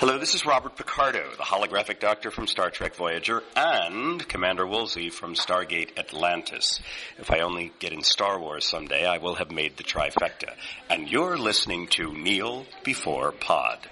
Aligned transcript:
Hello, 0.00 0.16
this 0.16 0.36
is 0.36 0.46
Robert 0.46 0.76
Picardo, 0.76 1.28
the 1.36 1.42
holographic 1.42 1.98
doctor 1.98 2.30
from 2.30 2.46
Star 2.46 2.70
Trek 2.70 2.94
Voyager, 2.94 3.42
and 3.56 4.28
Commander 4.28 4.64
Woolsey 4.64 5.10
from 5.10 5.34
Stargate 5.34 5.98
Atlantis. 5.98 6.78
If 7.18 7.32
I 7.32 7.40
only 7.40 7.72
get 7.80 7.92
in 7.92 8.04
Star 8.04 8.38
Wars 8.38 8.64
someday, 8.64 9.04
I 9.04 9.18
will 9.18 9.34
have 9.34 9.50
made 9.50 9.76
the 9.76 9.82
trifecta. 9.82 10.54
And 10.88 11.10
you're 11.10 11.36
listening 11.36 11.88
to 11.88 12.12
Kneel 12.12 12.66
Before 12.84 13.32
Pod, 13.32 13.88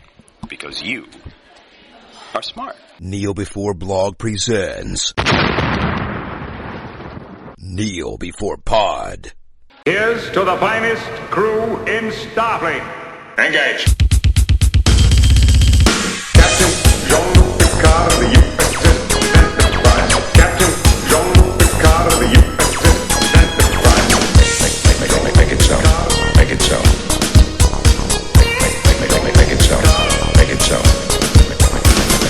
because 0.48 0.80
you 0.80 1.08
are 2.36 2.42
smart. 2.42 2.76
Kneel 3.00 3.34
Before 3.34 3.74
Blog 3.74 4.16
presents 4.16 5.12
Kneel 7.58 8.16
Before 8.16 8.58
Pod. 8.58 9.32
Here's 9.84 10.30
to 10.30 10.44
the 10.44 10.56
finest 10.58 11.04
crew 11.32 11.78
in 11.86 12.12
Starfleet. 12.12 13.38
Engage. 13.38 13.95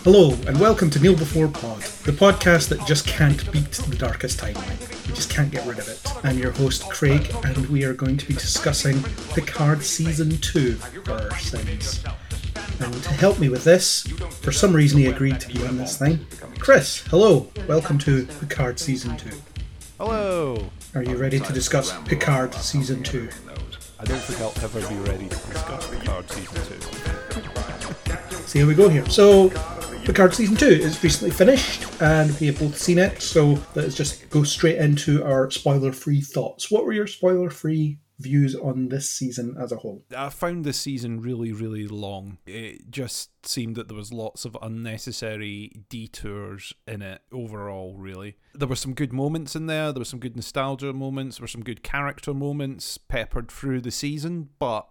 Hello, 0.07 0.31
and 0.47 0.61
welcome 0.61 0.89
to 0.91 1.01
Kneel 1.01 1.17
Before 1.17 1.49
Pod, 1.49 1.81
the 2.05 2.13
podcast 2.13 2.69
that 2.69 2.87
just 2.87 3.09
can't 3.09 3.51
beat 3.51 3.73
the 3.73 3.97
darkest 3.97 4.39
timeline. 4.39 5.09
We 5.09 5.13
just 5.13 5.31
can't 5.31 5.51
get 5.51 5.67
rid 5.67 5.81
of 5.81 5.89
it. 5.89 6.01
I'm 6.25 6.39
your 6.39 6.53
host, 6.53 6.89
Craig, 6.91 7.35
and 7.43 7.67
we 7.67 7.83
are 7.83 7.93
going 7.93 8.17
to 8.19 8.27
be 8.27 8.35
discussing 8.35 9.03
Picard 9.35 9.83
Season 9.83 10.31
2 10.39 10.75
for 10.75 11.13
our 11.13 11.39
sins. 11.39 12.05
And 12.79 12.93
to 12.93 13.09
help 13.15 13.39
me 13.39 13.49
with 13.49 13.65
this, 13.65 14.07
for 14.43 14.53
some 14.53 14.75
reason 14.75 14.99
he 14.99 15.07
agreed 15.07 15.41
to 15.41 15.49
be 15.49 15.67
on 15.67 15.79
this 15.79 15.97
thing. 15.97 16.27
Chris, 16.59 17.03
hello, 17.07 17.51
welcome 17.67 17.97
to 18.01 18.27
Picard 18.41 18.79
Season 18.79 19.17
2. 19.17 19.31
Hello! 19.99 20.71
Are 20.95 21.03
you 21.03 21.17
ready 21.17 21.41
to 21.41 21.53
discuss 21.55 21.97
Picard 22.03 22.53
Season 22.55 23.03
2? 23.03 23.31
I 23.99 24.05
don't 24.05 24.19
think 24.19 24.41
I'll 24.41 24.53
ever 24.63 24.87
be 24.89 24.97
ready 25.11 25.27
to 25.27 25.37
discuss 25.37 25.89
Picard 25.89 26.31
Season 26.31 26.81
2. 28.15 28.43
So 28.47 28.59
here 28.59 28.67
we 28.67 28.75
go 28.75 28.91
here. 28.91 29.09
So, 29.09 29.49
Picard 30.05 30.35
Season 30.35 30.55
2 30.55 30.67
is 30.67 31.03
recently 31.03 31.31
finished, 31.31 31.87
and 32.03 32.39
we 32.39 32.49
have 32.49 32.59
both 32.59 32.77
seen 32.77 32.99
it, 32.99 33.23
so 33.23 33.59
let's 33.75 33.95
just 33.95 34.29
go 34.29 34.43
straight 34.43 34.77
into 34.77 35.25
our 35.25 35.51
spoiler 35.51 35.93
free 35.93 36.21
thoughts. 36.21 36.71
What 36.71 36.85
were 36.85 36.93
your 36.93 37.07
spoiler 37.07 37.49
free 37.49 37.99
views 38.19 38.55
on 38.55 38.89
this 38.89 39.11
season 39.11 39.57
as 39.61 39.73
a 39.73 39.77
whole? 39.77 40.05
I 40.17 40.29
found 40.31 40.65
this 40.65 40.79
season 40.79 41.21
really, 41.21 41.53
really 41.53 41.87
long. 41.87 42.39
It 42.47 42.91
just 42.91 43.31
seemed 43.47 43.77
that 43.77 43.89
there 43.89 43.97
was 43.97 44.13
lots 44.13 44.45
of 44.45 44.57
unnecessary 44.63 45.83
detours 45.89 46.73
in 46.87 47.03
it 47.03 47.23
overall, 47.33 47.95
really. 47.97 48.37
There 48.55 48.69
were 48.69 48.77
some 48.77 48.95
good 48.95 49.13
moments 49.13 49.55
in 49.55 49.67
there, 49.67 49.93
there 49.93 50.01
were 50.01 50.05
some 50.05 50.21
good 50.21 50.37
nostalgia 50.37 50.93
moments, 50.93 51.39
there 51.39 51.45
were 51.45 51.49
some 51.49 51.65
good 51.65 51.83
character 51.83 52.33
moments 52.33 52.99
peppered 52.99 53.51
through 53.51 53.83
the 53.83 53.91
season, 53.91 54.49
but 54.59 54.89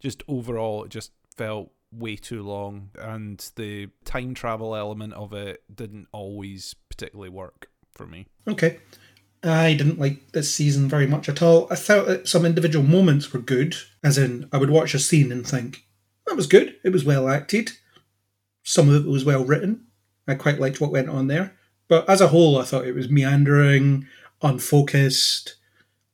just 0.00 0.22
overall, 0.26 0.84
it 0.84 0.90
just 0.90 1.12
felt 1.36 1.70
way 1.92 2.16
too 2.16 2.42
long, 2.42 2.90
and 2.98 3.50
the 3.56 3.88
time 4.04 4.34
travel 4.34 4.74
element 4.74 5.12
of 5.12 5.32
it 5.32 5.62
didn't 5.72 6.08
always 6.12 6.74
particularly 6.88 7.28
work 7.28 7.68
for 7.92 8.06
me. 8.06 8.26
Okay. 8.48 8.78
I 9.44 9.74
didn't 9.74 9.98
like 9.98 10.32
this 10.32 10.54
season 10.54 10.88
very 10.88 11.06
much 11.06 11.28
at 11.28 11.42
all. 11.42 11.66
I 11.70 11.74
thought 11.74 12.06
that 12.06 12.28
some 12.28 12.46
individual 12.46 12.84
moments 12.84 13.32
were 13.32 13.40
good, 13.40 13.74
as 14.02 14.16
in, 14.16 14.48
I 14.52 14.58
would 14.58 14.70
watch 14.70 14.94
a 14.94 14.98
scene 14.98 15.32
and 15.32 15.46
think, 15.46 15.84
that 16.26 16.36
was 16.36 16.46
good, 16.46 16.76
it 16.84 16.90
was 16.90 17.04
well 17.04 17.28
acted. 17.28 17.72
Some 18.62 18.88
of 18.88 19.04
it 19.04 19.10
was 19.10 19.24
well 19.24 19.44
written. 19.44 19.86
I 20.28 20.34
quite 20.34 20.60
liked 20.60 20.80
what 20.80 20.92
went 20.92 21.08
on 21.08 21.26
there. 21.26 21.56
But 21.88 22.08
as 22.08 22.20
a 22.20 22.28
whole, 22.28 22.58
I 22.58 22.64
thought 22.64 22.86
it 22.86 22.94
was 22.94 23.10
meandering, 23.10 24.06
unfocused, 24.40 25.56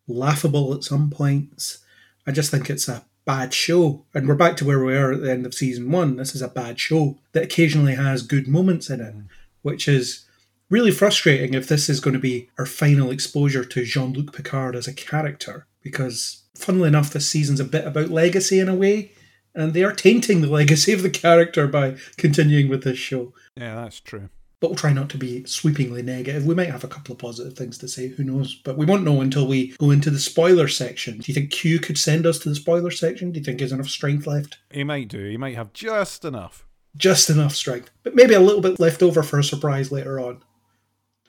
laughable 0.06 0.72
at 0.74 0.82
some 0.82 1.10
points. 1.10 1.84
I 2.26 2.32
just 2.32 2.50
think 2.50 2.70
it's 2.70 2.88
a 2.88 3.04
bad 3.26 3.52
show. 3.52 4.06
And 4.14 4.26
we're 4.26 4.34
back 4.34 4.56
to 4.56 4.64
where 4.64 4.82
we 4.82 4.96
are 4.96 5.12
at 5.12 5.20
the 5.20 5.30
end 5.30 5.44
of 5.44 5.52
season 5.52 5.90
one. 5.90 6.16
This 6.16 6.34
is 6.34 6.40
a 6.40 6.48
bad 6.48 6.80
show 6.80 7.18
that 7.32 7.44
occasionally 7.44 7.94
has 7.94 8.22
good 8.22 8.48
moments 8.48 8.88
in 8.88 9.00
it, 9.00 9.14
mm. 9.14 9.26
which 9.60 9.86
is 9.86 10.24
really 10.70 10.90
frustrating 10.90 11.54
if 11.54 11.68
this 11.68 11.88
is 11.88 12.00
going 12.00 12.14
to 12.14 12.20
be 12.20 12.50
our 12.58 12.66
final 12.66 13.10
exposure 13.10 13.64
to 13.64 13.84
Jean 13.84 14.12
Luc 14.12 14.34
Picard 14.34 14.76
as 14.76 14.86
a 14.86 14.92
character. 14.92 15.66
Because, 15.82 16.42
funnily 16.54 16.88
enough, 16.88 17.12
this 17.12 17.28
season's 17.28 17.60
a 17.60 17.64
bit 17.64 17.86
about 17.86 18.10
legacy 18.10 18.58
in 18.58 18.68
a 18.68 18.74
way, 18.74 19.12
and 19.54 19.72
they 19.72 19.84
are 19.84 19.92
tainting 19.92 20.40
the 20.40 20.48
legacy 20.48 20.92
of 20.92 21.02
the 21.02 21.10
character 21.10 21.66
by 21.66 21.96
continuing 22.16 22.68
with 22.68 22.84
this 22.84 22.98
show. 22.98 23.32
Yeah, 23.56 23.74
that's 23.74 24.00
true. 24.00 24.28
But 24.60 24.70
we'll 24.70 24.76
try 24.76 24.92
not 24.92 25.08
to 25.10 25.18
be 25.18 25.44
sweepingly 25.44 26.02
negative. 26.02 26.44
We 26.44 26.56
might 26.56 26.70
have 26.70 26.82
a 26.82 26.88
couple 26.88 27.12
of 27.12 27.20
positive 27.20 27.56
things 27.56 27.78
to 27.78 27.86
say, 27.86 28.08
who 28.08 28.24
knows? 28.24 28.56
But 28.56 28.76
we 28.76 28.86
won't 28.86 29.04
know 29.04 29.20
until 29.20 29.46
we 29.46 29.68
go 29.78 29.92
into 29.92 30.10
the 30.10 30.18
spoiler 30.18 30.66
section. 30.66 31.18
Do 31.18 31.24
you 31.28 31.34
think 31.34 31.52
Q 31.52 31.78
could 31.78 31.96
send 31.96 32.26
us 32.26 32.40
to 32.40 32.48
the 32.48 32.56
spoiler 32.56 32.90
section? 32.90 33.30
Do 33.30 33.38
you 33.38 33.44
think 33.44 33.60
there's 33.60 33.70
enough 33.70 33.88
strength 33.88 34.26
left? 34.26 34.58
He 34.72 34.82
might 34.82 35.06
do, 35.06 35.24
he 35.28 35.36
might 35.36 35.54
have 35.54 35.72
just 35.72 36.24
enough. 36.24 36.66
Just 36.96 37.30
enough 37.30 37.54
strength. 37.54 37.90
But 38.02 38.16
maybe 38.16 38.34
a 38.34 38.40
little 38.40 38.60
bit 38.60 38.80
left 38.80 39.00
over 39.00 39.22
for 39.22 39.38
a 39.38 39.44
surprise 39.44 39.92
later 39.92 40.18
on. 40.18 40.42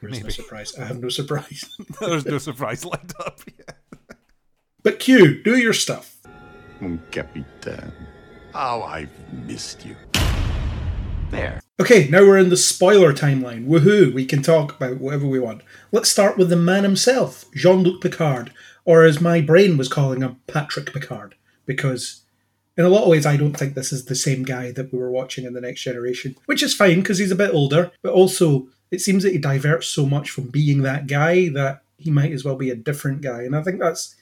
There 0.02 0.10
is 0.10 0.24
no 0.24 0.30
surprise. 0.30 0.78
I 0.78 0.86
have 0.86 1.02
no 1.02 1.10
surprise. 1.10 1.76
There's 2.00 2.26
no 2.26 2.38
surprise 2.38 2.86
lined 2.86 3.14
up 3.20 3.42
yet. 3.58 3.78
but 4.82 5.00
Q, 5.00 5.44
do 5.44 5.58
your 5.58 5.74
stuff. 5.74 6.18
Mon 6.80 7.02
capitaine. 7.12 7.92
How 8.54 8.82
I've 8.84 9.12
missed 9.34 9.86
you. 9.86 9.96
There. 11.32 11.62
Okay, 11.80 12.08
now 12.10 12.22
we're 12.22 12.38
in 12.38 12.50
the 12.50 12.58
spoiler 12.58 13.14
timeline. 13.14 13.68
Woohoo, 13.68 14.14
we 14.14 14.26
can 14.26 14.42
talk 14.42 14.76
about 14.76 14.98
whatever 14.98 15.28
we 15.28 15.40
want. 15.40 15.62
Let's 15.92 16.10
start 16.10 16.38
with 16.38 16.50
the 16.50 16.56
man 16.56 16.84
himself, 16.84 17.46
Jean 17.54 17.84
Luc 17.84 18.02
Picard, 18.02 18.52
or 18.86 19.04
as 19.04 19.22
my 19.22 19.42
brain 19.42 19.78
was 19.78 19.90
calling 19.90 20.22
him, 20.22 20.38
Patrick 20.48 20.92
Picard, 20.92 21.36
because 21.66 22.24
in 22.78 22.86
a 22.86 22.90
lot 22.90 23.04
of 23.04 23.10
ways 23.10 23.26
I 23.26 23.38
don't 23.38 23.54
think 23.54 23.76
this 23.76 23.92
is 23.92 24.06
the 24.06 24.16
same 24.16 24.44
guy 24.44 24.72
that 24.72 24.92
we 24.92 24.98
were 24.98 25.12
watching 25.12 25.46
in 25.46 25.54
The 25.54 25.62
Next 25.62 25.82
Generation, 25.82 26.36
which 26.48 26.64
is 26.64 26.74
fine 26.74 27.02
because 27.02 27.20
he's 27.20 27.32
a 27.32 27.36
bit 27.36 27.54
older, 27.54 27.92
but 28.02 28.14
also 28.14 28.70
it 28.92 29.02
seems 29.02 29.24
that 29.24 29.34
he 29.34 29.38
diverts 29.38 29.88
so 29.88 30.06
much 30.06 30.30
from 30.30 30.46
being 30.46 30.82
that 30.82 31.08
guy 31.08 31.50
that 31.50 31.84
he 31.98 32.12
might 32.12 32.32
as 32.32 32.46
well 32.46 32.56
be 32.56 32.70
a 32.70 32.76
different 32.76 33.22
guy, 33.22 33.44
and 33.44 33.56
I 33.56 33.62
think 33.62 33.80
that's 33.80 34.16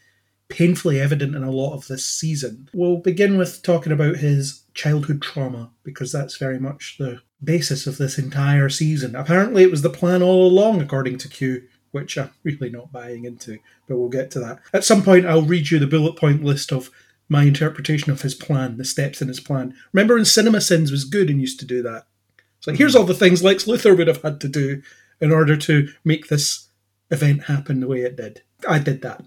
painfully 0.49 0.99
evident 0.99 1.35
in 1.35 1.43
a 1.43 1.51
lot 1.51 1.73
of 1.73 1.87
this 1.87 2.05
season. 2.05 2.69
We'll 2.73 2.97
begin 2.97 3.37
with 3.37 3.61
talking 3.63 3.91
about 3.91 4.17
his 4.17 4.63
childhood 4.73 5.21
trauma, 5.21 5.71
because 5.83 6.11
that's 6.11 6.37
very 6.37 6.59
much 6.59 6.95
the 6.97 7.21
basis 7.43 7.85
of 7.85 7.97
this 7.97 8.17
entire 8.17 8.69
season. 8.69 9.15
Apparently, 9.15 9.63
it 9.63 9.71
was 9.71 9.81
the 9.81 9.89
plan 9.89 10.23
all 10.23 10.47
along, 10.47 10.81
according 10.81 11.17
to 11.19 11.27
Q, 11.27 11.63
which 11.91 12.17
I'm 12.17 12.31
really 12.43 12.69
not 12.69 12.91
buying 12.91 13.25
into, 13.25 13.59
but 13.87 13.97
we'll 13.97 14.09
get 14.09 14.31
to 14.31 14.39
that. 14.39 14.59
At 14.73 14.83
some 14.83 15.03
point, 15.03 15.25
I'll 15.25 15.41
read 15.43 15.69
you 15.69 15.79
the 15.79 15.87
bullet 15.87 16.15
point 16.15 16.43
list 16.43 16.71
of 16.71 16.89
my 17.29 17.43
interpretation 17.43 18.11
of 18.11 18.21
his 18.21 18.33
plan, 18.33 18.77
the 18.77 18.85
steps 18.85 19.21
in 19.21 19.27
his 19.27 19.39
plan. 19.39 19.75
Remember, 19.91 20.17
in 20.17 20.25
Cinema 20.25 20.61
Sins 20.61 20.91
was 20.91 21.03
good 21.03 21.29
and 21.29 21.41
used 21.41 21.59
to 21.59 21.65
do 21.65 21.81
that. 21.83 22.07
So 22.67 22.75
here's 22.75 22.95
all 22.95 23.05
the 23.05 23.13
things 23.13 23.43
Lex 23.43 23.63
Luthor 23.63 23.97
would 23.97 24.09
have 24.09 24.21
had 24.21 24.41
to 24.41 24.49
do 24.49 24.81
in 25.21 25.31
order 25.31 25.55
to 25.55 25.87
make 26.03 26.27
this 26.27 26.67
event 27.09 27.45
happen 27.45 27.79
the 27.79 27.87
way 27.87 28.01
it 28.01 28.17
did. 28.17 28.41
I 28.67 28.79
did 28.79 29.01
that. 29.03 29.23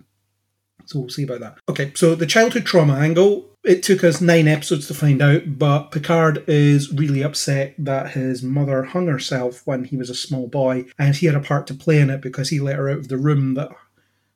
So 0.84 0.98
we'll 0.98 1.08
see 1.08 1.22
about 1.22 1.40
that. 1.40 1.58
Okay, 1.66 1.92
so 1.94 2.14
the 2.14 2.26
childhood 2.26 2.66
trauma 2.66 2.96
angle, 2.96 3.48
it 3.64 3.82
took 3.82 4.04
us 4.04 4.20
nine 4.20 4.46
episodes 4.46 4.88
to 4.88 4.94
find 4.94 5.22
out, 5.22 5.58
but 5.58 5.90
Picard 5.90 6.44
is 6.48 6.92
really 6.92 7.22
upset 7.22 7.74
that 7.78 8.10
his 8.10 8.42
mother 8.42 8.82
hung 8.82 9.06
herself 9.06 9.62
when 9.66 9.84
he 9.84 9.96
was 9.96 10.10
a 10.10 10.14
small 10.14 10.46
boy, 10.46 10.86
and 10.98 11.16
he 11.16 11.26
had 11.26 11.34
a 11.34 11.40
part 11.40 11.66
to 11.68 11.74
play 11.74 11.98
in 11.98 12.10
it 12.10 12.20
because 12.20 12.50
he 12.50 12.60
let 12.60 12.76
her 12.76 12.90
out 12.90 12.98
of 12.98 13.08
the 13.08 13.16
room 13.16 13.54
that 13.54 13.70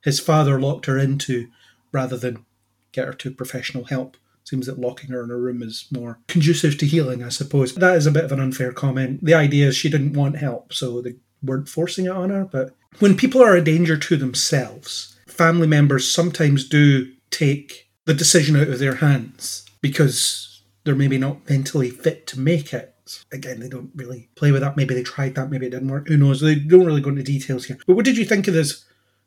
his 0.02 0.18
father 0.18 0.58
locked 0.58 0.86
her 0.86 0.96
into 0.96 1.48
rather 1.92 2.16
than 2.16 2.46
get 2.92 3.06
her 3.06 3.14
to 3.14 3.30
professional 3.30 3.84
help. 3.84 4.16
Seems 4.44 4.66
that 4.66 4.78
locking 4.78 5.10
her 5.10 5.24
in 5.24 5.30
a 5.30 5.36
room 5.36 5.62
is 5.62 5.86
more 5.90 6.20
conducive 6.28 6.76
to 6.78 6.86
healing, 6.86 7.22
I 7.22 7.30
suppose. 7.30 7.74
That 7.74 7.96
is 7.96 8.06
a 8.06 8.12
bit 8.12 8.24
of 8.24 8.32
an 8.32 8.40
unfair 8.40 8.72
comment. 8.72 9.24
The 9.24 9.34
idea 9.34 9.68
is 9.68 9.76
she 9.76 9.88
didn't 9.88 10.12
want 10.12 10.36
help, 10.36 10.72
so 10.72 11.00
they 11.00 11.14
weren't 11.42 11.68
forcing 11.68 12.06
it 12.06 12.10
on 12.12 12.30
her. 12.30 12.44
But 12.44 12.74
when 12.98 13.16
people 13.16 13.42
are 13.42 13.56
a 13.56 13.64
danger 13.64 13.96
to 13.96 14.16
themselves, 14.16 15.16
family 15.26 15.66
members 15.66 16.10
sometimes 16.10 16.68
do 16.68 17.10
take 17.30 17.88
the 18.04 18.14
decision 18.14 18.56
out 18.56 18.68
of 18.68 18.78
their 18.78 18.96
hands 18.96 19.64
because 19.80 20.62
they're 20.84 20.94
maybe 20.94 21.18
not 21.18 21.48
mentally 21.48 21.90
fit 21.90 22.26
to 22.28 22.38
make 22.38 22.72
it. 22.72 22.94
Again, 23.32 23.60
they 23.60 23.68
don't 23.68 23.90
really 23.94 24.28
play 24.34 24.52
with 24.52 24.60
that. 24.60 24.76
Maybe 24.76 24.94
they 24.94 25.02
tried 25.02 25.34
that, 25.34 25.50
maybe 25.50 25.66
it 25.66 25.70
didn't 25.70 25.88
work. 25.88 26.08
Who 26.08 26.16
knows? 26.16 26.40
They 26.40 26.54
don't 26.54 26.86
really 26.86 27.00
go 27.00 27.10
into 27.10 27.22
details 27.22 27.64
here. 27.64 27.78
But 27.86 27.96
what 27.96 28.04
did 28.04 28.16
you 28.16 28.24
think 28.24 28.46
of 28.46 28.54
this 28.54 28.84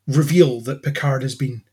reveal 0.08 0.62
that 0.62 0.84
Picard 0.84 1.22
has 1.22 1.36
been 1.36 1.64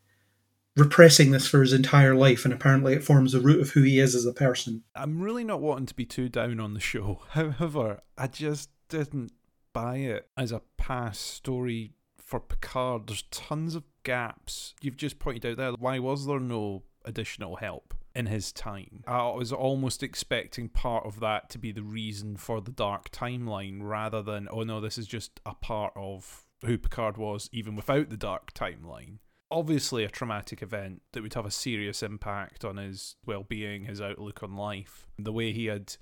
repressing 0.77 1.31
this 1.31 1.47
for 1.47 1.61
his 1.61 1.73
entire 1.73 2.15
life, 2.15 2.45
and 2.45 2.53
apparently 2.53 2.95
it 2.95 3.05
forms 3.05 3.33
the 3.33 3.41
root 3.41 3.61
of 3.61 3.71
who 3.71 3.83
he 3.83 3.99
is 3.99 4.15
as 4.15 4.27
a 4.27 4.33
person. 4.33 4.83
I'm 4.95 5.21
really 5.21 5.45
not 5.45 5.61
wanting 5.61 5.87
to 5.87 5.95
be 5.95 6.05
too 6.05 6.29
down 6.29 6.61
on 6.61 6.75
the 6.75 6.81
show. 6.81 7.23
However, 7.31 8.01
I 8.19 8.27
just 8.27 8.71
didn't 8.89 9.33
buy 9.73 9.97
it 9.97 10.29
as 10.37 10.53
a 10.53 10.63
past 10.77 11.21
story 11.21 11.93
for 12.19 12.41
Picard. 12.41 13.07
There's 13.07 13.23
tons 13.31 13.75
of 13.75 13.85
gaps. 14.03 14.75
You've 14.81 14.97
just 14.97 15.19
pointed 15.19 15.47
out 15.47 15.57
there. 15.57 15.73
Why 15.73 15.99
was 15.99 16.27
there 16.27 16.41
no 16.41 16.83
additional 17.05 17.57
help? 17.57 17.95
in 18.15 18.27
his 18.27 18.53
time. 18.53 19.03
I 19.09 19.29
was 19.31 19.53
almost 19.53 20.03
expecting 20.03 20.69
part 20.69 21.05
of 21.05 21.19
that 21.21 21.51
to 21.51 21.59
be 21.59 21.73
the 21.73 21.83
reason 21.83 22.37
for 22.37 22.61
the 22.61 22.71
dark 22.71 23.11
timeline 23.11 23.81
rather 23.83 24.23
than, 24.23 24.47
oh 24.53 24.63
no, 24.63 24.81
this 24.81 24.97
is 24.99 25.09
just 25.09 25.41
a 25.45 25.55
part 25.55 25.93
of 25.97 26.47
who 26.65 26.79
Picard 26.79 27.17
was 27.17 27.51
even 27.53 27.75
without 27.75 28.11
the 28.11 28.17
dark 28.17 28.55
timeline. 28.55 29.19
Obviously, 29.55 30.03
a 30.03 30.09
traumatic 30.09 30.63
event 30.63 31.03
that 31.13 31.23
would 31.23 31.35
have 31.35 31.47
a 31.47 31.51
serious 31.51 32.03
impact 32.03 32.65
on 32.65 32.77
his 32.77 33.15
well 33.25 33.45
being, 33.45 33.85
his 33.85 34.01
outlook 34.01 34.43
on 34.43 34.57
life. 34.57 35.07
The 35.17 35.33
way 35.33 35.53
he 35.53 35.67
had 35.67 35.97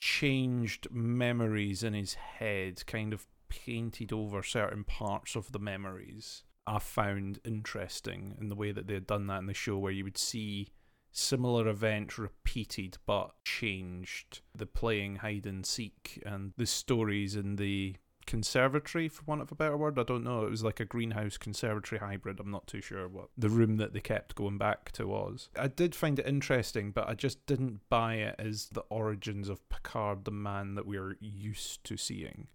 changed 0.00 0.88
memories 0.90 1.84
in 1.84 1.94
his 1.94 2.14
head, 2.14 2.84
kind 2.86 3.12
of 3.12 3.28
painted 3.48 4.12
over 4.12 4.42
certain 4.42 4.82
parts 4.82 5.36
of 5.36 5.52
the 5.52 5.60
memories. 5.60 6.42
I 6.66 6.80
found 6.80 7.38
interesting 7.44 8.36
in 8.40 8.48
the 8.48 8.56
way 8.56 8.72
that 8.72 8.88
they 8.88 8.94
had 8.94 9.06
done 9.06 9.28
that 9.28 9.38
in 9.38 9.46
the 9.46 9.54
show, 9.54 9.78
where 9.78 9.92
you 9.92 10.02
would 10.02 10.18
see 10.18 10.72
similar 11.12 11.68
events 11.68 12.18
repeated 12.18 12.98
but 13.06 13.30
changed. 13.44 14.40
The 14.52 14.66
playing 14.66 15.16
hide 15.16 15.46
and 15.46 15.64
seek 15.64 16.20
and 16.26 16.54
the 16.56 16.66
stories 16.66 17.36
and 17.36 17.56
the 17.56 17.94
conservatory, 18.28 19.08
for 19.08 19.22
want 19.24 19.40
of 19.40 19.50
a 19.50 19.54
better 19.54 19.76
word. 19.76 19.98
I 19.98 20.02
don't 20.02 20.22
know. 20.22 20.44
It 20.44 20.50
was 20.50 20.62
like 20.62 20.80
a 20.80 20.84
greenhouse 20.84 21.38
conservatory 21.38 21.98
hybrid. 21.98 22.38
I'm 22.38 22.50
not 22.50 22.66
too 22.66 22.82
sure 22.82 23.08
what 23.08 23.30
the 23.38 23.48
room 23.48 23.78
that 23.78 23.94
they 23.94 24.00
kept 24.00 24.34
going 24.34 24.58
back 24.58 24.92
to 24.92 25.06
was. 25.06 25.48
I 25.58 25.68
did 25.68 25.94
find 25.94 26.18
it 26.18 26.26
interesting, 26.26 26.90
but 26.90 27.08
I 27.08 27.14
just 27.14 27.46
didn't 27.46 27.80
buy 27.88 28.16
it 28.16 28.34
as 28.38 28.68
the 28.68 28.84
origins 28.90 29.48
of 29.48 29.66
Picard, 29.70 30.26
the 30.26 30.30
man 30.30 30.74
that 30.74 30.86
we're 30.86 31.16
used 31.20 31.82
to 31.84 31.96
seeing. 31.96 32.48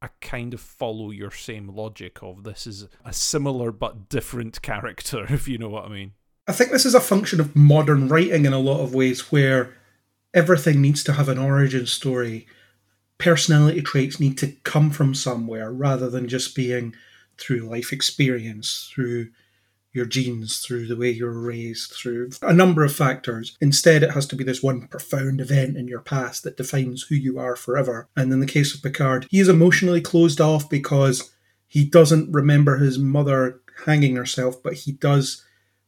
I 0.00 0.10
kind 0.20 0.54
of 0.54 0.60
follow 0.60 1.10
your 1.10 1.32
same 1.32 1.68
logic 1.74 2.22
of 2.22 2.44
this 2.44 2.64
is 2.64 2.86
a 3.04 3.12
similar 3.12 3.72
but 3.72 4.08
different 4.08 4.62
character, 4.62 5.26
if 5.28 5.48
you 5.48 5.58
know 5.58 5.70
what 5.70 5.86
I 5.86 5.88
mean. 5.88 6.12
I 6.46 6.52
think 6.52 6.70
this 6.70 6.86
is 6.86 6.94
a 6.94 7.00
function 7.00 7.40
of 7.40 7.56
modern 7.56 8.06
writing 8.06 8.44
in 8.44 8.52
a 8.52 8.58
lot 8.60 8.80
of 8.80 8.94
ways 8.94 9.32
where 9.32 9.74
everything 10.32 10.80
needs 10.80 11.02
to 11.04 11.14
have 11.14 11.28
an 11.28 11.38
origin 11.38 11.86
story. 11.86 12.46
Personality 13.18 13.82
traits 13.82 14.20
need 14.20 14.36
to 14.38 14.52
come 14.64 14.90
from 14.90 15.14
somewhere 15.14 15.72
rather 15.72 16.10
than 16.10 16.28
just 16.28 16.54
being 16.54 16.94
through 17.38 17.68
life 17.68 17.92
experience, 17.92 18.90
through 18.94 19.28
your 19.92 20.04
genes, 20.04 20.58
through 20.58 20.86
the 20.86 20.96
way 20.96 21.08
you're 21.08 21.30
raised, 21.30 21.92
through 21.92 22.30
a 22.42 22.52
number 22.52 22.84
of 22.84 22.94
factors. 22.94 23.56
Instead, 23.60 24.02
it 24.02 24.10
has 24.10 24.26
to 24.26 24.36
be 24.36 24.42
this 24.42 24.62
one 24.62 24.88
profound 24.88 25.40
event 25.40 25.76
in 25.76 25.86
your 25.86 26.00
past 26.00 26.42
that 26.42 26.56
defines 26.56 27.04
who 27.04 27.14
you 27.14 27.38
are 27.38 27.54
forever. 27.54 28.08
And 28.16 28.32
in 28.32 28.40
the 28.40 28.46
case 28.46 28.74
of 28.74 28.82
Picard, 28.82 29.28
he 29.30 29.38
is 29.38 29.48
emotionally 29.48 30.00
closed 30.00 30.40
off 30.40 30.68
because 30.68 31.32
he 31.68 31.84
doesn't 31.84 32.32
remember 32.32 32.78
his 32.78 32.98
mother 32.98 33.60
hanging 33.86 34.16
herself, 34.16 34.60
but 34.62 34.74
he 34.74 34.92
does 34.92 35.44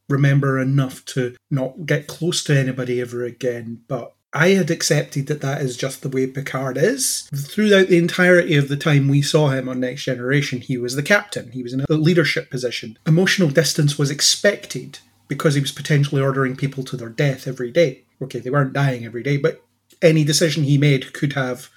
remember 0.09 0.59
enough 0.59 1.05
to 1.07 1.35
not 1.51 1.85
get 1.85 2.07
close 2.07 2.45
to 2.45 2.57
anybody 2.57 3.01
ever 3.01 3.25
again. 3.25 3.83
But 3.89 4.15
I 4.33 4.49
had 4.51 4.71
accepted 4.71 5.29
that 5.29 5.41
that 5.41 5.63
is 5.63 5.77
just 5.77 6.03
the 6.03 6.09
way 6.09 6.27
Picard 6.27 6.77
is. 6.77 7.29
Throughout 7.35 7.89
the 7.89 7.99
entirety 7.99 8.57
of 8.57 8.69
the 8.69 8.77
time 8.77 9.09
we 9.09 9.23
saw 9.23 9.49
him 9.49 9.69
on 9.69 9.81
Next 9.81 10.05
Generation, 10.05 10.61
he 10.61 10.77
was 10.77 10.95
the 10.95 11.03
captain, 11.03 11.53
he 11.53 11.63
was 11.63 11.73
in 11.73 11.85
a 11.89 11.95
leadership 11.95 12.51
position. 12.51 12.99
Emotional 13.07 13.49
distance 13.49 13.99
was 13.99 14.11
expected 14.11 14.99
because 15.29 15.55
he 15.55 15.61
was 15.61 15.73
potentially 15.73 16.21
ordering 16.21 16.57
people 16.57 16.85
to 16.85 16.97
their 16.97 17.09
death 17.09 17.47
every 17.47 17.71
day. 17.71 18.05
Okay, 18.21 18.39
they 18.39 18.51
weren't 18.51 18.73
dying 18.73 19.05
every 19.05 19.23
day, 19.23 19.37
but 19.37 19.63
any 20.03 20.25
decision 20.25 20.65
he 20.65 20.79
made 20.79 21.13
could 21.13 21.33
have 21.33 21.71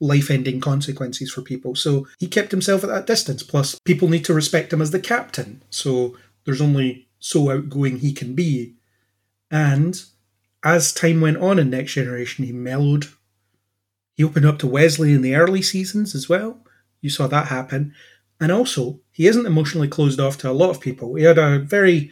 life 0.00 0.30
ending 0.30 0.60
consequences 0.60 1.30
for 1.30 1.42
people. 1.42 1.74
So 1.74 2.06
he 2.18 2.26
kept 2.26 2.50
himself 2.50 2.82
at 2.82 2.88
that 2.88 3.06
distance. 3.06 3.42
Plus, 3.42 3.78
people 3.84 4.08
need 4.08 4.24
to 4.24 4.34
respect 4.34 4.72
him 4.72 4.82
as 4.82 4.90
the 4.90 5.00
captain. 5.00 5.62
So 5.70 6.16
there's 6.44 6.60
only 6.60 7.08
so 7.18 7.50
outgoing 7.50 7.98
he 7.98 8.12
can 8.12 8.34
be. 8.34 8.74
And 9.50 10.02
as 10.62 10.92
time 10.92 11.20
went 11.20 11.38
on 11.38 11.58
in 11.58 11.70
Next 11.70 11.94
Generation, 11.94 12.44
he 12.44 12.52
mellowed. 12.52 13.06
He 14.14 14.24
opened 14.24 14.46
up 14.46 14.58
to 14.58 14.66
Wesley 14.66 15.12
in 15.12 15.22
the 15.22 15.34
early 15.34 15.62
seasons 15.62 16.14
as 16.14 16.28
well. 16.28 16.60
You 17.00 17.10
saw 17.10 17.26
that 17.28 17.48
happen. 17.48 17.94
And 18.38 18.52
also, 18.52 19.00
he 19.10 19.26
isn't 19.26 19.46
emotionally 19.46 19.88
closed 19.88 20.20
off 20.20 20.38
to 20.38 20.50
a 20.50 20.52
lot 20.52 20.70
of 20.70 20.80
people. 20.80 21.14
He 21.14 21.24
had 21.24 21.38
a 21.38 21.58
very 21.58 22.10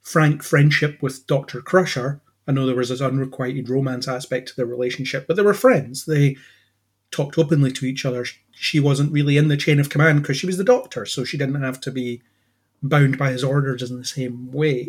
frank 0.00 0.42
friendship 0.42 1.02
with 1.02 1.26
Dr. 1.26 1.60
Crusher. 1.60 2.20
I 2.46 2.52
know 2.52 2.66
there 2.66 2.76
was 2.76 2.88
this 2.88 3.00
unrequited 3.00 3.68
romance 3.68 4.08
aspect 4.08 4.48
to 4.48 4.56
their 4.56 4.66
relationship, 4.66 5.26
but 5.26 5.36
they 5.36 5.42
were 5.42 5.54
friends. 5.54 6.04
They 6.04 6.36
talked 7.10 7.38
openly 7.38 7.72
to 7.72 7.86
each 7.86 8.04
other. 8.04 8.24
She 8.52 8.80
wasn't 8.80 9.12
really 9.12 9.36
in 9.36 9.48
the 9.48 9.56
chain 9.56 9.80
of 9.80 9.90
command 9.90 10.22
because 10.22 10.36
she 10.36 10.46
was 10.46 10.56
the 10.56 10.64
doctor, 10.64 11.04
so 11.04 11.24
she 11.24 11.36
didn't 11.36 11.60
have 11.62 11.80
to 11.82 11.90
be 11.90 12.22
bound 12.82 13.18
by 13.18 13.30
his 13.30 13.44
orders 13.44 13.90
in 13.90 13.98
the 13.98 14.04
same 14.04 14.50
way 14.52 14.88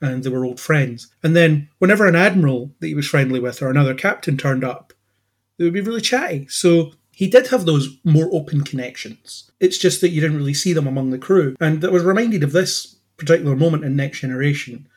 and 0.00 0.24
they 0.24 0.30
were 0.30 0.44
old 0.44 0.60
friends. 0.60 1.08
And 1.22 1.36
then 1.36 1.68
whenever 1.78 2.06
an 2.06 2.16
admiral 2.16 2.72
that 2.80 2.86
he 2.86 2.94
was 2.94 3.06
friendly 3.06 3.40
with 3.40 3.62
or 3.62 3.70
another 3.70 3.94
captain 3.94 4.36
turned 4.36 4.64
up, 4.64 4.92
they 5.58 5.64
would 5.64 5.74
be 5.74 5.80
really 5.80 6.00
chatty. 6.00 6.46
So 6.48 6.92
he 7.12 7.28
did 7.28 7.48
have 7.48 7.66
those 7.66 7.98
more 8.02 8.30
open 8.32 8.62
connections. 8.62 9.50
It's 9.60 9.76
just 9.76 10.00
that 10.00 10.10
you 10.10 10.20
didn't 10.20 10.38
really 10.38 10.54
see 10.54 10.72
them 10.72 10.86
among 10.86 11.10
the 11.10 11.18
crew. 11.18 11.54
And 11.60 11.84
I 11.84 11.88
was 11.88 12.02
reminded 12.02 12.42
of 12.42 12.52
this 12.52 12.96
particular 13.18 13.54
moment 13.54 13.84
in 13.84 13.94
Next 13.94 14.20
Generation 14.20 14.88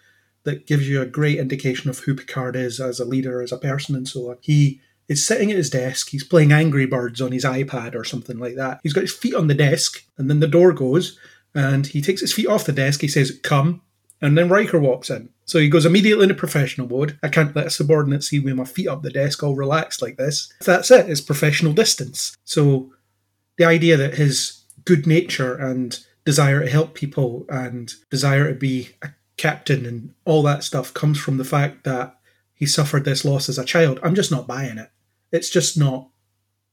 that 0.43 0.65
gives 0.65 0.87
you 0.87 1.01
a 1.01 1.05
great 1.05 1.37
indication 1.37 1.89
of 1.89 1.99
who 1.99 2.15
Picard 2.15 2.55
is 2.55 2.79
as 2.79 2.99
a 2.99 3.05
leader, 3.05 3.41
as 3.41 3.51
a 3.51 3.57
person, 3.57 3.95
and 3.95 4.07
so 4.07 4.29
on. 4.29 4.37
He 4.41 4.79
is 5.07 5.25
sitting 5.25 5.51
at 5.51 5.57
his 5.57 5.69
desk, 5.69 6.09
he's 6.09 6.23
playing 6.23 6.51
Angry 6.51 6.85
Birds 6.85 7.21
on 7.21 7.31
his 7.31 7.43
iPad 7.43 7.95
or 7.95 8.03
something 8.03 8.39
like 8.39 8.55
that. 8.55 8.79
He's 8.83 8.93
got 8.93 9.01
his 9.01 9.13
feet 9.13 9.35
on 9.35 9.47
the 9.47 9.53
desk, 9.53 10.03
and 10.17 10.29
then 10.29 10.39
the 10.39 10.47
door 10.47 10.71
goes, 10.71 11.19
and 11.53 11.87
he 11.87 12.01
takes 12.01 12.21
his 12.21 12.33
feet 12.33 12.47
off 12.47 12.65
the 12.65 12.71
desk. 12.71 13.01
He 13.01 13.07
says, 13.07 13.37
Come, 13.43 13.81
and 14.23 14.37
then 14.37 14.47
Riker 14.47 14.79
walks 14.79 15.09
in. 15.09 15.29
So 15.45 15.59
he 15.59 15.67
goes 15.67 15.85
immediately 15.85 16.23
into 16.23 16.33
professional 16.33 16.87
mode. 16.87 17.19
I 17.21 17.27
can't 17.27 17.53
let 17.55 17.67
a 17.67 17.69
subordinate 17.69 18.23
see 18.23 18.39
me 18.39 18.45
with 18.45 18.55
my 18.55 18.63
feet 18.63 18.87
up 18.87 19.03
the 19.03 19.11
desk 19.11 19.43
all 19.43 19.53
relaxed 19.53 20.01
like 20.01 20.15
this. 20.15 20.51
That's 20.61 20.89
it, 20.89 21.09
it's 21.09 21.19
professional 21.19 21.73
distance. 21.73 22.35
So 22.45 22.93
the 23.57 23.65
idea 23.65 23.97
that 23.97 24.15
his 24.15 24.63
good 24.85 25.05
nature 25.05 25.55
and 25.55 25.99
desire 26.25 26.63
to 26.63 26.69
help 26.69 26.93
people 26.93 27.45
and 27.49 27.93
desire 28.09 28.47
to 28.47 28.57
be 28.57 28.91
a 29.01 29.09
captain 29.35 29.85
and 29.85 30.13
all 30.23 30.41
that 30.43 30.63
stuff 30.63 30.93
comes 30.93 31.19
from 31.19 31.37
the 31.37 31.43
fact 31.43 31.83
that 31.83 32.17
he 32.53 32.65
suffered 32.65 33.03
this 33.03 33.25
loss 33.25 33.49
as 33.49 33.59
a 33.59 33.65
child. 33.65 33.99
I'm 34.03 34.15
just 34.15 34.31
not 34.31 34.47
buying 34.47 34.77
it. 34.77 34.89
It's 35.33 35.49
just 35.49 35.77
not 35.77 36.07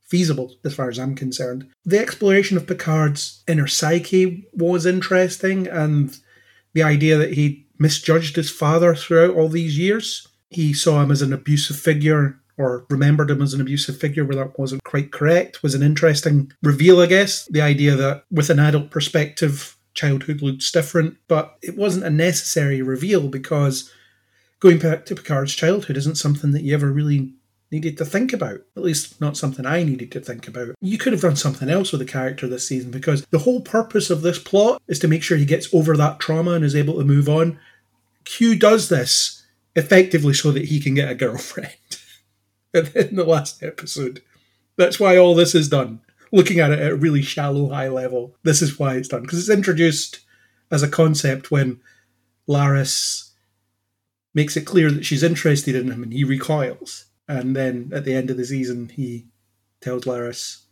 feasible 0.07 0.55
as 0.65 0.75
far 0.75 0.89
as 0.89 1.01
I'm 1.01 1.17
concerned. 1.17 1.69
The 1.85 1.99
exploration 1.99 2.57
of 2.57 2.69
Picard's 2.69 3.43
inner 3.49 3.67
psyche 3.67 4.49
was 4.53 4.87
interesting 4.87 5.67
and 5.67 6.17
the 6.75 6.83
idea 6.83 7.17
that 7.17 7.35
he 7.35 7.67
misjudged 7.79 8.37
his 8.37 8.51
father 8.51 8.95
throughout 8.95 9.35
all 9.35 9.49
these 9.49 9.79
years. 9.79 10.29
He 10.51 10.73
saw 10.73 11.03
him 11.03 11.11
as 11.11 11.23
an 11.23 11.33
abusive 11.33 11.79
figure 11.79 12.39
or 12.57 12.85
remembered 12.91 13.31
him 13.31 13.41
as 13.41 13.55
an 13.55 13.61
abusive 13.61 13.97
figure 13.97 14.25
where 14.25 14.37
that 14.37 14.59
wasn't 14.59 14.85
quite 14.85 15.13
correct 15.13 15.63
was 15.63 15.75
an 15.75 15.83
interesting 15.83 16.53
reveal, 16.63 17.01
I 17.01 17.07
guess. 17.07 17.47
The 17.47 17.63
idea 17.63 17.97
that 17.97 18.25
with 18.31 18.51
an 18.51 18.59
adult 18.59 18.91
perspective, 18.91 19.79
childhood 19.95 20.43
looks 20.43 20.71
different, 20.71 21.17
but 21.27 21.57
it 21.63 21.77
wasn't 21.77 22.05
a 22.05 22.11
necessary 22.11 22.83
reveal 22.83 23.29
because 23.29 23.91
going 24.61 24.79
back 24.79 25.07
to 25.07 25.15
Picard's 25.15 25.55
childhood 25.55 25.97
isn't 25.97 26.19
something 26.19 26.51
that 26.53 26.63
you 26.63 26.75
ever 26.75 26.93
really 26.93 27.33
needed 27.71 27.97
to 27.99 28.05
think 28.05 28.33
about. 28.33 28.61
At 28.77 28.83
least, 28.83 29.21
not 29.21 29.37
something 29.37 29.67
I 29.67 29.83
needed 29.83 30.11
to 30.13 30.21
think 30.21 30.49
about. 30.49 30.75
You 30.81 30.99
could 30.99 31.13
have 31.13 31.23
done 31.23 31.37
something 31.37 31.69
else 31.69 31.93
with 31.93 32.01
the 32.01 32.05
character 32.07 32.47
this 32.47 32.67
season 32.67 32.91
because 32.91 33.25
the 33.27 33.41
whole 33.41 33.61
purpose 33.61 34.11
of 34.11 34.23
this 34.23 34.39
plot 34.39 34.83
is 34.89 34.99
to 35.01 35.09
make 35.09 35.23
sure 35.23 35.37
he 35.37 35.45
gets 35.45 35.73
over 35.73 35.97
that 35.97 36.19
trauma 36.19 36.53
and 36.53 36.65
is 36.65 36.77
able 36.77 36.99
to 36.99 37.05
move 37.05 37.29
on. 37.29 37.59
Q 38.25 38.57
does 38.57 38.89
this 38.89 39.45
effectively 39.77 40.35
so 40.35 40.51
that 40.53 40.67
he 40.67 40.81
can 40.81 40.95
get 40.95 41.11
a 41.11 41.15
girlfriend 41.15 41.73
in 42.75 43.17
the 43.17 43.25
last 43.27 43.63
episode. 43.63 44.23
That's 44.77 44.99
why 44.99 45.17
all 45.17 45.35
this 45.35 45.55
is 45.55 45.69
done. 45.69 46.01
Looking 46.33 46.61
at 46.61 46.71
it 46.71 46.79
at 46.79 46.93
a 46.93 46.97
really 46.97 47.23
shallow, 47.23 47.71
high 47.71 47.89
level, 47.89 48.37
this 48.45 48.63
is 48.63 48.79
why 48.79 48.95
it's 48.95 49.09
done. 49.09 49.23
Because 49.23 49.41
it's 49.41 49.57
introduced 49.57 50.21
as 50.71 50.83
a 50.83 50.89
concept 50.89 51.51
when 51.51 51.81
Laris 52.49 53.31
makes 54.33 54.57
it 54.57 54.65
clear 54.65 54.91
that 54.91 55.05
she's 55.05 55.25
interested 55.25 55.75
in 55.75 55.91
him 55.91 56.05
and 56.05 56.13
he 56.13 56.23
recoils 56.23 57.07
and 57.31 57.55
then 57.55 57.91
at 57.95 58.05
the 58.05 58.15
end 58.15 58.29
of 58.31 58.37
the 58.37 58.45
season 58.45 58.89
he 58.89 59.27
tells 59.81 60.05
Laris, 60.05 60.63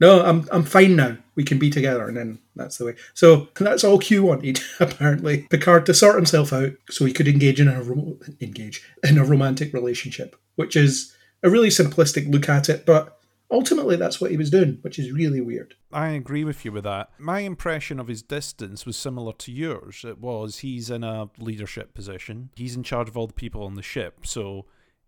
"No, 0.00 0.22
I'm 0.22 0.46
I'm 0.52 0.62
fine 0.62 0.94
now. 0.96 1.18
We 1.34 1.44
can 1.44 1.58
be 1.58 1.68
together." 1.68 2.06
And 2.06 2.16
then 2.16 2.38
that's 2.54 2.78
the 2.78 2.86
way. 2.86 2.94
So 3.12 3.48
that's 3.58 3.84
all 3.84 3.98
Q 3.98 4.22
wanted 4.22 4.60
apparently. 4.80 5.46
Picard 5.50 5.84
to 5.86 5.94
sort 5.94 6.16
himself 6.16 6.52
out 6.52 6.72
so 6.88 7.04
he 7.04 7.12
could 7.12 7.28
engage 7.28 7.60
in 7.60 7.68
a 7.68 7.82
ro- 7.82 8.18
engage 8.40 8.82
in 9.02 9.18
a 9.18 9.24
romantic 9.24 9.74
relationship, 9.74 10.36
which 10.54 10.76
is 10.76 11.12
a 11.42 11.50
really 11.50 11.68
simplistic 11.68 12.30
look 12.30 12.48
at 12.48 12.68
it, 12.68 12.86
but 12.86 13.18
ultimately 13.50 13.96
that's 13.96 14.20
what 14.20 14.30
he 14.30 14.36
was 14.36 14.50
doing, 14.50 14.78
which 14.82 14.98
is 14.98 15.12
really 15.12 15.40
weird. 15.40 15.74
I 15.92 16.08
agree 16.08 16.44
with 16.44 16.64
you 16.64 16.72
with 16.72 16.84
that. 16.84 17.10
My 17.18 17.40
impression 17.40 18.00
of 18.00 18.08
his 18.08 18.22
distance 18.22 18.86
was 18.86 18.96
similar 18.96 19.32
to 19.34 19.52
yours. 19.52 20.04
It 20.06 20.18
was 20.18 20.58
he's 20.58 20.90
in 20.90 21.04
a 21.04 21.30
leadership 21.38 21.94
position. 21.94 22.50
He's 22.56 22.76
in 22.76 22.82
charge 22.82 23.08
of 23.08 23.16
all 23.16 23.26
the 23.26 23.32
people 23.34 23.64
on 23.64 23.74
the 23.74 23.82
ship, 23.82 24.26
so 24.26 24.66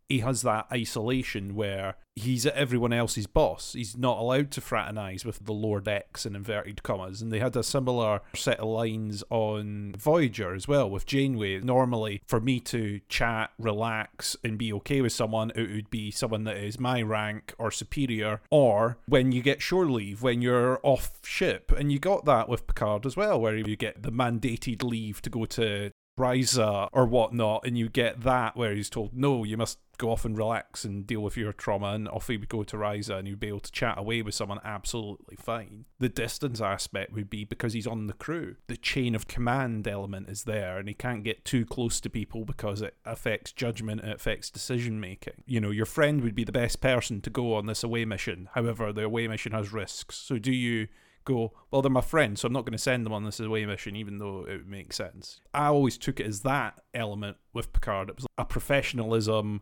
he 0.09 0.21
has 0.21 0.43
that 0.43 0.67
isolation 0.73 1.55
where 1.55 1.97
he's 2.17 2.47
everyone 2.47 2.93
else's 2.93 3.27
boss. 3.27 3.75
He's 3.75 3.97
not 3.97 4.19
allowed 4.19 4.51
to 4.53 4.61
fraternize 4.61 5.25
with 5.25 5.45
the 5.45 5.53
lower 5.53 5.81
decks 5.81 6.27
in 6.27 6.35
inverted 6.35 6.83
commas. 6.83 7.23
And 7.23 7.33
they 7.33 7.39
had 7.39 7.57
a 7.57 7.63
similar 7.63 8.23
set 8.35 8.59
of 8.59 8.69
lines 8.69 9.23
on 9.31 9.95
Voyager 9.97 10.55
as 10.55 10.67
well 10.67 10.89
with 10.91 11.07
Janeway. 11.07 11.61
Normally, 11.61 12.23
for 12.27 12.41
me 12.41 12.59
to 12.61 13.01
chat, 13.09 13.51
relax, 13.59 14.37
and 14.43 14.59
be 14.59 14.73
okay 14.75 15.01
with 15.01 15.13
someone, 15.13 15.53
it 15.55 15.71
would 15.71 15.91
be 15.91 16.11
someone 16.11 16.45
that 16.45 16.57
is 16.57 16.81
my 16.81 17.03
rank 17.03 17.55
or 17.59 17.71
superior. 17.71 18.41
Or 18.51 18.99
when 19.07 19.33
you 19.33 19.43
get 19.43 19.63
shore 19.63 19.87
leave, 19.87 20.23
when 20.23 20.43
you're 20.43 20.81
off 20.83 21.21
ship. 21.25 21.73
And 21.77 21.93
you 21.93 21.99
got 21.99 22.25
that 22.25 22.49
with 22.49 22.67
Picard 22.67 23.07
as 23.07 23.17
well, 23.17 23.41
where 23.41 23.57
you 23.57 23.77
get 23.77 24.03
the 24.03 24.13
mandated 24.13 24.83
leave 24.83 25.23
to 25.23 25.31
go 25.31 25.45
to 25.45 25.93
Risa 26.19 26.89
or 26.93 27.07
whatnot, 27.07 27.65
and 27.65 27.79
you 27.79 27.89
get 27.89 28.23
that 28.23 28.57
where 28.57 28.75
he's 28.75 28.91
told, 28.91 29.15
no, 29.15 29.45
you 29.45 29.57
must 29.57 29.79
go 29.97 30.11
off 30.11 30.25
and 30.25 30.39
relax 30.39 30.85
and 30.85 31.07
deal 31.07 31.21
with 31.21 31.37
your 31.37 31.53
trauma, 31.53 31.89
and 31.89 32.09
off 32.09 32.29
he 32.29 32.37
would 32.37 32.49
go 32.49 32.63
to 32.63 32.77
Risa, 32.77 33.19
and 33.19 33.27
you'd 33.27 33.41
be 33.41 33.49
able 33.49 33.61
to 33.61 33.73
chat 33.73 33.99
away 33.99 34.23
with 34.23 34.35
someone 34.35 34.61
absolutely 34.65 35.37
fine. 35.37 35.87
The 35.99 36.09
distance 36.09 36.61
aspect 36.61 37.13
would 37.13 37.31
be 37.31 37.45
because 37.45 37.73
he's 37.73 37.87
on 37.87 38.07
the 38.07 38.13
crew. 38.13 38.57
The 38.69 38.77
chain 38.77 39.15
of 39.15 39.29
command 39.29 39.89
element 39.89 40.29
is 40.29 40.45
there, 40.45 40.79
and 40.79 40.89
he 40.89 40.95
can't 40.95 41.25
get 41.25 41.45
too 41.45 41.65
close 41.65 42.01
to 42.01 42.11
people 42.11 42.45
because 42.45 42.83
it 42.83 42.95
affects 43.05 43.53
judgment 43.53 44.03
it 44.03 44.15
affects 44.15 44.51
decision 44.51 45.01
making. 45.01 45.45
You 45.47 45.61
know, 45.61 45.71
your 45.71 45.87
friend 45.87 46.23
would 46.23 46.35
be 46.35 46.45
the 46.45 46.53
best 46.53 46.81
person 46.81 47.21
to 47.23 47.31
go 47.31 47.55
on 47.55 47.67
this 47.67 47.83
away 47.83 48.05
mission. 48.05 48.49
However, 48.55 48.93
the 48.93 49.05
away 49.05 49.27
mission 49.27 49.53
has 49.53 49.73
risks. 49.73 50.17
So 50.17 50.39
do 50.39 50.53
you 50.53 50.89
go, 51.29 51.53
well, 51.71 51.83
they're 51.83 51.91
my 51.91 52.01
friends, 52.01 52.41
so 52.41 52.47
I'm 52.47 52.53
not 52.53 52.65
going 52.65 52.73
to 52.73 52.79
send 52.79 53.07
them 53.07 53.13
on 53.13 53.25
this 53.25 53.39
away 53.39 53.65
mission, 53.67 53.95
even 53.95 54.19
though 54.19 54.45
it 54.49 54.57
would 54.57 54.69
make 54.69 54.93
sense. 54.93 55.41
I 55.55 55.67
always 55.67 55.99
took 55.99 56.19
it 56.19 56.27
as 56.27 56.41
that 56.41 56.81
element 56.95 57.37
with 57.53 57.73
Picard. 57.73 58.09
It 58.09 58.17
was 58.17 58.27
a 58.37 58.45
professionalism 58.45 59.61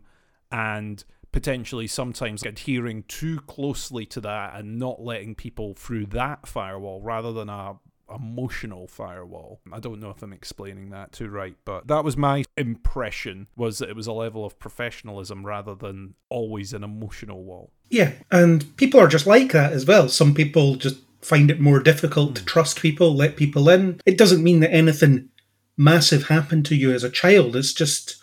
and 0.51 1.03
potentially 1.31 1.87
sometimes 1.87 2.43
adhering 2.43 3.03
too 3.03 3.39
closely 3.41 4.05
to 4.07 4.21
that 4.21 4.55
and 4.55 4.79
not 4.79 5.01
letting 5.01 5.35
people 5.35 5.73
through 5.75 6.05
that 6.07 6.47
firewall 6.47 7.01
rather 7.01 7.33
than 7.33 7.49
a 7.49 7.75
emotional 8.13 8.87
firewall. 8.87 9.59
I 9.71 9.79
don't 9.81 9.99
know 9.99 10.09
if 10.09 10.23
I'm 10.23 10.31
explaining 10.31 10.91
that 10.91 11.11
too 11.11 11.27
right, 11.27 11.55
but 11.65 11.87
that 11.87 12.05
was 12.05 12.15
my 12.15 12.45
impression 12.55 13.47
was 13.57 13.79
that 13.79 13.89
it 13.89 13.95
was 13.95 14.07
a 14.07 14.13
level 14.13 14.45
of 14.45 14.57
professionalism 14.59 15.45
rather 15.45 15.75
than 15.75 16.13
always 16.29 16.71
an 16.71 16.85
emotional 16.85 17.43
wall. 17.43 17.71
Yeah, 17.89 18.13
and 18.31 18.75
people 18.77 18.99
are 18.99 19.07
just 19.07 19.27
like 19.27 19.51
that 19.51 19.73
as 19.73 19.85
well. 19.85 20.09
Some 20.09 20.33
people 20.33 20.75
just 20.75 21.01
find 21.27 21.51
it 21.51 21.59
more 21.59 21.79
difficult 21.79 22.35
to 22.35 22.41
hmm. 22.41 22.47
trust 22.47 22.81
people, 22.81 23.13
let 23.13 23.35
people 23.35 23.69
in. 23.69 23.99
It 24.05 24.17
doesn't 24.17 24.43
mean 24.43 24.61
that 24.61 24.73
anything 24.73 25.29
massive 25.75 26.27
happened 26.27 26.65
to 26.67 26.75
you 26.75 26.91
as 26.91 27.03
a 27.03 27.09
child. 27.09 27.55
It's 27.55 27.73
just 27.73 28.21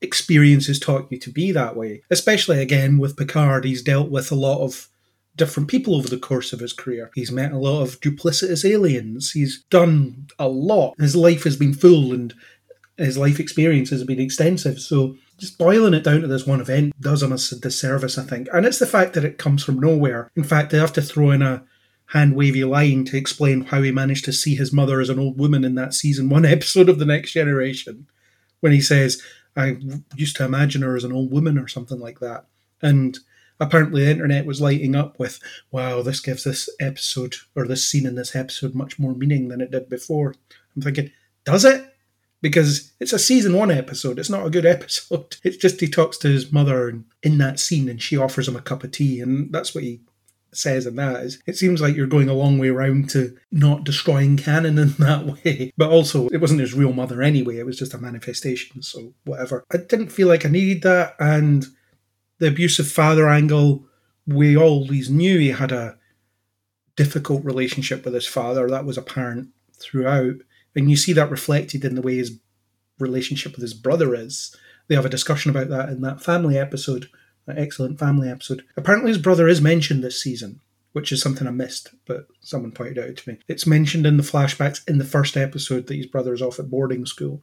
experiences 0.00 0.78
taught 0.78 1.10
you 1.10 1.18
to 1.18 1.30
be 1.30 1.52
that 1.52 1.74
way. 1.76 2.02
Especially 2.10 2.60
again 2.60 2.98
with 2.98 3.16
Picard, 3.16 3.64
he's 3.64 3.82
dealt 3.82 4.10
with 4.10 4.30
a 4.30 4.36
lot 4.36 4.62
of 4.62 4.88
different 5.34 5.68
people 5.68 5.94
over 5.94 6.08
the 6.08 6.18
course 6.18 6.52
of 6.52 6.60
his 6.60 6.72
career. 6.72 7.10
He's 7.14 7.32
met 7.32 7.52
a 7.52 7.58
lot 7.58 7.82
of 7.82 8.00
duplicitous 8.00 8.68
aliens. 8.68 9.32
He's 9.32 9.62
done 9.64 10.28
a 10.38 10.48
lot. 10.48 10.94
His 10.98 11.16
life 11.16 11.44
has 11.44 11.56
been 11.56 11.74
full 11.74 12.12
and 12.12 12.32
his 12.96 13.18
life 13.18 13.38
experience 13.38 13.90
has 13.90 14.04
been 14.04 14.20
extensive. 14.20 14.78
So 14.78 15.16
just 15.38 15.58
boiling 15.58 15.92
it 15.92 16.04
down 16.04 16.22
to 16.22 16.26
this 16.26 16.46
one 16.46 16.60
event 16.60 16.98
does 17.00 17.22
him 17.22 17.32
a 17.32 17.36
disservice, 17.36 18.16
I 18.16 18.24
think. 18.24 18.48
And 18.52 18.64
it's 18.64 18.78
the 18.78 18.86
fact 18.86 19.12
that 19.12 19.24
it 19.24 19.38
comes 19.38 19.62
from 19.62 19.78
nowhere. 19.78 20.30
In 20.34 20.44
fact, 20.44 20.70
they 20.70 20.78
have 20.78 20.94
to 20.94 21.02
throw 21.02 21.30
in 21.30 21.42
a 21.42 21.62
hand 22.06 22.36
wavy 22.36 22.64
line 22.64 23.04
to 23.04 23.16
explain 23.16 23.62
how 23.62 23.82
he 23.82 23.90
managed 23.90 24.24
to 24.24 24.32
see 24.32 24.54
his 24.54 24.72
mother 24.72 25.00
as 25.00 25.08
an 25.08 25.18
old 25.18 25.38
woman 25.38 25.64
in 25.64 25.74
that 25.74 25.94
season 25.94 26.28
one 26.28 26.44
episode 26.46 26.88
of 26.88 26.98
The 26.98 27.04
Next 27.04 27.32
Generation. 27.32 28.06
When 28.60 28.72
he 28.72 28.80
says, 28.80 29.22
I 29.56 29.78
used 30.16 30.36
to 30.36 30.44
imagine 30.44 30.82
her 30.82 30.96
as 30.96 31.04
an 31.04 31.12
old 31.12 31.30
woman 31.30 31.58
or 31.58 31.68
something 31.68 31.98
like 31.98 32.20
that. 32.20 32.46
And 32.82 33.18
apparently 33.58 34.04
the 34.04 34.10
internet 34.10 34.46
was 34.46 34.60
lighting 34.60 34.94
up 34.94 35.18
with, 35.18 35.40
wow, 35.70 36.02
this 36.02 36.20
gives 36.20 36.44
this 36.44 36.68
episode 36.80 37.36
or 37.54 37.66
this 37.66 37.88
scene 37.88 38.06
in 38.06 38.14
this 38.14 38.36
episode 38.36 38.74
much 38.74 38.98
more 38.98 39.14
meaning 39.14 39.48
than 39.48 39.60
it 39.60 39.70
did 39.70 39.88
before. 39.88 40.34
I'm 40.74 40.82
thinking, 40.82 41.10
does 41.44 41.64
it? 41.64 41.92
Because 42.42 42.92
it's 43.00 43.14
a 43.14 43.18
season 43.18 43.54
one 43.54 43.70
episode. 43.70 44.18
It's 44.18 44.30
not 44.30 44.46
a 44.46 44.50
good 44.50 44.66
episode. 44.66 45.36
It's 45.42 45.56
just 45.56 45.80
he 45.80 45.88
talks 45.88 46.18
to 46.18 46.28
his 46.28 46.52
mother 46.52 47.02
in 47.22 47.38
that 47.38 47.58
scene 47.58 47.88
and 47.88 48.00
she 48.00 48.16
offers 48.16 48.48
him 48.48 48.56
a 48.56 48.62
cup 48.62 48.84
of 48.84 48.90
tea. 48.90 49.20
And 49.20 49.52
that's 49.52 49.74
what 49.74 49.84
he 49.84 50.00
says 50.56 50.86
in 50.86 50.96
that 50.96 51.22
is 51.22 51.42
it 51.46 51.56
seems 51.56 51.80
like 51.80 51.94
you're 51.94 52.06
going 52.06 52.28
a 52.28 52.34
long 52.34 52.58
way 52.58 52.68
around 52.68 53.10
to 53.10 53.36
not 53.50 53.84
destroying 53.84 54.36
canon 54.36 54.78
in 54.78 54.88
that 54.98 55.26
way. 55.26 55.72
But 55.76 55.90
also, 55.90 56.28
it 56.28 56.40
wasn't 56.40 56.60
his 56.60 56.74
real 56.74 56.92
mother 56.92 57.22
anyway, 57.22 57.58
it 57.58 57.66
was 57.66 57.78
just 57.78 57.94
a 57.94 57.98
manifestation, 57.98 58.82
so 58.82 59.14
whatever. 59.24 59.64
I 59.72 59.78
didn't 59.78 60.08
feel 60.08 60.28
like 60.28 60.44
I 60.44 60.48
needed 60.48 60.82
that, 60.82 61.14
and 61.18 61.66
the 62.38 62.48
abusive 62.48 62.88
father 62.88 63.28
angle, 63.28 63.86
we 64.26 64.56
always 64.56 65.08
knew 65.10 65.38
he 65.38 65.48
had 65.48 65.72
a 65.72 65.96
difficult 66.96 67.44
relationship 67.44 68.04
with 68.04 68.14
his 68.14 68.26
father. 68.26 68.68
That 68.68 68.84
was 68.84 68.98
apparent 68.98 69.48
throughout. 69.78 70.36
And 70.74 70.90
you 70.90 70.96
see 70.96 71.12
that 71.14 71.30
reflected 71.30 71.84
in 71.84 71.94
the 71.94 72.02
way 72.02 72.16
his 72.16 72.38
relationship 72.98 73.52
with 73.52 73.62
his 73.62 73.74
brother 73.74 74.14
is. 74.14 74.54
They 74.88 74.94
have 74.94 75.06
a 75.06 75.10
discussion 75.10 75.50
about 75.50 75.68
that 75.68 75.88
in 75.88 76.00
that 76.02 76.22
family 76.22 76.58
episode 76.58 77.08
that 77.46 77.58
excellent 77.58 77.98
family 77.98 78.28
episode. 78.28 78.64
Apparently, 78.76 79.10
his 79.10 79.18
brother 79.18 79.48
is 79.48 79.60
mentioned 79.60 80.02
this 80.02 80.22
season, 80.22 80.60
which 80.92 81.12
is 81.12 81.22
something 81.22 81.46
I 81.46 81.50
missed, 81.50 81.90
but 82.06 82.26
someone 82.40 82.72
pointed 82.72 82.98
out 82.98 83.16
to 83.16 83.30
me. 83.30 83.38
It's 83.48 83.66
mentioned 83.66 84.06
in 84.06 84.16
the 84.16 84.22
flashbacks 84.22 84.86
in 84.88 84.98
the 84.98 85.04
first 85.04 85.36
episode 85.36 85.86
that 85.86 85.96
his 85.96 86.06
brother 86.06 86.34
is 86.34 86.42
off 86.42 86.58
at 86.58 86.70
boarding 86.70 87.06
school, 87.06 87.42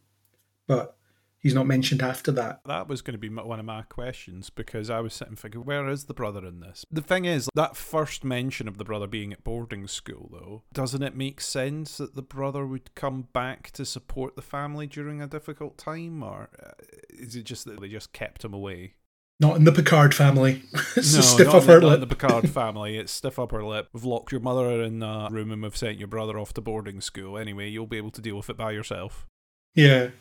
but 0.68 0.98
he's 1.44 1.54
not 1.54 1.68
mentioned 1.68 2.02
after 2.02 2.32
that. 2.32 2.62
That 2.66 2.88
was 2.88 3.02
going 3.02 3.14
to 3.14 3.18
be 3.20 3.30
one 3.30 3.60
of 3.60 3.66
my 3.66 3.84
questions 3.84 4.50
because 4.50 4.90
I 4.90 5.02
was 5.02 5.14
sitting 5.14 5.36
thinking, 5.36 5.66
where 5.66 5.88
is 5.88 6.06
the 6.06 6.14
brother 6.14 6.46
in 6.46 6.62
this? 6.62 6.86
The 6.90 7.02
thing 7.02 7.26
is, 7.26 7.50
that 7.54 7.76
first 7.76 8.24
mention 8.24 8.68
of 8.68 8.78
the 8.78 8.86
brother 8.86 9.08
being 9.08 9.34
at 9.34 9.44
boarding 9.44 9.88
school, 9.88 10.30
though, 10.32 10.64
doesn't 10.74 11.04
it 11.04 11.16
make 11.16 11.42
sense 11.42 11.98
that 11.98 12.16
the 12.16 12.22
brother 12.22 12.66
would 12.66 12.96
come 12.96 13.28
back 13.34 13.72
to 13.72 13.86
support 13.86 14.36
the 14.36 14.42
family 14.42 14.88
during 14.88 15.22
a 15.22 15.28
difficult 15.28 15.78
time, 15.78 16.24
or 16.24 16.50
uh, 16.66 16.72
is 17.10 17.36
it 17.36 17.44
just 17.44 17.66
that 17.66 17.80
they 17.80 17.90
just 17.90 18.14
kept 18.14 18.44
him 18.44 18.54
away? 18.54 18.96
Not 19.44 19.58
in 19.58 19.66
the 19.66 19.74
Picard 19.74 20.16
family. 20.16 20.64
it's 20.96 21.14
no, 21.14 21.20
a 21.20 21.24
stiff 21.24 21.48
not, 21.48 21.56
upper 21.56 21.82
not 21.82 21.84
lip. 21.84 21.94
in 21.96 22.00
the 22.00 22.16
Picard 22.16 22.50
family. 22.50 22.98
It's 22.98 23.12
stiff 23.12 23.38
upper 23.38 23.62
lip. 23.62 23.90
We've 23.92 24.06
locked 24.06 24.32
your 24.32 24.40
mother 24.40 24.82
in 24.82 25.04
a 25.04 25.28
room 25.30 25.52
and 25.52 25.62
we've 25.62 25.76
sent 25.76 26.00
your 26.00 26.08
brother 26.08 26.40
off 26.40 26.54
to 26.54 26.62
boarding 26.62 27.02
school. 27.02 27.38
Anyway, 27.38 27.68
you'll 27.68 27.86
be 27.86 27.98
able 27.98 28.12
to 28.12 28.22
deal 28.22 28.38
with 28.38 28.50
it 28.50 28.56
by 28.56 28.72
yourself. 28.72 29.28
Yeah. 29.76 30.12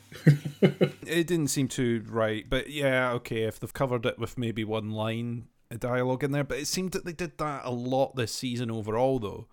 It 1.07 1.27
didn't 1.27 1.49
seem 1.49 1.69
too 1.69 2.05
right, 2.09 2.49
but 2.49 2.71
yeah, 2.71 3.13
okay, 3.13 3.43
if 3.43 3.61
they've 3.61 3.73
covered 3.73 4.07
it 4.07 4.19
with 4.19 4.39
maybe 4.39 4.65
one 4.65 4.91
line 4.91 5.49
of 5.71 5.81
dialogue 5.81 6.25
in 6.25 6.33
there, 6.33 6.43
but 6.43 6.59
it 6.59 6.67
seemed 6.67 6.93
that 6.93 7.05
they 7.05 7.13
did 7.13 7.37
that 7.39 7.63
a 7.65 7.71
lot 7.71 8.17
this 8.17 8.33
season 8.33 8.71
overall, 8.71 9.19
though. 9.19 9.47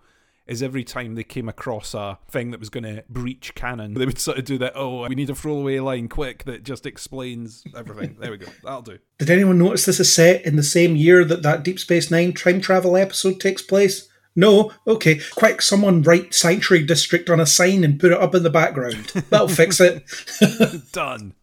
Is 0.50 0.62
every 0.62 0.84
time 0.84 1.14
they 1.14 1.24
came 1.24 1.48
across 1.48 1.94
a 1.94 2.18
thing 2.28 2.50
that 2.50 2.60
was 2.60 2.68
going 2.68 2.84
to 2.84 3.04
breach 3.08 3.54
canon, 3.54 3.94
they 3.94 4.04
would 4.04 4.18
sort 4.18 4.36
of 4.38 4.44
do 4.44 4.58
that. 4.58 4.72
Oh, 4.74 5.08
we 5.08 5.14
need 5.14 5.30
a 5.30 5.34
throwaway 5.34 5.78
line 5.78 6.08
quick 6.08 6.44
that 6.44 6.64
just 6.64 6.86
explains 6.86 7.62
everything. 7.76 8.16
there 8.18 8.32
we 8.32 8.36
go. 8.36 8.48
That'll 8.64 8.82
do. 8.82 8.98
Did 9.18 9.30
anyone 9.30 9.58
notice 9.58 9.86
this 9.86 10.00
is 10.00 10.12
set 10.12 10.44
in 10.44 10.56
the 10.56 10.62
same 10.62 10.96
year 10.96 11.24
that 11.24 11.42
that 11.42 11.62
Deep 11.62 11.78
Space 11.78 12.10
Nine 12.10 12.32
time 12.32 12.60
travel 12.60 12.96
episode 12.96 13.38
takes 13.40 13.62
place? 13.62 14.08
No? 14.36 14.72
Okay. 14.86 15.20
Quick, 15.34 15.60
someone 15.62 16.02
write 16.02 16.34
Sanctuary 16.34 16.84
District 16.84 17.28
on 17.30 17.40
a 17.40 17.46
sign 17.46 17.84
and 17.84 17.98
put 17.98 18.12
it 18.12 18.20
up 18.20 18.34
in 18.34 18.42
the 18.42 18.50
background. 18.50 19.06
That'll 19.30 19.48
fix 19.48 19.80
it. 19.80 20.04
Done. 20.92 21.34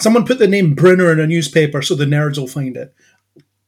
Someone 0.00 0.26
put 0.26 0.38
the 0.38 0.48
name 0.48 0.74
Brunner 0.74 1.12
in 1.12 1.20
a 1.20 1.26
newspaper 1.26 1.82
so 1.82 1.94
the 1.94 2.04
nerds 2.04 2.38
will 2.38 2.46
find 2.46 2.76
it. 2.76 2.94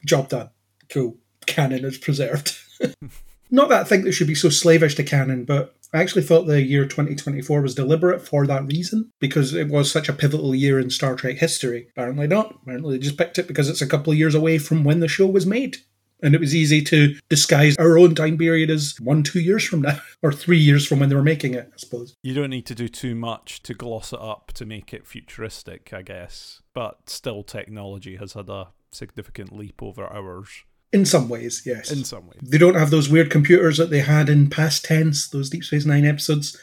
Job 0.05 0.29
done. 0.29 0.49
Cool. 0.89 1.17
Canon 1.45 1.85
is 1.85 1.97
preserved. 1.97 2.57
Not 3.53 3.69
that 3.69 3.81
I 3.81 3.83
think 3.83 4.03
they 4.03 4.11
should 4.11 4.25
be 4.25 4.33
so 4.33 4.49
slavish 4.49 4.95
to 4.95 5.03
canon, 5.03 5.45
but 5.45 5.75
I 5.93 6.01
actually 6.01 6.23
thought 6.23 6.47
the 6.47 6.63
year 6.63 6.85
2024 6.85 7.61
was 7.61 7.75
deliberate 7.75 8.27
for 8.27 8.47
that 8.47 8.65
reason, 8.65 9.11
because 9.19 9.53
it 9.53 9.67
was 9.67 9.91
such 9.91 10.09
a 10.09 10.13
pivotal 10.13 10.55
year 10.55 10.79
in 10.79 10.89
Star 10.89 11.15
Trek 11.15 11.37
history. 11.37 11.85
Apparently 11.91 12.25
not. 12.25 12.55
Apparently 12.63 12.97
they 12.97 13.03
just 13.03 13.15
picked 13.15 13.37
it 13.37 13.47
because 13.47 13.69
it's 13.69 13.83
a 13.83 13.85
couple 13.85 14.11
of 14.11 14.17
years 14.17 14.33
away 14.33 14.57
from 14.57 14.83
when 14.83 15.01
the 15.01 15.07
show 15.07 15.27
was 15.27 15.45
made. 15.45 15.77
And 16.23 16.33
it 16.33 16.41
was 16.41 16.55
easy 16.55 16.81
to 16.85 17.15
disguise 17.29 17.77
our 17.77 17.99
own 17.99 18.15
time 18.15 18.39
period 18.39 18.71
as 18.71 18.95
one, 18.99 19.21
two 19.21 19.39
years 19.39 19.63
from 19.63 19.83
now, 19.83 19.99
or 20.23 20.33
three 20.33 20.57
years 20.57 20.87
from 20.87 20.99
when 20.99 21.09
they 21.09 21.15
were 21.15 21.21
making 21.21 21.53
it, 21.53 21.69
I 21.71 21.77
suppose. 21.77 22.15
You 22.23 22.33
don't 22.33 22.49
need 22.49 22.65
to 22.65 22.75
do 22.75 22.87
too 22.87 23.13
much 23.13 23.61
to 23.63 23.75
gloss 23.75 24.13
it 24.13 24.19
up 24.19 24.51
to 24.53 24.65
make 24.65 24.95
it 24.95 25.05
futuristic, 25.05 25.93
I 25.93 26.01
guess. 26.01 26.63
But 26.73 27.07
still, 27.07 27.43
technology 27.43 28.15
has 28.15 28.33
had 28.33 28.49
a 28.49 28.69
significant 28.91 29.55
leap 29.55 29.83
over 29.83 30.11
ours 30.11 30.63
In 30.93 31.05
some 31.05 31.27
ways, 31.27 31.63
yes. 31.65 31.91
in 31.91 32.03
some 32.03 32.27
ways. 32.27 32.39
They 32.41 32.59
don't 32.59 32.75
have 32.75 32.91
those 32.91 33.09
weird 33.09 33.31
computers 33.31 33.77
that 33.77 33.89
they 33.89 34.01
had 34.01 34.29
in 34.29 34.49
past 34.49 34.85
tense, 34.85 35.27
those 35.27 35.49
Deep 35.49 35.63
Space 35.63 35.85
Nine 35.85 36.05
episodes, 36.05 36.55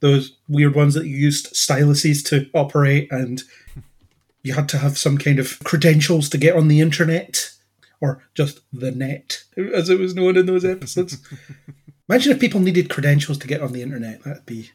those 0.00 0.36
weird 0.48 0.74
ones 0.74 0.94
that 0.94 1.06
you 1.06 1.16
used 1.16 1.52
styluses 1.54 2.24
to 2.28 2.50
operate, 2.52 3.06
and 3.12 3.44
you 4.42 4.54
had 4.54 4.68
to 4.70 4.78
have 4.78 4.98
some 4.98 5.16
kind 5.16 5.38
of 5.38 5.60
credentials 5.60 6.28
to 6.30 6.38
get 6.38 6.56
on 6.56 6.66
the 6.66 6.80
internet, 6.80 7.52
or 8.00 8.24
just 8.34 8.60
the 8.72 8.90
net, 8.90 9.44
as 9.56 9.88
it 9.88 10.00
was 10.00 10.16
known 10.16 10.36
in 10.36 10.46
those 10.46 10.64
episodes. 10.64 11.18
Imagine 12.08 12.32
if 12.32 12.40
people 12.40 12.60
needed 12.60 12.90
credentials 12.90 13.38
to 13.38 13.46
get 13.46 13.60
on 13.62 13.72
the 13.72 13.82
internet. 13.82 14.22
That'd 14.24 14.46
be 14.46 14.70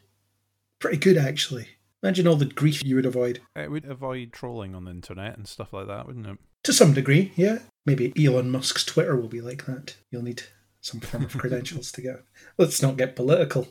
pretty 0.78 0.98
good, 0.98 1.18
actually. 1.18 1.68
Imagine 2.02 2.26
all 2.26 2.36
the 2.36 2.46
grief 2.46 2.82
you 2.82 2.96
would 2.96 3.06
avoid. 3.06 3.40
It 3.54 3.70
would 3.70 3.84
avoid 3.84 4.32
trolling 4.32 4.74
on 4.74 4.84
the 4.86 4.90
internet 4.90 5.36
and 5.36 5.46
stuff 5.46 5.72
like 5.72 5.86
that, 5.86 6.06
wouldn't 6.06 6.26
it? 6.26 6.38
To 6.64 6.72
some 6.72 6.92
degree, 6.92 7.32
yeah. 7.36 7.58
Maybe 7.84 8.12
Elon 8.16 8.50
Musk's 8.50 8.84
Twitter 8.84 9.16
will 9.16 9.28
be 9.28 9.40
like 9.40 9.66
that. 9.66 9.96
You'll 10.10 10.22
need 10.22 10.42
some 10.80 11.00
form 11.00 11.24
of 11.24 11.36
credentials 11.38 11.92
to 11.92 12.02
get. 12.02 12.24
Let's 12.58 12.82
not 12.82 12.96
get 12.96 13.16
political. 13.16 13.68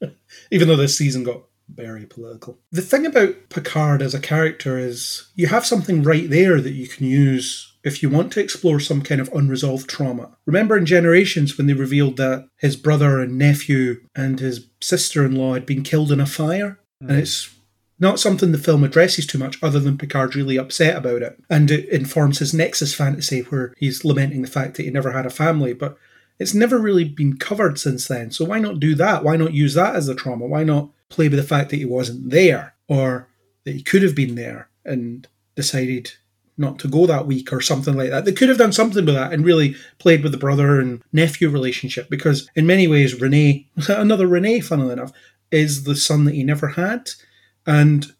Even 0.50 0.68
though 0.68 0.76
this 0.76 0.98
season 0.98 1.24
got 1.24 1.42
very 1.68 2.06
political. 2.06 2.58
The 2.70 2.82
thing 2.82 3.06
about 3.06 3.48
Picard 3.48 4.02
as 4.02 4.14
a 4.14 4.20
character 4.20 4.78
is 4.78 5.28
you 5.34 5.46
have 5.46 5.64
something 5.64 6.02
right 6.02 6.28
there 6.28 6.60
that 6.60 6.72
you 6.72 6.88
can 6.88 7.06
use 7.06 7.72
if 7.84 8.02
you 8.02 8.10
want 8.10 8.32
to 8.32 8.40
explore 8.40 8.78
some 8.78 9.02
kind 9.02 9.20
of 9.20 9.32
unresolved 9.32 9.88
trauma. 9.88 10.36
Remember 10.46 10.76
in 10.76 10.86
Generations 10.86 11.56
when 11.56 11.66
they 11.66 11.72
revealed 11.72 12.16
that 12.16 12.48
his 12.58 12.76
brother 12.76 13.20
and 13.20 13.38
nephew 13.38 14.00
and 14.14 14.38
his 14.38 14.68
sister 14.80 15.24
in 15.24 15.34
law 15.34 15.54
had 15.54 15.66
been 15.66 15.82
killed 15.82 16.12
in 16.12 16.20
a 16.20 16.26
fire? 16.26 16.78
And 17.00 17.10
mm. 17.10 17.18
it's 17.18 17.54
not 18.02 18.18
something 18.18 18.50
the 18.50 18.58
film 18.58 18.82
addresses 18.82 19.26
too 19.26 19.38
much, 19.38 19.62
other 19.62 19.78
than 19.78 19.96
Picard's 19.96 20.34
really 20.34 20.58
upset 20.58 20.96
about 20.96 21.22
it. 21.22 21.38
And 21.48 21.70
it 21.70 21.88
informs 21.88 22.40
his 22.40 22.52
Nexus 22.52 22.92
fantasy 22.92 23.42
where 23.42 23.72
he's 23.78 24.04
lamenting 24.04 24.42
the 24.42 24.48
fact 24.48 24.76
that 24.76 24.82
he 24.82 24.90
never 24.90 25.12
had 25.12 25.24
a 25.24 25.30
family. 25.30 25.72
But 25.72 25.96
it's 26.40 26.52
never 26.52 26.78
really 26.78 27.04
been 27.04 27.36
covered 27.36 27.78
since 27.78 28.08
then. 28.08 28.32
So 28.32 28.44
why 28.44 28.58
not 28.58 28.80
do 28.80 28.96
that? 28.96 29.22
Why 29.22 29.36
not 29.36 29.54
use 29.54 29.74
that 29.74 29.94
as 29.94 30.06
the 30.06 30.16
trauma? 30.16 30.46
Why 30.46 30.64
not 30.64 30.90
play 31.10 31.28
with 31.28 31.38
the 31.38 31.44
fact 31.44 31.70
that 31.70 31.76
he 31.76 31.84
wasn't 31.84 32.30
there 32.30 32.74
or 32.88 33.28
that 33.64 33.76
he 33.76 33.82
could 33.82 34.02
have 34.02 34.16
been 34.16 34.34
there 34.34 34.68
and 34.84 35.28
decided 35.54 36.12
not 36.58 36.80
to 36.80 36.88
go 36.88 37.06
that 37.06 37.26
week 37.26 37.52
or 37.52 37.60
something 37.60 37.96
like 37.96 38.10
that. 38.10 38.24
They 38.24 38.32
could 38.32 38.48
have 38.48 38.58
done 38.58 38.72
something 38.72 39.06
with 39.06 39.14
that 39.14 39.32
and 39.32 39.44
really 39.44 39.76
played 39.98 40.22
with 40.22 40.32
the 40.32 40.38
brother 40.38 40.80
and 40.80 41.02
nephew 41.12 41.48
relationship 41.48 42.10
because 42.10 42.50
in 42.54 42.66
many 42.66 42.88
ways 42.88 43.20
Renee, 43.20 43.68
another 43.88 44.26
Renee, 44.26 44.60
funnily 44.60 44.92
enough, 44.92 45.12
is 45.50 45.84
the 45.84 45.96
son 45.96 46.24
that 46.24 46.34
he 46.34 46.42
never 46.42 46.68
had. 46.68 47.10
And 47.66 48.12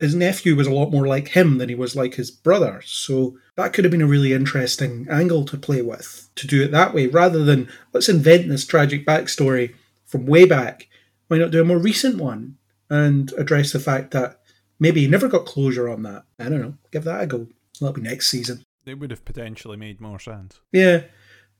his 0.00 0.14
nephew 0.14 0.56
was 0.56 0.66
a 0.66 0.72
lot 0.72 0.90
more 0.90 1.06
like 1.06 1.28
him 1.28 1.58
than 1.58 1.68
he 1.68 1.74
was 1.74 1.94
like 1.94 2.14
his 2.14 2.30
brother. 2.30 2.82
So 2.84 3.38
that 3.56 3.72
could 3.72 3.84
have 3.84 3.92
been 3.92 4.02
a 4.02 4.06
really 4.06 4.32
interesting 4.32 5.06
angle 5.10 5.44
to 5.46 5.56
play 5.56 5.82
with, 5.82 6.28
to 6.36 6.46
do 6.46 6.62
it 6.62 6.72
that 6.72 6.92
way, 6.92 7.06
rather 7.06 7.44
than 7.44 7.68
let's 7.92 8.08
invent 8.08 8.48
this 8.48 8.66
tragic 8.66 9.06
backstory 9.06 9.74
from 10.04 10.26
way 10.26 10.44
back. 10.44 10.88
Why 11.28 11.38
not 11.38 11.52
do 11.52 11.60
a 11.60 11.64
more 11.64 11.78
recent 11.78 12.18
one 12.18 12.58
and 12.90 13.32
address 13.38 13.72
the 13.72 13.80
fact 13.80 14.10
that 14.10 14.40
maybe 14.78 15.00
he 15.00 15.08
never 15.08 15.28
got 15.28 15.46
closure 15.46 15.88
on 15.88 16.02
that? 16.02 16.24
I 16.38 16.44
don't 16.44 16.60
know. 16.60 16.74
Give 16.90 17.04
that 17.04 17.22
a 17.22 17.26
go. 17.26 17.46
That'll 17.80 17.94
be 17.94 18.02
next 18.02 18.28
season. 18.28 18.64
It 18.84 18.98
would 18.98 19.10
have 19.10 19.24
potentially 19.24 19.76
made 19.76 20.00
more 20.00 20.18
sense. 20.18 20.60
Yeah. 20.70 21.04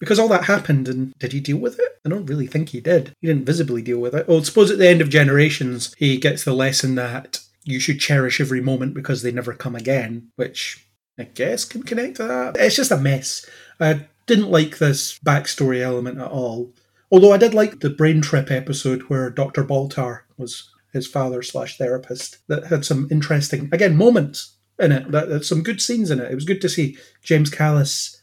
Because 0.04 0.18
all 0.18 0.28
that 0.28 0.44
happened, 0.44 0.86
and 0.86 1.14
did 1.18 1.32
he 1.32 1.40
deal 1.40 1.56
with 1.56 1.78
it? 1.78 1.98
I 2.04 2.10
don't 2.10 2.26
really 2.26 2.46
think 2.46 2.68
he 2.68 2.80
did. 2.80 3.14
He 3.22 3.26
didn't 3.26 3.46
visibly 3.46 3.80
deal 3.80 3.98
with 3.98 4.14
it. 4.14 4.28
Well, 4.28 4.44
suppose 4.44 4.70
at 4.70 4.76
the 4.76 4.86
end 4.86 5.00
of 5.00 5.08
Generations, 5.08 5.94
he 5.96 6.18
gets 6.18 6.44
the 6.44 6.52
lesson 6.52 6.94
that 6.96 7.40
you 7.64 7.80
should 7.80 8.00
cherish 8.00 8.38
every 8.38 8.60
moment 8.60 8.92
because 8.92 9.22
they 9.22 9.32
never 9.32 9.54
come 9.54 9.74
again, 9.74 10.28
which 10.36 10.86
I 11.18 11.24
guess 11.24 11.64
can 11.64 11.84
connect 11.84 12.16
to 12.16 12.24
that. 12.24 12.56
It's 12.58 12.76
just 12.76 12.90
a 12.90 12.98
mess. 12.98 13.46
I 13.80 14.06
didn't 14.26 14.50
like 14.50 14.76
this 14.76 15.18
backstory 15.20 15.80
element 15.80 16.18
at 16.18 16.30
all. 16.30 16.74
Although 17.10 17.32
I 17.32 17.38
did 17.38 17.54
like 17.54 17.80
the 17.80 17.88
brain 17.88 18.20
trip 18.20 18.50
episode 18.50 19.02
where 19.02 19.30
Dr. 19.30 19.64
Baltar 19.64 20.20
was 20.36 20.70
his 20.92 21.06
father 21.06 21.42
slash 21.42 21.78
therapist. 21.78 22.38
That 22.48 22.66
had 22.66 22.84
some 22.84 23.08
interesting, 23.10 23.70
again, 23.72 23.96
moments 23.96 24.56
in 24.78 24.92
it. 24.92 25.10
That 25.10 25.30
had 25.30 25.44
some 25.44 25.62
good 25.62 25.80
scenes 25.80 26.10
in 26.10 26.20
it. 26.20 26.30
It 26.30 26.34
was 26.34 26.44
good 26.44 26.60
to 26.60 26.68
see 26.68 26.98
James 27.22 27.48
Callis 27.48 28.13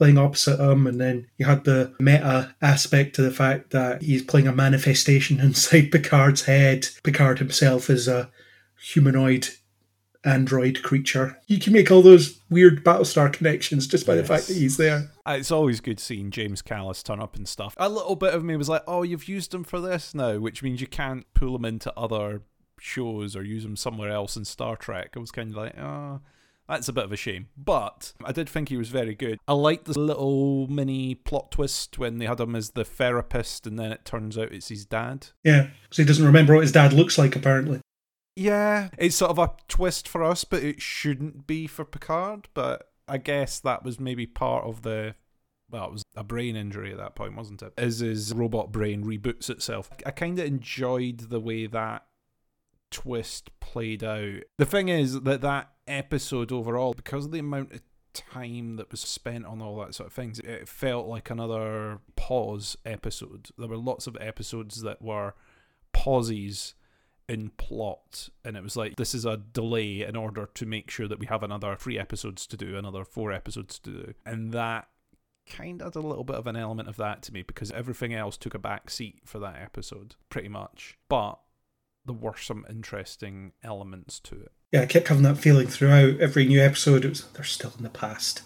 playing 0.00 0.16
opposite 0.16 0.58
him, 0.58 0.86
and 0.86 0.98
then 0.98 1.26
you 1.36 1.44
had 1.44 1.64
the 1.64 1.94
meta 2.00 2.54
aspect 2.62 3.14
to 3.14 3.20
the 3.22 3.30
fact 3.30 3.68
that 3.68 4.00
he's 4.00 4.22
playing 4.22 4.48
a 4.48 4.52
manifestation 4.52 5.38
inside 5.46 5.90
Picard's 5.92 6.46
head. 6.46 6.88
Picard 7.04 7.38
himself 7.38 7.90
is 7.90 8.08
a 8.08 8.30
humanoid 8.82 9.46
android 10.24 10.82
creature. 10.82 11.38
You 11.48 11.58
can 11.58 11.74
make 11.74 11.90
all 11.90 12.00
those 12.00 12.40
weird 12.48 12.82
Battlestar 12.82 13.30
connections 13.30 13.86
just 13.86 14.06
by 14.06 14.14
the 14.14 14.24
fact 14.24 14.48
that 14.48 14.56
he's 14.56 14.78
there. 14.78 15.10
Uh, 15.26 15.32
It's 15.38 15.50
always 15.50 15.80
good 15.82 16.00
seeing 16.00 16.30
James 16.30 16.62
Callis 16.62 17.02
turn 17.02 17.20
up 17.20 17.36
and 17.36 17.46
stuff. 17.46 17.74
A 17.76 17.90
little 17.90 18.16
bit 18.16 18.32
of 18.32 18.42
me 18.42 18.56
was 18.56 18.70
like, 18.70 18.82
oh, 18.86 19.02
you've 19.02 19.28
used 19.28 19.52
him 19.54 19.64
for 19.64 19.80
this 19.80 20.14
now, 20.14 20.38
which 20.38 20.62
means 20.62 20.80
you 20.80 20.86
can't 20.86 21.26
pull 21.34 21.54
him 21.56 21.66
into 21.66 21.92
other 21.94 22.40
shows 22.80 23.36
or 23.36 23.42
use 23.42 23.66
him 23.66 23.76
somewhere 23.76 24.10
else 24.10 24.34
in 24.34 24.46
Star 24.46 24.76
Trek. 24.76 25.10
I 25.14 25.18
was 25.18 25.30
kind 25.30 25.50
of 25.50 25.56
like, 25.56 25.78
oh, 25.78 26.20
that's 26.70 26.88
a 26.88 26.92
bit 26.92 27.04
of 27.04 27.12
a 27.12 27.16
shame. 27.16 27.48
But 27.56 28.12
I 28.24 28.32
did 28.32 28.48
think 28.48 28.68
he 28.68 28.76
was 28.76 28.88
very 28.88 29.14
good. 29.14 29.38
I 29.48 29.52
liked 29.52 29.86
this 29.86 29.96
little 29.96 30.68
mini 30.68 31.14
plot 31.14 31.50
twist 31.50 31.98
when 31.98 32.18
they 32.18 32.26
had 32.26 32.40
him 32.40 32.54
as 32.54 32.70
the 32.70 32.84
therapist 32.84 33.66
and 33.66 33.78
then 33.78 33.92
it 33.92 34.04
turns 34.04 34.38
out 34.38 34.52
it's 34.52 34.68
his 34.68 34.86
dad. 34.86 35.28
Yeah, 35.44 35.68
because 35.82 35.98
he 35.98 36.04
doesn't 36.04 36.24
remember 36.24 36.54
what 36.54 36.62
his 36.62 36.72
dad 36.72 36.92
looks 36.92 37.18
like, 37.18 37.34
apparently. 37.34 37.80
Yeah, 38.36 38.88
it's 38.96 39.16
sort 39.16 39.32
of 39.32 39.38
a 39.38 39.50
twist 39.68 40.06
for 40.06 40.22
us, 40.22 40.44
but 40.44 40.62
it 40.62 40.80
shouldn't 40.80 41.46
be 41.46 41.66
for 41.66 41.84
Picard. 41.84 42.48
But 42.54 42.88
I 43.08 43.18
guess 43.18 43.58
that 43.60 43.84
was 43.84 43.98
maybe 43.98 44.26
part 44.26 44.64
of 44.64 44.82
the. 44.82 45.16
Well, 45.68 45.86
it 45.86 45.92
was 45.92 46.02
a 46.16 46.24
brain 46.24 46.56
injury 46.56 46.90
at 46.90 46.98
that 46.98 47.14
point, 47.14 47.36
wasn't 47.36 47.62
it? 47.62 47.72
As 47.76 48.00
his 48.00 48.32
robot 48.34 48.72
brain 48.72 49.04
reboots 49.04 49.50
itself. 49.50 49.90
I 50.06 50.10
kind 50.10 50.38
of 50.38 50.46
enjoyed 50.46 51.30
the 51.30 51.38
way 51.38 51.66
that 51.66 52.06
twist 52.90 53.50
played 53.60 54.02
out. 54.02 54.42
The 54.58 54.66
thing 54.66 54.88
is 54.88 55.20
that 55.20 55.42
that 55.42 55.70
episode 55.90 56.52
overall, 56.52 56.94
because 56.94 57.26
of 57.26 57.32
the 57.32 57.38
amount 57.38 57.72
of 57.72 57.82
time 58.12 58.76
that 58.76 58.90
was 58.90 59.00
spent 59.00 59.46
on 59.46 59.60
all 59.60 59.78
that 59.80 59.94
sort 59.94 60.08
of 60.08 60.12
things, 60.12 60.38
it 60.40 60.68
felt 60.68 61.06
like 61.06 61.30
another 61.30 62.00
pause 62.16 62.76
episode. 62.84 63.50
There 63.58 63.68
were 63.68 63.76
lots 63.76 64.06
of 64.06 64.16
episodes 64.20 64.82
that 64.82 65.02
were 65.02 65.34
pauses 65.92 66.74
in 67.28 67.48
plot 67.50 68.28
and 68.44 68.56
it 68.56 68.62
was 68.62 68.76
like 68.76 68.96
this 68.96 69.14
is 69.14 69.24
a 69.24 69.36
delay 69.36 70.02
in 70.02 70.16
order 70.16 70.48
to 70.52 70.66
make 70.66 70.90
sure 70.90 71.06
that 71.06 71.20
we 71.20 71.26
have 71.26 71.44
another 71.44 71.76
three 71.76 71.96
episodes 71.96 72.44
to 72.44 72.56
do 72.56 72.76
another 72.76 73.04
four 73.04 73.30
episodes 73.30 73.78
to 73.78 73.90
do 73.90 74.14
and 74.26 74.52
that 74.52 74.88
kind 75.48 75.80
of 75.80 75.94
had 75.94 76.02
a 76.02 76.04
little 76.04 76.24
bit 76.24 76.34
of 76.34 76.48
an 76.48 76.56
element 76.56 76.88
of 76.88 76.96
that 76.96 77.22
to 77.22 77.32
me 77.32 77.42
because 77.42 77.70
everything 77.70 78.12
else 78.12 78.36
took 78.36 78.52
a 78.52 78.58
back 78.58 78.90
seat 78.90 79.20
for 79.24 79.38
that 79.38 79.54
episode 79.62 80.16
pretty 80.28 80.48
much 80.48 80.98
but 81.08 81.38
there 82.06 82.14
were 82.14 82.36
some 82.36 82.64
interesting 82.68 83.52
elements 83.62 84.20
to 84.20 84.34
it 84.36 84.52
Yeah, 84.72 84.82
I 84.82 84.86
kept 84.86 85.08
having 85.08 85.22
that 85.24 85.38
feeling 85.38 85.66
throughout 85.66 86.20
every 86.20 86.46
new 86.46 86.60
episode. 86.60 87.04
It 87.04 87.10
was 87.10 87.26
they're 87.32 87.44
still 87.44 87.72
in 87.76 87.84
the 87.84 87.90
past. 87.90 88.42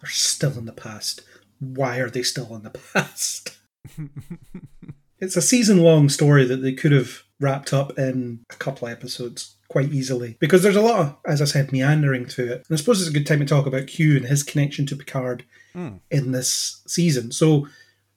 They're 0.00 0.10
still 0.10 0.58
in 0.58 0.66
the 0.66 0.72
past. 0.72 1.22
Why 1.58 1.98
are 1.98 2.10
they 2.10 2.22
still 2.22 2.54
in 2.54 2.62
the 2.62 2.70
past? 2.70 3.56
it's 5.18 5.36
a 5.36 5.42
season 5.42 5.78
long 5.78 6.08
story 6.08 6.44
that 6.44 6.58
they 6.58 6.72
could 6.72 6.92
have 6.92 7.22
wrapped 7.40 7.72
up 7.72 7.98
in 7.98 8.40
a 8.50 8.56
couple 8.56 8.86
of 8.86 8.92
episodes 8.92 9.56
quite 9.68 9.92
easily 9.92 10.36
because 10.40 10.62
there's 10.62 10.76
a 10.76 10.80
lot 10.80 11.00
of, 11.00 11.16
as 11.26 11.42
I 11.42 11.46
said, 11.46 11.72
meandering 11.72 12.26
to 12.26 12.52
it. 12.52 12.64
And 12.68 12.74
I 12.74 12.76
suppose 12.76 13.00
it's 13.00 13.10
a 13.10 13.12
good 13.12 13.26
time 13.26 13.40
to 13.40 13.44
talk 13.44 13.66
about 13.66 13.86
Q 13.86 14.16
and 14.16 14.26
his 14.26 14.42
connection 14.42 14.86
to 14.86 14.96
Picard 14.96 15.44
hmm. 15.72 15.96
in 16.10 16.32
this 16.32 16.82
season. 16.86 17.32
So 17.32 17.66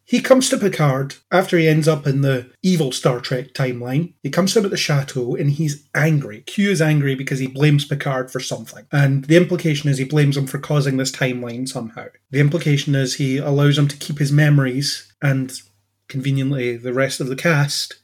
he 0.08 0.22
comes 0.22 0.50
to 0.50 0.58
Picard 0.58 1.16
after 1.34 1.58
he 1.58 1.68
ends 1.68 1.86
up 1.86 2.08
in 2.08 2.22
the 2.22 2.50
evil 2.64 2.94
Star 2.94 3.20
Trek 3.20 3.54
timeline. 3.54 4.14
He 4.24 4.30
comes 4.30 4.54
to 4.54 4.60
him 4.60 4.66
at 4.66 4.72
the 4.72 4.78
chateau 4.78 5.36
and 5.36 5.52
he's 5.52 5.86
angry. 5.94 6.42
Q 6.42 6.72
is 6.72 6.82
angry 6.82 7.14
because 7.14 7.40
he 7.40 7.48
blames 7.48 7.84
Picard 7.84 8.32
for 8.32 8.40
something. 8.40 8.88
And 8.90 9.26
the 9.26 9.36
implication 9.36 9.90
is 9.90 9.98
he 9.98 10.06
blames 10.06 10.38
him 10.38 10.48
for 10.48 10.60
causing 10.60 10.96
this 10.96 11.12
timeline 11.12 11.68
somehow. 11.68 12.06
The 12.32 12.40
implication 12.40 12.96
is 12.96 13.16
he 13.16 13.38
allows 13.38 13.78
him 13.78 13.90
to 13.90 13.98
keep 13.98 14.18
his 14.18 14.32
memories 14.32 15.12
and 15.22 15.52
conveniently 16.08 16.78
the 16.78 16.94
rest 16.94 17.20
of 17.20 17.28
the 17.28 17.36
cast 17.36 17.98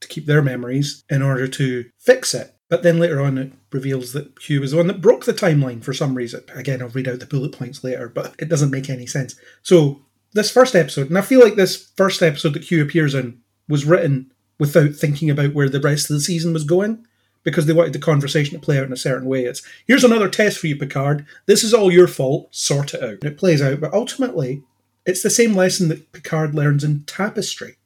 to 0.00 0.08
keep 0.08 0.24
their 0.24 0.40
memories 0.40 1.04
in 1.10 1.20
order 1.20 1.46
to 1.48 1.84
fix 1.98 2.32
it. 2.32 2.56
But 2.70 2.82
then 2.82 2.98
later 2.98 3.20
on, 3.20 3.36
it 3.36 3.52
reveals 3.70 4.14
that 4.14 4.40
Q 4.40 4.62
was 4.62 4.70
the 4.70 4.78
one 4.78 4.86
that 4.86 5.02
broke 5.02 5.26
the 5.26 5.34
timeline 5.34 5.84
for 5.84 5.92
some 5.92 6.14
reason. 6.14 6.44
Again, 6.54 6.80
I'll 6.80 6.88
read 6.88 7.06
out 7.06 7.20
the 7.20 7.26
bullet 7.26 7.52
points 7.52 7.84
later, 7.84 8.08
but 8.08 8.34
it 8.38 8.48
doesn't 8.48 8.70
make 8.70 8.88
any 8.88 9.06
sense. 9.06 9.36
So, 9.62 10.00
this 10.32 10.50
first 10.50 10.74
episode, 10.74 11.08
and 11.08 11.18
I 11.18 11.22
feel 11.22 11.40
like 11.40 11.54
this 11.54 11.90
first 11.96 12.22
episode 12.22 12.54
that 12.54 12.62
Q 12.62 12.82
appears 12.82 13.14
in 13.14 13.40
was 13.68 13.84
written 13.84 14.32
without 14.58 14.94
thinking 14.94 15.30
about 15.30 15.54
where 15.54 15.68
the 15.68 15.80
rest 15.80 16.10
of 16.10 16.14
the 16.14 16.20
season 16.20 16.52
was 16.52 16.64
going 16.64 17.06
because 17.42 17.66
they 17.66 17.72
wanted 17.72 17.92
the 17.92 17.98
conversation 17.98 18.58
to 18.58 18.64
play 18.64 18.78
out 18.78 18.86
in 18.86 18.92
a 18.92 18.96
certain 18.96 19.28
way. 19.28 19.44
It's 19.44 19.62
here's 19.86 20.04
another 20.04 20.28
test 20.28 20.58
for 20.58 20.68
you, 20.68 20.76
Picard. 20.76 21.26
This 21.46 21.64
is 21.64 21.74
all 21.74 21.90
your 21.90 22.06
fault. 22.06 22.54
Sort 22.54 22.94
it 22.94 23.02
out. 23.02 23.18
And 23.22 23.24
it 23.24 23.38
plays 23.38 23.60
out, 23.60 23.80
but 23.80 23.92
ultimately, 23.92 24.62
it's 25.04 25.22
the 25.22 25.30
same 25.30 25.54
lesson 25.54 25.88
that 25.88 26.12
Picard 26.12 26.54
learns 26.54 26.84
in 26.84 27.02
Tapestry, 27.04 27.76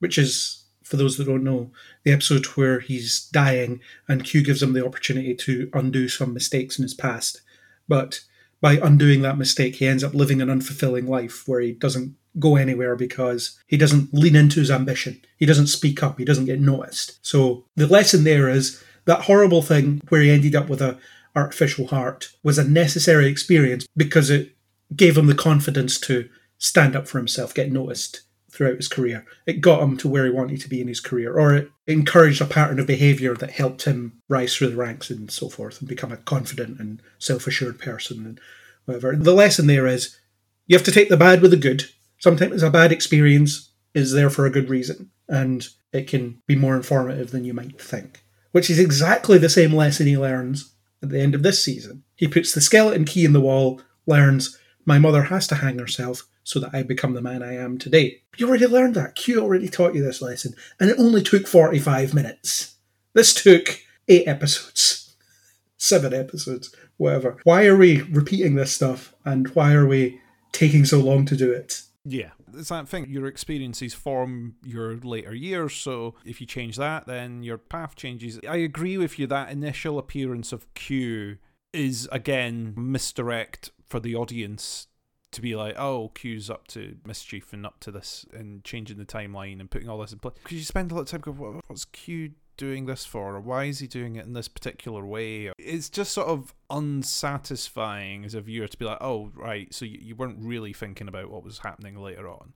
which 0.00 0.18
is, 0.18 0.64
for 0.82 0.96
those 0.96 1.16
that 1.16 1.24
don't 1.24 1.44
know, 1.44 1.70
the 2.04 2.12
episode 2.12 2.44
where 2.46 2.80
he's 2.80 3.26
dying 3.32 3.80
and 4.06 4.24
Q 4.24 4.42
gives 4.42 4.62
him 4.62 4.74
the 4.74 4.84
opportunity 4.84 5.34
to 5.34 5.70
undo 5.72 6.08
some 6.08 6.34
mistakes 6.34 6.78
in 6.78 6.82
his 6.82 6.94
past. 6.94 7.40
But 7.88 8.20
by 8.62 8.78
undoing 8.82 9.20
that 9.22 9.36
mistake, 9.36 9.74
he 9.74 9.88
ends 9.88 10.04
up 10.04 10.14
living 10.14 10.40
an 10.40 10.48
unfulfilling 10.48 11.08
life 11.08 11.46
where 11.46 11.60
he 11.60 11.72
doesn't 11.72 12.14
go 12.38 12.56
anywhere 12.56 12.96
because 12.96 13.58
he 13.66 13.76
doesn't 13.76 14.14
lean 14.14 14.36
into 14.36 14.60
his 14.60 14.70
ambition. 14.70 15.20
He 15.36 15.44
doesn't 15.44 15.66
speak 15.66 16.02
up. 16.02 16.16
He 16.16 16.24
doesn't 16.24 16.46
get 16.46 16.60
noticed. 16.60 17.18
So 17.26 17.64
the 17.76 17.88
lesson 17.88 18.24
there 18.24 18.48
is 18.48 18.82
that 19.04 19.22
horrible 19.22 19.62
thing 19.62 20.00
where 20.08 20.22
he 20.22 20.30
ended 20.30 20.54
up 20.54 20.70
with 20.70 20.80
a 20.80 20.96
artificial 21.34 21.88
heart 21.88 22.30
was 22.44 22.56
a 22.56 22.68
necessary 22.68 23.26
experience 23.26 23.86
because 23.96 24.30
it 24.30 24.54
gave 24.94 25.18
him 25.18 25.26
the 25.26 25.34
confidence 25.34 25.98
to 25.98 26.28
stand 26.58 26.94
up 26.94 27.08
for 27.08 27.18
himself, 27.18 27.52
get 27.52 27.72
noticed 27.72 28.22
throughout 28.52 28.76
his 28.76 28.88
career. 28.88 29.24
It 29.46 29.60
got 29.60 29.82
him 29.82 29.96
to 29.98 30.08
where 30.08 30.24
he 30.24 30.30
wanted 30.30 30.60
to 30.60 30.68
be 30.68 30.80
in 30.80 30.88
his 30.88 31.00
career, 31.00 31.36
or 31.36 31.54
it 31.54 31.70
encouraged 31.86 32.40
a 32.40 32.46
pattern 32.46 32.78
of 32.78 32.86
behaviour 32.86 33.34
that 33.34 33.50
helped 33.50 33.84
him 33.84 34.20
rise 34.28 34.54
through 34.54 34.70
the 34.70 34.76
ranks 34.76 35.10
and 35.10 35.30
so 35.30 35.48
forth 35.48 35.80
and 35.80 35.88
become 35.88 36.12
a 36.12 36.18
confident 36.18 36.78
and 36.78 37.00
self 37.18 37.46
assured 37.46 37.78
person. 37.78 38.24
And 38.24 38.40
whatever. 38.84 39.16
The 39.16 39.34
lesson 39.34 39.66
there 39.66 39.86
is 39.86 40.18
you 40.66 40.76
have 40.76 40.84
to 40.84 40.92
take 40.92 41.08
the 41.08 41.16
bad 41.16 41.42
with 41.42 41.50
the 41.50 41.56
good. 41.56 41.84
Sometimes 42.18 42.62
a 42.62 42.70
bad 42.70 42.92
experience 42.92 43.70
is 43.94 44.12
there 44.12 44.30
for 44.30 44.46
a 44.46 44.50
good 44.50 44.70
reason, 44.70 45.10
and 45.28 45.66
it 45.92 46.06
can 46.06 46.40
be 46.46 46.56
more 46.56 46.76
informative 46.76 47.30
than 47.30 47.44
you 47.44 47.54
might 47.54 47.80
think. 47.80 48.22
Which 48.52 48.70
is 48.70 48.78
exactly 48.78 49.38
the 49.38 49.48
same 49.48 49.72
lesson 49.72 50.06
he 50.06 50.16
learns 50.16 50.74
at 51.02 51.08
the 51.08 51.20
end 51.20 51.34
of 51.34 51.42
this 51.42 51.64
season. 51.64 52.04
He 52.16 52.28
puts 52.28 52.52
the 52.52 52.60
skeleton 52.60 53.04
key 53.04 53.24
in 53.24 53.32
the 53.32 53.40
wall, 53.40 53.80
learns 54.06 54.58
my 54.84 54.98
mother 54.98 55.24
has 55.24 55.46
to 55.48 55.56
hang 55.56 55.78
herself 55.78 56.28
so 56.44 56.60
that 56.60 56.74
I 56.74 56.82
become 56.82 57.14
the 57.14 57.22
man 57.22 57.42
I 57.42 57.56
am 57.56 57.78
today. 57.78 58.22
You 58.36 58.48
already 58.48 58.66
learned 58.66 58.94
that. 58.94 59.14
Q 59.14 59.40
already 59.40 59.68
taught 59.68 59.94
you 59.94 60.02
this 60.02 60.22
lesson, 60.22 60.54
and 60.80 60.90
it 60.90 60.98
only 60.98 61.22
took 61.22 61.46
45 61.46 62.14
minutes. 62.14 62.76
This 63.14 63.34
took 63.34 63.80
eight 64.08 64.26
episodes, 64.26 65.14
seven 65.76 66.14
episodes, 66.14 66.74
whatever. 66.96 67.38
Why 67.44 67.66
are 67.66 67.76
we 67.76 68.02
repeating 68.02 68.54
this 68.54 68.72
stuff, 68.72 69.14
and 69.24 69.48
why 69.48 69.72
are 69.72 69.86
we 69.86 70.20
taking 70.52 70.84
so 70.84 70.98
long 70.98 71.26
to 71.26 71.36
do 71.36 71.52
it? 71.52 71.82
Yeah, 72.04 72.30
it's 72.52 72.70
that 72.70 72.88
thing. 72.88 73.08
Your 73.08 73.26
experiences 73.26 73.94
form 73.94 74.56
your 74.64 74.96
later 74.96 75.34
years, 75.34 75.74
so 75.74 76.14
if 76.24 76.40
you 76.40 76.46
change 76.46 76.76
that, 76.76 77.06
then 77.06 77.42
your 77.42 77.58
path 77.58 77.94
changes. 77.94 78.40
I 78.48 78.56
agree 78.56 78.98
with 78.98 79.18
you 79.18 79.26
that 79.28 79.50
initial 79.50 79.98
appearance 79.98 80.52
of 80.52 80.72
Q 80.74 81.38
is 81.72 82.08
again 82.12 82.74
misdirect 82.76 83.70
for 83.86 84.00
the 84.00 84.14
audience 84.14 84.88
to 85.32 85.40
be 85.40 85.56
like, 85.56 85.74
oh, 85.78 86.10
Q's 86.14 86.48
up 86.48 86.68
to 86.68 86.96
mischief 87.06 87.52
and 87.52 87.66
up 87.66 87.80
to 87.80 87.90
this 87.90 88.24
and 88.32 88.62
changing 88.64 88.98
the 88.98 89.04
timeline 89.04 89.60
and 89.60 89.70
putting 89.70 89.88
all 89.88 89.98
this 89.98 90.12
in 90.12 90.18
place. 90.18 90.34
Because 90.42 90.58
you 90.58 90.64
spend 90.64 90.92
a 90.92 90.94
lot 90.94 91.02
of 91.02 91.08
time 91.08 91.20
going, 91.20 91.38
what, 91.38 91.64
what's 91.66 91.84
Q 91.86 92.32
doing 92.56 92.86
this 92.86 93.04
for? 93.04 93.36
Or 93.36 93.40
why 93.40 93.64
is 93.64 93.80
he 93.80 93.86
doing 93.86 94.16
it 94.16 94.26
in 94.26 94.34
this 94.34 94.48
particular 94.48 95.04
way? 95.04 95.50
It's 95.58 95.88
just 95.88 96.12
sort 96.12 96.28
of 96.28 96.54
unsatisfying 96.70 98.24
as 98.24 98.34
a 98.34 98.40
viewer 98.40 98.68
to 98.68 98.78
be 98.78 98.84
like, 98.84 98.98
oh, 99.00 99.32
right, 99.34 99.72
so 99.74 99.84
you, 99.84 99.98
you 100.00 100.14
weren't 100.14 100.38
really 100.40 100.72
thinking 100.72 101.08
about 101.08 101.30
what 101.30 101.44
was 101.44 101.58
happening 101.58 101.96
later 101.96 102.28
on. 102.28 102.52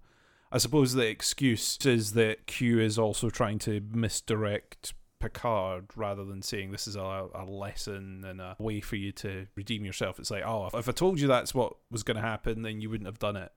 I 0.53 0.59
suppose 0.59 0.93
the 0.93 1.09
excuse 1.09 1.77
is 1.85 2.13
that 2.13 2.47
Q 2.47 2.79
is 2.79 2.99
also 2.99 3.31
trying 3.31 3.59
to 3.61 3.81
misdirect 3.93 4.95
Picard 5.19 5.87
rather 5.97 6.25
than 6.25 6.43
saying 6.43 6.71
this 6.71 6.87
is 6.87 6.97
a, 6.97 7.29
a 7.35 7.45
lesson 7.45 8.25
and 8.27 8.41
a 8.41 8.57
way 8.59 8.81
for 8.81 8.97
you 8.97 9.13
to 9.13 9.47
redeem 9.55 9.85
yourself. 9.85 10.19
It's 10.19 10.31
like, 10.31 10.45
oh, 10.45 10.69
if 10.75 10.89
I 10.89 10.93
told 10.93 11.21
you 11.21 11.27
that's 11.27 11.55
what 11.55 11.75
was 11.91 12.03
going 12.03 12.17
to 12.17 12.23
happen, 12.23 12.63
then 12.63 12.81
you 12.81 12.91
wouldn't 12.91 13.07
have 13.07 13.19
done 13.19 13.37
it, 13.37 13.51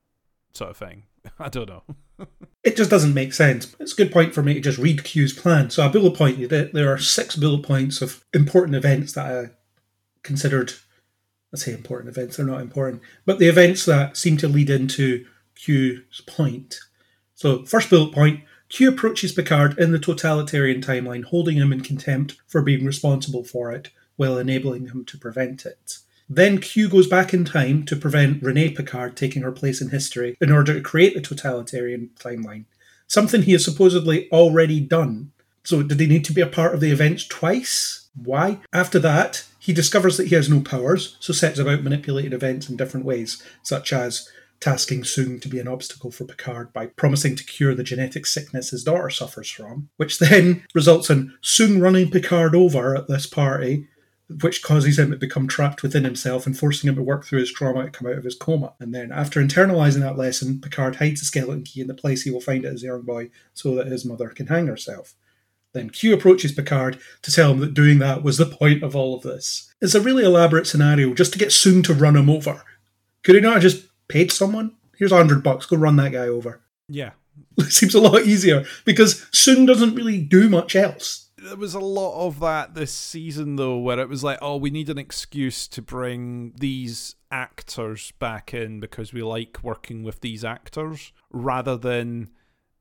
sort 0.54 0.72
of 0.72 0.78
thing. 0.78 1.04
I 1.40 1.50
don't 1.50 1.70
know. 1.70 1.84
It 2.62 2.76
just 2.76 2.90
doesn't 2.90 3.14
make 3.14 3.34
sense. 3.34 3.74
It's 3.80 3.94
a 3.94 3.96
good 3.96 4.12
point 4.12 4.36
for 4.36 4.44
me 4.44 4.54
to 4.54 4.60
just 4.60 4.78
read 4.78 5.06
Q's 5.06 5.32
plan. 5.32 5.70
So 5.70 5.84
I 5.84 5.88
bullet 5.88 6.18
point 6.18 6.38
you 6.38 6.48
that 6.50 6.74
there 6.74 6.92
are 6.92 6.98
six 6.98 7.38
bullet 7.38 7.64
points 7.64 8.02
of 8.02 8.26
important 8.34 8.76
events 8.76 9.14
that 9.14 9.26
I 9.26 9.52
considered. 10.24 10.74
Let's 11.54 11.64
say 11.64 11.72
important 11.72 12.10
events, 12.10 12.36
they're 12.36 12.46
not 12.46 12.60
important, 12.60 13.02
but 13.26 13.40
the 13.40 13.48
events 13.48 13.86
that 13.86 14.18
seem 14.18 14.36
to 14.38 14.50
lead 14.50 14.70
into 14.70 15.26
Q's 15.56 16.22
point. 16.28 16.80
So, 17.34 17.64
first 17.66 17.90
bullet 17.90 18.14
point 18.14 18.42
Q 18.70 18.88
approaches 18.88 19.32
Picard 19.32 19.78
in 19.80 19.92
the 19.92 20.00
totalitarian 20.00 20.82
timeline, 20.82 21.24
holding 21.24 21.58
him 21.58 21.74
in 21.74 21.82
contempt 21.82 22.36
for 22.48 22.62
being 22.62 22.86
responsible 22.86 23.44
for 23.44 23.72
it, 23.72 23.90
while 24.16 24.38
enabling 24.38 24.88
him 24.88 25.04
to 25.06 25.18
prevent 25.18 25.66
it. 25.66 25.98
Then 26.30 26.60
Q 26.60 26.88
goes 26.88 27.08
back 27.08 27.34
in 27.34 27.44
time 27.44 27.84
to 27.86 27.96
prevent 27.96 28.44
Renee 28.44 28.70
Picard 28.70 29.18
taking 29.18 29.42
her 29.42 29.52
place 29.52 29.82
in 29.82 29.90
history 29.90 30.38
in 30.40 30.52
order 30.52 30.76
to 30.76 30.82
create 30.82 31.16
the 31.16 31.22
totalitarian 31.22 32.12
timeline, 32.20 32.66
something 33.08 33.42
he 33.42 33.54
has 33.54 33.66
supposedly 33.66 34.30
already 34.32 34.80
done. 34.80 35.32
So, 35.64 35.82
did 35.82 36.00
he 36.00 36.06
need 36.06 36.26
to 36.26 36.34
be 36.34 36.42
a 36.42 36.48
part 36.48 36.76
of 36.76 36.80
the 36.80 36.92
events 36.92 37.28
twice? 37.28 38.08
Why? 38.16 38.60
After 38.72 39.00
that, 39.00 39.46
he 39.58 39.74
discovers 39.74 40.18
that 40.18 40.28
he 40.28 40.36
has 40.36 40.50
no 40.50 40.62
powers, 40.62 41.18
so 41.20 41.34
sets 41.34 41.58
about 41.58 41.84
manipulating 41.84 42.34
events 42.34 42.70
in 42.70 42.78
different 42.78 43.06
ways, 43.06 43.42
such 43.64 43.92
as 43.92 44.30
tasking 44.60 45.04
Soong 45.04 45.42
to 45.42 45.48
be 45.48 45.60
an 45.60 45.68
obstacle 45.68 46.12
for 46.12 46.26
Picard 46.26 46.74
by 46.74 46.88
promising 46.88 47.36
to 47.36 47.44
cure 47.44 47.74
the 47.74 47.84
genetic 47.84 48.26
sickness 48.26 48.70
his 48.70 48.84
daughter 48.84 49.10
suffers 49.10 49.50
from, 49.50 49.90
which 49.98 50.20
then 50.20 50.64
results 50.74 51.10
in 51.10 51.34
Soong 51.42 51.82
running 51.82 52.12
Picard 52.12 52.56
over 52.56 52.96
at 52.96 53.08
this 53.08 53.26
party, 53.26 53.88
which 54.42 54.62
causes 54.62 55.00
him 55.00 55.12
to 55.12 55.18
become 55.18 55.48
trapped 55.48 55.82
within 55.82 56.04
himself 56.04 56.46
and 56.46 56.58
forcing 56.58 56.88
him 56.88 56.96
to 56.96 57.02
work 57.02 57.26
through 57.26 57.40
his 57.40 57.52
trauma 57.52 57.86
to 57.86 57.92
come 57.92 58.08
out 58.08 58.18
of 58.18 58.24
his 58.24 58.36
coma. 58.36 58.74
And 58.80 58.94
then, 58.94 59.12
after 59.12 59.42
internalizing 59.42 60.02
that 60.02 60.18
lesson, 60.18 60.62
Picard 60.62 60.98
hides 60.98 61.22
the 61.22 61.26
skeleton 61.26 61.64
key 61.64 61.82
in 61.82 61.88
the 61.88 61.94
place 61.94 62.22
he 62.22 62.32
will 62.32 62.42
find 62.42 62.66
it 62.66 62.74
as 62.74 62.84
a 62.84 62.88
young 62.88 63.02
boy 63.02 63.32
so 63.54 63.74
that 63.76 63.88
his 63.88 64.06
mother 64.06 64.30
can 64.30 64.48
hang 64.48 64.68
herself. 64.68 65.16
Then 65.74 65.90
Q 65.90 66.14
approaches 66.14 66.52
Picard 66.52 67.00
to 67.22 67.32
tell 67.32 67.52
him 67.52 67.60
that 67.60 67.74
doing 67.74 68.00
that 68.00 68.24
was 68.24 68.38
the 68.38 68.46
point 68.46 68.84
of 68.84 68.96
all 68.96 69.16
of 69.16 69.22
this. 69.22 69.74
It's 69.82 69.96
a 69.96 70.02
really 70.02 70.24
elaborate 70.24 70.68
scenario 70.68 71.14
just 71.14 71.32
to 71.34 71.40
get 71.40 71.50
Soong 71.50 71.84
to 71.86 71.94
run 71.94 72.16
him 72.16 72.30
over. 72.30 72.64
Could 73.24 73.36
he 73.36 73.42
not 73.42 73.54
have 73.54 73.62
just 73.62 73.89
paid 74.10 74.32
someone? 74.32 74.76
Here's 74.98 75.14
a 75.14 75.18
hundred 75.18 75.44
bucks, 75.44 75.66
go 75.66 75.78
run 75.78 75.96
that 75.96 76.12
guy 76.12 76.28
over. 76.28 76.62
Yeah. 76.88 77.12
It 77.58 77.72
seems 77.72 77.96
a 77.96 78.02
lot 78.02 78.24
easier 78.24 78.66
because 78.86 79.26
Soong 79.32 79.68
doesn't 79.68 79.96
really 79.96 80.22
do 80.22 80.50
much 80.50 80.76
else. 80.76 81.30
There 81.38 81.58
was 81.58 81.74
a 81.74 81.80
lot 81.80 82.26
of 82.26 82.40
that 82.40 82.74
this 82.74 82.94
season, 82.94 83.58
though, 83.58 83.78
where 83.78 84.00
it 84.00 84.10
was 84.10 84.24
like, 84.24 84.40
oh, 84.42 84.58
we 84.58 84.70
need 84.70 84.90
an 84.90 84.98
excuse 84.98 85.68
to 85.70 85.82
bring 85.82 86.54
these 86.58 87.16
actors 87.32 88.12
back 88.20 88.54
in 88.54 88.80
because 88.80 89.14
we 89.14 89.24
like 89.24 89.60
working 89.62 90.04
with 90.04 90.22
these 90.22 90.44
actors 90.46 91.12
rather 91.32 91.78
than 91.78 92.30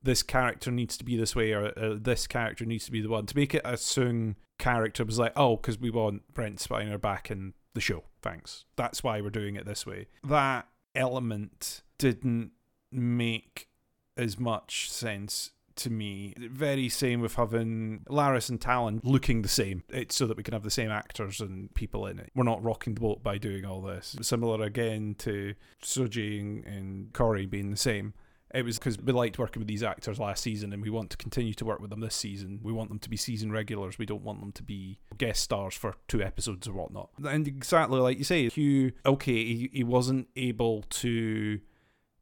this 0.02 0.22
character 0.22 0.70
needs 0.70 0.96
to 0.96 1.04
be 1.04 1.16
this 1.16 1.34
way 1.34 1.52
or 1.52 1.72
uh, 1.78 1.96
this 2.00 2.26
character 2.26 2.64
needs 2.64 2.84
to 2.86 2.92
be 2.92 3.00
the 3.00 3.08
one. 3.08 3.26
To 3.26 3.36
make 3.36 3.54
it 3.54 3.62
a 3.64 3.72
Soong 3.72 4.36
character 4.58 5.04
was 5.04 5.18
like, 5.18 5.32
oh, 5.36 5.56
because 5.56 5.78
we 5.78 5.90
want 5.90 6.22
Brent 6.34 6.58
Spiner 6.58 7.00
back 7.00 7.30
in 7.30 7.54
the 7.74 7.80
show. 7.80 8.04
Thanks. 8.22 8.64
That's 8.76 9.02
why 9.02 9.20
we're 9.20 9.30
doing 9.30 9.56
it 9.56 9.66
this 9.66 9.86
way. 9.86 10.06
That 10.24 10.66
element 10.98 11.82
didn't 11.96 12.52
make 12.92 13.68
as 14.16 14.38
much 14.38 14.90
sense 14.90 15.52
to 15.76 15.90
me. 15.90 16.34
Very 16.36 16.88
same 16.88 17.20
with 17.20 17.36
having 17.36 18.04
Laris 18.08 18.50
and 18.50 18.60
Tallinn 18.60 19.00
looking 19.04 19.42
the 19.42 19.48
same. 19.48 19.84
It's 19.88 20.16
so 20.16 20.26
that 20.26 20.36
we 20.36 20.42
can 20.42 20.52
have 20.52 20.64
the 20.64 20.70
same 20.70 20.90
actors 20.90 21.40
and 21.40 21.72
people 21.74 22.06
in 22.06 22.18
it. 22.18 22.30
We're 22.34 22.44
not 22.44 22.62
rocking 22.62 22.94
the 22.94 23.00
boat 23.00 23.22
by 23.22 23.38
doing 23.38 23.64
all 23.64 23.80
this. 23.80 24.16
Similar 24.20 24.64
again 24.64 25.14
to 25.20 25.54
and, 25.82 26.64
and 26.66 27.12
Kore 27.12 27.46
being 27.46 27.70
the 27.70 27.76
same. 27.76 28.12
It 28.54 28.64
was 28.64 28.78
because 28.78 28.98
we 28.98 29.12
liked 29.12 29.38
working 29.38 29.60
with 29.60 29.68
these 29.68 29.82
actors 29.82 30.18
last 30.18 30.42
season 30.42 30.72
and 30.72 30.82
we 30.82 30.88
want 30.88 31.10
to 31.10 31.16
continue 31.16 31.52
to 31.54 31.64
work 31.64 31.80
with 31.80 31.90
them 31.90 32.00
this 32.00 32.14
season. 32.14 32.60
We 32.62 32.72
want 32.72 32.88
them 32.88 32.98
to 33.00 33.10
be 33.10 33.16
season 33.16 33.52
regulars. 33.52 33.98
We 33.98 34.06
don't 34.06 34.22
want 34.22 34.40
them 34.40 34.52
to 34.52 34.62
be 34.62 34.98
guest 35.18 35.42
stars 35.42 35.74
for 35.74 35.96
two 36.08 36.22
episodes 36.22 36.66
or 36.66 36.72
whatnot. 36.72 37.10
And 37.22 37.46
exactly 37.46 38.00
like 38.00 38.16
you 38.16 38.24
say, 38.24 38.48
Q, 38.48 38.92
okay, 39.04 39.44
he, 39.44 39.70
he 39.72 39.84
wasn't 39.84 40.28
able 40.34 40.82
to 40.82 41.60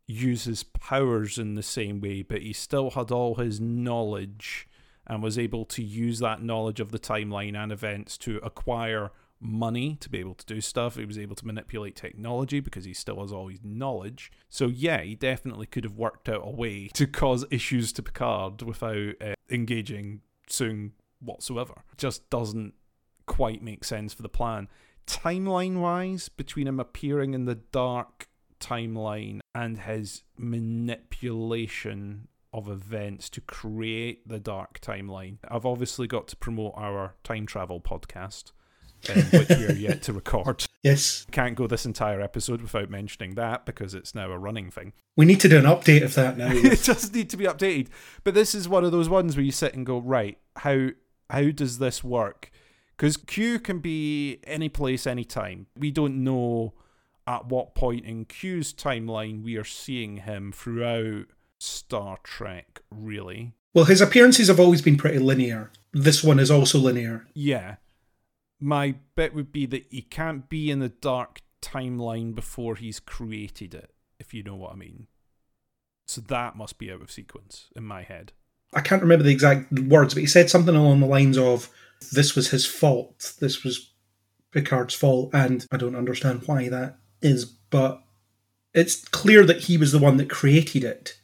use 0.09 0.45
his 0.45 0.63
powers 0.63 1.39
in 1.39 1.55
the 1.55 1.63
same 1.63 2.01
way, 2.01 2.23
but 2.23 2.43
he 2.43 2.53
still 2.53 2.91
had 2.91 3.11
all 3.11 3.37
his 3.37 3.61
knowledge 3.61 4.69
and 5.07 5.23
was 5.23 5.39
able 5.39 5.65
to 5.65 5.83
use 5.83 6.19
that 6.19 6.43
knowledge 6.43 6.81
of 6.81 6.91
the 6.91 6.99
timeline 6.99 7.57
and 7.57 7.71
events 7.71 8.19
to 8.19 8.39
acquire 8.43 9.13
money 9.41 9.97
to 10.01 10.09
be 10.09 10.19
able 10.19 10.35
to 10.35 10.47
do 10.47 10.61
stuff. 10.61 10.97
He 10.97 11.05
was 11.05 11.19
able 11.19 11.37
to 11.37 11.47
manipulate 11.47 11.97
technology 11.97 12.61
because 12.61 12.85
he 12.85 12.95
still 12.95 13.21
has 13.21 13.33
all 13.33 13.49
his 13.49 13.61
knowledge. 13.63 14.33
So, 14.49 14.67
yeah, 14.67 15.03
he 15.03 15.15
definitely 15.15 15.67
could 15.67 15.85
have 15.85 15.97
worked 15.97 16.29
out 16.29 16.43
a 16.45 16.51
way 16.51 16.89
to 16.95 17.07
cause 17.07 17.45
issues 17.51 17.93
to 17.95 18.03
Picard 18.03 18.63
without 18.63 19.15
uh, 19.21 19.35
engaging 19.51 20.21
Soong 20.49 20.93
whatsoever. 21.21 21.83
Just 21.97 22.29
doesn't 22.31 22.75
quite 23.27 23.63
make 23.63 23.85
sense 23.85 24.15
for 24.15 24.23
the 24.23 24.29
plan. 24.29 24.69
Timeline 25.07 25.81
wise, 25.81 26.29
between 26.29 26.67
him 26.67 26.81
appearing 26.81 27.35
in 27.35 27.45
the 27.45 27.55
dark 27.55 28.29
timeline 28.59 29.41
and 29.55 29.81
his 29.81 30.23
manipulation 30.37 32.29
of 32.53 32.69
events 32.69 33.29
to 33.31 33.41
create 33.41 34.27
the 34.27 34.41
dark 34.41 34.81
timeline. 34.81 35.37
I've 35.47 35.67
obviously 35.67 36.07
got 36.07 36.27
to 36.29 36.37
promote 36.37 36.73
our 36.77 37.15
time 37.23 37.47
travel 37.47 37.81
podcast, 37.81 38.53
um, 39.11 39.23
which 39.23 39.49
we 39.51 39.67
are 39.67 39.73
yet 39.73 40.03
to 40.03 40.13
record. 40.13 40.65
Yes, 40.83 41.27
Can't 41.33 41.57
go 41.57 41.67
this 41.67 41.85
entire 41.85 42.21
episode 42.21 42.63
without 42.63 42.91
mentioning 42.91 43.35
that 43.35 43.67
because 43.67 43.93
it's 43.93 44.15
now 44.15 44.31
a 44.31 44.39
running 44.39 44.71
thing. 44.71 44.93
we 45.17 45.25
need 45.27 45.41
to 45.41 45.49
do 45.49 45.59
an 45.59 45.65
update 45.65 46.05
of 46.05 46.15
that 46.15 46.39
now. 46.39 46.47
it 46.53 46.85
does 46.85 47.13
need 47.13 47.29
to 47.31 47.37
be 47.37 47.45
updated. 47.45 47.89
But 48.23 48.35
this 48.35 48.55
is 48.55 48.69
one 48.69 48.85
of 48.85 48.93
those 48.93 49.09
ones 49.09 49.35
where 49.37 49.45
you 49.45 49.51
sit 49.51 49.75
and 49.75 49.85
go, 49.85 49.99
right, 49.99 50.39
how 50.57 50.91
how 51.29 51.51
does 51.51 51.79
this 51.79 52.05
work? 52.05 52.53
Because 52.97 53.17
Q 53.17 53.59
can 53.59 53.81
be 53.81 54.39
any 54.45 54.69
place, 54.69 55.09
anytime. 55.09 55.67
We 55.77 55.91
don't 55.91 56.23
know 56.23 56.75
at 57.27 57.47
what 57.47 57.75
point 57.75 58.05
in 58.05 58.25
Q's 58.27 58.73
timeline 58.73 59.43
we 59.43 59.57
are 59.57 59.65
seeing 59.65 60.19
him 60.19 60.53
throughout 60.53 61.25
Star 61.59 62.19
Trek, 62.23 62.81
really. 62.93 63.55
well, 63.75 63.87
his 63.87 64.01
appearances 64.01 64.47
have 64.47 64.61
always 64.61 64.83
been 64.83 64.97
pretty 64.97 65.19
linear. 65.19 65.73
This 65.93 66.23
one 66.23 66.39
is 66.39 66.51
also 66.51 66.79
linear. 66.79 67.27
Yeah. 67.35 67.77
My 68.61 68.97
bet 69.15 69.35
would 69.35 69.53
be 69.53 69.67
that 69.67 69.87
he 69.91 70.03
can't 70.03 70.49
be 70.49 70.71
in 70.71 70.81
the 70.81 70.89
dark 70.89 71.43
timeline 71.61 72.35
before 72.35 72.77
he's 72.77 73.01
created 73.01 73.75
it, 73.75 73.93
if 74.19 74.33
you 74.33 74.43
know 74.43 74.57
what 74.57 74.73
I 74.73 74.77
mean. 74.77 75.09
So 76.07 76.21
that 76.23 76.57
must 76.57 76.79
be 76.79 76.91
out 76.91 77.03
of 77.03 77.11
sequence 77.11 77.69
in 77.75 77.85
my 77.85 78.03
head. 78.03 78.33
I 78.73 78.81
can't 78.81 79.03
remember 79.03 79.25
the 79.25 79.33
exact 79.33 79.73
words, 79.73 80.15
but 80.15 80.21
he 80.21 80.27
said 80.27 80.51
something 80.51 80.75
along 80.75 81.01
the 81.01 81.07
lines 81.07 81.39
of, 81.39 81.69
"This 82.13 82.35
was 82.35 82.51
his 82.51 82.67
fault. 82.67 83.35
This 83.41 83.65
was 83.65 83.93
Picard's 84.53 84.95
fault," 84.95 85.31
and 85.33 85.67
I 85.71 85.77
don't 85.77 85.97
understand 85.97 86.43
why 86.47 86.69
that 86.69 86.99
is 87.23 87.45
but 87.71 88.03
it's 88.75 89.05
clear 89.09 89.45
that 89.45 89.65
he 89.65 89.77
was 89.77 89.93
the 89.93 89.99
one 89.99 90.19
that 90.19 90.31
created 90.31 90.85
it. 90.85 91.19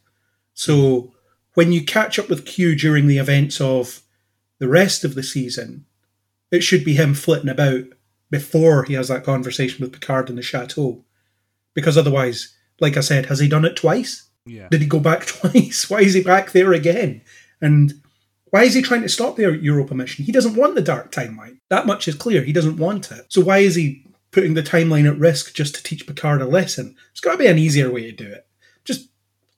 So 0.55 1.14
when 1.55 1.71
you 1.73 1.85
catch 1.85 2.18
up 2.18 2.29
with 2.29 2.47
Q 2.47 2.75
during 2.75 3.07
the 3.07 3.18
events 3.18 3.61
of 3.61 4.03
the 4.59 4.68
rest 4.68 5.05
of 5.05 5.14
the 5.14 5.23
season, 5.23 5.87
it 6.53 6.62
should 6.62 6.85
be 6.85 6.95
him 6.95 7.15
flitting 7.15 7.49
about 7.49 7.85
before 8.31 8.85
he 8.85 8.95
has 8.95 9.09
that 9.09 9.25
conversation 9.25 9.83
with 9.83 9.93
Picard 9.93 10.31
in 10.31 10.37
the 10.37 10.43
chateau. 10.43 11.05
Because 11.75 11.99
otherwise, 11.99 12.55
like 12.81 12.97
I 12.97 13.01
said, 13.01 13.27
has 13.27 13.41
he 13.41 13.49
done 13.49 13.65
it 13.65 13.77
twice? 13.77 14.29
Yeah. 14.47 14.69
Did 14.71 14.83
he 14.83 14.87
go 14.87 15.01
back 15.01 15.27
twice? 15.27 15.88
Why 15.91 16.01
is 16.01 16.15
he 16.15 16.23
back 16.23 16.53
there 16.53 16.73
again? 16.73 17.23
And 17.61 17.95
why 18.51 18.65
is 18.65 18.75
he 18.75 18.83
trying 18.83 19.03
to 19.03 19.09
stop 19.09 19.37
the 19.37 19.59
Europa 19.59 19.95
mission? 19.95 20.25
He 20.25 20.33
doesn't 20.33 20.57
want 20.57 20.75
the 20.75 20.83
dark 20.83 21.11
timeline. 21.11 21.59
That 21.71 21.87
much 21.87 22.07
is 22.07 22.15
clear. 22.15 22.43
He 22.43 22.53
doesn't 22.53 22.77
want 22.77 23.11
it. 23.11 23.25
So 23.29 23.41
why 23.41 23.59
is 23.59 23.75
he 23.75 24.05
putting 24.31 24.55
the 24.55 24.62
timeline 24.62 25.11
at 25.11 25.19
risk 25.19 25.55
just 25.55 25.75
to 25.75 25.83
teach 25.83 26.07
Picard 26.07 26.43
a 26.43 26.47
lesson? 26.47 26.95
There's 26.95 27.21
got 27.21 27.33
to 27.33 27.38
be 27.38 27.47
an 27.47 27.59
easier 27.59 27.91
way 27.91 28.03
to 28.03 28.12
do 28.12 28.31
it. 28.31 28.47
Just 28.85 29.09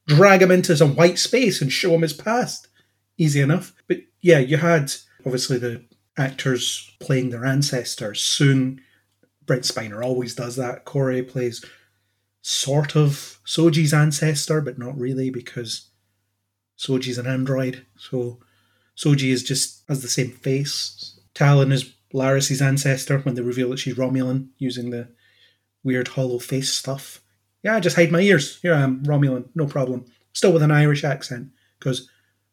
drag 0.07 0.43
him 0.43 0.53
into 0.53 0.77
some 0.77 0.95
white 0.95 1.19
space 1.19 1.61
and 1.61 1.73
show 1.73 1.93
him 1.95 2.03
his 2.03 2.13
past. 2.13 2.69
Easy 3.19 3.41
enough. 3.41 3.73
But 3.89 3.99
yeah, 4.21 4.39
you 4.39 4.59
had 4.59 4.93
obviously 5.25 5.59
the 5.59 5.85
actors 6.17 6.95
playing 7.01 7.31
their 7.31 7.45
ancestors. 7.45 8.21
Soong, 8.21 8.79
Brent 9.47 9.65
Spiner 9.65 10.05
always 10.05 10.35
does 10.35 10.57
that. 10.57 10.85
Kore 10.85 11.23
plays 11.23 11.65
sort 12.43 12.95
of 12.97 13.39
Soji's 13.47 13.95
ancestor, 13.95 14.61
but 14.61 14.79
not 14.79 14.99
really 14.99 15.31
because 15.31 15.89
Soji's 16.79 17.19
an 17.19 17.27
android. 17.27 17.85
So 17.97 18.39
Soji 18.97 19.31
is 19.31 19.43
just 19.43 19.83
has 19.89 20.03
the 20.03 20.09
same 20.09 20.31
face. 20.31 21.19
Tallinn 21.35 21.73
is 21.73 21.95
Laris's 22.13 22.63
ancestor 22.63 23.19
when 23.19 23.35
they 23.35 23.43
reveal 23.43 23.71
that 23.71 23.79
she's 23.79 23.97
Romulan 23.97 24.49
using 24.59 24.91
the 24.91 25.09
weird 25.83 26.09
hollow 26.09 26.39
face 26.39 26.73
stuff. 26.73 27.21
Yeah, 27.63 27.77
I 27.77 27.81
just 27.81 27.97
hide 27.97 28.13
my 28.13 28.21
ears. 28.21 28.61
Here 28.61 28.75
I 28.75 28.83
am, 28.83 29.03
Romulan, 29.05 29.49
no 29.55 29.67
problem. 29.67 30.05
Still 30.33 30.53
with 30.53 30.63
an 30.63 30.71
Irish 30.71 31.03
accent 31.03 31.49
because 31.79 32.09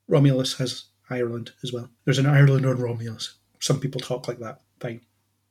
Romulus 0.08 0.58
has 0.58 0.86
Ireland 1.10 1.52
as 1.63 1.74
well. 1.74 1.89
There's 2.06 2.19
an 2.19 2.26
Ireland 2.26 2.65
on 2.65 2.78
Romulus. 2.78 3.36
Some 3.62 3.80
people 3.80 4.02
talk 4.02 4.28
like 4.28 4.39
that. 4.39 4.60
Fine, 4.80 5.02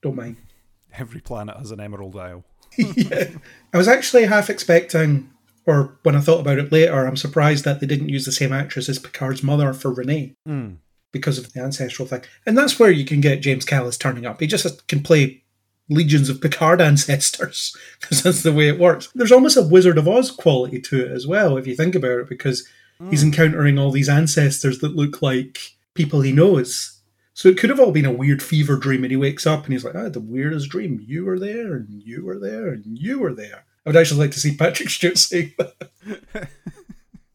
don't 0.03 0.17
mind. 0.17 0.37
Every 0.99 1.21
planet 1.21 1.57
has 1.57 1.71
an 1.71 1.81
Emerald 1.81 2.17
Isle. 2.17 2.45
yeah. 2.77 3.29
I 3.73 3.79
was 3.79 3.89
actually 3.89 4.25
half 4.27 4.51
expecting, 4.51 5.31
or 5.67 5.99
when 6.03 6.17
I 6.17 6.21
thought 6.21 6.41
about 6.41 6.59
it 6.59 6.71
later, 6.73 7.07
I'm 7.07 7.17
surprised 7.17 7.65
that 7.65 7.81
they 7.81 7.87
didn't 7.87 8.09
use 8.09 8.25
the 8.25 8.33
same 8.33 8.53
actress 8.53 8.89
as 8.89 8.99
Picard's 8.99 9.43
mother 9.43 9.73
for 9.73 9.93
Renee 9.93 10.35
Mm. 10.49 10.77
because 11.13 11.39
of 11.39 11.53
the 11.53 11.61
ancestral 11.61 12.07
thing. 12.09 12.23
And 12.47 12.57
that's 12.59 12.79
where 12.79 12.91
you 12.91 13.05
can 13.05 13.21
get 13.21 13.41
James 13.41 13.65
Callis 13.65 13.97
turning 13.97 14.27
up. 14.27 14.41
He 14.41 14.47
just 14.47 14.87
can 14.89 15.03
play 15.03 15.43
legions 15.89 16.29
of 16.29 16.41
Picard 16.41 16.81
ancestors 16.81 17.77
because 18.01 18.23
that's 18.23 18.43
the 18.45 18.53
way 18.53 18.69
it 18.69 18.79
works. 18.79 19.09
There's 19.15 19.33
almost 19.33 19.57
a 19.57 19.63
Wizard 19.63 19.99
of 19.99 20.07
Oz 20.09 20.31
quality 20.31 20.81
to 20.83 21.05
it 21.05 21.11
as 21.13 21.27
well, 21.27 21.57
if 21.57 21.67
you 21.67 21.75
think 21.75 21.95
about 21.97 22.21
it, 22.21 22.29
because 22.29 22.67
he's 23.11 23.25
encountering 23.25 23.79
all 23.79 23.91
these 23.91 24.09
ancestors 24.09 24.79
that 24.81 24.95
look 24.95 25.21
like 25.23 25.59
people 25.95 26.21
he 26.21 26.33
knows. 26.33 27.00
So 27.33 27.49
it 27.49 27.57
could 27.57 27.71
have 27.71 27.81
all 27.81 27.93
been 27.93 28.05
a 28.05 28.13
weird 28.13 28.43
fever 28.43 28.77
dream, 28.77 29.05
and 29.05 29.11
he 29.11 29.17
wakes 29.17 29.47
up 29.47 29.65
and 29.65 29.73
he's 29.73 29.85
like, 29.85 29.95
"I 29.95 30.05
had 30.05 30.13
the 30.13 30.21
weirdest 30.21 30.69
dream. 30.69 31.03
You 31.07 31.25
were 31.25 31.39
there, 31.39 31.75
and 31.75 32.03
you 32.03 32.25
were 32.25 32.39
there, 32.39 32.69
and 32.69 32.99
you 32.99 33.19
were 33.19 33.33
there." 33.33 33.65
I 33.85 33.89
would 33.89 33.97
actually 33.97 34.21
like 34.21 34.33
to 34.33 34.41
see 34.41 34.57
Patrick 34.57 34.91
Stewart 34.91 35.17
say 35.17 35.55
that. 35.57 35.91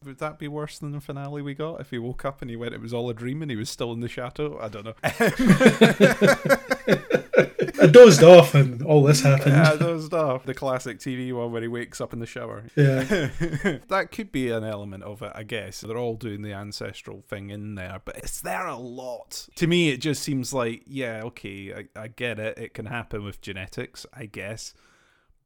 Would 0.06 0.18
that 0.18 0.38
be 0.38 0.46
worse 0.46 0.78
than 0.78 0.92
the 0.92 1.00
finale 1.00 1.42
we 1.42 1.54
got 1.54 1.80
if 1.80 1.90
he 1.90 1.98
woke 1.98 2.24
up 2.24 2.40
and 2.40 2.48
he 2.48 2.54
went, 2.54 2.72
it 2.72 2.80
was 2.80 2.94
all 2.94 3.10
a 3.10 3.14
dream 3.14 3.42
and 3.42 3.50
he 3.50 3.56
was 3.56 3.68
still 3.68 3.92
in 3.92 3.98
the 3.98 4.08
chateau? 4.08 4.56
I 4.62 4.68
don't 4.68 4.84
know. 4.84 4.94
I 7.86 7.88
dozed 7.88 8.22
off, 8.24 8.54
and 8.54 8.82
all 8.82 9.04
this 9.04 9.22
happened. 9.22 9.54
yeah, 9.54 9.76
dozed 9.76 10.12
off. 10.12 10.44
The 10.44 10.54
classic 10.54 10.98
TV 10.98 11.32
one 11.32 11.52
where 11.52 11.62
he 11.62 11.68
wakes 11.68 12.00
up 12.00 12.12
in 12.12 12.18
the 12.18 12.26
shower. 12.26 12.64
Yeah. 12.74 13.02
that 13.88 14.08
could 14.10 14.32
be 14.32 14.50
an 14.50 14.64
element 14.64 15.04
of 15.04 15.22
it, 15.22 15.30
I 15.34 15.44
guess. 15.44 15.82
They're 15.82 15.96
all 15.96 16.16
doing 16.16 16.42
the 16.42 16.52
ancestral 16.52 17.22
thing 17.22 17.50
in 17.50 17.76
there, 17.76 18.00
but 18.04 18.16
it's 18.16 18.40
there 18.40 18.66
a 18.66 18.76
lot. 18.76 19.48
To 19.54 19.66
me, 19.68 19.90
it 19.90 19.98
just 19.98 20.22
seems 20.22 20.52
like, 20.52 20.82
yeah, 20.86 21.22
okay, 21.24 21.86
I, 21.96 22.00
I 22.00 22.08
get 22.08 22.40
it. 22.40 22.58
It 22.58 22.74
can 22.74 22.86
happen 22.86 23.24
with 23.24 23.40
genetics, 23.40 24.04
I 24.12 24.26
guess. 24.26 24.74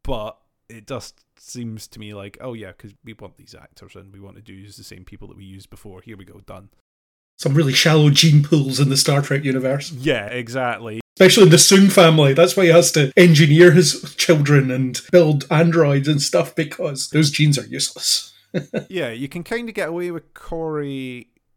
But 0.02 0.38
it 0.70 0.86
just 0.86 1.22
seems 1.38 1.86
to 1.88 2.00
me 2.00 2.14
like, 2.14 2.38
oh, 2.40 2.54
yeah, 2.54 2.72
because 2.72 2.94
we 3.04 3.12
want 3.12 3.36
these 3.36 3.54
actors 3.54 3.96
and 3.96 4.12
we 4.12 4.20
want 4.20 4.36
to 4.36 4.42
do 4.42 4.54
use 4.54 4.76
the 4.78 4.84
same 4.84 5.04
people 5.04 5.28
that 5.28 5.36
we 5.36 5.44
used 5.44 5.68
before. 5.68 6.00
Here 6.00 6.16
we 6.16 6.24
go, 6.24 6.40
done. 6.40 6.70
Some 7.40 7.54
really 7.54 7.72
shallow 7.72 8.10
gene 8.10 8.42
pools 8.42 8.78
in 8.80 8.90
the 8.90 8.98
Star 8.98 9.22
Trek 9.22 9.44
universe. 9.44 9.92
Yeah, 9.92 10.26
exactly. 10.26 11.00
especially 11.18 11.48
the 11.48 11.56
Soong 11.56 11.90
family. 11.90 12.34
That's 12.34 12.54
why 12.54 12.64
he 12.64 12.68
has 12.70 12.92
to 12.92 13.12
engineer 13.16 13.70
his 13.72 14.14
children 14.16 14.70
and 14.70 15.00
build 15.10 15.46
androids 15.50 16.06
and 16.06 16.20
stuff 16.20 16.54
because 16.54 17.08
those 17.08 17.30
genes 17.30 17.56
are 17.58 17.64
useless. 17.64 18.34
yeah, 18.90 19.08
you 19.10 19.26
can 19.26 19.42
kind 19.42 19.70
of 19.70 19.74
get 19.74 19.88
away 19.88 20.10
with 20.10 20.34
Kore 20.34 20.82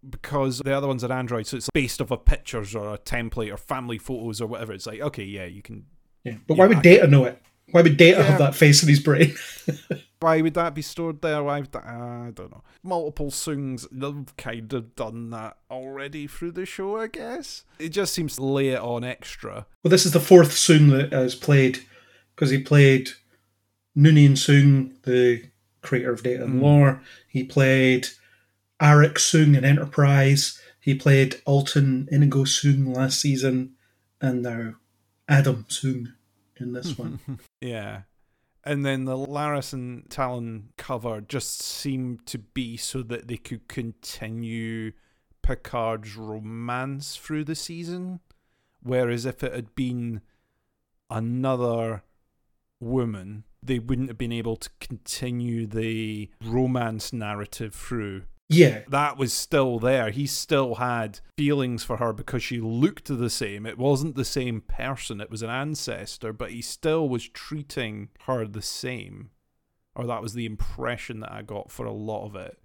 because 0.10 0.60
the 0.60 0.72
other 0.74 0.88
ones 0.88 1.04
are 1.04 1.12
Android, 1.12 1.48
so 1.48 1.58
it's 1.58 1.69
based 1.74 2.00
off 2.02 2.12
of 2.12 2.24
pictures 2.24 2.74
or 2.76 2.93
a 2.93 2.98
template 2.98 3.52
or 3.54 3.58
family 3.58 3.98
photos 3.98 4.39
or 4.39 4.48
whatever. 4.48 4.72
It's 4.72 4.88
like, 4.88 5.02
okay, 5.02 5.24
yeah, 5.26 5.46
you 5.46 5.62
can. 5.62 5.86
Yeah, 6.24 6.36
but 6.48 6.56
why 6.58 6.67
would 6.67 6.78
I- 6.78 6.82
Data 6.82 7.08
know 7.08 7.26
it? 7.26 7.41
Why 7.72 7.82
would 7.82 7.98
Data 7.98 8.19
Yeah. 8.19 8.24
have 8.24 8.39
that 8.39 8.56
face 8.56 8.84
in 8.84 8.88
his 8.89 9.02
brain? 9.02 9.36
Why 10.24 10.42
would 10.42 10.54
that 10.54 10.74
be 10.74 10.82
stored 10.82 11.22
there? 11.22 11.44
Why 11.44 11.60
would 11.60 11.74
that, 11.74 11.86
I 11.86 12.32
don't 12.34 12.50
know. 12.50 12.64
Multiple 12.82 13.30
Soongs, 13.30 13.86
they've 13.92 14.36
kind 14.38 14.72
of 14.72 14.96
done 14.96 15.32
that 15.32 15.58
already 15.70 16.28
through 16.28 16.54
the 16.54 16.66
show, 16.66 16.98
I 16.98 17.08
guess. 17.08 17.66
It 17.78 17.90
just 17.90 18.14
seems 18.14 18.38
to 18.38 18.46
lay 18.46 18.70
it 18.70 18.80
on 18.80 19.04
extra. 19.04 19.66
well, 19.84 19.90
this 19.90 20.06
is 20.06 20.14
the 20.14 20.22
fourth 20.22 20.52
Soong 20.52 20.92
that 20.92 21.12
has 21.12 21.36
played 21.36 21.80
because 22.34 22.52
he 22.52 22.58
played 22.58 23.10
Noonien 23.98 24.32
Soong, 24.32 24.94
the 25.04 25.44
creator 25.82 26.14
of 26.14 26.24
Data 26.24 26.46
and 26.46 26.54
hmm. 26.54 26.62
Lore. 26.62 27.02
He 27.28 27.44
played 27.44 28.08
Arik 28.82 29.16
Soong 29.16 29.58
in 29.58 29.66
Enterprise. 29.66 30.58
He 30.80 30.96
played 30.96 31.42
Altan 31.46 32.08
Inigo 32.10 32.46
Soong 32.46 32.96
last 32.96 33.20
season, 33.20 33.74
and 34.22 34.42
now 34.42 34.76
Adam 35.28 35.66
Soong 35.70 36.14
in 36.56 36.72
this 36.72 36.98
one. 36.98 37.20
Yeah. 37.62 38.02
And 38.63 38.86
then 38.86 39.06
the 39.06 39.17
Laris 39.17 39.73
and 39.73 40.08
Tallinn 40.10 40.67
cover 40.78 41.19
just 41.21 41.62
seemed 41.62 42.26
to 42.28 42.38
be 42.38 42.78
so 42.78 43.02
that 43.04 43.28
they 43.28 43.38
could 43.38 43.67
continue 43.67 44.93
Picard's 45.41 46.15
romance 46.15 47.17
through 47.17 47.43
the 47.43 47.56
season. 47.56 48.21
Whereas 48.82 49.26
if 49.26 49.43
it 49.43 49.54
had 49.54 49.76
been 49.76 50.21
another 51.10 52.04
woman, 52.80 53.43
they 53.62 53.80
wouldn't 53.80 54.10
have 54.10 54.17
been 54.17 54.32
able 54.32 54.56
to 54.56 54.69
continue 54.80 55.67
the 55.67 56.30
romance 56.43 57.12
narrative 57.12 57.73
through. 57.73 58.23
Yeah, 58.54 58.82
That 58.88 59.18
was 59.18 59.34
still 59.34 59.80
there. 59.80 60.10
He 60.12 60.26
still 60.28 60.76
had 60.76 61.20
feelings 61.38 61.84
for 61.84 61.98
her 61.98 62.13
because 62.13 62.44
she 62.44 62.60
looked 62.60 63.08
the 63.08 63.30
same. 63.30 63.66
It 63.66 63.78
wasn't 63.78 64.16
the 64.16 64.26
same 64.26 64.62
person, 64.62 65.22
it 65.22 65.32
was 65.32 65.42
an 65.42 65.50
ancestor, 65.50 66.34
but 66.34 66.52
he 66.52 66.62
still 66.62 67.08
was 67.10 67.28
treating 67.28 68.10
her 68.26 68.46
the 68.46 68.62
same. 68.62 69.30
Or 69.96 70.06
that 70.08 70.22
was 70.22 70.34
the 70.34 70.46
impression 70.46 71.20
that 71.20 71.32
I 71.32 71.42
got 71.44 71.72
for 71.72 71.86
a 71.86 71.92
lot 71.92 72.26
of 72.26 72.36
it. 72.36 72.58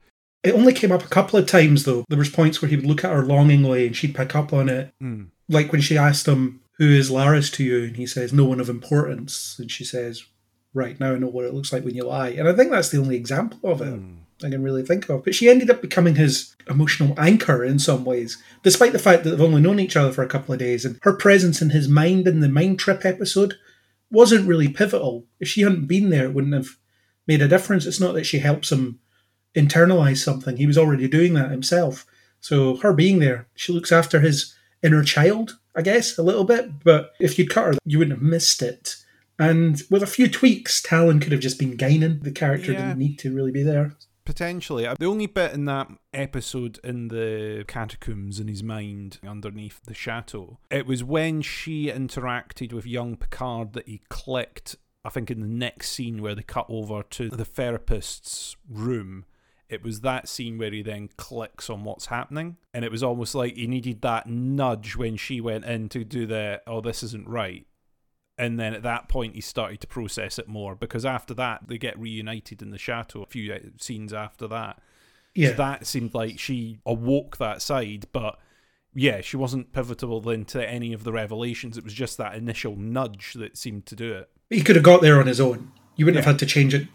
It 0.42 0.54
only 0.54 0.72
came 0.72 0.92
up 0.92 1.04
a 1.04 1.08
couple 1.08 1.38
of 1.38 1.46
times 1.46 1.84
though. 1.84 2.04
There 2.08 2.18
was 2.18 2.30
points 2.30 2.62
where 2.62 2.68
he 2.68 2.76
would 2.76 2.86
look 2.86 3.04
at 3.04 3.12
her 3.12 3.24
longingly 3.24 3.86
and 3.86 3.96
she'd 3.96 4.14
pick 4.14 4.34
up 4.34 4.52
on 4.52 4.68
it. 4.68 4.94
Mm. 5.02 5.28
Like 5.48 5.72
when 5.72 5.80
she 5.80 5.98
asked 5.98 6.26
him, 6.26 6.60
Who 6.78 6.88
is 6.88 7.10
Laris 7.10 7.52
to 7.54 7.64
you? 7.64 7.84
And 7.84 7.96
he 7.96 8.06
says, 8.06 8.32
No 8.32 8.44
one 8.44 8.60
of 8.60 8.68
importance. 8.68 9.56
And 9.58 9.70
she 9.70 9.84
says, 9.84 10.24
Right, 10.72 10.98
now 11.00 11.12
I 11.14 11.18
know 11.18 11.26
what 11.26 11.44
it 11.44 11.54
looks 11.54 11.72
like 11.72 11.84
when 11.84 11.94
you 11.96 12.04
lie. 12.04 12.28
And 12.28 12.48
I 12.48 12.52
think 12.54 12.70
that's 12.70 12.90
the 12.90 12.98
only 12.98 13.16
example 13.16 13.70
of 13.70 13.80
it 13.82 13.92
Hmm. 13.94 14.14
I 14.42 14.50
can 14.50 14.62
really 14.62 14.82
think 14.84 15.08
of. 15.08 15.24
But 15.24 15.34
she 15.34 15.48
ended 15.48 15.70
up 15.70 15.82
becoming 15.82 16.14
his 16.14 16.54
emotional 16.68 17.14
anchor 17.18 17.64
in 17.64 17.78
some 17.78 18.04
ways, 18.04 18.40
despite 18.62 18.92
the 18.92 18.98
fact 18.98 19.24
that 19.24 19.30
they've 19.30 19.40
only 19.40 19.60
known 19.60 19.80
each 19.80 19.96
other 19.96 20.12
for 20.12 20.22
a 20.22 20.28
couple 20.28 20.52
of 20.52 20.58
days. 20.60 20.84
And 20.84 20.98
her 21.02 21.12
presence 21.14 21.60
in 21.60 21.70
his 21.70 21.88
mind 21.88 22.28
in 22.28 22.40
the 22.40 22.48
mind 22.48 22.78
trip 22.78 23.04
episode 23.04 23.54
wasn't 24.10 24.46
really 24.48 24.68
pivotal. 24.68 25.26
If 25.40 25.48
she 25.48 25.62
hadn't 25.62 25.86
been 25.86 26.10
there, 26.10 26.24
it 26.26 26.34
wouldn't 26.34 26.54
have 26.54 26.76
made 27.26 27.42
a 27.42 27.48
difference. 27.48 27.84
It's 27.86 28.00
not 28.00 28.14
that 28.14 28.24
she 28.24 28.38
helps 28.38 28.70
him 28.72 29.00
internalize 29.54 30.18
something. 30.18 30.56
He 30.56 30.66
was 30.66 30.78
already 30.78 31.08
doing 31.08 31.34
that 31.34 31.50
himself. 31.50 32.06
So 32.40 32.76
her 32.76 32.92
being 32.92 33.18
there, 33.18 33.48
she 33.54 33.72
looks 33.72 33.90
after 33.92 34.20
his 34.20 34.54
inner 34.82 35.02
child, 35.02 35.58
I 35.74 35.82
guess, 35.82 36.16
a 36.16 36.22
little 36.22 36.44
bit. 36.44 36.84
But 36.84 37.12
if 37.18 37.38
you'd 37.38 37.50
cut 37.50 37.64
her, 37.64 37.74
you 37.84 37.98
wouldn't 37.98 38.18
have 38.18 38.22
missed 38.22 38.62
it. 38.62 38.96
And 39.38 39.82
with 39.90 40.02
a 40.02 40.06
few 40.06 40.28
tweaks, 40.28 40.82
Tallinn 40.82 41.20
could 41.20 41.32
have 41.32 41.40
just 41.40 41.58
been 41.58 41.76
Guinan. 41.76 42.22
The 42.22 42.30
character 42.30 42.72
Yeah. 42.72 42.86
didn't 42.88 42.98
need 42.98 43.18
to 43.20 43.34
really 43.34 43.52
be 43.52 43.62
there. 43.62 43.94
Potentially. 44.28 44.86
Uh, 44.86 44.94
The 44.98 45.06
only 45.06 45.24
bit 45.24 45.54
in 45.54 45.64
that 45.64 45.88
episode 46.12 46.78
in 46.84 47.08
the 47.08 47.64
catacombs 47.66 48.38
in 48.38 48.46
his 48.46 48.62
mind 48.62 49.18
underneath 49.26 49.80
the 49.86 49.94
chateau, 49.94 50.58
it 50.70 50.86
was 50.86 51.02
when 51.02 51.40
she 51.40 51.86
interacted 51.86 52.74
with 52.74 52.84
young 52.84 53.16
Picard 53.16 53.72
that 53.72 53.88
he 53.88 54.02
clicked, 54.10 54.76
I 55.02 55.08
think, 55.08 55.30
in 55.30 55.40
the 55.40 55.46
next 55.46 55.92
scene 55.92 56.20
where 56.20 56.34
they 56.34 56.42
cut 56.42 56.66
over 56.68 57.02
to 57.02 57.30
the 57.30 57.46
therapist's 57.46 58.54
room. 58.68 59.24
It 59.70 59.82
was 59.82 60.02
that 60.02 60.28
scene 60.28 60.58
where 60.58 60.72
he 60.72 60.82
then 60.82 61.08
clicks 61.16 61.70
on 61.70 61.84
what's 61.84 62.06
happening. 62.06 62.58
And 62.74 62.84
it 62.84 62.90
was 62.90 63.02
almost 63.02 63.34
like 63.34 63.56
he 63.56 63.66
needed 63.66 64.02
that 64.02 64.26
nudge 64.26 64.94
when 64.94 65.16
she 65.16 65.40
went 65.40 65.64
in 65.64 65.88
to 65.88 66.04
do 66.04 66.26
the, 66.26 66.60
oh, 66.66 66.82
this 66.82 67.02
isn't 67.02 67.26
right. 67.26 67.66
And 68.38 68.58
then 68.58 68.72
at 68.72 68.82
that 68.84 69.08
point, 69.08 69.34
he 69.34 69.40
started 69.40 69.80
to 69.80 69.86
process 69.88 70.38
it 70.38 70.46
more 70.46 70.76
because 70.76 71.04
after 71.04 71.34
that, 71.34 71.66
they 71.66 71.76
get 71.76 71.98
reunited 71.98 72.62
in 72.62 72.70
the 72.70 72.78
chateau 72.78 73.22
a 73.22 73.26
few 73.26 73.52
uh, 73.52 73.58
scenes 73.78 74.12
after 74.12 74.46
that. 74.46 74.78
Yeah. 75.34 75.50
So 75.50 75.54
that 75.56 75.86
seemed 75.86 76.14
like 76.14 76.38
she 76.38 76.78
awoke 76.86 77.38
that 77.38 77.60
side, 77.62 78.06
but 78.12 78.38
yeah, 78.94 79.20
she 79.20 79.36
wasn't 79.36 79.72
pivotal 79.72 80.20
then 80.20 80.44
to 80.46 80.68
any 80.68 80.92
of 80.92 81.04
the 81.04 81.12
revelations. 81.12 81.76
It 81.76 81.84
was 81.84 81.92
just 81.94 82.16
that 82.18 82.34
initial 82.34 82.76
nudge 82.76 83.34
that 83.34 83.56
seemed 83.56 83.86
to 83.86 83.96
do 83.96 84.12
it. 84.14 84.30
he 84.50 84.62
could 84.62 84.76
have 84.76 84.84
got 84.84 85.02
there 85.02 85.20
on 85.20 85.26
his 85.26 85.40
own. 85.40 85.72
You 85.96 86.04
wouldn't 86.06 86.22
Yeah. 86.22 86.26
have 86.26 86.34
had 86.34 86.38
to 86.40 86.46
change 86.46 86.74
it 86.74 86.86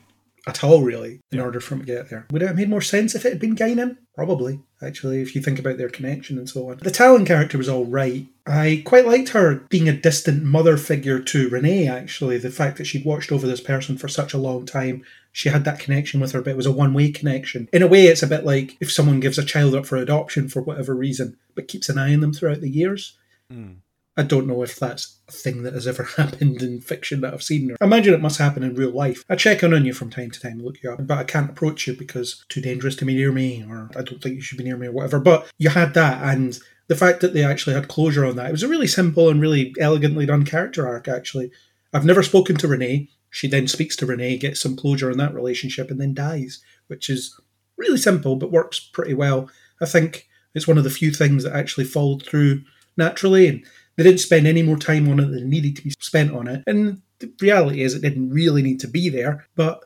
at 0.45 0.63
all, 0.63 0.82
really, 0.82 1.21
in 1.32 1.39
order 1.39 1.60
for 1.60 1.75
him 1.75 1.82
to 1.82 1.86
get 1.86 2.10
there. 2.10 2.27
Would 2.32 2.41
it 2.41 2.47
have 2.47 2.58
made 2.58 2.69
more 2.69 2.82
sense 2.82 3.15
if 3.15 3.25
it 3.25 3.29
had 3.29 3.39
been 3.39 3.56
Guinan? 3.56 3.97
Probably, 4.13 4.60
actually, 4.82 5.21
if 5.21 5.36
you 5.36 5.41
think 5.41 5.58
about 5.58 5.77
their 5.77 5.89
connection 5.89 6.38
and 6.38 6.49
so 6.49 6.69
on. 6.69 6.77
The 6.77 6.91
Tallinn 6.91 7.25
character 7.25 7.58
was 7.58 7.69
all 7.69 7.86
right. 7.86 8.27
I 8.45 8.84
quite 8.86 9.08
liked 9.08 9.29
her 9.29 9.56
being 9.69 9.88
a 9.88 9.93
distant 9.93 10.43
mother 10.43 10.77
figure 10.77 11.19
to 11.19 11.49
Renee, 11.49 11.88
actually. 11.88 12.38
The 12.38 12.49
fact 12.49 12.77
that 12.77 12.86
she'd 12.86 13.06
watched 13.06 13.32
over 13.32 13.47
this 13.47 13.62
person 13.62 13.97
for 13.97 14.08
such 14.08 14.34
a 14.34 14.38
long 14.38 14.65
time. 14.65 15.03
She 15.32 15.49
had 15.49 15.63
that 15.65 15.79
connection 15.79 16.19
with 16.19 16.34
her, 16.34 16.41
but 16.41 16.51
it 16.51 16.58
was 16.58 16.67
a 16.67 16.71
one 16.71 16.93
way 16.93 17.10
connection. 17.10 17.67
In 17.73 17.82
a 17.82 17.88
way, 17.88 18.06
it's 18.06 18.21
a 18.21 18.27
bit 18.27 18.45
like 18.45 18.77
if 18.79 18.91
someone 18.91 19.19
gives 19.19 19.39
a 19.39 19.45
child 19.45 19.73
up 19.73 19.86
for 19.86 19.95
adoption 19.95 20.47
for 20.47 20.62
whatever 20.62 20.93
reason, 20.93 21.38
but 21.56 21.67
keeps 21.67 21.89
an 21.89 21.97
eye 21.97 22.13
on 22.13 22.19
them 22.19 22.34
throughout 22.34 22.62
the 22.62 22.69
years. 22.69 23.17
Hmm. 23.49 23.71
I 24.15 24.23
don't 24.23 24.47
know 24.47 24.62
if 24.62 24.78
that's 24.78 25.19
a 25.28 25.32
thing 25.32 25.63
that 25.63 25.73
has 25.73 25.88
ever 25.88 26.04
happened 26.17 26.62
in 26.62 26.82
fiction 26.82 27.21
that 27.21 27.34
I've 27.34 27.43
seen. 27.43 27.76
I 27.82 27.86
imagine 27.86 28.13
it 28.13 28.21
must 28.21 28.38
happen 28.38 28.63
in 28.63 28.76
real 28.76 28.91
life. 28.91 29.23
I 29.30 29.36
check 29.36 29.63
in 29.63 29.73
on 29.73 29.86
you 29.86 29.93
from 29.93 30.10
time 30.10 30.32
to 30.32 30.39
time, 30.39 30.63
look 30.63 30.82
you 30.84 30.91
up, 30.91 31.06
but 31.06 31.17
I 31.17 31.23
can't 31.23 31.49
approach 31.49 31.88
you 31.88 31.95
because 31.95 32.43
too 32.49 32.62
dangerous 32.62 32.95
to 32.97 33.06
be 33.06 33.15
near 33.15 33.32
me, 33.32 33.65
or 33.67 33.89
I 33.95 34.04
don't 34.04 34.21
think 34.21 34.36
you 34.36 34.41
should 34.41 34.58
be 34.58 34.63
near 34.63 34.78
me, 34.78 34.88
or 34.88 34.91
whatever. 34.91 35.19
But 35.19 35.49
you 35.58 35.69
had 35.69 35.93
that, 35.95 36.21
and 36.23 36.58
the 36.88 36.95
fact 36.95 37.21
that 37.21 37.34
they 37.34 37.43
actually 37.43 37.76
had 37.76 37.88
closure 37.88 38.26
on 38.26 38.36
that, 38.36 38.49
it 38.49 38.52
was 38.52 38.63
a 38.63 38.67
really 38.67 38.88
simple 38.88 39.30
and 39.30 39.41
really 39.41 39.73
elegantly 39.80 40.26
done 40.26 40.45
character 40.45 40.88
arc, 40.88 41.08
actually. 41.08 41.52
I've 41.93 42.06
never 42.06 42.23
spoken 42.23 42.56
to 42.58 42.67
Renee. 42.67 43.10
She 43.30 43.47
then 43.47 43.67
speaks 43.67 43.95
to 43.97 44.06
Renee, 44.06 44.38
gets 44.38 44.60
some 44.60 44.76
closure 44.76 45.10
on 45.10 45.17
that 45.17 45.34
relationship, 45.34 45.89
and 45.89 45.99
then 45.99 46.13
dies, 46.13 46.63
which 46.88 47.10
is 47.10 47.39
really 47.78 47.97
simple 47.97 48.36
but 48.36 48.52
works 48.52 48.80
pretty 48.80 49.13
well. 49.13 49.49
I 49.82 49.86
think 49.86 50.28
it's 50.54 50.67
one 50.67 50.78
of 50.78 50.84
the 50.84 50.89
few 50.89 51.12
things 51.12 51.43
that 51.43 51.56
actually 51.56 51.86
followed 51.86 52.23
through 52.23 52.63
naturally, 52.95 53.47
and 53.47 53.63
they 53.95 54.03
didn't 54.03 54.19
spend 54.19 54.47
any 54.47 54.63
more 54.63 54.77
time 54.77 55.10
on 55.10 55.19
it 55.19 55.29
than 55.32 55.49
needed 55.49 55.75
to 55.75 55.84
be 55.84 55.91
spent 55.99 56.34
on 56.34 56.47
it. 56.47 56.63
And 56.67 57.01
the 57.19 57.32
reality 57.41 57.82
is, 57.82 57.93
it 57.93 58.01
didn't 58.01 58.29
really 58.29 58.62
need 58.62 58.79
to 58.82 58.88
be 58.88 59.10
there, 59.10 59.45
but 59.56 59.84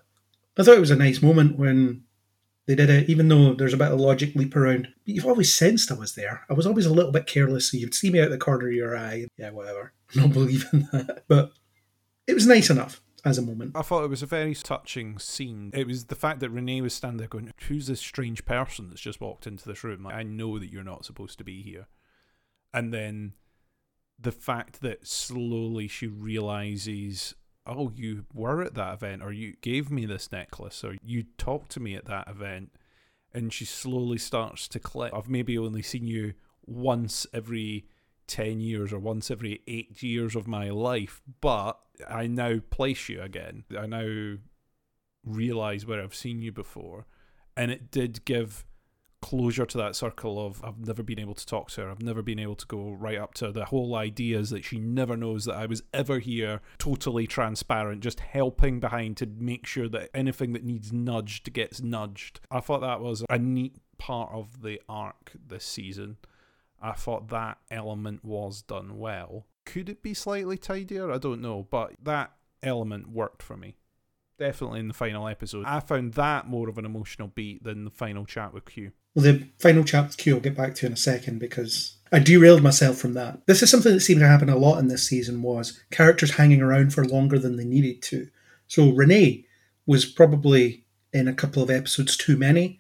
I 0.57 0.63
thought 0.63 0.77
it 0.77 0.81
was 0.81 0.91
a 0.91 0.95
nice 0.95 1.21
moment 1.21 1.57
when 1.57 2.03
they 2.67 2.75
did 2.75 2.89
it, 2.89 3.09
even 3.09 3.27
though 3.27 3.53
there's 3.53 3.73
a 3.73 3.77
bit 3.77 3.91
of 3.91 3.99
logic 3.99 4.35
leap 4.35 4.55
around. 4.55 4.89
But 5.05 5.15
you've 5.15 5.25
always 5.25 5.55
sensed 5.55 5.91
I 5.91 5.95
was 5.95 6.15
there. 6.15 6.45
I 6.49 6.53
was 6.53 6.67
always 6.67 6.85
a 6.85 6.93
little 6.93 7.11
bit 7.11 7.27
careless, 7.27 7.71
so 7.71 7.77
you'd 7.77 7.93
see 7.93 8.09
me 8.09 8.21
out 8.21 8.29
the 8.29 8.37
corner 8.37 8.67
of 8.67 8.73
your 8.73 8.97
eye. 8.97 9.27
Yeah, 9.37 9.51
whatever. 9.51 9.93
Believe 10.13 10.65
in 10.73 10.87
that. 10.91 11.23
But 11.27 11.51
it 12.27 12.33
was 12.33 12.47
nice 12.47 12.69
enough 12.69 13.01
as 13.23 13.37
a 13.37 13.41
moment. 13.41 13.71
I 13.75 13.81
thought 13.81 14.03
it 14.03 14.09
was 14.09 14.23
a 14.23 14.27
very 14.27 14.53
touching 14.53 15.17
scene. 15.17 15.71
It 15.73 15.87
was 15.87 16.05
the 16.05 16.15
fact 16.15 16.41
that 16.41 16.49
Renee 16.49 16.81
was 16.81 16.93
standing 16.93 17.17
there 17.17 17.27
going, 17.27 17.53
Who's 17.67 17.87
this 17.87 18.01
strange 18.01 18.45
person 18.45 18.89
that's 18.89 19.01
just 19.01 19.21
walked 19.21 19.47
into 19.47 19.67
this 19.67 19.83
room? 19.83 20.03
Like, 20.03 20.15
I 20.15 20.23
know 20.23 20.59
that 20.59 20.71
you're 20.71 20.83
not 20.83 21.05
supposed 21.05 21.37
to 21.37 21.43
be 21.45 21.61
here. 21.61 21.87
And 22.73 22.93
then 22.93 23.33
the 24.19 24.31
fact 24.31 24.81
that 24.81 25.07
slowly 25.07 25.87
she 25.87 26.07
realizes, 26.07 27.35
Oh, 27.65 27.91
you 27.93 28.25
were 28.33 28.63
at 28.63 28.75
that 28.75 28.93
event, 28.93 29.21
or 29.21 29.33
you 29.33 29.55
gave 29.61 29.91
me 29.91 30.05
this 30.05 30.31
necklace, 30.31 30.83
or 30.83 30.95
you 31.03 31.25
talked 31.37 31.69
to 31.71 31.79
me 31.79 31.95
at 31.95 32.05
that 32.05 32.27
event. 32.27 32.71
And 33.33 33.51
she 33.51 33.65
slowly 33.65 34.17
starts 34.17 34.67
to 34.69 34.79
click. 34.79 35.13
I've 35.13 35.29
maybe 35.29 35.57
only 35.57 35.81
seen 35.81 36.07
you 36.07 36.33
once 36.65 37.27
every 37.33 37.85
10 38.27 38.59
years 38.59 38.93
or 38.93 38.99
once 38.99 39.31
every 39.31 39.61
eight 39.67 40.01
years 40.03 40.35
of 40.35 40.47
my 40.47 40.69
life, 40.69 41.21
but 41.41 41.79
I 42.07 42.27
now 42.27 42.59
place 42.69 43.09
you 43.09 43.21
again. 43.21 43.63
I 43.77 43.85
now 43.85 44.37
realize 45.23 45.85
where 45.85 46.01
I've 46.01 46.15
seen 46.15 46.41
you 46.41 46.51
before. 46.51 47.05
And 47.55 47.71
it 47.71 47.89
did 47.89 48.23
give 48.25 48.65
closure 49.21 49.65
to 49.65 49.77
that 49.77 49.95
circle 49.95 50.45
of 50.45 50.63
I've 50.63 50.79
never 50.79 51.03
been 51.03 51.19
able 51.19 51.33
to 51.33 51.45
talk 51.45 51.69
to 51.71 51.81
her. 51.81 51.89
I've 51.89 52.01
never 52.01 52.21
been 52.21 52.39
able 52.39 52.55
to 52.55 52.65
go 52.67 52.91
right 52.91 53.17
up 53.17 53.33
to 53.35 53.45
her. 53.45 53.51
The 53.51 53.65
whole 53.65 53.95
idea 53.95 54.39
is 54.39 54.49
that 54.51 54.63
she 54.63 54.79
never 54.79 55.17
knows 55.17 55.45
that 55.45 55.55
I 55.55 55.65
was 55.65 55.83
ever 55.93 56.19
here, 56.19 56.61
totally 56.77 57.27
transparent, 57.27 58.01
just 58.01 58.19
helping 58.19 58.79
behind 58.79 59.17
to 59.17 59.25
make 59.25 59.65
sure 59.65 59.89
that 59.89 60.09
anything 60.13 60.53
that 60.53 60.63
needs 60.63 60.93
nudged 60.93 61.51
gets 61.53 61.81
nudged. 61.81 62.39
I 62.51 62.59
thought 62.59 62.81
that 62.81 63.01
was 63.01 63.23
a 63.29 63.39
neat 63.39 63.75
part 63.97 64.31
of 64.31 64.61
the 64.61 64.81
arc 64.87 65.33
this 65.47 65.65
season. 65.65 66.17
I 66.81 66.91
thought 66.91 67.29
that 67.29 67.57
element 67.71 68.23
was 68.23 68.61
done 68.61 68.97
well. 68.99 69.47
Could 69.65 69.89
it 69.89 70.03
be 70.03 70.13
slightly 70.13 70.57
tidier? 70.57 71.11
I 71.11 71.17
don't 71.17 71.41
know, 71.41 71.67
but 71.69 71.93
that 72.03 72.33
element 72.61 73.09
worked 73.09 73.41
for 73.41 73.57
me. 73.57 73.75
Definitely 74.37 74.81
in 74.81 74.87
the 74.87 74.93
final 74.93 75.27
episode. 75.27 75.65
I 75.65 75.79
found 75.79 76.13
that 76.13 76.47
more 76.47 76.69
of 76.69 76.77
an 76.77 76.85
emotional 76.85 77.29
beat 77.29 77.63
than 77.63 77.83
the 77.83 77.91
final 77.91 78.23
chat 78.23 78.53
with 78.53 78.65
Q. 78.65 78.91
Well, 79.17 79.23
the 79.23 79.47
final 79.57 79.81
with 79.81 80.17
Q 80.17 80.35
I'll 80.35 80.39
get 80.39 80.55
back 80.55 80.75
to 80.75 80.85
in 80.85 80.93
a 80.93 80.95
second 80.95 81.39
because 81.39 81.97
I 82.11 82.19
derailed 82.19 82.61
myself 82.61 82.97
from 82.97 83.15
that. 83.15 83.47
This 83.47 83.63
is 83.63 83.71
something 83.71 83.91
that 83.91 84.01
seemed 84.01 84.19
to 84.19 84.27
happen 84.27 84.47
a 84.47 84.55
lot 84.55 84.77
in 84.77 84.89
this 84.89 85.07
season 85.07 85.41
was 85.41 85.81
characters 85.89 86.35
hanging 86.35 86.61
around 86.61 86.93
for 86.93 87.03
longer 87.03 87.39
than 87.39 87.55
they 87.57 87.65
needed 87.65 88.03
to. 88.03 88.27
So 88.67 88.91
Renee 88.91 89.43
was 89.87 90.05
probably 90.05 90.85
in 91.13 91.27
a 91.27 91.33
couple 91.33 91.63
of 91.63 91.71
episodes 91.71 92.15
too 92.15 92.37
many. 92.37 92.79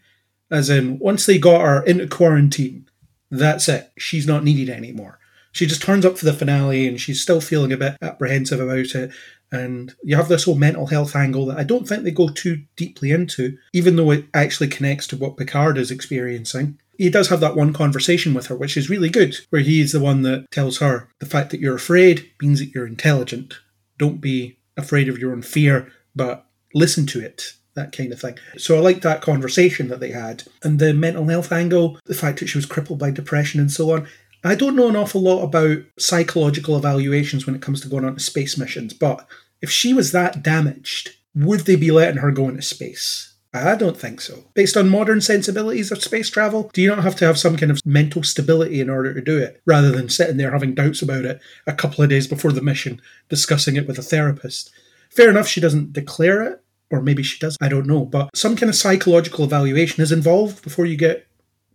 As 0.51 0.69
in, 0.69 0.99
once 0.99 1.25
they 1.25 1.39
got 1.39 1.61
her 1.61 1.81
into 1.81 2.05
quarantine, 2.05 2.87
that's 3.31 3.67
it. 3.67 3.91
She's 3.97 4.27
not 4.27 4.43
needed 4.43 4.69
anymore. 4.69 5.17
She 5.53 5.65
just 5.65 5.81
turns 5.81 6.05
up 6.05 6.19
for 6.19 6.25
the 6.25 6.33
finale 6.33 6.87
and 6.87 7.01
she's 7.01 7.19
still 7.19 7.41
feeling 7.41 7.73
a 7.73 7.77
bit 7.77 7.97
apprehensive 7.99 8.59
about 8.59 8.77
it. 8.77 9.11
And 9.51 9.93
you 10.03 10.15
have 10.15 10.27
this 10.27 10.43
whole 10.43 10.55
mental 10.55 10.87
health 10.87 11.15
angle 11.15 11.45
that 11.45 11.57
I 11.57 11.63
don't 11.63 11.87
think 11.87 12.03
they 12.03 12.11
go 12.11 12.29
too 12.29 12.63
deeply 12.75 13.11
into, 13.11 13.57
even 13.73 13.95
though 13.95 14.11
it 14.11 14.25
actually 14.33 14.67
connects 14.67 15.07
to 15.07 15.17
what 15.17 15.37
Picard 15.37 15.77
is 15.77 15.91
experiencing. 15.91 16.79
He 16.97 17.09
does 17.09 17.29
have 17.29 17.39
that 17.41 17.55
one 17.55 17.73
conversation 17.73 18.33
with 18.33 18.47
her, 18.47 18.55
which 18.55 18.75
is 18.75 18.89
really 18.89 19.09
good, 19.09 19.37
where 19.49 19.61
he's 19.61 19.91
the 19.91 19.99
one 19.99 20.23
that 20.23 20.49
tells 20.51 20.79
her 20.79 21.09
the 21.19 21.27
fact 21.27 21.51
that 21.51 21.59
you're 21.59 21.75
afraid 21.75 22.29
means 22.41 22.59
that 22.59 22.73
you're 22.73 22.87
intelligent. 22.87 23.53
Don't 23.97 24.19
be 24.19 24.57
afraid 24.75 25.07
of 25.07 25.17
your 25.17 25.31
own 25.31 25.43
fear, 25.43 25.91
but 26.15 26.45
listen 26.73 27.05
to 27.07 27.21
it 27.21 27.53
that 27.77 27.95
kind 27.95 28.11
of 28.11 28.19
thing. 28.19 28.37
So 28.57 28.75
I 28.75 28.79
liked 28.79 29.03
that 29.03 29.21
conversation 29.21 29.87
that 29.87 30.01
they 30.01 30.11
had. 30.11 30.43
And 30.63 30.79
the 30.79 30.93
mental 30.93 31.27
health 31.27 31.51
angle, 31.51 31.99
the 32.05 32.15
fact 32.15 32.39
that 32.39 32.47
she 32.47 32.57
was 32.57 32.65
crippled 32.65 32.99
by 32.99 33.11
depression 33.11 33.61
and 33.61 33.71
so 33.71 33.93
on. 33.93 34.07
I 34.47 34.55
don't 34.55 34.75
know 34.75 34.87
an 34.87 34.95
awful 34.95 35.21
lot 35.21 35.43
about 35.43 35.79
psychological 35.97 36.77
evaluations 36.77 37.45
when 37.45 37.55
it 37.55 37.61
comes 37.61 37.81
to 37.81 37.87
going 37.87 38.05
on 38.05 38.13
to 38.15 38.19
space 38.19 38.57
missions, 38.57 38.93
but 38.93 39.27
if 39.61 39.69
she 39.69 39.93
was 39.93 40.11
that 40.11 40.43
damaged, 40.43 41.11
would 41.35 41.61
they 41.61 41.75
be 41.75 41.91
letting 41.91 42.17
her 42.17 42.31
go 42.31 42.47
into 42.47 42.61
space? 42.61 43.35
I 43.53 43.75
don't 43.75 43.97
think 43.97 44.21
so. 44.21 44.45
Based 44.53 44.77
on 44.77 44.89
modern 44.89 45.21
sensibilities 45.21 45.91
of 45.91 46.03
space 46.03 46.29
travel, 46.29 46.69
do 46.73 46.81
you 46.81 46.89
not 46.89 47.03
have 47.03 47.15
to 47.17 47.25
have 47.25 47.39
some 47.39 47.57
kind 47.57 47.71
of 47.71 47.83
mental 47.85 48.21
stability 48.23 48.81
in 48.81 48.89
order 48.89 49.13
to 49.13 49.21
do 49.21 49.37
it, 49.37 49.61
rather 49.65 49.91
than 49.91 50.09
sitting 50.09 50.37
there 50.37 50.51
having 50.51 50.75
doubts 50.75 51.01
about 51.01 51.25
it 51.25 51.39
a 51.65 51.73
couple 51.73 52.03
of 52.03 52.09
days 52.09 52.27
before 52.27 52.51
the 52.51 52.61
mission, 52.61 53.01
discussing 53.29 53.75
it 53.75 53.87
with 53.87 53.97
a 53.97 54.03
therapist? 54.03 54.71
Fair 55.09 55.29
enough, 55.29 55.47
she 55.47 55.61
doesn't 55.61 55.93
declare 55.93 56.43
it, 56.43 56.63
or 56.91 57.01
maybe 57.01 57.23
she 57.23 57.39
does, 57.39 57.57
I 57.59 57.69
don't 57.69 57.87
know, 57.87 58.05
but 58.05 58.29
some 58.35 58.55
kind 58.55 58.69
of 58.69 58.75
psychological 58.75 59.45
evaluation 59.45 60.03
is 60.03 60.11
involved 60.11 60.63
before 60.63 60.85
you 60.85 60.97
get 60.97 61.26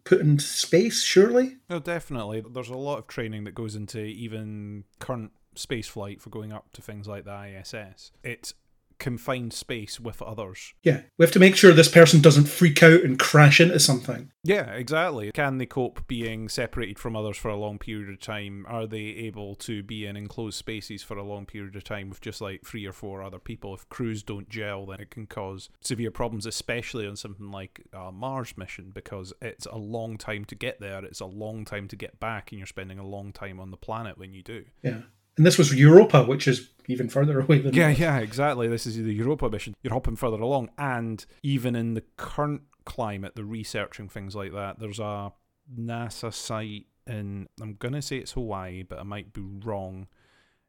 put 0.04 0.20
into 0.20 0.44
space, 0.44 1.02
surely? 1.02 1.56
No, 1.68 1.78
definitely. 1.78 2.42
There's 2.48 2.68
a 2.68 2.76
lot 2.76 2.98
of 2.98 3.06
training 3.06 3.44
that 3.44 3.54
goes 3.54 3.74
into 3.74 4.00
even 4.00 4.84
current 4.98 5.32
space 5.54 5.88
flight 5.88 6.20
for 6.20 6.30
going 6.30 6.52
up 6.52 6.72
to 6.72 6.82
things 6.82 7.06
like 7.06 7.24
the 7.24 7.58
ISS. 7.60 8.12
It's 8.22 8.54
confined 9.02 9.52
space 9.52 9.98
with 9.98 10.22
others. 10.22 10.74
Yeah, 10.84 11.02
we 11.18 11.24
have 11.24 11.32
to 11.32 11.40
make 11.40 11.56
sure 11.56 11.72
this 11.72 11.88
person 11.88 12.20
doesn't 12.20 12.44
freak 12.44 12.84
out 12.84 13.02
and 13.02 13.18
crash 13.18 13.60
into 13.60 13.80
something. 13.80 14.30
Yeah, 14.44 14.70
exactly. 14.70 15.32
Can 15.32 15.58
they 15.58 15.66
cope 15.66 16.06
being 16.06 16.48
separated 16.48 17.00
from 17.00 17.16
others 17.16 17.36
for 17.36 17.48
a 17.48 17.56
long 17.56 17.78
period 17.78 18.08
of 18.10 18.20
time? 18.20 18.64
Are 18.68 18.86
they 18.86 18.98
able 18.98 19.56
to 19.56 19.82
be 19.82 20.06
in 20.06 20.16
enclosed 20.16 20.56
spaces 20.56 21.02
for 21.02 21.16
a 21.16 21.24
long 21.24 21.46
period 21.46 21.74
of 21.74 21.82
time 21.82 22.08
with 22.08 22.20
just 22.20 22.40
like 22.40 22.64
three 22.64 22.86
or 22.86 22.92
four 22.92 23.24
other 23.24 23.40
people? 23.40 23.74
If 23.74 23.88
crews 23.88 24.22
don't 24.22 24.48
gel, 24.48 24.86
then 24.86 25.00
it 25.00 25.10
can 25.10 25.26
cause 25.26 25.68
severe 25.80 26.12
problems, 26.12 26.46
especially 26.46 27.04
on 27.04 27.16
something 27.16 27.50
like 27.50 27.82
a 27.92 28.12
Mars 28.12 28.56
mission, 28.56 28.92
because 28.94 29.32
it's 29.42 29.66
a 29.66 29.76
long 29.76 30.16
time 30.16 30.44
to 30.44 30.54
get 30.54 30.80
there, 30.80 31.04
it's 31.04 31.20
a 31.20 31.26
long 31.26 31.64
time 31.64 31.88
to 31.88 31.96
get 31.96 32.20
back, 32.20 32.52
and 32.52 32.60
you're 32.60 32.66
spending 32.66 33.00
a 33.00 33.06
long 33.06 33.32
time 33.32 33.58
on 33.58 33.72
the 33.72 33.76
planet 33.76 34.16
when 34.16 34.32
you 34.32 34.44
do. 34.44 34.64
Yeah. 34.80 35.00
And 35.36 35.46
this 35.46 35.58
was 35.58 35.74
Europa, 35.74 36.24
which 36.24 36.46
is 36.46 36.70
even 36.88 37.08
further 37.08 37.40
away 37.42 37.58
than 37.58 37.74
Yeah, 37.74 37.88
yeah, 37.88 38.18
exactly. 38.18 38.68
This 38.68 38.86
is 38.86 38.96
the 38.96 39.14
Europa 39.14 39.48
mission. 39.48 39.74
You're 39.82 39.94
hopping 39.94 40.16
further 40.16 40.40
along, 40.40 40.70
and 40.78 41.24
even 41.42 41.74
in 41.74 41.94
the 41.94 42.02
current 42.16 42.62
climate, 42.84 43.34
the 43.36 43.44
researching 43.44 44.08
things 44.08 44.34
like 44.34 44.52
that. 44.52 44.78
There's 44.78 44.98
a 44.98 45.32
NASA 45.74 46.32
site 46.32 46.86
in 47.06 47.48
I'm 47.60 47.74
gonna 47.74 48.02
say 48.02 48.18
it's 48.18 48.32
Hawaii, 48.32 48.82
but 48.82 48.98
I 48.98 49.04
might 49.04 49.32
be 49.32 49.42
wrong. 49.42 50.08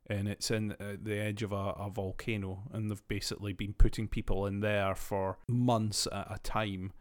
And 0.08 0.28
it's 0.28 0.52
in 0.52 0.74
uh, 0.74 0.98
the 1.02 1.18
edge 1.18 1.44
of 1.44 1.54
a, 1.54 1.56
a 1.56 1.90
volcano, 1.90 2.64
and 2.74 2.92
they've 2.92 3.08
basically 3.08 3.54
been 3.54 3.72
putting 3.72 4.10
people 4.10 4.46
in 4.46 4.60
there 4.60 4.96
for 4.96 5.38
months 5.48 6.10
at 6.12 6.28
a 6.30 6.40
time 6.40 6.92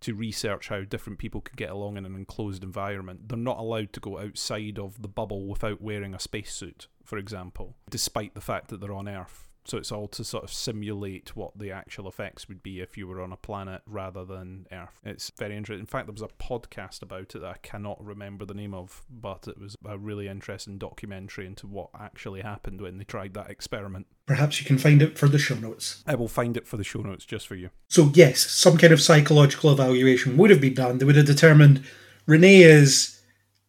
to 0.00 0.14
research 0.14 0.68
how 0.68 0.82
different 0.82 1.18
people 1.18 1.40
could 1.40 1.56
get 1.56 1.70
along 1.70 1.96
in 1.96 2.04
an 2.04 2.14
enclosed 2.14 2.62
environment. 2.62 3.28
They're 3.28 3.38
not 3.38 3.58
allowed 3.58 3.94
to 3.94 4.00
go 4.00 4.18
outside 4.18 4.78
of 4.78 5.00
the 5.00 5.08
bubble 5.08 5.46
without 5.46 5.80
wearing 5.80 6.14
a 6.14 6.20
spacesuit 6.20 6.88
for 7.10 7.18
example, 7.18 7.74
despite 7.90 8.34
the 8.34 8.40
fact 8.40 8.68
that 8.68 8.80
they're 8.80 8.94
on 8.94 9.08
Earth. 9.08 9.48
So 9.64 9.78
it's 9.78 9.90
all 9.90 10.06
to 10.06 10.22
sort 10.22 10.44
of 10.44 10.52
simulate 10.52 11.34
what 11.34 11.58
the 11.58 11.72
actual 11.72 12.06
effects 12.06 12.46
would 12.46 12.62
be 12.62 12.78
if 12.78 12.96
you 12.96 13.08
were 13.08 13.20
on 13.20 13.32
a 13.32 13.36
planet 13.36 13.82
rather 13.84 14.24
than 14.24 14.68
Earth. 14.70 15.00
It's 15.04 15.32
very 15.36 15.56
interesting. 15.56 15.80
In 15.80 15.86
fact, 15.86 16.06
there 16.06 16.12
was 16.12 16.22
a 16.22 16.28
podcast 16.40 17.02
about 17.02 17.34
it 17.34 17.40
that 17.40 17.50
I 17.50 17.58
cannot 17.64 18.02
remember 18.02 18.44
the 18.44 18.54
name 18.54 18.72
of, 18.74 19.02
but 19.10 19.48
it 19.48 19.58
was 19.58 19.76
a 19.84 19.98
really 19.98 20.28
interesting 20.28 20.78
documentary 20.78 21.46
into 21.46 21.66
what 21.66 21.90
actually 21.98 22.42
happened 22.42 22.80
when 22.80 22.98
they 22.98 23.04
tried 23.04 23.34
that 23.34 23.50
experiment. 23.50 24.06
Perhaps 24.26 24.60
you 24.60 24.66
can 24.66 24.78
find 24.78 25.02
it 25.02 25.18
for 25.18 25.26
the 25.26 25.36
show 25.36 25.56
notes. 25.56 26.04
I 26.06 26.14
will 26.14 26.28
find 26.28 26.56
it 26.56 26.68
for 26.68 26.76
the 26.76 26.84
show 26.84 27.00
notes 27.00 27.24
just 27.24 27.48
for 27.48 27.56
you. 27.56 27.70
So, 27.88 28.12
yes, 28.14 28.38
some 28.38 28.78
kind 28.78 28.92
of 28.92 29.02
psychological 29.02 29.72
evaluation 29.72 30.36
would 30.36 30.50
have 30.50 30.60
been 30.60 30.74
done. 30.74 30.98
They 30.98 31.06
would 31.06 31.16
have 31.16 31.26
determined 31.26 31.82
Renee 32.24 32.62
is 32.62 33.20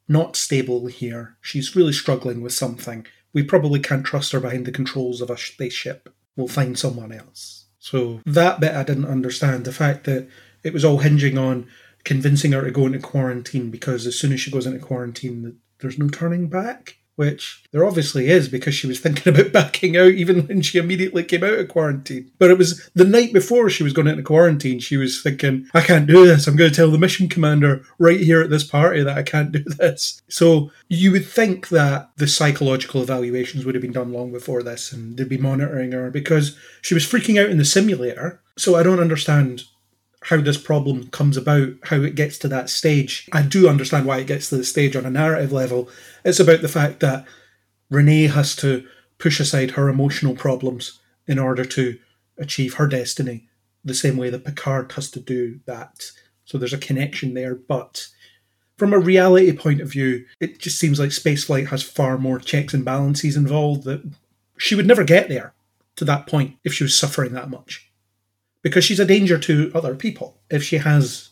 not 0.07 0.35
stable 0.35 0.85
here. 0.85 1.37
She's 1.41 1.75
really 1.75 1.93
struggling 1.93 2.41
with 2.41 2.53
something. 2.53 3.07
We 3.33 3.43
probably 3.43 3.79
can't 3.79 4.05
trust 4.05 4.31
her 4.31 4.39
behind 4.39 4.65
the 4.65 4.71
controls 4.71 5.21
of 5.21 5.29
a 5.29 5.37
spaceship. 5.37 6.13
We'll 6.35 6.47
find 6.47 6.77
someone 6.77 7.11
else. 7.11 7.65
So, 7.79 8.21
that 8.25 8.59
bit 8.59 8.75
I 8.75 8.83
didn't 8.83 9.05
understand. 9.05 9.65
The 9.65 9.71
fact 9.73 10.03
that 10.05 10.27
it 10.63 10.73
was 10.73 10.85
all 10.85 10.99
hinging 10.99 11.37
on 11.37 11.67
convincing 12.03 12.51
her 12.51 12.63
to 12.63 12.71
go 12.71 12.85
into 12.85 12.99
quarantine 12.99 13.69
because 13.69 14.05
as 14.05 14.15
soon 14.15 14.33
as 14.33 14.39
she 14.41 14.51
goes 14.51 14.65
into 14.65 14.79
quarantine, 14.79 15.57
there's 15.79 15.97
no 15.97 16.09
turning 16.09 16.47
back. 16.47 16.97
Which 17.15 17.63
there 17.71 17.85
obviously 17.85 18.29
is 18.29 18.47
because 18.47 18.73
she 18.73 18.87
was 18.87 18.99
thinking 18.99 19.33
about 19.33 19.51
backing 19.53 19.97
out 19.97 20.11
even 20.11 20.47
when 20.47 20.61
she 20.61 20.77
immediately 20.77 21.23
came 21.23 21.43
out 21.43 21.59
of 21.59 21.67
quarantine. 21.67 22.31
But 22.39 22.51
it 22.51 22.57
was 22.57 22.89
the 22.95 23.05
night 23.05 23.33
before 23.33 23.69
she 23.69 23.83
was 23.83 23.93
going 23.93 24.07
into 24.07 24.23
quarantine, 24.23 24.79
she 24.79 24.97
was 24.97 25.21
thinking, 25.21 25.67
I 25.73 25.81
can't 25.81 26.07
do 26.07 26.25
this. 26.25 26.47
I'm 26.47 26.55
going 26.55 26.69
to 26.69 26.75
tell 26.75 26.89
the 26.89 26.97
mission 26.97 27.29
commander 27.29 27.83
right 27.99 28.19
here 28.19 28.41
at 28.41 28.49
this 28.49 28.63
party 28.63 29.03
that 29.03 29.17
I 29.17 29.23
can't 29.23 29.51
do 29.51 29.63
this. 29.63 30.21
So 30.29 30.71
you 30.87 31.11
would 31.11 31.25
think 31.25 31.69
that 31.69 32.11
the 32.17 32.27
psychological 32.27 33.01
evaluations 33.01 33.65
would 33.65 33.75
have 33.75 33.81
been 33.81 33.91
done 33.91 34.13
long 34.13 34.31
before 34.31 34.63
this 34.63 34.91
and 34.91 35.17
they'd 35.17 35.29
be 35.29 35.37
monitoring 35.37 35.91
her 35.91 36.09
because 36.09 36.57
she 36.81 36.93
was 36.93 37.05
freaking 37.05 37.41
out 37.41 37.49
in 37.49 37.57
the 37.57 37.65
simulator. 37.65 38.41
So 38.57 38.75
I 38.75 38.83
don't 38.83 38.99
understand 38.99 39.63
how 40.23 40.39
this 40.39 40.57
problem 40.57 41.07
comes 41.07 41.35
about, 41.35 41.73
how 41.83 41.97
it 41.97 42.15
gets 42.15 42.37
to 42.39 42.47
that 42.47 42.69
stage. 42.69 43.27
I 43.31 43.41
do 43.41 43.67
understand 43.67 44.05
why 44.05 44.19
it 44.19 44.27
gets 44.27 44.49
to 44.49 44.57
the 44.57 44.63
stage 44.63 44.95
on 44.95 45.05
a 45.05 45.09
narrative 45.09 45.51
level. 45.51 45.89
It's 46.23 46.39
about 46.39 46.61
the 46.61 46.67
fact 46.67 46.99
that 46.99 47.25
Renee 47.89 48.27
has 48.27 48.55
to 48.57 48.87
push 49.17 49.39
aside 49.39 49.71
her 49.71 49.89
emotional 49.89 50.35
problems 50.35 50.99
in 51.27 51.39
order 51.39 51.65
to 51.65 51.97
achieve 52.37 52.75
her 52.75 52.87
destiny, 52.87 53.47
the 53.83 53.93
same 53.93 54.17
way 54.17 54.29
that 54.29 54.45
Picard 54.45 54.91
has 54.93 55.09
to 55.11 55.19
do 55.19 55.59
that. 55.65 56.11
So 56.45 56.57
there's 56.57 56.73
a 56.73 56.77
connection 56.77 57.33
there, 57.33 57.55
but 57.55 58.07
from 58.77 58.93
a 58.93 58.99
reality 58.99 59.51
point 59.53 59.81
of 59.81 59.91
view, 59.91 60.25
it 60.39 60.59
just 60.59 60.77
seems 60.77 60.99
like 60.99 61.09
spaceflight 61.09 61.67
has 61.67 61.83
far 61.83 62.17
more 62.17 62.39
checks 62.39 62.73
and 62.73 62.85
balances 62.85 63.35
involved 63.35 63.83
that 63.83 64.03
she 64.57 64.75
would 64.75 64.87
never 64.87 65.03
get 65.03 65.29
there 65.29 65.53
to 65.95 66.05
that 66.05 66.27
point 66.27 66.57
if 66.63 66.73
she 66.73 66.83
was 66.83 66.95
suffering 66.95 67.33
that 67.33 67.49
much 67.49 67.90
because 68.61 68.83
she's 68.83 68.99
a 68.99 69.05
danger 69.05 69.37
to 69.39 69.71
other 69.73 69.95
people 69.95 70.41
if 70.49 70.63
she 70.63 70.77
has 70.77 71.29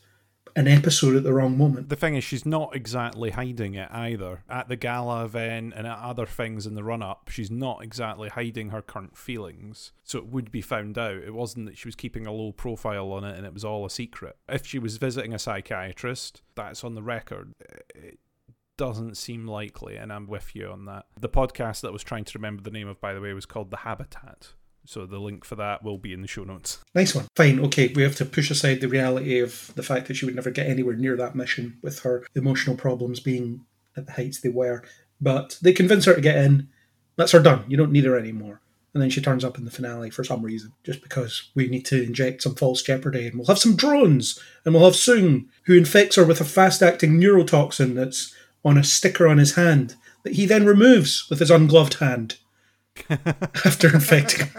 an 0.55 0.67
episode 0.67 1.15
at 1.15 1.23
the 1.23 1.31
wrong 1.31 1.57
moment. 1.57 1.89
The 1.89 1.95
thing 1.95 2.15
is, 2.15 2.23
she's 2.23 2.45
not 2.45 2.75
exactly 2.75 3.29
hiding 3.29 3.75
it 3.75 3.89
either. 3.91 4.43
At 4.49 4.67
the 4.67 4.75
gala 4.75 5.23
event 5.25 5.73
and 5.75 5.87
at 5.87 5.99
other 5.99 6.25
things 6.25 6.65
in 6.65 6.75
the 6.75 6.83
run 6.83 7.03
up, 7.03 7.29
she's 7.29 7.51
not 7.51 7.83
exactly 7.83 8.29
hiding 8.29 8.69
her 8.69 8.81
current 8.81 9.15
feelings. 9.15 9.93
So 10.03 10.17
it 10.17 10.27
would 10.27 10.51
be 10.51 10.61
found 10.61 10.97
out. 10.97 11.17
It 11.17 11.33
wasn't 11.33 11.67
that 11.67 11.77
she 11.77 11.87
was 11.87 11.95
keeping 11.95 12.25
a 12.25 12.33
low 12.33 12.51
profile 12.51 13.11
on 13.13 13.23
it 13.23 13.37
and 13.37 13.45
it 13.45 13.53
was 13.53 13.63
all 13.63 13.85
a 13.85 13.89
secret. 13.89 14.37
If 14.47 14.65
she 14.65 14.79
was 14.79 14.97
visiting 14.97 15.33
a 15.33 15.39
psychiatrist, 15.39 16.41
that's 16.55 16.83
on 16.83 16.95
the 16.95 17.03
record. 17.03 17.53
It 17.95 18.19
doesn't 18.75 19.17
seem 19.17 19.45
likely, 19.45 19.97
and 19.97 20.11
I'm 20.11 20.25
with 20.25 20.55
you 20.55 20.67
on 20.69 20.85
that. 20.85 21.05
The 21.19 21.29
podcast 21.29 21.81
that 21.81 21.89
I 21.89 21.91
was 21.91 22.03
trying 22.03 22.23
to 22.23 22.37
remember 22.37 22.63
the 22.63 22.71
name 22.71 22.87
of, 22.87 22.99
by 22.99 23.13
the 23.13 23.21
way, 23.21 23.33
was 23.33 23.45
called 23.45 23.71
The 23.71 23.77
Habitat. 23.77 24.53
So 24.89 25.05
the 25.05 25.19
link 25.19 25.45
for 25.45 25.55
that 25.55 25.83
will 25.83 25.99
be 25.99 26.13
in 26.13 26.23
the 26.23 26.27
show 26.27 26.43
notes. 26.43 26.79
Nice 26.95 27.13
one. 27.13 27.27
Fine, 27.35 27.59
okay, 27.65 27.93
we 27.93 28.01
have 28.01 28.15
to 28.15 28.25
push 28.25 28.49
aside 28.49 28.81
the 28.81 28.87
reality 28.87 29.39
of 29.39 29.71
the 29.75 29.83
fact 29.83 30.07
that 30.07 30.15
she 30.15 30.25
would 30.25 30.33
never 30.33 30.49
get 30.49 30.65
anywhere 30.65 30.95
near 30.95 31.15
that 31.15 31.35
mission 31.35 31.77
with 31.83 31.99
her 31.99 32.25
emotional 32.33 32.75
problems 32.75 33.19
being 33.19 33.63
at 33.95 34.07
the 34.07 34.13
heights 34.13 34.41
they 34.41 34.49
were. 34.49 34.83
But 35.21 35.59
they 35.61 35.73
convince 35.73 36.05
her 36.05 36.15
to 36.15 36.21
get 36.21 36.37
in. 36.37 36.69
That's 37.17 37.33
her 37.33 37.39
done. 37.39 37.65
You 37.67 37.77
don't 37.77 37.91
need 37.91 38.05
her 38.05 38.17
anymore. 38.17 38.61
And 38.95 39.03
then 39.03 39.11
she 39.11 39.21
turns 39.21 39.45
up 39.45 39.59
in 39.59 39.65
the 39.65 39.69
finale 39.69 40.09
for 40.09 40.23
some 40.23 40.41
reason, 40.41 40.73
just 40.83 41.03
because 41.03 41.51
we 41.53 41.67
need 41.67 41.85
to 41.85 42.01
inject 42.01 42.41
some 42.41 42.55
false 42.55 42.81
jeopardy. 42.81 43.27
And 43.27 43.35
we'll 43.35 43.45
have 43.45 43.59
some 43.59 43.75
drones, 43.75 44.39
and 44.65 44.73
we'll 44.73 44.85
have 44.85 44.95
Soong, 44.95 45.45
who 45.65 45.77
infects 45.77 46.15
her 46.15 46.25
with 46.25 46.41
a 46.41 46.45
fast 46.45 46.81
acting 46.81 47.21
neurotoxin 47.21 47.93
that's 47.93 48.33
on 48.65 48.75
a 48.75 48.83
sticker 48.83 49.27
on 49.27 49.37
his 49.37 49.53
hand 49.53 49.93
that 50.23 50.33
he 50.33 50.47
then 50.47 50.65
removes 50.65 51.29
with 51.29 51.37
his 51.37 51.51
ungloved 51.51 51.99
hand 51.99 52.37
after 53.65 53.93
infecting 53.93 54.49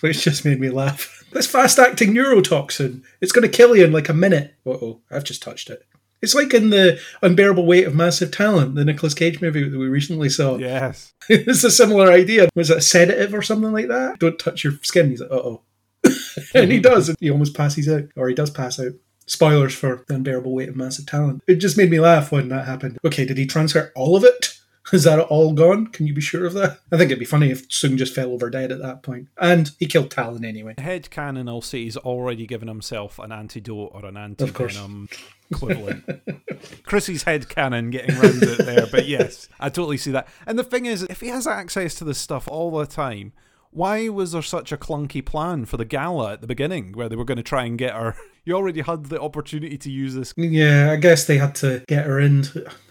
Which 0.00 0.24
just 0.24 0.44
made 0.44 0.58
me 0.58 0.68
laugh. 0.68 1.24
This 1.32 1.46
fast 1.46 1.78
acting 1.78 2.12
neurotoxin, 2.12 3.02
it's 3.20 3.30
going 3.30 3.48
to 3.48 3.56
kill 3.56 3.76
you 3.76 3.84
in 3.84 3.92
like 3.92 4.08
a 4.08 4.14
minute. 4.14 4.54
Uh 4.66 4.70
oh, 4.70 5.00
I've 5.10 5.22
just 5.22 5.42
touched 5.42 5.70
it. 5.70 5.86
It's 6.22 6.34
like 6.34 6.54
in 6.54 6.70
the 6.70 7.00
Unbearable 7.20 7.66
Weight 7.66 7.86
of 7.86 7.94
Massive 7.96 8.30
Talent, 8.30 8.76
the 8.76 8.84
Nicolas 8.84 9.14
Cage 9.14 9.40
movie 9.40 9.68
that 9.68 9.78
we 9.78 9.88
recently 9.88 10.28
saw. 10.28 10.56
Yes. 10.56 11.12
it's 11.28 11.64
a 11.64 11.70
similar 11.70 12.10
idea. 12.10 12.48
Was 12.54 12.70
it 12.70 12.78
a 12.78 12.80
sedative 12.80 13.34
or 13.34 13.42
something 13.42 13.72
like 13.72 13.88
that? 13.88 14.20
Don't 14.20 14.38
touch 14.38 14.62
your 14.62 14.74
skin. 14.82 15.10
He's 15.10 15.20
like, 15.20 15.32
uh 15.32 15.34
oh. 15.34 15.62
and 16.54 16.70
he 16.70 16.80
does. 16.80 17.08
And 17.08 17.18
he 17.20 17.30
almost 17.30 17.54
passes 17.54 17.88
out, 17.88 18.04
or 18.16 18.28
he 18.28 18.34
does 18.34 18.50
pass 18.50 18.78
out. 18.78 18.92
Spoilers 19.26 19.74
for 19.74 20.04
the 20.08 20.14
Unbearable 20.14 20.54
Weight 20.54 20.68
of 20.68 20.76
Massive 20.76 21.06
Talent. 21.06 21.42
It 21.46 21.56
just 21.56 21.76
made 21.76 21.90
me 21.90 22.00
laugh 22.00 22.32
when 22.32 22.48
that 22.48 22.66
happened. 22.66 22.98
Okay, 23.04 23.24
did 23.24 23.38
he 23.38 23.46
transfer 23.46 23.92
all 23.94 24.16
of 24.16 24.24
it? 24.24 24.58
Is 24.92 25.04
that 25.04 25.18
all 25.20 25.52
gone? 25.54 25.86
Can 25.88 26.06
you 26.06 26.14
be 26.14 26.20
sure 26.20 26.44
of 26.44 26.52
that? 26.54 26.78
I 26.92 26.96
think 26.98 27.10
it'd 27.10 27.18
be 27.18 27.24
funny 27.24 27.50
if 27.50 27.68
Soong 27.68 27.96
just 27.96 28.14
fell 28.14 28.30
over 28.32 28.50
dead 28.50 28.70
at 28.70 28.80
that 28.82 29.02
point. 29.02 29.28
And 29.38 29.70
he 29.78 29.86
killed 29.86 30.10
Tallinn 30.10 30.44
anyway. 30.46 30.74
Head 30.78 31.10
canon, 31.10 31.48
I'll 31.48 31.62
say, 31.62 31.84
he's 31.84 31.96
already 31.96 32.46
given 32.46 32.68
himself 32.68 33.18
an 33.18 33.32
antidote 33.32 33.90
or 33.92 34.04
an 34.04 34.16
anti 34.16 34.44
Of 34.44 34.54
course. 34.54 34.76
venom 34.76 35.08
equivalent. 35.50 36.04
Chrissy's 36.84 37.22
head 37.22 37.48
canon 37.48 37.90
getting 37.90 38.16
round 38.18 38.42
it 38.42 38.58
there, 38.64 38.86
but 38.90 39.06
yes, 39.06 39.48
I 39.60 39.68
totally 39.68 39.96
see 39.98 40.10
that. 40.12 40.28
And 40.46 40.58
the 40.58 40.64
thing 40.64 40.86
is, 40.86 41.02
if 41.04 41.20
he 41.20 41.28
has 41.28 41.46
access 41.46 41.94
to 41.96 42.04
this 42.04 42.18
stuff 42.18 42.46
all 42.48 42.70
the 42.70 42.86
time, 42.86 43.32
why 43.72 44.08
was 44.08 44.32
there 44.32 44.42
such 44.42 44.70
a 44.70 44.76
clunky 44.76 45.24
plan 45.24 45.64
for 45.64 45.78
the 45.78 45.84
gala 45.84 46.34
at 46.34 46.42
the 46.42 46.46
beginning 46.46 46.92
where 46.92 47.08
they 47.08 47.16
were 47.16 47.24
going 47.24 47.36
to 47.36 47.42
try 47.42 47.64
and 47.64 47.78
get 47.78 47.94
her? 47.94 48.14
You 48.44 48.56
already 48.56 48.80
had 48.80 49.04
the 49.04 49.20
opportunity 49.20 49.78
to 49.78 49.88
use 49.88 50.16
this. 50.16 50.34
Yeah, 50.36 50.90
I 50.90 50.96
guess 50.96 51.26
they 51.26 51.38
had 51.38 51.54
to 51.56 51.84
get 51.86 52.06
her 52.06 52.18
in. 52.18 52.44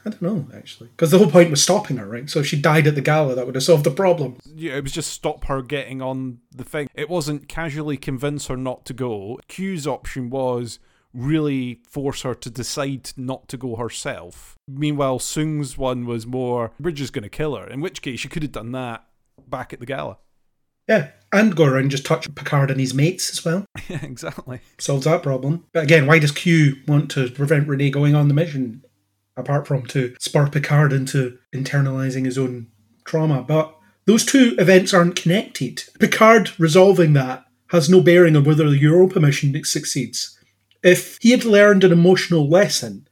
I 0.05 0.09
don't 0.11 0.21
know, 0.21 0.47
actually. 0.55 0.87
Because 0.91 1.11
the 1.11 1.17
whole 1.17 1.29
point 1.29 1.49
was 1.49 1.61
stopping 1.61 1.97
her, 1.97 2.07
right? 2.07 2.29
So 2.29 2.39
if 2.39 2.47
she 2.47 2.61
died 2.61 2.87
at 2.87 2.95
the 2.95 3.01
gala, 3.01 3.35
that 3.35 3.45
would 3.45 3.55
have 3.55 3.63
solved 3.65 3.83
the 3.83 3.91
problem. 3.91 4.37
Yeah, 4.45 4.77
it 4.77 4.83
was 4.83 4.93
just 4.93 5.11
stop 5.11 5.43
her 5.47 5.61
getting 5.61 6.01
on 6.01 6.37
the 6.55 6.63
thing. 6.63 6.87
It 6.95 7.09
wasn't 7.09 7.49
casually 7.49 7.97
convince 7.97 8.47
her 8.47 8.55
not 8.55 8.85
to 8.85 8.93
go. 8.93 9.41
Q's 9.49 9.85
option 9.85 10.29
was 10.29 10.79
really 11.13 11.81
force 11.85 12.21
her 12.21 12.33
to 12.33 12.49
decide 12.49 13.11
not 13.17 13.49
to 13.49 13.57
go 13.57 13.75
herself. 13.75 14.55
Meanwhile, 14.69 15.19
Soong's 15.19 15.77
one 15.77 16.05
was 16.05 16.25
more, 16.25 16.71
we're 16.79 16.91
just 16.91 17.11
going 17.11 17.23
to 17.23 17.29
kill 17.29 17.57
her. 17.57 17.67
In 17.67 17.81
which 17.81 18.01
case, 18.01 18.21
she 18.21 18.29
could 18.29 18.43
have 18.43 18.53
done 18.53 18.71
that 18.71 19.03
back 19.49 19.73
at 19.73 19.81
the 19.81 19.85
gala. 19.85 20.17
Yeah, 20.91 21.07
and 21.31 21.55
go 21.55 21.63
around 21.63 21.83
and 21.83 21.91
just 21.91 22.05
touch 22.05 22.33
Picard 22.35 22.69
and 22.69 22.79
his 22.79 22.93
mates 22.93 23.31
as 23.31 23.45
well. 23.45 23.65
Yeah, 23.89 24.03
exactly. 24.03 24.59
Solves 24.77 25.05
that 25.05 25.23
problem. 25.23 25.65
But 25.73 25.83
again, 25.83 26.05
why 26.05 26.19
does 26.19 26.31
Q 26.31 26.75
want 26.85 27.09
to 27.11 27.29
prevent 27.29 27.67
Renee 27.67 27.89
going 27.89 28.13
on 28.13 28.27
the 28.27 28.33
mission? 28.33 28.83
Apart 29.37 29.67
from 29.67 29.85
to 29.87 30.13
spur 30.19 30.47
Picard 30.49 30.91
into 30.91 31.37
internalizing 31.55 32.25
his 32.25 32.37
own 32.37 32.67
trauma. 33.05 33.41
But 33.41 33.73
those 34.05 34.25
two 34.25 34.55
events 34.59 34.93
aren't 34.93 35.15
connected. 35.15 35.83
Picard 35.99 36.51
resolving 36.59 37.13
that 37.13 37.45
has 37.69 37.89
no 37.89 38.01
bearing 38.01 38.35
on 38.35 38.43
whether 38.43 38.69
the 38.69 38.77
Europa 38.77 39.19
mission 39.21 39.63
succeeds. 39.63 40.37
If 40.83 41.17
he 41.21 41.31
had 41.31 41.45
learned 41.45 41.85
an 41.85 41.93
emotional 41.93 42.49
lesson 42.49 43.07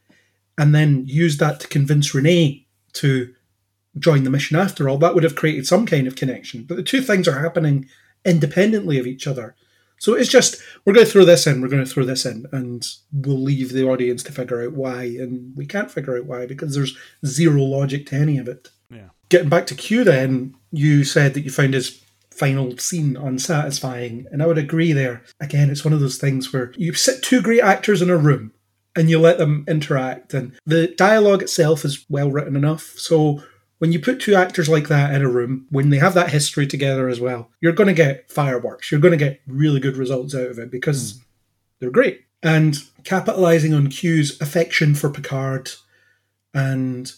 and 0.58 0.76
then 0.76 1.06
used 1.08 1.40
that 1.40 1.62
to 1.62 1.68
convince 1.70 2.14
Renee 2.14 2.68
to 2.94 3.34
join 4.00 4.24
the 4.24 4.30
mission 4.30 4.58
after 4.58 4.90
all, 4.90 4.98
that 4.98 5.14
would 5.14 5.24
have 5.24 5.36
created 5.36 5.68
some 5.68 5.86
kind 5.86 6.08
of 6.08 6.16
connection. 6.16 6.64
But 6.64 6.78
the 6.78 6.84
two 6.84 7.02
things 7.02 7.28
are 7.28 7.40
happening 7.40 7.88
independently 8.26 8.98
of 8.98 9.08
each 9.08 9.28
other. 9.28 9.56
So 10.00 10.14
it's 10.14 10.30
just, 10.30 10.62
we're 10.86 10.94
going 10.94 11.06
to 11.06 11.12
throw 11.12 11.26
this 11.26 11.46
in, 11.46 11.62
we're 11.62 11.68
going 11.68 11.84
to 11.84 11.90
throw 11.90 12.06
this 12.06 12.26
in, 12.26 12.46
and 12.54 12.86
we'll 13.12 13.42
leave 13.42 13.74
the 13.74 13.86
audience 13.86 14.24
to 14.24 14.32
figure 14.32 14.64
out 14.64 14.74
why. 14.74 15.04
And 15.04 15.56
we 15.58 15.66
can't 15.66 15.92
figure 15.92 16.18
out 16.18 16.26
why 16.26 16.46
because 16.46 16.74
there's 16.74 16.98
zero 17.26 17.62
logic 17.62 18.06
to 18.08 18.16
any 18.16 18.38
of 18.38 18.48
it. 18.48 18.70
Yeah. 18.90 19.10
Getting 19.28 19.50
back 19.50 19.68
to 19.68 19.76
Q 19.76 20.06
then, 20.06 20.56
you 20.72 21.04
said 21.04 21.34
that 21.34 21.42
you 21.42 21.52
found 21.52 21.74
his 21.74 22.02
final 22.32 22.78
scene 22.78 23.18
unsatisfying, 23.18 24.26
and 24.32 24.42
I 24.42 24.48
would 24.48 24.58
agree 24.58 24.94
there. 24.94 25.24
Again, 25.42 25.70
it's 25.70 25.84
one 25.84 25.94
of 25.94 26.00
those 26.00 26.18
things 26.18 26.54
where 26.54 26.72
you 26.78 26.94
sit 26.94 27.22
two 27.22 27.42
great 27.42 27.60
actors 27.62 28.02
in 28.02 28.10
a 28.10 28.16
room 28.16 28.54
and 28.96 29.10
you 29.10 29.20
let 29.20 29.38
them 29.38 29.66
interact, 29.68 30.34
and 30.34 30.58
the 30.66 30.88
dialogue 30.96 31.42
itself 31.42 31.84
is 31.84 32.06
well 32.10 32.32
written 32.32 32.56
enough. 32.56 32.94
So 32.96 33.44
when 33.80 33.92
you 33.92 34.00
put 34.00 34.20
two 34.20 34.36
actors 34.36 34.70
like 34.70 34.90
that 34.90 35.14
in 35.14 35.22
a 35.22 35.30
room, 35.30 35.66
when 35.70 35.90
they 35.90 35.98
have 35.98 36.14
that 36.14 36.30
history 36.30 36.68
together 36.68 37.10
as 37.10 37.20
well, 37.20 37.50
you're 37.62 37.74
going 37.74 37.88
to 37.88 37.94
get 37.94 38.30
fireworks. 38.30 38.92
You're 38.92 39.02
going 39.02 39.18
to 39.18 39.26
get 39.26 39.42
really 39.48 39.80
good 39.80 39.98
results 39.98 40.36
out 40.36 40.48
of 40.48 40.60
it 40.60 40.70
because 40.70 41.14
hmm. 41.14 41.20
they're 41.80 41.90
great. 41.90 42.22
And 42.44 42.78
capitalizing 43.04 43.74
on 43.74 43.90
Q's 43.90 44.40
affection 44.42 44.96
for 44.96 45.10
Picard 45.10 45.72
and 46.54 47.12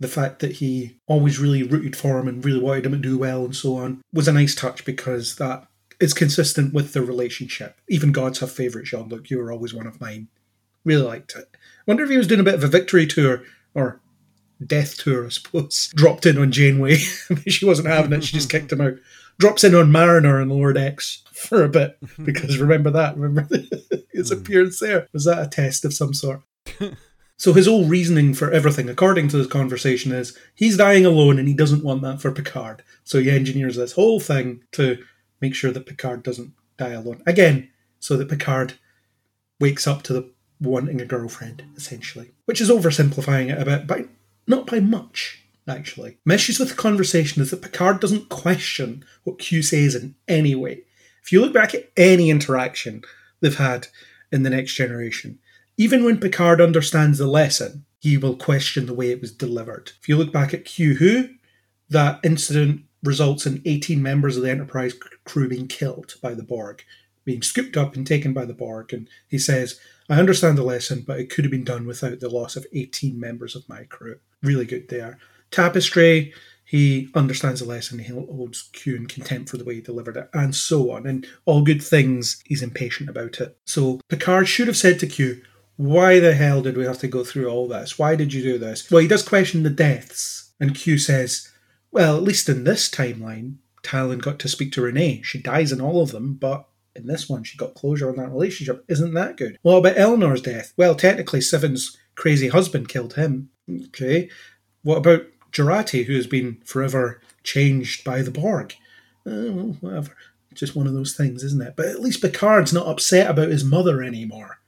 the 0.00 0.08
fact 0.08 0.40
that 0.40 0.52
he 0.52 0.98
always 1.06 1.38
really 1.38 1.62
rooted 1.62 1.96
for 1.96 2.18
him 2.18 2.28
and 2.28 2.44
really 2.44 2.60
wanted 2.60 2.86
him 2.86 2.92
to 2.92 2.98
do 2.98 3.18
well 3.18 3.44
and 3.44 3.56
so 3.56 3.76
on 3.76 4.00
was 4.12 4.28
a 4.28 4.32
nice 4.32 4.54
touch 4.54 4.84
because 4.84 5.36
that 5.36 5.66
is 6.00 6.14
consistent 6.14 6.72
with 6.72 6.92
the 6.92 7.02
relationship. 7.02 7.80
Even 7.88 8.12
gods 8.12 8.38
have 8.38 8.52
favourites, 8.52 8.90
Jean 8.90 9.08
Luc. 9.08 9.28
You 9.30 9.38
were 9.38 9.50
always 9.50 9.74
one 9.74 9.86
of 9.86 10.00
mine. 10.00 10.28
Really 10.84 11.02
liked 11.02 11.34
it. 11.34 11.56
Wonder 11.86 12.04
if 12.04 12.10
he 12.10 12.16
was 12.16 12.28
doing 12.28 12.40
a 12.40 12.44
bit 12.44 12.54
of 12.54 12.62
a 12.62 12.68
victory 12.68 13.06
tour 13.06 13.42
or 13.74 14.00
death 14.64 14.98
tour, 14.98 15.26
I 15.26 15.28
suppose. 15.28 15.92
Dropped 15.94 16.26
in 16.26 16.38
on 16.38 16.52
Janeway. 16.52 16.96
she 17.46 17.64
wasn't 17.64 17.88
having 17.88 18.12
it, 18.12 18.24
she 18.24 18.36
just 18.36 18.50
kicked 18.50 18.72
him 18.72 18.80
out. 18.80 18.94
Drops 19.38 19.64
in 19.64 19.74
on 19.74 19.92
Mariner 19.92 20.40
and 20.40 20.50
Lord 20.50 20.76
X 20.76 21.22
for 21.32 21.62
a 21.62 21.68
bit. 21.68 21.98
Because 22.24 22.58
remember 22.58 22.90
that? 22.90 23.16
Remember 23.16 23.60
his 24.12 24.30
hmm. 24.30 24.38
appearance 24.38 24.80
there? 24.80 25.06
Was 25.12 25.24
that 25.24 25.42
a 25.42 25.48
test 25.48 25.84
of 25.84 25.94
some 25.94 26.12
sort? 26.12 26.42
So 27.38 27.52
his 27.52 27.68
whole 27.68 27.84
reasoning 27.84 28.34
for 28.34 28.50
everything, 28.50 28.88
according 28.88 29.28
to 29.28 29.36
this 29.36 29.46
conversation, 29.46 30.10
is 30.10 30.36
he's 30.56 30.76
dying 30.76 31.06
alone 31.06 31.38
and 31.38 31.46
he 31.46 31.54
doesn't 31.54 31.84
want 31.84 32.02
that 32.02 32.20
for 32.20 32.32
Picard. 32.32 32.82
So 33.04 33.20
he 33.20 33.30
engineers 33.30 33.76
this 33.76 33.92
whole 33.92 34.18
thing 34.18 34.64
to 34.72 34.98
make 35.40 35.54
sure 35.54 35.70
that 35.70 35.86
Picard 35.86 36.24
doesn't 36.24 36.52
die 36.78 36.90
alone. 36.90 37.22
Again, 37.26 37.70
so 38.00 38.16
that 38.16 38.28
Picard 38.28 38.74
wakes 39.60 39.86
up 39.86 40.02
to 40.04 40.12
the 40.12 40.32
wanting 40.60 41.00
a 41.00 41.04
girlfriend, 41.04 41.62
essentially. 41.76 42.32
Which 42.46 42.60
is 42.60 42.70
oversimplifying 42.70 43.52
it 43.52 43.62
a 43.62 43.64
bit, 43.64 43.86
but 43.86 44.08
not 44.48 44.66
by 44.66 44.80
much, 44.80 45.42
actually. 45.68 46.18
My 46.24 46.34
issues 46.34 46.58
with 46.58 46.70
the 46.70 46.74
conversation 46.74 47.42
is 47.42 47.50
that 47.50 47.62
Picard 47.62 48.00
doesn't 48.00 48.28
question 48.28 49.04
what 49.24 49.38
Q 49.38 49.62
says 49.62 49.94
in 49.94 50.14
any 50.26 50.54
way. 50.54 50.82
If 51.22 51.32
you 51.32 51.40
look 51.40 51.52
back 51.52 51.74
at 51.74 51.90
any 51.96 52.30
interaction 52.30 53.02
they've 53.40 53.56
had 53.56 53.88
in 54.32 54.42
the 54.42 54.50
next 54.50 54.74
generation, 54.74 55.38
even 55.76 56.04
when 56.04 56.18
Picard 56.18 56.60
understands 56.60 57.18
the 57.18 57.26
lesson, 57.26 57.84
he 58.00 58.16
will 58.16 58.36
question 58.36 58.86
the 58.86 58.94
way 58.94 59.10
it 59.10 59.20
was 59.20 59.32
delivered. 59.32 59.92
If 60.00 60.08
you 60.08 60.16
look 60.16 60.32
back 60.32 60.54
at 60.54 60.64
Q 60.64 60.94
Who, 60.94 61.28
that 61.90 62.20
incident 62.22 62.82
results 63.02 63.46
in 63.46 63.62
18 63.64 64.02
members 64.02 64.36
of 64.36 64.42
the 64.42 64.50
Enterprise 64.50 64.94
crew 65.24 65.48
being 65.48 65.68
killed 65.68 66.14
by 66.22 66.34
the 66.34 66.42
Borg, 66.42 66.82
being 67.24 67.42
scooped 67.42 67.76
up 67.76 67.94
and 67.94 68.06
taken 68.06 68.32
by 68.32 68.44
the 68.44 68.54
Borg. 68.54 68.92
And 68.92 69.08
he 69.28 69.38
says, 69.38 69.78
I 70.08 70.18
understand 70.18 70.56
the 70.56 70.62
lesson, 70.62 71.04
but 71.06 71.20
it 71.20 71.30
could 71.30 71.44
have 71.44 71.52
been 71.52 71.64
done 71.64 71.86
without 71.86 72.20
the 72.20 72.30
loss 72.30 72.56
of 72.56 72.66
18 72.72 73.20
members 73.20 73.54
of 73.54 73.68
my 73.68 73.84
crew. 73.84 74.18
Really 74.42 74.66
good 74.66 74.88
there. 74.88 75.18
Tapestry, 75.50 76.32
he 76.64 77.08
understands 77.14 77.60
the 77.60 77.66
lesson, 77.66 77.98
he 77.98 78.12
holds 78.12 78.68
Q 78.72 78.96
in 78.96 79.06
contempt 79.06 79.48
for 79.48 79.56
the 79.56 79.64
way 79.64 79.76
he 79.76 79.80
delivered 79.80 80.16
it, 80.16 80.28
and 80.34 80.54
so 80.54 80.90
on. 80.90 81.06
And 81.06 81.26
all 81.46 81.62
good 81.62 81.82
things, 81.82 82.42
he's 82.44 82.62
impatient 82.62 83.08
about 83.08 83.40
it. 83.40 83.56
So 83.64 84.00
Picard 84.08 84.48
should 84.48 84.66
have 84.66 84.76
said 84.76 84.98
to 85.00 85.06
Q, 85.06 85.42
why 85.76 86.20
the 86.20 86.34
hell 86.34 86.60
did 86.60 86.76
we 86.76 86.84
have 86.84 86.98
to 86.98 87.08
go 87.08 87.24
through 87.24 87.48
all 87.48 87.68
this? 87.68 87.98
Why 87.98 88.16
did 88.16 88.34
you 88.34 88.42
do 88.42 88.58
this? 88.58 88.90
Well, 88.90 89.00
he 89.00 89.08
does 89.08 89.26
question 89.26 89.62
the 89.62 89.70
deaths, 89.70 90.52
and 90.60 90.74
Q 90.74 90.98
says, 90.98 91.50
well, 91.90 92.16
at 92.16 92.22
least 92.22 92.48
in 92.48 92.64
this 92.64 92.90
timeline, 92.90 93.56
Tallinn 93.82 94.20
got 94.20 94.38
to 94.40 94.48
speak 94.48 94.72
to 94.72 94.82
Renee. 94.82 95.22
She 95.22 95.40
dies 95.40 95.72
in 95.72 95.80
all 95.80 96.02
of 96.02 96.10
them, 96.10 96.34
but 96.34 96.68
in 96.94 97.06
this 97.06 97.28
one, 97.28 97.44
she 97.44 97.56
got 97.56 97.74
closure 97.74 98.10
on 98.10 98.16
that 98.16 98.30
relationship. 98.30 98.84
Isn't 98.88 99.14
that 99.14 99.36
good? 99.36 99.56
Well, 99.62 99.78
about 99.78 99.96
Elnor's 99.96 100.42
death? 100.42 100.74
Well, 100.76 100.94
technically, 100.94 101.40
Sivan's 101.40 101.96
crazy 102.14 102.48
husband 102.48 102.88
killed 102.88 103.14
him. 103.14 103.50
Okay. 103.70 104.28
What 104.82 104.98
about 104.98 105.26
Jurati, 105.52 106.04
who 106.04 106.14
has 106.14 106.26
been 106.26 106.58
forever 106.64 107.20
changed 107.42 108.04
by 108.04 108.22
the 108.22 108.30
Borg? 108.30 108.74
Uh, 109.26 109.52
well, 109.52 109.76
whatever. 109.80 110.16
Just 110.54 110.74
one 110.74 110.86
of 110.86 110.94
those 110.94 111.14
things, 111.14 111.42
isn't 111.44 111.62
it? 111.62 111.74
But 111.76 111.86
at 111.86 112.00
least 112.00 112.22
Picard's 112.22 112.72
not 112.72 112.86
upset 112.86 113.30
about 113.30 113.48
his 113.48 113.64
mother 113.64 114.02
anymore. 114.02 114.58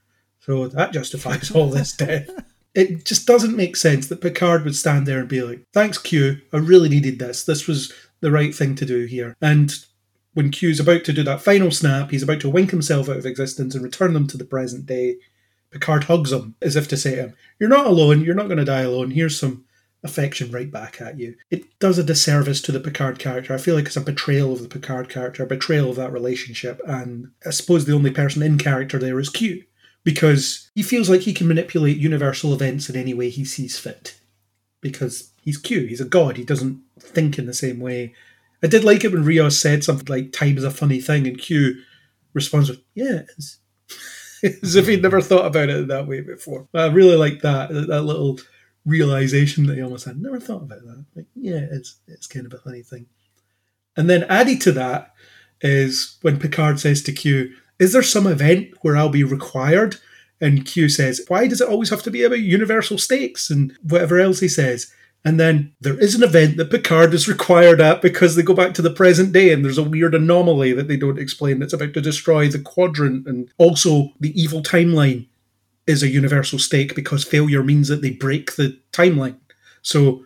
So 0.40 0.68
that 0.68 0.92
justifies 0.92 1.50
all 1.50 1.70
this 1.70 1.92
death. 1.92 2.30
It 2.72 3.04
just 3.04 3.26
doesn't 3.26 3.56
make 3.56 3.74
sense 3.74 4.06
that 4.06 4.20
Picard 4.20 4.62
would 4.62 4.76
stand 4.76 5.04
there 5.04 5.18
and 5.18 5.28
be 5.28 5.42
like, 5.42 5.60
Thanks, 5.72 5.98
Q. 5.98 6.40
I 6.52 6.58
really 6.58 6.88
needed 6.88 7.18
this. 7.18 7.44
This 7.44 7.66
was 7.66 7.92
the 8.20 8.30
right 8.30 8.54
thing 8.54 8.76
to 8.76 8.86
do 8.86 9.06
here. 9.06 9.36
And 9.42 9.74
when 10.34 10.50
Q's 10.50 10.78
about 10.78 11.04
to 11.04 11.12
do 11.12 11.24
that 11.24 11.40
final 11.40 11.70
snap, 11.72 12.12
he's 12.12 12.22
about 12.22 12.40
to 12.40 12.48
wink 12.48 12.70
himself 12.70 13.08
out 13.08 13.16
of 13.16 13.26
existence 13.26 13.74
and 13.74 13.82
return 13.82 14.14
them 14.14 14.28
to 14.28 14.36
the 14.36 14.44
present 14.44 14.86
day. 14.86 15.16
Picard 15.70 16.04
hugs 16.04 16.32
him 16.32 16.56
as 16.60 16.76
if 16.76 16.88
to 16.88 16.96
say 16.96 17.14
to 17.14 17.22
him, 17.22 17.36
You're 17.58 17.68
not 17.68 17.86
alone. 17.86 18.22
You're 18.22 18.34
not 18.34 18.46
going 18.46 18.58
to 18.58 18.64
die 18.64 18.80
alone. 18.80 19.12
Here's 19.12 19.38
some 19.38 19.64
affection 20.02 20.50
right 20.50 20.70
back 20.70 21.00
at 21.00 21.18
you. 21.18 21.36
It 21.50 21.78
does 21.78 21.98
a 21.98 22.04
disservice 22.04 22.60
to 22.62 22.72
the 22.72 22.80
Picard 22.80 23.18
character. 23.18 23.52
I 23.52 23.58
feel 23.58 23.74
like 23.74 23.86
it's 23.86 23.96
a 23.96 24.00
betrayal 24.00 24.52
of 24.52 24.62
the 24.62 24.68
Picard 24.68 25.08
character, 25.08 25.42
a 25.42 25.46
betrayal 25.46 25.90
of 25.90 25.96
that 25.96 26.12
relationship. 26.12 26.80
And 26.86 27.30
I 27.46 27.50
suppose 27.50 27.84
the 27.84 27.94
only 27.94 28.10
person 28.10 28.42
in 28.42 28.58
character 28.58 28.98
there 28.98 29.18
is 29.20 29.28
Q 29.28 29.64
because 30.02 30.70
he 30.74 30.82
feels 30.82 31.10
like 31.10 31.22
he 31.22 31.34
can 31.34 31.48
manipulate 31.48 31.98
universal 31.98 32.54
events 32.54 32.88
in 32.88 32.96
any 32.96 33.14
way 33.14 33.28
he 33.28 33.44
sees 33.44 33.78
fit. 33.78 34.18
Because 34.80 35.32
he's 35.42 35.58
Q, 35.58 35.86
he's 35.86 36.00
a 36.00 36.06
god, 36.06 36.38
he 36.38 36.44
doesn't 36.44 36.80
think 36.98 37.38
in 37.38 37.46
the 37.46 37.54
same 37.54 37.80
way. 37.80 38.14
I 38.62 38.66
did 38.66 38.84
like 38.84 39.04
it 39.04 39.12
when 39.12 39.24
Rios 39.24 39.60
said 39.60 39.84
something 39.84 40.06
like 40.06 40.32
time 40.32 40.56
is 40.56 40.64
a 40.64 40.70
funny 40.70 41.00
thing, 41.00 41.26
and 41.26 41.38
Q 41.38 41.82
responds 42.32 42.70
with, 42.70 42.80
Yeah, 42.94 43.16
it 43.16 43.30
is. 43.36 43.58
As 44.62 44.76
if 44.76 44.86
he'd 44.86 45.02
never 45.02 45.20
thought 45.20 45.46
about 45.46 45.68
it 45.68 45.88
that 45.88 46.06
way 46.06 46.20
before. 46.20 46.68
I 46.74 46.86
really 46.86 47.16
like 47.16 47.40
that, 47.40 47.68
that 47.70 48.02
little 48.02 48.38
realization 48.86 49.66
that 49.66 49.76
he 49.76 49.82
almost 49.82 50.06
had. 50.06 50.20
Never 50.20 50.40
thought 50.40 50.62
about 50.62 50.82
that. 50.82 51.04
Like, 51.14 51.26
yeah, 51.34 51.66
it's 51.70 51.96
it's 52.06 52.26
kind 52.26 52.46
of 52.46 52.54
a 52.54 52.58
funny 52.58 52.82
thing. 52.82 53.06
And 53.96 54.08
then 54.08 54.24
added 54.24 54.60
to 54.62 54.72
that 54.72 55.12
is 55.60 56.18
when 56.22 56.38
Picard 56.38 56.80
says 56.80 57.02
to 57.02 57.12
Q, 57.12 57.52
Is 57.78 57.92
there 57.92 58.02
some 58.02 58.26
event 58.26 58.68
where 58.82 58.96
I'll 58.96 59.08
be 59.08 59.24
required? 59.24 59.96
And 60.40 60.64
Q 60.64 60.88
says, 60.88 61.20
Why 61.28 61.46
does 61.46 61.60
it 61.60 61.68
always 61.68 61.90
have 61.90 62.02
to 62.04 62.10
be 62.10 62.22
about 62.22 62.40
universal 62.40 62.98
stakes 62.98 63.50
and 63.50 63.76
whatever 63.82 64.18
else 64.18 64.40
he 64.40 64.48
says? 64.48 64.92
And 65.24 65.38
then 65.38 65.74
there 65.80 65.98
is 65.98 66.14
an 66.14 66.22
event 66.22 66.56
that 66.56 66.70
Picard 66.70 67.12
is 67.12 67.28
required 67.28 67.80
at 67.80 68.00
because 68.00 68.36
they 68.36 68.42
go 68.42 68.54
back 68.54 68.72
to 68.74 68.82
the 68.82 68.90
present 68.90 69.32
day 69.32 69.52
and 69.52 69.62
there's 69.62 69.78
a 69.78 69.82
weird 69.82 70.14
anomaly 70.14 70.72
that 70.72 70.88
they 70.88 70.96
don't 70.96 71.18
explain 71.18 71.58
that's 71.58 71.74
about 71.74 71.92
to 71.94 72.00
destroy 72.00 72.48
the 72.48 72.58
quadrant. 72.58 73.26
And 73.26 73.50
also, 73.58 74.14
the 74.18 74.40
evil 74.40 74.62
timeline 74.62 75.26
is 75.86 76.02
a 76.02 76.08
universal 76.08 76.58
stake 76.58 76.94
because 76.94 77.22
failure 77.24 77.62
means 77.62 77.88
that 77.88 78.00
they 78.00 78.10
break 78.10 78.56
the 78.56 78.78
timeline. 78.92 79.36
So 79.82 80.24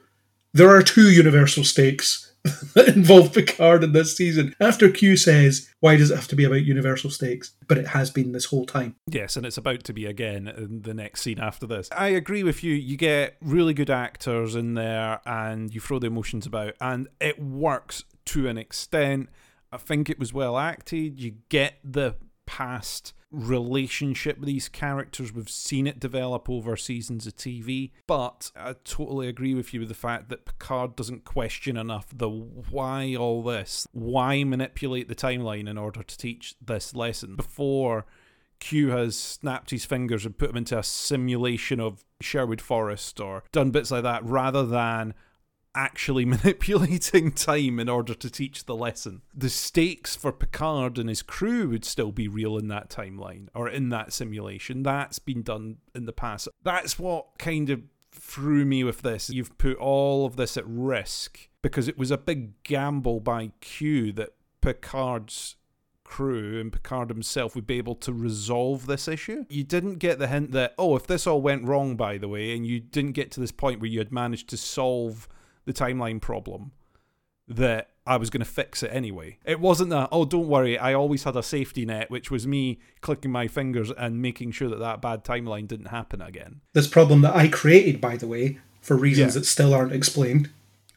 there 0.52 0.70
are 0.70 0.82
two 0.82 1.10
universal 1.10 1.64
stakes 1.64 2.23
that 2.44 2.88
involve 2.96 3.32
Picard 3.32 3.82
in 3.82 3.92
this 3.92 4.16
season. 4.16 4.54
After 4.60 4.90
Q 4.90 5.16
says, 5.16 5.70
Why 5.80 5.96
does 5.96 6.10
it 6.10 6.16
have 6.16 6.28
to 6.28 6.36
be 6.36 6.44
about 6.44 6.64
universal 6.64 7.10
stakes? 7.10 7.54
But 7.66 7.78
it 7.78 7.88
has 7.88 8.10
been 8.10 8.32
this 8.32 8.46
whole 8.46 8.66
time. 8.66 8.96
Yes, 9.08 9.36
and 9.36 9.46
it's 9.46 9.56
about 9.56 9.84
to 9.84 9.92
be 9.92 10.06
again 10.06 10.48
in 10.48 10.82
the 10.82 10.94
next 10.94 11.22
scene 11.22 11.40
after 11.40 11.66
this. 11.66 11.88
I 11.92 12.08
agree 12.08 12.42
with 12.42 12.62
you. 12.62 12.74
You 12.74 12.96
get 12.96 13.36
really 13.40 13.74
good 13.74 13.90
actors 13.90 14.54
in 14.54 14.74
there 14.74 15.20
and 15.24 15.74
you 15.74 15.80
throw 15.80 15.98
the 15.98 16.08
emotions 16.08 16.46
about, 16.46 16.74
and 16.80 17.08
it 17.20 17.40
works 17.40 18.04
to 18.26 18.48
an 18.48 18.58
extent. 18.58 19.30
I 19.72 19.78
think 19.78 20.08
it 20.08 20.18
was 20.18 20.32
well 20.32 20.58
acted. 20.58 21.20
You 21.20 21.36
get 21.48 21.74
the 21.82 22.16
past 22.46 23.14
relationship 23.34 24.38
with 24.38 24.46
these 24.46 24.68
characters. 24.68 25.32
We've 25.32 25.50
seen 25.50 25.86
it 25.86 26.00
develop 26.00 26.48
over 26.48 26.76
seasons 26.76 27.26
of 27.26 27.36
TV, 27.36 27.90
but 28.06 28.50
I 28.56 28.74
totally 28.84 29.28
agree 29.28 29.54
with 29.54 29.74
you 29.74 29.80
with 29.80 29.88
the 29.88 29.94
fact 29.94 30.28
that 30.28 30.44
Picard 30.44 30.96
doesn't 30.96 31.24
question 31.24 31.76
enough 31.76 32.06
the 32.14 32.28
why 32.28 33.14
all 33.14 33.42
this, 33.42 33.86
why 33.92 34.44
manipulate 34.44 35.08
the 35.08 35.14
timeline 35.14 35.68
in 35.68 35.78
order 35.78 36.02
to 36.02 36.18
teach 36.18 36.54
this 36.64 36.94
lesson 36.94 37.36
before. 37.36 38.06
Q 38.60 38.90
has 38.90 39.16
snapped 39.16 39.70
his 39.70 39.84
fingers 39.84 40.24
and 40.24 40.38
put 40.38 40.50
him 40.50 40.56
into 40.56 40.78
a 40.78 40.82
simulation 40.82 41.80
of 41.80 42.04
Sherwood 42.20 42.60
Forest 42.60 43.20
or 43.20 43.44
done 43.52 43.70
bits 43.70 43.90
like 43.90 44.04
that 44.04 44.24
rather 44.24 44.64
than 44.64 45.12
actually 45.74 46.24
manipulating 46.24 47.32
time 47.32 47.78
in 47.78 47.88
order 47.88 48.14
to 48.14 48.30
teach 48.30 48.64
the 48.64 48.74
lesson. 48.74 49.22
The 49.34 49.50
stakes 49.50 50.16
for 50.16 50.32
Picard 50.32 50.98
and 50.98 51.08
his 51.08 51.22
crew 51.22 51.68
would 51.70 51.84
still 51.84 52.12
be 52.12 52.28
real 52.28 52.56
in 52.56 52.68
that 52.68 52.88
timeline 52.90 53.48
or 53.54 53.68
in 53.68 53.88
that 53.90 54.12
simulation. 54.12 54.82
That's 54.82 55.18
been 55.18 55.42
done 55.42 55.78
in 55.94 56.06
the 56.06 56.12
past. 56.12 56.48
That's 56.62 56.98
what 56.98 57.38
kind 57.38 57.70
of 57.70 57.82
threw 58.12 58.64
me 58.64 58.84
with 58.84 59.02
this. 59.02 59.30
You've 59.30 59.56
put 59.58 59.76
all 59.76 60.24
of 60.24 60.36
this 60.36 60.56
at 60.56 60.64
risk 60.66 61.48
because 61.62 61.88
it 61.88 61.98
was 61.98 62.10
a 62.10 62.18
big 62.18 62.62
gamble 62.62 63.20
by 63.20 63.50
Q 63.60 64.12
that 64.12 64.34
Picard's 64.60 65.56
crew 66.04 66.60
and 66.60 66.72
Picard 66.72 67.08
himself 67.08 67.54
would 67.54 67.66
be 67.66 67.78
able 67.78 67.96
to 67.96 68.12
resolve 68.12 68.86
this 68.86 69.08
issue. 69.08 69.44
You 69.48 69.64
didn't 69.64 69.96
get 69.96 70.18
the 70.18 70.28
hint 70.28 70.52
that, 70.52 70.74
oh, 70.78 70.94
if 70.94 71.06
this 71.06 71.26
all 71.26 71.42
went 71.42 71.66
wrong, 71.66 71.96
by 71.96 72.18
the 72.18 72.28
way, 72.28 72.54
and 72.54 72.66
you 72.66 72.78
didn't 72.78 73.12
get 73.12 73.30
to 73.32 73.40
this 73.40 73.50
point 73.50 73.80
where 73.80 73.90
you 73.90 73.98
had 73.98 74.12
managed 74.12 74.48
to 74.50 74.56
solve 74.56 75.28
the 75.64 75.72
timeline 75.72 76.20
problem, 76.20 76.72
that 77.48 77.90
I 78.06 78.16
was 78.16 78.30
going 78.30 78.40
to 78.42 78.50
fix 78.50 78.82
it 78.82 78.88
anyway. 78.92 79.38
It 79.44 79.60
wasn't 79.60 79.90
that, 79.90 80.08
oh, 80.12 80.24
don't 80.24 80.48
worry, 80.48 80.78
I 80.78 80.94
always 80.94 81.24
had 81.24 81.36
a 81.36 81.42
safety 81.42 81.84
net, 81.86 82.10
which 82.10 82.30
was 82.30 82.46
me 82.46 82.78
clicking 83.00 83.30
my 83.30 83.48
fingers 83.48 83.90
and 83.90 84.20
making 84.20 84.52
sure 84.52 84.68
that 84.68 84.78
that 84.78 85.00
bad 85.02 85.24
timeline 85.24 85.66
didn't 85.68 85.86
happen 85.86 86.20
again. 86.20 86.60
This 86.72 86.86
problem 86.88 87.20
that 87.22 87.34
I 87.36 87.48
created, 87.48 88.00
by 88.00 88.16
the 88.16 88.26
way, 88.26 88.58
for 88.80 88.96
reasons 88.96 89.34
Yeah. 89.34 89.40
that 89.40 89.46
still 89.46 89.74
aren't 89.74 89.92
explained. 89.92 90.50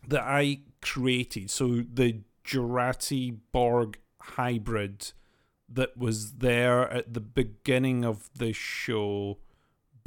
That 0.07 0.23
I 0.23 0.59
created. 0.81 1.49
So 1.49 1.83
the 1.93 2.21
Jurati 2.45 3.37
Borg 3.51 3.99
hybrid 4.21 5.11
that 5.69 5.97
was 5.97 6.33
there 6.35 6.89
at 6.89 7.13
the 7.13 7.19
beginning 7.19 8.05
of 8.05 8.29
the 8.37 8.53
show 8.53 9.37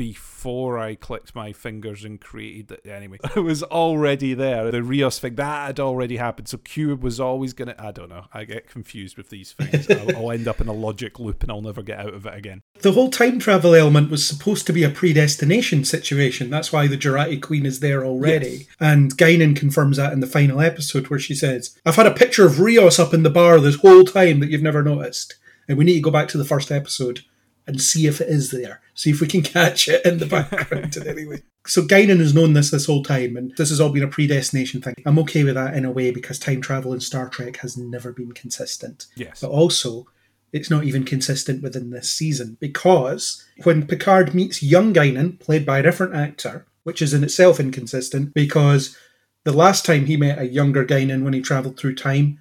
before 0.00 0.78
I 0.78 0.94
clicked 0.94 1.34
my 1.34 1.52
fingers 1.52 2.06
and 2.06 2.18
created 2.18 2.72
it. 2.72 2.88
Anyway, 2.88 3.18
it 3.36 3.40
was 3.40 3.62
already 3.62 4.32
there. 4.32 4.70
The 4.70 4.82
Rios 4.82 5.18
thing 5.18 5.34
that 5.34 5.66
had 5.66 5.78
already 5.78 6.16
happened. 6.16 6.48
So 6.48 6.56
Cube 6.56 7.02
was 7.02 7.20
always 7.20 7.52
gonna. 7.52 7.74
I 7.78 7.90
don't 7.90 8.08
know. 8.08 8.24
I 8.32 8.44
get 8.44 8.66
confused 8.66 9.18
with 9.18 9.28
these 9.28 9.52
things. 9.52 9.90
I'll, 9.90 10.16
I'll 10.16 10.30
end 10.30 10.48
up 10.48 10.58
in 10.58 10.68
a 10.68 10.72
logic 10.72 11.18
loop 11.18 11.42
and 11.42 11.52
I'll 11.52 11.60
never 11.60 11.82
get 11.82 11.98
out 11.98 12.14
of 12.14 12.24
it 12.24 12.34
again. 12.34 12.62
The 12.80 12.92
whole 12.92 13.10
time 13.10 13.38
travel 13.38 13.74
element 13.74 14.10
was 14.10 14.26
supposed 14.26 14.66
to 14.68 14.72
be 14.72 14.84
a 14.84 14.88
predestination 14.88 15.84
situation. 15.84 16.48
That's 16.48 16.72
why 16.72 16.86
the 16.86 16.96
Jurati 16.96 17.42
Queen 17.42 17.66
is 17.66 17.80
there 17.80 18.02
already. 18.02 18.48
Yes. 18.48 18.66
And 18.80 19.14
Guinan 19.18 19.54
confirms 19.54 19.98
that 19.98 20.14
in 20.14 20.20
the 20.20 20.26
final 20.26 20.62
episode 20.62 21.08
where 21.08 21.20
she 21.20 21.34
says, 21.34 21.78
I've 21.84 21.96
had 21.96 22.06
a 22.06 22.14
picture 22.14 22.46
of 22.46 22.58
Rios 22.58 22.98
up 22.98 23.12
in 23.12 23.22
the 23.22 23.28
bar 23.28 23.60
this 23.60 23.76
whole 23.76 24.04
time 24.04 24.40
that 24.40 24.48
you've 24.48 24.62
never 24.62 24.82
noticed. 24.82 25.36
And 25.68 25.76
we 25.76 25.84
need 25.84 25.96
to 25.96 26.00
go 26.00 26.10
back 26.10 26.28
to 26.28 26.38
the 26.38 26.46
first 26.46 26.72
episode 26.72 27.20
and 27.66 27.80
see 27.80 28.06
if 28.06 28.20
it 28.20 28.28
is 28.28 28.50
there. 28.50 28.80
See 28.94 29.10
if 29.10 29.20
we 29.20 29.26
can 29.26 29.42
catch 29.56 29.88
it 29.88 30.04
in 30.04 30.18
the 30.18 30.26
background 30.26 30.96
in 30.96 31.06
any 31.06 31.26
way. 31.26 31.42
So 31.66 31.82
Guinan 31.82 32.20
has 32.20 32.34
known 32.34 32.54
this 32.54 32.70
this 32.70 32.86
whole 32.86 33.02
time, 33.02 33.36
and 33.36 33.54
this 33.56 33.68
has 33.68 33.80
all 33.80 33.90
been 33.90 34.02
a 34.02 34.08
predestination 34.08 34.80
thing. 34.80 34.94
I'm 35.04 35.18
okay 35.20 35.44
with 35.44 35.54
that 35.54 35.74
in 35.74 35.84
a 35.84 35.90
way 35.90 36.10
because 36.10 36.38
time 36.38 36.60
travel 36.60 36.92
in 36.92 37.00
Star 37.00 37.28
Trek 37.28 37.58
has 37.58 37.76
never 37.76 38.12
been 38.12 38.32
consistent. 38.32 39.06
Yes. 39.14 39.40
But 39.40 39.50
also, 39.50 40.06
it's 40.52 40.70
not 40.70 40.84
even 40.84 41.04
consistent 41.04 41.62
within 41.62 41.90
this 41.90 42.10
season 42.10 42.56
because 42.60 43.44
when 43.62 43.86
Picard 43.86 44.34
meets 44.34 44.62
young 44.62 44.92
Guinan, 44.92 45.38
played 45.38 45.64
by 45.64 45.78
a 45.78 45.82
different 45.82 46.14
actor, 46.14 46.66
which 46.82 47.02
is 47.02 47.14
in 47.14 47.22
itself 47.22 47.60
inconsistent 47.60 48.34
because 48.34 48.96
the 49.44 49.52
last 49.52 49.84
time 49.84 50.06
he 50.06 50.16
met 50.16 50.38
a 50.38 50.48
younger 50.48 50.84
Guinan 50.84 51.22
when 51.22 51.34
he 51.34 51.40
travelled 51.40 51.78
through 51.78 51.94
time, 51.94 52.38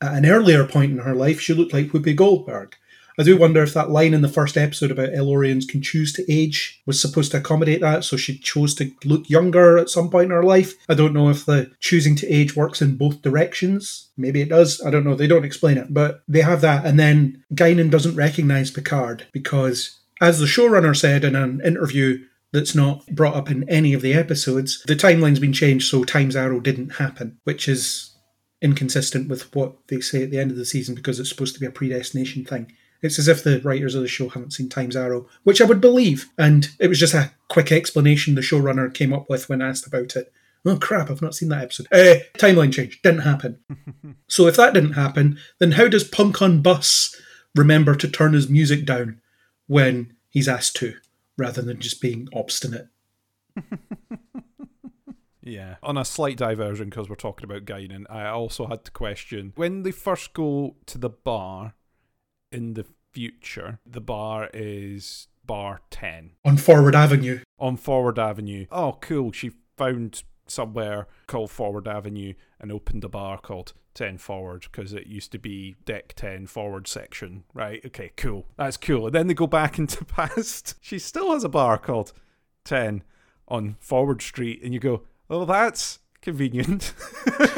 at 0.00 0.14
an 0.14 0.26
earlier 0.26 0.66
point 0.66 0.92
in 0.92 0.98
her 0.98 1.14
life, 1.14 1.40
she 1.40 1.54
looked 1.54 1.72
like 1.72 1.88
Whoopi 1.88 2.14
Goldberg. 2.14 2.76
I 3.18 3.22
do 3.22 3.36
wonder 3.36 3.62
if 3.62 3.72
that 3.74 3.90
line 3.90 4.12
in 4.12 4.20
the 4.20 4.28
first 4.28 4.56
episode 4.56 4.90
about 4.90 5.14
El-Aurians 5.14 5.66
can 5.66 5.80
choose 5.80 6.12
to 6.14 6.32
age 6.32 6.82
was 6.84 7.00
supposed 7.00 7.30
to 7.32 7.38
accommodate 7.38 7.80
that, 7.80 8.04
so 8.04 8.16
she 8.16 8.38
chose 8.38 8.74
to 8.74 8.90
look 9.04 9.30
younger 9.30 9.78
at 9.78 9.88
some 9.88 10.10
point 10.10 10.26
in 10.26 10.30
her 10.32 10.42
life. 10.42 10.74
I 10.88 10.94
don't 10.94 11.14
know 11.14 11.30
if 11.30 11.46
the 11.46 11.70
choosing 11.80 12.14
to 12.16 12.28
age 12.28 12.54
works 12.54 12.82
in 12.82 12.96
both 12.96 13.22
directions. 13.22 14.10
Maybe 14.16 14.42
it 14.42 14.50
does. 14.50 14.82
I 14.84 14.90
don't 14.90 15.04
know. 15.04 15.14
They 15.14 15.26
don't 15.26 15.44
explain 15.44 15.78
it, 15.78 15.94
but 15.94 16.22
they 16.28 16.42
have 16.42 16.60
that. 16.60 16.84
And 16.84 16.98
then 16.98 17.42
Guinan 17.54 17.90
doesn't 17.90 18.16
recognize 18.16 18.70
Picard 18.70 19.26
because, 19.32 19.98
as 20.20 20.38
the 20.38 20.46
showrunner 20.46 20.96
said 20.96 21.24
in 21.24 21.34
an 21.34 21.62
interview 21.64 22.18
that's 22.52 22.74
not 22.74 23.06
brought 23.06 23.34
up 23.34 23.50
in 23.50 23.68
any 23.68 23.94
of 23.94 24.02
the 24.02 24.14
episodes, 24.14 24.82
the 24.86 24.94
timeline's 24.94 25.40
been 25.40 25.52
changed 25.52 25.88
so 25.88 26.04
Time's 26.04 26.36
Arrow 26.36 26.60
didn't 26.60 26.96
happen, 26.96 27.38
which 27.44 27.68
is 27.68 28.14
inconsistent 28.62 29.28
with 29.28 29.54
what 29.54 29.76
they 29.88 30.00
say 30.00 30.22
at 30.22 30.30
the 30.30 30.38
end 30.38 30.50
of 30.50 30.56
the 30.56 30.64
season 30.64 30.94
because 30.94 31.20
it's 31.20 31.28
supposed 31.28 31.54
to 31.54 31.60
be 31.60 31.66
a 31.66 31.70
predestination 31.70 32.44
thing. 32.44 32.72
It's 33.02 33.18
as 33.18 33.28
if 33.28 33.42
the 33.42 33.60
writers 33.60 33.94
of 33.94 34.02
the 34.02 34.08
show 34.08 34.28
haven't 34.28 34.52
seen 34.52 34.68
Time's 34.68 34.96
Arrow, 34.96 35.28
which 35.44 35.60
I 35.60 35.64
would 35.64 35.80
believe. 35.80 36.30
And 36.38 36.68
it 36.78 36.88
was 36.88 36.98
just 36.98 37.14
a 37.14 37.32
quick 37.48 37.70
explanation 37.72 38.34
the 38.34 38.40
showrunner 38.40 38.92
came 38.92 39.12
up 39.12 39.28
with 39.28 39.48
when 39.48 39.62
asked 39.62 39.86
about 39.86 40.16
it. 40.16 40.32
Oh 40.64 40.78
crap, 40.78 41.10
I've 41.10 41.22
not 41.22 41.34
seen 41.34 41.48
that 41.50 41.62
episode. 41.62 41.86
Eh, 41.92 42.20
timeline 42.38 42.72
change. 42.72 43.00
Didn't 43.02 43.20
happen. 43.20 43.58
so 44.28 44.46
if 44.46 44.56
that 44.56 44.74
didn't 44.74 44.94
happen, 44.94 45.38
then 45.58 45.72
how 45.72 45.88
does 45.88 46.04
Punk 46.04 46.42
on 46.42 46.60
Bus 46.60 47.14
remember 47.54 47.94
to 47.94 48.08
turn 48.08 48.32
his 48.32 48.48
music 48.48 48.84
down 48.84 49.20
when 49.68 50.14
he's 50.28 50.48
asked 50.48 50.76
to, 50.76 50.94
rather 51.38 51.62
than 51.62 51.80
just 51.80 52.00
being 52.00 52.28
obstinate? 52.34 52.88
Yeah. 55.46 55.76
On 55.82 55.96
a 55.96 56.04
slight 56.04 56.36
diversion, 56.36 56.90
because 56.90 57.08
we're 57.08 57.14
talking 57.14 57.48
about 57.48 57.64
Guinan, 57.64 58.04
I 58.10 58.26
also 58.26 58.66
had 58.66 58.84
to 58.84 58.90
question 58.90 59.52
when 59.54 59.84
they 59.84 59.92
first 59.92 60.34
go 60.34 60.74
to 60.86 60.98
the 60.98 61.08
bar 61.08 61.74
in 62.56 62.74
the 62.74 62.86
future, 63.12 63.78
the 63.86 64.00
bar 64.00 64.48
is 64.54 65.28
bar 65.44 65.80
10 65.90 66.32
On 66.44 66.56
Forward 66.56 66.94
Avenue. 66.94 67.40
on 67.58 67.76
Forward 67.76 68.18
Avenue. 68.18 68.66
Oh, 68.72 68.98
cool. 69.00 69.30
She 69.32 69.52
found 69.76 70.22
somewhere 70.46 71.06
called 71.26 71.50
Forward 71.50 71.86
Avenue 71.88 72.32
and 72.60 72.72
opened 72.72 73.04
a 73.04 73.08
bar 73.08 73.38
called 73.38 73.72
10 73.94 74.18
Forward 74.18 74.66
because 74.70 74.92
it 74.92 75.06
used 75.06 75.32
to 75.32 75.38
be 75.38 75.76
deck 75.84 76.12
10 76.16 76.46
forward 76.46 76.86
section, 76.88 77.44
right? 77.54 77.80
Okay, 77.86 78.10
cool. 78.16 78.46
That's 78.56 78.76
cool. 78.76 79.06
And 79.06 79.14
then 79.14 79.26
they 79.26 79.34
go 79.34 79.46
back 79.46 79.78
into 79.82 80.04
past. 80.04 80.74
She 80.80 80.98
still 80.98 81.32
has 81.32 81.44
a 81.44 81.48
bar 81.48 81.78
called 81.78 82.12
10 82.64 83.02
on 83.48 83.76
Forward 83.80 84.20
Street, 84.22 84.60
and 84.64 84.74
you 84.74 84.80
go, 84.80 85.02
oh, 85.30 85.44
that's 85.44 86.00
convenient. 86.22 86.92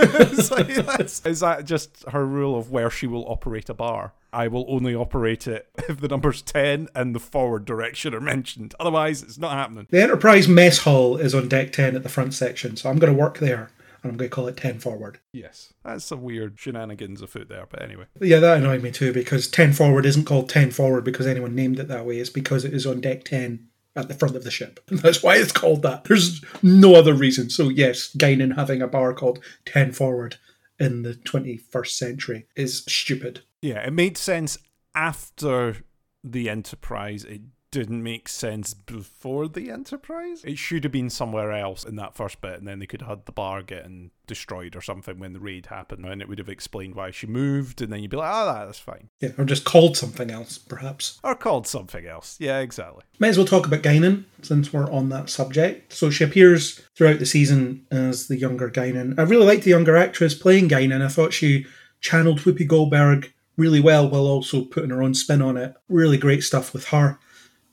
It's 0.01 0.51
like, 0.51 0.69
that's- 0.69 1.25
is 1.27 1.41
that 1.41 1.65
just 1.65 2.05
her 2.13 2.25
rule 2.25 2.57
of 2.59 2.71
where 2.71 2.91
she 2.91 3.07
will 3.07 3.25
operate 3.29 3.69
a 3.69 3.75
bar? 3.75 4.13
I 4.33 4.49
will 4.49 4.67
only 4.69 4.95
operate 4.95 5.47
it 5.47 5.69
if 5.89 6.01
the 6.01 6.09
number's 6.09 6.43
10 6.43 6.89
and 6.95 7.15
the 7.15 7.21
forward 7.21 7.65
direction 7.65 8.15
are 8.15 8.21
mentioned. 8.21 8.75
Otherwise, 8.79 9.23
it's 9.23 9.39
not 9.39 9.53
happening. 9.53 9.87
The 9.91 10.03
Enterprise 10.03 10.49
Mess 10.49 10.79
Hall 10.79 11.17
is 11.17 11.35
on 11.35 11.49
deck 11.49 11.73
10 11.73 11.97
at 11.97 12.03
the 12.03 12.09
front 12.09 12.35
section, 12.35 12.77
so 12.77 12.91
I'm 12.91 12.99
going 12.99 13.13
to 13.13 13.19
work 13.19 13.39
there 13.39 13.71
and 14.03 14.13
I'm 14.13 14.17
going 14.17 14.31
to 14.31 14.35
call 14.35 14.47
it 14.47 14.57
10 14.57 14.79
Forward. 14.79 15.19
Yes. 15.33 15.73
That's 15.85 16.05
some 16.05 16.23
weird 16.23 16.59
shenanigans 16.59 17.23
afoot 17.23 17.49
there, 17.49 17.67
but 17.69 17.83
anyway. 17.83 18.05
Yeah, 18.21 18.39
that 18.39 18.59
annoyed 18.59 18.83
me 18.83 18.91
too 18.91 19.13
because 19.13 19.49
10 19.49 19.73
Forward 19.73 20.07
isn't 20.07 20.25
called 20.25 20.49
10 20.49 20.71
Forward 20.71 21.05
because 21.05 21.27
anyone 21.27 21.55
named 21.55 21.79
it 21.79 21.89
that 21.89 22.07
way. 22.07 22.19
It's 22.19 22.31
because 22.31 22.65
it 22.65 22.75
is 22.75 22.87
on 22.87 23.01
deck 23.01 23.25
10 23.25 23.69
at 23.97 24.09
the 24.09 24.15
front 24.15 24.37
of 24.37 24.45
the 24.45 24.51
ship. 24.51 24.81
That's 24.89 25.23
why 25.23 25.37
it's 25.37 25.53
called 25.53 25.83
that. 25.83 26.05
There's 26.05 26.45
no 26.63 26.95
other 26.95 27.15
reason. 27.15 27.51
So, 27.51 27.69
yes, 27.69 28.15
Guinan 28.17 28.57
having 28.57 28.83
a 28.83 28.87
bar 28.89 29.13
called 29.13 29.43
10 29.67 29.93
Forward 29.93 30.37
in 30.79 31.03
the 31.03 31.15
21st 31.15 31.89
century 31.89 32.47
is 32.55 32.85
stupid. 32.87 33.43
Yeah, 33.63 33.87
it 33.87 33.93
made 33.93 34.17
sense 34.17 34.59
after 34.95 35.79
the 36.23 36.49
Enterprise. 36.49 37.25
It 37.25 37.43
didn't 37.71 38.03
make 38.03 38.31
sense 38.31 38.73
before 38.73 39.47
the 39.47 39.71
Enterprise. 39.71 40.43
It 40.43 40.57
should 40.57 40.85
have 40.85 40.93
been 40.93 41.11
somewhere 41.11 41.53
else 41.53 41.85
in 41.85 41.97
that 41.97 42.15
first 42.15 42.41
bit, 42.41 42.55
and 42.55 42.67
then 42.67 42.79
they 42.79 42.87
could 42.87 43.03
have 43.03 43.11
had 43.11 43.27
the 43.27 43.33
bar 43.33 43.63
getting 43.63 44.11
destroyed 44.27 44.75
or 44.75 44.81
something 44.81 45.19
when 45.19 45.35
the 45.35 45.41
raid 45.41 45.67
happened, 45.67 46.07
and 46.07 46.23
it 46.23 46.29
would 46.29 46.39
have 46.39 46.49
explained 46.49 46.95
why 46.95 47.11
she 47.11 47.27
moved, 47.27 47.83
and 47.83 47.93
then 47.93 48.01
you'd 48.01 48.11
be 48.11 48.17
like, 48.17 48.31
oh, 48.33 48.47
that's 48.47 48.79
fine. 48.79 49.11
Yeah, 49.21 49.31
or 49.37 49.45
just 49.45 49.65
called 49.65 49.99
something 49.99 50.31
else, 50.31 50.57
perhaps. 50.57 51.21
Or 51.23 51.35
called 51.35 51.67
something 51.67 52.07
else. 52.07 52.39
Yeah, 52.41 52.61
exactly. 52.61 53.03
May 53.19 53.29
as 53.29 53.37
well 53.37 53.47
talk 53.47 53.67
about 53.67 53.83
Guinan 53.83 54.25
since 54.41 54.73
we're 54.73 54.91
on 54.91 55.11
that 55.11 55.29
subject. 55.29 55.93
So 55.93 56.09
she 56.09 56.25
appears 56.25 56.81
throughout 56.97 57.19
the 57.19 57.27
season 57.27 57.87
as 57.91 58.29
the 58.29 58.39
younger 58.39 58.71
Guinan. 58.71 59.19
I 59.19 59.23
really 59.23 59.47
liked 59.47 59.65
the 59.65 59.71
younger 59.71 59.97
actress 59.97 60.35
playing 60.35 60.71
Guinan. 60.71 61.05
I 61.05 61.09
thought 61.09 61.35
she 61.35 61.67
channeled 62.01 62.41
Whoopi 62.41 62.67
Goldberg 62.67 63.33
really 63.59 63.81
well 63.81 64.09
while 64.09 64.27
also 64.27 64.65
putting 64.65 64.91
her 64.91 65.03
own 65.03 65.13
spin 65.13 65.43
on 65.43 65.59
it. 65.59 65.75
Really 65.89 66.17
great 66.17 66.43
stuff 66.43 66.73
with 66.73 66.87
her. 66.87 67.19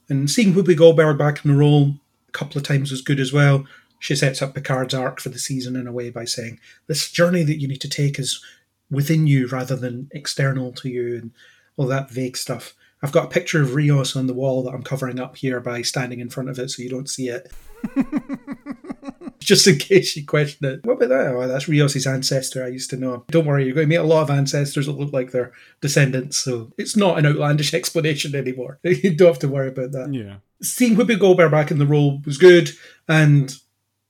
And 0.09 0.29
seeing 0.29 0.53
Whoopi 0.53 0.75
Goldberg 0.75 1.17
back 1.17 1.45
in 1.45 1.51
the 1.51 1.57
role 1.57 1.93
a 2.27 2.31
couple 2.31 2.57
of 2.57 2.67
times 2.67 2.91
was 2.91 3.01
good 3.01 3.19
as 3.19 3.31
well. 3.31 3.65
She 3.99 4.15
sets 4.15 4.41
up 4.41 4.53
Picard's 4.53 4.93
arc 4.93 5.21
for 5.21 5.29
the 5.29 5.39
season 5.39 5.75
in 5.75 5.87
a 5.87 5.91
way 5.93 6.09
by 6.09 6.25
saying, 6.25 6.59
This 6.87 7.09
journey 7.09 7.43
that 7.43 7.61
you 7.61 7.67
need 7.67 7.81
to 7.81 7.89
take 7.89 8.19
is 8.19 8.43
within 8.91 9.25
you 9.25 9.47
rather 9.47 9.75
than 9.75 10.09
external 10.11 10.73
to 10.73 10.89
you, 10.89 11.15
and 11.15 11.31
all 11.77 11.87
that 11.87 12.11
vague 12.11 12.37
stuff. 12.37 12.75
I've 13.01 13.11
got 13.11 13.25
a 13.25 13.29
picture 13.29 13.61
of 13.61 13.75
Rios 13.75 14.15
on 14.15 14.27
the 14.27 14.33
wall 14.33 14.63
that 14.63 14.73
I'm 14.73 14.83
covering 14.83 15.19
up 15.19 15.37
here 15.37 15.59
by 15.59 15.81
standing 15.81 16.19
in 16.19 16.29
front 16.29 16.49
of 16.49 16.59
it 16.59 16.69
so 16.69 16.81
you 16.81 16.89
don't 16.89 17.09
see 17.09 17.29
it. 17.29 17.51
Just 19.51 19.67
in 19.67 19.77
case 19.77 20.15
you 20.15 20.25
question 20.25 20.65
it. 20.67 20.85
What 20.85 20.93
about 20.93 21.09
that? 21.09 21.27
Oh, 21.35 21.47
that's 21.47 21.67
Rios's 21.67 22.07
ancestor 22.07 22.63
I 22.63 22.67
used 22.69 22.89
to 22.89 22.97
know. 22.97 23.23
Don't 23.29 23.45
worry, 23.45 23.65
you're 23.65 23.75
going 23.75 23.85
to 23.87 23.89
meet 23.89 23.95
a 23.95 24.03
lot 24.03 24.23
of 24.23 24.29
ancestors 24.29 24.85
that 24.87 24.93
look 24.93 25.13
like 25.13 25.31
their 25.31 25.53
descendants, 25.81 26.37
so 26.37 26.71
it's 26.77 26.95
not 26.97 27.17
an 27.19 27.25
outlandish 27.25 27.73
explanation 27.79 28.35
anymore. 28.35 28.79
You 28.83 29.15
don't 29.15 29.27
have 29.29 29.39
to 29.39 29.47
worry 29.47 29.67
about 29.69 29.91
that 29.91 30.13
Yeah. 30.13 30.37
seeing 30.61 30.95
Whoopi 30.95 31.19
Goldberg 31.19 31.51
back 31.51 31.69
in 31.71 31.77
the 31.79 31.85
role 31.85 32.21
was 32.25 32.37
good, 32.37 32.69
and 33.07 33.55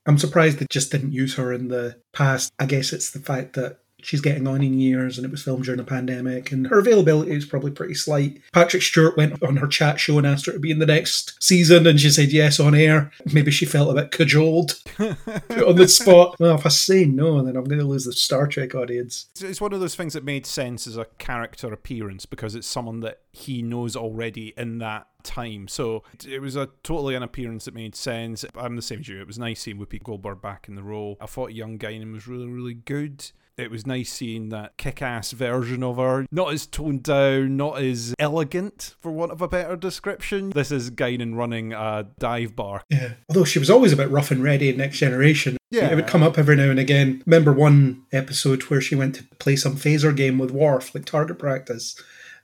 I'm 0.05 0.17
surprised 0.17 0.59
they 0.59 0.67
just 0.69 0.91
didn't 0.91 1.11
use 1.13 1.36
her 1.36 1.51
in 1.51 1.67
the 1.67 1.99
past. 2.13 2.51
I 2.59 2.65
guess 2.67 2.93
it's 2.93 3.11
the 3.11 3.19
fact 3.19 3.53
that 3.53 3.79
she's 4.06 4.22
getting 4.22 4.47
on 4.47 4.64
in 4.64 4.80
years 4.80 5.18
and 5.18 5.26
it 5.26 5.32
was 5.32 5.43
filmed 5.43 5.66
during 5.66 5.80
a 5.80 5.84
pandemic, 5.84 6.51
and 6.51 6.68
her 6.68 6.80
availability 6.80 7.32
is 7.32 7.45
probably 7.45 7.72
pretty 7.72 7.93
slight. 7.95 8.41
Patrick 8.53 8.84
Stewart 8.84 9.18
went 9.18 9.41
on 9.43 9.58
her 9.58 9.68
chat 9.68 9.99
show 9.99 10.18
and 10.18 10.26
asked 10.28 10.45
her 10.45 10.51
to 10.51 10.60
be 10.60 10.72
in 10.72 10.80
the 10.80 10.86
next 10.86 11.41
season, 11.43 11.86
and 11.88 11.99
she 11.99 12.10
said 12.10 12.32
yes 12.32 12.60
on 12.60 12.76
air. 12.76 13.12
Maybe 13.34 13.51
she 13.51 13.66
felt 13.66 13.89
a 13.91 14.01
bit 14.01 14.12
cajoled 14.12 14.80
put 14.95 15.18
on 15.68 15.76
the 15.76 15.88
spot. 15.88 16.36
Well, 16.39 16.56
if 16.56 16.66
I 16.66 16.70
say 16.70 17.06
no, 17.06 17.41
then 17.43 17.56
I'm 17.58 17.64
going 17.66 17.80
to 17.80 17.86
lose 17.86 18.06
the 18.06 18.14
Star 18.14 18.47
Trek 18.47 18.76
audience. 18.76 19.28
It's- 19.36 19.49
It's 19.51 19.62
one 19.62 19.74
of 19.74 19.80
those 19.80 19.95
things 19.95 20.14
that 20.14 20.24
made 20.24 20.45
sense 20.45 20.86
as 20.88 20.97
a 20.97 21.06
character 21.18 21.72
appearance 21.74 22.26
because 22.26 22.56
it's 22.56 22.68
someone 22.68 22.99
that 23.01 23.20
he 23.32 23.62
knows 23.62 23.95
already 23.95 24.53
in 24.58 24.78
that 24.80 25.08
time. 25.24 25.68
So 25.68 26.03
it 26.28 26.39
was 26.41 26.56
a 26.56 26.70
totally 26.84 27.16
an 27.16 27.24
appearance 27.24 27.66
that 27.66 27.74
made 27.74 27.95
sense. 27.95 28.45
I'm 28.56 28.76
the 28.76 28.82
same 28.82 28.99
as 28.99 29.08
you. 29.08 29.20
It 29.20 29.28
was 29.28 29.39
nice 29.39 29.62
seeing 29.62 29.78
Whoopi 29.78 30.01
Goldberg 30.03 30.41
back 30.41 30.68
in 30.68 30.76
the 30.76 30.84
role. 30.84 31.18
I 31.20 31.26
thought 31.26 31.53
Young 31.53 31.78
Guinan 31.80 32.14
was 32.14 32.28
really, 32.28 32.47
really 32.47 32.74
good. 32.76 33.32
It 33.58 33.72
was 33.72 33.88
nice 33.88 34.12
seeing 34.12 34.49
that 34.49 34.76
kick-ass 34.76 35.32
version 35.32 35.82
of 35.82 35.95
her, 35.95 36.26
not 36.30 36.51
as 36.51 36.68
toned 36.68 37.03
down, 37.03 37.56
not 37.56 37.82
as 37.82 38.14
elegant, 38.20 38.95
for 38.99 39.14
want 39.14 39.32
of 39.32 39.41
a 39.41 39.47
better 39.47 39.78
description. 39.78 40.49
This 40.49 40.72
is 40.72 40.91
Guinan 40.91 41.38
running 41.38 41.72
a 41.72 42.06
dive 42.20 42.53
bar. 42.53 42.84
Yeah. 42.89 43.14
Although 43.30 43.45
she 43.45 43.60
was 43.60 43.70
always 43.70 43.93
a 43.93 43.97
bit 43.97 44.10
rough 44.10 44.30
and 44.30 44.43
ready 44.43 44.68
in 44.68 44.76
Next 44.76 44.97
Generation. 44.97 45.56
Yeah. 45.72 45.89
It 45.89 45.95
would 45.95 46.08
come 46.08 46.22
up 46.22 46.38
every 46.38 46.58
now 46.58 46.70
and 46.70 46.80
again. 46.80 47.24
Remember 47.26 47.53
one 47.53 48.03
episode 48.12 48.64
where 48.64 48.82
she 48.82 48.93
went 48.93 49.16
to 49.16 49.24
play 49.39 49.56
some 49.56 49.78
phaser 49.78 50.14
game 50.14 50.38
with 50.38 50.51
Worf, 50.51 50.93
like 50.93 51.06
target 51.06 51.39
practice. 51.39 51.97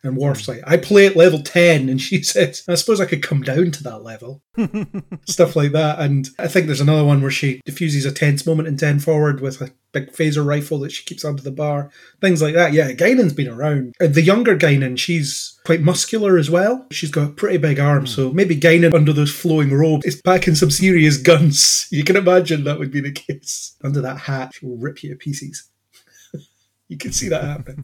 And 0.04 0.18
Worf's 0.18 0.47
like, 0.47 0.62
I 0.66 0.78
play 0.78 1.06
at 1.06 1.16
level 1.16 1.43
10. 1.43 1.88
And 1.88 2.02
she 2.02 2.24
says, 2.24 2.64
I 2.68 2.76
suppose 2.76 2.99
I 2.99 3.06
could 3.06 3.22
come 3.22 3.41
down 3.41 3.72
to 3.72 3.84
that 3.84 4.04
level. 4.04 4.41
Stuff 5.28 5.56
like 5.56 5.72
that. 5.74 5.99
And 5.99 6.28
I 6.39 6.47
think 6.47 6.66
there's 6.66 6.82
another 6.82 7.06
one 7.06 7.22
where 7.22 7.32
she 7.32 7.62
diffuses 7.66 8.06
a 8.06 8.12
tense 8.12 8.45
moment 8.45 8.68
in 8.68 8.78
10 8.78 8.99
forward 8.99 9.41
with 9.41 9.62
a 9.62 9.72
big 9.91 10.12
phaser 10.12 10.45
rifle 10.45 10.80
that 10.80 10.91
she 10.91 11.04
keeps 11.04 11.24
under 11.26 11.43
the 11.43 11.52
bar. 11.52 11.91
Things 12.20 12.41
like 12.41 12.56
that. 12.56 12.74
Yeah, 12.74 12.91
Guinan's 12.93 13.34
been 13.34 13.49
around. 13.49 13.93
The 13.99 14.22
younger 14.22 14.58
Guinan, 14.58 14.97
she's 14.97 15.60
quite 15.66 15.82
muscular 15.82 16.38
as 16.38 16.49
well. 16.49 16.88
She's 16.91 17.12
got 17.12 17.36
pretty 17.36 17.58
big 17.58 17.80
arms. 17.80 18.16
Hmm. 18.16 18.22
So 18.22 18.34
maybe 18.34 18.56
Guinan 18.56 18.93
under 18.93 19.14
those 19.14 19.34
flowing 19.34 19.72
robes 19.72 20.06
is 20.06 20.22
packing 20.22 20.56
some 20.56 20.72
serious 20.72 21.18
guns. 21.18 21.88
You 22.02 22.06
can 22.06 22.16
imagine 22.16 22.64
that 22.64 22.80
would 22.80 22.91
be 22.91 23.02
the 23.02 23.12
case. 23.12 23.76
Under 23.84 24.02
that 24.02 24.18
hat, 24.18 24.54
she 24.56 24.66
will 24.66 24.78
rip 24.78 25.04
you 25.04 25.10
to 25.10 25.16
pieces. 25.16 25.70
you 26.88 26.97
can 26.97 27.12
see 27.12 27.28
that 27.28 27.43
happening. 27.43 27.84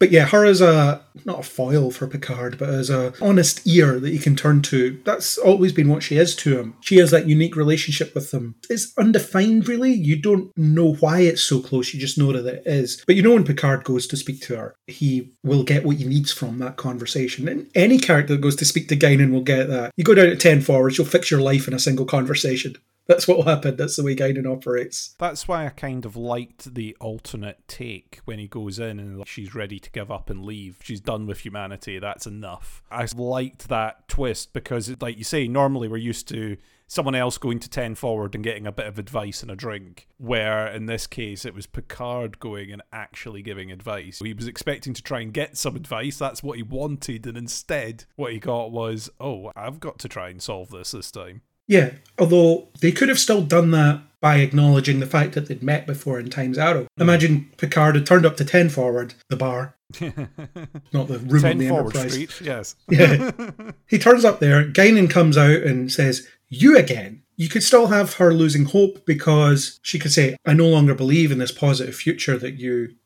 But 0.00 0.10
yeah, 0.10 0.24
her 0.24 0.46
as 0.46 0.62
a 0.62 1.02
not 1.26 1.40
a 1.40 1.42
foil 1.42 1.90
for 1.90 2.06
Picard, 2.06 2.58
but 2.58 2.70
as 2.70 2.88
a 2.88 3.12
honest 3.20 3.66
ear 3.66 4.00
that 4.00 4.08
he 4.08 4.18
can 4.18 4.34
turn 4.34 4.62
to. 4.62 4.98
That's 5.04 5.36
always 5.36 5.72
been 5.72 5.90
what 5.90 6.02
she 6.02 6.16
is 6.16 6.34
to 6.36 6.58
him. 6.58 6.74
She 6.80 6.96
has 6.96 7.10
that 7.10 7.28
unique 7.28 7.54
relationship 7.54 8.14
with 8.14 8.32
him. 8.32 8.54
It's 8.70 8.96
undefined, 8.96 9.68
really. 9.68 9.92
You 9.92 10.16
don't 10.16 10.50
know 10.56 10.94
why 10.94 11.20
it's 11.20 11.42
so 11.42 11.60
close. 11.60 11.92
You 11.92 12.00
just 12.00 12.16
know 12.16 12.32
that 12.32 12.46
it 12.46 12.62
is. 12.64 13.04
But 13.06 13.16
you 13.16 13.22
know 13.22 13.34
when 13.34 13.44
Picard 13.44 13.84
goes 13.84 14.06
to 14.06 14.16
speak 14.16 14.40
to 14.42 14.56
her, 14.56 14.74
he 14.86 15.32
will 15.44 15.64
get 15.64 15.84
what 15.84 15.96
he 15.96 16.06
needs 16.06 16.32
from 16.32 16.58
that 16.60 16.78
conversation. 16.78 17.46
And 17.46 17.70
any 17.74 17.98
character 17.98 18.34
that 18.34 18.40
goes 18.40 18.56
to 18.56 18.64
speak 18.64 18.88
to 18.88 18.96
Guinan 18.96 19.32
will 19.32 19.42
get 19.42 19.68
that. 19.68 19.92
You 19.98 20.04
go 20.04 20.14
down 20.14 20.26
to 20.26 20.36
ten 20.36 20.62
forwards, 20.62 20.96
you'll 20.96 21.06
fix 21.06 21.30
your 21.30 21.42
life 21.42 21.68
in 21.68 21.74
a 21.74 21.78
single 21.78 22.06
conversation. 22.06 22.76
That's 23.10 23.26
what 23.26 23.44
happened. 23.44 23.76
That's 23.76 23.96
the 23.96 24.04
way 24.04 24.14
Guinan 24.14 24.46
operates. 24.46 25.16
That's 25.18 25.48
why 25.48 25.66
I 25.66 25.70
kind 25.70 26.06
of 26.06 26.14
liked 26.14 26.76
the 26.76 26.96
alternate 27.00 27.66
take 27.66 28.20
when 28.24 28.38
he 28.38 28.46
goes 28.46 28.78
in 28.78 29.00
and 29.00 29.26
she's 29.26 29.52
ready 29.52 29.80
to 29.80 29.90
give 29.90 30.12
up 30.12 30.30
and 30.30 30.44
leave. 30.44 30.78
She's 30.84 31.00
done 31.00 31.26
with 31.26 31.40
humanity. 31.40 31.98
That's 31.98 32.28
enough. 32.28 32.84
I 32.88 33.08
liked 33.16 33.68
that 33.68 34.06
twist 34.06 34.52
because, 34.52 34.94
like 35.00 35.18
you 35.18 35.24
say, 35.24 35.48
normally 35.48 35.88
we're 35.88 35.96
used 35.96 36.28
to 36.28 36.56
someone 36.86 37.16
else 37.16 37.36
going 37.36 37.58
to 37.58 37.68
10 37.68 37.96
forward 37.96 38.36
and 38.36 38.44
getting 38.44 38.64
a 38.64 38.70
bit 38.70 38.86
of 38.86 38.96
advice 38.96 39.42
and 39.42 39.50
a 39.50 39.56
drink. 39.56 40.06
Where 40.18 40.68
in 40.68 40.86
this 40.86 41.08
case, 41.08 41.44
it 41.44 41.52
was 41.52 41.66
Picard 41.66 42.38
going 42.38 42.70
and 42.70 42.82
actually 42.92 43.42
giving 43.42 43.72
advice. 43.72 44.20
He 44.20 44.34
was 44.34 44.46
expecting 44.46 44.94
to 44.94 45.02
try 45.02 45.18
and 45.18 45.34
get 45.34 45.56
some 45.56 45.74
advice. 45.74 46.16
That's 46.16 46.44
what 46.44 46.58
he 46.58 46.62
wanted. 46.62 47.26
And 47.26 47.36
instead, 47.36 48.04
what 48.14 48.32
he 48.32 48.38
got 48.38 48.70
was, 48.70 49.10
oh, 49.18 49.50
I've 49.56 49.80
got 49.80 49.98
to 49.98 50.08
try 50.08 50.28
and 50.28 50.40
solve 50.40 50.70
this 50.70 50.92
this 50.92 51.10
time. 51.10 51.42
Yeah, 51.70 51.92
although 52.18 52.66
they 52.80 52.90
could 52.90 53.08
have 53.08 53.20
still 53.20 53.42
done 53.42 53.70
that 53.70 54.02
by 54.20 54.38
acknowledging 54.38 54.98
the 54.98 55.06
fact 55.06 55.34
that 55.34 55.46
they'd 55.46 55.62
met 55.62 55.86
before 55.86 56.18
in 56.18 56.28
Time's 56.28 56.58
Arrow. 56.58 56.88
Hmm. 56.96 57.02
Imagine 57.02 57.50
Picard 57.58 57.94
had 57.94 58.04
turned 58.04 58.26
up 58.26 58.36
to 58.38 58.44
10 58.44 58.70
forward, 58.70 59.14
the 59.28 59.36
bar, 59.36 59.76
not 60.00 61.06
the 61.06 61.20
room 61.20 61.44
on 61.44 61.50
10 61.52 61.58
the 61.58 61.68
forward 61.68 61.96
Enterprise. 61.96 62.12
street, 62.12 62.40
yes. 62.40 62.74
Yeah. 62.90 63.30
he 63.88 63.98
turns 64.00 64.24
up 64.24 64.40
there, 64.40 64.64
Guinan 64.64 65.08
comes 65.08 65.38
out 65.38 65.62
and 65.62 65.92
says, 65.92 66.26
You 66.48 66.76
again. 66.76 67.22
You 67.36 67.48
could 67.48 67.62
still 67.62 67.86
have 67.86 68.14
her 68.14 68.34
losing 68.34 68.64
hope 68.64 69.06
because 69.06 69.78
she 69.82 70.00
could 70.00 70.12
say, 70.12 70.36
I 70.44 70.52
no 70.54 70.66
longer 70.66 70.94
believe 70.94 71.30
in 71.30 71.38
this 71.38 71.52
positive 71.52 71.94
future 71.94 72.36
that 72.36 72.58
you 72.58 72.96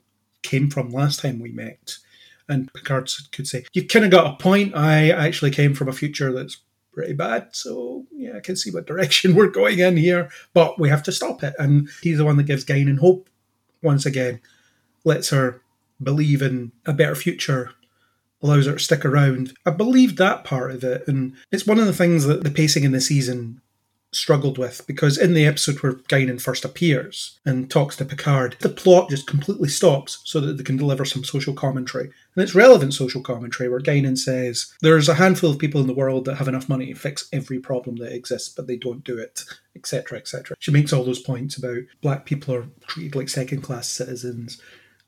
came 0.42 0.70
from 0.70 0.88
last 0.88 1.20
time 1.20 1.38
we 1.38 1.52
met. 1.52 1.98
And 2.48 2.72
Picard 2.72 3.10
could 3.30 3.46
say, 3.46 3.66
You've 3.74 3.88
kind 3.88 4.06
of 4.06 4.10
got 4.10 4.32
a 4.32 4.42
point. 4.42 4.74
I 4.74 5.10
actually 5.10 5.50
came 5.50 5.74
from 5.74 5.88
a 5.88 5.92
future 5.92 6.32
that's 6.32 6.62
pretty 6.94 7.12
bad. 7.12 7.48
So, 7.52 8.04
yeah, 8.12 8.36
I 8.36 8.40
can 8.40 8.56
see 8.56 8.70
what 8.70 8.86
direction 8.86 9.34
we're 9.36 9.48
going 9.48 9.78
in 9.78 9.96
here, 9.96 10.30
but 10.52 10.78
we 10.78 10.88
have 10.88 11.02
to 11.04 11.12
stop 11.12 11.42
it. 11.42 11.54
And 11.58 11.88
he's 12.02 12.18
the 12.18 12.24
one 12.24 12.36
that 12.36 12.44
gives 12.44 12.64
Guinan 12.64 12.98
hope 12.98 13.28
once 13.82 14.06
again, 14.06 14.40
lets 15.04 15.30
her 15.30 15.60
believe 16.02 16.42
in 16.42 16.72
a 16.86 16.92
better 16.92 17.14
future 17.14 17.70
allows 18.42 18.66
her 18.66 18.74
to 18.74 18.78
stick 18.78 19.04
around. 19.04 19.54
I 19.64 19.70
believed 19.70 20.18
that 20.18 20.44
part 20.44 20.70
of 20.70 20.84
it, 20.84 21.08
and 21.08 21.34
it's 21.50 21.66
one 21.66 21.78
of 21.78 21.86
the 21.86 21.94
things 21.94 22.24
that 22.24 22.44
the 22.44 22.50
pacing 22.50 22.84
in 22.84 22.92
the 22.92 23.00
season 23.00 23.60
struggled 24.12 24.58
with 24.58 24.86
because 24.86 25.18
in 25.18 25.34
the 25.34 25.46
episode 25.46 25.82
where 25.82 25.94
Guinan 25.94 26.40
first 26.40 26.64
appears 26.64 27.40
and 27.44 27.70
talks 27.70 27.96
to 27.96 28.04
Picard, 28.04 28.56
the 28.60 28.68
plot 28.68 29.10
just 29.10 29.26
completely 29.26 29.68
stops 29.68 30.20
so 30.24 30.40
that 30.40 30.56
they 30.56 30.62
can 30.62 30.76
deliver 30.76 31.04
some 31.04 31.24
social 31.24 31.54
commentary. 31.54 32.10
And 32.36 32.42
it's 32.42 32.54
relevant 32.54 32.94
social 32.94 33.20
commentary 33.20 33.68
where 33.68 33.80
Guinan 33.80 34.18
says, 34.18 34.72
There's 34.80 35.08
a 35.08 35.14
handful 35.14 35.50
of 35.50 35.58
people 35.58 35.80
in 35.80 35.86
the 35.86 35.94
world 35.94 36.24
that 36.24 36.36
have 36.36 36.48
enough 36.48 36.68
money 36.68 36.92
to 36.92 36.98
fix 36.98 37.28
every 37.32 37.60
problem 37.60 37.96
that 37.96 38.12
exists, 38.12 38.48
but 38.48 38.66
they 38.66 38.76
don't 38.76 39.04
do 39.04 39.18
it, 39.18 39.44
etc., 39.76 40.18
etc. 40.18 40.56
She 40.58 40.72
makes 40.72 40.92
all 40.92 41.04
those 41.04 41.20
points 41.20 41.56
about 41.56 41.82
black 42.00 42.24
people 42.24 42.54
are 42.54 42.66
treated 42.86 43.14
like 43.14 43.28
second 43.28 43.62
class 43.62 43.88
citizens. 43.88 44.60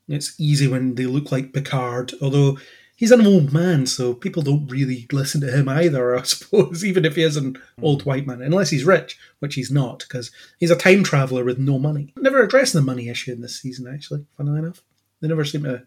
It's 0.07 0.39
easy 0.39 0.67
when 0.67 0.95
they 0.95 1.05
look 1.05 1.31
like 1.31 1.51
Picard, 1.51 2.13
although 2.21 2.57
he's 2.95 3.11
an 3.11 3.25
old 3.25 3.51
man, 3.53 3.85
so 3.85 4.13
people 4.13 4.41
don't 4.41 4.67
really 4.67 5.05
listen 5.11 5.41
to 5.41 5.51
him 5.51 5.67
either, 5.67 6.17
I 6.17 6.21
suppose, 6.23 6.85
even 6.85 7.03
if 7.03 7.15
he 7.15 7.23
is 7.23 7.35
an 7.35 7.61
old 7.81 8.05
white 8.05 8.25
man, 8.25 8.41
unless 8.41 8.69
he's 8.69 8.85
rich, 8.85 9.17
which 9.39 9.55
he's 9.55 9.71
not, 9.71 9.99
because 9.99 10.31
he's 10.59 10.71
a 10.71 10.75
time 10.75 11.03
traveller 11.03 11.43
with 11.43 11.59
no 11.59 11.77
money. 11.79 12.13
Never 12.17 12.41
addressing 12.41 12.79
the 12.79 12.85
money 12.85 13.09
issue 13.09 13.31
in 13.31 13.41
this 13.41 13.59
season, 13.59 13.93
actually, 13.93 14.25
funnily 14.37 14.59
enough. 14.59 14.81
They 15.21 15.27
never 15.27 15.45
seem 15.45 15.63
to 15.63 15.83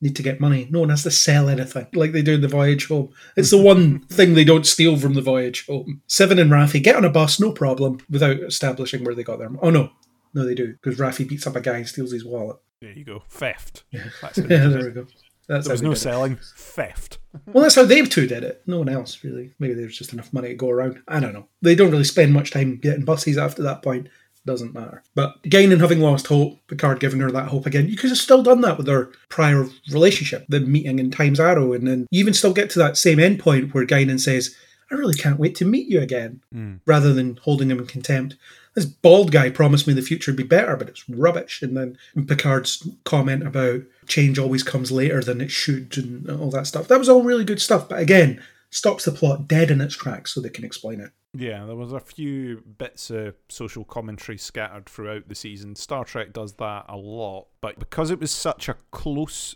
need 0.00 0.16
to 0.16 0.22
get 0.22 0.40
money. 0.40 0.68
No 0.70 0.80
one 0.80 0.90
has 0.90 1.02
to 1.02 1.10
sell 1.10 1.48
anything 1.48 1.86
like 1.94 2.12
they 2.12 2.22
do 2.22 2.34
in 2.34 2.40
the 2.40 2.48
Voyage 2.48 2.86
Home. 2.88 3.12
It's 3.36 3.50
the 3.50 3.56
mm-hmm. 3.56 3.66
one 3.66 4.00
thing 4.06 4.34
they 4.34 4.44
don't 4.44 4.66
steal 4.66 4.96
from 4.96 5.14
the 5.14 5.20
Voyage 5.20 5.66
Home. 5.66 6.02
Seven 6.06 6.38
and 6.38 6.50
Raffi 6.50 6.82
get 6.82 6.96
on 6.96 7.04
a 7.04 7.10
bus, 7.10 7.40
no 7.40 7.52
problem, 7.52 8.00
without 8.10 8.38
establishing 8.40 9.04
where 9.04 9.14
they 9.14 9.24
got 9.24 9.38
their. 9.38 9.50
Oh 9.60 9.70
no, 9.70 9.90
no, 10.34 10.46
they 10.46 10.54
do 10.54 10.74
because 10.74 10.98
Raffi 10.98 11.28
beats 11.28 11.46
up 11.46 11.56
a 11.56 11.60
guy 11.60 11.78
and 11.78 11.88
steals 11.88 12.12
his 12.12 12.24
wallet. 12.24 12.58
There 12.80 12.92
you 12.92 13.04
go. 13.04 13.22
Theft. 13.28 13.84
That's 14.22 14.38
Yeah, 14.38 14.68
there 14.68 14.84
we 14.84 14.90
go. 14.90 15.06
That's 15.48 15.66
There 15.66 15.74
was 15.74 15.82
no 15.82 15.92
it. 15.92 15.96
selling. 15.96 16.38
Theft. 16.56 17.18
Well, 17.46 17.62
that's 17.62 17.76
how 17.76 17.84
they 17.84 18.02
two 18.02 18.26
did 18.26 18.42
it. 18.42 18.62
No 18.66 18.78
one 18.78 18.88
else 18.88 19.22
really. 19.22 19.52
Maybe 19.58 19.74
there's 19.74 19.96
just 19.96 20.12
enough 20.12 20.32
money 20.32 20.48
to 20.48 20.54
go 20.54 20.70
around. 20.70 21.00
I 21.06 21.20
don't 21.20 21.32
know. 21.32 21.46
They 21.62 21.76
don't 21.76 21.90
really 21.90 22.04
spend 22.04 22.32
much 22.32 22.50
time 22.50 22.78
getting 22.78 23.04
buses 23.04 23.38
after 23.38 23.62
that 23.62 23.82
point. 23.82 24.08
Doesn't 24.48 24.72
matter. 24.72 25.02
But 25.14 25.42
Guinan 25.42 25.78
having 25.78 26.00
lost 26.00 26.28
hope, 26.28 26.58
Picard 26.68 27.00
giving 27.00 27.20
her 27.20 27.30
that 27.30 27.48
hope 27.48 27.66
again. 27.66 27.86
You 27.86 27.98
could 27.98 28.08
have 28.08 28.18
still 28.18 28.42
done 28.42 28.62
that 28.62 28.78
with 28.78 28.86
their 28.86 29.10
prior 29.28 29.66
relationship, 29.92 30.46
the 30.48 30.60
meeting 30.60 30.98
in 30.98 31.10
Time's 31.10 31.38
Arrow, 31.38 31.74
and 31.74 31.86
then 31.86 32.06
you 32.10 32.20
even 32.20 32.32
still 32.32 32.54
get 32.54 32.70
to 32.70 32.78
that 32.78 32.96
same 32.96 33.20
end 33.20 33.40
point 33.40 33.74
where 33.74 33.84
Guinan 33.84 34.18
says, 34.18 34.56
"I 34.90 34.94
really 34.94 35.12
can't 35.12 35.38
wait 35.38 35.54
to 35.56 35.66
meet 35.66 35.86
you 35.86 36.00
again," 36.00 36.40
mm. 36.54 36.80
rather 36.86 37.12
than 37.12 37.38
holding 37.42 37.70
him 37.70 37.78
in 37.78 37.84
contempt. 37.84 38.36
This 38.74 38.86
bald 38.86 39.32
guy 39.32 39.50
promised 39.50 39.86
me 39.86 39.92
the 39.92 40.00
future 40.00 40.30
would 40.30 40.36
be 40.38 40.44
better, 40.44 40.76
but 40.76 40.88
it's 40.88 41.06
rubbish. 41.10 41.60
And 41.60 41.76
then 41.76 41.98
Picard's 42.26 42.88
comment 43.04 43.46
about 43.46 43.82
change 44.06 44.38
always 44.38 44.62
comes 44.62 44.90
later 44.90 45.22
than 45.22 45.42
it 45.42 45.50
should 45.50 45.94
and 45.98 46.30
all 46.30 46.50
that 46.52 46.66
stuff. 46.66 46.88
That 46.88 46.98
was 46.98 47.10
all 47.10 47.22
really 47.22 47.44
good 47.44 47.60
stuff. 47.60 47.86
But 47.86 47.98
again, 47.98 48.40
stops 48.70 49.04
the 49.04 49.12
plot 49.12 49.48
dead 49.48 49.70
in 49.70 49.80
its 49.80 49.96
tracks 49.96 50.32
so 50.34 50.40
they 50.40 50.48
can 50.50 50.64
explain 50.64 51.00
it. 51.00 51.10
Yeah, 51.34 51.66
there 51.66 51.76
was 51.76 51.92
a 51.92 52.00
few 52.00 52.62
bits 52.78 53.10
of 53.10 53.34
social 53.48 53.84
commentary 53.84 54.38
scattered 54.38 54.86
throughout 54.86 55.28
the 55.28 55.34
season. 55.34 55.76
Star 55.76 56.04
Trek 56.04 56.32
does 56.32 56.54
that 56.54 56.86
a 56.88 56.96
lot, 56.96 57.48
but 57.60 57.78
because 57.78 58.10
it 58.10 58.18
was 58.20 58.30
such 58.30 58.68
a 58.68 58.76
close 58.90 59.54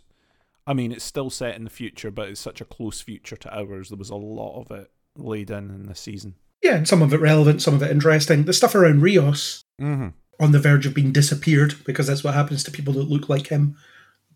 I 0.64 0.74
mean, 0.74 0.92
it's 0.92 1.04
still 1.04 1.28
set 1.28 1.56
in 1.56 1.64
the 1.64 1.70
future, 1.70 2.12
but 2.12 2.28
it's 2.28 2.40
such 2.40 2.60
a 2.60 2.64
close 2.64 3.00
future 3.00 3.34
to 3.34 3.52
ours. 3.58 3.88
There 3.88 3.98
was 3.98 4.10
a 4.10 4.14
lot 4.16 4.60
of 4.60 4.70
it 4.70 4.92
laid 5.16 5.50
in 5.50 5.70
in 5.70 5.86
the 5.86 5.94
season. 5.96 6.36
Yeah, 6.62 6.76
and 6.76 6.86
some 6.86 7.02
of 7.02 7.12
it 7.12 7.20
relevant, 7.20 7.60
some 7.62 7.74
of 7.74 7.82
it 7.82 7.90
interesting. 7.90 8.44
The 8.44 8.52
stuff 8.52 8.74
around 8.76 9.02
Rios 9.02 9.62
Mm-hmm. 9.80 10.08
on 10.38 10.52
the 10.52 10.60
verge 10.60 10.86
of 10.86 10.94
being 10.94 11.10
disappeared 11.10 11.74
because 11.84 12.06
that's 12.06 12.22
what 12.22 12.34
happens 12.34 12.62
to 12.62 12.70
people 12.70 12.92
that 12.94 13.08
look 13.08 13.28
like 13.28 13.48
him, 13.48 13.76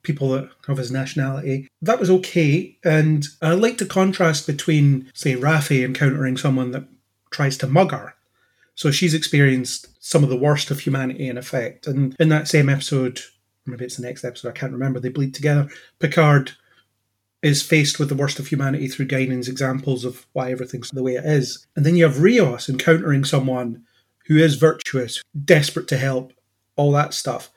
people 0.07 0.31
that 0.31 0.49
have 0.67 0.79
his 0.79 0.91
nationality. 0.91 1.69
That 1.83 2.01
was 2.01 2.09
okay, 2.09 2.79
and 2.85 3.27
I 3.43 3.53
like 3.53 3.79
the 3.79 3.85
contrast 3.85 4.47
between, 4.47 5.11
say, 5.13 5.35
Raffi 5.35 5.85
encountering 5.85 6.37
someone 6.37 6.71
that 6.71 6.89
tries 7.31 7.59
to 7.59 7.67
mug 7.67 7.91
her. 7.91 8.15
So 8.77 8.91
she's 8.91 9.15
experienced 9.15 9.89
some 10.01 10.23
of 10.23 10.31
the 10.31 10.37
worst 10.37 10.71
of 10.71 10.81
humanity 10.81 11.29
in 11.29 11.37
effect. 11.37 11.87
And 11.87 12.15
in 12.21 12.29
that 12.29 12.47
same 12.47 12.69
episode, 12.69 13.21
maybe 13.67 13.85
it's 13.85 13.97
the 13.97 14.07
next 14.07 14.25
episode, 14.25 14.51
I 14.51 14.53
can't 14.53 14.73
remember, 14.73 15.01
they 15.01 15.09
bleed 15.09 15.35
together. 15.35 15.69
Picard 15.99 16.53
is 17.43 17.63
faced 17.63 17.99
with 17.99 18.09
the 18.09 18.15
worst 18.15 18.39
of 18.39 18.47
humanity 18.47 18.89
through 18.89 19.07
Guinan's 19.07 19.49
examples 19.49 20.05
of 20.05 20.27
why 20.33 20.51
everything's 20.51 20.91
the 20.91 21.03
way 21.03 21.15
it 21.15 21.25
is. 21.25 21.67
And 21.75 21.85
then 21.85 21.97
you 21.97 22.05
have 22.05 22.21
Rios 22.23 22.69
encountering 22.69 23.25
someone 23.25 23.85
who 24.27 24.37
is 24.37 24.57
virtuous, 24.57 25.23
desperate 25.45 25.89
to 25.89 25.97
help, 25.97 26.33
all 26.77 26.93
that 26.93 27.15
stuff. 27.15 27.51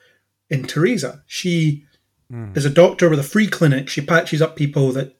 In 0.49 0.63
Teresa, 0.63 1.23
she 1.27 1.85
Mm. 2.31 2.55
is 2.55 2.65
a 2.65 2.69
doctor 2.69 3.09
with 3.09 3.19
a 3.19 3.23
free 3.23 3.47
clinic. 3.47 3.89
She 3.89 4.01
patches 4.01 4.41
up 4.41 4.55
people 4.55 4.91
that 4.91 5.17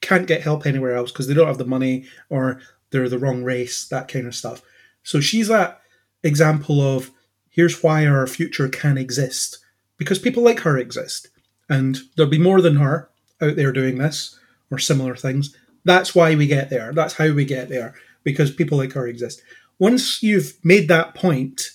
can't 0.00 0.26
get 0.26 0.42
help 0.42 0.64
anywhere 0.64 0.94
else 0.94 1.12
because 1.12 1.26
they 1.26 1.34
don't 1.34 1.46
have 1.46 1.58
the 1.58 1.64
money 1.66 2.06
or 2.30 2.60
they're 2.90 3.08
the 3.08 3.18
wrong 3.18 3.44
race, 3.44 3.86
that 3.88 4.08
kind 4.08 4.26
of 4.26 4.34
stuff. 4.34 4.62
So 5.02 5.20
she's 5.20 5.48
that 5.48 5.82
example 6.22 6.80
of 6.80 7.10
here's 7.50 7.82
why 7.82 8.06
our 8.06 8.26
future 8.26 8.68
can 8.68 8.96
exist 8.96 9.58
because 9.98 10.18
people 10.18 10.42
like 10.42 10.60
her 10.60 10.78
exist. 10.78 11.28
And 11.68 11.98
there'll 12.16 12.30
be 12.30 12.38
more 12.38 12.62
than 12.62 12.76
her 12.76 13.10
out 13.42 13.56
there 13.56 13.72
doing 13.72 13.98
this 13.98 14.38
or 14.70 14.78
similar 14.78 15.16
things. 15.16 15.54
That's 15.84 16.14
why 16.14 16.34
we 16.34 16.46
get 16.46 16.70
there. 16.70 16.92
That's 16.92 17.14
how 17.14 17.32
we 17.32 17.44
get 17.44 17.68
there 17.68 17.94
because 18.24 18.50
people 18.50 18.78
like 18.78 18.92
her 18.92 19.06
exist. 19.06 19.42
Once 19.78 20.22
you've 20.22 20.54
made 20.64 20.88
that 20.88 21.14
point, 21.14 21.70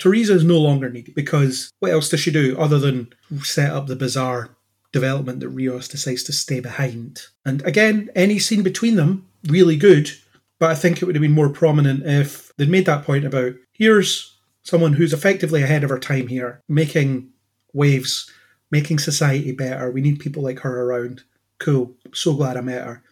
Teresa 0.00 0.34
is 0.34 0.44
no 0.44 0.58
longer 0.58 0.90
needed 0.90 1.14
because 1.14 1.70
what 1.78 1.92
else 1.92 2.08
does 2.08 2.18
she 2.18 2.32
do 2.32 2.58
other 2.58 2.80
than 2.80 3.12
set 3.42 3.70
up 3.70 3.86
the 3.86 3.94
bizarre 3.94 4.50
development 4.92 5.40
that 5.40 5.48
Rios 5.48 5.88
decides 5.88 6.22
to 6.24 6.32
stay 6.32 6.60
behind. 6.60 7.22
And 7.44 7.62
again, 7.62 8.10
any 8.14 8.38
scene 8.38 8.62
between 8.62 8.96
them, 8.96 9.28
really 9.46 9.76
good, 9.76 10.10
but 10.58 10.70
I 10.70 10.74
think 10.74 11.00
it 11.00 11.06
would 11.06 11.14
have 11.14 11.22
been 11.22 11.32
more 11.32 11.48
prominent 11.48 12.04
if 12.06 12.54
they'd 12.56 12.68
made 12.68 12.86
that 12.86 13.04
point 13.04 13.24
about 13.24 13.54
here's 13.72 14.36
someone 14.62 14.92
who's 14.92 15.12
effectively 15.12 15.62
ahead 15.62 15.84
of 15.84 15.90
her 15.90 15.98
time 15.98 16.28
here, 16.28 16.60
making 16.68 17.30
waves, 17.72 18.30
making 18.70 18.98
society 18.98 19.52
better. 19.52 19.90
We 19.90 20.02
need 20.02 20.18
people 20.18 20.42
like 20.42 20.60
her 20.60 20.82
around. 20.82 21.22
Cool. 21.58 21.94
So 22.12 22.34
glad 22.34 22.56
I 22.56 22.60
met 22.60 22.86
her. 22.86 23.02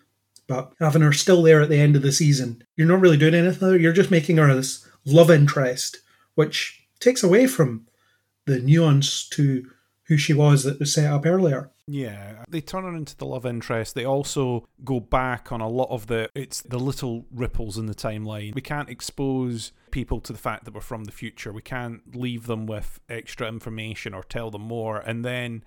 But 0.47 0.72
having 0.80 1.03
her 1.03 1.12
still 1.12 1.43
there 1.43 1.62
at 1.62 1.68
the 1.68 1.78
end 1.78 1.97
of 1.97 2.03
the 2.03 2.12
season, 2.12 2.64
you're 2.76 2.86
not 2.86 3.01
really 3.01 3.16
doing 3.18 3.34
anything. 3.34 3.80
You're 3.80 3.93
just 3.93 4.11
making 4.11 4.39
her 4.39 4.55
this 4.55 4.86
love 5.05 5.30
interest, 5.30 5.99
which 6.34 6.78
takes 7.01 7.22
away 7.22 7.46
from 7.46 7.86
the 8.46 8.59
nuance 8.61 9.28
to 9.28 9.70
who 10.05 10.16
she 10.16 10.32
was 10.32 10.64
that 10.64 10.80
was 10.80 10.94
set 10.94 11.12
up 11.12 11.26
earlier. 11.26 11.70
Yeah, 11.86 12.44
they 12.49 12.61
turn 12.61 12.84
her 12.84 12.94
into 12.94 13.16
the 13.16 13.26
love 13.26 13.46
interest. 13.46 13.94
They 13.94 14.05
also 14.05 14.68
go 14.84 15.01
back 15.01 15.53
on 15.53 15.61
a 15.61 15.68
lot 15.68 15.88
of 15.90 16.07
the 16.07 16.30
it's 16.34 16.61
the 16.62 16.78
little 16.78 17.26
ripples 17.30 17.78
in 17.78 17.86
the 17.86 17.94
timeline. 17.94 18.55
We 18.55 18.61
can't 18.61 18.90
expose 18.90 19.72
people 19.90 20.20
to 20.20 20.32
the 20.32 20.38
fact 20.38 20.64
that 20.64 20.74
we're 20.74 20.80
from 20.80 21.05
the 21.05 21.12
future. 21.12 21.53
We 21.53 21.62
can't 21.62 22.14
leave 22.14 22.46
them 22.46 22.66
with 22.66 23.01
extra 23.09 23.49
information 23.49 24.12
or 24.12 24.22
tell 24.22 24.51
them 24.51 24.62
more. 24.62 24.99
And 24.99 25.24
then 25.24 25.64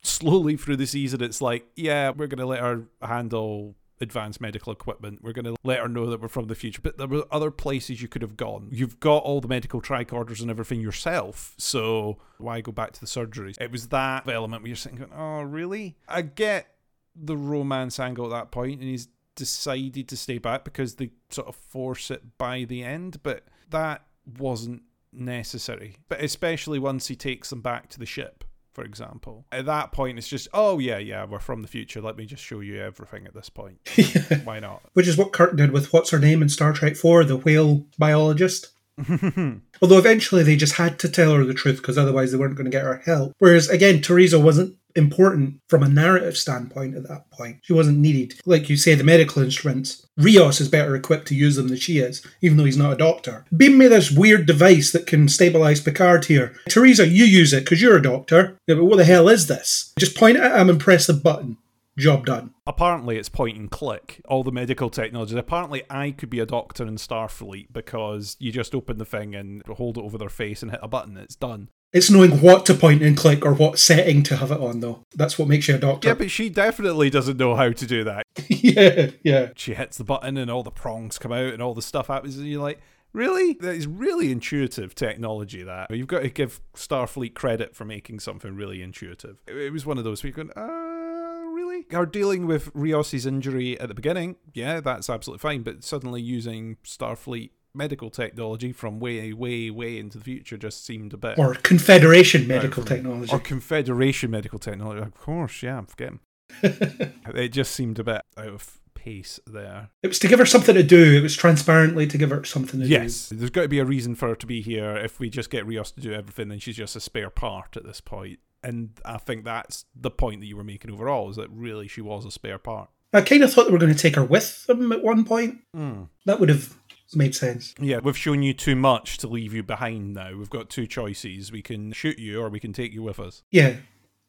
slowly 0.00 0.56
through 0.56 0.76
the 0.76 0.86
season, 0.86 1.22
it's 1.22 1.42
like, 1.42 1.66
yeah, 1.74 2.10
we're 2.10 2.28
going 2.28 2.38
to 2.38 2.46
let 2.46 2.60
her 2.60 2.84
handle 3.02 3.74
advanced 4.00 4.40
medical 4.40 4.72
equipment. 4.72 5.20
We're 5.22 5.32
going 5.32 5.44
to 5.44 5.56
let 5.64 5.80
her 5.80 5.88
know 5.88 6.10
that 6.10 6.20
we're 6.20 6.28
from 6.28 6.46
the 6.46 6.54
future. 6.54 6.80
But 6.82 6.98
there 6.98 7.06
were 7.06 7.24
other 7.30 7.50
places 7.50 8.00
you 8.02 8.08
could 8.08 8.22
have 8.22 8.36
gone. 8.36 8.68
You've 8.70 9.00
got 9.00 9.18
all 9.18 9.40
the 9.40 9.48
medical 9.48 9.80
tricorders 9.80 10.40
and 10.40 10.50
everything 10.50 10.80
yourself. 10.80 11.54
So 11.58 12.18
why 12.38 12.60
go 12.60 12.72
back 12.72 12.92
to 12.92 13.00
the 13.00 13.06
surgeries? 13.06 13.60
It 13.60 13.72
was 13.72 13.88
that 13.88 14.28
element 14.28 14.62
where 14.62 14.68
you're 14.68 14.76
sitting 14.76 14.98
going, 14.98 15.12
oh, 15.14 15.42
really? 15.42 15.96
I 16.08 16.22
get 16.22 16.68
the 17.14 17.36
romance 17.36 17.98
angle 17.98 18.26
at 18.26 18.30
that 18.30 18.50
point, 18.50 18.80
and 18.80 18.88
he's 18.88 19.08
decided 19.34 20.08
to 20.08 20.16
stay 20.16 20.38
back 20.38 20.64
because 20.64 20.96
they 20.96 21.10
sort 21.30 21.48
of 21.48 21.56
force 21.56 22.10
it 22.10 22.38
by 22.38 22.64
the 22.64 22.82
end. 22.82 23.22
But 23.22 23.44
that 23.70 24.04
wasn't 24.38 24.82
necessary. 25.12 25.96
But 26.08 26.22
especially 26.22 26.78
once 26.78 27.08
he 27.08 27.16
takes 27.16 27.50
them 27.50 27.60
back 27.60 27.88
to 27.90 27.98
the 27.98 28.06
ship. 28.06 28.44
For 28.78 28.84
example, 28.84 29.44
at 29.50 29.66
that 29.66 29.90
point, 29.90 30.18
it's 30.18 30.28
just, 30.28 30.46
oh, 30.54 30.78
yeah, 30.78 30.98
yeah, 30.98 31.24
we're 31.24 31.40
from 31.40 31.62
the 31.62 31.68
future. 31.68 32.00
Let 32.00 32.16
me 32.16 32.26
just 32.26 32.44
show 32.44 32.60
you 32.60 32.80
everything 32.80 33.26
at 33.26 33.34
this 33.34 33.50
point. 33.50 33.80
Why 34.44 34.60
not? 34.60 34.82
Which 34.92 35.08
is 35.08 35.18
what 35.18 35.32
Kirk 35.32 35.56
did 35.56 35.72
with 35.72 35.92
what's 35.92 36.10
her 36.10 36.18
name 36.20 36.42
in 36.42 36.48
Star 36.48 36.72
Trek 36.72 36.94
4, 36.94 37.24
the 37.24 37.38
whale 37.38 37.84
biologist. 37.98 38.68
Although 39.10 39.98
eventually 39.98 40.44
they 40.44 40.54
just 40.54 40.74
had 40.74 41.00
to 41.00 41.08
tell 41.08 41.34
her 41.34 41.44
the 41.44 41.54
truth 41.54 41.78
because 41.78 41.98
otherwise 41.98 42.30
they 42.30 42.38
weren't 42.38 42.54
going 42.54 42.66
to 42.66 42.70
get 42.70 42.84
her 42.84 43.02
help. 43.04 43.32
Whereas 43.40 43.68
again, 43.68 44.00
Teresa 44.00 44.38
wasn't 44.38 44.76
important 44.98 45.60
from 45.68 45.82
a 45.82 45.88
narrative 45.88 46.36
standpoint 46.36 46.96
at 46.96 47.08
that 47.08 47.30
point. 47.30 47.60
She 47.62 47.72
wasn't 47.72 47.98
needed. 47.98 48.38
Like 48.44 48.68
you 48.68 48.76
say, 48.76 48.94
the 48.94 49.04
medical 49.04 49.42
instruments, 49.42 50.06
Rios 50.16 50.60
is 50.60 50.68
better 50.68 50.94
equipped 50.94 51.28
to 51.28 51.34
use 51.34 51.56
them 51.56 51.68
than 51.68 51.78
she 51.78 51.98
is, 51.98 52.26
even 52.42 52.56
though 52.56 52.64
he's 52.64 52.76
not 52.76 52.92
a 52.92 52.96
doctor. 52.96 53.46
Beam 53.56 53.78
me 53.78 53.88
this 53.88 54.10
weird 54.10 54.46
device 54.46 54.92
that 54.92 55.06
can 55.06 55.28
stabilize 55.28 55.80
Picard 55.80 56.26
here. 56.26 56.54
Teresa, 56.68 57.06
you 57.06 57.24
use 57.24 57.52
it 57.52 57.64
because 57.64 57.80
you're 57.80 57.96
a 57.96 58.02
doctor. 58.02 58.58
Yeah, 58.66 58.74
but 58.74 58.84
what 58.84 58.96
the 58.96 59.04
hell 59.04 59.28
is 59.28 59.46
this? 59.46 59.92
Just 59.98 60.16
point 60.16 60.36
at 60.36 60.60
him 60.60 60.68
and 60.68 60.80
press 60.80 61.06
the 61.06 61.14
button. 61.14 61.56
Job 61.98 62.26
done. 62.26 62.54
Apparently, 62.64 63.18
it's 63.18 63.28
point 63.28 63.58
and 63.58 63.68
click. 63.68 64.20
All 64.28 64.44
the 64.44 64.52
medical 64.52 64.88
technologies. 64.88 65.36
Apparently, 65.36 65.82
I 65.90 66.12
could 66.12 66.30
be 66.30 66.38
a 66.38 66.46
doctor 66.46 66.86
in 66.86 66.94
Starfleet 66.94 67.72
because 67.72 68.36
you 68.38 68.52
just 68.52 68.72
open 68.72 68.98
the 68.98 69.04
thing 69.04 69.34
and 69.34 69.62
hold 69.66 69.98
it 69.98 70.04
over 70.04 70.16
their 70.16 70.28
face 70.28 70.62
and 70.62 70.70
hit 70.70 70.80
a 70.80 70.86
button. 70.86 71.16
It's 71.16 71.34
done. 71.34 71.70
It's 71.92 72.10
knowing 72.10 72.42
what 72.42 72.66
to 72.66 72.74
point 72.74 73.02
and 73.02 73.16
click 73.16 73.46
or 73.46 73.54
what 73.54 73.78
setting 73.78 74.22
to 74.24 74.36
have 74.36 74.50
it 74.50 74.60
on, 74.60 74.80
though. 74.80 75.04
That's 75.14 75.38
what 75.38 75.48
makes 75.48 75.68
you 75.68 75.76
a 75.76 75.78
doctor. 75.78 76.08
Yeah, 76.08 76.14
but 76.14 76.30
she 76.30 76.50
definitely 76.50 77.08
doesn't 77.08 77.38
know 77.38 77.54
how 77.54 77.70
to 77.70 77.86
do 77.86 78.04
that. 78.04 78.24
yeah, 78.48 79.10
yeah. 79.22 79.50
She 79.56 79.72
hits 79.72 79.96
the 79.96 80.04
button 80.04 80.36
and 80.36 80.50
all 80.50 80.62
the 80.62 80.70
prongs 80.70 81.18
come 81.18 81.32
out 81.32 81.54
and 81.54 81.62
all 81.62 81.74
the 81.74 81.82
stuff 81.82 82.08
happens, 82.08 82.36
and 82.36 82.46
you're 82.46 82.62
like, 82.62 82.80
really? 83.14 83.54
That 83.54 83.74
is 83.74 83.86
really 83.86 84.30
intuitive 84.30 84.94
technology. 84.94 85.62
That 85.62 85.90
you've 85.90 86.06
got 86.08 86.22
to 86.22 86.28
give 86.28 86.60
Starfleet 86.74 87.34
credit 87.34 87.74
for 87.74 87.86
making 87.86 88.20
something 88.20 88.54
really 88.54 88.82
intuitive. 88.82 89.38
It, 89.46 89.72
was 89.72 89.86
one 89.86 89.96
of 89.96 90.04
those 90.04 90.22
where 90.22 90.28
you're 90.28 90.44
going, 90.44 90.52
uh, 90.56 91.46
really? 91.52 91.86
Are 91.94 92.06
dealing 92.06 92.46
with 92.46 92.70
Rios's 92.74 93.24
injury 93.24 93.80
at 93.80 93.88
the 93.88 93.94
beginning? 93.94 94.36
Yeah, 94.52 94.80
that's 94.80 95.08
absolutely 95.08 95.40
fine. 95.40 95.62
But 95.62 95.84
suddenly 95.84 96.20
using 96.20 96.76
Starfleet 96.84 97.50
medical 97.78 98.10
technology 98.10 98.72
from 98.72 98.98
way, 98.98 99.32
way, 99.32 99.70
way 99.70 99.98
into 99.98 100.18
the 100.18 100.24
future 100.24 100.58
just 100.58 100.84
seemed 100.84 101.14
a 101.14 101.16
bit. 101.16 101.38
Or 101.38 101.54
Confederation 101.54 102.46
medical 102.46 102.84
technology. 102.84 103.32
Or 103.32 103.38
Confederation 103.38 104.30
medical 104.30 104.58
technology. 104.58 105.00
Of 105.00 105.14
course, 105.14 105.62
yeah, 105.62 105.78
I'm 105.78 105.86
forgetting. 105.86 106.20
it 106.62 107.48
just 107.50 107.72
seemed 107.72 107.98
a 107.98 108.04
bit 108.04 108.22
out 108.36 108.48
of 108.48 108.80
pace 108.94 109.38
there. 109.46 109.90
It 110.02 110.08
was 110.08 110.18
to 110.18 110.28
give 110.28 110.38
her 110.40 110.46
something 110.46 110.74
to 110.74 110.82
do. 110.82 111.16
It 111.16 111.22
was 111.22 111.36
transparently 111.36 112.06
to 112.08 112.18
give 112.18 112.30
her 112.30 112.44
something 112.44 112.80
to 112.80 112.86
Yes, 112.86 113.30
there's 113.30 113.50
got 113.50 113.62
to 113.62 113.68
be 113.68 113.78
a 113.78 113.84
reason 113.84 114.14
for 114.14 114.28
her 114.28 114.34
to 114.34 114.46
be 114.46 114.60
here. 114.60 114.96
If 114.96 115.20
we 115.20 115.30
just 115.30 115.50
get 115.50 115.64
Rios 115.64 115.92
to 115.92 116.00
do 116.00 116.12
everything, 116.12 116.48
then 116.48 116.58
she's 116.58 116.76
just 116.76 116.96
a 116.96 117.00
spare 117.00 117.30
part 117.30 117.76
at 117.76 117.84
this 117.84 118.00
point. 118.00 118.40
And 118.62 118.90
I 119.04 119.18
think 119.18 119.44
that's 119.44 119.84
the 119.94 120.10
point 120.10 120.40
that 120.40 120.46
you 120.46 120.56
were 120.56 120.64
making 120.64 120.90
overall, 120.90 121.30
is 121.30 121.36
that 121.36 121.48
really 121.50 121.86
she 121.86 122.00
was 122.00 122.24
a 122.24 122.30
spare 122.30 122.58
part. 122.58 122.90
I 123.12 123.22
kind 123.22 123.42
of 123.42 123.52
thought 123.52 123.66
they 123.66 123.72
were 123.72 123.78
going 123.78 123.94
to 123.94 123.98
take 123.98 124.16
her 124.16 124.24
with 124.24 124.66
them 124.66 124.92
at 124.92 125.02
one 125.02 125.24
point. 125.24 125.60
Hmm. 125.72 126.04
That 126.26 126.40
would 126.40 126.48
have 126.48 126.76
made 127.16 127.34
sense. 127.34 127.74
Yeah, 127.80 127.98
we've 127.98 128.16
shown 128.16 128.42
you 128.42 128.52
too 128.52 128.76
much 128.76 129.18
to 129.18 129.28
leave 129.28 129.54
you 129.54 129.62
behind 129.62 130.14
now. 130.14 130.36
We've 130.36 130.50
got 130.50 130.70
two 130.70 130.86
choices. 130.86 131.50
We 131.50 131.62
can 131.62 131.92
shoot 131.92 132.18
you 132.18 132.40
or 132.40 132.48
we 132.48 132.60
can 132.60 132.72
take 132.72 132.92
you 132.92 133.02
with 133.02 133.18
us. 133.18 133.42
Yeah. 133.50 133.76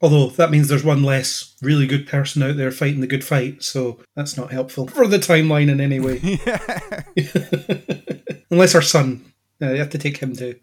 Although 0.02 0.30
that 0.30 0.52
means 0.52 0.70
there's 0.70 0.84
one 0.84 1.04
less 1.04 1.56
really 1.62 1.86
good 1.86 2.08
person 2.08 2.42
out 2.42 2.56
there 2.56 2.72
fighting 2.72 3.02
the 3.02 3.08
good 3.08 3.24
fight, 3.24 3.64
so 3.64 4.00
that's 4.16 4.38
not 4.38 4.52
helpful 4.52 4.88
for 4.88 5.08
the 5.08 5.18
timeline 5.18 5.70
in 5.70 5.82
any 5.82 6.00
way. 6.00 6.20
Unless 8.52 8.76
our 8.76 8.82
son. 8.82 9.34
Yeah, 9.60 9.72
you 9.72 9.80
have 9.80 9.90
to 9.90 9.98
take 9.98 10.18
him 10.18 10.34
too, 10.34 10.58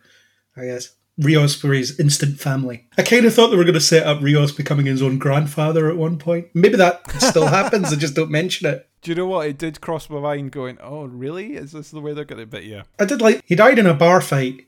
I 0.57 0.65
guess. 0.65 0.97
Rios 1.19 1.55
for 1.55 1.73
his 1.73 1.99
instant 1.99 2.41
family. 2.41 2.87
I 2.99 3.03
kind 3.03 3.25
of 3.25 3.35
thought 3.35 3.49
they 3.49 3.57
were 3.57 3.65
going 3.65 3.75
to 3.75 3.81
set 3.81 4.07
up 4.07 4.23
Rios 4.23 4.53
becoming 4.53 4.87
his 4.87 5.03
own 5.03 5.19
grandfather 5.19 5.89
at 5.89 5.97
one 5.97 6.19
point. 6.19 6.49
Maybe 6.55 6.77
that 6.77 7.11
still 7.21 7.47
happens, 7.47 7.91
they 7.91 7.97
just 7.97 8.15
don't 8.15 8.31
mention 8.31 8.69
it. 8.69 8.86
Do 9.03 9.11
you 9.11 9.15
know 9.15 9.27
what? 9.27 9.47
It 9.47 9.59
did 9.59 9.81
cross 9.81 10.11
my 10.11 10.19
mind 10.19 10.53
going, 10.53 10.79
oh, 10.81 11.05
really? 11.05 11.55
Is 11.55 11.73
this 11.73 11.91
the 11.91 12.01
way 12.01 12.13
they're 12.13 12.25
going 12.25 12.41
to 12.41 12.47
bit 12.47 12.65
you? 12.65 12.83
I 12.99 13.05
did 13.05 13.21
like, 13.21 13.43
he 13.45 13.55
died 13.55 13.79
in 13.79 13.87
a 13.87 13.95
bar 13.95 14.21
fight 14.21 14.67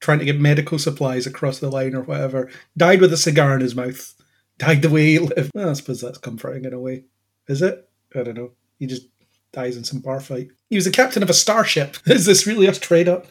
trying 0.00 0.18
to 0.18 0.24
get 0.24 0.40
medical 0.40 0.78
supplies 0.78 1.26
across 1.26 1.58
the 1.58 1.70
line 1.70 1.94
or 1.94 2.02
whatever. 2.02 2.50
Died 2.76 3.00
with 3.00 3.12
a 3.12 3.16
cigar 3.16 3.54
in 3.54 3.60
his 3.60 3.74
mouth. 3.74 4.14
Died 4.58 4.82
the 4.82 4.90
way 4.90 5.12
he 5.12 5.18
lived. 5.18 5.52
Well, 5.54 5.70
I 5.70 5.72
suppose 5.72 6.00
that's 6.00 6.18
comforting 6.18 6.64
in 6.64 6.74
a 6.74 6.80
way. 6.80 7.04
Is 7.48 7.62
it? 7.62 7.88
I 8.14 8.22
don't 8.22 8.36
know. 8.36 8.50
He 8.78 8.86
just 8.86 9.06
dies 9.52 9.76
in 9.76 9.84
some 9.84 10.00
bar 10.00 10.20
fight. 10.20 10.48
He 10.68 10.76
was 10.76 10.84
the 10.84 10.90
captain 10.90 11.22
of 11.22 11.30
a 11.30 11.34
starship. 11.34 11.96
Is 12.06 12.26
this 12.26 12.46
really 12.46 12.66
a 12.66 12.72
trade 12.72 13.08
up? 13.08 13.28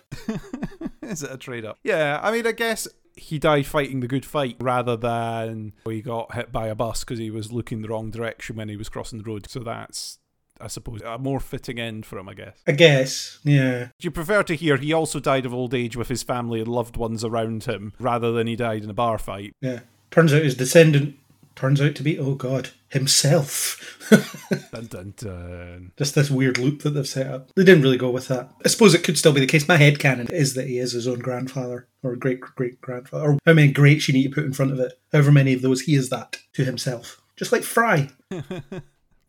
Is 1.02 1.24
it 1.24 1.32
a 1.32 1.38
trade 1.38 1.66
up? 1.66 1.78
Yeah, 1.84 2.20
I 2.24 2.32
mean, 2.32 2.48
I 2.48 2.52
guess 2.54 2.88
he 3.16 3.38
died 3.38 3.66
fighting 3.66 4.00
the 4.00 4.08
good 4.08 4.26
fight 4.26 4.56
rather 4.60 4.96
than 4.96 5.74
he 5.86 6.02
got 6.02 6.34
hit 6.34 6.52
by 6.52 6.68
a 6.68 6.76
bus 6.76 7.04
because 7.04 7.20
he 7.20 7.30
was 7.30 7.52
looking 7.52 7.82
the 7.82 7.90
wrong 7.90 8.12
direction 8.12 8.56
when 8.56 8.70
he 8.70 8.78
was 8.78 8.90
crossing 8.90 9.20
the 9.20 9.30
road. 9.30 9.50
So 9.50 9.60
that's, 9.60 10.20
I 10.62 10.68
suppose, 10.68 11.02
a 11.02 11.18
more 11.18 11.40
fitting 11.40 11.80
end 11.80 12.06
for 12.06 12.18
him, 12.18 12.30
I 12.30 12.34
guess. 12.34 12.62
I 12.68 12.72
guess. 12.74 13.40
Yeah. 13.44 13.86
Do 14.00 14.06
you 14.06 14.12
prefer 14.12 14.44
to 14.44 14.56
hear 14.56 14.78
he 14.78 14.94
also 14.94 15.20
died 15.20 15.46
of 15.46 15.54
old 15.54 15.74
age 15.74 15.96
with 15.96 16.10
his 16.10 16.24
family 16.24 16.60
and 16.60 16.68
loved 16.68 16.98
ones 16.98 17.24
around 17.24 17.64
him 17.66 17.94
rather 18.00 18.32
than 18.32 18.48
he 18.48 18.56
died 18.56 18.84
in 18.84 18.90
a 18.90 18.94
bar 18.94 19.18
fight? 19.18 19.56
Yeah. 19.62 19.80
Turns 20.12 20.34
out 20.34 20.44
his 20.44 20.56
descendant 20.56 21.16
turns 21.56 21.82
out 21.82 21.96
to 21.96 22.04
be, 22.04 22.18
oh 22.18 22.36
god, 22.36 22.70
himself. 22.90 23.98
Dun 24.72 24.86
dun 24.88 25.14
dun. 25.16 25.92
Just 25.98 26.16
this 26.16 26.32
weird 26.32 26.58
loop 26.58 26.82
that 26.82 26.92
they've 26.92 27.08
set 27.08 27.28
up. 27.28 27.50
They 27.56 27.64
didn't 27.64 27.84
really 27.84 27.98
go 27.98 28.10
with 28.10 28.28
that. 28.28 28.50
I 28.66 28.68
suppose 28.68 28.94
it 28.94 29.04
could 29.04 29.18
still 29.18 29.32
be 29.32 29.40
the 29.40 29.46
case. 29.46 29.68
My 29.68 29.78
head 29.78 30.00
canon 30.00 30.28
is 30.34 30.56
that 30.56 30.68
he 30.68 30.80
is 30.80 30.94
his 30.94 31.08
own 31.08 31.20
grandfather 31.20 31.88
or 32.04 32.16
great 32.16 32.42
great 32.42 32.82
grandfather. 32.82 33.32
Or 33.32 33.38
how 33.46 33.54
many 33.54 33.72
greats 33.72 34.08
you 34.08 34.14
need 34.14 34.24
to 34.24 34.36
put 34.36 34.44
in 34.44 34.54
front 34.54 34.72
of 34.72 34.80
it. 34.80 34.94
However 35.12 35.32
many 35.32 35.54
of 35.54 35.62
those 35.62 35.82
he 35.82 35.96
is 35.96 36.10
that 36.10 36.38
to 36.54 36.66
himself. 36.66 37.22
Just 37.36 37.52
like 37.52 37.64
Fry. 37.64 38.10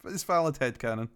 But 0.02 0.14
it's 0.14 0.24
valid 0.24 0.56
headcanon. 0.56 1.10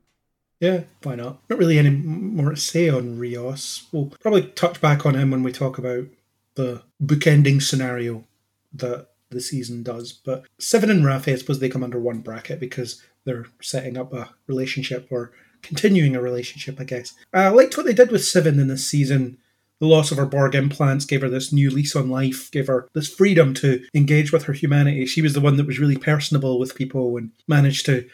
Yeah, 0.60 0.84
why 1.02 1.16
not? 1.16 1.40
Not 1.50 1.58
really 1.58 1.78
any 1.78 1.90
more 1.90 2.50
to 2.50 2.56
say 2.56 2.88
on 2.88 3.18
Rios. 3.18 3.86
We'll 3.92 4.12
probably 4.20 4.44
touch 4.48 4.80
back 4.80 5.04
on 5.04 5.14
him 5.14 5.30
when 5.30 5.42
we 5.42 5.52
talk 5.52 5.76
about 5.78 6.06
the 6.54 6.82
bookending 7.02 7.60
scenario 7.62 8.24
that 8.72 9.08
the 9.30 9.40
season 9.40 9.82
does. 9.82 10.12
But 10.12 10.46
Seven 10.58 10.90
and 10.90 11.04
Raffi, 11.04 11.32
I 11.32 11.36
suppose 11.36 11.58
they 11.58 11.68
come 11.68 11.84
under 11.84 12.00
one 12.00 12.20
bracket 12.20 12.60
because 12.60 13.02
they're 13.24 13.46
setting 13.60 13.98
up 13.98 14.12
a 14.14 14.30
relationship 14.46 15.08
or 15.10 15.32
continuing 15.62 16.16
a 16.16 16.22
relationship, 16.22 16.80
I 16.80 16.84
guess. 16.84 17.14
I 17.34 17.48
liked 17.48 17.76
what 17.76 17.86
they 17.86 17.92
did 17.92 18.10
with 18.10 18.24
Seven 18.24 18.58
in 18.58 18.68
this 18.68 18.86
season. 18.86 19.38
The 19.78 19.86
loss 19.86 20.10
of 20.10 20.16
her 20.16 20.24
Borg 20.24 20.54
implants 20.54 21.04
gave 21.04 21.20
her 21.20 21.28
this 21.28 21.52
new 21.52 21.70
lease 21.70 21.94
on 21.94 22.08
life, 22.08 22.50
gave 22.50 22.68
her 22.68 22.88
this 22.94 23.12
freedom 23.12 23.52
to 23.54 23.84
engage 23.92 24.32
with 24.32 24.44
her 24.44 24.54
humanity. 24.54 25.04
She 25.04 25.20
was 25.20 25.34
the 25.34 25.40
one 25.40 25.56
that 25.56 25.66
was 25.66 25.78
really 25.78 25.98
personable 25.98 26.58
with 26.58 26.74
people 26.74 27.18
and 27.18 27.30
managed 27.46 27.84
to 27.86 28.08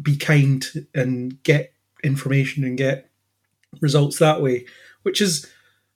be 0.00 0.16
kind 0.16 0.64
and 0.94 1.42
get 1.42 1.71
information 2.02 2.64
and 2.64 2.78
get 2.78 3.10
results 3.80 4.18
that 4.18 4.42
way, 4.42 4.66
which 5.02 5.20
is 5.20 5.50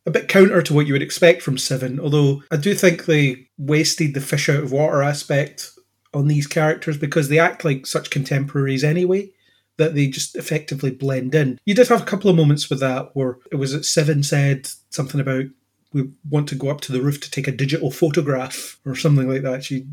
a 0.07 0.11
bit 0.11 0.28
counter 0.28 0.62
to 0.62 0.72
what 0.74 0.86
you 0.86 0.92
would 0.92 1.02
expect 1.02 1.42
from 1.42 1.59
Seven. 1.59 1.98
Although 1.98 2.42
I 2.50 2.57
do 2.57 2.74
think 2.74 3.04
they 3.04 3.48
wasted 3.59 4.14
the 4.14 4.20
fish 4.20 4.48
out 4.48 4.62
of 4.62 4.72
water 4.72 5.02
aspect 5.02 5.70
on 6.14 6.28
these 6.28 6.46
characters 6.46 6.96
because 6.96 7.28
they 7.28 7.38
act 7.38 7.64
like 7.64 7.86
such 7.86 8.11
contemporaries 8.11 8.84
anyway 8.84 9.30
that 9.78 9.94
they 9.94 10.07
just 10.07 10.36
effectively 10.36 10.90
blend 10.90 11.34
in. 11.34 11.59
You 11.66 11.74
did 11.74 11.88
have 11.88 12.02
a 12.02 12.07
couple 12.07 12.30
of 12.30 12.36
moments 12.36 12.70
with 12.70 12.80
that 12.80 13.11
where 13.14 13.38
it 13.52 13.57
was 13.57 13.72
that 13.72 13.84
Seven 13.84 14.22
said 14.22 14.68
something 14.90 15.20
about 15.20 15.44
we 15.92 16.11
want 16.28 16.48
to 16.48 16.54
go 16.54 16.68
up 16.68 16.80
to 16.82 16.92
the 16.92 17.00
roof 17.00 17.20
to 17.20 17.30
take 17.30 17.48
a 17.48 17.52
digital 17.52 17.90
photograph 17.90 18.78
or 18.84 18.94
something 18.94 19.28
like 19.28 19.42
that. 19.42 19.64
She 19.64 19.86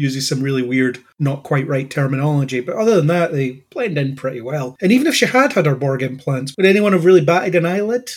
uses 0.00 0.28
some 0.28 0.42
really 0.42 0.62
weird, 0.62 0.98
not 1.18 1.42
quite 1.42 1.66
right 1.66 1.90
terminology. 1.90 2.60
But 2.60 2.76
other 2.76 2.96
than 2.96 3.06
that, 3.08 3.32
they 3.32 3.64
blend 3.70 3.98
in 3.98 4.16
pretty 4.16 4.40
well. 4.40 4.76
And 4.80 4.92
even 4.92 5.06
if 5.06 5.14
she 5.14 5.26
had 5.26 5.52
had 5.52 5.66
her 5.66 5.74
Borg 5.74 6.02
implants, 6.02 6.56
would 6.56 6.66
anyone 6.66 6.92
have 6.92 7.04
really 7.04 7.24
batted 7.24 7.54
an 7.54 7.66
eyelid? 7.66 8.10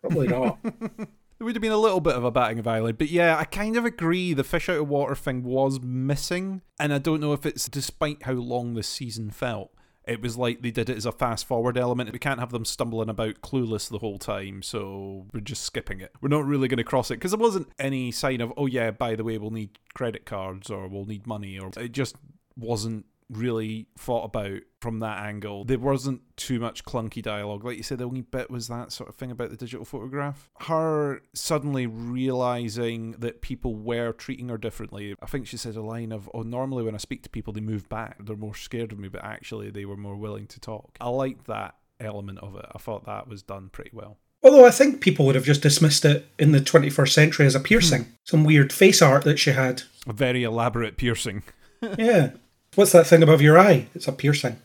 Probably 0.00 0.28
not. 0.28 0.58
There 0.62 1.44
would 1.44 1.54
have 1.54 1.62
been 1.62 1.72
a 1.72 1.76
little 1.76 2.00
bit 2.00 2.14
of 2.14 2.24
a 2.24 2.30
batting 2.30 2.58
of 2.58 2.66
eyelid, 2.66 2.96
but 2.96 3.10
yeah, 3.10 3.36
I 3.36 3.44
kind 3.44 3.76
of 3.76 3.84
agree. 3.84 4.32
The 4.32 4.42
fish 4.42 4.70
out 4.70 4.78
of 4.78 4.88
water 4.88 5.14
thing 5.14 5.42
was 5.42 5.80
missing, 5.80 6.62
and 6.80 6.94
I 6.94 6.98
don't 6.98 7.20
know 7.20 7.34
if 7.34 7.44
it's 7.44 7.68
despite 7.68 8.22
how 8.22 8.32
long 8.32 8.72
this 8.72 8.88
season 8.88 9.30
felt. 9.30 9.70
It 10.06 10.22
was 10.22 10.36
like 10.36 10.62
they 10.62 10.70
did 10.70 10.88
it 10.88 10.96
as 10.96 11.06
a 11.06 11.12
fast 11.12 11.46
forward 11.46 11.76
element. 11.76 12.12
We 12.12 12.18
can't 12.20 12.38
have 12.38 12.52
them 12.52 12.64
stumbling 12.64 13.08
about 13.08 13.40
clueless 13.40 13.88
the 13.88 13.98
whole 13.98 14.18
time, 14.18 14.62
so 14.62 15.26
we're 15.32 15.40
just 15.40 15.64
skipping 15.64 16.00
it. 16.00 16.12
We're 16.20 16.28
not 16.28 16.46
really 16.46 16.68
going 16.68 16.78
to 16.78 16.84
cross 16.84 17.10
it 17.10 17.14
because 17.14 17.32
there 17.32 17.40
wasn't 17.40 17.68
any 17.78 18.12
sign 18.12 18.40
of, 18.40 18.52
oh 18.56 18.66
yeah, 18.66 18.92
by 18.92 19.16
the 19.16 19.24
way, 19.24 19.36
we'll 19.36 19.50
need 19.50 19.78
credit 19.94 20.24
cards 20.24 20.70
or 20.70 20.86
we'll 20.86 21.06
need 21.06 21.26
money, 21.26 21.58
or 21.58 21.70
it 21.76 21.90
just 21.90 22.16
wasn't 22.56 23.04
really 23.30 23.88
thought 23.98 24.24
about 24.24 24.60
from 24.80 25.00
that 25.00 25.18
angle. 25.24 25.64
There 25.64 25.78
wasn't 25.78 26.22
too 26.36 26.60
much 26.60 26.84
clunky 26.84 27.22
dialogue. 27.22 27.64
Like 27.64 27.76
you 27.76 27.82
said, 27.82 27.98
the 27.98 28.04
only 28.04 28.20
bit 28.20 28.50
was 28.50 28.68
that 28.68 28.92
sort 28.92 29.08
of 29.08 29.16
thing 29.16 29.30
about 29.30 29.50
the 29.50 29.56
digital 29.56 29.84
photograph. 29.84 30.48
Her 30.60 31.22
suddenly 31.34 31.86
realizing 31.86 33.12
that 33.12 33.42
people 33.42 33.74
were 33.74 34.12
treating 34.12 34.48
her 34.48 34.58
differently. 34.58 35.14
I 35.22 35.26
think 35.26 35.46
she 35.46 35.56
said 35.56 35.76
a 35.76 35.82
line 35.82 36.12
of, 36.12 36.30
Oh, 36.34 36.42
normally 36.42 36.84
when 36.84 36.94
I 36.94 36.98
speak 36.98 37.22
to 37.24 37.30
people, 37.30 37.52
they 37.52 37.60
move 37.60 37.88
back. 37.88 38.24
They're 38.24 38.36
more 38.36 38.54
scared 38.54 38.92
of 38.92 38.98
me, 38.98 39.08
but 39.08 39.24
actually 39.24 39.70
they 39.70 39.84
were 39.84 39.96
more 39.96 40.16
willing 40.16 40.46
to 40.48 40.60
talk. 40.60 40.96
I 41.00 41.08
liked 41.08 41.46
that 41.46 41.74
element 41.98 42.38
of 42.40 42.56
it. 42.56 42.66
I 42.74 42.78
thought 42.78 43.06
that 43.06 43.28
was 43.28 43.42
done 43.42 43.70
pretty 43.70 43.90
well. 43.92 44.18
Although 44.42 44.66
I 44.66 44.70
think 44.70 45.00
people 45.00 45.26
would 45.26 45.34
have 45.34 45.44
just 45.44 45.62
dismissed 45.62 46.04
it 46.04 46.28
in 46.38 46.52
the 46.52 46.60
21st 46.60 47.12
century 47.12 47.46
as 47.46 47.54
a 47.54 47.60
piercing. 47.60 48.04
Hmm. 48.04 48.10
Some 48.24 48.44
weird 48.44 48.72
face 48.72 49.02
art 49.02 49.24
that 49.24 49.38
she 49.38 49.50
had. 49.52 49.82
A 50.06 50.12
very 50.12 50.44
elaborate 50.44 50.96
piercing. 50.96 51.42
Yeah. 51.98 52.30
What's 52.76 52.92
that 52.92 53.06
thing 53.06 53.22
above 53.22 53.42
your 53.42 53.58
eye? 53.58 53.88
It's 53.94 54.06
a 54.06 54.12
piercing. 54.12 54.56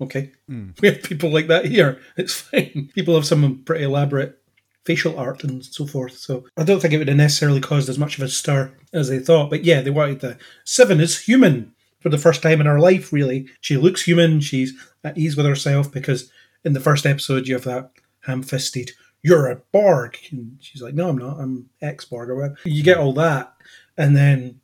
Okay. 0.00 0.30
Hmm. 0.48 0.70
We 0.80 0.88
have 0.88 1.02
people 1.02 1.30
like 1.30 1.48
that 1.48 1.64
here. 1.64 2.00
It's 2.16 2.34
fine. 2.34 2.90
People 2.94 3.14
have 3.14 3.26
some 3.26 3.62
pretty 3.64 3.84
elaborate 3.84 4.38
facial 4.84 5.18
art 5.18 5.44
and 5.44 5.64
so 5.64 5.86
forth. 5.86 6.16
So 6.16 6.46
I 6.56 6.64
don't 6.64 6.80
think 6.80 6.94
it 6.94 6.98
would 6.98 7.08
have 7.08 7.16
necessarily 7.16 7.60
caused 7.60 7.88
as 7.88 7.98
much 7.98 8.16
of 8.16 8.24
a 8.24 8.28
stir 8.28 8.72
as 8.92 9.08
they 9.08 9.18
thought. 9.18 9.50
But 9.50 9.64
yeah, 9.64 9.80
they 9.82 9.90
wanted 9.90 10.20
the 10.20 10.38
Seven 10.64 11.00
is 11.00 11.20
human 11.20 11.72
for 12.00 12.08
the 12.08 12.18
first 12.18 12.42
time 12.42 12.60
in 12.60 12.66
her 12.66 12.80
life, 12.80 13.12
really. 13.12 13.48
She 13.60 13.76
looks 13.76 14.02
human. 14.02 14.40
She's 14.40 14.72
at 15.04 15.18
ease 15.18 15.36
with 15.36 15.46
herself 15.46 15.90
because 15.90 16.30
in 16.64 16.72
the 16.72 16.80
first 16.80 17.04
episode 17.04 17.46
you 17.46 17.54
have 17.54 17.64
that 17.64 17.90
ham 18.20 18.42
fisted, 18.42 18.92
you're 19.22 19.48
a 19.48 19.56
Borg. 19.72 20.16
And 20.30 20.56
she's 20.60 20.80
like, 20.80 20.94
no, 20.94 21.08
I'm 21.08 21.18
not. 21.18 21.38
I'm 21.38 21.68
ex 21.82 22.04
Borg 22.04 22.30
or 22.30 22.36
whatever. 22.36 22.56
You 22.64 22.82
get 22.82 22.98
all 22.98 23.12
that. 23.14 23.52
And 23.96 24.16
then 24.16 24.60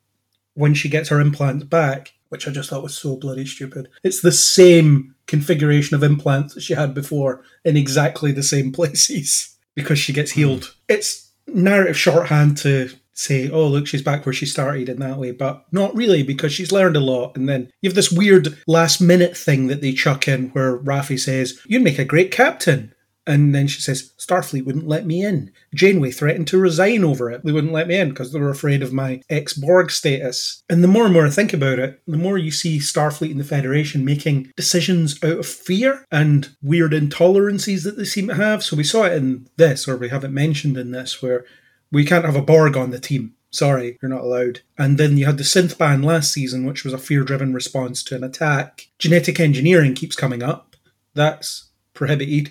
when 0.55 0.75
she 0.75 0.89
gets 0.89 1.09
her 1.09 1.21
implants 1.21 1.65
back, 1.65 2.15
which 2.35 2.49
I 2.49 2.51
just 2.51 2.69
thought 2.69 2.83
was 2.83 2.97
so 2.97 3.15
bloody 3.15 3.47
stupid. 3.47 3.89
It's 4.03 4.21
the 4.21 4.33
same 4.33 5.15
configuration 5.29 5.95
of 5.95 6.03
implants 6.03 6.55
that 6.55 6.63
she 6.63 6.75
had 6.75 6.93
before 6.93 7.45
in 7.65 7.77
exactly 7.77 8.33
the 8.33 8.43
same 8.43 8.73
places 8.79 9.57
because 9.77 10.01
she 10.01 10.13
gets 10.13 10.33
healed. 10.33 10.65
Hmm. 10.65 10.73
It's 10.89 11.31
narrative 11.47 11.97
shorthand 11.97 12.57
to 12.59 12.91
say, 13.13 13.49
oh, 13.49 13.69
look, 13.69 13.87
she's 13.87 14.03
back 14.03 14.27
where 14.27 14.33
she 14.33 14.47
started 14.47 14.89
in 14.89 14.99
that 14.99 15.17
way, 15.17 15.31
but 15.31 15.65
not 15.71 15.95
really 15.95 16.25
because 16.25 16.53
she's 16.53 16.73
learned 16.73 16.97
a 16.97 17.01
lot. 17.01 17.37
And 17.37 17.49
then 17.49 17.71
you 17.83 17.89
have 17.89 17.95
this 17.95 18.11
weird 18.11 18.59
last 18.67 19.01
minute 19.01 19.37
thing 19.37 19.69
that 19.69 19.81
they 19.81 19.93
chuck 19.93 20.27
in 20.27 20.49
where 20.49 20.79
Raffi 20.79 21.21
says, 21.21 21.61
You'd 21.69 21.85
make 21.85 22.01
a 22.01 22.05
great 22.05 22.33
captain. 22.33 22.93
And 23.27 23.55
then 23.55 23.67
she 23.67 23.81
says, 23.81 24.13
Starfleet 24.19 24.65
wouldn't 24.65 24.87
let 24.87 25.07
me 25.07 25.25
in. 25.25 25.51
Janeway 25.75 26.11
threatened 26.11 26.47
to 26.49 26.59
resign 26.59 27.05
over 27.05 27.31
it. 27.31 27.43
They 27.45 27.53
wouldn't 27.53 27.73
let 27.73 27.89
me 27.89 27.97
in 27.97 28.11
because 28.11 28.33
they 28.33 28.39
were 28.39 28.51
afraid 28.51 28.83
of 28.83 28.93
my 28.93 29.23
ex 29.31 29.55
Borg 29.55 29.91
status. 29.91 30.63
And 30.69 30.85
the 30.85 30.89
more 30.89 31.05
and 31.05 31.15
more 31.15 31.27
I 31.27 31.31
think 31.31 31.53
about 31.53 31.79
it, 31.79 32.03
the 32.07 32.19
more 32.19 32.37
you 32.37 32.51
see 32.51 32.79
Starfleet 32.79 33.31
and 33.31 33.41
the 33.41 33.45
Federation 33.45 34.05
making 34.05 34.53
decisions 34.57 35.23
out 35.25 35.39
of 35.39 35.47
fear 35.47 36.05
and 36.11 36.55
weird 36.63 36.93
intolerances 36.93 37.85
that 37.85 37.97
they 37.97 38.05
seem 38.05 38.29
to 38.29 38.35
have. 38.35 38.63
So 38.63 38.77
we 38.77 38.85
saw 38.85 39.05
it 39.05 39.15
in 39.15 39.49
this, 39.57 39.89
or 39.89 39.97
we 39.97 40.11
have 40.11 40.25
it 40.25 40.29
mentioned 40.29 40.77
in 40.77 40.91
this, 40.91 41.23
where 41.23 41.47
we 41.91 42.05
can't 42.05 42.25
have 42.25 42.37
a 42.37 42.43
Borg 42.43 42.77
on 42.77 42.91
the 42.91 43.01
team. 43.01 43.35
Sorry, 43.51 43.99
you're 44.03 44.11
not 44.11 44.25
allowed. 44.25 44.61
And 44.77 44.99
then 44.99 45.17
you 45.17 45.27
had 45.27 45.39
the 45.39 45.45
synth 45.45 45.79
ban 45.79 46.03
last 46.03 46.33
season, 46.33 46.67
which 46.67 46.85
was 46.85 46.93
a 46.93 46.99
fear 46.99 47.23
driven 47.23 47.55
response 47.55 48.03
to 48.05 48.17
an 48.17 48.25
attack. 48.25 48.89
Genetic 48.99 49.39
engineering 49.39 49.95
keeps 49.95 50.17
coming 50.17 50.43
up. 50.43 50.75
That's 51.15 51.69
prohibited 51.95 52.51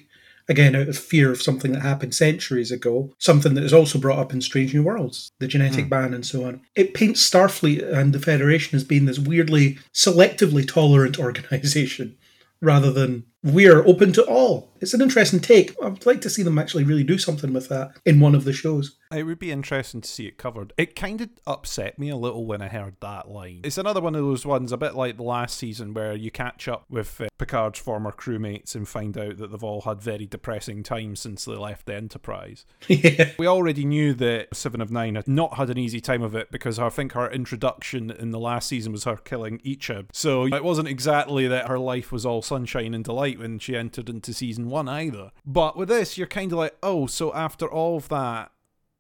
again 0.49 0.75
out 0.75 0.87
of 0.87 0.97
fear 0.97 1.31
of 1.31 1.41
something 1.41 1.71
that 1.71 1.81
happened 1.81 2.15
centuries 2.15 2.71
ago, 2.71 3.11
something 3.17 3.53
that 3.53 3.63
is 3.63 3.73
also 3.73 3.99
brought 3.99 4.19
up 4.19 4.33
in 4.33 4.41
Strange 4.41 4.73
New 4.73 4.83
Worlds, 4.83 5.31
the 5.39 5.47
genetic 5.47 5.85
hmm. 5.85 5.89
ban 5.89 6.13
and 6.13 6.25
so 6.25 6.45
on. 6.45 6.61
It 6.75 6.93
paints 6.93 7.29
Starfleet 7.29 7.83
and 7.91 8.13
the 8.13 8.19
Federation 8.19 8.75
as 8.75 8.83
being 8.83 9.05
this 9.05 9.19
weirdly 9.19 9.79
selectively 9.93 10.67
tolerant 10.67 11.19
organization 11.19 12.17
rather 12.61 12.91
than 12.91 13.25
we're 13.43 13.85
open 13.85 14.13
to 14.13 14.23
all. 14.23 14.69
It's 14.83 14.93
an 14.93 15.01
interesting 15.01 15.39
take. 15.39 15.73
I'd 15.81 16.05
like 16.05 16.19
to 16.21 16.29
see 16.29 16.43
them 16.43 16.59
actually 16.59 16.83
really 16.83 17.05
do 17.05 17.17
something 17.17 17.53
with 17.53 17.69
that 17.69 17.95
in 18.05 18.19
one 18.19 18.35
of 18.35 18.43
the 18.43 18.51
shows. 18.51 18.97
It 19.13 19.23
would 19.23 19.39
be 19.39 19.49
interesting 19.49 20.01
to 20.01 20.09
see 20.09 20.27
it 20.27 20.37
covered. 20.37 20.73
It 20.77 20.93
kind 20.93 21.21
of 21.21 21.29
upset 21.47 21.97
me 21.97 22.09
a 22.09 22.17
little 22.17 22.45
when 22.45 22.61
I 22.61 22.67
heard 22.67 22.95
that 22.99 23.29
line. 23.29 23.61
It's 23.63 23.77
another 23.77 24.01
one 24.01 24.13
of 24.13 24.21
those 24.21 24.45
ones, 24.45 24.73
a 24.73 24.77
bit 24.77 24.93
like 24.93 25.15
the 25.15 25.23
last 25.23 25.57
season, 25.57 25.93
where 25.93 26.13
you 26.13 26.31
catch 26.31 26.67
up 26.67 26.83
with 26.89 27.21
uh, 27.21 27.27
Picard's 27.37 27.79
former 27.79 28.11
crewmates 28.11 28.75
and 28.75 28.87
find 28.87 29.17
out 29.17 29.37
that 29.37 29.51
they've 29.51 29.63
all 29.63 29.81
had 29.81 30.01
very 30.01 30.25
depressing 30.25 30.83
times 30.83 31.21
since 31.21 31.45
they 31.45 31.53
left 31.53 31.85
the 31.85 31.95
Enterprise. 31.95 32.65
yeah. 32.87 33.31
We 33.37 33.47
already 33.47 33.85
knew 33.85 34.13
that 34.15 34.53
Seven 34.53 34.81
of 34.81 34.91
Nine 34.91 35.15
had 35.15 35.29
not 35.29 35.55
had 35.55 35.69
an 35.69 35.77
easy 35.77 36.01
time 36.01 36.23
of 36.23 36.35
it 36.35 36.51
because 36.51 36.77
I 36.77 36.89
think 36.89 37.13
her 37.13 37.31
introduction 37.31 38.11
in 38.11 38.31
the 38.31 38.39
last 38.39 38.67
season 38.67 38.91
was 38.91 39.05
her 39.05 39.15
killing 39.15 39.59
Icheb. 39.59 40.07
So 40.11 40.47
it 40.47 40.63
wasn't 40.63 40.89
exactly 40.89 41.47
that 41.47 41.67
her 41.67 41.79
life 41.79 42.11
was 42.11 42.25
all 42.25 42.41
sunshine 42.41 42.93
and 42.93 43.05
delight 43.05 43.39
when 43.39 43.59
she 43.59 43.77
entered 43.77 44.09
into 44.09 44.33
season 44.33 44.69
one 44.73 44.89
either. 44.89 45.31
But 45.45 45.77
with 45.77 45.87
this, 45.87 46.17
you're 46.17 46.27
kind 46.27 46.51
of 46.51 46.57
like, 46.57 46.75
oh, 46.83 47.05
so 47.05 47.33
after 47.33 47.71
all 47.71 47.97
of 47.97 48.09
that 48.09 48.51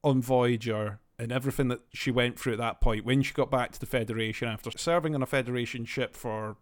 on 0.03 0.21
Voyager 0.21 0.99
and 1.17 1.31
everything 1.31 1.67
that 1.69 1.81
she 1.91 2.11
went 2.11 2.39
through 2.39 2.53
at 2.53 2.59
that 2.59 2.79
point, 2.79 3.05
when 3.05 3.21
she 3.23 3.33
got 3.33 3.51
back 3.51 3.71
to 3.73 3.79
the 3.79 3.85
Federation 3.85 4.47
after 4.47 4.71
serving 4.77 5.15
on 5.15 5.23
a 5.23 5.25
Federation 5.25 5.83
ship 5.83 6.15
for 6.15 6.57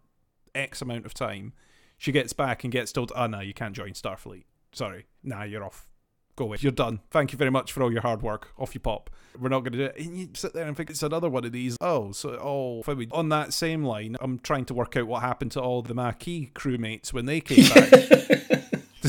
X 0.54 0.82
amount 0.82 1.06
of 1.06 1.14
time, 1.14 1.52
she 1.98 2.10
gets 2.10 2.32
back 2.32 2.64
and 2.64 2.72
gets 2.72 2.90
told, 2.90 3.12
ah, 3.14 3.24
oh, 3.24 3.26
no, 3.26 3.40
you 3.40 3.54
can't 3.54 3.76
join 3.76 3.90
Starfleet. 3.90 4.44
Sorry. 4.72 5.06
Nah, 5.22 5.44
you're 5.44 5.62
off. 5.62 5.86
Go 6.34 6.44
away. 6.44 6.56
You're 6.60 6.72
done. 6.72 7.00
Thank 7.10 7.32
you 7.32 7.38
very 7.38 7.50
much 7.50 7.72
for 7.72 7.82
all 7.82 7.92
your 7.92 8.00
hard 8.00 8.22
work. 8.22 8.48
Off 8.58 8.74
you 8.74 8.80
pop. 8.80 9.10
We're 9.38 9.50
not 9.50 9.60
going 9.60 9.72
to 9.72 9.78
do 9.78 9.84
it. 9.84 9.98
And 9.98 10.18
you 10.18 10.28
sit 10.32 10.54
there 10.54 10.66
and 10.66 10.74
think 10.74 10.88
it's 10.88 11.02
another 11.02 11.28
one 11.28 11.44
of 11.44 11.52
these. 11.52 11.76
Oh, 11.80 12.12
so 12.12 12.38
oh, 12.42 12.82
on 13.12 13.28
that 13.28 13.52
same 13.52 13.84
line, 13.84 14.16
I'm 14.20 14.38
trying 14.38 14.64
to 14.66 14.74
work 14.74 14.96
out 14.96 15.06
what 15.06 15.20
happened 15.20 15.52
to 15.52 15.60
all 15.60 15.82
the 15.82 15.94
Maquis 15.94 16.50
crewmates 16.54 17.12
when 17.12 17.26
they 17.26 17.40
came 17.40 17.68
back. 17.68 18.61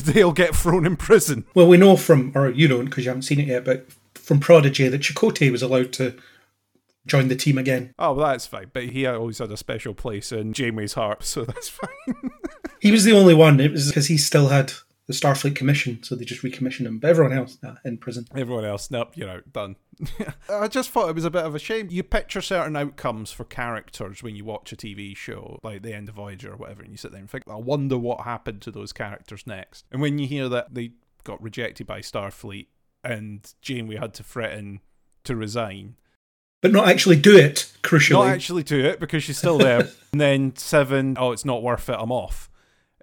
Did 0.06 0.16
they 0.16 0.22
all 0.22 0.34
get 0.34 0.56
thrown 0.56 0.86
in 0.86 0.98
prison? 0.98 1.46
Well, 1.54 1.68
we 1.68 1.78
know 1.78 1.96
from, 1.96 2.32
or 2.36 2.50
you 2.50 2.68
don't 2.68 2.86
because 2.86 3.06
you 3.06 3.10
haven't 3.10 3.24
seen 3.24 3.40
it 3.40 3.48
yet, 3.48 3.64
but 3.64 3.88
from 4.16 4.40
Prodigy 4.40 4.88
that 4.90 5.02
Chakotay 5.02 5.52
was 5.52 5.62
allowed 5.62 5.94
to 5.94 6.16
join 7.06 7.28
the 7.28 7.36
team 7.36 7.58
again. 7.58 7.94
Oh, 7.98 8.14
well, 8.14 8.28
that's 8.28 8.46
fine. 8.46 8.70
But 8.74 8.86
he 8.86 9.06
always 9.06 9.40
had 9.40 9.52
a 9.52 9.58
special 9.58 9.94
place 9.94 10.32
in 10.32 10.54
Janeway's 10.54 10.94
heart, 10.94 11.24
so 11.26 11.46
that's 11.46 11.70
fine. 11.70 12.32
He 12.80 12.92
was 12.92 13.06
the 13.06 13.14
only 13.14 13.34
one. 13.34 13.60
It 13.60 13.72
was 13.72 13.88
because 13.88 14.08
he 14.08 14.18
still 14.18 14.50
had 14.50 14.74
the 15.06 15.14
Starfleet 15.14 15.56
Commission, 15.56 16.02
so 16.02 16.16
they 16.16 16.24
just 16.24 16.44
recommissioned 16.44 16.88
him. 16.88 16.98
But 17.00 17.10
everyone 17.10 17.34
else, 17.38 17.58
nah, 17.62 17.76
in 17.84 17.98
prison. 17.98 18.26
Everyone 18.36 18.64
else, 18.64 18.90
nope, 18.90 19.12
you're 19.16 19.30
out, 19.30 19.52
done. 19.52 19.76
I 20.50 20.68
just 20.70 20.92
thought 20.92 21.10
it 21.10 21.16
was 21.16 21.26
a 21.26 21.30
bit 21.30 21.44
of 21.44 21.54
a 21.56 21.60
shame. 21.60 21.88
You 21.92 22.04
picture 22.04 22.42
certain 22.42 22.76
outcomes 22.76 23.32
for 23.32 23.44
characters 23.44 24.24
when 24.24 24.36
you 24.36 24.46
watch 24.46 24.72
a 24.72 24.78
TV 24.78 25.16
show, 25.16 25.60
like 25.62 25.82
the 25.82 25.94
end 25.94 26.10
of 26.10 26.16
Voyager 26.16 26.54
or 26.54 26.58
whatever, 26.58 26.82
and 26.84 26.92
you 26.92 26.98
sit 26.98 27.12
there 27.12 27.20
and 27.20 27.30
think, 27.30 27.44
I 27.48 27.56
wonder 27.56 27.98
what 27.98 28.22
happened 28.22 28.62
to 28.64 28.72
those 28.72 28.94
characters 28.94 29.46
next. 29.46 29.86
And 29.92 30.02
when 30.02 30.20
you 30.20 30.28
hear 30.28 30.48
that 30.50 30.74
they 30.74 30.92
got 31.26 31.42
rejected 31.42 31.86
by 31.86 32.00
Starfleet 32.00 32.68
and 33.04 33.54
Janeway 33.62 33.98
had 33.98 34.14
to 34.16 34.24
threaten 34.24 34.80
to 35.26 35.36
resign, 35.36 35.96
But 36.62 36.72
not 36.72 36.88
actually 36.88 37.18
do 37.18 37.38
it, 37.38 37.72
crucially. 37.82 38.12
not 38.14 38.28
actually 38.28 38.64
do 38.64 38.80
it 38.86 39.00
because 39.02 39.24
she's 39.24 39.38
still 39.38 39.58
there. 39.58 39.80
and 40.14 40.22
then 40.22 40.56
seven, 40.56 41.18
oh, 41.20 41.34
it's 41.34 41.44
not 41.46 41.62
worth 41.62 41.90
it. 41.90 41.98
I'm 42.00 42.12
off, 42.12 42.50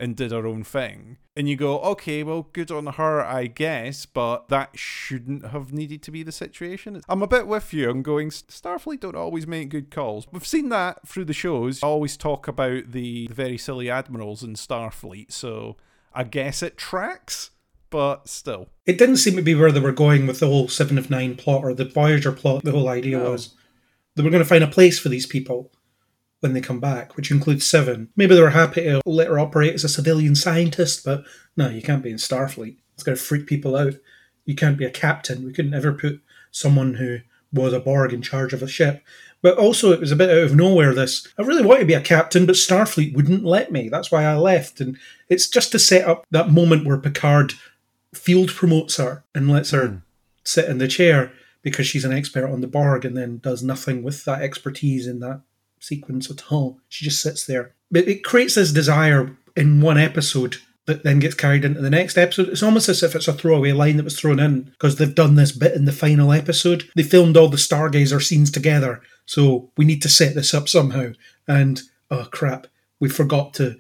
and 0.00 0.16
did 0.16 0.32
her 0.32 0.46
own 0.46 0.64
thing. 0.64 1.18
And 1.36 1.48
you 1.48 1.56
go, 1.56 1.78
okay, 1.80 2.22
well, 2.22 2.48
good 2.52 2.70
on 2.70 2.86
her, 2.86 3.20
I 3.24 3.46
guess, 3.46 4.06
but 4.06 4.48
that 4.48 4.70
shouldn't 4.78 5.46
have 5.48 5.72
needed 5.72 6.02
to 6.02 6.10
be 6.10 6.22
the 6.22 6.32
situation. 6.32 7.00
I'm 7.08 7.22
a 7.22 7.26
bit 7.28 7.46
with 7.46 7.72
you. 7.72 7.88
I'm 7.90 8.02
going. 8.02 8.30
Starfleet 8.30 9.00
don't 9.00 9.14
always 9.14 9.46
make 9.46 9.68
good 9.68 9.90
calls. 9.90 10.26
We've 10.32 10.46
seen 10.46 10.70
that 10.70 11.06
through 11.06 11.26
the 11.26 11.32
shows. 11.32 11.82
I 11.82 11.86
always 11.86 12.16
talk 12.16 12.48
about 12.48 12.90
the, 12.92 13.28
the 13.28 13.34
very 13.34 13.58
silly 13.58 13.88
admirals 13.90 14.42
in 14.42 14.54
Starfleet, 14.54 15.30
so 15.32 15.76
I 16.12 16.24
guess 16.24 16.62
it 16.62 16.76
tracks. 16.76 17.50
But 17.90 18.28
still, 18.28 18.68
It 18.86 18.98
didn't 18.98 19.16
seem 19.16 19.34
to 19.34 19.42
be 19.42 19.54
where 19.56 19.72
they 19.72 19.80
were 19.80 19.90
going 19.90 20.28
with 20.28 20.38
the 20.38 20.46
whole 20.46 20.68
Seven 20.68 20.96
of 20.96 21.10
Nine 21.10 21.34
plot 21.34 21.64
or 21.64 21.74
the 21.74 21.84
Voyager 21.84 22.30
plot. 22.30 22.62
The 22.62 22.70
whole 22.70 22.88
idea 22.88 23.18
No. 23.18 23.32
was 23.32 23.54
they 24.14 24.22
were 24.22 24.30
going 24.30 24.42
to 24.42 24.48
find 24.48 24.62
a 24.62 24.68
place 24.68 24.96
for 24.98 25.08
these 25.08 25.26
people, 25.26 25.72
when 26.40 26.54
they 26.54 26.60
come 26.60 26.80
back, 26.80 27.16
which 27.16 27.30
includes 27.30 27.66
Seven. 27.66 28.08
Maybe 28.16 28.34
they 28.34 28.40
were 28.40 28.50
happy 28.50 28.82
to 28.82 29.00
let 29.04 29.28
her 29.28 29.38
operate 29.38 29.74
as 29.74 29.84
a 29.84 29.88
civilian 29.88 30.34
scientist, 30.34 31.04
but 31.04 31.24
no, 31.56 31.68
you 31.68 31.82
can't 31.82 32.02
be 32.02 32.10
in 32.10 32.16
Starfleet. 32.16 32.76
It's 32.94 33.02
going 33.02 33.16
to 33.16 33.22
freak 33.22 33.46
people 33.46 33.76
out. 33.76 33.94
You 34.44 34.54
can't 34.54 34.78
be 34.78 34.84
a 34.84 34.90
captain. 34.90 35.44
We 35.44 35.52
couldn't 35.52 35.74
ever 35.74 35.92
put 35.92 36.20
someone 36.50 36.94
who 36.94 37.18
was 37.52 37.72
a 37.72 37.80
Borg 37.80 38.12
in 38.12 38.22
charge 38.22 38.52
of 38.52 38.62
a 38.62 38.68
ship. 38.68 39.04
But 39.42 39.56
also, 39.56 39.92
it 39.92 40.00
was 40.00 40.12
a 40.12 40.16
bit 40.16 40.30
out 40.30 40.44
of 40.44 40.54
nowhere. 40.54 40.94
This 40.94 41.26
I 41.38 41.42
really 41.42 41.64
wanted 41.64 41.80
to 41.80 41.86
be 41.86 41.94
a 41.94 42.00
captain, 42.00 42.46
but 42.46 42.56
Starfleet 42.56 43.14
wouldn't 43.14 43.44
let 43.44 43.72
me. 43.72 43.88
That's 43.88 44.10
why 44.10 44.24
I 44.24 44.36
left. 44.36 44.80
And 44.80 44.98
it's 45.28 45.48
just 45.48 45.72
to 45.72 45.78
set 45.78 46.06
up 46.06 46.26
that 46.30 46.50
moment 46.50 46.86
where 46.86 46.98
Picard 46.98 47.54
field 48.14 48.50
promotes 48.50 48.96
her 48.96 49.24
and 49.34 49.50
lets 49.50 49.70
her 49.70 49.86
hmm. 49.86 49.96
sit 50.44 50.68
in 50.68 50.78
the 50.78 50.88
chair 50.88 51.32
because 51.62 51.86
she's 51.86 52.04
an 52.04 52.12
expert 52.12 52.50
on 52.50 52.60
the 52.60 52.66
Borg, 52.66 53.04
and 53.04 53.16
then 53.16 53.38
does 53.38 53.62
nothing 53.62 54.02
with 54.02 54.24
that 54.24 54.40
expertise 54.40 55.06
in 55.06 55.20
that 55.20 55.42
sequence 55.80 56.30
at 56.30 56.52
all. 56.52 56.78
She 56.88 57.04
just 57.04 57.20
sits 57.20 57.44
there. 57.46 57.74
But 57.90 58.06
it 58.06 58.22
creates 58.22 58.54
this 58.54 58.72
desire 58.72 59.36
in 59.56 59.80
one 59.80 59.98
episode 59.98 60.56
that 60.86 61.02
then 61.02 61.18
gets 61.18 61.34
carried 61.34 61.64
into 61.64 61.80
the 61.80 61.90
next 61.90 62.16
episode. 62.16 62.48
It's 62.48 62.62
almost 62.62 62.88
as 62.88 63.02
if 63.02 63.14
it's 63.14 63.28
a 63.28 63.32
throwaway 63.32 63.72
line 63.72 63.96
that 63.96 64.04
was 64.04 64.18
thrown 64.18 64.40
in 64.40 64.62
because 64.62 64.96
they've 64.96 65.14
done 65.14 65.34
this 65.34 65.52
bit 65.52 65.74
in 65.74 65.84
the 65.84 65.92
final 65.92 66.32
episode. 66.32 66.88
They 66.96 67.02
filmed 67.02 67.36
all 67.36 67.48
the 67.48 67.56
Stargazer 67.56 68.22
scenes 68.22 68.50
together, 68.50 69.00
so 69.26 69.70
we 69.76 69.84
need 69.84 70.02
to 70.02 70.08
set 70.08 70.34
this 70.34 70.54
up 70.54 70.68
somehow. 70.68 71.12
And 71.46 71.80
oh 72.10 72.28
crap, 72.30 72.66
we 72.98 73.08
forgot 73.08 73.54
to 73.54 73.76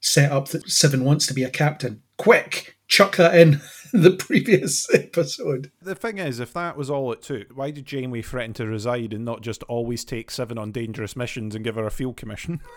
set 0.00 0.32
up 0.32 0.48
that 0.48 0.68
Seven 0.70 1.04
wants 1.04 1.26
to 1.28 1.34
be 1.34 1.44
a 1.44 1.50
captain. 1.50 2.02
Quick, 2.16 2.76
chuck 2.88 3.16
that 3.16 3.34
in 3.34 3.60
the 3.92 4.12
previous 4.12 4.92
episode. 4.94 5.70
The 5.82 5.94
thing 5.94 6.18
is, 6.18 6.40
if 6.40 6.52
that 6.52 6.76
was 6.76 6.90
all 6.90 7.12
it 7.12 7.22
took, 7.22 7.48
why 7.56 7.70
did 7.70 7.86
Janeway 7.86 8.22
threaten 8.22 8.54
to 8.54 8.66
reside 8.66 9.12
and 9.12 9.24
not 9.24 9.40
just 9.40 9.62
always 9.64 10.04
take 10.04 10.30
Seven 10.30 10.58
on 10.58 10.70
dangerous 10.70 11.16
missions 11.16 11.54
and 11.54 11.64
give 11.64 11.74
her 11.74 11.86
a 11.86 11.90
field 11.90 12.16
commission? 12.16 12.60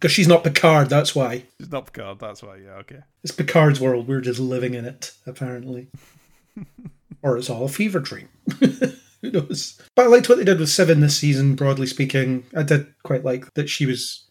Because 0.00 0.12
she's 0.12 0.28
not 0.28 0.44
Picard, 0.44 0.90
that's 0.90 1.14
why. 1.14 1.44
She's 1.58 1.70
not 1.70 1.86
Picard, 1.86 2.18
that's 2.18 2.42
why, 2.42 2.56
yeah, 2.56 2.72
okay. 2.72 2.98
It's 3.22 3.32
Picard's 3.32 3.80
world. 3.80 4.06
We're 4.06 4.20
just 4.20 4.40
living 4.40 4.74
in 4.74 4.84
it, 4.84 5.12
apparently. 5.24 5.88
or 7.22 7.38
it's 7.38 7.48
all 7.48 7.64
a 7.64 7.68
fever 7.68 8.00
dream. 8.00 8.28
Who 8.60 9.30
knows? 9.30 9.80
But 9.94 10.04
I 10.04 10.08
liked 10.08 10.28
what 10.28 10.36
they 10.36 10.44
did 10.44 10.58
with 10.58 10.68
Seven 10.68 11.00
this 11.00 11.16
season, 11.16 11.54
broadly 11.54 11.86
speaking. 11.86 12.44
I 12.54 12.64
did 12.64 12.92
quite 13.02 13.24
like 13.24 13.54
that 13.54 13.70
she 13.70 13.86
was 13.86 14.26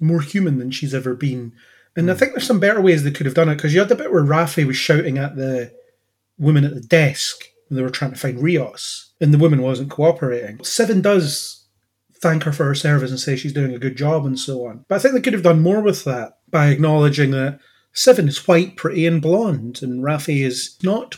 more 0.00 0.20
human 0.20 0.58
than 0.58 0.72
she's 0.72 0.94
ever 0.94 1.14
been. 1.14 1.52
And 1.96 2.10
I 2.10 2.14
hmm. 2.14 2.18
think 2.18 2.32
there's 2.32 2.46
some 2.46 2.60
better 2.60 2.80
ways 2.80 3.02
they 3.02 3.10
could 3.10 3.26
have 3.26 3.34
done 3.34 3.48
it, 3.48 3.56
because 3.56 3.74
you 3.74 3.80
had 3.80 3.88
the 3.88 3.94
bit 3.94 4.12
where 4.12 4.24
Raffi 4.24 4.66
was 4.66 4.76
shouting 4.76 5.18
at 5.18 5.36
the 5.36 5.72
woman 6.38 6.64
at 6.64 6.74
the 6.74 6.80
desk 6.80 7.44
when 7.68 7.76
they 7.76 7.82
were 7.82 7.90
trying 7.90 8.12
to 8.12 8.18
find 8.18 8.42
Rios, 8.42 9.12
and 9.20 9.32
the 9.32 9.38
woman 9.38 9.62
wasn't 9.62 9.90
cooperating. 9.90 10.62
Seven 10.64 11.00
does 11.00 11.66
thank 12.20 12.44
her 12.44 12.52
for 12.52 12.64
her 12.64 12.74
service 12.74 13.10
and 13.10 13.20
say 13.20 13.36
she's 13.36 13.52
doing 13.52 13.74
a 13.74 13.78
good 13.78 13.96
job 13.96 14.24
and 14.24 14.38
so 14.38 14.66
on. 14.66 14.84
But 14.88 14.96
I 14.96 14.98
think 14.98 15.14
they 15.14 15.20
could 15.20 15.34
have 15.34 15.42
done 15.42 15.62
more 15.62 15.82
with 15.82 16.04
that 16.04 16.38
by 16.50 16.68
acknowledging 16.68 17.30
that 17.32 17.60
Seven 17.96 18.26
is 18.26 18.48
white, 18.48 18.76
pretty, 18.76 19.06
and 19.06 19.22
blonde, 19.22 19.80
and 19.80 20.02
Raffi 20.02 20.44
is 20.44 20.76
not 20.82 21.16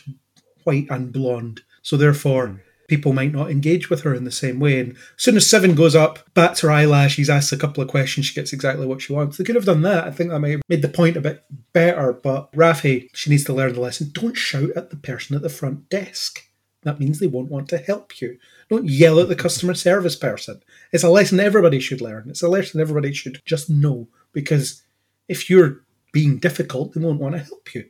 white 0.64 0.86
and 0.90 1.10
blonde. 1.10 1.62
So 1.80 1.96
therefore, 1.96 2.48
hmm. 2.48 2.56
People 2.88 3.12
might 3.12 3.32
not 3.32 3.50
engage 3.50 3.90
with 3.90 4.02
her 4.02 4.14
in 4.14 4.24
the 4.24 4.30
same 4.30 4.60
way. 4.60 4.80
And 4.80 4.92
as 4.92 4.98
soon 5.16 5.36
as 5.36 5.48
Seven 5.48 5.74
goes 5.74 5.94
up, 5.94 6.18
bats 6.34 6.60
her 6.60 6.70
eyelashes, 6.70 7.30
asks 7.30 7.52
a 7.52 7.56
couple 7.56 7.82
of 7.82 7.88
questions, 7.88 8.26
she 8.26 8.34
gets 8.34 8.52
exactly 8.52 8.86
what 8.86 9.02
she 9.02 9.12
wants. 9.12 9.36
They 9.36 9.44
could 9.44 9.54
have 9.54 9.64
done 9.64 9.82
that. 9.82 10.04
I 10.04 10.10
think 10.10 10.30
that 10.30 10.40
might 10.40 10.50
have 10.50 10.62
made 10.68 10.82
the 10.82 10.88
point 10.88 11.16
a 11.16 11.20
bit 11.20 11.44
better. 11.72 12.12
But 12.12 12.52
Raffi, 12.52 13.08
she 13.12 13.30
needs 13.30 13.44
to 13.44 13.52
learn 13.52 13.74
the 13.74 13.80
lesson. 13.80 14.10
Don't 14.12 14.36
shout 14.36 14.70
at 14.76 14.90
the 14.90 14.96
person 14.96 15.36
at 15.36 15.42
the 15.42 15.48
front 15.48 15.88
desk. 15.88 16.42
That 16.82 17.00
means 17.00 17.18
they 17.18 17.26
won't 17.26 17.50
want 17.50 17.68
to 17.70 17.78
help 17.78 18.20
you. 18.20 18.38
Don't 18.68 18.88
yell 18.88 19.18
at 19.18 19.28
the 19.28 19.34
customer 19.34 19.74
service 19.74 20.14
person. 20.14 20.62
It's 20.92 21.02
a 21.02 21.08
lesson 21.08 21.40
everybody 21.40 21.80
should 21.80 22.00
learn. 22.00 22.28
It's 22.28 22.42
a 22.42 22.48
lesson 22.48 22.80
everybody 22.80 23.12
should 23.12 23.40
just 23.44 23.68
know. 23.68 24.08
Because 24.32 24.82
if 25.28 25.50
you're 25.50 25.80
being 26.12 26.38
difficult, 26.38 26.94
they 26.94 27.00
won't 27.00 27.20
want 27.20 27.34
to 27.34 27.42
help 27.42 27.74
you. 27.74 27.86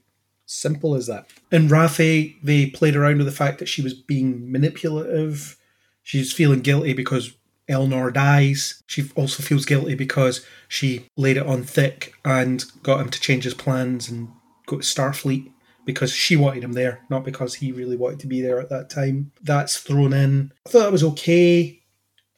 Simple 0.46 0.94
as 0.94 1.06
that. 1.08 1.28
And 1.50 1.70
Rafe, 1.70 2.36
they 2.42 2.66
played 2.72 2.96
around 2.96 3.18
with 3.18 3.26
the 3.26 3.32
fact 3.32 3.58
that 3.58 3.68
she 3.68 3.82
was 3.82 3.94
being 3.94 4.50
manipulative. 4.50 5.56
She's 6.02 6.32
feeling 6.32 6.60
guilty 6.60 6.92
because 6.92 7.34
Elnor 7.68 8.12
dies. 8.12 8.82
She 8.86 9.10
also 9.16 9.42
feels 9.42 9.64
guilty 9.64 9.94
because 9.94 10.46
she 10.68 11.08
laid 11.16 11.36
it 11.36 11.46
on 11.46 11.64
thick 11.64 12.14
and 12.24 12.64
got 12.82 13.00
him 13.00 13.10
to 13.10 13.20
change 13.20 13.44
his 13.44 13.54
plans 13.54 14.08
and 14.08 14.28
go 14.66 14.76
to 14.76 14.82
Starfleet 14.82 15.50
because 15.84 16.12
she 16.12 16.36
wanted 16.36 16.62
him 16.64 16.72
there, 16.72 17.00
not 17.10 17.24
because 17.24 17.54
he 17.54 17.72
really 17.72 17.96
wanted 17.96 18.20
to 18.20 18.26
be 18.26 18.40
there 18.40 18.60
at 18.60 18.68
that 18.68 18.90
time. 18.90 19.32
That's 19.42 19.78
thrown 19.78 20.12
in. 20.12 20.52
I 20.66 20.70
thought 20.70 20.80
that 20.80 20.92
was 20.92 21.04
okay. 21.04 21.82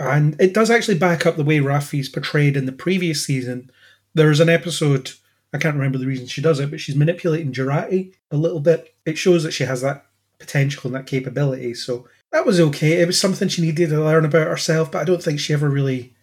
And 0.00 0.40
it 0.40 0.54
does 0.54 0.70
actually 0.70 0.98
back 0.98 1.26
up 1.26 1.36
the 1.36 1.44
way 1.44 1.58
Raffi's 1.58 2.08
portrayed 2.08 2.56
in 2.56 2.66
the 2.66 2.72
previous 2.72 3.24
season. 3.24 3.70
There's 4.14 4.40
an 4.40 4.48
episode, 4.48 5.12
I 5.52 5.58
can't 5.58 5.76
remember 5.76 5.98
the 5.98 6.06
reason 6.06 6.26
she 6.26 6.42
does 6.42 6.60
it, 6.60 6.70
but 6.70 6.80
she's 6.80 6.96
manipulating 6.96 7.52
Jurati 7.52 8.14
a 8.30 8.36
little 8.36 8.60
bit. 8.60 8.94
It 9.06 9.16
shows 9.16 9.42
that 9.44 9.52
she 9.52 9.64
has 9.64 9.80
that 9.80 10.06
potential 10.38 10.88
and 10.88 10.94
that 10.94 11.06
capability. 11.06 11.74
So 11.74 12.08
that 12.32 12.46
was 12.46 12.60
okay. 12.60 13.00
It 13.00 13.06
was 13.06 13.20
something 13.20 13.48
she 13.48 13.62
needed 13.62 13.90
to 13.90 14.04
learn 14.04 14.24
about 14.24 14.46
herself, 14.46 14.92
but 14.92 15.00
I 15.00 15.04
don't 15.04 15.22
think 15.22 15.40
she 15.40 15.54
ever 15.54 15.68
really 15.68 16.14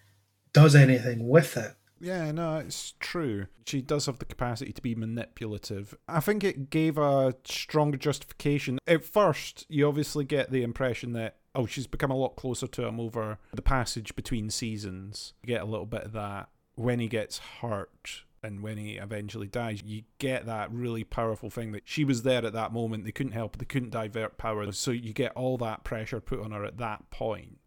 does 0.54 0.76
anything 0.76 1.28
with 1.28 1.58
it. 1.58 1.74
Yeah, 2.00 2.32
no, 2.32 2.58
it's 2.58 2.94
true. 3.00 3.48
She 3.66 3.82
does 3.82 4.06
have 4.06 4.20
the 4.20 4.26
capacity 4.26 4.72
to 4.74 4.82
be 4.82 4.94
manipulative. 4.94 5.98
I 6.08 6.20
think 6.20 6.44
it 6.44 6.70
gave 6.70 6.98
a 6.98 7.34
stronger 7.46 7.98
justification. 7.98 8.78
At 8.86 9.04
first, 9.04 9.66
you 9.70 9.88
obviously 9.88 10.24
get 10.24 10.52
the 10.52 10.62
impression 10.62 11.14
that, 11.14 11.38
oh, 11.56 11.66
she's 11.66 11.88
become 11.88 12.12
a 12.12 12.18
lot 12.18 12.36
closer 12.36 12.68
to 12.68 12.86
him 12.86 13.00
over 13.00 13.40
the 13.54 13.62
passage 13.62 14.16
between 14.16 14.50
seasons. 14.50 15.34
You 15.44 15.48
get 15.48 15.62
a 15.62 15.66
little 15.66 15.88
bit 15.88 16.04
of 16.04 16.12
that. 16.12 16.50
When 16.76 17.00
he 17.00 17.08
gets 17.08 17.38
hurt 17.62 18.24
and 18.46 18.62
when 18.62 18.78
he 18.78 18.94
eventually 18.94 19.48
dies, 19.48 19.82
you 19.84 20.04
get 20.20 20.46
that 20.46 20.72
really 20.72 21.04
powerful 21.04 21.50
thing 21.50 21.72
that 21.74 21.84
she 21.86 22.06
was 22.06 22.22
there 22.24 22.46
at 22.46 22.54
that 22.54 22.72
moment. 22.72 23.04
They 23.04 23.12
couldn't 23.12 23.34
help, 23.34 23.58
they 23.58 23.66
couldn't 23.66 23.90
divert 23.90 24.38
power. 24.38 24.72
So 24.72 24.92
you 24.92 25.14
get 25.14 25.34
all 25.34 25.58
that 25.58 25.84
pressure 25.84 26.22
put 26.22 26.42
on 26.42 26.52
her 26.52 26.64
at 26.64 26.78
that 26.78 27.10
point 27.10 27.60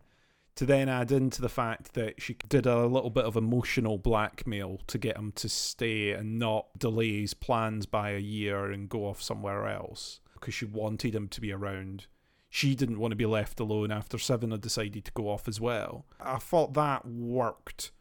to 0.59 0.67
then 0.67 0.89
add 0.89 1.13
into 1.13 1.41
the 1.41 1.49
fact 1.49 1.95
that 1.95 2.21
she 2.21 2.35
did 2.49 2.67
a 2.67 2.85
little 2.87 3.11
bit 3.11 3.25
of 3.25 3.37
emotional 3.37 3.97
blackmail 3.97 4.81
to 4.89 4.99
get 4.99 5.17
him 5.17 5.31
to 5.31 5.49
stay 5.49 6.11
and 6.11 6.37
not 6.37 6.67
delay 6.77 7.21
his 7.21 7.33
plans 7.33 7.87
by 7.87 8.11
a 8.11 8.19
year 8.19 8.73
and 8.73 8.89
go 8.89 9.07
off 9.07 9.23
somewhere 9.23 9.69
else 9.69 10.19
because 10.35 10.53
she 10.53 10.65
wanted 10.65 11.15
him 11.15 11.29
to 11.29 11.41
be 11.41 11.53
around. 11.53 12.09
She 12.51 12.75
didn't 12.75 12.99
want 12.99 13.13
to 13.13 13.17
be 13.17 13.25
left 13.25 13.61
alone 13.61 13.93
after 13.93 14.19
Seven 14.19 14.51
had 14.51 14.61
decided 14.61 15.05
to 15.05 15.13
go 15.13 15.29
off 15.29 15.47
as 15.47 15.61
well. 15.61 16.07
I 16.19 16.39
thought 16.39 16.75
that 16.75 17.07
worked 17.07 17.93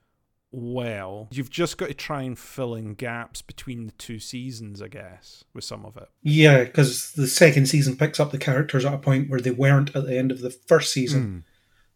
well. 0.51 1.27
You've 1.31 1.49
just 1.49 1.77
got 1.77 1.87
to 1.87 1.93
try 1.93 2.23
and 2.23 2.37
fill 2.37 2.75
in 2.75 2.93
gaps 2.93 3.41
between 3.41 3.85
the 3.85 3.91
two 3.93 4.19
seasons, 4.19 4.81
I 4.81 4.87
guess, 4.87 5.43
with 5.53 5.63
some 5.63 5.85
of 5.85 5.97
it. 5.97 6.09
Yeah, 6.23 6.63
because 6.63 7.11
the 7.13 7.27
second 7.27 7.67
season 7.67 7.95
picks 7.97 8.19
up 8.19 8.31
the 8.31 8.37
characters 8.37 8.85
at 8.85 8.93
a 8.93 8.97
point 8.97 9.29
where 9.29 9.39
they 9.41 9.51
weren't 9.51 9.95
at 9.95 10.05
the 10.05 10.17
end 10.17 10.31
of 10.31 10.41
the 10.41 10.49
first 10.49 10.93
season. 10.93 11.23
Hmm. 11.23 11.37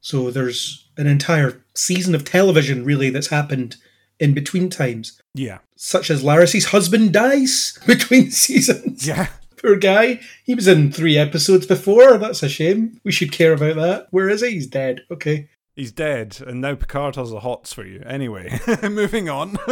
So 0.01 0.31
there's 0.31 0.89
an 0.97 1.07
entire 1.07 1.63
season 1.75 2.15
of 2.15 2.25
television 2.25 2.83
really 2.83 3.09
that's 3.09 3.27
happened 3.27 3.75
in 4.19 4.33
between 4.33 4.69
times, 4.69 5.21
Yeah. 5.33 5.59
such 5.75 6.09
as 6.11 6.23
Laris's 6.23 6.65
husband 6.65 7.13
dies 7.13 7.77
between 7.87 8.31
seasons. 8.31 9.07
Yeah. 9.07 9.27
Poor 9.57 9.75
guy. 9.75 10.19
He 10.43 10.55
was 10.55 10.67
in 10.67 10.91
three 10.91 11.17
episodes 11.17 11.67
before. 11.67 12.17
That's 12.17 12.41
a 12.41 12.49
shame. 12.49 12.99
We 13.03 13.11
should 13.11 13.31
care 13.31 13.53
about 13.53 13.75
that. 13.75 14.07
Where 14.09 14.27
is 14.27 14.41
he? 14.41 14.51
He's 14.51 14.65
dead. 14.67 15.01
Okay. 15.11 15.49
He's 15.75 15.91
dead, 15.91 16.37
and 16.45 16.59
now 16.59 16.75
Picard 16.75 17.15
has 17.15 17.31
the 17.31 17.39
hots 17.39 17.71
for 17.71 17.85
you. 17.85 18.03
Anyway, 18.05 18.59
moving 18.83 19.29
on. 19.29 19.57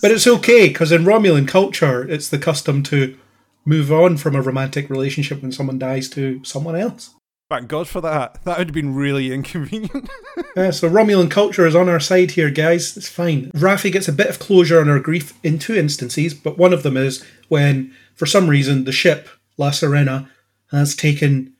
But 0.00 0.12
it's 0.12 0.28
okay 0.28 0.68
because 0.68 0.92
in 0.92 1.04
Romulan 1.04 1.48
culture, 1.48 2.08
it's 2.08 2.28
the 2.28 2.38
custom 2.38 2.84
to 2.84 3.18
move 3.64 3.90
on 3.90 4.16
from 4.16 4.36
a 4.36 4.42
romantic 4.42 4.88
relationship 4.88 5.42
when 5.42 5.50
someone 5.50 5.78
dies 5.78 6.08
to 6.10 6.42
someone 6.44 6.76
else. 6.76 7.14
Thank 7.50 7.68
God 7.68 7.88
for 7.88 8.00
that. 8.02 8.44
That 8.44 8.58
would 8.58 8.68
have 8.68 8.74
been 8.74 8.94
really 8.94 9.32
inconvenient. 9.32 10.08
Yeah, 10.56 10.70
so 10.70 10.88
Romulan 10.88 11.30
culture 11.30 11.66
is 11.66 11.76
on 11.76 11.88
our 11.88 12.00
side 12.00 12.32
here, 12.32 12.50
guys. 12.50 12.96
It's 12.96 13.08
fine. 13.08 13.50
Raffi 13.52 13.92
gets 13.92 14.08
a 14.08 14.12
bit 14.12 14.28
of 14.28 14.38
closure 14.40 14.80
on 14.80 14.88
her 14.88 14.98
grief 14.98 15.38
in 15.44 15.58
two 15.58 15.74
instances, 15.74 16.34
but 16.34 16.58
one 16.58 16.72
of 16.72 16.82
them 16.82 16.96
is 16.96 17.24
when, 17.48 17.94
for 18.14 18.26
some 18.26 18.48
reason, 18.48 18.84
the 18.84 18.92
ship 18.92 19.28
La 19.56 19.70
Sirena 19.70 20.28
has 20.72 20.96
taken 20.96 21.54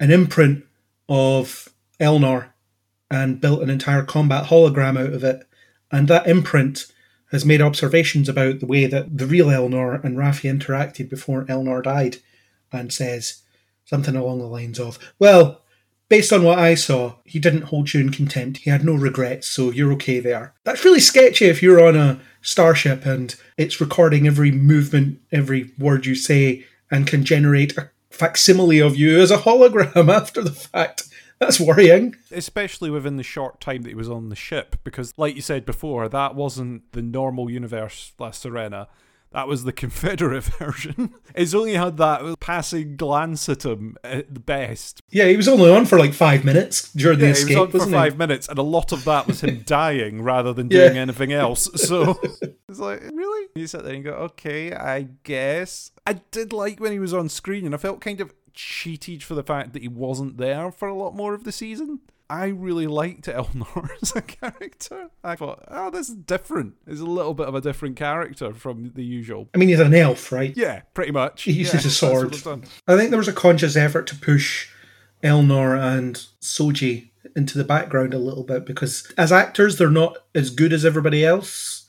an 0.00 0.10
imprint 0.10 0.64
of 1.10 1.68
Elnor 2.00 2.50
and 3.10 3.40
built 3.40 3.62
an 3.62 3.70
entire 3.70 4.02
combat 4.02 4.46
hologram 4.46 4.98
out 4.98 5.12
of 5.12 5.24
it, 5.24 5.46
and 5.90 6.08
that 6.08 6.26
imprint 6.26 6.86
has 7.30 7.44
made 7.44 7.60
observations 7.60 8.28
about 8.28 8.60
the 8.60 8.66
way 8.66 8.86
that 8.86 9.16
the 9.18 9.26
real 9.26 9.46
Elnor 9.46 10.02
and 10.02 10.16
Raffi 10.16 10.50
interacted 10.50 11.08
before 11.08 11.44
Elnor 11.44 11.82
died, 11.82 12.18
and 12.72 12.92
says 12.92 13.42
something 13.84 14.16
along 14.16 14.38
the 14.38 14.46
lines 14.46 14.78
of, 14.78 14.98
"Well." 15.18 15.62
Based 16.10 16.32
on 16.32 16.42
what 16.42 16.58
I 16.58 16.74
saw, 16.74 17.16
he 17.26 17.38
didn't 17.38 17.64
hold 17.64 17.92
you 17.92 18.00
in 18.00 18.08
contempt. 18.08 18.60
He 18.60 18.70
had 18.70 18.82
no 18.82 18.94
regrets, 18.94 19.46
so 19.46 19.70
you're 19.70 19.92
okay 19.92 20.20
there. 20.20 20.54
That's 20.64 20.82
really 20.82 21.00
sketchy 21.00 21.44
if 21.44 21.62
you're 21.62 21.86
on 21.86 21.96
a 21.96 22.18
starship 22.40 23.04
and 23.04 23.34
it's 23.58 23.78
recording 23.78 24.26
every 24.26 24.50
movement, 24.50 25.20
every 25.32 25.70
word 25.78 26.06
you 26.06 26.14
say, 26.14 26.64
and 26.90 27.06
can 27.06 27.24
generate 27.24 27.76
a 27.76 27.90
facsimile 28.10 28.80
of 28.80 28.96
you 28.96 29.20
as 29.20 29.30
a 29.30 29.38
hologram 29.38 30.08
after 30.14 30.42
the 30.42 30.50
fact. 30.50 31.04
That's 31.40 31.60
worrying. 31.60 32.16
especially 32.30 32.90
within 32.90 33.16
the 33.16 33.22
short 33.22 33.60
time 33.60 33.82
that 33.82 33.88
he 33.90 33.94
was 33.94 34.10
on 34.10 34.28
the 34.28 34.36
ship 34.36 34.76
because 34.84 35.12
like 35.16 35.36
you 35.36 35.42
said 35.42 35.64
before 35.64 36.08
that 36.08 36.34
wasn't 36.34 36.90
the 36.92 37.02
normal 37.02 37.48
universe 37.50 38.12
La 38.18 38.30
Sirena 38.30 38.86
that 39.30 39.46
was 39.46 39.64
the 39.64 39.72
Confederate 39.84 40.42
version. 40.44 41.12
It's 41.34 41.52
only 41.52 41.74
had 41.74 41.98
that 41.98 42.40
passing 42.40 42.96
glance 42.96 43.46
at 43.50 43.62
him 43.62 43.98
at 44.02 44.32
the 44.32 44.40
best. 44.40 45.02
Yeah, 45.10 45.26
he 45.26 45.36
was 45.36 45.46
only 45.46 45.70
on 45.70 45.84
for 45.84 45.98
like 45.98 46.14
five 46.14 46.46
minutes 46.46 46.90
during 46.94 47.18
the 47.18 47.26
Yeah, 47.26 47.32
escape, 47.32 47.48
he 47.50 47.56
was 47.56 47.82
on 47.82 47.88
for 47.88 47.92
five 47.92 48.12
he? 48.14 48.18
minutes, 48.18 48.48
and 48.48 48.58
a 48.58 48.62
lot 48.62 48.90
of 48.90 49.04
that 49.04 49.26
was 49.26 49.42
him 49.42 49.62
dying 49.66 50.22
rather 50.22 50.54
than 50.54 50.70
Yeah. 50.70 50.86
doing 50.86 50.96
anything 50.96 51.34
else. 51.34 51.68
So 51.74 52.18
it's 52.70 52.78
like, 52.78 53.02
really? 53.12 53.48
You 53.54 53.66
sit 53.66 53.84
there 53.84 53.92
and 53.92 54.02
go, 54.02 54.12
okay, 54.12 54.72
I 54.72 55.08
guess. 55.24 55.90
I 56.06 56.14
did 56.30 56.54
like 56.54 56.80
when 56.80 56.92
he 56.92 56.98
was 56.98 57.12
on 57.12 57.28
screen, 57.28 57.66
and 57.66 57.74
I 57.74 57.78
felt 57.78 58.00
kind 58.00 58.22
of 58.22 58.32
cheated 58.58 59.22
for 59.22 59.36
the 59.36 59.44
fact 59.44 59.72
that 59.72 59.82
he 59.82 59.88
wasn't 59.88 60.36
there 60.36 60.72
for 60.72 60.88
a 60.88 60.94
lot 60.94 61.14
more 61.14 61.32
of 61.32 61.44
the 61.44 61.52
season. 61.52 62.00
I 62.28 62.46
really 62.46 62.88
liked 62.88 63.26
Elnor 63.26 63.88
as 64.02 64.16
a 64.16 64.20
character. 64.20 65.10
I 65.22 65.36
thought, 65.36 65.64
oh, 65.68 65.90
this 65.90 66.08
is 66.08 66.16
different. 66.16 66.74
It's 66.84 67.00
a 67.00 67.04
little 67.04 67.34
bit 67.34 67.46
of 67.46 67.54
a 67.54 67.60
different 67.60 67.94
character 67.96 68.52
from 68.52 68.90
the 68.96 69.04
usual. 69.04 69.48
I 69.54 69.58
mean, 69.58 69.68
he's 69.68 69.78
an 69.78 69.94
elf, 69.94 70.32
right? 70.32 70.52
Yeah, 70.56 70.80
pretty 70.92 71.12
much. 71.12 71.44
He 71.44 71.52
uses 71.52 71.84
Yeah, 71.84 71.88
a 71.88 71.92
sword. 71.92 72.34
I 72.88 72.96
think 72.96 73.10
there 73.10 73.18
was 73.18 73.28
a 73.28 73.32
conscious 73.32 73.76
effort 73.76 74.08
to 74.08 74.16
push 74.16 74.68
Elnor 75.22 75.78
and 75.80 76.16
Soji 76.42 77.10
into 77.36 77.58
the 77.58 77.64
background 77.64 78.12
a 78.12 78.18
little 78.18 78.44
bit 78.44 78.66
because 78.66 79.10
as 79.16 79.30
actors, 79.30 79.78
they're 79.78 79.88
not 79.88 80.18
as 80.34 80.50
good 80.50 80.72
as 80.72 80.84
everybody 80.84 81.24
else. 81.24 81.87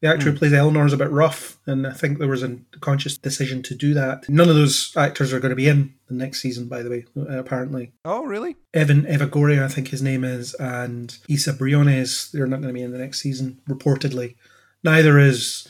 The 0.00 0.08
actor 0.08 0.30
who 0.30 0.38
plays 0.38 0.52
Elnor 0.52 0.86
is 0.86 0.92
a 0.92 0.96
bit 0.96 1.10
rough, 1.10 1.58
and 1.66 1.84
I 1.84 1.92
think 1.92 2.18
there 2.18 2.28
was 2.28 2.44
a 2.44 2.58
conscious 2.80 3.18
decision 3.18 3.64
to 3.64 3.74
do 3.74 3.94
that. 3.94 4.28
None 4.28 4.48
of 4.48 4.54
those 4.54 4.92
actors 4.96 5.32
are 5.32 5.40
going 5.40 5.50
to 5.50 5.56
be 5.56 5.66
in 5.66 5.94
the 6.06 6.14
next 6.14 6.40
season, 6.40 6.68
by 6.68 6.82
the 6.82 6.90
way, 6.90 7.04
uh, 7.16 7.38
apparently. 7.38 7.92
Oh, 8.04 8.24
really? 8.24 8.54
Evan 8.72 9.02
Evagora, 9.02 9.64
I 9.64 9.66
think 9.66 9.88
his 9.88 10.00
name 10.00 10.22
is, 10.22 10.54
and 10.54 11.18
Isa 11.26 11.52
Briones, 11.52 12.30
they're 12.30 12.46
not 12.46 12.60
going 12.60 12.68
to 12.68 12.78
be 12.78 12.82
in 12.82 12.92
the 12.92 12.98
next 12.98 13.20
season, 13.20 13.60
reportedly. 13.68 14.36
Neither 14.84 15.18
is 15.18 15.66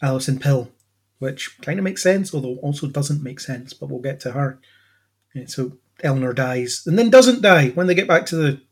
Alison 0.00 0.38
Pill, 0.38 0.70
which 1.18 1.58
kind 1.60 1.78
of 1.78 1.84
makes 1.84 2.02
sense, 2.02 2.32
although 2.32 2.56
also 2.62 2.86
doesn't 2.86 3.22
make 3.22 3.40
sense, 3.40 3.74
but 3.74 3.90
we'll 3.90 4.00
get 4.00 4.20
to 4.20 4.32
her. 4.32 4.58
So 5.46 5.76
Elnor 6.02 6.34
dies, 6.34 6.84
and 6.86 6.98
then 6.98 7.10
doesn't 7.10 7.42
die 7.42 7.68
when 7.70 7.88
they 7.88 7.94
get 7.94 8.08
back 8.08 8.24
to 8.26 8.36
the 8.36 8.62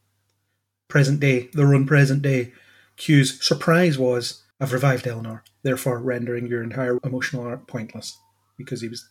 present 0.89 1.21
day, 1.21 1.51
their 1.53 1.75
own 1.75 1.87
present 1.87 2.23
day. 2.23 2.53
Q's 2.97 3.45
surprise 3.47 3.99
was, 3.99 4.43
I've 4.61 4.73
revived 4.73 5.07
Elnor, 5.07 5.43
therefore 5.63 5.99
rendering 5.99 6.47
your 6.47 6.63
entire 6.63 6.99
emotional 7.05 7.45
arc 7.47 7.67
pointless, 7.67 8.19
because 8.57 8.81
he 8.81 8.89
was 8.89 9.09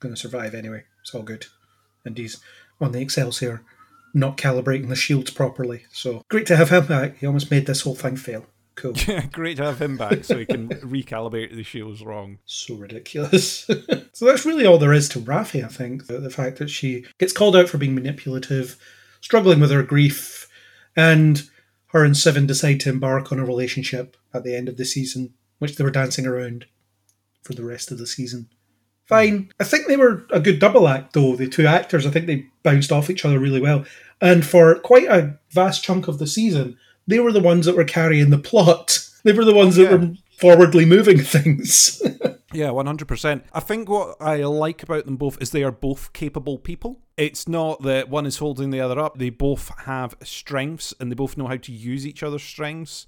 going 0.00 0.14
to 0.14 0.20
survive 0.20 0.54
anyway. 0.54 0.84
It's 1.00 1.14
all 1.14 1.22
good. 1.22 1.46
And 2.04 2.18
he's 2.18 2.40
on 2.80 2.92
the 2.92 3.00
Excelsior, 3.00 3.62
not 4.12 4.36
calibrating 4.36 4.88
the 4.88 4.96
shields 4.96 5.30
properly. 5.30 5.84
So 5.92 6.22
great 6.28 6.46
to 6.46 6.56
have 6.56 6.70
him 6.70 6.86
back. 6.86 7.18
He 7.18 7.26
almost 7.26 7.50
made 7.50 7.66
this 7.66 7.82
whole 7.82 7.94
thing 7.94 8.16
fail. 8.16 8.46
Cool. 8.74 8.94
Yeah, 9.06 9.26
great 9.32 9.58
to 9.58 9.64
have 9.64 9.80
him 9.80 9.96
back 9.96 10.24
so 10.24 10.38
he 10.38 10.46
can 10.46 10.68
recalibrate 10.80 11.54
the 11.54 11.62
shields 11.62 12.02
wrong. 12.02 12.38
so 12.44 12.74
ridiculous. 12.74 13.64
so 14.12 14.26
that's 14.26 14.46
really 14.46 14.66
all 14.66 14.78
there 14.78 14.92
is 14.92 15.08
to 15.10 15.20
Raffi, 15.20 15.64
I 15.64 15.68
think. 15.68 16.06
The, 16.06 16.18
the 16.18 16.30
fact 16.30 16.58
that 16.58 16.70
she 16.70 17.04
gets 17.18 17.32
called 17.32 17.56
out 17.56 17.68
for 17.68 17.78
being 17.78 17.94
manipulative, 17.94 18.76
struggling 19.20 19.60
with 19.60 19.70
her 19.70 19.82
grief, 19.82 20.48
and 20.96 21.42
her 21.92 22.04
and 22.04 22.16
Seven 22.16 22.46
decide 22.46 22.80
to 22.80 22.90
embark 22.90 23.30
on 23.32 23.38
a 23.38 23.44
relationship 23.44 24.16
at 24.34 24.44
the 24.44 24.54
end 24.56 24.68
of 24.68 24.76
the 24.76 24.84
season, 24.84 25.34
which 25.58 25.76
they 25.76 25.84
were 25.84 25.90
dancing 25.90 26.26
around 26.26 26.66
for 27.42 27.54
the 27.54 27.64
rest 27.64 27.90
of 27.90 27.98
the 27.98 28.06
season. 28.06 28.48
Fine. 29.06 29.50
I 29.60 29.64
think 29.64 29.86
they 29.86 29.96
were 29.96 30.24
a 30.30 30.40
good 30.40 30.58
double 30.58 30.88
act, 30.88 31.12
though, 31.12 31.36
the 31.36 31.48
two 31.48 31.66
actors. 31.66 32.06
I 32.06 32.10
think 32.10 32.26
they 32.26 32.46
bounced 32.62 32.92
off 32.92 33.10
each 33.10 33.24
other 33.24 33.38
really 33.38 33.60
well. 33.60 33.84
And 34.20 34.46
for 34.46 34.76
quite 34.76 35.06
a 35.08 35.38
vast 35.50 35.82
chunk 35.82 36.08
of 36.08 36.18
the 36.18 36.26
season, 36.26 36.78
they 37.06 37.18
were 37.18 37.32
the 37.32 37.40
ones 37.40 37.66
that 37.66 37.76
were 37.76 37.84
carrying 37.84 38.30
the 38.30 38.38
plot. 38.38 39.06
They 39.24 39.32
were 39.32 39.44
the 39.44 39.54
ones 39.54 39.76
that 39.76 39.88
oh, 39.88 39.90
Yeah. 39.90 39.96
were 39.96 40.14
forwardly 40.38 40.84
moving 40.84 41.18
things. 41.22 42.00
Yeah, 42.52 42.68
100%. 42.68 43.44
I 43.52 43.60
think 43.60 43.88
what 43.88 44.16
I 44.20 44.36
like 44.44 44.82
about 44.82 45.04
them 45.06 45.16
both 45.16 45.40
is 45.40 45.50
they 45.50 45.64
are 45.64 45.72
both 45.72 46.12
capable 46.12 46.58
people. 46.58 47.00
It's 47.16 47.48
not 47.48 47.82
that 47.82 48.08
one 48.08 48.26
is 48.26 48.38
holding 48.38 48.70
the 48.70 48.80
other 48.80 48.98
up. 48.98 49.18
They 49.18 49.30
both 49.30 49.70
have 49.84 50.14
strengths 50.22 50.94
and 51.00 51.10
they 51.10 51.14
both 51.14 51.36
know 51.36 51.46
how 51.46 51.56
to 51.56 51.72
use 51.72 52.06
each 52.06 52.22
other's 52.22 52.42
strengths 52.42 53.06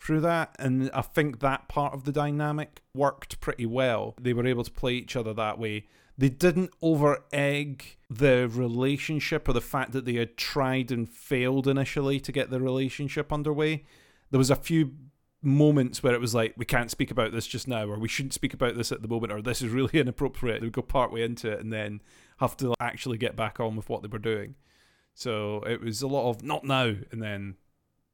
through 0.00 0.20
that. 0.20 0.54
And 0.58 0.90
I 0.92 1.02
think 1.02 1.40
that 1.40 1.68
part 1.68 1.94
of 1.94 2.04
the 2.04 2.12
dynamic 2.12 2.82
worked 2.94 3.40
pretty 3.40 3.66
well. 3.66 4.14
They 4.20 4.32
were 4.32 4.46
able 4.46 4.64
to 4.64 4.70
play 4.70 4.94
each 4.94 5.16
other 5.16 5.34
that 5.34 5.58
way. 5.58 5.86
They 6.18 6.28
didn't 6.30 6.70
over 6.80 7.24
egg 7.32 7.96
the 8.08 8.48
relationship 8.50 9.48
or 9.48 9.52
the 9.52 9.60
fact 9.60 9.92
that 9.92 10.06
they 10.06 10.14
had 10.14 10.36
tried 10.36 10.90
and 10.90 11.08
failed 11.08 11.68
initially 11.68 12.20
to 12.20 12.32
get 12.32 12.50
the 12.50 12.60
relationship 12.60 13.32
underway. 13.32 13.84
There 14.30 14.38
was 14.38 14.50
a 14.50 14.56
few 14.56 14.92
moments 15.42 16.02
where 16.02 16.14
it 16.14 16.20
was 16.20 16.34
like 16.34 16.54
we 16.56 16.64
can't 16.64 16.90
speak 16.90 17.10
about 17.10 17.32
this 17.32 17.46
just 17.46 17.68
now 17.68 17.86
or 17.86 17.98
we 17.98 18.08
shouldn't 18.08 18.32
speak 18.32 18.54
about 18.54 18.76
this 18.76 18.90
at 18.90 19.02
the 19.02 19.08
moment 19.08 19.32
or 19.32 19.40
this 19.42 19.62
is 19.62 19.70
really 19.70 19.90
inappropriate 20.00 20.60
they 20.60 20.66
would 20.66 20.72
go 20.72 20.82
part 20.82 21.12
way 21.12 21.22
into 21.22 21.50
it 21.50 21.60
and 21.60 21.72
then 21.72 22.00
have 22.38 22.56
to 22.56 22.74
actually 22.80 23.18
get 23.18 23.36
back 23.36 23.60
on 23.60 23.76
with 23.76 23.88
what 23.88 24.02
they 24.02 24.08
were 24.08 24.18
doing 24.18 24.54
so 25.14 25.62
it 25.66 25.80
was 25.80 26.02
a 26.02 26.06
lot 26.06 26.30
of 26.30 26.42
not 26.42 26.64
now 26.64 26.94
and 27.10 27.22
then 27.22 27.54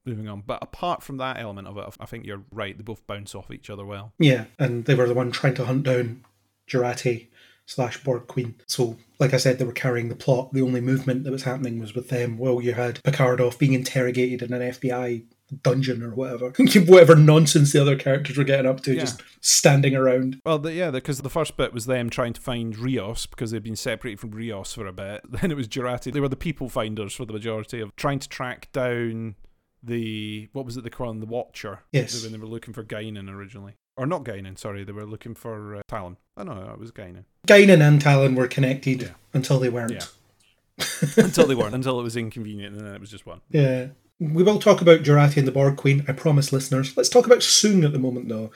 moving 0.04 0.28
on 0.28 0.42
but 0.44 0.58
apart 0.62 1.02
from 1.02 1.16
that 1.16 1.38
element 1.38 1.68
of 1.68 1.78
it 1.78 1.86
i 2.00 2.06
think 2.06 2.26
you're 2.26 2.42
right 2.50 2.76
they 2.76 2.82
both 2.82 3.06
bounce 3.06 3.34
off 3.34 3.50
each 3.50 3.70
other 3.70 3.84
well 3.86 4.12
Yeah, 4.18 4.46
and 4.58 4.84
they 4.84 4.96
were 4.96 5.06
the 5.06 5.14
one 5.14 5.30
trying 5.30 5.54
to 5.54 5.64
hunt 5.64 5.84
down 5.84 6.24
Jurati 6.68 7.28
slash 7.66 8.02
Borg 8.02 8.26
Queen. 8.26 8.56
So, 8.66 8.96
like 9.18 9.34
I 9.34 9.36
said, 9.36 9.58
they 9.58 9.64
were 9.64 9.72
carrying 9.72 10.08
the 10.08 10.16
plot. 10.16 10.52
The 10.52 10.62
only 10.62 10.80
movement 10.80 11.24
that 11.24 11.30
was 11.30 11.44
happening 11.44 11.78
was 11.78 11.94
with 11.94 12.08
them. 12.08 12.38
Well, 12.38 12.60
you 12.60 12.72
had 12.72 13.02
Picard 13.02 13.40
off 13.40 13.58
being 13.58 13.72
interrogated 13.72 14.42
in 14.42 14.52
an 14.52 14.72
FBI 14.72 15.24
dungeon 15.62 16.02
or 16.02 16.14
whatever. 16.14 16.50
whatever 16.86 17.16
nonsense 17.16 17.72
the 17.72 17.80
other 17.80 17.96
characters 17.96 18.36
were 18.38 18.44
getting 18.44 18.66
up 18.66 18.80
to, 18.82 18.94
Yeah. 18.94 19.00
just 19.00 19.22
standing 19.40 19.94
around. 19.96 20.40
well 20.46 20.58
the, 20.58 20.72
yeah 20.72 20.90
because 20.90 21.20
the 21.20 21.28
first 21.30 21.56
bit 21.56 21.72
was 21.72 21.86
them 21.86 22.08
trying 22.10 22.32
to 22.32 22.40
find 22.40 22.78
rios 22.78 23.26
because 23.26 23.50
they'd 23.50 23.62
been 23.62 23.74
separated 23.76 24.20
from 24.20 24.30
rios 24.30 24.72
for 24.72 24.86
a 24.86 24.92
bit 24.92 25.20
then 25.28 25.50
it 25.50 25.56
was 25.56 25.66
Jurati. 25.68 26.12
they 26.12 26.20
were 26.20 26.28
the 26.28 26.36
people 26.36 26.68
finders 26.68 27.12
for 27.14 27.24
the 27.24 27.32
majority 27.32 27.80
of 27.80 27.94
trying 27.96 28.18
to 28.20 28.28
track 28.28 28.68
down 28.72 29.34
the 29.82 30.48
what 30.52 30.64
was 30.64 30.76
it 30.76 30.84
they 30.84 30.90
called 30.90 31.20
the 31.20 31.26
watcher 31.26 31.80
Yes. 31.92 32.22
when 32.22 32.30
they 32.32 32.38
were 32.38 32.46
looking 32.46 32.72
for 32.72 32.84
Guinan 32.84 33.28
originally 33.28 33.74
or 33.96 34.06
not 34.06 34.22
Guinan 34.24 34.56
sorry 34.56 34.84
they 34.84 34.92
were 34.92 35.04
looking 35.06 35.34
for 35.34 35.76
uh, 35.76 35.80
Tallinn 35.90 36.16
oh 36.36 36.44
no 36.44 36.70
it 36.72 36.78
was 36.78 36.92
Guinan 36.92 37.24
Guinan 37.48 37.86
and 37.86 38.00
Tallinn 38.00 38.36
were 38.36 38.46
connected 38.46 39.02
Yeah. 39.02 39.08
until 39.34 39.58
they 39.58 39.68
weren't. 39.68 39.90
Yeah. 39.92 40.04
until 41.16 41.46
they 41.46 41.54
weren't 41.54 41.74
until 41.74 41.98
it 42.00 42.02
was 42.04 42.16
inconvenient 42.16 42.76
and 42.76 42.86
then 42.86 42.94
it 42.94 43.00
was 43.00 43.10
just 43.10 43.26
one 43.26 43.40
Yeah. 43.50 43.88
We 44.22 44.44
will 44.44 44.60
talk 44.60 44.80
about 44.80 45.02
Jurati 45.02 45.38
and 45.38 45.48
the 45.48 45.52
Borg 45.52 45.76
Queen, 45.76 46.04
I 46.06 46.12
promise 46.12 46.52
listeners. 46.52 46.96
Let's 46.96 47.08
talk 47.08 47.26
about 47.26 47.40
Soong 47.40 47.84
at 47.84 47.92
the 47.92 47.98
moment, 47.98 48.28
though. 48.28 48.52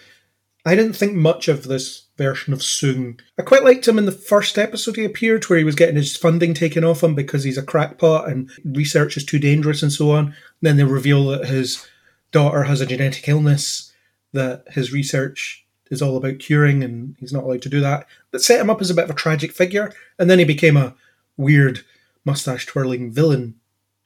I 0.64 0.76
didn't 0.76 0.93
think 0.93 1.14
much 1.14 1.48
of 1.48 1.64
this 1.64 2.05
version 2.16 2.52
of 2.52 2.60
Soong. 2.60 3.18
I 3.36 3.43
quite 3.43 3.64
liked 3.64 3.88
him 3.88 3.98
in 3.98 4.06
the 4.06 4.12
first 4.12 4.59
episode 4.59 4.94
he 4.94 5.05
appeared, 5.05 5.43
where 5.44 5.59
he 5.59 5.64
was 5.64 5.74
getting 5.74 5.97
his 5.97 6.16
funding 6.16 6.55
taken 6.55 6.84
off 6.84 7.02
him 7.02 7.16
because 7.16 7.43
he's 7.43 7.59
a 7.59 7.64
crackpot 7.64 8.28
and 8.28 8.48
research 8.64 9.16
is 9.16 9.24
too 9.24 9.40
dangerous 9.40 9.82
and 9.82 9.93
so 9.93 10.12
on. 10.12 10.36
then 10.60 10.76
they 10.76 10.84
reveal 10.84 11.26
that 11.26 11.48
his 11.48 11.84
daughter 12.30 12.62
has 12.62 12.80
a 12.80 12.86
genetic 12.86 13.26
illness 13.26 13.93
that 14.32 14.62
his 14.70 14.93
research 14.93 15.66
is 15.90 16.01
all 16.01 16.16
about 16.16 16.38
curing 16.38 16.84
and 16.84 17.16
he's 17.18 17.32
not 17.32 17.43
allowed 17.43 17.62
to 17.62 17.68
do 17.68 17.80
that. 17.80 18.06
That 18.30 18.38
set 18.38 18.60
him 18.60 18.70
up 18.70 18.80
as 18.80 18.90
a 18.90 18.94
bit 18.94 19.06
of 19.06 19.10
a 19.10 19.14
tragic 19.14 19.51
figure, 19.51 19.93
and 20.16 20.30
then 20.30 20.38
he 20.38 20.44
became 20.44 20.76
a 20.76 20.94
weird 21.36 21.84
mustache 22.24 22.66
twirling 22.66 23.10
villain 23.10 23.56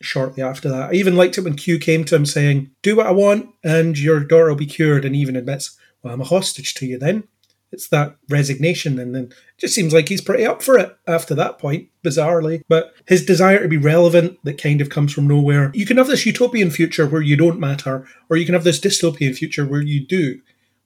shortly 0.00 0.42
after 0.42 0.68
that. 0.68 0.90
I 0.90 0.94
even 0.94 1.16
liked 1.16 1.38
it 1.38 1.44
when 1.44 1.56
Q 1.56 1.78
came 1.78 2.04
to 2.04 2.16
him 2.16 2.26
saying, 2.26 2.70
Do 2.82 2.96
what 2.96 3.06
I 3.06 3.12
want 3.12 3.50
and 3.62 3.98
your 3.98 4.20
daughter 4.20 4.48
will 4.48 4.56
be 4.56 4.66
cured, 4.66 5.04
and 5.04 5.14
even 5.14 5.36
admits, 5.36 5.78
Well, 6.02 6.14
I'm 6.14 6.20
a 6.20 6.24
hostage 6.24 6.74
to 6.74 6.86
you 6.86 6.98
then. 6.98 7.24
It's 7.72 7.88
that 7.88 8.16
resignation, 8.28 8.98
and 8.98 9.14
then 9.14 9.24
it 9.24 9.34
just 9.58 9.74
seems 9.74 9.92
like 9.92 10.08
he's 10.08 10.20
pretty 10.20 10.44
up 10.44 10.60
for 10.60 10.76
it 10.76 10.96
after 11.06 11.36
that 11.36 11.58
point, 11.58 11.88
bizarrely. 12.04 12.62
But 12.68 12.94
his 13.06 13.24
desire 13.24 13.62
to 13.62 13.68
be 13.68 13.76
relevant 13.76 14.38
that 14.42 14.60
kind 14.60 14.80
of 14.80 14.90
comes 14.90 15.12
from 15.12 15.28
nowhere. 15.28 15.70
You 15.72 15.86
can 15.86 15.96
have 15.96 16.08
this 16.08 16.26
utopian 16.26 16.70
future 16.70 17.06
where 17.06 17.22
you 17.22 17.36
don't 17.36 17.60
matter, 17.60 18.06
or 18.28 18.36
you 18.36 18.44
can 18.44 18.54
have 18.54 18.64
this 18.64 18.80
dystopian 18.80 19.36
future 19.36 19.64
where 19.64 19.82
you 19.82 20.04
do. 20.04 20.40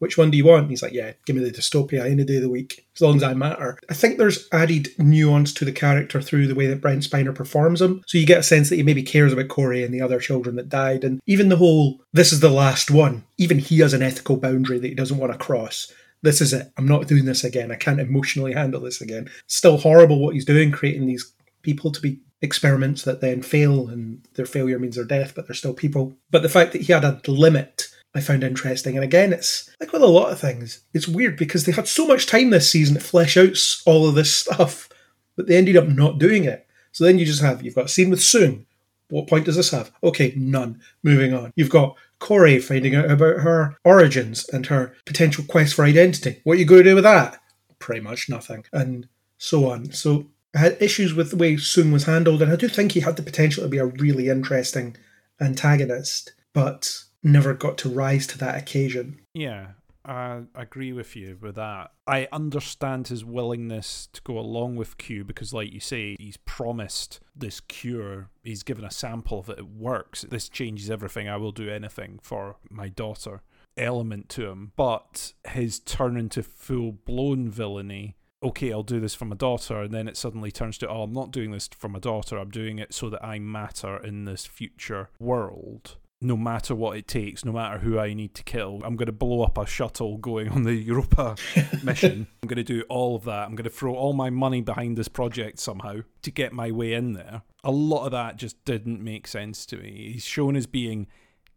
Which 0.04 0.18
one 0.18 0.30
do 0.30 0.36
you 0.36 0.44
want? 0.44 0.64
And 0.64 0.70
he's 0.70 0.82
like, 0.82 0.92
yeah, 0.92 1.12
give 1.24 1.34
me 1.34 1.42
the 1.42 1.50
dystopia 1.50 2.04
any 2.04 2.24
day 2.24 2.36
of 2.36 2.42
the 2.42 2.50
week, 2.50 2.86
as 2.94 3.00
long 3.00 3.16
as 3.16 3.22
I 3.22 3.32
matter. 3.32 3.78
I 3.88 3.94
think 3.94 4.18
there's 4.18 4.46
added 4.52 4.88
nuance 4.98 5.50
to 5.54 5.64
the 5.64 5.72
character 5.72 6.20
through 6.20 6.46
the 6.46 6.54
way 6.54 6.66
that 6.66 6.82
Brent 6.82 7.08
Spiner 7.08 7.34
performs 7.34 7.80
him. 7.80 8.02
So 8.06 8.18
you 8.18 8.26
get 8.26 8.40
a 8.40 8.42
sense 8.42 8.68
that 8.68 8.76
he 8.76 8.82
maybe 8.82 9.02
cares 9.02 9.32
about 9.32 9.48
Kore 9.48 9.72
and 9.72 9.94
the 9.94 10.02
other 10.02 10.20
children 10.20 10.56
that 10.56 10.68
died. 10.68 11.04
And 11.04 11.22
even 11.24 11.48
the 11.48 11.56
whole, 11.56 12.02
this 12.12 12.34
is 12.34 12.40
the 12.40 12.50
last 12.50 12.90
one, 12.90 13.24
even 13.38 13.58
he 13.58 13.78
has 13.78 13.94
an 13.94 14.02
ethical 14.02 14.36
boundary 14.36 14.78
that 14.78 14.88
he 14.88 14.94
doesn't 14.94 15.16
want 15.16 15.32
to 15.32 15.38
cross. 15.38 15.90
This 16.20 16.42
is 16.42 16.52
it. 16.52 16.70
I'm 16.76 16.86
not 16.86 17.08
doing 17.08 17.24
this 17.24 17.42
again. 17.42 17.72
I 17.72 17.76
can't 17.76 17.98
emotionally 17.98 18.52
handle 18.52 18.82
this 18.82 19.00
again. 19.00 19.30
Still 19.46 19.78
horrible 19.78 20.18
what 20.18 20.34
he's 20.34 20.44
doing, 20.44 20.70
creating 20.70 21.06
these 21.06 21.32
people 21.62 21.90
to 21.92 22.00
be 22.02 22.20
experiments 22.42 23.04
that 23.04 23.22
then 23.22 23.40
fail 23.40 23.88
and 23.88 24.22
their 24.34 24.44
failure 24.44 24.78
means 24.78 24.96
their 24.96 25.06
death, 25.06 25.34
but 25.34 25.46
they're 25.46 25.54
still 25.54 25.72
people. 25.72 26.12
But 26.30 26.42
the 26.42 26.50
fact 26.50 26.72
that 26.72 26.82
he 26.82 26.92
had 26.92 27.04
a 27.04 27.22
limit 27.26 27.88
I 28.14 28.20
found 28.20 28.44
interesting. 28.44 28.94
And 28.96 29.04
again, 29.04 29.32
it's 29.32 29.70
like 29.80 29.92
with 29.92 30.02
a 30.02 30.06
lot 30.06 30.30
of 30.30 30.38
things, 30.38 30.80
it's 30.92 31.08
weird 31.08 31.36
because 31.36 31.64
they 31.64 31.72
had 31.72 31.88
so 31.88 32.06
much 32.06 32.26
time 32.26 32.50
this 32.50 32.70
season 32.70 32.94
to 32.94 33.00
flesh 33.00 33.36
out 33.36 33.58
all 33.86 34.08
of 34.08 34.14
this 34.14 34.34
stuff, 34.34 34.88
but 35.36 35.46
they 35.46 35.56
ended 35.56 35.76
up 35.76 35.88
not 35.88 36.18
doing 36.18 36.44
it. 36.44 36.66
So 36.92 37.04
then 37.04 37.18
you 37.18 37.26
just 37.26 37.42
have, 37.42 37.62
you've 37.62 37.74
got 37.74 37.86
a 37.86 37.88
scene 37.88 38.10
with 38.10 38.20
Soong 38.20 38.66
What 39.10 39.26
point 39.26 39.44
does 39.46 39.56
this 39.56 39.70
have? 39.70 39.92
Okay, 40.02 40.32
none. 40.36 40.80
Moving 41.02 41.34
on. 41.34 41.52
You've 41.56 41.70
got 41.70 41.96
Kore 42.20 42.60
finding 42.60 42.94
out 42.94 43.10
about 43.10 43.40
her 43.40 43.76
origins 43.84 44.48
and 44.48 44.66
her 44.66 44.94
potential 45.04 45.44
quest 45.46 45.74
for 45.74 45.84
identity. 45.84 46.40
What 46.44 46.54
are 46.54 46.60
you 46.60 46.64
going 46.64 46.84
to 46.84 46.90
do 46.90 46.94
with 46.94 47.04
that? 47.04 47.40
Pretty 47.80 48.00
much 48.00 48.28
nothing. 48.28 48.64
And 48.72 49.08
so 49.38 49.70
on. 49.70 49.92
So 49.92 50.26
I 50.54 50.58
had 50.58 50.76
issues 50.80 51.14
with 51.14 51.30
the 51.30 51.36
way 51.36 51.54
Soong 51.54 51.92
was 51.92 52.04
handled, 52.04 52.42
and 52.42 52.52
I 52.52 52.56
do 52.56 52.68
think 52.68 52.92
he 52.92 53.00
had 53.00 53.16
the 53.16 53.22
potential 53.22 53.64
to 53.64 53.68
be 53.68 53.78
a 53.78 53.86
really 53.86 54.28
interesting 54.28 54.96
antagonist, 55.40 56.32
but 56.52 57.02
never 57.24 57.54
got 57.54 57.78
to 57.78 57.88
rise 57.88 58.26
to 58.28 58.38
that 58.38 58.56
occasion. 58.56 59.20
Yeah, 59.32 59.68
I 60.04 60.42
agree 60.54 60.92
with 60.92 61.16
you 61.16 61.38
with 61.40 61.54
that. 61.54 61.92
I 62.06 62.28
understand 62.30 63.08
his 63.08 63.24
willingness 63.24 64.08
to 64.12 64.20
go 64.22 64.38
along 64.38 64.76
with 64.76 64.98
Q 64.98 65.24
because, 65.24 65.54
like 65.54 65.72
you 65.72 65.80
say, 65.80 66.16
he's 66.18 66.36
promised 66.36 67.20
this 67.34 67.60
cure. 67.60 68.28
He's 68.42 68.62
given 68.62 68.84
a 68.84 68.90
sample 68.90 69.40
of 69.40 69.48
it. 69.48 69.58
It 69.58 69.68
works. 69.68 70.22
This 70.22 70.48
changes 70.48 70.90
everything. 70.90 71.28
I 71.28 71.38
will 71.38 71.52
do 71.52 71.70
anything 71.70 72.20
for 72.22 72.56
my 72.70 72.88
daughter. 72.88 73.40
Element 73.76 74.28
to 74.28 74.48
him, 74.48 74.72
but 74.76 75.32
his 75.48 75.80
turn 75.80 76.16
into 76.16 76.42
full 76.44 76.92
blown 76.92 77.48
villainy. 77.48 78.14
Okay, 78.40 78.72
I'll 78.72 78.82
do 78.82 79.00
this 79.00 79.14
for 79.14 79.24
my 79.24 79.34
daughter, 79.34 79.80
and 79.80 79.92
then 79.92 80.06
it 80.06 80.18
suddenly 80.18 80.52
turns 80.52 80.76
to, 80.78 80.88
oh, 80.88 81.04
I'm 81.04 81.14
not 81.14 81.32
doing 81.32 81.50
this 81.50 81.68
for 81.68 81.88
my 81.88 81.98
daughter. 81.98 82.36
I'm 82.36 82.50
doing 82.50 82.78
it 82.78 82.92
so 82.92 83.08
that 83.08 83.24
I 83.24 83.38
matter 83.38 83.96
in 83.96 84.26
this 84.26 84.44
future 84.44 85.08
world 85.18 85.96
no 86.24 86.36
matter 86.36 86.74
what 86.74 86.96
it 86.96 87.06
takes, 87.06 87.44
no 87.44 87.52
matter 87.52 87.78
who 87.78 87.98
I 87.98 88.14
need 88.14 88.34
to 88.34 88.42
kill. 88.42 88.80
I'm 88.82 88.96
going 88.96 89.06
to 89.06 89.12
blow 89.12 89.42
up 89.42 89.58
a 89.58 89.66
shuttle 89.66 90.16
going 90.16 90.48
on 90.48 90.62
the 90.62 90.74
Europa 90.74 91.36
mission. 91.82 92.26
I'm 92.42 92.48
going 92.48 92.56
to 92.56 92.62
do 92.64 92.82
all 92.88 93.14
of 93.14 93.24
that. 93.24 93.46
I'm 93.46 93.54
going 93.54 93.64
to 93.64 93.70
throw 93.70 93.94
all 93.94 94.14
my 94.14 94.30
money 94.30 94.62
behind 94.62 94.96
this 94.96 95.08
project 95.08 95.58
somehow 95.58 96.00
to 96.22 96.30
get 96.30 96.52
my 96.52 96.70
way 96.70 96.94
in 96.94 97.12
there. 97.12 97.42
A 97.62 97.70
lot 97.70 98.06
of 98.06 98.12
that 98.12 98.36
just 98.36 98.64
didn't 98.64 99.04
make 99.04 99.26
sense 99.26 99.66
to 99.66 99.76
me. 99.76 100.12
He's 100.14 100.24
shown 100.24 100.56
as 100.56 100.66
being 100.66 101.06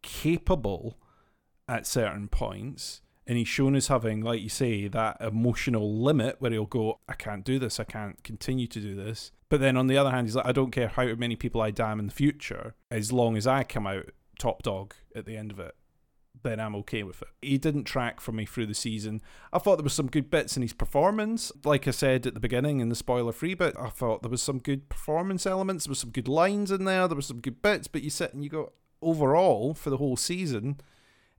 capable 0.01 0.97
at 1.67 1.87
certain 1.87 2.27
points. 2.27 3.01
And 3.25 3.37
he's 3.37 3.47
shown 3.47 3.75
as 3.75 3.87
having, 3.87 4.21
like 4.21 4.41
you 4.41 4.47
say, 4.47 4.87
that 4.87 5.17
emotional 5.19 6.01
limit 6.01 6.37
where 6.39 6.51
he'll 6.51 6.65
go, 6.65 6.99
I 7.09 7.13
can't 7.13 7.43
do 7.43 7.59
this, 7.59 7.77
I 7.77 7.83
can't 7.83 8.21
continue 8.23 8.67
to 8.67 8.79
do 8.79 8.95
this. 8.95 9.31
But 9.49 9.59
then 9.59 9.75
on 9.75 9.87
the 9.87 9.97
other 9.97 10.11
hand, 10.11 10.27
he's 10.27 10.35
like, 10.35 10.45
I 10.45 10.53
don't 10.53 10.71
care 10.71 10.87
how 10.87 11.13
many 11.15 11.35
people 11.35 11.61
I 11.61 11.71
damn 11.71 11.99
in 11.99 12.07
the 12.07 12.13
future, 12.13 12.73
as 12.89 13.11
long 13.11 13.35
as 13.35 13.45
I 13.45 13.63
come 13.63 13.85
out 13.85 14.11
top 14.37 14.63
dog 14.63 14.93
at 15.15 15.25
the 15.25 15.37
end 15.37 15.51
of 15.51 15.59
it, 15.59 15.75
then 16.43 16.59
I'm 16.59 16.75
okay 16.75 17.03
with 17.03 17.21
it. 17.21 17.29
He 17.41 17.57
didn't 17.57 17.85
track 17.85 18.19
for 18.19 18.31
me 18.31 18.45
through 18.45 18.67
the 18.67 18.73
season. 18.73 19.21
I 19.51 19.59
thought 19.59 19.77
there 19.77 19.83
was 19.83 19.93
some 19.93 20.07
good 20.07 20.29
bits 20.29 20.55
in 20.55 20.61
his 20.61 20.73
performance. 20.73 21.51
Like 21.63 21.87
I 21.87 21.91
said 21.91 22.25
at 22.27 22.33
the 22.33 22.39
beginning 22.39 22.79
in 22.79 22.89
the 22.89 22.95
spoiler 22.95 23.31
free 23.31 23.53
bit, 23.53 23.75
I 23.79 23.89
thought 23.89 24.21
there 24.21 24.31
was 24.31 24.41
some 24.41 24.59
good 24.59 24.89
performance 24.89 25.45
elements. 25.45 25.85
There 25.85 25.91
was 25.91 25.99
some 25.99 26.11
good 26.11 26.27
lines 26.27 26.71
in 26.71 26.85
there. 26.85 27.07
There 27.07 27.15
was 27.15 27.27
some 27.27 27.41
good 27.41 27.61
bits. 27.61 27.87
But 27.87 28.03
you 28.03 28.09
sit 28.09 28.33
and 28.33 28.43
you 28.43 28.49
go, 28.49 28.73
overall, 29.01 29.73
for 29.73 29.89
the 29.89 29.97
whole 29.97 30.17
season, 30.17 30.79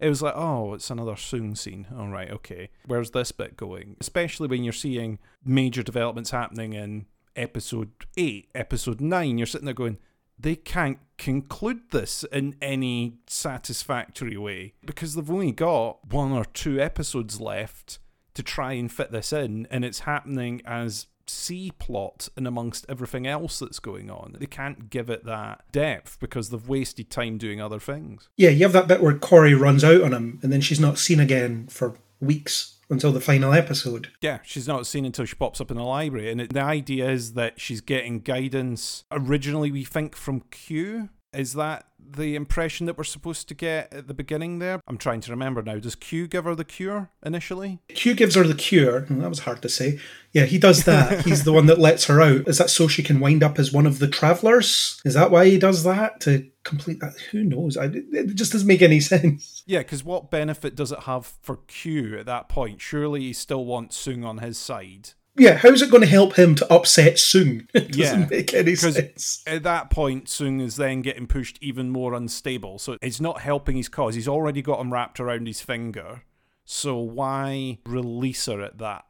it 0.00 0.08
was 0.08 0.22
like, 0.22 0.34
oh, 0.36 0.74
it's 0.74 0.90
another 0.90 1.14
Soong 1.14 1.56
scene. 1.56 1.86
All 1.96 2.08
right, 2.08 2.30
okay. 2.30 2.70
Where's 2.86 3.10
this 3.10 3.32
bit 3.32 3.56
going? 3.56 3.96
Especially 4.00 4.48
when 4.48 4.64
you're 4.64 4.72
seeing 4.72 5.18
major 5.44 5.82
developments 5.82 6.30
happening 6.30 6.72
in 6.72 7.06
episode 7.36 7.90
8, 8.16 8.50
episode 8.54 9.00
9. 9.00 9.38
You're 9.38 9.46
sitting 9.46 9.66
there 9.66 9.74
going, 9.74 9.98
they 10.38 10.56
can't 10.56 10.98
conclude 11.16 11.90
this 11.90 12.24
in 12.32 12.54
any 12.62 13.14
satisfactory 13.26 14.36
way 14.36 14.74
because 14.84 15.14
they've 15.14 15.30
only 15.30 15.52
got 15.52 16.12
one 16.12 16.32
or 16.32 16.44
two 16.44 16.80
episodes 16.80 17.40
left 17.40 17.98
to 18.34 18.42
try 18.42 18.74
and 18.74 18.90
fit 18.92 19.10
this 19.10 19.32
in, 19.32 19.66
and 19.68 19.84
it's 19.84 20.00
happening 20.00 20.62
as 20.64 21.08
C 21.26 21.72
plot 21.78 22.28
and 22.36 22.46
amongst 22.46 22.86
everything 22.88 23.26
else 23.26 23.58
that's 23.58 23.80
going 23.80 24.10
on. 24.10 24.36
They 24.38 24.46
can't 24.46 24.90
give 24.90 25.10
it 25.10 25.24
that 25.24 25.64
depth 25.72 26.18
because 26.20 26.50
they've 26.50 26.68
wasted 26.68 27.10
time 27.10 27.38
doing 27.38 27.60
other 27.60 27.80
things. 27.80 28.28
Yeah, 28.36 28.50
you 28.50 28.62
have 28.62 28.72
that 28.72 28.88
bit 28.88 29.02
where 29.02 29.18
Kore 29.18 29.48
runs 29.56 29.84
out 29.84 30.02
on 30.02 30.12
him 30.12 30.38
and 30.42 30.52
then 30.52 30.60
she's 30.60 30.80
not 30.80 30.98
seen 30.98 31.20
again 31.20 31.66
for 31.68 31.96
weeks 32.20 32.78
until 32.90 33.12
the 33.12 33.20
final 33.20 33.52
episode. 33.52 34.08
Yeah, 34.20 34.38
she's 34.42 34.66
not 34.66 34.86
seen 34.86 35.04
until 35.04 35.24
she 35.24 35.34
pops 35.34 35.60
up 35.60 35.70
in 35.70 35.76
the 35.76 35.82
library. 35.82 36.30
And 36.30 36.40
it, 36.40 36.52
the 36.52 36.62
idea 36.62 37.10
is 37.10 37.34
that 37.34 37.60
she's 37.60 37.80
getting 37.80 38.20
guidance 38.20 39.04
originally, 39.10 39.70
we 39.70 39.84
think, 39.84 40.16
from 40.16 40.40
Q. 40.50 41.10
Is 41.32 41.52
that 41.54 41.87
the 42.00 42.34
impression 42.34 42.86
that 42.86 42.96
we're 42.96 43.04
supposed 43.04 43.48
to 43.48 43.54
get 43.54 43.92
at 43.92 44.08
the 44.08 44.14
beginning 44.14 44.58
there? 44.58 44.80
I'm 44.88 44.98
trying 44.98 45.20
to 45.22 45.30
remember 45.30 45.62
now. 45.62 45.78
Does 45.78 45.94
Q 45.94 46.26
give 46.26 46.44
her 46.44 46.54
the 46.54 46.64
cure 46.64 47.10
initially? 47.24 47.80
Q 47.88 48.14
gives 48.14 48.34
her 48.34 48.44
the 48.44 48.54
cure. 48.54 49.02
Hmm, 49.02 49.20
That 49.20 49.28
was 49.28 49.40
hard 49.40 49.62
to 49.62 49.68
say. 49.68 49.98
Yeah, 50.32 50.44
he 50.44 50.58
does 50.58 50.84
that. 50.84 51.24
He's 51.24 51.44
the 51.44 51.52
one 51.52 51.66
that 51.66 51.78
lets 51.78 52.06
her 52.06 52.20
out. 52.22 52.48
Is 52.48 52.58
that 52.58 52.70
so 52.70 52.88
she 52.88 53.02
can 53.02 53.20
wind 53.20 53.42
up 53.42 53.58
as 53.58 53.72
one 53.72 53.86
of 53.86 53.98
the 53.98 54.08
travelers? 54.08 55.00
Is 55.04 55.14
that 55.14 55.30
why 55.30 55.46
he 55.46 55.58
does 55.58 55.84
that? 55.84 56.20
To 56.20 56.48
complete 56.64 57.00
that? 57.00 57.14
Who 57.32 57.42
knows? 57.44 57.76
I, 57.76 57.86
it 57.86 58.34
just 58.34 58.52
doesn't 58.52 58.68
make 58.68 58.82
any 58.82 59.00
sense. 59.00 59.62
Yeah, 59.66 59.78
because 59.80 60.04
what 60.04 60.30
benefit 60.30 60.74
does 60.74 60.92
it 60.92 61.00
have 61.00 61.26
for 61.42 61.56
Q 61.66 62.18
at 62.18 62.26
that 62.26 62.48
point? 62.48 62.80
Surely 62.80 63.20
he 63.20 63.32
still 63.32 63.64
wants 63.64 64.02
Soong 64.02 64.24
on 64.24 64.38
his 64.38 64.58
side. 64.58 65.10
Yeah, 65.38 65.54
how's 65.54 65.82
it 65.82 65.90
going 65.90 66.02
to 66.02 66.06
help 66.08 66.34
him 66.36 66.54
to 66.56 66.72
upset 66.72 67.14
Soong? 67.14 67.66
It 67.74 67.92
doesn't 67.92 68.20
Yeah, 68.22 68.26
make 68.26 68.52
any 68.54 68.74
sense. 68.74 69.42
at 69.46 69.62
that 69.62 69.90
point, 69.90 70.26
Soong 70.26 70.60
is 70.60 70.76
then 70.76 71.02
getting 71.02 71.26
pushed 71.26 71.58
even 71.60 71.90
more 71.90 72.14
unstable. 72.14 72.78
So 72.78 72.96
it's 73.00 73.20
not 73.20 73.40
helping 73.40 73.76
his 73.76 73.88
cause. 73.88 74.14
He's 74.14 74.28
already 74.28 74.62
got 74.62 74.80
him 74.80 74.92
wrapped 74.92 75.20
around 75.20 75.46
his 75.46 75.60
finger. 75.60 76.22
So 76.64 76.96
why 76.98 77.78
release 77.86 78.46
her 78.46 78.60
at 78.60 78.78
that 78.78 79.04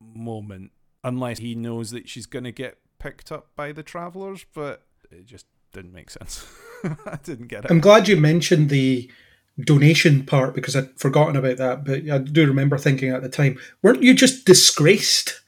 moment 0.00 0.72
unless 1.04 1.38
he 1.38 1.54
knows 1.54 1.90
that 1.90 2.08
she's 2.08 2.26
going 2.26 2.44
to 2.44 2.52
get 2.52 2.78
picked 2.98 3.32
up 3.32 3.48
by 3.56 3.72
the 3.72 3.82
travelers? 3.82 4.44
But 4.54 4.82
it 5.10 5.26
just 5.26 5.46
didn't 5.72 5.92
make 5.92 6.10
sense. 6.10 6.46
I 7.06 7.18
didn't 7.22 7.48
get 7.48 7.64
it. 7.64 7.70
I'm 7.70 7.80
glad 7.80 8.08
you 8.08 8.16
mentioned 8.16 8.68
the 8.68 9.10
donation 9.60 10.24
part 10.24 10.54
because 10.54 10.74
I'd 10.76 10.98
forgotten 10.98 11.36
about 11.36 11.56
that. 11.58 11.84
But 11.84 12.08
I 12.10 12.18
do 12.18 12.46
remember 12.46 12.78
thinking 12.78 13.10
at 13.10 13.22
the 13.22 13.28
time, 13.28 13.58
weren't 13.82 14.02
you 14.02 14.14
just 14.14 14.44
disgraced? 14.44 15.40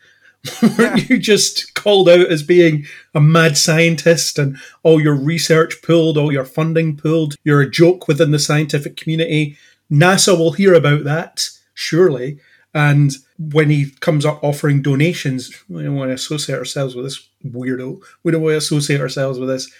weren't 0.78 1.08
you 1.08 1.18
just 1.18 1.74
called 1.74 2.08
out 2.08 2.30
as 2.30 2.42
being 2.42 2.84
a 3.14 3.20
mad 3.20 3.56
scientist 3.56 4.38
and 4.38 4.56
all 4.82 5.00
your 5.00 5.14
research 5.14 5.80
pulled, 5.82 6.18
all 6.18 6.32
your 6.32 6.44
funding 6.44 6.96
pulled? 6.96 7.36
You're 7.44 7.62
a 7.62 7.70
joke 7.70 8.08
within 8.08 8.30
the 8.30 8.38
scientific 8.38 8.96
community. 8.96 9.56
NASA 9.90 10.36
will 10.36 10.52
hear 10.52 10.74
about 10.74 11.04
that, 11.04 11.48
surely. 11.74 12.38
And 12.74 13.12
when 13.38 13.70
he 13.70 13.90
comes 14.00 14.26
up 14.26 14.42
offering 14.42 14.82
donations, 14.82 15.50
we 15.68 15.84
don't 15.84 15.94
want 15.94 16.10
to 16.10 16.14
associate 16.14 16.58
ourselves 16.58 16.94
with 16.94 17.04
this 17.06 17.28
weirdo. 17.46 18.02
We 18.22 18.32
don't 18.32 18.42
want 18.42 18.54
to 18.54 18.58
associate 18.58 19.00
ourselves 19.00 19.38
with 19.38 19.48
this 19.48 19.70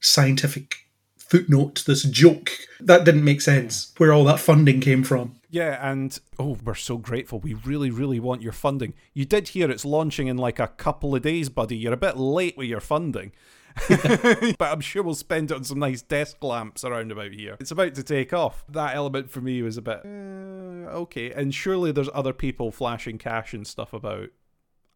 scientific 0.00 0.76
footnote, 1.16 1.84
this 1.86 2.02
joke. 2.02 2.50
That 2.80 3.04
didn't 3.04 3.24
make 3.24 3.40
sense. 3.40 3.92
Where 3.98 4.12
all 4.12 4.24
that 4.24 4.40
funding 4.40 4.80
came 4.80 5.04
from. 5.04 5.39
Yeah, 5.50 5.90
and 5.90 6.18
oh, 6.38 6.56
we're 6.64 6.74
so 6.74 6.96
grateful. 6.96 7.40
We 7.40 7.54
really, 7.54 7.90
really 7.90 8.20
want 8.20 8.40
your 8.40 8.52
funding. 8.52 8.94
You 9.14 9.24
did 9.24 9.48
hear 9.48 9.70
it's 9.70 9.84
launching 9.84 10.28
in 10.28 10.36
like 10.36 10.60
a 10.60 10.68
couple 10.68 11.14
of 11.14 11.22
days, 11.22 11.48
buddy. 11.48 11.76
You're 11.76 11.92
a 11.92 11.98
bit 11.98 12.16
late 12.16 12.56
with 12.56 12.68
your 12.68 12.80
funding. 12.80 13.32
but 13.88 14.72
I'm 14.72 14.80
sure 14.80 15.02
we'll 15.02 15.14
spend 15.14 15.50
it 15.50 15.54
on 15.54 15.64
some 15.64 15.78
nice 15.78 16.02
desk 16.02 16.42
lamps 16.42 16.84
around 16.84 17.10
about 17.10 17.32
here. 17.32 17.56
It's 17.60 17.70
about 17.70 17.94
to 17.96 18.02
take 18.02 18.32
off. 18.32 18.64
That 18.68 18.94
element 18.94 19.30
for 19.30 19.40
me 19.40 19.62
was 19.62 19.76
a 19.76 19.82
bit 19.82 20.00
uh, 20.04 20.90
okay. 21.00 21.32
And 21.32 21.54
surely 21.54 21.92
there's 21.92 22.08
other 22.14 22.32
people 22.32 22.70
flashing 22.70 23.18
cash 23.18 23.52
and 23.52 23.66
stuff 23.66 23.92
about 23.92 24.30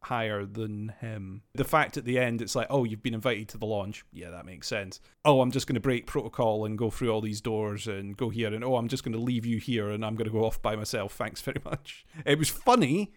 higher 0.05 0.45
than 0.45 0.95
him. 1.01 1.43
The 1.55 1.65
fact 1.65 1.97
at 1.97 2.05
the 2.05 2.19
end, 2.19 2.43
it's 2.43 2.55
like, 2.55 2.67
oh, 2.71 2.85
you've 2.85 3.03
been 3.03 3.15
invited 3.15 3.49
to 3.51 3.59
the 3.59 3.67
launch. 3.67 4.05
Yeah, 4.13 4.31
that 4.31 4.47
makes 4.47 4.69
sense. 4.69 5.01
Oh, 5.25 5.41
I'm 5.41 5.51
just 5.51 5.67
going 5.67 5.75
to 5.75 5.81
break 5.81 6.07
protocol 6.07 6.65
and 6.65 6.79
go 6.79 6.91
through 6.91 7.11
all 7.11 7.21
these 7.21 7.41
doors 7.41 7.87
and 7.87 8.17
go 8.17 8.31
here. 8.31 8.53
And 8.53 8.65
oh, 8.65 8.77
I'm 8.77 8.89
just 8.89 9.05
going 9.05 9.13
to 9.13 9.19
leave 9.19 9.47
you 9.47 9.59
here 9.59 9.91
and 9.91 10.05
I'm 10.05 10.15
going 10.15 10.27
to 10.27 10.33
go 10.33 10.45
off 10.45 10.61
by 10.63 10.77
myself. 10.77 11.13
Thanks 11.25 11.41
very 11.41 11.61
much. 11.65 12.05
It 12.25 12.39
was 12.39 12.49
funny, 12.49 13.13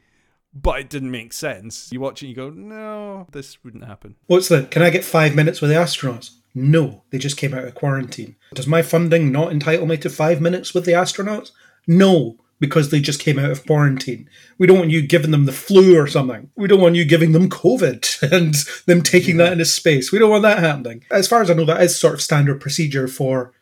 but 0.53 0.79
it 0.79 0.89
didn't 0.89 1.11
make 1.11 1.33
sense. 1.33 1.91
You 1.91 1.99
watch 1.99 2.23
it 2.23 2.27
and 2.27 2.29
you 2.29 2.35
go, 2.35 2.49
no, 2.49 3.27
this 3.31 3.63
wouldn't 3.63 3.85
happen. 3.85 4.15
What's 4.27 4.47
the? 4.47 4.63
Can 4.63 4.81
I 4.81 4.89
get 4.89 5.03
five 5.03 5.35
minutes 5.35 5.61
with 5.61 5.69
the 5.69 5.77
astronauts? 5.77 6.31
No, 6.55 7.03
they 7.11 7.19
just 7.19 7.37
came 7.37 7.53
out 7.53 7.65
of 7.65 7.75
quarantine. 7.75 8.35
Does 8.53 8.65
my 8.65 8.81
funding 8.81 9.31
not 9.31 9.51
entitle 9.51 9.85
me 9.85 9.97
to 9.97 10.09
five 10.09 10.41
minutes 10.41 10.73
with 10.73 10.85
the 10.85 10.93
astronauts? 10.93 11.51
No, 11.85 12.37
because 12.59 12.89
they 12.89 12.99
just 12.99 13.19
came 13.19 13.37
out 13.37 13.51
of 13.51 13.65
quarantine. 13.65 14.29
We 14.57 14.67
don't 14.67 14.79
want 14.79 14.91
you 14.91 15.05
giving 15.05 15.31
them 15.31 15.45
the 15.45 15.51
flu 15.51 15.97
or 15.97 16.07
something. 16.07 16.49
We 16.55 16.67
don't 16.67 16.81
want 16.81 16.95
you 16.95 17.05
giving 17.05 17.31
them 17.31 17.49
COVID 17.49 18.31
and 18.31 18.55
them 18.85 19.01
taking 19.01 19.37
that 19.37 19.51
into 19.51 19.65
space. 19.65 20.11
We 20.11 20.19
don't 20.19 20.31
want 20.31 20.43
that 20.43 20.59
happening. 20.59 21.03
As 21.11 21.27
far 21.27 21.41
as 21.41 21.51
I 21.51 21.53
know, 21.53 21.65
that 21.65 21.81
is 21.81 21.99
sort 21.99 22.13
of 22.13 22.21
standard 22.21 22.59
procedure 22.59 23.07
for 23.07 23.53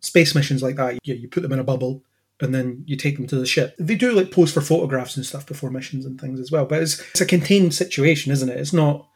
space 0.00 0.34
missions 0.34 0.62
like 0.62 0.76
that. 0.76 0.98
You, 1.04 1.14
you 1.14 1.28
put 1.28 1.42
them 1.42 1.52
in 1.52 1.60
a 1.60 1.64
bubble 1.64 2.02
and 2.40 2.54
then 2.54 2.82
you 2.86 2.96
take 2.96 3.16
them 3.16 3.26
to 3.28 3.36
the 3.36 3.46
ship. 3.46 3.74
They 3.78 3.94
do 3.94 4.12
like 4.12 4.32
pose 4.32 4.52
for 4.52 4.60
photographs 4.60 5.16
and 5.16 5.24
stuff 5.24 5.46
before 5.46 5.70
missions 5.70 6.04
and 6.04 6.20
things 6.20 6.40
as 6.40 6.50
well. 6.50 6.66
But 6.66 6.82
it's, 6.82 7.00
it's 7.10 7.20
a 7.20 7.26
contained 7.26 7.74
situation, 7.74 8.32
isn't 8.32 8.48
it? 8.48 8.58
It's 8.58 8.72
not 8.72 9.08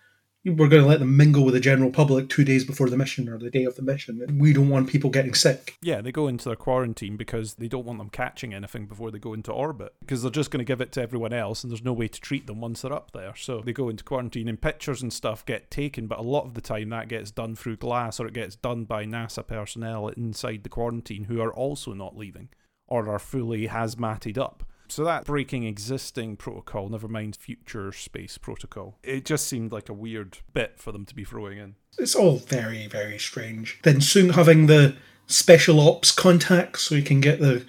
we're 0.47 0.69
going 0.69 0.83
to 0.83 0.89
let 0.89 1.01
them 1.01 1.17
mingle 1.17 1.45
with 1.45 1.55
the 1.55 1.61
general 1.61 1.91
public 1.91 2.29
two 2.29 2.45
days 2.45 2.65
before 2.65 2.89
the 2.89 2.97
mission 2.97 3.29
or 3.29 3.37
the 3.37 3.51
day 3.51 3.65
of 3.65 3.75
the 3.75 3.83
mission. 3.83 4.39
We 4.39 4.53
don't 4.53 4.69
want 4.69 4.89
people 4.89 5.11
getting 5.11 5.35
sick. 5.35 5.77
Yeah, 5.83 6.01
they 6.01 6.13
go 6.13 6.29
into 6.29 6.45
their 6.49 6.57
quarantine 6.57 7.17
because 7.17 7.55
they 7.55 7.67
don't 7.67 7.85
want 7.85 7.99
them 7.99 8.11
catching 8.11 8.55
anything 8.55 8.87
before 8.87 9.11
they 9.11 9.19
go 9.19 9.35
into 9.35 9.51
orbit 9.51 9.95
because 10.01 10.23
they're 10.23 10.31
just 10.31 10.53
going 10.53 10.59
to 10.59 10.65
give 10.65 10.81
it 10.81 10.93
to 10.93 11.03
everyone 11.03 11.33
else 11.33 11.65
and 11.65 11.71
there's 11.71 11.83
no 11.83 11.93
way 11.93 12.07
to 12.07 12.21
treat 12.21 12.47
them 12.47 12.61
once 12.61 12.83
they're 12.83 12.93
up 12.93 13.11
there. 13.11 13.35
So 13.35 13.61
they 13.61 13.73
go 13.73 13.89
into 13.89 14.05
quarantine 14.05 14.49
and 14.49 14.61
pictures 14.61 15.03
and 15.03 15.13
stuff 15.13 15.45
get 15.45 15.71
taken, 15.71 16.07
but 16.07 16.21
a 16.21 16.23
lot 16.23 16.45
of 16.45 16.55
the 16.55 16.61
time 16.61 16.91
that 16.91 17.09
gets 17.09 17.33
done 17.33 17.57
through 17.57 17.79
glass 17.79 18.21
or 18.21 18.27
it 18.27 18.35
gets 18.35 18.55
done 18.55 18.85
by 18.85 19.05
NASA 19.05 19.45
personnel 19.45 20.09
inside 20.09 20.63
the 20.63 20.69
quarantine 20.69 21.25
who 21.25 21.41
are 21.41 21.53
also 21.53 21.93
not 21.93 22.17
leaving 22.17 22.51
or 22.87 23.09
are 23.09 23.19
fully 23.19 23.67
hazmated 23.67 24.39
up. 24.39 24.63
So 24.89 25.05
that 25.05 25.25
breaking 25.25 25.65
existing 25.65 26.37
protocol, 26.37 26.89
never 26.89 27.09
mind 27.09 27.37
future 27.37 27.93
space 27.93 28.39
protocol, 28.39 28.99
it 29.03 29.25
just 29.25 29.47
seemed 29.47 29.73
like 29.73 29.89
a 29.89 29.95
weird 29.95 30.39
bit 30.53 30.75
for 30.77 30.93
them 30.93 31.05
to 31.07 31.15
be 31.15 31.25
throwing 31.25 31.59
in. 31.59 31.75
It's 31.99 32.15
all 32.15 32.37
very, 32.37 32.87
very 32.87 33.19
strange. 33.19 33.81
Then 33.83 33.97
Soong 33.97 34.35
having 34.35 34.67
the 34.67 34.97
special 35.27 35.81
ops 35.81 36.13
contacts 36.13 36.83
so 36.83 36.95
you 36.95 37.03
can 37.03 37.21
get 37.21 37.41
the 37.41 37.67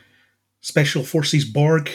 special 0.61 1.03
forces 1.03 1.45
Borg 1.45 1.89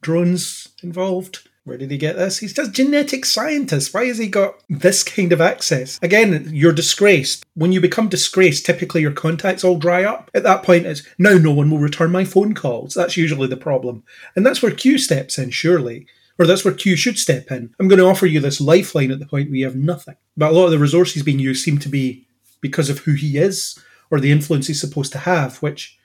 drones 0.00 0.68
involved. 0.82 1.47
Where 1.68 1.76
did 1.76 1.90
he 1.90 1.98
get 1.98 2.16
this? 2.16 2.38
He's 2.38 2.54
just 2.54 2.72
genetic 2.72 3.26
scientist. 3.26 3.92
Why 3.92 4.06
has 4.06 4.16
he 4.16 4.26
got 4.26 4.62
this 4.70 5.02
kind 5.02 5.34
of 5.34 5.42
access? 5.42 5.98
Again, 6.00 6.48
you're 6.50 6.72
disgraced. 6.72 7.44
When 7.54 7.72
you 7.72 7.80
become 7.82 8.08
disgraced, 8.08 8.64
typically 8.64 9.02
your 9.02 9.12
contacts 9.12 9.64
all 9.64 9.78
dry 9.78 10.02
up. 10.04 10.30
At 10.32 10.44
that 10.44 10.62
point, 10.62 10.86
it's 10.86 11.06
now 11.18 11.34
no 11.34 11.52
one 11.52 11.70
will 11.70 11.78
return 11.78 12.10
my 12.10 12.24
phone 12.24 12.54
calls. 12.54 12.94
That's 12.94 13.18
usually 13.18 13.48
the 13.48 13.58
problem. 13.58 14.02
And 14.34 14.46
that's 14.46 14.62
where 14.62 14.72
Q 14.72 14.96
steps 14.96 15.36
in, 15.36 15.50
surely. 15.50 16.06
Or 16.38 16.46
that's 16.46 16.64
where 16.64 16.72
Q 16.72 16.96
should 16.96 17.18
step 17.18 17.50
in. 17.50 17.74
I'm 17.78 17.88
going 17.88 17.98
to 17.98 18.06
offer 18.06 18.24
you 18.24 18.40
this 18.40 18.62
lifeline 18.62 19.10
at 19.10 19.18
the 19.18 19.26
point 19.26 19.50
where 19.50 19.56
you 19.56 19.66
have 19.66 19.76
nothing. 19.76 20.16
But 20.38 20.52
a 20.52 20.54
lot 20.54 20.64
of 20.64 20.70
the 20.70 20.78
resources 20.78 21.22
being 21.22 21.38
used 21.38 21.62
seem 21.62 21.76
to 21.80 21.88
be 21.90 22.26
because 22.62 22.88
of 22.88 23.00
who 23.00 23.12
he 23.12 23.36
is 23.36 23.78
or 24.10 24.20
the 24.20 24.32
influence 24.32 24.68
he's 24.68 24.80
supposed 24.80 25.12
to 25.12 25.18
have, 25.18 25.58
which 25.58 25.97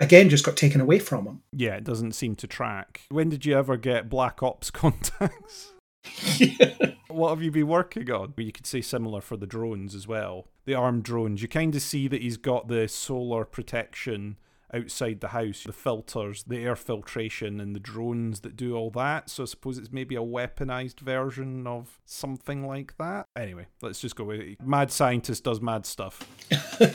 again 0.00 0.28
just 0.28 0.44
got 0.44 0.56
taken 0.56 0.80
away 0.80 0.98
from 0.98 1.26
him. 1.26 1.42
Yeah, 1.52 1.76
it 1.76 1.84
doesn't 1.84 2.12
seem 2.12 2.34
to 2.36 2.46
track. 2.46 3.02
When 3.08 3.28
did 3.28 3.46
you 3.46 3.56
ever 3.56 3.76
get 3.76 4.08
Black 4.08 4.42
Ops 4.42 4.70
contacts? 4.72 5.72
What 7.16 7.30
have 7.30 7.42
you 7.42 7.50
been 7.50 7.68
working 7.68 8.10
on? 8.10 8.34
You 8.36 8.52
could 8.52 8.66
say 8.66 8.82
similar 8.82 9.22
for 9.22 9.38
the 9.38 9.46
drones 9.46 9.94
as 9.94 10.06
well. 10.06 10.48
The 10.66 10.74
armed 10.74 11.04
drones. 11.04 11.40
You 11.40 11.48
kind 11.48 11.74
of 11.74 11.80
see 11.80 12.08
that 12.08 12.20
he's 12.20 12.36
got 12.36 12.68
the 12.68 12.88
solar 12.88 13.46
protection 13.46 14.36
outside 14.72 15.20
the 15.20 15.28
house, 15.28 15.64
the 15.64 15.72
filters, 15.72 16.44
the 16.44 16.58
air 16.58 16.76
filtration, 16.76 17.60
and 17.60 17.74
the 17.74 17.80
drones 17.80 18.40
that 18.40 18.56
do 18.56 18.74
all 18.74 18.90
that. 18.90 19.30
So 19.30 19.42
I 19.42 19.46
suppose 19.46 19.78
it's 19.78 19.92
maybe 19.92 20.16
a 20.16 20.20
weaponized 20.20 21.00
version 21.00 21.66
of 21.66 21.98
something 22.04 22.66
like 22.66 22.96
that. 22.98 23.26
Anyway, 23.36 23.66
let's 23.82 24.00
just 24.00 24.16
go 24.16 24.24
with 24.24 24.40
it. 24.40 24.62
Mad 24.62 24.90
scientist 24.90 25.44
does 25.44 25.60
mad 25.60 25.86
stuff. 25.86 26.28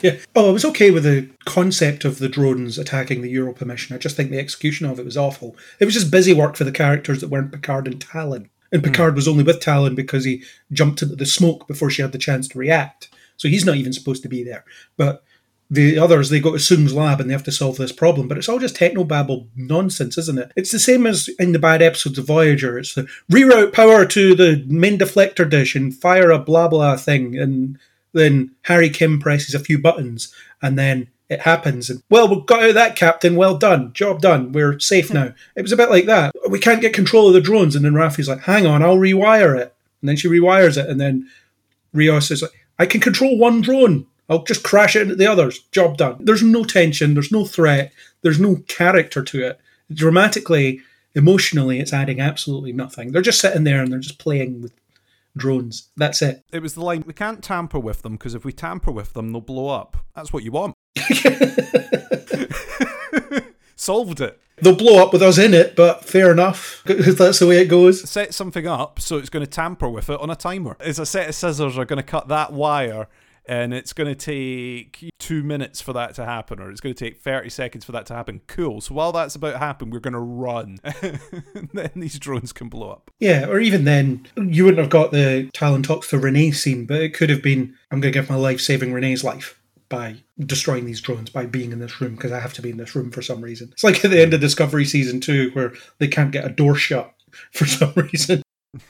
yeah. 0.01 0.17
Oh, 0.35 0.49
I 0.49 0.53
was 0.53 0.65
okay 0.65 0.91
with 0.91 1.03
the 1.03 1.29
concept 1.45 2.05
of 2.05 2.19
the 2.19 2.29
drones 2.29 2.77
attacking 2.77 3.21
the 3.21 3.29
Europa 3.29 3.65
mission. 3.65 3.95
I 3.95 3.99
just 3.99 4.15
think 4.15 4.31
the 4.31 4.39
execution 4.39 4.85
of 4.85 4.99
it 4.99 5.05
was 5.05 5.17
awful. 5.17 5.55
It 5.79 5.85
was 5.85 5.93
just 5.93 6.11
busy 6.11 6.33
work 6.33 6.55
for 6.55 6.63
the 6.63 6.71
characters 6.71 7.21
that 7.21 7.29
weren't 7.29 7.51
Picard 7.51 7.87
and 7.87 7.99
Tallinn. 7.99 8.49
And 8.71 8.81
hmm. 8.81 8.91
Picard 8.91 9.15
was 9.15 9.27
only 9.27 9.43
with 9.43 9.59
Tallinn 9.59 9.95
because 9.95 10.23
he 10.23 10.43
jumped 10.71 11.01
into 11.01 11.15
the 11.15 11.25
smoke 11.25 11.67
before 11.67 11.89
she 11.89 12.01
had 12.01 12.11
the 12.11 12.17
chance 12.17 12.47
to 12.49 12.59
react. 12.59 13.09
So 13.37 13.47
he's 13.47 13.65
not 13.65 13.75
even 13.75 13.93
supposed 13.93 14.23
to 14.23 14.29
be 14.29 14.43
there. 14.43 14.63
But 14.97 15.23
the 15.71 15.97
others, 15.97 16.29
they 16.29 16.41
go 16.41 16.51
to 16.51 16.59
Soong's 16.59 16.93
lab 16.93 17.21
and 17.21 17.29
they 17.29 17.33
have 17.33 17.45
to 17.45 17.51
solve 17.51 17.77
this 17.77 17.93
problem. 17.93 18.27
But 18.27 18.37
it's 18.37 18.49
all 18.49 18.59
just 18.59 18.75
technobabble 18.75 19.47
nonsense, 19.55 20.17
isn't 20.17 20.37
it? 20.37 20.51
It's 20.57 20.71
the 20.71 20.79
same 20.79 21.07
as 21.07 21.29
in 21.39 21.53
the 21.53 21.59
bad 21.59 21.81
episodes 21.81 22.17
of 22.17 22.27
Voyager. 22.27 22.77
It's 22.77 22.93
the 22.93 23.07
reroute 23.31 23.71
power 23.71 24.05
to 24.05 24.35
the 24.35 24.65
main 24.67 24.99
deflector 24.99 25.49
dish 25.49 25.73
and 25.73 25.95
fire 25.95 26.29
a 26.29 26.37
blah 26.39 26.67
blah 26.67 26.97
thing. 26.97 27.37
And 27.37 27.79
then 28.11 28.51
Harry 28.63 28.89
Kim 28.89 29.17
presses 29.17 29.55
a 29.55 29.59
few 29.59 29.79
buttons 29.79 30.33
and 30.61 30.77
then 30.77 31.07
it 31.29 31.39
happens. 31.39 31.89
And 31.89 32.03
well, 32.09 32.27
we've 32.27 32.45
got 32.45 32.63
out 32.63 32.69
of 32.69 32.75
that, 32.75 32.97
Captain. 32.97 33.37
Well 33.37 33.57
done. 33.57 33.93
Job 33.93 34.19
done. 34.19 34.51
We're 34.51 34.77
safe 34.77 35.07
hmm. 35.07 35.13
now. 35.13 35.33
It 35.55 35.61
was 35.61 35.71
a 35.71 35.77
bit 35.77 35.89
like 35.89 36.05
that. 36.05 36.35
We 36.49 36.59
can't 36.59 36.81
get 36.81 36.93
control 36.93 37.29
of 37.29 37.33
the 37.33 37.39
drones. 37.39 37.77
And 37.77 37.85
then 37.85 37.93
Raffi's 37.93 38.27
like, 38.27 38.41
hang 38.41 38.67
on, 38.67 38.83
I'll 38.83 38.97
rewire 38.97 39.57
it. 39.57 39.73
And 40.01 40.09
then 40.09 40.17
she 40.17 40.27
rewires 40.27 40.77
it. 40.77 40.89
And 40.89 40.99
then 40.99 41.29
Rios 41.93 42.29
is 42.29 42.41
like, 42.41 42.51
I 42.77 42.85
can 42.85 42.99
control 42.99 43.37
one 43.37 43.61
drone. 43.61 44.07
I'll 44.31 44.43
just 44.43 44.63
crash 44.63 44.95
it 44.95 45.01
into 45.01 45.15
the 45.15 45.27
others. 45.27 45.59
Job 45.73 45.97
done. 45.97 46.15
There's 46.21 46.41
no 46.41 46.63
tension. 46.63 47.13
There's 47.13 47.33
no 47.33 47.43
threat. 47.43 47.91
There's 48.21 48.39
no 48.39 48.63
character 48.69 49.21
to 49.21 49.45
it. 49.45 49.59
Dramatically, 49.93 50.79
emotionally, 51.13 51.81
it's 51.81 51.91
adding 51.91 52.21
absolutely 52.21 52.71
nothing. 52.71 53.11
They're 53.11 53.21
just 53.21 53.41
sitting 53.41 53.65
there 53.65 53.83
and 53.83 53.91
they're 53.91 53.99
just 53.99 54.19
playing 54.19 54.61
with 54.61 54.71
drones. 55.35 55.89
That's 55.97 56.21
it. 56.21 56.45
It 56.53 56.61
was 56.61 56.75
the 56.75 56.81
line, 56.81 57.03
we 57.05 57.11
can't 57.11 57.43
tamper 57.43 57.77
with 57.77 58.03
them 58.03 58.13
because 58.13 58.33
if 58.33 58.45
we 58.45 58.53
tamper 58.53 58.89
with 58.89 59.11
them, 59.11 59.33
they'll 59.33 59.41
blow 59.41 59.67
up. 59.67 59.97
That's 60.15 60.31
what 60.31 60.43
you 60.43 60.53
want. 60.53 60.75
Solved 63.75 64.21
it. 64.21 64.39
They'll 64.61 64.77
blow 64.77 65.03
up 65.03 65.11
with 65.11 65.23
us 65.23 65.37
in 65.37 65.53
it, 65.53 65.75
but 65.75 66.05
fair 66.05 66.31
enough. 66.31 66.83
That's 66.85 67.39
the 67.39 67.47
way 67.47 67.57
it 67.57 67.65
goes. 67.65 68.09
Set 68.09 68.33
something 68.33 68.65
up 68.65 69.01
so 69.01 69.17
it's 69.17 69.29
going 69.29 69.43
to 69.43 69.51
tamper 69.51 69.89
with 69.89 70.09
it 70.09 70.21
on 70.21 70.29
a 70.29 70.37
timer. 70.37 70.77
Is 70.79 70.99
a 70.99 71.05
set 71.05 71.27
of 71.27 71.35
scissors 71.35 71.77
are 71.77 71.83
going 71.83 71.97
to 71.97 72.03
cut 72.03 72.29
that 72.29 72.53
wire 72.53 73.09
and 73.45 73.73
it's 73.73 73.93
going 73.93 74.07
to 74.07 74.15
take 74.15 75.09
two 75.19 75.43
minutes 75.43 75.81
for 75.81 75.93
that 75.93 76.15
to 76.15 76.25
happen, 76.25 76.59
or 76.59 76.69
it's 76.69 76.81
going 76.81 76.95
to 76.95 77.03
take 77.03 77.21
30 77.21 77.49
seconds 77.49 77.85
for 77.85 77.91
that 77.91 78.05
to 78.07 78.13
happen. 78.13 78.41
Cool. 78.47 78.81
So 78.81 78.93
while 78.93 79.11
that's 79.11 79.35
about 79.35 79.51
to 79.51 79.57
happen, 79.57 79.89
we're 79.89 79.99
going 79.99 80.13
to 80.13 80.19
run. 80.19 80.79
then 81.73 81.91
these 81.95 82.19
drones 82.19 82.53
can 82.53 82.69
blow 82.69 82.91
up. 82.91 83.11
Yeah, 83.19 83.47
or 83.47 83.59
even 83.59 83.85
then, 83.85 84.27
you 84.37 84.65
wouldn't 84.65 84.79
have 84.81 84.89
got 84.89 85.11
the 85.11 85.49
Tallinn 85.53 85.83
talks 85.83 86.09
to 86.09 86.19
Renee 86.19 86.51
scene, 86.51 86.85
but 86.85 87.01
it 87.01 87.13
could 87.13 87.29
have 87.29 87.41
been 87.41 87.75
I'm 87.91 87.99
going 87.99 88.13
to 88.13 88.19
give 88.19 88.29
my 88.29 88.35
life 88.35 88.61
saving 88.61 88.93
Renee's 88.93 89.23
life 89.23 89.59
by 89.89 90.15
destroying 90.39 90.85
these 90.85 91.01
drones, 91.01 91.29
by 91.29 91.45
being 91.45 91.71
in 91.71 91.79
this 91.79 91.99
room, 91.99 92.15
because 92.15 92.31
I 92.31 92.39
have 92.39 92.53
to 92.53 92.61
be 92.61 92.69
in 92.69 92.77
this 92.77 92.95
room 92.95 93.11
for 93.11 93.21
some 93.21 93.41
reason. 93.41 93.69
It's 93.73 93.83
like 93.83 94.03
at 94.03 94.09
the 94.09 94.21
end 94.21 94.33
of 94.33 94.39
Discovery 94.39 94.85
Season 94.85 95.19
2, 95.19 95.51
where 95.51 95.73
they 95.99 96.07
can't 96.07 96.31
get 96.31 96.45
a 96.45 96.49
door 96.49 96.75
shut 96.75 97.13
for 97.51 97.65
some 97.65 97.93
reason. 97.95 98.41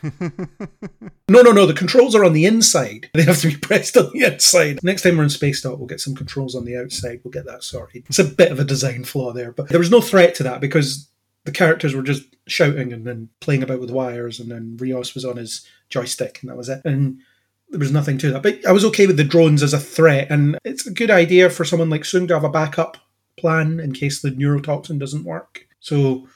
No, 0.03 1.41
no, 1.41 1.52
no. 1.52 1.66
The 1.66 1.74
controls 1.74 2.14
are 2.16 2.26
on 2.26 2.34
the 2.34 2.45
inside. 2.45 3.10
They 3.14 3.24
have 3.24 3.40
to 3.41 3.48
be 3.48 3.58
pressed 3.58 3.98
on 3.98 4.12
the 4.14 4.26
outside. 4.26 4.80
Next 4.84 5.02
time 5.02 5.18
we're 5.18 5.24
in 5.24 5.30
Space 5.30 5.62
Dock, 5.62 5.78
we'll 5.78 5.88
get 5.88 6.02
some 6.02 6.16
controls 6.16 6.56
on 6.56 6.66
the 6.66 6.78
outside. 6.78 7.22
We'll 7.24 7.32
get 7.32 7.45
that 7.45 7.64
sorted. 7.64 8.03
It's 8.08 8.20
a 8.20 8.24
bit 8.24 8.52
of 8.52 8.60
a 8.60 8.66
design 8.66 9.06
flaw 9.06 9.32
there, 9.32 9.52
but 9.52 9.70
there 9.70 9.80
was 9.80 9.91
no 9.91 10.02
threat 10.02 10.36
to 10.36 10.44
that 10.44 10.62
because 10.62 11.10
the 11.45 11.52
characters 11.52 11.95
were 11.95 12.03
just 12.03 12.24
shouting 12.48 12.94
and 12.94 13.08
then 13.08 13.30
playing 13.40 13.64
about 13.64 13.80
with 13.80 13.90
wires, 13.90 14.40
and 14.40 14.52
then 14.52 14.78
Rios 14.78 15.16
was 15.16 15.26
on 15.26 15.38
his 15.38 15.66
joystick, 15.90 16.40
and 16.41 16.49
that 16.49 16.58
was 16.58 16.70
it. 16.70 16.82
And 16.86 17.20
there 17.70 17.80
was 17.80 17.91
nothing 17.91 18.18
to 18.20 18.32
that. 18.32 18.44
But 18.44 18.66
I 18.68 18.72
was 18.74 18.86
okay 18.86 19.08
with 19.08 19.18
the 19.18 19.24
drones 19.24 19.64
as 19.64 19.74
a 19.74 19.80
threat, 19.80 20.28
and 20.30 20.58
it's 20.64 20.86
a 20.86 20.91
good 20.91 21.10
idea 21.10 21.49
for 21.49 21.66
someone 21.66 21.90
like 21.90 22.02
Soong 22.02 22.28
to 22.28 22.34
have 22.34 22.44
a 22.44 22.49
backup 22.49 22.98
plan 23.38 23.80
in 23.80 23.94
case 23.94 24.22
the 24.22 24.32
neurotoxin 24.32 24.99
doesn't 24.99 25.24
work. 25.24 25.66
So 25.80 26.28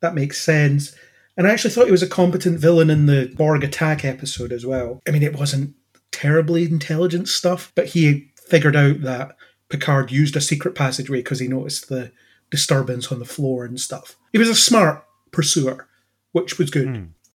that 0.00 0.14
makes 0.14 0.40
sense. 0.40 0.94
And 1.36 1.46
I 1.46 1.50
actually 1.50 1.70
thought 1.70 1.86
he 1.86 1.92
was 1.92 2.02
a 2.02 2.08
competent 2.08 2.60
villain 2.60 2.90
in 2.90 3.06
the 3.06 3.32
Borg 3.36 3.64
attack 3.64 4.04
episode 4.04 4.52
as 4.52 4.64
well. 4.64 5.02
I 5.06 5.10
mean, 5.10 5.22
it 5.22 5.36
wasn't 5.36 5.74
terribly 6.12 6.64
intelligent 6.64 7.28
stuff, 7.28 7.72
but 7.74 7.88
he 7.88 8.30
figured 8.36 8.76
out 8.76 9.02
that 9.02 9.36
Picard 9.68 10.12
used 10.12 10.36
a 10.36 10.40
secret 10.40 10.74
passageway 10.74 11.18
because 11.18 11.40
he 11.40 11.48
noticed 11.48 11.88
the 11.88 12.12
disturbance 12.50 13.10
on 13.10 13.18
the 13.18 13.24
floor 13.24 13.64
and 13.64 13.80
stuff. 13.80 14.16
He 14.32 14.38
was 14.38 14.48
a 14.48 14.54
smart 14.54 15.04
pursuer, 15.32 15.88
which 16.32 16.58
was 16.58 16.70
good. 16.70 16.88
Hmm. 16.88 16.94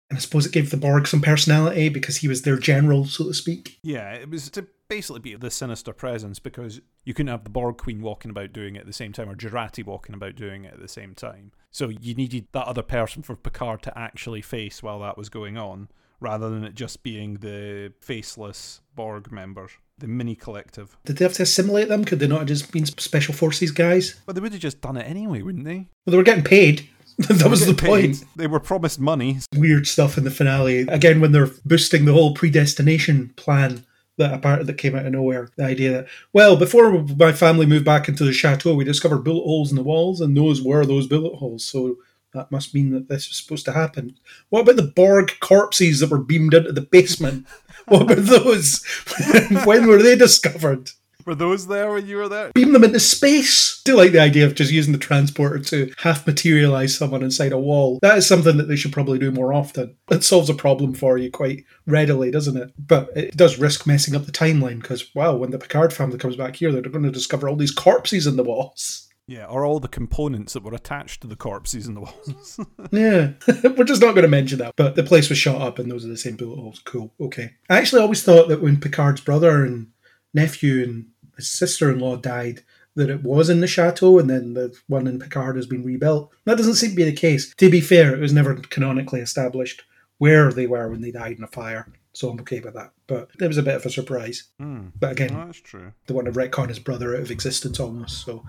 And 0.09 0.17
I 0.17 0.19
suppose 0.19 0.45
it 0.45 0.53
gave 0.53 0.71
the 0.71 0.77
Borg 0.77 1.07
some 1.07 1.21
personality 1.21 1.89
because 1.89 2.17
he 2.17 2.27
was 2.27 2.43
their 2.43 2.57
general, 2.57 3.05
so 3.05 3.25
to 3.25 3.33
speak. 3.33 3.77
Yeah, 3.83 4.13
it 4.13 4.29
was 4.29 4.49
to 4.51 4.67
basically 4.87 5.19
be 5.19 5.35
the 5.35 5.51
sinister 5.51 5.93
presence 5.93 6.39
because 6.39 6.81
you 7.03 7.13
couldn't 7.13 7.31
have 7.31 7.43
the 7.43 7.49
Borg 7.49 7.77
Queen 7.77 8.01
walking 8.01 8.31
about 8.31 8.53
doing 8.53 8.75
it 8.75 8.79
at 8.79 8.87
the 8.87 8.93
same 8.93 9.13
time 9.13 9.29
or 9.29 9.35
Jurati 9.35 9.85
walking 9.85 10.15
about 10.15 10.35
doing 10.35 10.65
it 10.65 10.73
at 10.73 10.79
the 10.79 10.87
same 10.87 11.13
time. 11.13 11.51
So 11.71 11.89
you 11.89 12.15
needed 12.15 12.47
that 12.51 12.65
other 12.67 12.81
person 12.81 13.21
for 13.23 13.35
Picard 13.35 13.81
to 13.83 13.97
actually 13.97 14.41
face 14.41 14.81
while 14.81 14.99
that 15.01 15.17
was 15.17 15.29
going 15.29 15.57
on, 15.57 15.89
rather 16.19 16.49
than 16.49 16.63
it 16.63 16.75
just 16.75 17.03
being 17.03 17.35
the 17.35 17.93
faceless 18.01 18.81
Borg 18.95 19.31
members, 19.31 19.71
the 19.97 20.07
mini 20.07 20.35
collective. 20.35 20.97
Did 21.05 21.17
they 21.17 21.25
have 21.25 21.33
to 21.35 21.43
assimilate 21.43 21.87
them? 21.87 22.05
Could 22.05 22.19
they 22.19 22.27
not 22.27 22.39
have 22.39 22.47
just 22.47 22.71
been 22.71 22.85
special 22.85 23.33
forces 23.33 23.71
guys? 23.71 24.19
But 24.25 24.35
they 24.35 24.41
would 24.41 24.51
have 24.51 24.61
just 24.61 24.81
done 24.81 24.97
it 24.97 25.03
anyway, 25.07 25.41
wouldn't 25.41 25.65
they? 25.65 25.87
Well, 26.05 26.11
they 26.11 26.17
were 26.17 26.23
getting 26.23 26.43
paid. 26.43 26.89
that 27.19 27.49
was 27.49 27.65
the 27.65 27.73
Getting 27.73 27.89
point. 27.89 28.19
paid. 28.19 28.27
They 28.37 28.47
were 28.47 28.61
promised 28.61 28.97
money. 28.99 29.39
Weird 29.53 29.87
stuff 29.87 30.17
in 30.17 30.23
the 30.23 30.31
finale. 30.31 30.79
Again, 30.87 31.19
when 31.19 31.33
they're 31.33 31.49
boosting 31.65 32.05
the 32.05 32.13
whole 32.13 32.33
predestination 32.33 33.33
plan 33.35 33.85
that 34.19 34.33
apart 34.33 34.65
that 34.65 34.77
came 34.77 34.95
out 34.95 35.05
of 35.05 35.11
nowhere. 35.11 35.49
The 35.55 35.63
idea 35.65 35.91
that 35.91 36.07
well, 36.31 36.55
before 36.55 37.01
my 37.17 37.33
family 37.33 37.65
moved 37.65 37.85
back 37.85 38.07
into 38.07 38.23
the 38.23 38.33
chateau, 38.33 38.75
we 38.75 38.83
discovered 38.83 39.23
bullet 39.23 39.43
holes 39.43 39.71
in 39.71 39.75
the 39.75 39.83
walls, 39.83 40.21
and 40.21 40.37
those 40.37 40.61
were 40.61 40.85
those 40.85 41.07
bullet 41.07 41.35
holes. 41.35 41.65
So 41.65 41.97
that 42.33 42.51
must 42.51 42.75
mean 42.75 42.91
that 42.91 43.09
this 43.09 43.27
was 43.27 43.37
supposed 43.37 43.65
to 43.65 43.73
happen. 43.73 44.15
What 44.49 44.61
about 44.61 44.75
the 44.75 44.83
Borg 44.83 45.31
corpses 45.39 45.99
that 45.99 46.11
were 46.11 46.19
beamed 46.19 46.53
into 46.53 46.71
the 46.71 46.81
basement? 46.81 47.47
What 47.87 48.03
about 48.03 48.25
those? 48.25 48.85
when 49.65 49.87
were 49.87 50.03
they 50.03 50.15
discovered? 50.15 50.91
Were 51.29 51.35
those 51.35 51.67
there 51.67 51.91
when 51.91 52.07
you 52.07 52.17
were 52.17 52.27
there? 52.27 52.51
beam 52.55 52.73
them 52.73 52.83
into 52.83 52.99
space. 52.99 53.83
Do 53.85 53.95
like 53.95 54.13
the 54.13 54.19
idea 54.19 54.47
of 54.47 54.55
just 54.55 54.71
using 54.71 54.93
the 54.93 54.97
transporter 54.97 55.59
to 55.59 55.93
half 55.99 56.25
materialize 56.25 56.97
someone 56.97 57.21
inside 57.21 57.51
a 57.51 57.59
wall. 57.59 57.99
That 58.01 58.17
is 58.17 58.25
something 58.25 58.57
that 58.57 58.67
they 58.67 58.75
should 58.75 58.91
probably 58.91 59.19
do 59.19 59.29
more 59.29 59.53
often. 59.53 59.95
It 60.09 60.23
solves 60.23 60.49
a 60.49 60.55
problem 60.55 60.95
for 60.95 61.19
you 61.19 61.29
quite 61.29 61.65
readily, 61.85 62.31
doesn't 62.31 62.57
it? 62.57 62.73
But 62.79 63.11
it 63.15 63.37
does 63.37 63.59
risk 63.59 63.85
messing 63.85 64.15
up 64.15 64.25
the 64.25 64.31
timeline 64.31 64.81
because, 64.81 65.13
wow, 65.13 65.35
when 65.35 65.51
the 65.51 65.59
Picard 65.59 65.93
family 65.93 66.17
comes 66.17 66.35
back 66.35 66.55
here, 66.55 66.71
they're 66.71 66.81
going 66.81 67.03
to 67.03 67.11
discover 67.11 67.47
all 67.47 67.55
these 67.55 67.69
corpses 67.69 68.25
in 68.25 68.35
the 68.35 68.43
walls. 68.43 69.07
Yeah, 69.27 69.45
or 69.45 69.63
all 69.63 69.79
the 69.79 69.87
components 69.87 70.53
that 70.53 70.63
were 70.63 70.73
attached 70.73 71.21
to 71.21 71.27
the 71.27 71.35
corpses 71.35 71.85
in 71.85 71.93
the 71.93 72.01
walls. 72.01 72.59
Yeah, 72.91 73.33
we're 73.77 73.83
just 73.83 74.01
not 74.01 74.15
going 74.15 74.23
to 74.23 74.27
mention 74.27 74.57
that. 74.57 74.73
But 74.75 74.95
the 74.95 75.03
place 75.03 75.29
was 75.29 75.37
shot 75.37 75.61
up, 75.61 75.77
and 75.77 75.91
those 75.91 76.03
are 76.03 76.07
the 76.09 76.17
same 76.17 76.37
bullet 76.37 76.55
holes. 76.55 76.81
Cool. 76.83 77.13
Okay. 77.21 77.51
I 77.69 77.77
actually 77.77 78.01
always 78.01 78.23
thought 78.23 78.47
that 78.47 78.63
when 78.63 78.79
Picard's 78.79 79.21
brother 79.21 79.63
and 79.63 79.89
nephew 80.33 80.83
and 80.83 81.05
his 81.39 81.49
sister-in-law 81.49 82.17
died, 82.17 82.63
that 82.95 83.09
it 83.09 83.23
was 83.23 83.49
in 83.49 83.61
the 83.61 83.67
chateau, 83.67 84.19
and 84.19 84.29
then 84.29 84.53
the 84.53 84.75
one 84.87 85.07
in 85.07 85.19
Picard 85.19 85.55
has 85.55 85.65
been 85.67 85.83
rebuilt. 85.83 86.31
That 86.45 86.57
doesn't 86.57 86.75
seem 86.75 86.91
to 86.91 86.95
be 86.95 87.03
the 87.05 87.13
case. 87.13 87.53
To 87.55 87.69
be 87.69 87.81
fair, 87.81 88.13
it 88.13 88.19
was 88.19 88.33
never 88.33 88.55
canonically 88.55 89.21
established 89.21 89.83
where 90.17 90.51
they 90.51 90.67
were 90.67 90.89
when 90.89 91.01
they 91.01 91.11
died 91.11 91.37
in 91.37 91.43
a 91.43 91.47
fire, 91.47 91.87
so 92.11 92.29
I'm 92.29 92.39
okay 92.41 92.59
with 92.59 92.73
that. 92.73 92.91
But 93.07 93.29
it 93.39 93.47
was 93.47 93.57
a 93.57 93.63
bit 93.63 93.75
of 93.75 93.85
a 93.85 93.89
surprise. 93.89 94.43
Hmm. 94.59 94.87
But 94.99 95.13
again, 95.13 95.31
Oh, 95.33 95.45
that's 95.45 95.61
true. 95.61 95.93
they 96.07 96.13
want 96.13 96.25
to 96.25 96.33
retcon 96.33 96.67
his 96.67 96.79
brother 96.79 97.15
out 97.15 97.21
of 97.21 97.31
existence 97.31 97.79
almost. 97.79 98.25
So 98.25 98.43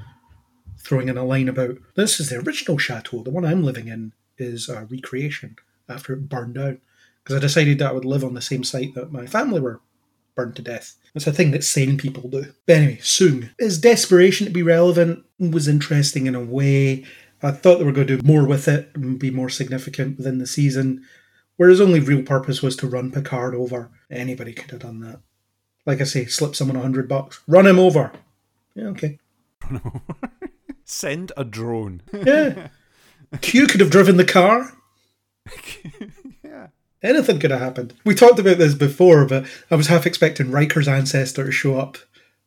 throwing 0.79 1.09
in 1.09 1.17
a 1.17 1.25
line 1.25 1.49
about 1.49 1.77
this 1.95 2.19
is 2.19 2.31
the 2.31 2.39
original 2.41 2.79
chateau, 2.79 3.23
the 3.23 3.31
one 3.31 3.45
I'm 3.45 3.63
living 3.63 3.87
in 3.89 4.13
is 4.39 4.69
a 4.69 4.87
recreation 4.91 5.57
after 5.89 6.13
it 6.15 6.29
burned 6.29 6.55
down. 6.55 6.81
Because 7.23 7.37
I 7.37 7.41
decided 7.41 7.79
that 7.79 7.91
I 7.91 7.93
would 7.93 8.07
live 8.07 8.25
on 8.25 8.35
the 8.35 8.41
same 8.41 8.65
site 8.65 8.95
that 8.95 9.13
my 9.13 9.27
family 9.27 9.61
were 9.61 9.81
burned 10.41 10.57
to 10.57 10.63
death. 10.63 10.97
It's 11.15 11.27
a 11.27 11.33
thing 11.33 11.51
that 11.51 11.65
sane 11.65 11.99
people 11.99 12.29
do. 12.31 12.53
But 12.67 12.77
anyway, 12.77 12.97
Soong. 13.03 13.51
His 13.59 13.79
desperation 13.79 14.47
to 14.47 14.53
be 14.53 14.63
relevant 14.63 15.25
was 15.39 15.69
interesting 15.69 16.27
in 16.27 16.35
a 16.35 16.41
way. 16.41 17.05
I 17.43 17.51
thought 17.51 17.79
they 17.79 17.85
were 17.85 17.93
going 17.93 18.07
to 18.07 18.17
do 18.17 18.27
more 18.27 18.47
with 18.47 18.69
it 18.69 18.91
and 18.95 19.19
be 19.19 19.31
more 19.31 19.51
significant 19.51 20.17
within 20.17 20.39
the 20.39 20.47
season. 20.47 21.05
Where 21.57 21.69
his 21.69 21.81
only 21.81 22.01
real 22.01 22.23
purpose 22.23 22.63
was 22.63 22.75
to 22.77 22.87
run 22.87 23.11
Picard 23.11 23.55
over. 23.55 23.91
Anybody 24.11 24.55
could 24.55 24.71
have 24.71 24.81
done 24.81 25.01
that. 25.01 25.21
Like 25.85 26.01
I 26.01 26.05
say, 26.05 26.25
slip 26.25 26.55
someone 26.55 26.77
a 26.77 26.81
hundred 26.81 27.07
bucks. 27.07 27.41
Run 27.47 27.67
him 27.67 27.79
over. 27.79 28.13
Yeah, 28.75 28.87
okay. 28.87 29.19
Send 30.85 31.33
a 31.37 31.45
drone. 31.45 32.01
Yeah. 32.15 32.69
Q 33.43 33.67
could 33.67 33.81
have 33.81 33.91
driven 33.91 34.17
the 34.17 34.25
car. 34.25 34.73
Anything 37.03 37.39
could 37.39 37.51
have 37.51 37.61
happened. 37.61 37.95
We 38.05 38.15
talked 38.15 38.39
about 38.39 38.59
this 38.59 38.75
before, 38.75 39.27
but 39.27 39.47
I 39.71 39.77
was 39.77 39.87
half 39.87 40.07
expecting 40.07 40.51
Riker's 40.51 40.89
ancestor 40.89 41.45
to 41.45 41.53
show 41.53 41.79
up 41.79 41.97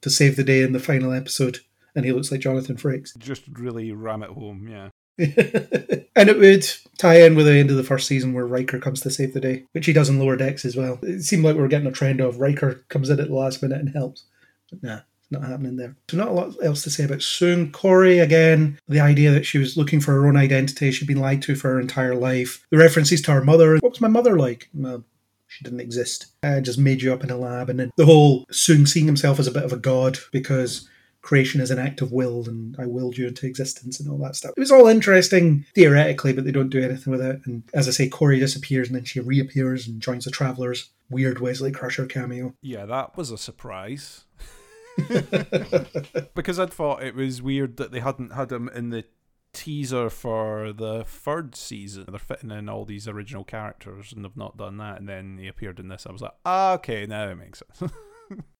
to 0.01 0.09
save 0.09 0.35
the 0.35 0.43
day 0.43 0.61
in 0.61 0.73
the 0.73 0.79
final 0.79 1.11
episode, 1.11 1.59
and 1.95 2.05
he 2.05 2.11
looks 2.11 2.31
like 2.31 2.41
Jonathan 2.41 2.75
Frakes. 2.75 3.17
Just 3.17 3.43
really 3.51 3.91
ram 3.91 4.21
it 4.21 4.29
home, 4.29 4.67
yeah. 4.67 4.89
and 5.17 6.29
it 6.29 6.37
would 6.37 6.67
tie 6.97 7.21
in 7.21 7.35
with 7.35 7.45
the 7.45 7.53
end 7.53 7.69
of 7.69 7.77
the 7.77 7.83
first 7.83 8.07
season 8.07 8.33
where 8.33 8.47
Riker 8.47 8.79
comes 8.79 9.01
to 9.01 9.11
save 9.11 9.33
the 9.33 9.39
day, 9.39 9.65
which 9.71 9.85
he 9.85 9.93
does 9.93 10.09
in 10.09 10.19
Lower 10.19 10.35
Decks 10.35 10.65
as 10.65 10.75
well. 10.75 10.99
It 11.03 11.21
seemed 11.21 11.43
like 11.43 11.55
we 11.55 11.61
were 11.61 11.67
getting 11.67 11.87
a 11.87 11.91
trend 11.91 12.19
of 12.19 12.39
Riker 12.39 12.83
comes 12.89 13.09
in 13.09 13.19
at 13.19 13.27
the 13.27 13.35
last 13.35 13.61
minute 13.61 13.79
and 13.79 13.89
helps. 13.89 14.25
But 14.69 14.83
nah, 14.83 14.99
not 15.31 15.43
happening 15.43 15.77
there. 15.77 15.95
So 16.09 16.17
not 16.17 16.29
a 16.29 16.31
lot 16.31 16.55
else 16.63 16.83
to 16.83 16.89
say 16.89 17.03
about 17.03 17.19
Soong. 17.19 17.71
Kore, 17.71 18.05
again, 18.05 18.79
the 18.87 18.99
idea 18.99 19.31
that 19.31 19.45
she 19.45 19.57
was 19.57 19.77
looking 19.77 19.99
for 19.99 20.11
her 20.13 20.27
own 20.27 20.37
identity, 20.37 20.91
she'd 20.91 21.07
been 21.07 21.19
lied 21.19 21.41
to 21.43 21.55
for 21.55 21.69
her 21.69 21.79
entire 21.79 22.15
life. 22.15 22.65
The 22.69 22.77
references 22.77 23.21
to 23.23 23.31
her 23.31 23.43
mother. 23.43 23.77
What 23.77 23.91
was 23.91 24.01
my 24.01 24.07
mother 24.07 24.37
like? 24.37 24.69
Well, 24.73 25.03
she 25.47 25.63
didn't 25.63 25.81
exist. 25.81 26.27
I 26.41 26.59
just 26.61 26.79
made 26.79 27.01
you 27.01 27.13
up 27.13 27.23
in 27.23 27.29
a 27.29 27.37
lab. 27.37 27.69
And 27.69 27.79
then 27.79 27.91
the 27.95 28.05
whole 28.05 28.45
Soong 28.47 28.87
seeing 28.87 29.05
himself 29.05 29.39
as 29.39 29.47
a 29.47 29.51
bit 29.51 29.63
of 29.63 29.73
a 29.73 29.77
god 29.77 30.17
because 30.31 30.89
creation 31.21 31.61
is 31.61 31.71
an 31.71 31.79
act 31.79 32.01
of 32.01 32.11
will 32.11 32.47
and 32.47 32.75
I 32.77 32.85
willed 32.85 33.17
you 33.17 33.27
into 33.27 33.47
existence 33.47 33.99
and 33.99 34.09
all 34.09 34.17
that 34.19 34.35
stuff. 34.35 34.53
It 34.57 34.59
was 34.59 34.71
all 34.71 34.87
interesting 34.87 35.65
theoretically, 35.73 36.33
but 36.33 36.43
they 36.43 36.51
don't 36.51 36.69
do 36.69 36.83
anything 36.83 37.11
with 37.11 37.21
it. 37.21 37.39
And 37.45 37.63
as 37.73 37.87
I 37.87 37.91
say, 37.91 38.09
Kore 38.09 38.35
disappears 38.35 38.89
and 38.89 38.95
then 38.95 39.05
she 39.05 39.19
reappears 39.19 39.87
and 39.87 40.01
joins 40.01 40.25
the 40.25 40.31
Travelers. 40.31 40.89
Weird 41.09 41.39
Wesley 41.39 41.71
Crusher 41.71 42.05
cameo. 42.05 42.55
Yeah, 42.61 42.85
that 42.85 43.15
was 43.15 43.31
a 43.31 43.37
surprise. 43.37 44.25
because 46.35 46.59
I'd 46.59 46.73
thought 46.73 47.03
it 47.03 47.15
was 47.15 47.41
weird 47.41 47.77
that 47.77 47.91
they 47.91 47.99
hadn't 47.99 48.33
had 48.33 48.51
him 48.51 48.69
in 48.69 48.89
the 48.89 49.05
teaser 49.53 50.09
for 50.09 50.73
the 50.73 51.03
third 51.03 51.55
season. 51.55 52.05
They're 52.09 52.19
fitting 52.19 52.51
in 52.51 52.69
all 52.69 52.85
these 52.85 53.07
original 53.07 53.43
characters 53.43 54.11
and 54.13 54.23
they've 54.25 54.37
not 54.37 54.57
done 54.57 54.77
that. 54.77 54.99
And 54.99 55.07
then 55.07 55.37
he 55.37 55.47
appeared 55.47 55.79
in 55.79 55.87
this. 55.87 56.05
I 56.07 56.11
was 56.11 56.21
like, 56.21 56.33
ah, 56.45 56.73
okay, 56.73 57.05
now 57.05 57.29
it 57.29 57.35
makes 57.35 57.61
sense. 57.77 57.91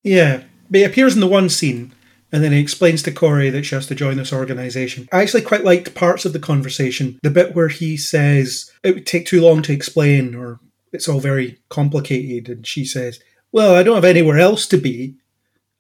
Yeah, 0.04 0.44
but 0.70 0.80
he 0.80 0.84
appears 0.84 1.16
in 1.16 1.22
the 1.22 1.26
one 1.26 1.50
scene 1.50 1.96
and 2.32 2.44
then 2.44 2.52
he 2.52 2.60
explains 2.60 3.02
to 3.04 3.12
Kore 3.12 3.50
that 3.52 3.64
she 3.64 3.76
has 3.76 3.88
to 3.88 3.96
join 3.96 4.18
this 4.18 4.34
organization. 4.34 5.08
I 5.12 5.22
actually 5.22 5.44
quite 5.44 5.64
liked 5.64 5.96
parts 5.96 6.26
of 6.26 6.34
the 6.34 6.40
conversation. 6.40 7.20
The 7.24 7.30
bit 7.30 7.56
where 7.56 7.70
he 7.70 7.96
says 7.96 8.72
it 8.84 8.94
would 8.94 9.06
take 9.06 9.26
too 9.26 9.42
long 9.42 9.62
to 9.64 9.74
explain 9.74 10.36
or 10.36 10.60
it's 10.92 11.08
all 11.08 11.20
very 11.20 11.60
complicated, 11.70 12.50
and 12.50 12.68
she 12.68 12.86
says, 12.86 13.20
Well, 13.52 13.76
I 13.76 13.84
don't 13.84 13.96
have 13.96 14.04
anywhere 14.04 14.40
else 14.40 14.68
to 14.68 14.78
be. 14.78 15.16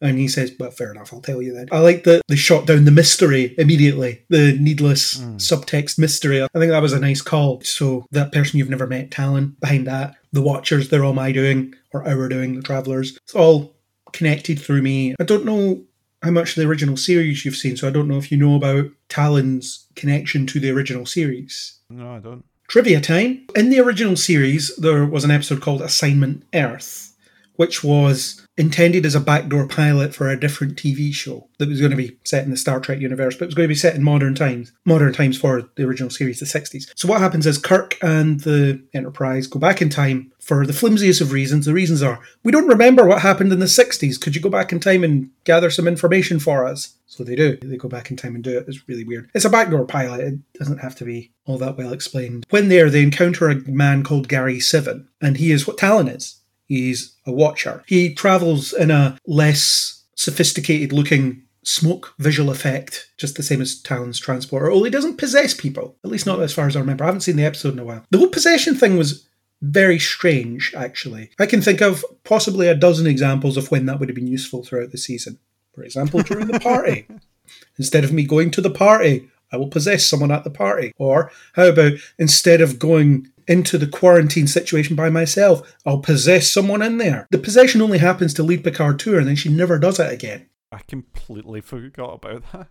And 0.03 0.19
he 0.19 0.27
says, 0.27 0.53
Well, 0.59 0.69
fair 0.69 0.91
enough, 0.91 1.13
I'll 1.13 1.21
tell 1.21 1.41
you 1.41 1.53
then. 1.53 1.69
I 1.71 1.79
like 1.79 2.03
that 2.03 2.21
they 2.27 2.35
shot 2.35 2.67
down 2.67 2.83
the 2.83 2.91
mystery 2.91 3.55
immediately, 3.57 4.23
the 4.29 4.57
needless 4.59 5.19
hmm. 5.19 5.37
subtext 5.37 5.97
mystery. 5.97 6.43
I 6.43 6.47
think 6.59 6.71
that 6.71 6.81
was 6.81 6.93
a 6.93 6.99
nice 6.99 7.21
call. 7.21 7.61
So, 7.61 8.05
that 8.11 8.33
person 8.33 8.59
you've 8.59 8.69
never 8.69 8.85
met, 8.85 9.09
Tallinn, 9.09 9.59
behind 9.61 9.87
that, 9.87 10.15
the 10.33 10.41
Watchers, 10.41 10.89
they're 10.89 11.05
all 11.05 11.13
my 11.13 11.31
doing, 11.31 11.73
or 11.93 12.05
our 12.05 12.27
doing, 12.27 12.55
the 12.55 12.61
Travelers. 12.61 13.17
It's 13.23 13.33
all 13.33 13.77
connected 14.11 14.59
through 14.59 14.81
me. 14.81 15.15
I 15.19 15.23
don't 15.23 15.45
know 15.45 15.81
how 16.21 16.31
much 16.31 16.49
of 16.49 16.55
the 16.55 16.67
original 16.69 16.97
series 16.97 17.45
you've 17.45 17.55
seen, 17.55 17.77
so 17.77 17.87
I 17.87 17.91
don't 17.91 18.09
know 18.09 18.17
if 18.17 18.31
you 18.31 18.37
know 18.37 18.55
about 18.55 18.91
Tallinn's 19.09 19.87
connection 19.95 20.45
to 20.47 20.59
the 20.59 20.71
original 20.71 21.05
series. 21.05 21.79
no, 21.89 22.15
I 22.15 22.19
don't. 22.19 22.43
Trivia 22.67 23.01
time. 23.01 23.45
In 23.55 23.69
the 23.69 23.79
original 23.79 24.15
series, 24.15 24.75
there 24.77 25.05
was 25.05 25.23
an 25.23 25.31
episode 25.31 25.61
called 25.61 25.81
Assignment 25.81 26.43
Earth, 26.53 27.15
which 27.55 27.83
was 27.83 28.42
intended 28.57 29.05
as 29.05 29.15
a 29.15 29.19
backdoor 29.19 29.67
pilot 29.67 30.13
for 30.13 30.29
a 30.29 30.39
different 30.39 30.75
TV 30.75 31.13
show 31.13 31.47
that 31.57 31.69
was 31.69 31.79
going 31.79 31.91
to 31.91 31.97
be 31.97 32.17
set 32.23 32.43
in 32.43 32.51
the 32.51 32.57
Star 32.57 32.79
Trek 32.79 32.99
universe, 32.99 33.35
but 33.35 33.43
it 33.43 33.47
was 33.47 33.55
going 33.55 33.65
to 33.65 33.73
be 33.73 33.75
set 33.75 33.95
in 33.95 34.03
modern 34.03 34.35
times. 34.35 34.71
Modern 34.85 35.13
times 35.13 35.37
for 35.37 35.69
the 35.75 35.83
original 35.83 36.09
series, 36.09 36.39
the 36.39 36.45
60s. 36.45 36.91
So 36.95 37.07
what 37.07 37.21
happens 37.21 37.47
is 37.47 37.57
Kirk 37.57 37.97
and 38.01 38.39
the 38.41 38.83
Enterprise 38.93 39.47
go 39.47 39.59
back 39.59 39.81
in 39.81 39.89
time 39.89 40.31
for 40.39 40.65
the 40.65 40.73
flimsiest 40.73 41.21
of 41.21 41.31
reasons. 41.31 41.65
The 41.65 41.73
reasons 41.73 42.03
are 42.03 42.19
we 42.43 42.51
don't 42.51 42.67
remember 42.67 43.05
what 43.05 43.21
happened 43.21 43.51
in 43.51 43.59
the 43.59 43.65
60s. 43.65 44.19
Could 44.19 44.35
you 44.35 44.41
go 44.41 44.49
back 44.49 44.71
in 44.71 44.79
time 44.79 45.03
and 45.03 45.29
gather 45.45 45.69
some 45.69 45.87
information 45.87 46.39
for 46.39 46.65
us? 46.65 46.95
So 47.07 47.23
they 47.23 47.35
do. 47.35 47.57
They 47.57 47.77
go 47.77 47.89
back 47.89 48.11
in 48.11 48.17
time 48.17 48.35
and 48.35 48.43
do 48.43 48.57
it. 48.57 48.65
It's 48.67 48.87
really 48.87 49.03
weird. 49.03 49.29
It's 49.33 49.45
a 49.45 49.49
backdoor 49.49 49.85
pilot. 49.85 50.21
It 50.21 50.39
doesn't 50.57 50.79
have 50.79 50.95
to 50.95 51.05
be 51.05 51.31
all 51.45 51.57
that 51.59 51.77
well 51.77 51.93
explained. 51.93 52.45
When 52.49 52.69
there, 52.69 52.89
they 52.89 53.03
encounter 53.03 53.49
a 53.49 53.55
man 53.67 54.03
called 54.03 54.27
Gary 54.27 54.59
Seven, 54.59 55.07
and 55.21 55.37
he 55.37 55.51
is 55.51 55.67
what 55.67 55.77
Tallinn 55.77 56.13
is. 56.13 56.39
He's 56.73 57.15
a 57.27 57.31
watcher. 57.31 57.83
He 57.85 58.15
travels 58.15 58.73
in 58.73 58.89
a 58.89 59.19
less 59.27 60.03
sophisticated 60.15 60.91
looking 60.91 61.43
smoke 61.63 62.15
visual 62.17 62.49
effect, 62.49 63.11
just 63.15 63.35
the 63.35 63.43
same 63.43 63.61
as 63.61 63.79
Tallinn's 63.79 64.19
transporter. 64.19 64.71
Only 64.71 64.89
doesn't 64.89 65.19
possess 65.19 65.53
people, 65.53 65.95
at 66.03 66.09
least 66.09 66.25
not 66.25 66.39
as 66.39 66.51
far 66.51 66.65
as 66.65 66.75
I 66.75 66.79
remember. 66.79 67.03
I 67.03 67.07
haven't 67.07 67.21
seen 67.21 67.35
the 67.35 67.45
episode 67.45 67.73
in 67.73 67.79
a 67.79 67.85
while. 67.85 68.03
The 68.09 68.17
whole 68.17 68.27
possession 68.27 68.73
thing 68.73 68.97
was 68.97 69.27
very 69.61 69.99
strange, 69.99 70.73
actually. 70.75 71.29
I 71.39 71.45
can 71.45 71.61
think 71.61 71.79
of 71.79 72.03
possibly 72.23 72.67
a 72.67 72.73
dozen 72.73 73.05
examples 73.05 73.55
of 73.55 73.69
when 73.69 73.85
that 73.85 73.99
would 73.99 74.09
have 74.09 74.15
been 74.15 74.25
useful 74.25 74.63
throughout 74.63 74.91
the 74.91 74.97
season. 74.97 75.37
For 75.75 75.83
example, 75.83 76.23
during 76.23 76.47
the 76.47 76.59
party. 76.59 77.05
Instead 77.77 78.03
of 78.03 78.11
me 78.11 78.25
going 78.25 78.49
to 78.49 78.61
the 78.61 78.71
party, 78.71 79.29
I 79.51 79.57
will 79.57 79.67
possess 79.67 80.05
someone 80.07 80.31
at 80.31 80.43
the 80.43 80.49
party. 80.49 80.91
Or 80.97 81.31
how 81.53 81.67
about 81.67 81.93
instead 82.17 82.61
of 82.61 82.79
going 82.79 83.29
into 83.47 83.77
the 83.77 83.87
quarantine 83.87 84.47
situation 84.47 84.95
by 84.95 85.09
myself, 85.09 85.75
I'll 85.85 85.99
possess 85.99 86.51
someone 86.51 86.81
in 86.81 86.97
there. 86.97 87.27
The 87.31 87.37
possession 87.37 87.81
only 87.81 87.97
happens 87.99 88.33
to 88.35 88.43
lead 88.43 88.63
Picard 88.63 88.99
to 88.99 89.13
her 89.13 89.19
and 89.19 89.27
then 89.27 89.35
she 89.35 89.49
never 89.49 89.79
does 89.79 89.99
it 89.99 90.11
again. 90.11 90.47
I 90.71 90.79
completely 90.87 91.61
forgot 91.61 92.15
about 92.23 92.43
that. 92.51 92.67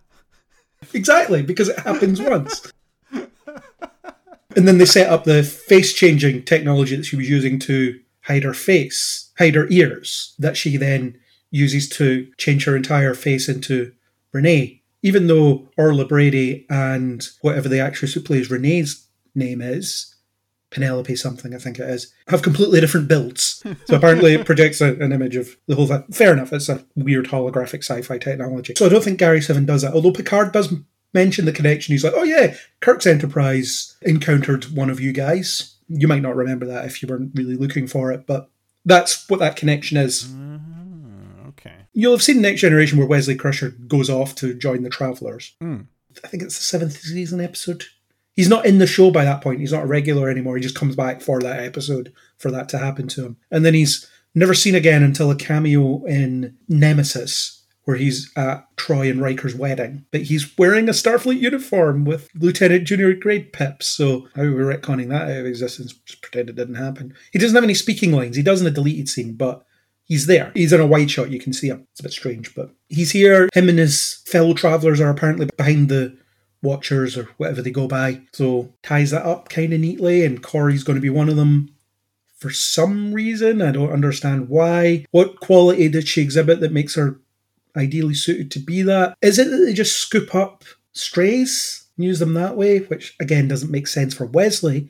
Exactly, 0.93 1.41
because 1.41 1.69
it 1.69 1.79
happens 1.79 2.21
once. 2.21 2.71
And 4.55 4.67
then 4.67 4.77
they 4.77 4.85
set 4.85 5.09
up 5.09 5.23
the 5.23 5.43
face 5.43 5.93
changing 5.93 6.43
technology 6.43 6.95
that 6.95 7.05
she 7.05 7.15
was 7.15 7.29
using 7.29 7.57
to 7.59 7.99
hide 8.21 8.43
her 8.43 8.53
face, 8.53 9.31
hide 9.37 9.55
her 9.55 9.67
ears, 9.69 10.35
that 10.37 10.57
she 10.57 10.77
then 10.77 11.17
uses 11.49 11.87
to 11.89 12.27
change 12.37 12.65
her 12.65 12.75
entire 12.75 13.13
face 13.13 13.47
into 13.47 13.93
Renee. 14.31 14.81
Even 15.01 15.27
though 15.27 15.69
Orla 15.77 16.05
Brady 16.05 16.65
and 16.69 17.27
whatever 17.41 17.67
the 17.67 17.79
actress 17.79 18.13
who 18.13 18.21
plays 18.21 18.49
Renee's 18.49 19.07
name 19.35 19.61
is, 19.61 20.12
Penelope 20.73 21.15
something, 21.15 21.53
I 21.53 21.59
think 21.59 21.79
it 21.79 21.87
is, 21.87 22.13
have 22.27 22.41
completely 22.41 22.81
different 22.81 23.07
builds. 23.07 23.63
So 23.85 23.95
apparently 23.95 24.33
it 24.33 24.45
projects 24.45 24.81
a, 24.81 24.95
an 24.95 25.11
image 25.11 25.35
of 25.35 25.55
the 25.67 25.75
whole 25.75 25.87
thing. 25.87 26.03
Fair 26.11 26.33
enough, 26.33 26.51
it's 26.51 26.69
a 26.69 26.85
weird 26.95 27.27
holographic 27.27 27.79
sci 27.79 28.01
fi 28.01 28.17
technology. 28.17 28.73
So 28.75 28.85
I 28.85 28.89
don't 28.89 29.03
think 29.03 29.19
Gary 29.19 29.41
Seven 29.41 29.65
does 29.65 29.83
that, 29.83 29.93
although 29.93 30.11
Picard 30.11 30.51
does 30.51 30.73
mention 31.13 31.45
the 31.45 31.51
connection. 31.51 31.93
He's 31.93 32.03
like, 32.03 32.13
oh 32.15 32.23
yeah, 32.23 32.55
Kirk's 32.81 33.05
Enterprise 33.05 33.95
encountered 34.01 34.65
one 34.75 34.89
of 34.89 34.99
you 34.99 35.13
guys. 35.13 35.77
You 35.87 36.07
might 36.07 36.21
not 36.21 36.35
remember 36.35 36.65
that 36.65 36.85
if 36.85 37.01
you 37.01 37.07
weren't 37.07 37.31
really 37.35 37.55
looking 37.55 37.87
for 37.87 38.11
it, 38.11 38.25
but 38.25 38.49
that's 38.85 39.29
what 39.29 39.39
that 39.39 39.55
connection 39.55 39.97
is. 39.97 40.33
Okay. 41.49 41.75
You'll 41.93 42.13
have 42.13 42.23
seen 42.23 42.41
Next 42.41 42.61
Generation 42.61 42.97
where 42.97 43.07
Wesley 43.07 43.35
Crusher 43.35 43.69
goes 43.69 44.09
off 44.09 44.35
to 44.35 44.53
join 44.53 44.83
the 44.83 44.89
Travelers. 44.89 45.53
Hmm. 45.61 45.81
I 46.23 46.27
think 46.27 46.43
it's 46.43 46.57
the 46.57 46.63
seventh 46.63 46.99
season 46.99 47.41
episode. 47.41 47.85
He's 48.35 48.49
not 48.49 48.65
in 48.65 48.79
the 48.79 48.87
show 48.87 49.11
by 49.11 49.23
that 49.23 49.41
point. 49.41 49.59
He's 49.59 49.73
not 49.73 49.83
a 49.83 49.87
regular 49.87 50.29
anymore. 50.29 50.55
He 50.55 50.63
just 50.63 50.77
comes 50.77 50.95
back 50.95 51.21
for 51.21 51.39
that 51.41 51.59
episode 51.59 52.11
for 52.37 52.49
that 52.51 52.69
to 52.69 52.77
happen 52.77 53.07
to 53.09 53.25
him. 53.25 53.37
And 53.51 53.63
then 53.65 53.73
he's 53.73 54.09
never 54.33 54.53
seen 54.53 54.75
again 54.75 55.03
until 55.03 55.29
a 55.29 55.35
cameo 55.35 56.03
in 56.05 56.57
Nemesis, 56.67 57.63
where 57.83 57.97
he's 57.97 58.31
at 58.35 58.65
Troi 58.75 59.11
and 59.11 59.21
Riker's 59.21 59.53
wedding. 59.53 60.05
But 60.11 60.23
he's 60.23 60.57
wearing 60.57 60.89
a 60.89 60.93
Starfleet 60.93 61.39
uniform 61.39 62.05
with 62.05 62.29
Lieutenant 62.33 62.85
Junior 62.85 63.13
grade 63.13 63.53
pips. 63.53 63.87
So 63.87 64.27
how 64.35 64.43
are 64.43 64.51
we 64.51 64.63
retconning 64.63 65.09
that 65.09 65.29
out 65.29 65.37
of 65.37 65.45
existence? 65.45 65.93
Just 65.93 66.21
pretend 66.21 66.49
it 66.49 66.55
didn't 66.55 66.75
happen. 66.75 67.13
He 67.31 67.39
doesn't 67.39 67.55
have 67.55 67.63
any 67.63 67.75
speaking 67.75 68.11
lines. 68.11 68.35
He 68.35 68.43
does 68.43 68.61
in 68.61 68.67
a 68.67 68.71
deleted 68.71 69.09
scene, 69.09 69.33
but 69.33 69.65
He's 70.05 70.25
there. 70.25 70.51
He's 70.53 70.73
in 70.73 70.81
a 70.81 70.85
wide 70.85 71.09
shot. 71.09 71.31
You 71.31 71.39
can 71.39 71.53
see 71.53 71.69
him. 71.69 71.87
It's 71.91 72.01
a 72.01 72.03
bit 72.03 72.11
strange, 72.11 72.53
but 72.53 72.71
he's 72.89 73.11
here. 73.11 73.49
Him 73.53 73.69
and 73.69 73.79
his 73.79 74.21
fellow 74.25 74.53
travelers 74.53 74.99
are 74.99 75.09
apparently 75.09 75.47
behind 75.57 75.89
the 75.89 76.17
Watchers 76.63 77.17
or 77.17 77.29
whatever 77.37 77.61
they 77.61 77.71
go 77.71 77.87
by. 77.87 78.21
So 78.31 78.73
ties 78.81 79.11
that 79.11 79.25
up 79.25 79.49
kind 79.49 79.73
of 79.73 79.79
neatly, 79.79 80.25
and 80.25 80.41
Kore's 80.41 80.83
going 80.83 80.95
to 80.95 81.01
be 81.01 81.09
one 81.09 81.29
of 81.29 81.35
them 81.35 81.69
for 82.37 82.49
some 82.49 83.13
reason. 83.13 83.61
I 83.61 83.71
don't 83.71 83.91
understand 83.91 84.49
why. 84.49 85.05
What 85.11 85.39
quality 85.39 85.87
did 85.89 86.07
she 86.07 86.21
exhibit 86.21 86.59
that 86.61 86.71
makes 86.71 86.95
her 86.95 87.19
ideally 87.75 88.13
suited 88.13 88.51
to 88.51 88.59
be 88.59 88.81
that? 88.81 89.17
Is 89.21 89.37
it 89.39 89.49
that 89.51 89.57
they 89.57 89.73
just 89.73 89.97
scoop 89.97 90.33
up 90.33 90.63
strays 90.93 91.85
and 91.97 92.05
use 92.05 92.19
them 92.19 92.33
that 92.33 92.57
way? 92.57 92.79
Which 92.79 93.15
again 93.19 93.47
doesn't 93.47 93.71
make 93.71 93.87
sense 93.87 94.13
for 94.13 94.25
Wesley 94.25 94.89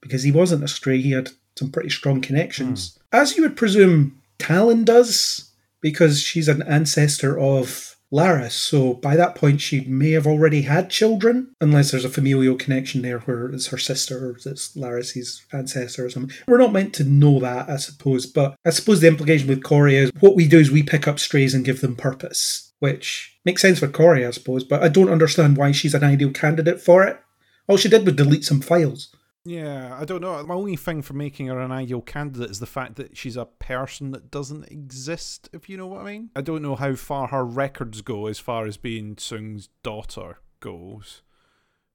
because 0.00 0.22
he 0.22 0.32
wasn't 0.32 0.64
a 0.64 0.68
stray. 0.68 1.00
He 1.00 1.12
had 1.12 1.30
some 1.56 1.70
pretty 1.70 1.90
strong 1.90 2.20
connections, 2.20 2.96
hmm. 2.96 3.16
as 3.16 3.36
you 3.36 3.42
would 3.42 3.56
presume 3.56 4.20
Tallinn 4.38 4.84
does, 4.84 5.50
because 5.80 6.20
she's 6.22 6.48
an 6.48 6.62
ancestor 6.62 7.38
of 7.38 7.96
Laris. 8.12 8.52
So 8.52 8.94
by 8.94 9.16
that 9.16 9.34
point, 9.34 9.60
she 9.60 9.80
may 9.82 10.12
have 10.12 10.26
already 10.26 10.62
had 10.62 10.90
children, 10.90 11.54
unless 11.60 11.90
there's 11.90 12.04
a 12.04 12.10
familial 12.10 12.56
connection 12.56 13.02
there 13.02 13.18
where 13.20 13.46
it's 13.48 13.66
her 13.68 13.78
sister 13.78 14.26
or 14.26 14.36
it's 14.36 14.74
Laris's 14.76 15.44
ancestor 15.52 16.06
or 16.06 16.10
something. 16.10 16.36
We're 16.46 16.58
not 16.58 16.72
meant 16.72 16.94
to 16.94 17.04
know 17.04 17.38
that, 17.40 17.68
I 17.68 17.76
suppose. 17.76 18.26
But 18.26 18.56
I 18.64 18.70
suppose 18.70 19.00
the 19.00 19.08
implication 19.08 19.48
with 19.48 19.62
Kore 19.62 19.88
is 19.88 20.10
what 20.20 20.36
we 20.36 20.48
do 20.48 20.58
is 20.58 20.70
we 20.70 20.82
pick 20.82 21.06
up 21.06 21.18
strays 21.18 21.54
and 21.54 21.64
give 21.64 21.80
them 21.80 21.96
purpose, 21.96 22.72
which 22.78 23.38
makes 23.44 23.62
sense 23.62 23.78
for 23.78 23.88
Kore, 23.88 24.16
I 24.16 24.30
suppose. 24.30 24.64
But 24.64 24.82
I 24.82 24.88
don't 24.88 25.10
understand 25.10 25.56
why 25.56 25.72
she's 25.72 25.94
an 25.94 26.04
ideal 26.04 26.30
candidate 26.30 26.80
for 26.80 27.04
it. 27.04 27.20
All 27.68 27.76
she 27.76 27.90
did 27.90 28.06
was 28.06 28.14
delete 28.14 28.44
some 28.44 28.62
files. 28.62 29.14
Yeah, 29.48 29.96
I 29.98 30.04
don't 30.04 30.20
know. 30.20 30.42
My 30.44 30.54
only 30.54 30.76
thing 30.76 31.00
for 31.00 31.14
making 31.14 31.46
her 31.46 31.58
an 31.58 31.72
ideal 31.72 32.02
candidate 32.02 32.50
is 32.50 32.60
the 32.60 32.66
fact 32.66 32.96
that 32.96 33.16
she's 33.16 33.36
a 33.36 33.46
person 33.46 34.10
that 34.10 34.30
doesn't 34.30 34.70
exist, 34.70 35.48
if 35.54 35.70
you 35.70 35.78
know 35.78 35.86
what 35.86 36.02
I 36.02 36.04
mean. 36.04 36.30
I 36.36 36.42
don't 36.42 36.60
know 36.60 36.76
how 36.76 36.94
far 36.94 37.28
her 37.28 37.46
records 37.46 38.02
go 38.02 38.26
as 38.26 38.38
far 38.38 38.66
as 38.66 38.76
being 38.76 39.16
Soong's 39.16 39.70
daughter 39.82 40.40
goes. 40.60 41.22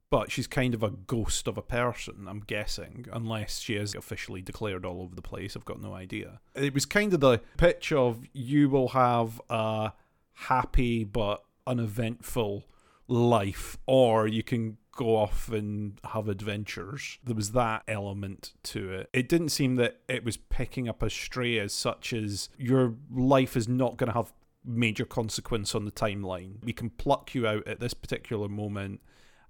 But 0.10 0.32
she's 0.32 0.48
kind 0.48 0.74
of 0.74 0.82
a 0.82 0.90
ghost 0.90 1.48
of 1.48 1.60
a 1.60 1.62
person, 1.62 2.26
I'm 2.28 2.40
guessing, 2.40 3.06
unless 3.14 3.60
she 3.60 3.76
is 3.76 3.94
officially 3.94 4.42
declared 4.42 4.84
all 4.84 5.02
over 5.02 5.14
the 5.14 5.22
place. 5.22 5.56
I've 5.56 5.66
got 5.66 5.80
no 5.80 5.94
idea. 5.94 6.40
It 6.56 6.74
was 6.74 6.88
kind 6.88 7.14
of 7.14 7.20
the 7.20 7.40
pitch 7.58 7.92
of 7.92 8.24
you 8.34 8.68
will 8.68 8.90
have 8.90 9.40
a 9.50 9.94
happy 10.34 11.04
but 11.04 11.44
uneventful 11.68 12.64
life, 13.08 13.78
or 13.86 14.28
you 14.28 14.42
can 14.42 14.78
go 14.96 15.16
off 15.16 15.50
and 15.50 16.00
have 16.04 16.28
adventures. 16.28 17.18
There 17.24 17.36
was 17.36 17.52
that 17.52 17.84
element 17.88 18.54
to 18.64 18.92
it. 18.92 19.10
It 19.14 19.28
didn't 19.28 19.50
seem 19.50 19.76
that 19.76 20.02
it 20.08 20.24
was 20.24 20.38
picking 20.38 20.88
up 20.88 21.02
a 21.02 21.10
stray 21.10 21.60
as 21.60 21.74
such 21.74 22.14
as 22.14 22.50
your 22.58 22.96
life 23.12 23.58
is 23.58 23.68
not 23.68 23.98
going 23.98 24.12
to 24.12 24.18
have 24.18 24.34
major 24.66 25.06
consequence 25.06 25.76
on 25.76 25.86
the 25.86 25.92
timeline. 25.92 26.64
We 26.64 26.74
can 26.74 26.90
pluck 26.90 27.36
you 27.36 27.48
out 27.48 27.68
at 27.68 27.80
this 27.80 27.94
particular 27.94 28.48
moment 28.48 29.02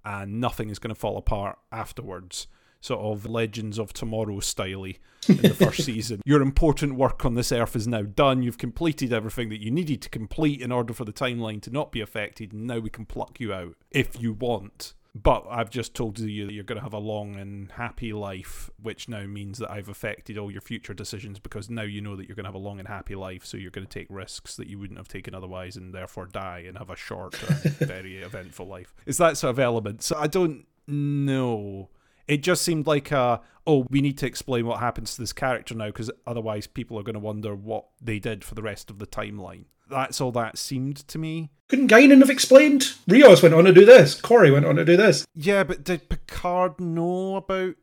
and 0.04 0.40
nothing 0.40 0.70
is 0.70 0.78
going 0.78 0.94
to 0.94 1.00
fall 1.00 1.16
apart 1.16 1.58
afterwards. 1.70 2.46
Sort 2.80 3.00
of 3.00 3.24
Legends 3.24 3.78
of 3.78 3.94
Tomorrow 3.94 4.40
styley 4.40 4.98
in 5.26 5.38
the 5.38 5.54
first 5.54 5.82
season. 5.84 6.20
Your 6.26 6.42
important 6.42 6.96
work 6.96 7.24
on 7.24 7.34
this 7.34 7.50
earth 7.50 7.74
is 7.74 7.88
now 7.88 8.02
done. 8.02 8.42
You've 8.42 8.58
completed 8.58 9.10
everything 9.10 9.48
that 9.48 9.62
you 9.62 9.70
needed 9.70 10.02
to 10.02 10.10
complete 10.10 10.60
in 10.60 10.70
order 10.70 10.92
for 10.92 11.06
the 11.06 11.12
timeline 11.12 11.62
to 11.62 11.70
not 11.70 11.92
be 11.92 12.02
affected. 12.02 12.52
And 12.52 12.66
now 12.66 12.80
we 12.80 12.90
can 12.90 13.06
pluck 13.06 13.40
you 13.40 13.54
out 13.54 13.76
if 13.90 14.20
you 14.20 14.34
want. 14.34 14.92
But 15.14 15.46
I've 15.48 15.70
just 15.70 15.94
told 15.94 16.18
you 16.18 16.46
that 16.46 16.52
you're 16.52 16.64
going 16.64 16.78
to 16.78 16.82
have 16.82 16.92
a 16.92 16.98
long 16.98 17.36
and 17.36 17.70
happy 17.70 18.12
life, 18.12 18.68
which 18.82 19.08
now 19.08 19.26
means 19.26 19.58
that 19.58 19.70
I've 19.70 19.88
affected 19.88 20.36
all 20.36 20.50
your 20.50 20.60
future 20.60 20.92
decisions 20.92 21.38
because 21.38 21.70
now 21.70 21.82
you 21.82 22.00
know 22.00 22.16
that 22.16 22.26
you're 22.26 22.34
going 22.34 22.44
to 22.44 22.48
have 22.48 22.56
a 22.56 22.58
long 22.58 22.80
and 22.80 22.88
happy 22.88 23.14
life, 23.14 23.46
so 23.46 23.56
you're 23.56 23.70
going 23.70 23.86
to 23.86 23.98
take 23.98 24.08
risks 24.10 24.56
that 24.56 24.66
you 24.66 24.76
wouldn't 24.76 24.98
have 24.98 25.06
taken 25.06 25.32
otherwise 25.32 25.76
and 25.76 25.94
therefore 25.94 26.26
die 26.26 26.64
and 26.66 26.78
have 26.78 26.90
a 26.90 26.96
short 26.96 27.40
and 27.48 27.58
very 27.74 28.22
eventful 28.22 28.66
life. 28.66 28.92
It's 29.06 29.18
that 29.18 29.36
sort 29.36 29.52
of 29.52 29.60
element. 29.60 30.02
So 30.02 30.16
I 30.18 30.26
don't 30.26 30.66
know. 30.88 31.90
It 32.26 32.38
just 32.38 32.62
seemed 32.62 32.88
like 32.88 33.12
a, 33.12 33.40
oh, 33.68 33.86
we 33.90 34.00
need 34.00 34.18
to 34.18 34.26
explain 34.26 34.66
what 34.66 34.80
happens 34.80 35.14
to 35.14 35.22
this 35.22 35.32
character 35.32 35.76
now 35.76 35.86
because 35.86 36.10
otherwise 36.26 36.66
people 36.66 36.98
are 36.98 37.04
going 37.04 37.14
to 37.14 37.20
wonder 37.20 37.54
what 37.54 37.86
they 38.00 38.18
did 38.18 38.42
for 38.42 38.56
the 38.56 38.62
rest 38.62 38.90
of 38.90 38.98
the 38.98 39.06
timeline. 39.06 39.66
That's 39.88 40.20
all 40.20 40.32
that 40.32 40.58
seemed 40.58 40.96
to 41.08 41.18
me. 41.18 41.50
Couldn't 41.68 41.88
Guinan 41.90 42.20
have 42.20 42.30
explained? 42.30 42.92
Rios 43.08 43.42
went 43.42 43.54
on 43.54 43.64
to 43.64 43.72
do 43.72 43.84
this. 43.84 44.20
Kore 44.20 44.50
went 44.52 44.66
on 44.66 44.76
to 44.76 44.84
do 44.84 44.96
this. 44.96 45.26
Yeah, 45.34 45.64
but 45.64 45.84
did 45.84 46.08
Picard 46.08 46.78
know 46.80 47.36
about 47.36 47.74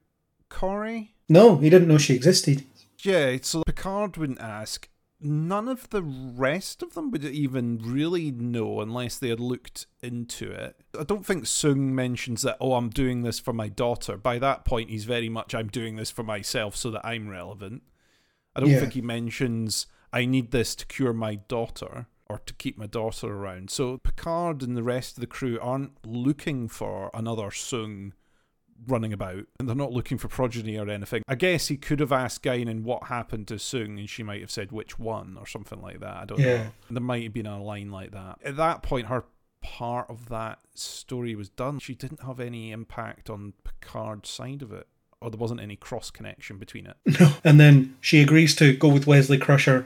Kore? 0.50 1.06
No, 1.30 1.58
he 1.58 1.70
didn't 1.70 1.88
know 1.88 1.98
she 1.98 2.16
existed. 2.16 2.64
Yeah, 3.04 3.38
so 3.42 3.64
Picard 3.64 4.18
wouldn't 4.18 4.42
ask. 4.42 4.88
None 5.24 5.68
of 5.68 5.88
the 5.92 6.02
rest 6.02 6.82
of 6.82 6.96
them 6.96 7.12
would 7.12 7.24
even 7.24 7.78
really 7.84 8.32
know 8.32 8.82
unless 8.82 9.18
they 9.20 9.30
had 9.30 9.40
looked 9.40 9.86
into 10.02 10.52
it. 10.52 10.76
I 11.00 11.04
don't 11.04 11.26
think 11.26 11.44
Soong 11.46 11.92
mentions 11.94 12.42
that, 12.42 12.58
oh, 12.60 12.74
I'm 12.74 12.90
doing 12.90 13.22
this 13.22 13.40
for 13.40 13.54
my 13.54 13.70
daughter. 13.70 14.18
By 14.18 14.40
that 14.40 14.66
point, 14.66 14.90
he's 14.90 15.06
very 15.06 15.30
much, 15.30 15.54
I'm 15.54 15.68
doing 15.68 15.96
this 15.96 16.10
for 16.10 16.24
myself 16.24 16.76
so 16.76 16.90
that 16.92 17.06
I'm 17.06 17.30
relevant. 17.30 17.84
I 18.56 18.60
don't 18.62 18.70
Yeah. 18.72 18.80
think 18.80 18.94
he 18.94 19.02
mentions, 19.02 19.86
I 20.14 20.26
need 20.26 20.52
this 20.52 20.76
to 20.76 20.86
cure 20.86 21.14
my 21.14 21.36
daughter 21.36 22.08
or 22.30 22.40
to 22.46 22.54
keep 22.54 22.78
my 22.78 22.88
daughter 22.88 23.28
around. 23.28 23.70
So 23.70 23.98
Picard 23.98 24.62
and 24.62 24.76
the 24.78 24.84
rest 24.84 25.18
of 25.18 25.22
the 25.22 25.28
crew 25.28 25.60
aren't 25.62 25.92
looking 26.06 26.68
for 26.68 27.10
another 27.14 27.48
Soong 27.50 28.12
running 28.88 29.14
about 29.14 29.46
and 29.60 29.68
they're 29.68 29.76
not 29.76 29.92
looking 29.92 30.18
for 30.18 30.28
progeny 30.28 30.78
or 30.78 30.90
anything. 30.90 31.24
I 31.28 31.36
guess 31.36 31.68
he 31.68 31.78
could 31.78 32.00
have 32.00 32.12
asked 32.12 32.42
Guinan 32.44 32.82
what 32.84 33.04
happened 33.06 33.48
to 33.50 33.56
Soong 33.56 34.00
and 34.00 34.10
she 34.10 34.24
might 34.24 34.42
have 34.42 34.50
said 34.52 34.72
which 34.72 34.98
one 34.98 35.38
or 35.40 35.46
something 35.46 35.82
like 35.82 36.00
that. 36.00 36.18
I 36.18 36.26
don't 36.26 36.40
Yeah. 36.40 36.64
know. 36.64 36.72
There 36.90 37.02
might 37.02 37.24
have 37.24 37.34
been 37.34 37.46
a 37.46 37.62
line 37.62 37.92
like 37.92 38.12
that. 38.12 38.40
At 38.44 38.56
that 38.58 38.82
point, 38.82 39.08
her 39.08 39.26
part 39.62 40.10
of 40.10 40.30
that 40.30 40.60
story 40.74 41.36
was 41.36 41.50
done. 41.50 41.78
She 41.80 41.94
didn't 41.94 42.24
have 42.24 42.40
any 42.40 42.72
impact 42.72 43.30
on 43.30 43.54
Picard's 43.64 44.30
side 44.30 44.62
of 44.64 44.72
it. 44.72 44.88
Or 45.22 45.30
there 45.30 45.38
wasn't 45.38 45.62
any 45.62 45.76
cross 45.76 46.10
connection 46.10 46.58
between 46.58 46.88
it. 46.88 46.98
No. 47.20 47.34
And 47.44 47.60
then 47.60 47.96
she 48.02 48.22
agrees 48.24 48.56
to 48.56 48.76
go 48.76 48.88
with 48.88 49.06
Wesley 49.06 49.38
Crusher 49.38 49.86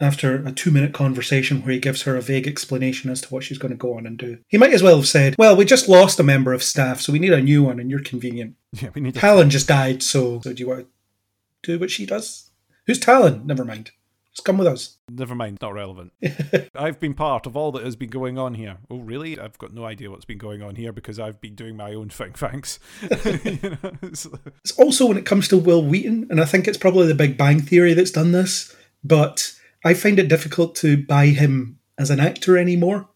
after 0.00 0.36
a 0.46 0.52
two 0.52 0.70
minute 0.70 0.92
conversation 0.94 1.60
where 1.62 1.72
he 1.72 1.78
gives 1.80 2.02
her 2.02 2.16
a 2.16 2.20
vague 2.20 2.46
explanation 2.46 3.10
as 3.10 3.20
to 3.22 3.28
what 3.28 3.42
she's 3.44 3.58
going 3.58 3.72
to 3.72 3.76
go 3.76 3.96
on 3.96 4.06
and 4.06 4.16
do. 4.18 4.38
He 4.48 4.56
might 4.58 4.72
as 4.72 4.82
well 4.82 4.96
have 4.96 5.08
said, 5.08 5.34
Well, 5.38 5.56
we 5.56 5.64
just 5.64 5.88
lost 5.88 6.20
a 6.20 6.22
member 6.22 6.52
of 6.52 6.62
staff, 6.62 7.00
so 7.00 7.12
we 7.12 7.18
need 7.18 7.32
a 7.32 7.40
new 7.42 7.64
one, 7.64 7.80
and 7.80 7.90
you're 7.90 8.02
convenient. 8.02 8.54
Yeah, 8.80 8.90
we 8.94 9.00
need 9.00 9.14
to 9.14 9.20
Tallinn 9.20 9.48
just 9.48 9.66
died, 9.68 10.02
so, 10.02 10.40
so 10.42 10.52
do 10.52 10.60
you 10.62 10.68
want 10.68 10.80
to 10.80 10.86
do 11.62 11.78
what 11.80 11.90
she 11.90 12.04
does? 12.06 12.50
Who's 12.86 13.00
Tallinn? 13.00 13.44
Never 13.46 13.64
mind. 13.64 13.90
Just 14.34 14.44
come 14.44 14.58
with 14.58 14.68
us. 14.68 14.98
Never 15.10 15.34
mind, 15.34 15.58
not 15.60 15.72
relevant. 15.74 16.12
I've 16.76 17.00
been 17.00 17.14
part 17.14 17.46
of 17.46 17.56
all 17.56 17.72
that 17.72 17.84
has 17.84 17.96
been 17.96 18.10
going 18.10 18.38
on 18.38 18.54
here. 18.54 18.76
Oh, 18.88 18.98
really? 18.98 19.36
I've 19.40 19.58
got 19.58 19.72
no 19.72 19.84
idea 19.84 20.10
what's 20.10 20.26
been 20.26 20.38
going 20.38 20.62
on 20.62 20.76
here 20.76 20.92
because 20.92 21.18
I've 21.18 21.40
been 21.40 21.54
doing 21.56 21.76
my 21.76 21.92
own 21.94 22.08
thing, 22.10 22.32
thanks. 22.36 22.78
You 23.02 23.58
know, 23.82 23.90
it's- 24.02 24.28
It's 24.62 24.72
also 24.78 25.06
when 25.06 25.16
it 25.16 25.26
comes 25.26 25.48
to 25.48 25.56
Wil 25.56 25.82
Wheaton, 25.82 26.28
and 26.30 26.40
I 26.40 26.44
think 26.44 26.68
it's 26.68 26.78
probably 26.78 27.06
the 27.08 27.14
Big 27.14 27.36
Bang 27.36 27.60
Theory 27.60 27.94
that's 27.94 28.10
done 28.12 28.30
this, 28.32 28.76
but 29.02 29.54
I 29.84 29.94
find 29.94 30.18
it 30.18 30.28
difficult 30.28 30.74
to 30.76 31.02
buy 31.04 31.26
him 31.26 31.78
as 31.98 32.10
an 32.10 32.20
actor 32.20 32.56
anymore 32.56 33.08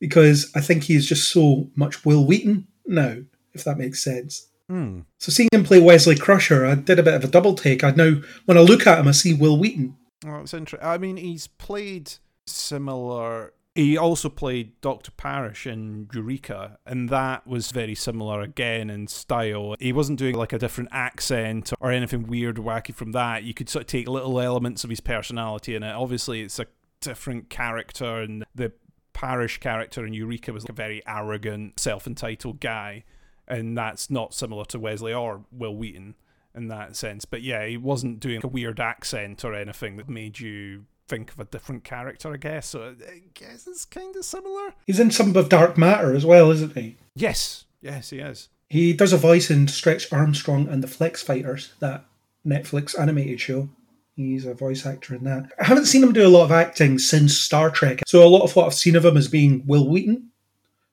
because 0.00 0.50
I 0.54 0.60
think 0.60 0.84
he 0.84 0.94
is 0.94 1.06
just 1.06 1.30
so 1.30 1.70
much 1.74 2.04
Wil 2.04 2.24
Wheaton 2.24 2.66
now, 2.86 3.18
if 3.52 3.64
that 3.64 3.78
makes 3.78 4.02
sense. 4.02 4.48
Hmm. 4.68 5.00
So 5.18 5.32
seeing 5.32 5.48
him 5.52 5.64
play 5.64 5.80
Wesley 5.80 6.16
Crusher, 6.16 6.66
I 6.66 6.74
did 6.74 6.98
a 6.98 7.02
bit 7.02 7.14
of 7.14 7.24
a 7.24 7.28
double 7.28 7.54
take. 7.54 7.82
I 7.82 7.90
now, 7.90 8.20
when 8.44 8.58
I 8.58 8.60
look 8.60 8.86
at 8.86 8.98
him, 8.98 9.08
I 9.08 9.12
see 9.12 9.34
Wil 9.34 9.58
Wheaton. 9.58 9.96
Oh, 10.26 10.40
it's 10.40 10.54
interesting. 10.54 10.86
I 10.86 10.98
mean, 10.98 11.16
he's 11.16 11.46
played 11.46 12.12
similar. 12.46 13.52
He 13.78 13.96
also 13.96 14.28
played 14.28 14.80
Dr. 14.80 15.12
Parrish 15.12 15.64
in 15.64 16.08
Eureka, 16.12 16.80
and 16.84 17.08
that 17.10 17.46
was 17.46 17.70
very 17.70 17.94
similar 17.94 18.40
again 18.40 18.90
in 18.90 19.06
style. 19.06 19.76
He 19.78 19.92
wasn't 19.92 20.18
doing 20.18 20.34
like 20.34 20.52
a 20.52 20.58
different 20.58 20.90
accent 20.90 21.72
or 21.78 21.92
anything 21.92 22.26
weird 22.26 22.56
wacky 22.56 22.92
from 22.92 23.12
that. 23.12 23.44
You 23.44 23.54
could 23.54 23.68
sort 23.68 23.84
of 23.84 23.86
take 23.86 24.08
little 24.08 24.40
elements 24.40 24.82
of 24.82 24.90
his 24.90 24.98
personality 24.98 25.76
in 25.76 25.84
it. 25.84 25.92
Obviously, 25.92 26.40
it's 26.40 26.58
a 26.58 26.66
different 27.00 27.50
character, 27.50 28.16
and 28.16 28.44
the 28.52 28.72
Parrish 29.12 29.58
character 29.58 30.04
in 30.04 30.12
Eureka 30.12 30.52
was 30.52 30.64
like 30.64 30.70
a 30.70 30.72
very 30.72 31.00
arrogant, 31.06 31.78
self 31.78 32.08
entitled 32.08 32.58
guy, 32.58 33.04
and 33.46 33.78
that's 33.78 34.10
not 34.10 34.34
similar 34.34 34.64
to 34.64 34.80
Wesley 34.80 35.12
or 35.14 35.44
Wil 35.52 35.76
Wheaton 35.76 36.16
in 36.52 36.66
that 36.66 36.96
sense. 36.96 37.24
But 37.24 37.42
yeah, 37.42 37.64
he 37.64 37.76
wasn't 37.76 38.18
doing 38.18 38.40
a 38.42 38.48
weird 38.48 38.80
accent 38.80 39.44
or 39.44 39.54
anything 39.54 39.98
that 39.98 40.08
made 40.08 40.40
you 40.40 40.86
think 41.08 41.32
of 41.32 41.40
a 41.40 41.44
different 41.44 41.84
character, 41.84 42.32
I 42.32 42.36
guess. 42.36 42.68
So 42.68 42.94
I 43.08 43.22
guess 43.34 43.66
it's 43.66 43.84
kind 43.84 44.14
of 44.14 44.24
similar. 44.24 44.74
He's 44.86 45.00
in 45.00 45.10
some 45.10 45.34
of 45.34 45.48
Dark 45.48 45.78
Matter 45.78 46.14
as 46.14 46.26
well, 46.26 46.50
isn't 46.50 46.76
he? 46.76 46.96
Yes, 47.14 47.64
yes, 47.80 48.10
he 48.10 48.18
is. 48.18 48.48
He 48.68 48.92
does 48.92 49.12
a 49.12 49.16
voice 49.16 49.50
in 49.50 49.66
Stretch 49.66 50.12
Armstrong 50.12 50.68
and 50.68 50.82
the 50.82 50.88
Flex 50.88 51.22
Fighters, 51.22 51.72
that 51.80 52.04
Netflix 52.46 52.98
animated 52.98 53.40
show. 53.40 53.70
He's 54.14 54.44
a 54.44 54.52
voice 54.52 54.84
actor 54.84 55.14
in 55.14 55.24
that. 55.24 55.50
I 55.58 55.64
haven't 55.64 55.86
seen 55.86 56.02
him 56.02 56.12
do 56.12 56.26
a 56.26 56.28
lot 56.28 56.44
of 56.44 56.52
acting 56.52 56.98
since 56.98 57.36
Star 57.36 57.70
Trek, 57.70 58.02
so 58.06 58.22
a 58.22 58.28
lot 58.28 58.42
of 58.42 58.54
what 58.54 58.66
I've 58.66 58.74
seen 58.74 58.96
of 58.96 59.04
him 59.04 59.16
is 59.16 59.28
being 59.28 59.62
Wil 59.66 59.88
Wheaton, 59.88 60.30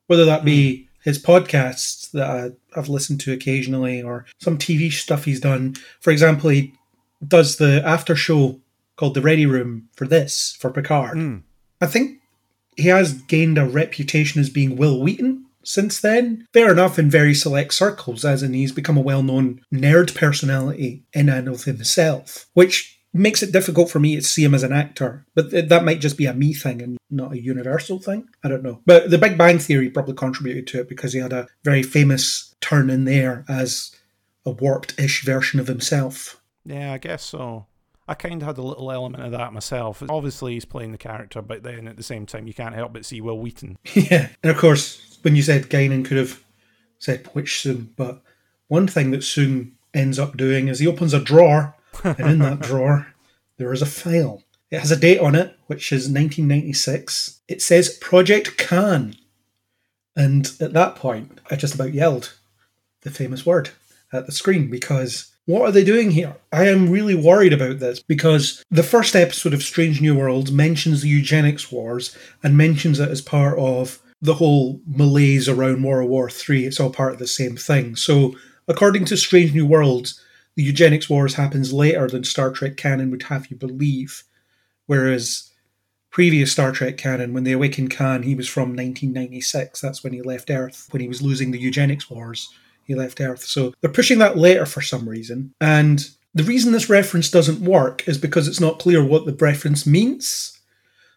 whether 0.08 0.26
that 0.26 0.46
be 0.46 0.88
his 1.04 1.22
podcasts 1.22 2.12
that 2.12 2.56
I've 2.76 2.90
listened 2.90 3.20
to 3.22 3.34
occasionally 3.34 4.02
or 4.02 4.26
some 4.40 4.58
TV 4.58 4.92
stuff 4.92 5.26
he's 5.26 5.40
done. 5.40 5.76
For 6.00 6.12
example, 6.12 6.50
he 6.52 6.74
does 7.28 7.58
the 7.58 7.82
after 7.86 8.16
show 8.16 8.60
called 8.96 9.14
The 9.14 9.22
Ready 9.22 9.46
Room 9.46 9.90
for 9.96 10.08
this, 10.08 10.58
for 10.60 10.72
Picard. 10.72 11.18
Hmm. 11.18 11.38
I 11.82 11.88
think 11.88 12.20
he 12.76 12.88
has 12.90 13.14
gained 13.14 13.58
a 13.58 13.66
reputation 13.66 14.42
as 14.42 14.50
being 14.50 14.76
Wil 14.76 15.02
Wheaton 15.02 15.46
since 15.64 16.00
then. 16.00 16.46
Fair 16.54 16.72
enough 16.72 16.98
in 16.98 17.10
very 17.10 17.34
select 17.34 17.74
circles, 17.74 18.24
as 18.24 18.44
in 18.44 18.54
he's 18.54 18.72
become 18.72 18.98
a 18.98 19.02
well 19.02 19.24
known 19.24 19.62
nerd 19.74 20.16
personality 20.16 21.04
in 21.14 21.30
and 21.30 21.48
of 21.48 21.64
himself, 21.64 22.48
which 22.54 23.00
makes 23.14 23.42
it 23.42 23.54
difficult 23.54 23.90
for 23.90 24.00
me 24.00 24.16
to 24.16 24.22
see 24.22 24.44
him 24.44 24.54
as 24.54 24.64
an 24.64 24.74
actor. 24.74 25.26
But 25.36 25.52
th- 25.52 25.70
that 25.70 25.86
might 25.86 26.02
just 26.02 26.18
be 26.18 26.26
a 26.26 26.34
me 26.34 26.54
thing 26.54 26.82
and 26.82 26.98
not 27.10 27.32
a 27.32 27.42
universal 27.42 27.98
thing. 27.98 28.28
I 28.44 28.50
don't 28.50 28.64
know. 28.64 28.82
But 28.86 29.10
The 29.10 29.18
Big 29.18 29.38
Bang 29.38 29.58
Theory 29.58 29.90
probably 29.90 30.16
contributed 30.16 30.68
to 30.68 30.82
it 30.82 30.90
because 30.90 31.14
he 31.14 31.20
had 31.20 31.32
a 31.32 31.48
very 31.64 31.82
famous 31.82 32.54
turn 32.60 32.90
in 32.90 33.06
there 33.06 33.46
as 33.48 33.96
a 34.46 34.52
warped 34.52 35.00
ish 35.00 35.24
version 35.24 35.62
of 35.62 35.68
himself. 35.68 36.42
Yeah, 36.66 36.92
I 36.92 36.98
guess 36.98 37.24
so. 37.24 37.68
I 38.08 38.14
kind 38.14 38.42
of 38.42 38.48
had 38.48 38.58
a 38.58 38.62
little 38.62 38.92
element 38.92 39.24
of 39.24 39.32
that 39.32 39.54
myself. 39.54 40.04
Obviously, 40.08 40.54
he's 40.54 40.66
playing 40.66 40.92
the 40.92 40.98
character, 40.98 41.42
but 41.42 41.64
then 41.64 41.88
at 41.88 41.98
the 41.98 42.04
same 42.04 42.26
time, 42.26 42.48
you 42.48 42.54
can't 42.54 42.76
help 42.76 42.94
but 42.94 43.06
see 43.06 43.22
Wil 43.22 43.40
Wheaton. 43.40 43.78
Yeah. 43.94 44.30
And 44.44 44.52
of 44.52 44.58
course, 44.58 45.18
when 45.24 45.36
you 45.36 45.42
said 45.42 45.70
Guinan 45.70 46.06
could 46.06 46.18
have 46.18 46.44
said 47.00 47.28
which 47.34 47.64
Soong, 47.64 47.88
but 47.96 48.22
one 48.68 48.88
thing 48.88 49.12
that 49.12 49.22
Soong 49.22 49.72
ends 49.94 50.20
up 50.20 50.38
doing 50.38 50.68
is 50.68 50.80
he 50.80 50.88
opens 50.88 51.14
a 51.14 51.20
drawer, 51.20 51.76
and 52.04 52.20
in 52.20 52.40
that 52.40 52.60
drawer, 52.62 53.08
there 53.58 53.74
is 53.74 53.82
a 53.82 53.88
file. 53.88 54.44
It 54.70 54.80
has 54.80 54.92
a 54.92 54.98
date 54.98 55.20
on 55.20 55.36
it, 55.36 55.58
which 55.68 55.92
is 55.92 56.10
1996. 56.10 57.40
It 57.48 57.62
says 57.62 57.98
Project 57.98 58.58
Khan. 58.58 59.16
And 60.16 60.52
at 60.60 60.74
that 60.74 60.96
point, 60.96 61.40
I 61.50 61.56
just 61.56 61.76
about 61.76 61.94
yelled 61.94 62.38
the 63.02 63.12
famous 63.12 63.46
word 63.46 63.70
at 64.12 64.26
the 64.26 64.32
screen 64.32 64.70
because 64.70 65.32
what 65.46 65.62
are 65.62 65.72
they 65.72 65.84
doing 65.84 66.12
here? 66.12 66.36
I 66.52 66.68
am 66.68 66.90
really 66.90 67.16
worried 67.16 67.54
about 67.54 67.80
this 67.80 68.00
because 68.00 68.64
the 68.72 68.84
first 68.84 69.16
episode 69.16 69.54
of 69.54 69.62
Strange 69.62 70.02
New 70.02 70.16
Worlds 70.16 70.52
mentions 70.52 71.02
the 71.02 71.10
eugenics 71.10 71.72
wars 71.72 72.18
and 72.44 72.58
mentions 72.58 73.00
it 73.00 73.10
as 73.10 73.22
part 73.22 73.58
of 73.60 74.00
the 74.22 74.36
whole 74.36 74.82
malaise 74.88 75.48
around 75.48 75.84
World 75.84 76.10
War 76.10 76.30
Three. 76.30 76.66
It's 76.66 76.80
all 76.80 76.90
part 76.90 77.14
of 77.14 77.20
the 77.20 77.28
same 77.28 77.56
thing. 77.56 77.96
So, 77.96 78.36
according 78.68 79.06
to 79.06 79.18
Strange 79.18 79.54
New 79.54 79.68
Worlds, 79.68 80.20
the 80.56 80.64
eugenics 80.64 81.10
wars 81.10 81.36
happens 81.36 81.74
later 81.74 82.08
than 82.08 82.24
Star 82.24 82.52
Trek 82.52 82.76
canon 82.78 83.12
would 83.12 83.24
have 83.24 83.48
you 83.52 83.58
believe, 83.58 84.24
whereas 84.88 85.52
previous 86.10 86.54
Star 86.54 86.72
Trek 86.72 86.98
canon, 86.98 87.34
when 87.34 87.44
they 87.44 87.52
awakened 87.52 87.92
Khan, 87.92 88.24
he 88.24 88.36
was 88.36 88.48
from 88.48 88.70
1996. 88.70 89.82
That's 89.82 90.04
when 90.04 90.14
he 90.14 90.22
left 90.22 90.50
Earth, 90.50 90.88
when 90.92 91.02
he 91.02 91.10
was 91.10 91.22
losing 91.22 91.52
the 91.52 91.60
eugenics 91.60 92.10
wars. 92.10 92.50
He 92.86 92.96
left 92.96 93.20
Earth. 93.20 93.44
So 93.44 93.74
they're 93.82 93.92
pushing 93.92 94.20
that 94.20 94.38
later 94.38 94.66
for 94.66 94.82
some 94.82 95.10
reason. 95.10 95.54
And 95.60 96.08
the 96.34 96.44
reason 96.44 96.72
this 96.72 96.90
reference 96.90 97.30
doesn't 97.30 97.60
work 97.60 98.08
is 98.08 98.18
because 98.18 98.48
it's 98.48 98.60
not 98.60 98.80
clear 98.80 99.04
what 99.04 99.26
the 99.26 99.34
reference 99.34 99.86
means. 99.86 100.58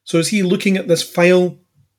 So 0.04 0.18
is 0.18 0.28
he 0.28 0.42
looking 0.42 0.76
at 0.76 0.88
this 0.88 1.02
file 1.02 1.58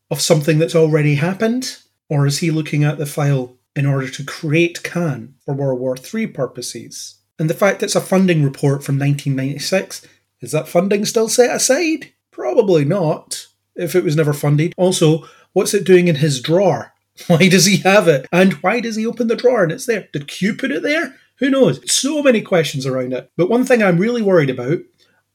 of 0.10 0.22
something 0.22 0.58
that's 0.58 0.76
already 0.76 1.16
happened? 1.16 1.78
Or 2.10 2.26
is 2.26 2.40
he 2.40 2.50
looking 2.50 2.84
at 2.84 2.98
the 2.98 3.06
file 3.06 3.58
in 3.76 3.86
order 3.86 4.10
to 4.10 4.24
create 4.24 4.84
Khan 4.84 5.36
for 5.46 5.54
World 5.54 5.80
War 5.80 5.96
III 5.96 6.28
purposes? 6.28 7.16
And 7.38 7.50
the 7.50 7.54
fact 7.54 7.84
it's 7.84 7.96
a 7.96 8.02
funding 8.02 8.44
report 8.44 8.84
from 8.84 8.98
1996, 8.98 10.06
is 10.41 10.52
that 10.52 10.68
funding 10.68 11.06
still 11.06 11.30
set 11.30 11.56
aside? 11.56 12.12
Probably 12.32 12.84
not, 12.84 13.48
if 13.76 13.96
it 13.96 14.04
was 14.04 14.16
never 14.16 14.34
funded. 14.34 14.74
Also, 14.76 15.26
what's 15.54 15.74
it 15.74 15.86
doing 15.86 16.08
in 16.08 16.16
his 16.16 16.41
drawer? 16.41 16.94
Why 17.28 17.48
does 17.50 17.66
he 17.66 17.78
have 17.78 18.08
it? 18.08 18.28
And 18.32 18.54
why 18.54 18.80
does 18.80 18.96
he 18.96 19.06
open 19.06 19.28
the 19.28 19.36
drawer 19.36 19.64
and 19.64 19.72
it's 19.72 19.86
there? 19.86 20.08
Did 20.14 20.28
Q 20.28 20.56
put 20.56 20.72
it 20.72 20.84
there? 20.84 21.16
Who 21.40 21.50
knows? 21.50 21.80
So 21.91 22.22
many 22.22 22.41
questions 22.41 22.86
around 22.86 23.14
it. 23.14 23.32
But 23.38 23.50
one 23.50 23.66
thing 23.66 23.82
I'm 23.82 23.98
really 23.98 24.22
worried 24.22 24.50
about 24.50 24.80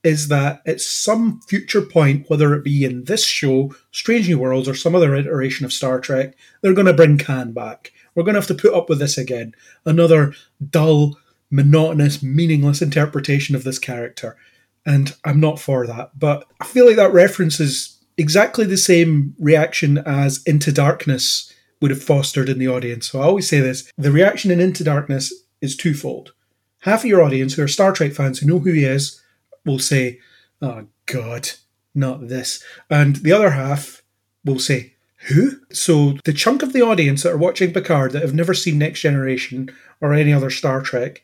is 0.02 0.28
that 0.28 0.61
at 0.66 0.81
some 0.81 1.40
future 1.48 1.81
point, 1.81 2.28
whether 2.28 2.55
it 2.55 2.62
be 2.62 2.85
in 2.85 3.05
this 3.05 3.24
show, 3.24 3.74
Strange 3.90 4.28
New 4.28 4.39
Worlds, 4.39 4.69
or 4.69 4.74
some 4.74 4.94
other 4.94 5.15
iteration 5.15 5.65
of 5.65 5.73
Star 5.73 5.98
Trek, 5.98 6.36
they're 6.61 6.74
going 6.74 6.86
to 6.86 6.93
bring 6.93 7.16
Khan 7.16 7.52
back. 7.52 7.90
We're 8.15 8.23
going 8.23 8.35
to 8.35 8.40
have 8.40 8.48
to 8.48 8.55
put 8.55 8.74
up 8.74 8.90
with 8.90 8.98
this 8.98 9.16
again. 9.16 9.55
Another 9.86 10.35
dull, 10.70 11.19
monotonous, 11.51 12.23
meaningless 12.23 12.82
interpretation 12.82 13.56
of 13.56 13.65
this 13.65 13.78
character. 13.78 14.36
And 14.85 15.16
I'm 15.24 15.40
not 15.40 15.59
for 15.59 15.86
that. 15.86 16.19
But 16.19 16.47
I 16.61 16.66
feel 16.66 16.86
like 16.86 16.97
that 16.97 17.15
reference 17.15 17.59
is 17.59 17.98
exactly 18.19 18.66
the 18.66 18.77
same 18.77 19.35
reaction 19.39 19.98
as 19.98 20.43
Into 20.44 20.70
Darkness 20.70 21.51
would 21.85 21.90
have 21.90 22.02
fostered 22.02 22.48
in 22.48 22.59
the 22.59 22.66
audience. 22.66 23.11
So 23.11 23.20
I 23.20 23.24
always 23.24 23.47
say 23.47 23.61
this 23.61 23.93
the 23.98 24.11
reaction 24.11 24.51
in 24.51 24.59
Into 24.59 24.82
Darkness 24.82 25.35
is 25.61 25.77
twofold. 25.77 26.32
Half 26.78 27.01
of 27.01 27.11
your 27.11 27.23
audience 27.23 27.52
who 27.52 27.62
are 27.62 27.69
Star 27.69 27.93
Trek 27.93 28.12
fans 28.12 28.39
who 28.39 28.47
know 28.47 28.59
who 28.59 28.73
he 28.73 28.85
is 28.85 29.20
will 29.66 29.78
say, 29.78 30.19
Oh 30.62 30.86
God, 31.05 31.51
not 31.94 32.28
this. 32.28 32.65
And 32.89 33.16
the 33.16 33.32
other 33.32 33.51
half 33.51 34.02
will 34.47 34.59
say, 34.59 34.94
Who? 35.28 35.61
So 35.73 36.16
the 36.24 36.32
chunk 36.32 36.62
of 36.62 36.73
the 36.73 36.81
audience 36.81 37.23
that 37.23 37.35
are 37.35 37.36
watching 37.36 37.74
Picard 37.74 38.12
that 38.12 38.23
have 38.23 38.32
never 38.32 38.55
seen 38.55 38.78
Next 38.78 39.01
Generation 39.01 39.70
or 40.01 40.15
any 40.15 40.32
other 40.32 40.48
Star 40.48 40.81
Trek, 40.81 41.23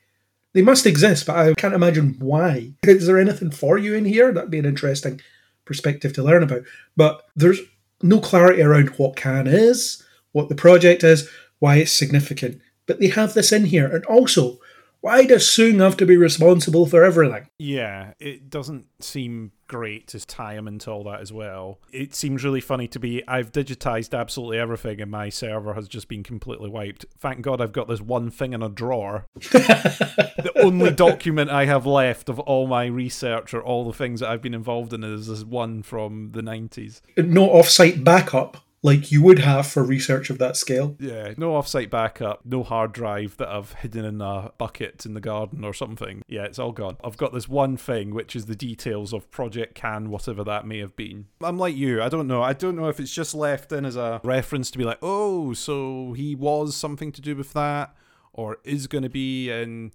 they 0.53 0.61
must 0.61 0.85
exist, 0.85 1.25
but 1.25 1.37
I 1.37 1.55
can't 1.55 1.73
imagine 1.73 2.17
why. 2.19 2.75
Is 2.83 3.07
there 3.07 3.19
anything 3.19 3.51
for 3.51 3.79
you 3.79 3.95
in 3.95 4.05
here? 4.05 4.31
That'd 4.31 4.51
be 4.51 4.59
an 4.59 4.67
interesting 4.67 5.23
perspective 5.65 6.13
to 6.13 6.23
learn 6.23 6.43
about. 6.43 6.65
But 6.99 7.23
there's 7.35 7.61
no 8.03 8.21
clarity 8.21 8.61
around 8.61 8.91
what 8.99 9.17
Khan 9.17 9.47
is, 9.47 10.05
what 10.33 10.49
the 10.49 10.55
project 10.55 11.05
is, 11.05 11.29
why 11.59 11.77
it's 11.77 11.93
significant. 11.93 12.61
But 12.87 13.01
they 13.01 13.09
have 13.09 13.35
this 13.35 13.53
in 13.53 13.67
here. 13.67 13.87
And 13.87 14.05
also, 14.07 14.59
why 15.01 15.25
does 15.25 15.45
Soong 15.45 15.81
have 15.81 15.97
to 15.99 16.07
be 16.07 16.17
responsible 16.17 16.85
for 16.85 17.05
everything? 17.05 17.47
Yeah, 17.59 18.13
it 18.19 18.51
doesn't 18.51 18.87
seem 19.03 19.53
great 19.67 20.09
to 20.09 20.27
tie 20.27 20.55
him 20.55 20.69
into 20.69 20.91
all 20.91 21.05
that 21.05 21.21
as 21.21 21.33
well. 21.33 21.79
It 21.91 22.15
seems 22.15 22.45
really 22.45 22.61
funny 22.61 22.87
to 22.89 22.99
be, 22.99 23.27
I've 23.27 23.51
digitized 23.51 24.19
absolutely 24.19 24.59
everything 24.59 25.01
and 25.01 25.11
my 25.11 25.31
server 25.31 25.73
has 25.75 25.89
just 25.89 26.09
been 26.09 26.23
completely 26.23 26.69
wiped. 26.69 27.07
Thank 27.19 27.41
God 27.41 27.61
I've 27.63 27.73
got 27.73 27.89
this 27.89 28.01
one 28.01 28.31
thing 28.31 28.53
in 28.53 28.63
a 28.63 28.69
drawer. 28.69 29.25
the 29.35 30.53
only 30.57 30.91
document 30.91 31.51
I 31.51 31.65
have 31.65 31.87
left 31.87 32.29
of 32.29 32.39
all 32.41 32.67
my 32.67 32.87
research 32.87 33.55
or 33.55 33.63
all 33.63 33.87
the 33.87 33.97
things 33.97 34.21
that 34.21 34.29
I've 34.29 34.43
been 34.43 34.55
involved 34.55 34.93
in 34.93 35.03
is 35.03 35.29
this 35.29 35.45
one 35.45 35.83
from 35.83 36.33
the 36.33 36.43
90s. 36.43 37.01
No 37.17 37.49
offsite 37.49 38.05
backup 38.05 38.59
like 38.83 39.13
you 39.13 39.23
would 39.23 39.39
have 39.41 39.67
for 39.67 39.83
research 39.83 40.31
of 40.31 40.39
that 40.39 40.57
scale. 40.57 40.97
Yeah, 40.99 41.35
no 41.37 41.53
offsite 41.53 41.91
backup, 41.91 42.41
no 42.45 42.63
hard 42.63 42.93
drive 42.93 43.37
that 43.37 43.49
I've 43.49 43.75
hidden 43.75 44.05
in 44.05 44.21
a 44.21 44.53
bucket 44.57 45.05
in 45.05 45.15
the 45.15 45.21
garden 45.21 45.65
or 45.65 45.75
something. 45.75 46.23
Yeah, 46.27 46.45
it's 46.45 46.59
all 46.59 46.73
gone. 46.73 46.97
I've 47.05 47.19
got 47.19 47.33
this 47.35 47.49
one 47.49 47.77
thing, 47.77 48.15
which 48.15 48.35
is 48.35 48.47
the 48.47 48.57
details 48.57 49.13
of 49.13 49.31
Project 49.31 49.79
Khan, 49.79 50.09
whatever 50.09 50.43
that 50.45 50.67
may 50.67 50.79
have 50.79 50.97
been. 50.97 51.27
I'm 51.43 51.59
like 51.59 51.77
you, 51.77 52.03
I 52.03 52.09
don't 52.09 52.27
know. 52.27 52.43
I 52.43 52.55
don't 52.55 52.77
know 52.77 52.89
if 52.89 52.99
it's 52.99 53.15
just 53.15 53.35
left 53.35 53.71
in 53.73 53.85
as 53.85 53.97
a 53.97 54.21
reference 54.25 54.71
to 54.71 54.79
be 54.79 54.85
like, 54.85 54.99
oh, 55.03 55.53
so 55.53 56.15
he 56.15 56.35
was 56.35 56.75
something 56.75 57.13
to 57.13 57.21
do 57.21 57.37
with 57.37 57.53
that, 57.53 57.95
or 58.33 58.59
is 58.65 58.87
going 58.87 59.03
to 59.03 59.11
be, 59.11 59.51
and 59.51 59.93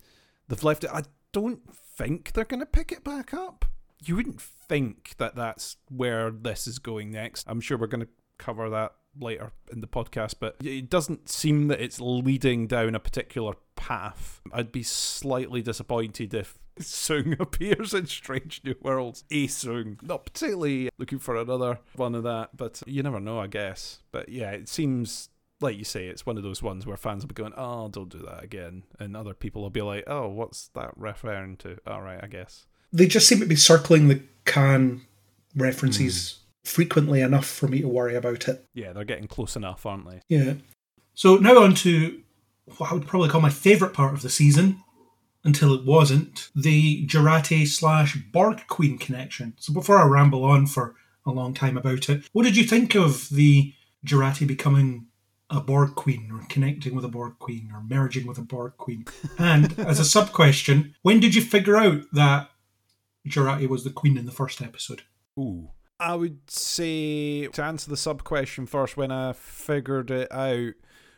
they've 0.48 0.64
left 0.64 0.84
it. 0.84 0.92
I 0.94 1.04
don't 1.32 1.62
think 1.74 2.34
they're 2.34 2.46
going 2.46 2.60
to 2.60 2.66
pick 2.68 2.92
it 2.92 3.04
back 3.04 3.34
up. 3.34 3.66
You 4.04 4.16
wouldn't 4.16 4.42
think 4.42 5.16
that 5.18 5.36
that's 5.36 5.78
where 5.90 6.30
this 6.30 6.68
is 6.68 6.78
going 6.78 7.10
next. 7.10 7.46
I'm 7.48 7.62
sure 7.62 7.78
we're 7.78 7.88
going 7.88 8.02
to 8.02 8.10
cover 8.38 8.70
that 8.70 8.94
later 9.20 9.52
in 9.72 9.82
the 9.82 9.88
podcast, 9.88 10.36
but 10.40 10.56
it 10.64 10.90
doesn't 10.90 11.30
seem 11.30 11.68
that 11.68 11.82
it's 11.82 12.02
leading 12.02 12.68
down 12.68 12.96
a 12.96 13.00
particular 13.00 13.54
path. 13.76 14.42
I'd 14.52 14.72
be 14.72 14.84
slightly 14.84 15.62
disappointed 15.62 16.34
if 16.34 16.58
Soong 16.80 17.40
appears 17.40 17.94
in 17.94 18.08
Strange 18.08 18.62
New 18.64 18.76
Worlds. 18.82 19.24
A 19.32 19.48
Soong. 19.48 20.02
Not 20.04 20.26
particularly 20.26 20.90
looking 20.98 21.20
for 21.20 21.36
another 21.36 21.80
one 21.96 22.16
of 22.16 22.24
that, 22.24 22.56
but 22.56 22.82
you 22.86 23.04
never 23.04 23.20
know, 23.20 23.40
I 23.40 23.48
guess. 23.48 24.00
But 24.12 24.30
yeah, 24.30 24.52
it 24.52 24.68
seems 24.68 25.30
like 25.62 25.78
you 25.78 25.86
say, 25.86 26.08
it's 26.08 26.26
one 26.26 26.38
of 26.38 26.44
those 26.44 26.62
ones 26.62 26.86
where 26.86 26.98
fans 26.98 27.24
will 27.24 27.30
be 27.30 27.36
going, 27.36 27.54
"Oh, 27.56 27.88
don't 27.88 28.10
do 28.10 28.20
that 28.20 28.44
again," 28.44 28.84
and 29.00 29.16
other 29.16 29.34
people 29.34 29.62
will 29.62 29.70
be 29.70 29.82
like, 29.82 30.04
"Oh, 30.08 30.28
what's 30.28 30.68
that 30.70 30.92
referring 30.98 31.58
to?" 31.58 31.78
All 31.88 32.02
right, 32.02 32.20
I 32.22 32.28
guess. 32.28 32.66
They 32.92 33.08
just 33.08 33.28
seem 33.28 33.40
to 33.40 33.46
be 33.46 33.56
circling 33.56 34.08
the 34.08 34.22
Khan 34.46 35.06
references 35.56 36.32
hmm. 36.32 36.45
Frequently 36.66 37.22
enough 37.22 37.46
for 37.46 37.68
me 37.68 37.82
to 37.82 37.88
worry 37.88 38.16
about 38.16 38.48
it. 38.48 38.66
Yeah, 38.74 38.94
they're 38.94 39.06
getting 39.06 39.28
close 39.28 39.56
enough, 39.56 39.86
aren't 39.86 40.10
they? 40.10 40.22
Yeah. 40.28 40.56
So 41.14 41.38
now 41.38 41.64
on 41.64 41.76
to 41.76 42.22
what 42.78 42.92
I 42.92 42.94
would 42.94 43.08
probably 43.08 43.30
call 43.30 43.42
my 43.42 43.50
favourite 43.50 43.94
part 43.94 44.14
of 44.14 44.22
the 44.22 44.30
season, 44.30 44.82
until 45.44 45.74
it 45.74 45.86
wasn't, 45.86 46.50
the 46.56 47.06
Jurati 47.06 47.68
slash 47.68 48.18
Borg 48.18 48.66
Queen 48.68 48.98
connection. 48.98 49.54
So 49.60 49.72
before 49.72 50.00
I 50.00 50.06
ramble 50.06 50.44
on 50.44 50.66
for 50.66 50.96
a 51.26 51.32
long 51.32 51.54
time 51.54 51.78
about 51.78 52.10
it, 52.10 52.24
what 52.34 52.44
did 52.44 52.58
you 52.58 52.64
think 52.64 52.96
of 52.96 53.30
the 53.30 53.74
Jurati 54.06 54.48
becoming 54.48 55.08
a 55.52 55.62
Borg 55.62 55.94
Queen 55.94 56.32
or 56.34 56.44
connecting 56.50 56.96
with 56.96 57.06
a 57.06 57.10
Borg 57.10 57.38
Queen 57.38 57.70
or 57.72 57.82
merging 57.82 58.26
with 58.26 58.40
a 58.40 58.42
Borg 58.42 58.74
Queen? 58.78 59.06
And 59.38 59.78
as 59.80 60.00
a 60.00 60.06
sub 60.06 60.32
question, 60.32 60.96
when 61.04 61.20
did 61.20 61.36
you 61.36 61.44
figure 61.44 61.78
out 61.78 62.02
that 62.14 62.50
Jurati 63.28 63.70
was 63.70 63.84
the 63.84 63.92
Queen 63.92 64.18
in 64.18 64.26
the 64.26 64.32
first 64.32 64.62
episode? 64.62 65.04
Ooh. 65.40 65.70
I 66.00 66.16
would 66.16 66.50
say 66.50 67.48
to 67.48 67.64
answer 67.64 67.90
the 67.90 67.98
sub 67.98 68.24
question 68.24 68.66
first, 68.66 68.98
when 68.98 69.12
I 69.12 69.34
figured 69.34 70.12
it 70.12 70.32
out 70.32 70.74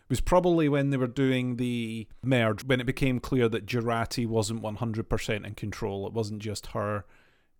was 0.09 0.21
probably 0.21 0.69
when 0.69 0.89
they 0.89 0.97
were 0.97 1.07
doing 1.07 1.57
the 1.57 2.07
merge, 2.23 2.63
when 2.63 2.79
it 2.79 2.85
became 2.85 3.19
clear 3.19 3.49
that 3.49 3.65
Jurati 3.65 4.25
wasn't 4.25 4.61
100% 4.61 5.45
in 5.45 5.55
control. 5.55 6.07
It 6.07 6.13
wasn't 6.13 6.39
just 6.39 6.67
her 6.67 7.05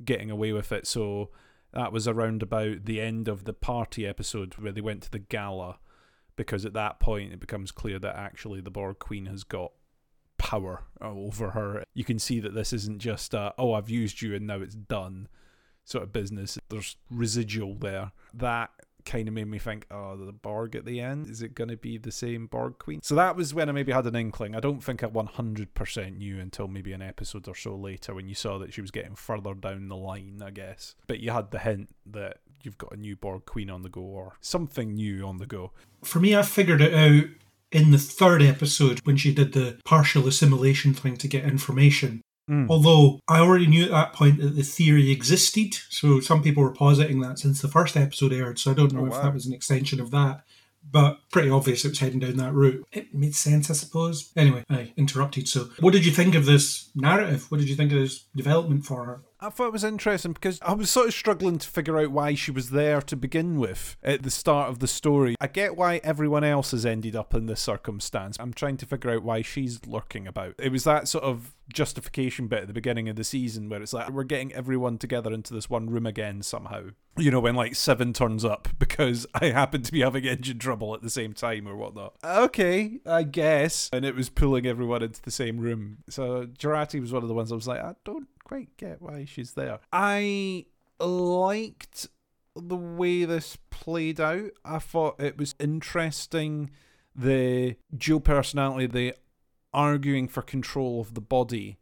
getting 0.05 0.31
away 0.31 0.53
with 0.53 0.71
it. 0.71 0.87
So 0.87 1.29
that 1.73 1.91
was 1.91 2.07
around 2.07 2.43
about 2.43 2.85
the 2.85 3.01
end 3.01 3.27
of 3.27 3.43
the 3.43 3.53
party 3.53 4.07
episode 4.07 4.53
where 4.55 4.71
they 4.71 4.81
went 4.81 5.03
to 5.03 5.11
the 5.11 5.19
gala, 5.19 5.79
because 6.35 6.65
at 6.65 6.73
that 6.73 6.99
point 6.99 7.33
it 7.33 7.39
becomes 7.39 7.71
clear 7.71 7.99
that 7.99 8.15
actually 8.15 8.61
the 8.61 8.71
Borg 8.71 8.99
Queen 8.99 9.25
has 9.25 9.43
got 9.43 9.73
power 10.37 10.83
over 11.01 11.49
her. 11.49 11.83
You 11.93 12.05
can 12.05 12.19
see 12.19 12.39
that 12.39 12.53
this 12.53 12.71
isn't 12.71 12.99
just, 12.99 13.33
a, 13.33 13.53
oh, 13.57 13.73
I've 13.73 13.89
used 13.89 14.21
you 14.21 14.35
and 14.35 14.47
now 14.47 14.61
it's 14.61 14.75
done 14.75 15.27
sort 15.87 16.03
of 16.03 16.13
business. 16.13 16.59
There's 16.69 16.97
residual 17.09 17.75
there. 17.75 18.11
That 18.33 18.71
kind 19.05 19.27
of 19.27 19.33
made 19.33 19.47
me 19.47 19.57
think, 19.57 19.85
oh, 19.89 20.17
the 20.17 20.33
Borg 20.33 20.75
at 20.75 20.85
the 20.85 20.99
end, 20.99 21.29
is 21.29 21.41
it 21.41 21.55
going 21.55 21.69
to 21.69 21.77
be 21.77 21.97
the 21.97 22.11
same 22.11 22.45
Borg 22.45 22.77
Queen? 22.77 23.01
So 23.01 23.15
that 23.15 23.37
was 23.37 23.53
when 23.53 23.69
I 23.69 23.71
maybe 23.71 23.93
had 23.93 24.05
an 24.05 24.17
inkling. 24.17 24.53
I 24.53 24.59
don't 24.59 24.83
think 24.83 25.01
I 25.01 25.07
100% 25.07 26.17
knew 26.17 26.39
until 26.39 26.67
maybe 26.67 26.91
an 26.91 27.01
episode 27.01 27.47
or 27.47 27.55
so 27.55 27.73
later 27.73 28.13
when 28.13 28.27
you 28.27 28.35
saw 28.35 28.59
that 28.59 28.73
she 28.73 28.81
was 28.81 28.91
getting 28.91 29.15
further 29.15 29.53
down 29.53 29.87
the 29.87 29.95
line, 29.95 30.41
I 30.45 30.51
guess. 30.51 30.95
But 31.07 31.21
you 31.21 31.31
had 31.31 31.51
the 31.51 31.59
hint 31.59 31.89
that 32.07 32.39
you've 32.63 32.77
got 32.77 32.91
a 32.91 32.97
new 32.97 33.15
Borg 33.15 33.45
Queen 33.45 33.69
on 33.69 33.83
the 33.83 33.89
go 33.89 34.01
or 34.01 34.33
something 34.41 34.93
new 34.93 35.25
on 35.25 35.37
the 35.37 35.45
go. 35.45 35.71
For 36.03 36.19
me, 36.19 36.35
I 36.35 36.41
figured 36.41 36.81
it 36.81 36.93
out 36.93 37.29
in 37.71 37.91
the 37.91 37.97
third 37.97 38.41
episode 38.41 38.99
when 39.05 39.15
she 39.17 39.33
did 39.33 39.53
the 39.53 39.79
partial 39.85 40.27
assimilation 40.27 40.93
thing 40.93 41.15
to 41.17 41.27
get 41.27 41.45
information. 41.45 42.21
Mm. 42.49 42.69
Although 42.69 43.19
I 43.27 43.39
already 43.39 43.67
knew 43.67 43.83
at 43.85 43.91
that 43.91 44.13
point 44.13 44.39
that 44.39 44.55
the 44.55 44.63
theory 44.63 45.11
existed, 45.11 45.75
so 45.89 46.19
some 46.21 46.41
people 46.41 46.63
were 46.63 46.71
positing 46.71 47.19
that 47.21 47.39
since 47.39 47.61
the 47.61 47.67
first 47.67 47.97
episode 47.97 48.31
aired, 48.33 48.57
so 48.59 48.71
I 48.71 48.73
don't 48.73 48.93
know 48.93 49.01
Oh, 49.01 49.05
if 49.07 49.11
wow. 49.13 49.23
that 49.23 49.33
was 49.33 49.45
an 49.45 49.53
extension 49.53 49.99
of 49.99 50.11
that. 50.11 50.43
But 50.89 51.19
pretty 51.31 51.49
obvious 51.49 51.83
it 51.83 51.89
was 51.89 51.99
heading 51.99 52.19
down 52.19 52.37
that 52.37 52.53
route. 52.53 52.87
It 52.93 53.13
made 53.13 53.35
sense, 53.35 53.69
I 53.69 53.73
suppose. 53.73 54.31
Anyway, 54.37 54.63
I 54.69 54.93
interrupted. 54.95 55.49
So, 55.49 55.69
what 55.81 55.91
did 55.91 56.05
you 56.05 56.13
think 56.13 56.33
of 56.33 56.45
this 56.45 56.89
narrative? 56.95 57.51
What 57.51 57.57
did 57.59 57.67
you 57.67 57.75
think 57.75 57.91
of 57.91 57.99
this 57.99 58.23
development 58.33 58.85
for 58.85 59.03
her? 59.03 59.21
I 59.39 59.49
thought 59.49 59.67
it 59.67 59.73
was 59.73 59.83
interesting 59.83 60.33
because 60.33 60.59
I 60.61 60.73
was 60.73 60.89
sort 60.89 61.07
of 61.07 61.13
struggling 61.13 61.59
to 61.59 61.67
figure 61.67 61.99
out 61.99 62.11
why 62.11 62.33
she 62.33 62.49
was 62.49 62.71
there 62.71 63.01
to 63.03 63.15
begin 63.15 63.59
with 63.59 63.95
at 64.01 64.23
the 64.23 64.31
start 64.31 64.69
of 64.69 64.79
the 64.79 64.87
story. 64.87 65.35
I 65.39 65.47
get 65.47 65.77
why 65.77 66.01
everyone 66.03 66.43
else 66.43 66.71
has 66.71 66.85
ended 66.85 67.15
up 67.15 67.35
in 67.35 67.45
this 67.45 67.61
circumstance. 67.61 68.37
I'm 68.39 68.53
trying 68.53 68.77
to 68.77 68.85
figure 68.87 69.11
out 69.11 69.23
why 69.23 69.43
she's 69.43 69.85
lurking 69.85 70.27
about. 70.27 70.55
It 70.57 70.71
was 70.71 70.85
that 70.85 71.07
sort 71.07 71.23
of 71.23 71.53
justification 71.71 72.47
bit 72.47 72.61
at 72.61 72.67
the 72.67 72.73
beginning 72.73 73.09
of 73.09 73.15
the 73.15 73.23
season 73.23 73.69
where 73.69 73.81
it's 73.81 73.93
like 73.93 74.09
we're 74.09 74.23
getting 74.23 74.53
everyone 74.53 74.97
together 74.97 75.33
into 75.33 75.53
this 75.53 75.69
one 75.69 75.89
room 75.89 76.05
again 76.05 76.41
somehow. 76.41 76.85
You 77.17 77.29
know, 77.31 77.39
when 77.39 77.55
like 77.55 77.75
Seven 77.75 78.13
turns 78.13 78.45
up 78.45 78.69
because 78.79 79.27
I 79.35 79.47
happen 79.47 79.83
to 79.83 79.91
be 79.91 80.01
having 80.01 80.25
engine 80.25 80.59
trouble 80.59 80.93
at 80.95 81.01
the 81.01 81.09
same 81.09 81.33
time 81.33 81.67
or 81.67 81.75
whatnot. 81.75 82.15
Okay, 82.23 82.99
I 83.05 83.23
guess. 83.23 83.89
And 83.93 84.05
it 84.05 84.15
was 84.15 84.29
pulling 84.29 84.65
everyone 84.65 85.03
into 85.03 85.21
the 85.21 85.31
same 85.31 85.57
room. 85.59 85.97
So 86.09 86.45
Jurati 86.45 86.99
was 86.99 87.13
one 87.13 87.23
of 87.23 87.29
the 87.29 87.35
ones 87.35 87.51
I 87.51 87.55
was 87.55 87.67
like, 87.67 87.81
I 87.81 87.93
don't 88.03 88.27
quite 88.47 88.77
get 88.77 89.01
why 89.01 89.25
she's 89.25 89.53
there. 89.53 89.79
I 89.91 90.67
liked 91.01 92.07
the 92.55 92.77
way 92.77 93.25
this 93.25 93.57
played 93.69 94.21
out. 94.21 94.51
I 94.63 94.79
thought 94.79 95.19
it 95.21 95.37
was 95.37 95.53
interesting 95.59 96.71
the 97.13 97.75
dual 97.93 98.21
personality, 98.21 98.87
the 98.87 99.15
arguing 99.73 100.29
for 100.29 100.41
control 100.41 101.01
of 101.01 101.13
the 101.13 101.21
body 101.21 101.77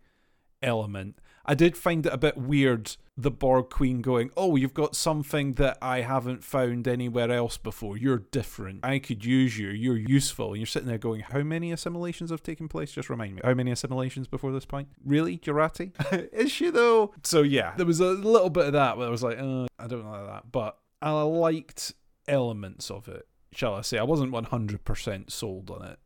element. 0.64 1.20
I 1.46 1.56
did 1.56 1.78
find 1.78 2.06
it 2.06 2.14
a 2.14 2.18
bit 2.18 2.38
weird 2.38 2.96
the 3.18 3.32
Borg 3.32 3.70
Queen 3.70 4.02
going, 4.02 4.32
Oh, 4.36 4.56
you've 4.56 4.74
got 4.74 4.96
something 4.96 5.54
that 5.54 5.78
I 5.82 6.02
haven't 6.02 6.44
found 6.44 6.88
anywhere 6.88 7.32
else 7.32 7.58
before. 7.58 7.98
You're 7.98 8.20
different. 8.32 8.82
I 8.84 9.00
could 9.00 9.24
use 9.24 9.58
you. 9.58 9.70
You're 9.70 9.98
useful. 9.98 10.50
And 10.50 10.58
you're 10.58 10.66
sitting 10.66 10.88
there 10.88 10.98
going, 10.98 11.22
How 11.22 11.42
many 11.42 11.72
assimilations 11.72 12.30
have 12.30 12.44
taken 12.44 12.68
place? 12.68 12.92
Just 12.92 13.10
remind 13.10 13.36
me. 13.36 13.42
How 13.44 13.54
many 13.54 13.72
assimilations 13.72 14.28
before 14.28 14.52
this 14.52 14.66
point? 14.66 14.90
Really, 15.04 15.38
Jurati? 15.38 15.94
Is 16.34 16.52
she 16.52 16.70
though? 16.70 17.14
So 17.24 17.42
yeah, 17.42 17.74
there 17.78 17.86
was 17.86 18.00
a 18.00 18.12
little 18.12 18.50
bit 18.50 18.68
of 18.68 18.74
that 18.74 18.98
where 18.98 19.08
I 19.08 19.12
was 19.12 19.24
like, 19.24 19.40
uh, 19.40 19.68
I 19.80 19.88
don't 19.88 20.06
like 20.06 20.26
that. 20.26 20.52
But 20.52 20.78
I 21.02 21.12
liked 21.12 21.94
elements 22.28 22.92
of 22.92 23.08
it, 23.08 23.28
shall 23.54 23.76
I 23.76 23.82
say. 23.82 23.98
I 23.98 24.04
wasn't 24.04 24.34
100% 24.34 25.32
sold 25.32 25.70
on 25.70 25.86
it, 25.86 26.00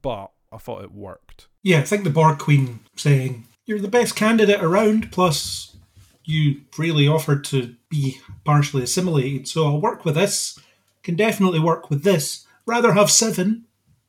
but 0.00 0.30
I 0.50 0.58
thought 0.58 0.84
it 0.84 0.92
worked. 0.92 1.48
Yeah, 1.62 1.80
I 1.80 1.82
think 1.82 2.04
the 2.04 2.10
Borg 2.10 2.38
Queen 2.38 2.80
saying, 2.96 3.46
You're 3.64 3.78
the 3.78 3.88
best 3.88 4.16
candidate 4.16 4.62
around, 4.62 5.12
plus 5.12 5.76
you 6.24 6.62
really 6.78 7.08
offered 7.08 7.44
to 7.44 7.74
be 7.88 8.18
partially 8.44 8.82
assimilated, 8.82 9.48
so 9.48 9.64
I'll 9.64 9.80
work 9.80 10.04
with 10.04 10.14
this. 10.14 10.58
Can 11.02 11.16
definitely 11.16 11.60
work 11.60 11.90
with 11.90 12.04
this. 12.04 12.46
Rather 12.66 12.92
have 12.92 13.10
seven. 13.10 13.64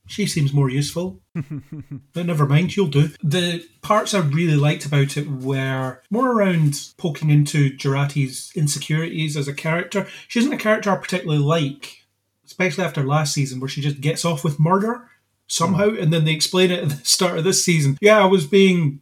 She 0.05 0.27
seems 0.27 0.53
more 0.53 0.69
useful. 0.69 1.21
but 2.13 2.25
never 2.25 2.45
mind, 2.45 2.75
you'll 2.75 2.87
do. 2.87 3.09
The 3.23 3.65
parts 3.81 4.13
I 4.13 4.19
really 4.19 4.55
liked 4.55 4.85
about 4.85 5.17
it 5.17 5.29
were 5.29 6.01
more 6.11 6.31
around 6.31 6.89
poking 6.97 7.29
into 7.29 7.75
Jurati's 7.75 8.51
insecurities 8.55 9.37
as 9.37 9.47
a 9.47 9.53
character. 9.53 10.07
She 10.27 10.39
isn't 10.39 10.53
a 10.53 10.57
character 10.57 10.91
I 10.91 10.97
particularly 10.97 11.41
like, 11.41 12.03
especially 12.45 12.83
after 12.83 13.03
last 13.03 13.33
season 13.33 13.59
where 13.59 13.69
she 13.69 13.81
just 13.81 14.01
gets 14.01 14.25
off 14.25 14.43
with 14.43 14.59
murder 14.59 15.09
somehow, 15.47 15.89
hmm. 15.89 15.97
and 15.97 16.13
then 16.13 16.25
they 16.25 16.33
explain 16.33 16.71
it 16.71 16.83
at 16.83 16.89
the 16.89 16.95
start 17.05 17.37
of 17.37 17.43
this 17.43 17.63
season. 17.63 17.97
Yeah, 18.01 18.21
I 18.21 18.25
was 18.25 18.45
being 18.45 19.01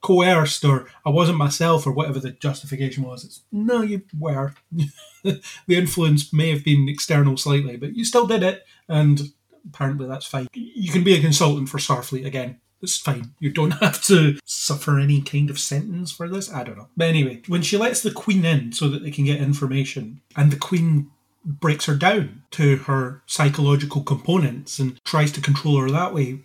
coerced, 0.00 0.64
or 0.64 0.86
I 1.04 1.10
wasn't 1.10 1.38
myself, 1.38 1.86
or 1.86 1.92
whatever 1.92 2.18
the 2.18 2.32
justification 2.32 3.04
was. 3.04 3.24
It's 3.24 3.42
no, 3.52 3.82
you 3.82 4.02
were. 4.18 4.54
the 5.22 5.40
influence 5.68 6.32
may 6.32 6.50
have 6.50 6.64
been 6.64 6.88
external 6.88 7.36
slightly, 7.36 7.76
but 7.76 7.96
you 7.96 8.04
still 8.04 8.26
did 8.26 8.42
it, 8.42 8.66
and 8.88 9.32
apparently 9.66 10.06
that's 10.06 10.26
fine. 10.26 10.48
You 10.52 10.92
can 10.92 11.04
be 11.04 11.14
a 11.14 11.20
consultant 11.20 11.68
for 11.68 11.78
Starfleet 11.78 12.26
again. 12.26 12.60
It's 12.82 12.96
fine. 12.96 13.34
You 13.38 13.50
don't 13.50 13.70
have 13.82 14.02
to 14.04 14.38
suffer 14.44 14.98
any 14.98 15.20
kind 15.20 15.50
of 15.50 15.58
sentence 15.58 16.12
for 16.12 16.28
this. 16.28 16.52
I 16.52 16.64
don't 16.64 16.78
know. 16.78 16.88
But 16.96 17.08
anyway, 17.08 17.42
when 17.46 17.62
she 17.62 17.76
lets 17.76 18.02
the 18.02 18.10
Queen 18.10 18.44
in 18.44 18.72
so 18.72 18.88
that 18.88 19.02
they 19.02 19.10
can 19.10 19.24
get 19.24 19.40
information, 19.40 20.20
and 20.36 20.50
the 20.50 20.56
Queen 20.56 21.10
breaks 21.44 21.86
her 21.86 21.94
down 21.94 22.42
to 22.52 22.76
her 22.76 23.22
psychological 23.26 24.02
components 24.02 24.78
and 24.78 25.02
tries 25.04 25.32
to 25.32 25.40
control 25.40 25.80
her 25.80 25.90
that 25.90 26.14
way, 26.14 26.40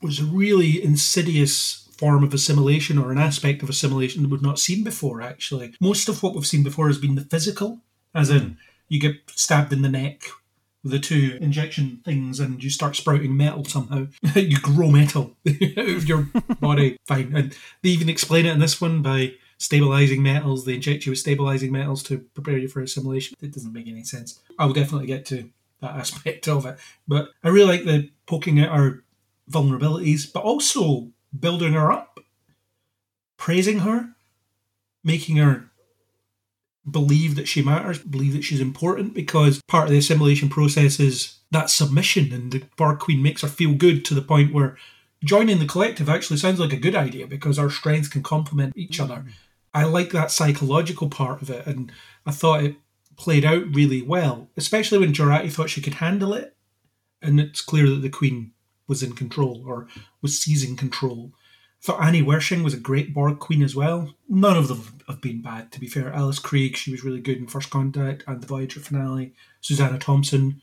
was 0.00 0.20
a 0.20 0.24
really 0.24 0.82
insidious 0.82 1.87
form 1.98 2.22
of 2.22 2.32
assimilation 2.32 2.98
or 2.98 3.10
an 3.10 3.18
aspect 3.18 3.62
of 3.62 3.68
assimilation 3.68 4.22
that 4.22 4.30
we've 4.30 4.40
not 4.42 4.58
seen 4.58 4.84
before, 4.84 5.20
actually. 5.20 5.74
Most 5.80 6.08
of 6.08 6.22
what 6.22 6.34
we've 6.34 6.46
seen 6.46 6.62
before 6.62 6.86
has 6.86 6.98
been 6.98 7.16
the 7.16 7.22
physical, 7.22 7.80
as 8.14 8.30
in 8.30 8.40
hmm. 8.40 8.52
you 8.88 9.00
get 9.00 9.16
stabbed 9.26 9.72
in 9.72 9.82
the 9.82 9.88
neck 9.88 10.22
with 10.82 10.92
the 10.92 10.98
two 10.98 11.38
injection 11.40 12.00
things 12.04 12.38
and 12.38 12.62
you 12.62 12.70
start 12.70 12.96
sprouting 12.96 13.36
metal 13.36 13.64
somehow. 13.64 14.06
you 14.34 14.58
grow 14.60 14.90
metal 14.90 15.36
out 15.48 15.88
of 15.88 16.08
your 16.08 16.28
body. 16.60 16.96
Fine. 17.06 17.34
And 17.34 17.56
they 17.82 17.90
even 17.90 18.08
explain 18.08 18.46
it 18.46 18.52
in 18.52 18.60
this 18.60 18.80
one 18.80 19.02
by 19.02 19.34
stabilizing 19.58 20.22
metals. 20.22 20.64
They 20.64 20.74
inject 20.74 21.04
you 21.04 21.12
with 21.12 21.18
stabilizing 21.18 21.72
metals 21.72 22.02
to 22.04 22.18
prepare 22.18 22.58
you 22.58 22.68
for 22.68 22.80
assimilation. 22.80 23.36
It 23.40 23.52
doesn't 23.52 23.72
make 23.72 23.88
any 23.88 24.04
sense. 24.04 24.40
I'll 24.58 24.72
definitely 24.72 25.06
get 25.06 25.26
to 25.26 25.50
that 25.80 25.96
aspect 25.96 26.48
of 26.48 26.66
it. 26.66 26.78
But 27.06 27.30
I 27.42 27.48
really 27.48 27.68
like 27.78 27.84
the 27.84 28.10
poking 28.26 28.60
at 28.60 28.70
our 28.70 29.02
vulnerabilities, 29.50 30.32
but 30.32 30.42
also 30.44 31.08
building 31.36 31.72
her 31.72 31.90
up, 31.90 32.20
praising 33.36 33.80
her, 33.80 34.10
making 35.02 35.36
her 35.36 35.70
believe 36.90 37.34
that 37.36 37.48
she 37.48 37.62
matters, 37.62 37.98
believe 37.98 38.32
that 38.32 38.44
she's 38.44 38.60
important, 38.60 39.14
because 39.14 39.60
part 39.68 39.84
of 39.84 39.90
the 39.90 39.98
assimilation 39.98 40.48
process 40.48 40.98
is 40.98 41.38
that 41.50 41.70
submission, 41.70 42.32
and 42.32 42.52
the 42.52 42.62
Borg 42.76 42.98
Queen 42.98 43.22
makes 43.22 43.42
her 43.42 43.48
feel 43.48 43.74
good 43.74 44.04
to 44.06 44.14
the 44.14 44.22
point 44.22 44.52
where 44.52 44.76
joining 45.24 45.58
the 45.58 45.66
collective 45.66 46.08
actually 46.08 46.36
sounds 46.36 46.60
like 46.60 46.72
a 46.72 46.78
good 46.78 46.94
idea 46.94 47.26
because 47.26 47.58
our 47.58 47.70
strengths 47.70 48.08
can 48.08 48.22
complement 48.22 48.76
each 48.76 48.98
mm. 48.98 49.04
other. 49.04 49.24
I 49.74 49.84
like 49.84 50.10
that 50.10 50.30
psychological 50.30 51.08
part 51.08 51.42
of 51.42 51.50
it, 51.50 51.66
and 51.66 51.92
I 52.26 52.30
thought 52.30 52.64
it 52.64 52.76
played 53.16 53.44
out 53.44 53.74
really 53.74 54.02
well, 54.02 54.48
especially 54.56 54.98
when 54.98 55.12
Jurati 55.12 55.52
thought 55.52 55.70
she 55.70 55.82
could 55.82 55.94
handle 55.94 56.32
it, 56.32 56.56
and 57.20 57.40
it's 57.40 57.60
clear 57.60 57.88
that 57.88 58.02
the 58.02 58.10
Queen 58.10 58.52
was 58.88 59.02
in 59.02 59.12
control 59.12 59.62
or 59.66 59.86
was 60.22 60.38
seizing 60.38 60.76
control. 60.76 61.32
Thought 61.80 62.02
Annie 62.02 62.22
Wersching 62.22 62.64
was 62.64 62.74
a 62.74 62.78
great 62.78 63.14
Borg 63.14 63.38
Queen 63.38 63.62
as 63.62 63.76
well. 63.76 64.14
None 64.28 64.56
of 64.56 64.66
them 64.66 65.00
have 65.06 65.20
been 65.20 65.42
bad, 65.42 65.70
to 65.72 65.80
be 65.80 65.86
fair. 65.86 66.12
Alice 66.12 66.40
Krige, 66.40 66.74
she 66.74 66.90
was 66.90 67.04
really 67.04 67.20
good 67.20 67.38
in 67.38 67.46
First 67.46 67.70
Contact 67.70 68.24
and 68.26 68.42
the 68.42 68.46
Voyager 68.48 68.80
finale. 68.80 69.32
Susanna 69.60 69.98
Thompson, 69.98 70.60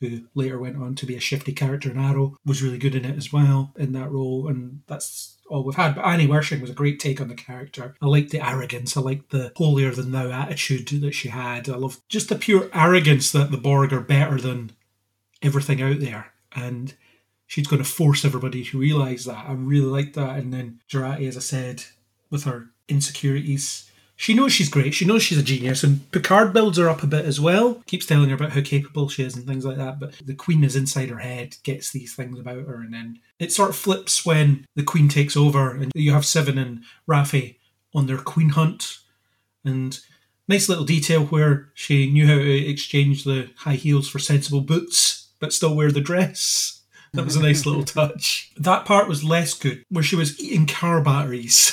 who 0.00 0.22
later 0.34 0.58
went 0.58 0.76
on 0.76 0.94
to 0.96 1.06
be 1.06 1.16
a 1.16 1.20
shifty 1.20 1.52
character 1.52 1.90
in 1.90 1.98
Arrow, 1.98 2.36
was 2.44 2.62
really 2.62 2.76
good 2.76 2.94
in 2.94 3.06
it 3.06 3.16
as 3.16 3.32
well 3.32 3.72
in 3.76 3.92
that 3.92 4.10
role, 4.10 4.46
and 4.46 4.82
that's 4.86 5.38
all 5.48 5.64
we've 5.64 5.74
had. 5.74 5.94
But 5.94 6.04
Annie 6.04 6.26
Wersching 6.26 6.60
was 6.60 6.70
a 6.70 6.74
great 6.74 7.00
take 7.00 7.20
on 7.20 7.28
the 7.28 7.34
character. 7.34 7.94
I 8.02 8.06
liked 8.06 8.30
the 8.30 8.46
arrogance. 8.46 8.94
I 8.94 9.00
liked 9.00 9.30
the 9.30 9.52
holier 9.56 9.90
than 9.90 10.12
thou 10.12 10.30
attitude 10.30 10.88
that 11.00 11.14
she 11.14 11.28
had. 11.28 11.68
I 11.68 11.76
love 11.76 12.00
just 12.10 12.28
the 12.28 12.36
pure 12.36 12.68
arrogance 12.74 13.32
that 13.32 13.50
the 13.50 13.56
Borg 13.56 13.92
are 13.94 14.00
better 14.00 14.38
than 14.38 14.72
everything 15.40 15.80
out 15.80 16.00
there, 16.00 16.32
and 16.54 16.94
she's 17.48 17.66
going 17.66 17.82
to 17.82 17.88
force 17.88 18.24
everybody 18.24 18.64
to 18.66 18.78
realise 18.78 19.24
that. 19.24 19.46
I 19.48 19.52
really 19.54 19.86
like 19.86 20.12
that. 20.12 20.36
And 20.38 20.54
then 20.54 20.78
Jurati, 20.88 21.26
as 21.26 21.36
I 21.36 21.40
said, 21.40 21.82
with 22.30 22.44
her 22.44 22.70
insecurities. 22.88 23.90
She 24.14 24.34
knows 24.34 24.52
she's 24.52 24.68
great. 24.68 24.94
She 24.94 25.04
knows 25.04 25.22
she's 25.22 25.38
a 25.38 25.44
genius, 25.44 25.84
and 25.84 26.10
Picard 26.10 26.52
builds 26.52 26.76
her 26.76 26.88
up 26.88 27.04
a 27.04 27.06
bit 27.06 27.24
as 27.24 27.40
well. 27.40 27.82
Keeps 27.86 28.04
telling 28.04 28.28
her 28.30 28.34
about 28.34 28.50
how 28.50 28.62
capable 28.62 29.08
she 29.08 29.22
is 29.22 29.36
and 29.36 29.46
things 29.46 29.64
like 29.64 29.76
that. 29.76 30.00
But 30.00 30.14
the 30.24 30.34
Queen 30.34 30.64
is 30.64 30.74
inside 30.74 31.08
her 31.08 31.18
head, 31.18 31.56
gets 31.62 31.92
these 31.92 32.14
things 32.14 32.38
about 32.38 32.66
her, 32.66 32.82
and 32.82 32.92
then 32.92 33.20
it 33.38 33.52
sort 33.52 33.70
of 33.70 33.76
flips 33.76 34.26
when 34.26 34.66
the 34.74 34.82
Queen 34.82 35.08
takes 35.08 35.36
over, 35.36 35.70
and 35.70 35.92
you 35.94 36.12
have 36.12 36.26
Seven 36.26 36.58
and 36.58 36.82
Raffi 37.08 37.56
on 37.94 38.06
their 38.06 38.18
Queen 38.18 38.50
hunt, 38.50 38.98
and 39.64 40.00
nice 40.48 40.68
little 40.68 40.84
detail 40.84 41.26
where 41.26 41.68
she 41.74 42.10
knew 42.10 42.26
how 42.26 42.34
to 42.34 42.68
exchange 42.68 43.22
the 43.22 43.50
high 43.58 43.74
heels 43.74 44.08
for 44.08 44.18
sensible 44.18 44.62
boots, 44.62 45.28
but 45.38 45.52
still 45.52 45.76
wear 45.76 45.92
the 45.92 46.00
dress. 46.00 46.77
That 47.14 47.24
was 47.24 47.36
a 47.36 47.42
nice 47.42 47.64
little 47.66 47.84
touch. 47.84 48.52
That 48.56 48.84
part 48.84 49.08
was 49.08 49.24
less 49.24 49.54
good, 49.54 49.84
where 49.88 50.04
she 50.04 50.16
was 50.16 50.38
eating 50.40 50.66
car 50.66 51.00
batteries. 51.00 51.72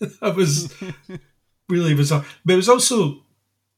that 0.20 0.34
was 0.34 0.74
really 1.68 1.94
bizarre. 1.94 2.24
But 2.44 2.54
it 2.54 2.56
was 2.56 2.68
also 2.68 3.22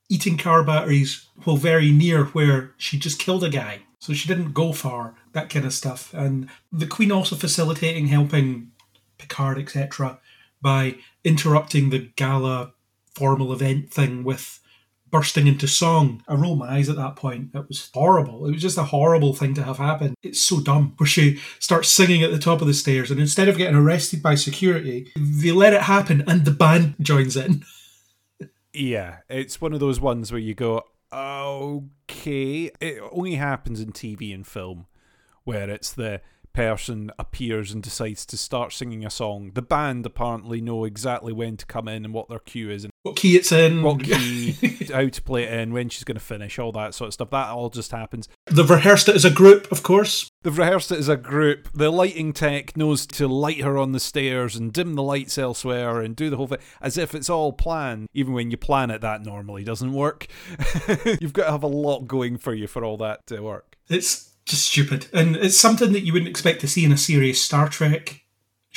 eating 0.08 0.38
car 0.38 0.62
batteries 0.64 1.26
while 1.44 1.56
very 1.56 1.90
near 1.90 2.26
where 2.26 2.72
she 2.76 2.98
just 2.98 3.18
killed 3.18 3.44
a 3.44 3.50
guy. 3.50 3.82
So 4.00 4.12
she 4.12 4.28
didn't 4.28 4.52
go 4.52 4.72
far, 4.72 5.14
that 5.32 5.50
kind 5.50 5.66
of 5.66 5.72
stuff. 5.72 6.14
And 6.14 6.48
the 6.72 6.86
Queen 6.86 7.10
also 7.10 7.36
facilitating, 7.36 8.06
helping 8.06 8.70
Picard, 9.18 9.58
etc., 9.58 10.20
by 10.62 10.96
interrupting 11.24 11.90
the 11.90 12.10
gala 12.16 12.72
formal 13.14 13.52
event 13.52 13.90
thing 13.90 14.22
with 14.22 14.60
bursting 15.10 15.46
into 15.46 15.66
song. 15.68 16.22
I 16.28 16.34
roll 16.34 16.56
my 16.56 16.68
eyes 16.68 16.88
at 16.88 16.96
that 16.96 17.16
point. 17.16 17.50
It 17.54 17.68
was 17.68 17.90
horrible. 17.92 18.46
It 18.46 18.52
was 18.52 18.62
just 18.62 18.78
a 18.78 18.84
horrible 18.84 19.34
thing 19.34 19.54
to 19.54 19.62
have 19.62 19.78
happen. 19.78 20.14
It's 20.22 20.40
so 20.40 20.60
dumb. 20.60 20.94
Where 20.98 21.06
she 21.06 21.40
starts 21.58 21.88
singing 21.88 22.22
at 22.22 22.30
the 22.30 22.38
top 22.38 22.60
of 22.60 22.66
the 22.66 22.74
stairs, 22.74 23.10
and 23.10 23.20
instead 23.20 23.48
of 23.48 23.56
getting 23.56 23.76
arrested 23.76 24.22
by 24.22 24.34
security, 24.34 25.10
they 25.16 25.52
let 25.52 25.74
it 25.74 25.82
happen, 25.82 26.24
and 26.26 26.44
the 26.44 26.50
band 26.50 26.96
joins 27.00 27.36
in. 27.36 27.64
Yeah, 28.72 29.18
it's 29.28 29.60
one 29.60 29.72
of 29.72 29.80
those 29.80 30.00
ones 30.00 30.30
where 30.30 30.40
you 30.40 30.54
go, 30.54 30.84
okay. 31.12 32.70
It 32.80 33.02
only 33.10 33.34
happens 33.34 33.80
in 33.80 33.92
TV 33.92 34.34
and 34.34 34.46
film 34.46 34.86
where 35.44 35.70
it's 35.70 35.92
the 35.92 36.20
person 36.52 37.10
appears 37.18 37.72
and 37.72 37.82
decides 37.82 38.26
to 38.26 38.36
start 38.36 38.72
singing 38.72 39.04
a 39.04 39.10
song. 39.10 39.52
The 39.54 39.62
band 39.62 40.04
apparently 40.04 40.60
know 40.60 40.84
exactly 40.84 41.32
when 41.32 41.56
to 41.56 41.66
come 41.66 41.88
in 41.88 42.04
and 42.04 42.12
what 42.12 42.28
their 42.28 42.40
cue 42.40 42.70
is 42.70 42.86
What 43.08 43.16
key 43.16 43.36
it's 43.36 43.52
in? 43.52 43.82
what 43.82 44.02
key, 44.02 44.52
how 44.92 45.08
to 45.08 45.22
play 45.22 45.44
it 45.44 45.52
in, 45.52 45.72
when 45.72 45.88
she's 45.88 46.04
going 46.04 46.16
to 46.16 46.24
finish, 46.24 46.58
all 46.58 46.72
that 46.72 46.94
sort 46.94 47.08
of 47.08 47.14
stuff. 47.14 47.30
That 47.30 47.48
all 47.48 47.70
just 47.70 47.90
happens. 47.90 48.28
They've 48.46 48.68
rehearsed 48.68 49.08
it 49.08 49.16
as 49.16 49.24
a 49.24 49.30
group, 49.30 49.70
of 49.72 49.82
course. 49.82 50.30
They've 50.42 50.56
rehearsed 50.56 50.92
it 50.92 50.98
as 50.98 51.08
a 51.08 51.16
group. 51.16 51.68
The 51.72 51.90
lighting 51.90 52.32
tech 52.32 52.76
knows 52.76 53.06
to 53.06 53.26
light 53.26 53.62
her 53.62 53.78
on 53.78 53.92
the 53.92 54.00
stairs 54.00 54.56
and 54.56 54.72
dim 54.72 54.94
the 54.94 55.02
lights 55.02 55.38
elsewhere 55.38 56.00
and 56.00 56.14
do 56.14 56.30
the 56.30 56.36
whole 56.36 56.46
thing 56.46 56.58
as 56.80 56.98
if 56.98 57.14
it's 57.14 57.30
all 57.30 57.52
planned. 57.52 58.08
Even 58.12 58.34
when 58.34 58.50
you 58.50 58.56
plan 58.56 58.90
it, 58.90 59.00
that 59.00 59.24
normally 59.24 59.64
doesn't 59.64 59.92
work. 59.92 60.26
You've 61.20 61.32
got 61.32 61.46
to 61.46 61.52
have 61.52 61.62
a 61.62 61.68
lot 61.68 62.06
going 62.06 62.36
for 62.36 62.54
you 62.54 62.66
for 62.66 62.84
all 62.84 62.98
that 62.98 63.26
to 63.28 63.40
work. 63.40 63.76
It's 63.88 64.34
just 64.44 64.68
stupid, 64.68 65.06
and 65.12 65.36
it's 65.36 65.58
something 65.58 65.92
that 65.92 66.04
you 66.04 66.12
wouldn't 66.12 66.30
expect 66.30 66.60
to 66.60 66.68
see 66.68 66.84
in 66.84 66.92
a 66.92 66.98
serious 66.98 67.42
Star 67.42 67.68
Trek 67.68 68.22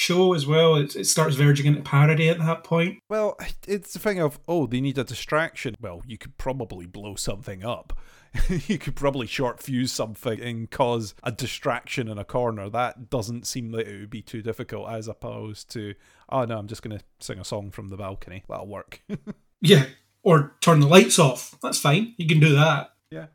show 0.01 0.33
as 0.33 0.47
well. 0.47 0.75
It, 0.75 0.95
it 0.95 1.05
starts 1.05 1.35
verging 1.35 1.67
into 1.67 1.81
parody 1.81 2.27
at 2.27 2.39
that 2.39 2.63
point. 2.63 2.99
Well, 3.09 3.37
it's 3.67 3.93
the 3.93 3.99
thing 3.99 4.19
of, 4.19 4.39
oh, 4.47 4.65
they 4.67 4.81
need 4.81 4.97
a 4.97 5.03
distraction. 5.03 5.75
Well, 5.79 6.01
you 6.05 6.17
could 6.17 6.37
probably 6.37 6.85
blow 6.85 7.15
something 7.15 7.63
up. 7.63 7.97
you 8.67 8.77
could 8.77 8.95
probably 8.95 9.27
short 9.27 9.61
fuse 9.61 9.91
something 9.91 10.39
and 10.39 10.71
cause 10.71 11.13
a 11.23 11.31
distraction 11.31 12.07
in 12.07 12.17
a 12.17 12.23
corner. 12.23 12.69
That 12.69 13.09
doesn't 13.09 13.45
seem 13.45 13.71
like 13.71 13.87
it 13.87 13.99
would 13.99 14.09
be 14.09 14.21
too 14.21 14.41
difficult 14.41 14.89
as 14.89 15.07
opposed 15.07 15.69
to, 15.71 15.95
oh 16.29 16.45
no, 16.45 16.57
I'm 16.57 16.67
just 16.67 16.81
going 16.81 16.97
to 16.97 17.03
sing 17.19 17.39
a 17.39 17.45
song 17.45 17.71
from 17.71 17.89
the 17.89 17.97
balcony. 17.97 18.43
That'll 18.49 18.67
work. 18.67 19.01
Yeah, 19.63 19.85
or 20.23 20.55
turn 20.61 20.79
the 20.79 20.87
lights 20.87 21.19
off. 21.19 21.55
That's 21.61 21.77
fine. 21.77 22.15
You 22.17 22.27
can 22.27 22.39
do 22.39 22.55
that. 22.55 22.93
yeah, 23.11 23.27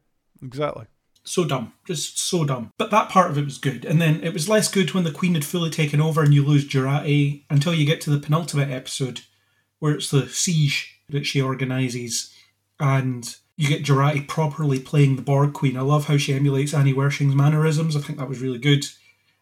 exactly. 0.43 0.87
So 1.27 1.45
dumb. 1.45 1.73
Just 1.87 2.19
so 2.19 2.45
dumb. 2.45 2.73
But 2.79 2.91
that 2.93 3.09
part 3.09 3.31
of 3.31 3.37
it 3.37 3.45
was 3.45 3.59
good. 3.59 3.85
And 3.85 4.01
then 4.01 4.23
it 4.23 4.33
was 4.33 4.49
less 4.49 4.71
good 4.71 4.95
when 4.95 5.05
the 5.05 5.11
Queen 5.11 5.35
had 5.35 5.45
fully 5.45 5.71
taken 5.71 6.01
over 6.01 6.23
and 6.23 6.33
you 6.33 6.45
lose 6.45 6.67
Jurati 6.67 7.43
until 7.51 7.75
you 7.75 7.85
get 7.85 8.01
to 8.03 8.11
the 8.11 8.21
penultimate 8.21 8.71
episode 8.71 9.23
where 9.81 9.93
it's 9.95 10.11
the 10.11 10.29
siege 10.29 11.01
that 11.11 11.27
she 11.27 11.41
organises 11.41 12.33
and 12.79 13.37
you 13.57 13.69
get 13.69 13.85
Jurati 13.85 14.27
properly 14.27 14.79
playing 14.79 15.17
the 15.17 15.23
Borg 15.23 15.53
Queen. 15.53 15.77
I 15.77 15.81
love 15.81 16.07
how 16.07 16.17
she 16.17 16.35
emulates 16.35 16.75
Annie 16.75 16.95
Wersching's 16.95 17.35
mannerisms. 17.35 17.97
I 17.97 18.01
think 18.01 18.19
that 18.19 18.29
was 18.29 18.41
really 18.41 18.59
good. 18.59 18.87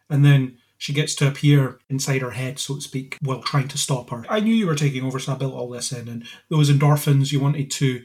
And 0.09 0.25
then 0.25 0.57
she 0.77 0.93
gets 0.93 1.15
to 1.15 1.27
appear 1.27 1.79
inside 1.89 2.21
her 2.21 2.31
head, 2.31 2.59
so 2.59 2.75
to 2.75 2.81
speak, 2.81 3.17
while 3.21 3.41
trying 3.41 3.67
to 3.69 3.77
stop 3.77 4.09
her. 4.09 4.25
I 4.29 4.39
knew 4.39 4.53
you 4.53 4.67
were 4.67 4.75
taking 4.75 5.03
over, 5.03 5.19
so 5.19 5.33
I 5.33 5.35
built 5.35 5.53
all 5.53 5.69
this 5.69 5.91
in. 5.91 6.07
And 6.07 6.25
those 6.49 6.69
endorphins 6.69 7.31
you 7.31 7.39
wanted 7.39 7.71
to 7.71 8.03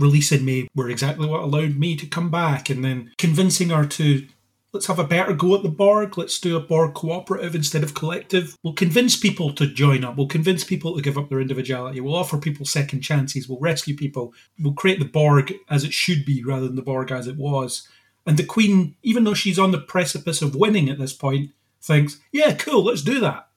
release 0.00 0.32
in 0.32 0.44
me 0.44 0.68
were 0.74 0.90
exactly 0.90 1.28
what 1.28 1.42
allowed 1.42 1.76
me 1.76 1.96
to 1.96 2.06
come 2.06 2.30
back. 2.30 2.70
And 2.70 2.84
then 2.84 3.12
convincing 3.18 3.70
her 3.70 3.86
to 3.86 4.26
let's 4.72 4.86
have 4.86 4.98
a 4.98 5.04
better 5.04 5.32
go 5.32 5.54
at 5.56 5.62
the 5.62 5.68
Borg, 5.68 6.16
let's 6.16 6.38
do 6.38 6.56
a 6.56 6.60
Borg 6.60 6.94
cooperative 6.94 7.54
instead 7.54 7.82
of 7.82 7.94
collective. 7.94 8.56
We'll 8.62 8.74
convince 8.74 9.16
people 9.16 9.52
to 9.54 9.66
join 9.66 10.04
up, 10.04 10.16
we'll 10.16 10.28
convince 10.28 10.64
people 10.64 10.94
to 10.94 11.02
give 11.02 11.18
up 11.18 11.28
their 11.28 11.40
individuality, 11.40 12.00
we'll 12.00 12.14
offer 12.14 12.38
people 12.38 12.66
second 12.66 13.00
chances, 13.00 13.48
we'll 13.48 13.58
rescue 13.60 13.96
people, 13.96 14.32
we'll 14.58 14.72
create 14.72 14.98
the 14.98 15.04
Borg 15.04 15.52
as 15.68 15.84
it 15.84 15.92
should 15.92 16.24
be 16.24 16.42
rather 16.44 16.66
than 16.66 16.76
the 16.76 16.82
Borg 16.82 17.10
as 17.10 17.26
it 17.26 17.36
was. 17.36 17.88
And 18.26 18.36
the 18.36 18.44
Queen, 18.44 18.96
even 19.02 19.24
though 19.24 19.34
she's 19.34 19.58
on 19.58 19.72
the 19.72 19.80
precipice 19.80 20.42
of 20.42 20.54
winning 20.54 20.88
at 20.88 20.98
this 20.98 21.12
point, 21.12 21.50
thinks, 21.82 22.20
yeah, 22.32 22.54
cool, 22.54 22.84
let's 22.84 23.02
do 23.02 23.18
that. 23.20 23.48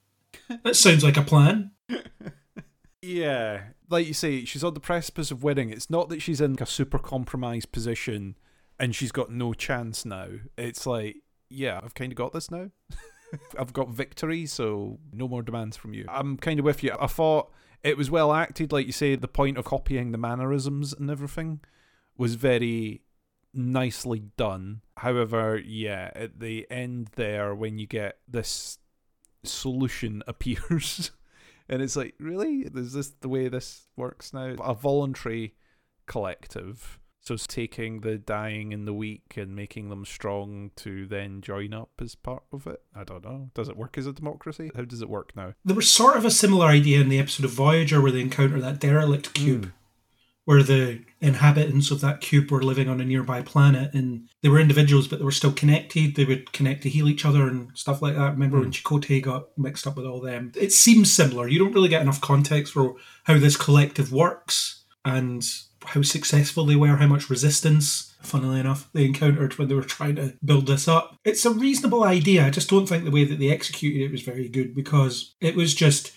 That 0.64 0.76
sounds 0.76 1.04
like 1.04 1.18
a 1.18 1.22
plan. 1.22 1.72
Yeah, 3.04 3.64
like 3.90 4.08
you 4.08 4.14
say, 4.14 4.46
she's 4.46 4.64
on 4.64 4.76
the 4.76 4.80
precipice 4.80 5.30
of 5.30 5.44
winning. 5.44 5.70
It's 5.70 5.90
not 5.90 6.08
that 6.08 6.22
she's 6.22 6.40
in 6.40 6.56
a 6.58 6.66
super 6.66 6.98
compromised 6.98 7.74
position 7.74 8.38
and 8.80 8.96
she's 8.96 9.12
got 9.12 9.30
no 9.30 9.54
chance 9.54 10.06
now. 10.06 10.28
It's 10.58 10.88
like, 10.88 11.18
yeah, 11.50 11.82
I've 11.84 11.96
kind 11.96 12.14
of 12.14 12.18
got 12.18 12.32
this 12.32 12.50
now. 12.50 12.70
I've 13.60 13.74
got 13.74 13.90
victory, 13.90 14.46
so 14.46 15.00
no 15.12 15.28
more 15.28 15.42
demands 15.42 15.76
from 15.76 15.94
you. 15.94 16.06
I'm 16.08 16.38
kind 16.38 16.60
of 16.60 16.66
with 16.66 16.82
you. 16.82 16.96
I 16.98 17.08
thought 17.08 17.52
it 17.84 17.98
was 17.98 18.10
well 18.10 18.32
acted, 18.32 18.72
like 18.72 18.86
you 18.86 18.94
say, 18.94 19.18
the 19.18 19.28
point 19.28 19.58
of 19.58 19.66
copying 19.66 20.14
the 20.14 20.18
mannerisms 20.18 20.94
and 20.94 21.12
everything 21.12 21.60
was 22.18 22.36
very 22.36 23.02
nicely 23.54 24.24
done. 24.38 24.80
However, 24.96 25.58
yeah, 25.58 26.12
at 26.16 26.40
the 26.40 26.66
end 26.72 27.10
there, 27.16 27.54
when 27.54 27.78
you 27.78 27.86
get 27.86 28.20
this 28.30 28.78
solution 29.44 30.24
appears, 30.28 31.12
and 31.70 31.82
it's 31.82 31.96
like, 31.96 32.16
really? 32.20 32.68
Is 32.74 32.94
this 32.94 33.12
the 33.22 33.30
way 33.30 33.48
this 33.48 33.88
works 33.96 34.34
now? 34.34 34.56
A 34.64 34.74
voluntary 34.74 35.56
collective. 36.06 37.00
So 37.22 37.36
it's 37.36 37.48
taking 37.48 38.02
the 38.02 38.18
dying 38.18 38.74
and 38.74 38.86
the 38.86 38.94
weak 38.94 39.36
and 39.38 39.56
making 39.56 39.88
them 39.88 40.04
strong 40.04 40.72
to 40.76 41.06
then 41.06 41.40
join 41.40 41.74
up 41.74 41.92
as 42.02 42.16
part 42.16 42.44
of 42.52 42.68
it. 42.68 42.82
I 42.94 43.06
don't 43.06 43.24
know. 43.24 43.50
Does 43.54 43.70
it 43.70 43.78
work 43.78 43.98
as 43.98 44.06
a 44.06 44.12
democracy? 44.12 44.72
How 44.76 44.84
does 44.84 45.02
it 45.02 45.10
work 45.10 45.34
now? 45.34 45.54
There 45.64 45.76
was 45.76 45.90
sort 45.90 46.18
of 46.18 46.26
a 46.26 46.32
similar 46.32 46.68
idea 46.68 47.00
in 47.00 47.08
the 47.08 47.20
episode 47.20 47.46
of 47.46 47.52
Voyager 47.52 48.02
where 48.02 48.12
they 48.12 48.20
encounter 48.20 48.60
that 48.60 48.80
derelict 48.80 49.34
cube, 49.34 49.66
hmm. 49.68 49.72
Where 50.46 50.64
the 50.64 51.02
inhabitants 51.22 51.90
of 51.90 52.02
that 52.02 52.20
cube 52.20 52.52
were 52.52 52.62
living 52.62 52.90
on 52.90 53.00
a 53.00 53.06
nearby 53.06 53.42
planet 53.42 53.94
and 53.94 54.28
they 54.42 54.50
were 54.50 54.60
individuals, 54.60 55.08
but 55.08 55.20
they 55.20 55.26
were 55.26 55.32
still 55.32 55.54
connected. 55.54 56.16
They 56.16 56.26
would 56.26 56.52
connect 56.52 56.84
to 56.84 56.90
heal 56.90 57.08
each 57.08 57.26
other 57.26 57.48
and 57.48 57.70
stuff 57.76 58.02
like 58.02 58.16
that. 58.16 58.34
Remember 58.34 58.60
when 58.60 58.68
hmm. 58.68 58.72
Chakotay 58.72 59.22
got 59.22 59.58
mixed 59.58 59.88
up 59.88 59.96
with 59.96 60.06
all 60.06 60.20
them? 60.20 60.52
It 60.56 60.74
seems 60.74 61.14
similar. 61.14 61.48
You 61.48 61.60
don't 61.60 61.74
really 61.74 61.90
get 61.90 62.02
enough 62.02 62.20
context 62.20 62.74
for 62.74 62.96
how 63.24 63.38
this 63.38 63.56
collective 63.56 64.12
works 64.12 64.84
and 65.06 65.44
how 65.86 66.02
successful 66.02 66.66
they 66.66 66.76
were, 66.76 66.96
how 66.96 67.08
much 67.08 67.30
resistance, 67.30 68.14
funnily 68.22 68.60
enough, 68.60 68.90
they 68.94 69.06
encountered 69.06 69.58
when 69.58 69.68
they 69.68 69.76
were 69.76 69.84
trying 69.84 70.16
to 70.16 70.34
build 70.44 70.68
this 70.68 70.88
up. 70.88 71.18
It's 71.26 71.46
a 71.46 71.52
reasonable 71.52 72.04
idea. 72.04 72.46
I 72.46 72.50
just 72.50 72.70
don't 72.70 72.88
think 72.88 73.04
the 73.04 73.12
way 73.12 73.26
that 73.26 73.40
they 73.40 73.50
executed 73.50 74.02
it 74.02 74.12
was 74.12 74.22
very 74.22 74.48
good 74.48 74.76
because 74.76 75.36
it 75.42 75.56
was 75.56 75.74
just 75.74 76.14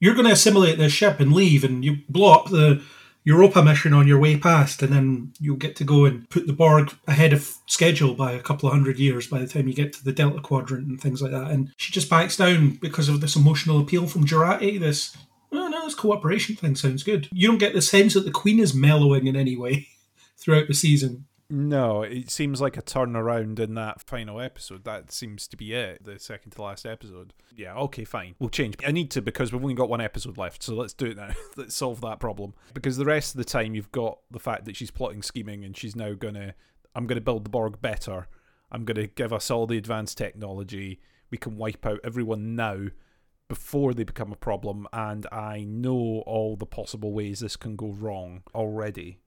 you're 0.00 0.14
going 0.14 0.26
to 0.26 0.32
assimilate 0.32 0.78
this 0.78 0.92
ship 0.92 1.20
and 1.20 1.32
leave, 1.32 1.62
and 1.62 1.84
you 1.84 1.98
blow 2.08 2.32
up 2.32 2.50
the 2.50 2.82
Europa 3.24 3.62
mission 3.62 3.92
on 3.92 4.08
your 4.08 4.18
way 4.18 4.36
past, 4.36 4.82
and 4.82 4.92
then 4.92 5.32
you'll 5.38 5.56
get 5.56 5.76
to 5.76 5.84
go 5.84 6.04
and 6.04 6.28
put 6.28 6.46
the 6.46 6.52
Borg 6.52 6.92
ahead 7.06 7.32
of 7.32 7.54
schedule 7.66 8.14
by 8.14 8.32
a 8.32 8.40
couple 8.40 8.68
of 8.68 8.74
hundred 8.74 8.98
years 8.98 9.28
by 9.28 9.38
the 9.38 9.46
time 9.46 9.68
you 9.68 9.74
get 9.74 9.92
to 9.92 10.04
the 10.04 10.12
Delta 10.12 10.40
Quadrant 10.40 10.88
and 10.88 11.00
things 11.00 11.22
like 11.22 11.30
that. 11.30 11.50
And 11.50 11.72
she 11.76 11.92
just 11.92 12.10
backs 12.10 12.36
down 12.36 12.70
because 12.80 13.08
of 13.08 13.20
this 13.20 13.36
emotional 13.36 13.80
appeal 13.80 14.06
from 14.06 14.26
Jurati, 14.26 14.78
this 14.80 15.16
oh 15.52 15.68
no, 15.68 15.84
this 15.84 15.94
cooperation 15.94 16.56
thing 16.56 16.74
sounds 16.74 17.02
good. 17.02 17.28
You 17.32 17.48
don't 17.48 17.58
get 17.58 17.74
the 17.74 17.82
sense 17.82 18.14
that 18.14 18.24
the 18.24 18.30
Queen 18.30 18.58
is 18.58 18.74
mellowing 18.74 19.26
in 19.26 19.36
any 19.36 19.56
way 19.56 19.88
throughout 20.36 20.66
the 20.66 20.74
season. 20.74 21.26
No, 21.54 22.00
it 22.00 22.30
seems 22.30 22.62
like 22.62 22.78
a 22.78 22.82
turnaround 22.82 23.58
in 23.58 23.74
that 23.74 24.00
final 24.00 24.40
episode. 24.40 24.84
That 24.84 25.12
seems 25.12 25.46
to 25.48 25.56
be 25.58 25.74
it, 25.74 26.02
the 26.02 26.18
second 26.18 26.52
to 26.52 26.62
last 26.62 26.86
episode. 26.86 27.34
Yeah, 27.54 27.74
okay, 27.74 28.04
fine. 28.06 28.36
We'll 28.38 28.48
change. 28.48 28.76
I 28.86 28.90
need 28.90 29.10
to 29.10 29.20
because 29.20 29.52
we've 29.52 29.60
only 29.60 29.74
got 29.74 29.90
one 29.90 30.00
episode 30.00 30.38
left, 30.38 30.62
so 30.62 30.74
let's 30.74 30.94
do 30.94 31.08
it 31.08 31.18
now. 31.18 31.28
let's 31.58 31.74
solve 31.74 32.00
that 32.00 32.20
problem. 32.20 32.54
Because 32.72 32.96
the 32.96 33.04
rest 33.04 33.34
of 33.34 33.38
the 33.38 33.44
time, 33.44 33.74
you've 33.74 33.92
got 33.92 34.20
the 34.30 34.38
fact 34.38 34.64
that 34.64 34.76
she's 34.76 34.90
plotting, 34.90 35.20
scheming, 35.20 35.62
and 35.62 35.76
she's 35.76 35.94
now 35.94 36.14
going 36.14 36.36
to, 36.36 36.54
I'm 36.94 37.06
going 37.06 37.16
to 37.16 37.24
build 37.24 37.44
the 37.44 37.50
Borg 37.50 37.82
better. 37.82 38.28
I'm 38.70 38.86
going 38.86 38.96
to 38.96 39.08
give 39.08 39.34
us 39.34 39.50
all 39.50 39.66
the 39.66 39.76
advanced 39.76 40.16
technology. 40.16 41.02
We 41.30 41.36
can 41.36 41.58
wipe 41.58 41.84
out 41.84 42.00
everyone 42.02 42.56
now 42.56 42.86
before 43.48 43.92
they 43.92 44.04
become 44.04 44.32
a 44.32 44.36
problem, 44.36 44.88
and 44.90 45.26
I 45.30 45.64
know 45.68 46.22
all 46.24 46.56
the 46.56 46.64
possible 46.64 47.12
ways 47.12 47.40
this 47.40 47.56
can 47.56 47.76
go 47.76 47.88
wrong 47.88 48.42
already 48.54 49.18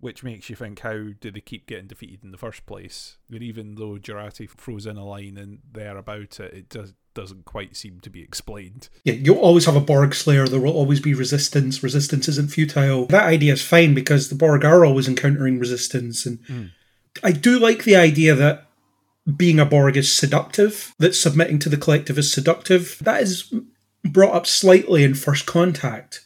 which 0.00 0.22
makes 0.22 0.48
you 0.48 0.56
think 0.56 0.80
how 0.80 1.08
do 1.20 1.30
they 1.30 1.40
keep 1.40 1.66
getting 1.66 1.88
defeated 1.88 2.20
in 2.22 2.30
the 2.30 2.38
first 2.38 2.66
place? 2.66 3.16
And 3.32 3.42
even 3.42 3.74
though 3.74 3.96
Jurati 3.96 4.48
throws 4.48 4.86
in 4.86 4.96
a 4.96 5.04
line 5.04 5.36
and 5.36 5.58
there 5.70 5.96
about 5.96 6.40
it, 6.40 6.54
it 6.54 6.68
does 6.68 6.94
doesn't 7.14 7.44
quite 7.44 7.76
seem 7.76 7.98
to 7.98 8.10
be 8.10 8.22
explained. 8.22 8.88
Yeah, 9.02 9.14
you'll 9.14 9.38
always 9.38 9.64
have 9.64 9.74
a 9.74 9.80
Borg 9.80 10.14
Slayer. 10.14 10.46
There 10.46 10.60
will 10.60 10.76
always 10.76 11.00
be 11.00 11.14
resistance. 11.14 11.82
Resistance 11.82 12.28
isn't 12.28 12.52
futile. 12.52 13.06
That 13.06 13.26
idea 13.26 13.54
is 13.54 13.64
fine 13.64 13.92
because 13.92 14.28
the 14.28 14.36
Borg 14.36 14.64
are 14.64 14.84
always 14.84 15.08
encountering 15.08 15.58
resistance, 15.58 16.24
and 16.24 16.38
hmm. 16.46 16.66
I 17.24 17.32
do 17.32 17.58
like 17.58 17.82
the 17.82 17.96
idea 17.96 18.36
that 18.36 18.66
being 19.36 19.58
a 19.58 19.66
Borg 19.66 19.96
is 19.96 20.12
seductive. 20.12 20.94
That 20.98 21.14
submitting 21.14 21.58
to 21.60 21.68
the 21.68 21.76
collective 21.76 22.18
is 22.18 22.32
seductive. 22.32 22.98
That 23.00 23.22
is 23.22 23.52
brought 24.04 24.34
up 24.34 24.46
slightly 24.46 25.02
in 25.02 25.14
First 25.14 25.44
Contact 25.44 26.24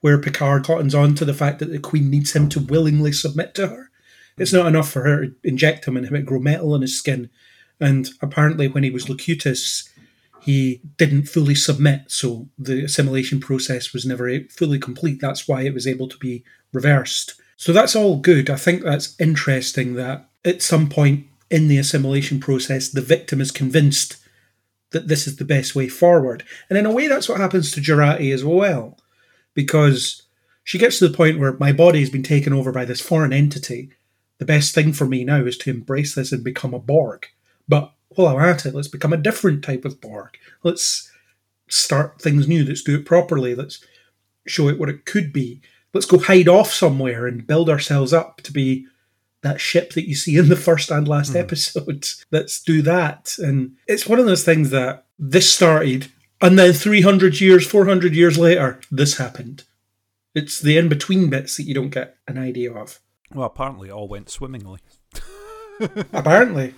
where 0.00 0.18
Picard 0.18 0.64
cottons 0.64 0.94
on 0.94 1.14
to 1.14 1.24
the 1.24 1.34
fact 1.34 1.58
that 1.58 1.70
the 1.70 1.78
Queen 1.78 2.10
needs 2.10 2.34
him 2.34 2.48
to 2.50 2.60
willingly 2.60 3.12
submit 3.12 3.54
to 3.54 3.68
her. 3.68 3.90
It's 4.38 4.52
not 4.52 4.66
enough 4.66 4.90
for 4.90 5.02
her 5.02 5.26
to 5.26 5.34
inject 5.42 5.86
him 5.86 5.96
and 5.96 6.04
have 6.06 6.14
it 6.14 6.26
grow 6.26 6.38
metal 6.38 6.74
on 6.74 6.82
his 6.82 6.98
skin. 6.98 7.30
And 7.80 8.08
apparently, 8.20 8.68
when 8.68 8.82
he 8.82 8.90
was 8.90 9.08
Locutus, 9.08 9.88
he 10.40 10.80
didn't 10.96 11.28
fully 11.28 11.54
submit, 11.54 12.02
so 12.06 12.48
the 12.58 12.84
assimilation 12.84 13.40
process 13.40 13.92
was 13.92 14.06
never 14.06 14.30
fully 14.50 14.78
complete. 14.78 15.20
That's 15.20 15.48
why 15.48 15.62
it 15.62 15.74
was 15.74 15.86
able 15.86 16.08
to 16.08 16.16
be 16.18 16.44
reversed. 16.72 17.34
So 17.56 17.72
that's 17.72 17.96
all 17.96 18.18
good. 18.18 18.48
I 18.48 18.56
think 18.56 18.82
that's 18.82 19.18
interesting 19.18 19.94
that 19.94 20.28
at 20.44 20.62
some 20.62 20.88
point 20.88 21.26
in 21.50 21.68
the 21.68 21.78
assimilation 21.78 22.38
process, 22.38 22.88
the 22.88 23.00
victim 23.00 23.40
is 23.40 23.50
convinced 23.50 24.18
that 24.90 25.08
this 25.08 25.26
is 25.26 25.36
the 25.36 25.44
best 25.44 25.74
way 25.74 25.88
forward. 25.88 26.44
And 26.68 26.78
in 26.78 26.86
a 26.86 26.92
way, 26.92 27.08
that's 27.08 27.28
what 27.28 27.40
happens 27.40 27.72
to 27.72 27.80
Jurati 27.80 28.32
as 28.32 28.44
well 28.44 28.98
because 29.56 30.22
she 30.62 30.78
gets 30.78 31.00
to 31.00 31.08
the 31.08 31.16
point 31.16 31.40
where 31.40 31.54
my 31.54 31.72
body 31.72 31.98
has 31.98 32.10
been 32.10 32.22
taken 32.22 32.52
over 32.52 32.70
by 32.70 32.84
this 32.84 33.00
foreign 33.00 33.32
entity. 33.32 33.90
The 34.38 34.44
best 34.44 34.74
thing 34.74 34.92
for 34.92 35.06
me 35.06 35.24
now 35.24 35.40
is 35.40 35.58
to 35.58 35.70
embrace 35.70 36.14
this 36.14 36.30
and 36.30 36.44
become 36.44 36.74
a 36.74 36.78
Borg. 36.78 37.26
But 37.66 37.92
while 38.10 38.36
I'm 38.36 38.44
at 38.44 38.66
it, 38.66 38.74
let's 38.74 38.86
become 38.86 39.12
a 39.12 39.18
different 39.18 39.64
type 39.64 39.84
of 39.84 40.00
Borg. 40.00 40.36
Let's 40.62 41.10
start 41.68 42.20
things 42.20 42.46
new. 42.46 42.64
Let's 42.64 42.82
do 42.82 42.96
it 42.96 43.06
properly. 43.06 43.54
Let's 43.54 43.84
show 44.46 44.68
it 44.68 44.78
what 44.78 44.88
it 44.88 45.06
could 45.06 45.32
be. 45.32 45.60
Let's 45.92 46.06
go 46.06 46.18
hide 46.18 46.48
off 46.48 46.72
somewhere 46.72 47.26
and 47.26 47.46
build 47.46 47.70
ourselves 47.70 48.12
up 48.12 48.42
to 48.42 48.52
be 48.52 48.86
that 49.42 49.60
ship 49.60 49.92
that 49.92 50.08
you 50.08 50.14
see 50.14 50.36
in 50.36 50.48
the 50.48 50.56
first 50.56 50.90
and 50.90 51.08
last 51.08 51.30
hmm. 51.30 51.38
episodes. 51.38 52.24
Let's 52.30 52.60
do 52.62 52.82
that. 52.82 53.36
And 53.38 53.76
it's 53.86 54.06
one 54.06 54.18
of 54.18 54.26
those 54.26 54.44
things 54.44 54.70
that 54.70 55.06
this 55.18 55.52
started 55.52 56.10
and 56.40 56.58
then 56.58 56.72
300 56.72 57.40
years, 57.40 57.66
400 57.66 58.14
years 58.14 58.38
later, 58.38 58.80
this 58.90 59.16
happened. 59.16 59.64
It's 60.34 60.60
the 60.60 60.76
in 60.76 60.88
between 60.88 61.30
bits 61.30 61.56
that 61.56 61.64
you 61.64 61.74
don't 61.74 61.90
get 61.90 62.16
an 62.28 62.38
idea 62.38 62.72
of. 62.72 63.00
Well, 63.34 63.46
apparently, 63.46 63.88
it 63.88 63.92
all 63.92 64.08
went 64.08 64.28
swimmingly. 64.30 64.80
Apparently. 66.12 66.74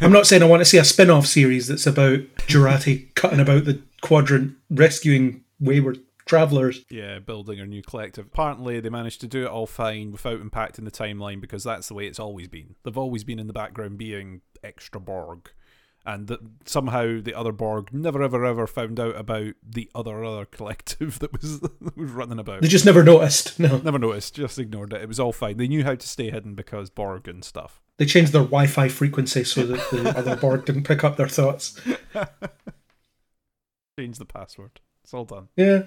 I'm 0.00 0.12
not 0.12 0.26
saying 0.26 0.42
I 0.42 0.46
want 0.46 0.60
to 0.60 0.64
see 0.64 0.78
a 0.78 0.84
spin 0.84 1.10
off 1.10 1.26
series 1.26 1.68
that's 1.68 1.86
about 1.86 2.20
Jurati 2.46 3.14
cutting 3.14 3.40
about 3.40 3.64
the 3.64 3.82
quadrant, 4.00 4.56
rescuing 4.70 5.44
wayward 5.60 5.98
travellers. 6.26 6.84
Yeah, 6.90 7.18
building 7.18 7.60
a 7.60 7.66
new 7.66 7.82
collective. 7.82 8.26
Apparently, 8.26 8.80
they 8.80 8.90
managed 8.90 9.20
to 9.22 9.26
do 9.26 9.44
it 9.44 9.50
all 9.50 9.66
fine 9.66 10.12
without 10.12 10.40
impacting 10.40 10.84
the 10.84 10.90
timeline 10.90 11.40
because 11.40 11.64
that's 11.64 11.88
the 11.88 11.94
way 11.94 12.06
it's 12.06 12.20
always 12.20 12.48
been. 12.48 12.76
They've 12.84 12.96
always 12.96 13.24
been 13.24 13.38
in 13.38 13.46
the 13.46 13.52
background 13.52 13.98
being 13.98 14.42
extra 14.62 15.00
Borg. 15.00 15.50
And 16.08 16.26
that 16.28 16.40
somehow 16.64 17.20
the 17.20 17.34
other 17.34 17.52
Borg 17.52 17.92
never, 17.92 18.22
ever, 18.22 18.42
ever 18.42 18.66
found 18.66 18.98
out 18.98 19.14
about 19.14 19.52
the 19.62 19.90
other 19.94 20.24
other 20.24 20.46
collective 20.46 21.18
that 21.20 21.38
was 21.38 21.60
that 21.60 21.96
was 21.98 22.10
running 22.10 22.38
about. 22.38 22.62
They 22.62 22.68
just 22.68 22.86
never 22.86 23.04
noticed. 23.04 23.58
No. 23.68 23.76
Never 23.76 23.98
noticed, 23.98 24.36
just 24.36 24.58
ignored 24.58 24.94
it. 24.94 25.02
It 25.02 25.08
was 25.08 25.20
all 25.20 25.32
fine. 25.32 25.58
They 25.58 25.68
knew 25.68 25.84
how 25.84 25.96
to 25.96 26.08
stay 26.08 26.30
hidden 26.30 26.54
because 26.54 26.88
Borg 26.88 27.28
and 27.28 27.44
stuff. 27.44 27.82
They 27.98 28.06
changed 28.06 28.32
their 28.32 28.40
Wi 28.40 28.66
Fi 28.68 28.88
frequency 28.88 29.44
so 29.44 29.66
that 29.66 29.90
the 29.90 30.10
other 30.16 30.36
Borg 30.36 30.64
didn't 30.64 30.84
pick 30.84 31.04
up 31.04 31.18
their 31.18 31.28
thoughts. 31.28 31.78
Change 33.98 34.16
the 34.16 34.24
password. 34.24 34.80
It's 35.04 35.12
all 35.12 35.26
done. 35.26 35.48
Yeah. 35.56 35.82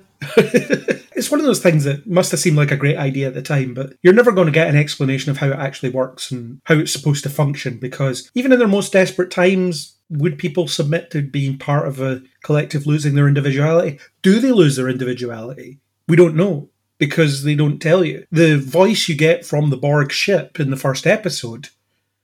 it's 1.15 1.31
one 1.31 1.39
of 1.39 1.45
those 1.45 1.61
things 1.61 1.83
that 1.85 2.05
must 2.05 2.29
have 2.31 2.39
seemed 2.39 2.57
like 2.57 2.71
a 2.71 2.77
great 2.77 2.97
idea 2.97 3.27
at 3.27 3.33
the 3.33 3.41
time, 3.41 3.73
but 3.73 3.93
you're 4.03 4.13
never 4.13 4.31
going 4.31 4.47
to 4.47 4.51
get 4.51 4.67
an 4.67 4.75
explanation 4.75 5.31
of 5.31 5.37
how 5.37 5.47
it 5.47 5.59
actually 5.59 5.91
works 5.91 6.31
and 6.31 6.61
how 6.65 6.75
it's 6.75 6.91
supposed 6.91 7.23
to 7.23 7.29
function 7.29 7.77
because 7.77 8.29
even 8.35 8.51
in 8.51 8.59
their 8.59 8.67
most 8.67 8.93
desperate 8.93 9.31
times, 9.31 9.97
would 10.11 10.37
people 10.37 10.67
submit 10.67 11.09
to 11.11 11.21
being 11.21 11.57
part 11.57 11.87
of 11.87 11.99
a 12.01 12.21
collective 12.43 12.85
losing 12.85 13.15
their 13.15 13.27
individuality? 13.27 13.99
Do 14.21 14.39
they 14.39 14.51
lose 14.51 14.75
their 14.75 14.89
individuality? 14.89 15.79
We 16.07 16.17
don't 16.17 16.35
know 16.35 16.69
because 16.97 17.43
they 17.43 17.55
don't 17.55 17.79
tell 17.79 18.03
you. 18.03 18.25
The 18.31 18.59
voice 18.59 19.07
you 19.07 19.15
get 19.15 19.45
from 19.45 19.69
the 19.69 19.77
Borg 19.77 20.11
ship 20.11 20.59
in 20.59 20.69
the 20.69 20.77
first 20.77 21.07
episode 21.07 21.69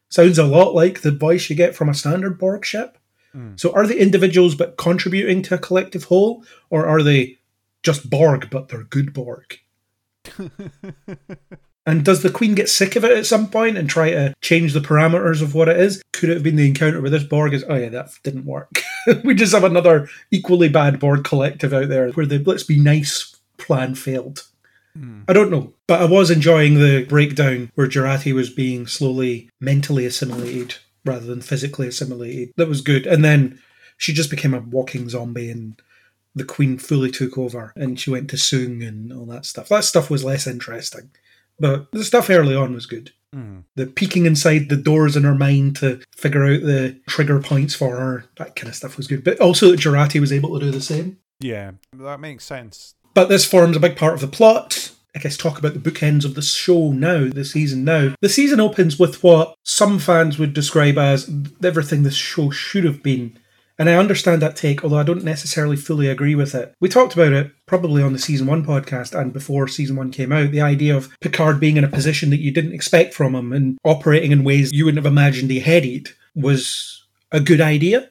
sounds 0.10 0.38
a 0.38 0.44
lot 0.44 0.76
like 0.76 1.02
the 1.02 1.12
voice 1.12 1.50
you 1.50 1.56
get 1.56 1.76
from 1.76 1.90
a 1.90 1.94
standard 1.94 2.38
Borg 2.38 2.66
ship. 2.66 2.98
Hmm. 3.32 3.54
So 3.56 3.72
are 3.74 3.88
they 3.88 3.98
individuals 3.98 4.56
but 4.56 4.78
contributing 4.78 5.42
to 5.44 5.56
a 5.56 5.60
collective 5.60 6.06
whole, 6.06 6.44
or 6.70 6.86
are 6.86 7.02
they 7.02 7.38
just 7.84 8.10
Borg 8.10 8.50
but 8.50 8.68
they're 8.68 8.84
good 8.84 9.14
Borg? 9.14 9.60
and 11.88 12.04
does 12.04 12.22
the 12.22 12.30
Queen 12.30 12.54
get 12.54 12.70
sick 12.70 12.98
of 12.98 13.06
it 13.06 13.18
at 13.18 13.26
some 13.26 13.50
point 13.50 13.78
and 13.78 13.90
try 13.90 14.12
to 14.12 14.34
change 14.42 14.74
the 14.74 14.82
parameters 14.82 15.42
of 15.42 15.56
what 15.56 15.70
it 15.70 15.80
is? 15.80 16.04
Could 16.12 16.30
it 16.30 16.34
have 16.34 16.44
been 16.44 16.58
the 16.58 16.68
encounter 16.68 17.00
with 17.02 17.14
this 17.14 17.24
Borg? 17.24 17.54
Is 17.54 17.64
oh 17.68 17.76
yeah, 17.76 17.90
that 17.90 18.10
didn't 18.24 18.46
work. 18.46 18.84
we 19.24 19.34
just 19.34 19.54
have 19.54 19.64
another 19.64 20.10
equally 20.30 20.68
bad 20.68 21.00
Borg 21.00 21.24
collective 21.24 21.74
out 21.74 21.88
there 21.88 22.10
where 22.12 22.26
the 22.26 22.40
let's 22.40 22.64
be 22.64 22.78
nice 22.78 23.36
plan 23.58 23.96
failed. 23.96 24.46
Hmm. 24.94 25.22
I 25.30 25.34
don't 25.34 25.50
know, 25.50 25.74
but 25.88 26.02
I 26.02 26.06
was 26.06 26.30
enjoying 26.30 26.76
the 26.76 27.06
breakdown 27.06 27.72
where 27.76 27.88
Jurati 27.88 28.34
was 28.34 28.50
being 28.50 28.86
slowly 28.86 29.50
mentally 29.62 30.06
assimilated 30.06 30.76
rather 31.06 31.26
than 31.26 31.42
physically 31.42 31.88
assimilated. 31.88 32.52
That 32.58 32.68
was 32.68 32.82
good. 32.82 33.08
And 33.08 33.24
then 33.24 33.62
she 33.96 34.14
just 34.14 34.30
became 34.30 34.54
a 34.54 34.60
walking 34.60 35.08
zombie 35.08 35.50
and 35.50 35.82
the 36.36 36.44
Queen 36.44 36.78
fully 36.78 37.12
took 37.12 37.38
over 37.38 37.72
and 37.76 38.00
she 38.00 38.12
went 38.12 38.30
to 38.30 38.36
Soong 38.36 38.86
and 38.86 39.14
all 39.14 39.26
that 39.28 39.46
stuff. 39.46 39.70
That 39.70 39.86
stuff 39.86 40.10
was 40.10 40.26
less 40.26 40.46
interesting. 40.46 41.12
But 41.60 41.92
the 41.92 42.04
stuff 42.04 42.30
early 42.30 42.56
on 42.56 42.74
was 42.74 42.86
good. 42.86 43.12
Hmm. 43.34 43.60
The 43.76 43.88
peeking 43.88 44.26
inside 44.26 44.70
the 44.70 44.78
doors 44.78 45.16
in 45.16 45.24
her 45.24 45.36
mind 45.36 45.76
to 45.78 46.02
figure 46.16 46.46
out 46.46 46.62
the 46.62 47.00
trigger 47.08 47.40
points 47.40 47.76
for 47.76 47.98
her, 47.98 48.26
that 48.38 48.56
kind 48.56 48.70
of 48.70 48.76
stuff 48.76 48.98
was 48.98 49.08
good. 49.08 49.24
But 49.24 49.40
also 49.40 49.72
that 49.72 49.80
Jurati 49.80 50.20
was 50.20 50.32
able 50.32 50.58
to 50.58 50.66
do 50.66 50.72
the 50.72 50.82
same. 50.82 51.18
Yeah, 51.40 51.72
that 51.94 52.20
makes 52.20 52.46
sense. 52.46 52.96
But 53.14 53.30
this 53.30 53.46
forms 53.46 53.76
a 53.76 53.82
big 53.82 53.98
part 53.98 54.14
of 54.14 54.22
the 54.22 54.28
plot. 54.28 54.92
I 55.16 55.20
guess 55.20 55.36
talk 55.36 55.58
about 55.58 55.74
the 55.74 55.80
bookends 55.80 56.26
of 56.26 56.36
the 56.36 56.44
show 56.44 56.92
now, 56.92 57.30
the 57.30 57.44
season 57.44 57.84
now. 57.84 58.14
The 58.22 58.30
season 58.30 58.60
opens 58.60 59.00
with 59.00 59.24
what 59.24 59.56
some 59.64 59.98
fans 59.98 60.38
would 60.38 60.54
describe 60.54 61.00
as 61.00 61.30
everything 61.64 62.04
this 62.04 62.16
show 62.16 62.52
should 62.52 62.84
have 62.84 63.02
been. 63.02 63.40
And 63.80 63.90
I 63.90 63.95
understand 63.95 64.41
that 64.41 64.56
take, 64.56 64.84
although 64.84 64.98
I 64.98 65.04
don't 65.04 65.24
necessarily 65.24 65.76
fully 65.76 66.08
agree 66.08 66.36
with 66.36 66.56
it. 66.56 66.74
We 66.80 66.90
talked 66.90 67.14
about 67.14 67.34
it 67.34 67.52
probably 67.68 68.02
on 68.02 68.14
the 68.14 68.20
season 68.20 68.48
one 68.48 68.66
podcast 68.66 69.20
and 69.20 69.32
before 69.32 69.68
season 69.68 69.95
one 69.95 70.12
came 70.12 70.32
out. 70.32 70.52
The 70.52 70.62
idea 70.62 70.98
of 70.98 71.16
Picard 71.20 71.60
being 71.60 71.78
in 71.78 71.84
a 71.84 71.90
position 71.90 72.32
that 72.32 72.40
you 72.40 72.52
didn't 72.52 72.74
expect 72.74 73.14
from 73.14 73.36
him 73.36 73.54
and 73.54 73.78
operating 73.84 74.32
in 74.32 74.44
ways 74.44 74.72
you 74.74 74.86
wouldn't 74.86 75.04
have 75.04 75.12
imagined 75.12 75.52
he 75.52 75.60
headed 75.60 76.10
was 76.36 77.06
a 77.32 77.40
good 77.40 77.62
idea. 77.62 78.10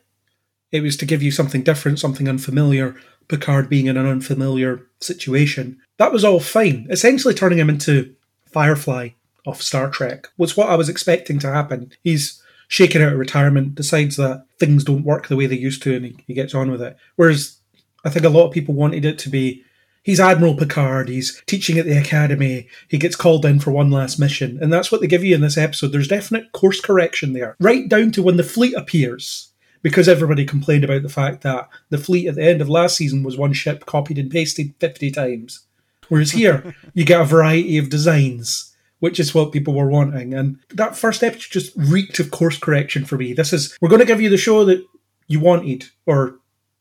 It 0.71 0.83
was 0.83 0.97
to 0.99 1.07
give 1.07 1.23
you 1.23 1.31
something 1.31 1.63
different, 1.63 1.99
something 1.99 2.29
unfamiliar. 2.29 2.97
Picard 3.29 3.69
being 3.69 3.87
in 3.87 3.97
an 3.97 4.07
unfamiliar 4.07 4.87
situation. 5.01 5.81
That 5.99 6.13
was 6.13 6.25
all 6.25 6.39
fine. 6.39 6.87
Essentially 6.91 7.35
turning 7.35 7.59
him 7.59 7.71
into 7.71 8.15
Firefly 8.47 9.11
off 9.47 9.63
Star 9.63 9.91
Trek 9.91 10.29
was 10.37 10.57
what 10.57 10.69
I 10.69 10.77
was 10.77 10.89
expecting 10.89 11.39
to 11.41 11.53
happen. 11.53 11.93
He's 12.03 12.43
shaken 12.69 13.03
out 13.03 13.13
of 13.13 13.19
retirement, 13.19 13.75
decides 13.75 14.17
that 14.17 14.47
things 14.59 14.85
don't 14.85 15.05
work 15.05 15.29
the 15.29 15.37
way 15.37 15.47
they 15.47 15.57
used 15.57 15.83
to, 15.83 15.95
and 15.95 16.05
he, 16.05 16.17
he 16.27 16.35
gets 16.35 16.55
on 16.55 16.71
with 16.71 16.83
it. 16.83 16.97
Whereas 17.17 17.59
I 18.05 18.11
think 18.11 18.25
a 18.25 18.31
lot 18.31 18.47
of 18.47 18.53
people 18.53 18.75
wanted 18.75 19.05
it 19.05 19.19
to 19.21 19.29
be 19.29 19.65
he's 20.03 20.21
Admiral 20.21 20.55
Picard, 20.55 21.09
he's 21.09 21.43
teaching 21.47 21.79
at 21.79 21.85
the 21.85 21.99
academy, 21.99 22.69
he 22.89 22.97
gets 22.97 23.17
called 23.17 23.45
in 23.45 23.59
for 23.59 23.73
one 23.73 23.91
last 23.91 24.19
mission, 24.19 24.59
and 24.63 24.73
that's 24.73 24.91
what 24.91 25.01
they 25.01 25.09
give 25.09 25.25
you 25.25 25.35
in 25.35 25.41
this 25.41 25.59
episode. 25.59 25.89
There's 25.89 26.09
definite 26.09 26.53
course 26.53 26.81
correction 26.81 27.33
there, 27.33 27.57
right 27.59 27.89
down 27.89 28.13
to 28.13 28.23
when 28.23 28.37
the 28.37 28.43
fleet 28.43 28.75
appears. 28.75 29.53
Because 29.83 30.09
everybody 30.09 30.45
complained 30.45 30.83
about 30.83 31.03
the 31.03 31.09
fact 31.09 31.43
that 31.43 31.69
the 31.91 31.99
fleet 31.99 32.27
at 32.27 32.35
the 32.35 32.43
end 32.43 32.61
of 32.61 32.69
last 32.69 32.97
season 32.97 33.23
was 33.23 33.37
one 33.37 33.53
ship 33.53 33.87
copied 33.87 34.19
and 34.19 34.29
pasted 34.29 34.75
50 34.81 35.13
times. 35.13 35.65
Whereas 36.09 36.33
here, 36.33 36.75
you 36.95 37.05
get 37.05 37.21
a 37.21 37.25
variety 37.25 37.79
of 37.79 37.91
designs 37.91 38.75
which 39.01 39.21
is 39.21 39.35
what 39.35 39.53
people 39.53 39.75
were 39.75 39.91
wanting. 39.91 40.35
And 40.35 40.59
that 40.71 40.97
first 40.97 41.23
episode 41.23 41.51
just 41.51 41.77
reeked 41.77 42.19
of 42.19 42.31
course 42.31 42.59
correction 42.59 43.05
for 43.05 43.17
me. 43.17 43.33
This 43.33 43.53
is 43.53 43.77
we're 43.81 43.89
going 43.89 44.01
to 44.01 44.07
give 44.07 44.21
you 44.21 44.31
the 44.31 44.37
show 44.37 44.65
that 44.65 44.85
you 45.29 45.41
wanted, 45.41 45.85
or 46.07 46.39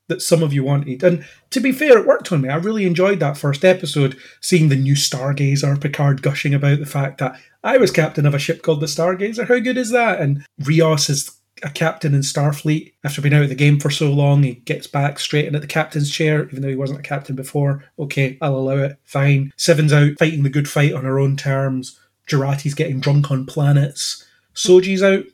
that 0.08 0.22
some 0.22 0.44
of 0.44 0.54
you 0.54 0.64
wanted. 0.64 1.04
And 1.04 1.26
to 1.50 1.60
be 1.60 1.72
fair, 1.72 1.98
it 1.98 2.06
worked 2.06 2.32
on 2.32 2.42
me. 2.42 2.50
I 2.50 2.56
really 2.58 2.86
enjoyed 2.86 3.20
that 3.20 3.38
first 3.38 3.66
episode, 3.66 4.18
seeing 4.40 4.70
the 4.70 4.76
new 4.76 4.94
Stargazer, 4.94 5.80
Picard 5.82 6.22
gushing 6.22 6.54
about 6.54 6.80
the 6.80 6.86
fact 6.86 7.18
that 7.18 7.40
I 7.64 7.78
was 7.78 7.92
captain 7.92 8.26
of 8.26 8.36
a 8.36 8.40
ship 8.40 8.62
called 8.62 8.82
the 8.82 8.86
Stargazer. 8.86 9.48
How 9.48 9.60
good 9.60 9.78
is 9.78 9.90
that? 9.92 10.22
And 10.22 10.46
Rios 10.60 11.10
is 11.10 11.32
a 11.64 11.70
captain 11.70 12.14
in 12.14 12.22
Starfleet. 12.22 12.94
After 13.04 13.22
being 13.22 13.34
out 13.34 13.44
of 13.44 13.50
the 13.50 13.56
game 13.56 13.80
for 13.80 13.90
so 13.90 14.12
long, 14.12 14.44
he 14.44 14.56
gets 14.56 14.88
back 14.88 15.20
straight 15.20 15.46
into 15.46 15.60
the 15.60 15.68
captain's 15.68 16.12
chair, 16.12 16.48
even 16.50 16.62
though 16.62 16.70
he 16.70 16.76
wasn't 16.76 17.00
a 17.00 17.04
captain 17.04 17.36
before. 17.36 17.84
Okay, 17.98 18.38
I'll 18.42 18.58
allow 18.58 18.78
it. 18.78 19.00
Fine. 19.04 19.54
Seven's 19.58 19.94
out 19.94 20.12
fighting 20.20 20.44
the 20.44 20.50
good 20.50 20.70
fight 20.70 20.94
on 20.94 21.06
her 21.06 21.18
own 21.18 21.36
terms. 21.38 22.00
Jurati's 22.28 22.74
getting 22.74 23.00
drunk 23.00 23.32
on 23.32 23.46
planets. 23.46 24.26
Soji's 24.54 25.04
out. 25.04 25.26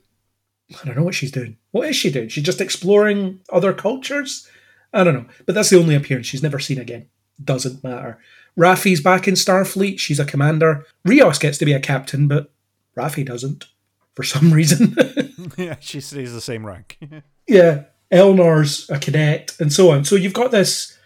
I 0.81 0.85
don't 0.85 0.97
know 0.97 1.03
what 1.03 1.15
she's 1.15 1.31
doing. 1.31 1.57
What 1.72 1.89
is 1.89 1.95
she 1.95 2.11
doing? 2.11 2.30
She's 2.30 2.43
just 2.43 2.61
exploring 2.61 3.39
other 3.51 3.73
cultures? 3.73 4.47
I 4.93 5.03
don't 5.03 5.13
know. 5.13 5.26
But 5.45 5.55
that's 5.55 5.69
the 5.69 5.80
only 5.80 5.95
appearance. 5.95 6.27
She's 6.27 6.43
never 6.43 6.59
seen 6.59 6.80
again. 6.80 7.07
Doesn't 7.43 7.84
matter. 7.84 8.19
Raffi's 8.57 9.01
back 9.01 9.27
in 9.27 9.35
Starfleet. 9.35 9.99
She's 9.99 10.19
a 10.19 10.26
commander. 10.26 10.85
Rios 11.05 11.39
gets 11.39 11.57
to 11.59 11.65
be 11.65 11.73
a 11.73 11.80
captain, 11.80 12.27
but 12.27 12.51
Rafi 12.97 13.26
doesn't 13.26 13.65
for 14.13 14.23
some 14.23 14.51
reason. 14.51 14.95
yeah, 15.57 15.77
she 15.80 16.01
stays 16.01 16.34
the 16.34 16.41
same 16.41 16.65
rank. 16.65 16.97
yeah. 17.47 17.84
Elnor's 18.11 18.89
a 18.89 18.99
cadet, 18.99 19.55
and 19.59 19.72
so 19.72 19.91
on. 19.91 20.03
So 20.03 20.18
you've 20.18 20.34
got 20.34 20.51
this, 20.51 20.97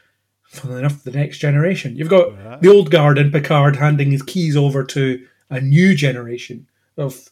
funnily 0.47 0.79
enough, 0.79 1.03
the 1.03 1.11
next 1.11 1.37
generation. 1.37 1.95
You've 1.95 2.09
got 2.09 2.61
the 2.61 2.67
old 2.67 2.89
guard 2.89 3.19
and 3.19 3.31
Picard 3.31 3.75
handing 3.75 4.09
his 4.09 4.23
keys 4.23 4.57
over 4.57 4.83
to 4.85 5.23
a 5.55 5.61
new 5.61 5.95
generation 5.95 6.67
of 6.97 7.29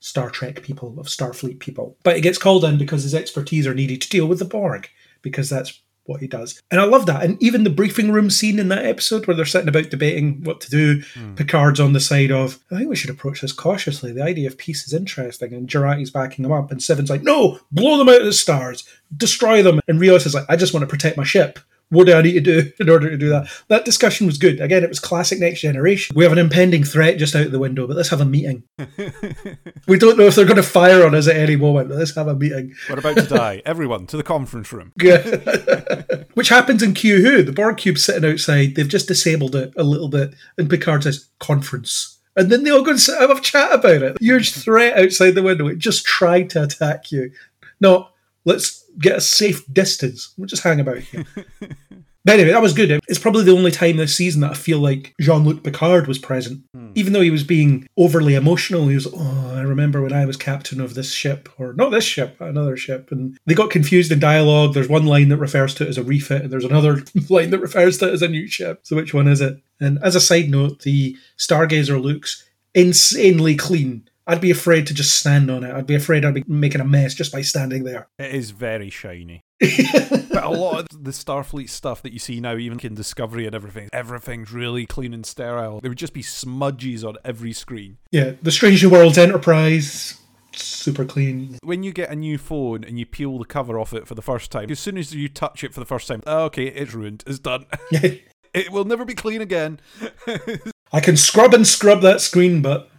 Star 0.00 0.30
Trek 0.30 0.62
people, 0.62 0.98
of 0.98 1.06
Starfleet 1.06 1.58
people. 1.58 1.96
But 2.02 2.16
he 2.16 2.22
gets 2.22 2.38
called 2.38 2.64
in 2.64 2.78
because 2.78 3.02
his 3.02 3.14
expertise 3.14 3.66
are 3.66 3.74
needed 3.74 4.02
to 4.02 4.08
deal 4.08 4.26
with 4.26 4.38
the 4.38 4.44
Borg, 4.44 4.88
because 5.22 5.48
that's 5.48 5.80
what 6.04 6.20
he 6.20 6.28
does. 6.28 6.62
And 6.70 6.80
I 6.80 6.84
love 6.84 7.06
that. 7.06 7.24
And 7.24 7.42
even 7.42 7.64
the 7.64 7.70
briefing 7.70 8.12
room 8.12 8.30
scene 8.30 8.58
in 8.58 8.68
that 8.68 8.86
episode 8.86 9.26
where 9.26 9.36
they're 9.36 9.44
sitting 9.44 9.68
about 9.68 9.90
debating 9.90 10.44
what 10.44 10.60
to 10.60 10.70
do, 10.70 11.02
hmm. 11.14 11.34
Picard's 11.34 11.80
on 11.80 11.92
the 11.92 12.00
side 12.00 12.30
of, 12.30 12.60
I 12.70 12.76
think 12.76 12.88
we 12.88 12.94
should 12.94 13.10
approach 13.10 13.40
this 13.40 13.52
cautiously. 13.52 14.12
The 14.12 14.22
idea 14.22 14.46
of 14.46 14.58
peace 14.58 14.86
is 14.86 14.92
interesting. 14.92 15.52
And 15.52 15.68
Jurati's 15.68 16.10
backing 16.10 16.44
him 16.44 16.52
up. 16.52 16.70
And 16.70 16.80
Seven's 16.82 17.10
like, 17.10 17.22
no, 17.22 17.58
blow 17.72 17.98
them 17.98 18.08
out 18.08 18.20
of 18.20 18.26
the 18.26 18.32
stars, 18.32 18.84
destroy 19.16 19.62
them. 19.62 19.80
And 19.88 19.98
Rios 19.98 20.26
is 20.26 20.34
like, 20.34 20.46
I 20.48 20.54
just 20.54 20.72
want 20.72 20.84
to 20.84 20.90
protect 20.90 21.16
my 21.16 21.24
ship. 21.24 21.58
What 21.90 22.06
do 22.06 22.14
I 22.14 22.22
need 22.22 22.32
to 22.32 22.40
do 22.40 22.72
in 22.80 22.90
order 22.90 23.08
to 23.10 23.16
do 23.16 23.28
that? 23.28 23.48
That 23.68 23.84
discussion 23.84 24.26
was 24.26 24.38
good. 24.38 24.60
Again, 24.60 24.82
it 24.82 24.88
was 24.88 24.98
classic 24.98 25.38
Next 25.38 25.60
Generation. 25.60 26.16
We 26.16 26.24
have 26.24 26.32
an 26.32 26.38
impending 26.38 26.84
threat 26.84 27.18
just 27.18 27.36
out 27.36 27.50
the 27.50 27.58
window, 27.58 27.86
but 27.86 27.96
let's 27.96 28.08
have 28.08 28.20
a 28.20 28.24
meeting. 28.24 28.64
we 29.86 29.98
don't 29.98 30.18
know 30.18 30.26
if 30.26 30.34
they're 30.34 30.44
going 30.44 30.56
to 30.56 30.62
fire 30.62 31.06
on 31.06 31.14
us 31.14 31.28
at 31.28 31.36
any 31.36 31.56
moment, 31.56 31.88
but 31.88 31.98
let's 31.98 32.14
have 32.16 32.28
a 32.28 32.34
meeting. 32.34 32.74
We're 32.88 32.98
about 32.98 33.16
to 33.16 33.22
die. 33.22 33.62
Everyone 33.66 34.06
to 34.06 34.16
the 34.16 34.22
conference 34.22 34.72
room. 34.72 34.92
Which 36.34 36.48
happens 36.48 36.82
in 36.82 36.94
Q 36.94 37.22
Who. 37.22 37.42
The 37.42 37.52
Borg 37.52 37.76
Cube's 37.76 38.04
sitting 38.04 38.28
outside. 38.28 38.74
They've 38.74 38.88
just 38.88 39.08
disabled 39.08 39.54
it 39.54 39.72
a 39.76 39.84
little 39.84 40.08
bit. 40.08 40.34
And 40.58 40.68
Picard 40.68 41.04
says, 41.04 41.28
conference. 41.38 42.18
And 42.36 42.50
then 42.50 42.64
they 42.64 42.70
all 42.70 42.82
go 42.82 42.90
and 42.90 43.00
sit, 43.00 43.18
have 43.18 43.30
a 43.30 43.40
chat 43.40 43.72
about 43.72 44.02
it. 44.02 44.20
Huge 44.20 44.52
threat 44.52 44.98
outside 44.98 45.30
the 45.30 45.42
window. 45.42 45.68
It 45.68 45.78
just 45.78 46.04
tried 46.04 46.50
to 46.50 46.64
attack 46.64 47.10
you. 47.10 47.30
No, 47.80 48.08
let's 48.44 48.84
get 48.98 49.16
a 49.16 49.20
safe 49.20 49.62
distance. 49.72 50.32
We'll 50.36 50.46
just 50.46 50.62
hang 50.62 50.80
about 50.80 50.98
here. 50.98 51.24
But 52.26 52.40
anyway, 52.40 52.50
that 52.50 52.62
was 52.62 52.72
good. 52.72 52.98
It's 53.06 53.20
probably 53.20 53.44
the 53.44 53.56
only 53.56 53.70
time 53.70 53.98
this 53.98 54.16
season 54.16 54.40
that 54.40 54.50
I 54.50 54.54
feel 54.54 54.80
like 54.80 55.14
Jean 55.20 55.44
Luc 55.44 55.62
Picard 55.62 56.08
was 56.08 56.18
present. 56.18 56.64
Hmm. 56.74 56.90
Even 56.96 57.12
though 57.12 57.20
he 57.20 57.30
was 57.30 57.44
being 57.44 57.86
overly 57.96 58.34
emotional, 58.34 58.88
he 58.88 58.96
was, 58.96 59.06
oh, 59.06 59.52
I 59.54 59.60
remember 59.60 60.02
when 60.02 60.12
I 60.12 60.26
was 60.26 60.36
captain 60.36 60.80
of 60.80 60.94
this 60.94 61.12
ship, 61.12 61.48
or 61.56 61.72
not 61.74 61.90
this 61.90 62.02
ship, 62.02 62.40
another 62.40 62.76
ship. 62.76 63.12
And 63.12 63.38
they 63.46 63.54
got 63.54 63.70
confused 63.70 64.10
in 64.10 64.18
dialogue. 64.18 64.74
There's 64.74 64.88
one 64.88 65.06
line 65.06 65.28
that 65.28 65.36
refers 65.36 65.72
to 65.74 65.84
it 65.84 65.88
as 65.88 65.98
a 65.98 66.02
refit, 66.02 66.42
and 66.42 66.52
there's 66.52 66.64
another 66.64 67.04
line 67.28 67.50
that 67.50 67.60
refers 67.60 67.96
to 67.98 68.08
it 68.08 68.14
as 68.14 68.22
a 68.22 68.28
new 68.28 68.48
ship. 68.48 68.80
So 68.82 68.96
which 68.96 69.14
one 69.14 69.28
is 69.28 69.40
it? 69.40 69.60
And 69.78 70.00
as 70.02 70.16
a 70.16 70.20
side 70.20 70.50
note, 70.50 70.80
the 70.80 71.16
Stargazer 71.38 72.02
looks 72.02 72.44
insanely 72.74 73.54
clean. 73.54 74.08
I'd 74.26 74.40
be 74.40 74.50
afraid 74.50 74.86
to 74.88 74.94
just 74.94 75.18
stand 75.18 75.50
on 75.50 75.62
it. 75.62 75.72
I'd 75.72 75.86
be 75.86 75.94
afraid 75.94 76.24
I'd 76.24 76.34
be 76.34 76.44
making 76.48 76.80
a 76.80 76.84
mess 76.84 77.14
just 77.14 77.32
by 77.32 77.42
standing 77.42 77.84
there. 77.84 78.08
It 78.18 78.34
is 78.34 78.50
very 78.50 78.90
shiny. 78.90 79.44
but 79.60 80.42
a 80.42 80.50
lot 80.50 80.80
of 80.80 81.04
the 81.04 81.12
Starfleet 81.12 81.70
stuff 81.70 82.02
that 82.02 82.12
you 82.12 82.18
see 82.18 82.40
now, 82.40 82.56
even 82.56 82.80
in 82.80 82.94
Discovery 82.94 83.46
and 83.46 83.54
everything, 83.54 83.88
everything's 83.92 84.52
really 84.52 84.84
clean 84.84 85.14
and 85.14 85.24
sterile. 85.24 85.80
There 85.80 85.90
would 85.90 85.98
just 85.98 86.12
be 86.12 86.22
smudges 86.22 87.04
on 87.04 87.16
every 87.24 87.52
screen. 87.52 87.98
Yeah, 88.10 88.32
the 88.42 88.50
Strange 88.50 88.82
New 88.82 88.90
Worlds 88.90 89.16
Enterprise, 89.16 90.20
super 90.52 91.04
clean. 91.04 91.58
When 91.62 91.82
you 91.82 91.92
get 91.92 92.10
a 92.10 92.16
new 92.16 92.36
phone 92.36 92.82
and 92.84 92.98
you 92.98 93.06
peel 93.06 93.38
the 93.38 93.44
cover 93.44 93.78
off 93.78 93.92
it 93.92 94.08
for 94.08 94.14
the 94.14 94.22
first 94.22 94.50
time, 94.50 94.70
as 94.70 94.80
soon 94.80 94.98
as 94.98 95.14
you 95.14 95.28
touch 95.28 95.62
it 95.62 95.72
for 95.72 95.80
the 95.80 95.86
first 95.86 96.08
time, 96.08 96.22
oh, 96.26 96.44
okay, 96.46 96.66
it's 96.66 96.92
ruined, 96.92 97.22
it's 97.26 97.38
done. 97.38 97.66
it 97.92 98.72
will 98.72 98.84
never 98.84 99.04
be 99.04 99.14
clean 99.14 99.40
again. 99.40 99.80
I 100.92 101.00
can 101.00 101.16
scrub 101.16 101.54
and 101.54 101.66
scrub 101.66 102.02
that 102.02 102.20
screen, 102.20 102.60
but 102.60 102.90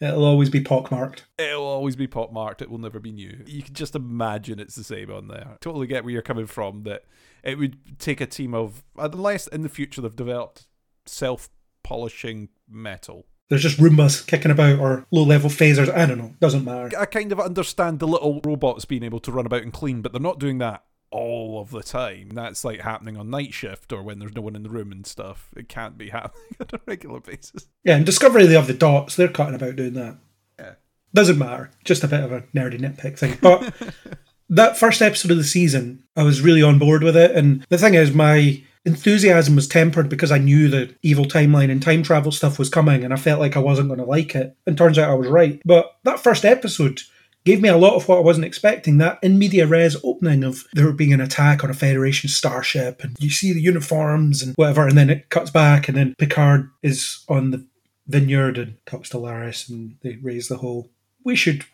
it'll 0.00 0.24
always 0.24 0.50
be 0.50 0.60
pockmarked. 0.60 1.24
It'll 1.38 1.64
always 1.64 1.96
be 1.96 2.06
pop 2.06 2.32
marked. 2.32 2.62
It 2.62 2.70
will 2.70 2.78
never 2.78 3.00
be 3.00 3.12
new. 3.12 3.42
You 3.46 3.62
can 3.62 3.74
just 3.74 3.94
imagine 3.94 4.58
it's 4.58 4.76
the 4.76 4.84
same 4.84 5.10
on 5.10 5.28
there. 5.28 5.56
Totally 5.60 5.86
get 5.86 6.04
where 6.04 6.12
you're 6.12 6.22
coming 6.22 6.46
from. 6.46 6.84
That 6.84 7.04
it 7.42 7.58
would 7.58 7.98
take 7.98 8.20
a 8.20 8.26
team 8.26 8.54
of, 8.54 8.84
unless 8.96 9.46
in 9.46 9.62
the 9.62 9.68
future 9.68 10.00
they've 10.00 10.14
developed 10.14 10.66
self 11.06 11.48
polishing 11.82 12.48
metal. 12.68 13.26
There's 13.48 13.62
just 13.62 13.78
Roombas 13.78 14.26
kicking 14.26 14.50
about 14.50 14.78
or 14.78 15.06
low 15.10 15.22
level 15.22 15.48
phasers. 15.48 15.92
I 15.92 16.04
don't 16.04 16.18
know. 16.18 16.34
Doesn't 16.38 16.64
matter. 16.64 16.98
I 16.98 17.06
kind 17.06 17.32
of 17.32 17.40
understand 17.40 17.98
the 17.98 18.06
little 18.06 18.42
robots 18.44 18.84
being 18.84 19.02
able 19.02 19.20
to 19.20 19.32
run 19.32 19.46
about 19.46 19.62
and 19.62 19.72
clean, 19.72 20.02
but 20.02 20.12
they're 20.12 20.20
not 20.20 20.38
doing 20.38 20.58
that 20.58 20.84
all 21.10 21.60
of 21.60 21.70
the 21.70 21.82
time. 21.82 22.30
That's 22.30 22.64
like 22.64 22.80
happening 22.80 23.16
on 23.16 23.30
night 23.30 23.54
shift 23.54 23.92
or 23.92 24.02
when 24.02 24.18
there's 24.18 24.34
no 24.34 24.42
one 24.42 24.56
in 24.56 24.62
the 24.62 24.68
room 24.68 24.92
and 24.92 25.06
stuff. 25.06 25.48
It 25.56 25.68
can't 25.68 25.98
be 25.98 26.08
happening 26.10 26.56
on 26.60 26.66
a 26.72 26.80
regular 26.86 27.20
basis. 27.20 27.68
Yeah, 27.84 27.96
in 27.96 28.04
Discovery 28.04 28.46
they 28.46 28.54
have 28.54 28.66
the 28.66 28.74
dots. 28.74 29.16
They're 29.16 29.28
cutting 29.28 29.54
about 29.54 29.76
doing 29.76 29.94
that. 29.94 30.16
Yeah. 30.58 30.74
Doesn't 31.14 31.38
matter. 31.38 31.70
Just 31.84 32.04
a 32.04 32.08
bit 32.08 32.24
of 32.24 32.32
a 32.32 32.42
nerdy 32.54 32.78
nitpick 32.78 33.18
thing. 33.18 33.38
But 33.40 33.72
that 34.48 34.76
first 34.76 35.02
episode 35.02 35.30
of 35.30 35.38
the 35.38 35.44
season, 35.44 36.04
I 36.16 36.22
was 36.22 36.40
really 36.40 36.62
on 36.62 36.78
board 36.78 37.02
with 37.02 37.16
it. 37.16 37.32
And 37.32 37.64
the 37.68 37.78
thing 37.78 37.94
is, 37.94 38.12
my 38.12 38.62
enthusiasm 38.84 39.54
was 39.54 39.68
tempered 39.68 40.08
because 40.08 40.32
I 40.32 40.38
knew 40.38 40.68
the 40.68 40.94
evil 41.02 41.24
timeline 41.24 41.70
and 41.70 41.82
time 41.82 42.02
travel 42.02 42.32
stuff 42.32 42.58
was 42.58 42.70
coming 42.70 43.04
and 43.04 43.12
I 43.12 43.16
felt 43.16 43.40
like 43.40 43.56
I 43.56 43.60
wasn't 43.60 43.88
going 43.88 44.00
to 44.00 44.06
like 44.06 44.34
it. 44.34 44.56
And 44.66 44.76
turns 44.76 44.98
out 44.98 45.10
I 45.10 45.14
was 45.14 45.28
right. 45.28 45.60
But 45.64 45.96
that 46.04 46.20
first 46.20 46.44
episode 46.44 47.02
gave 47.48 47.62
me 47.62 47.70
a 47.70 47.78
lot 47.78 47.94
of 47.94 48.06
what 48.06 48.18
I 48.18 48.20
wasn't 48.20 48.44
expecting. 48.44 48.98
That 48.98 49.18
in 49.22 49.38
media 49.38 49.66
res 49.66 49.96
opening 50.04 50.44
of 50.44 50.64
there 50.74 50.92
being 50.92 51.14
an 51.14 51.20
attack 51.22 51.64
on 51.64 51.70
a 51.70 51.74
Federation 51.74 52.28
starship 52.28 53.02
and 53.02 53.16
you 53.18 53.30
see 53.30 53.54
the 53.54 53.62
uniforms 53.62 54.42
and 54.42 54.54
whatever, 54.56 54.86
and 54.86 54.98
then 54.98 55.08
it 55.08 55.30
cuts 55.30 55.50
back 55.50 55.88
and 55.88 55.96
then 55.96 56.14
Picard 56.18 56.68
is 56.82 57.24
on 57.26 57.50
the 57.50 57.64
vineyard 58.06 58.58
and 58.58 58.76
talks 58.84 59.08
to 59.08 59.16
Laris 59.16 59.70
and 59.70 59.96
they 60.02 60.16
raise 60.22 60.48
the 60.48 60.58
whole 60.58 60.90
we 61.24 61.34
should 61.34 61.64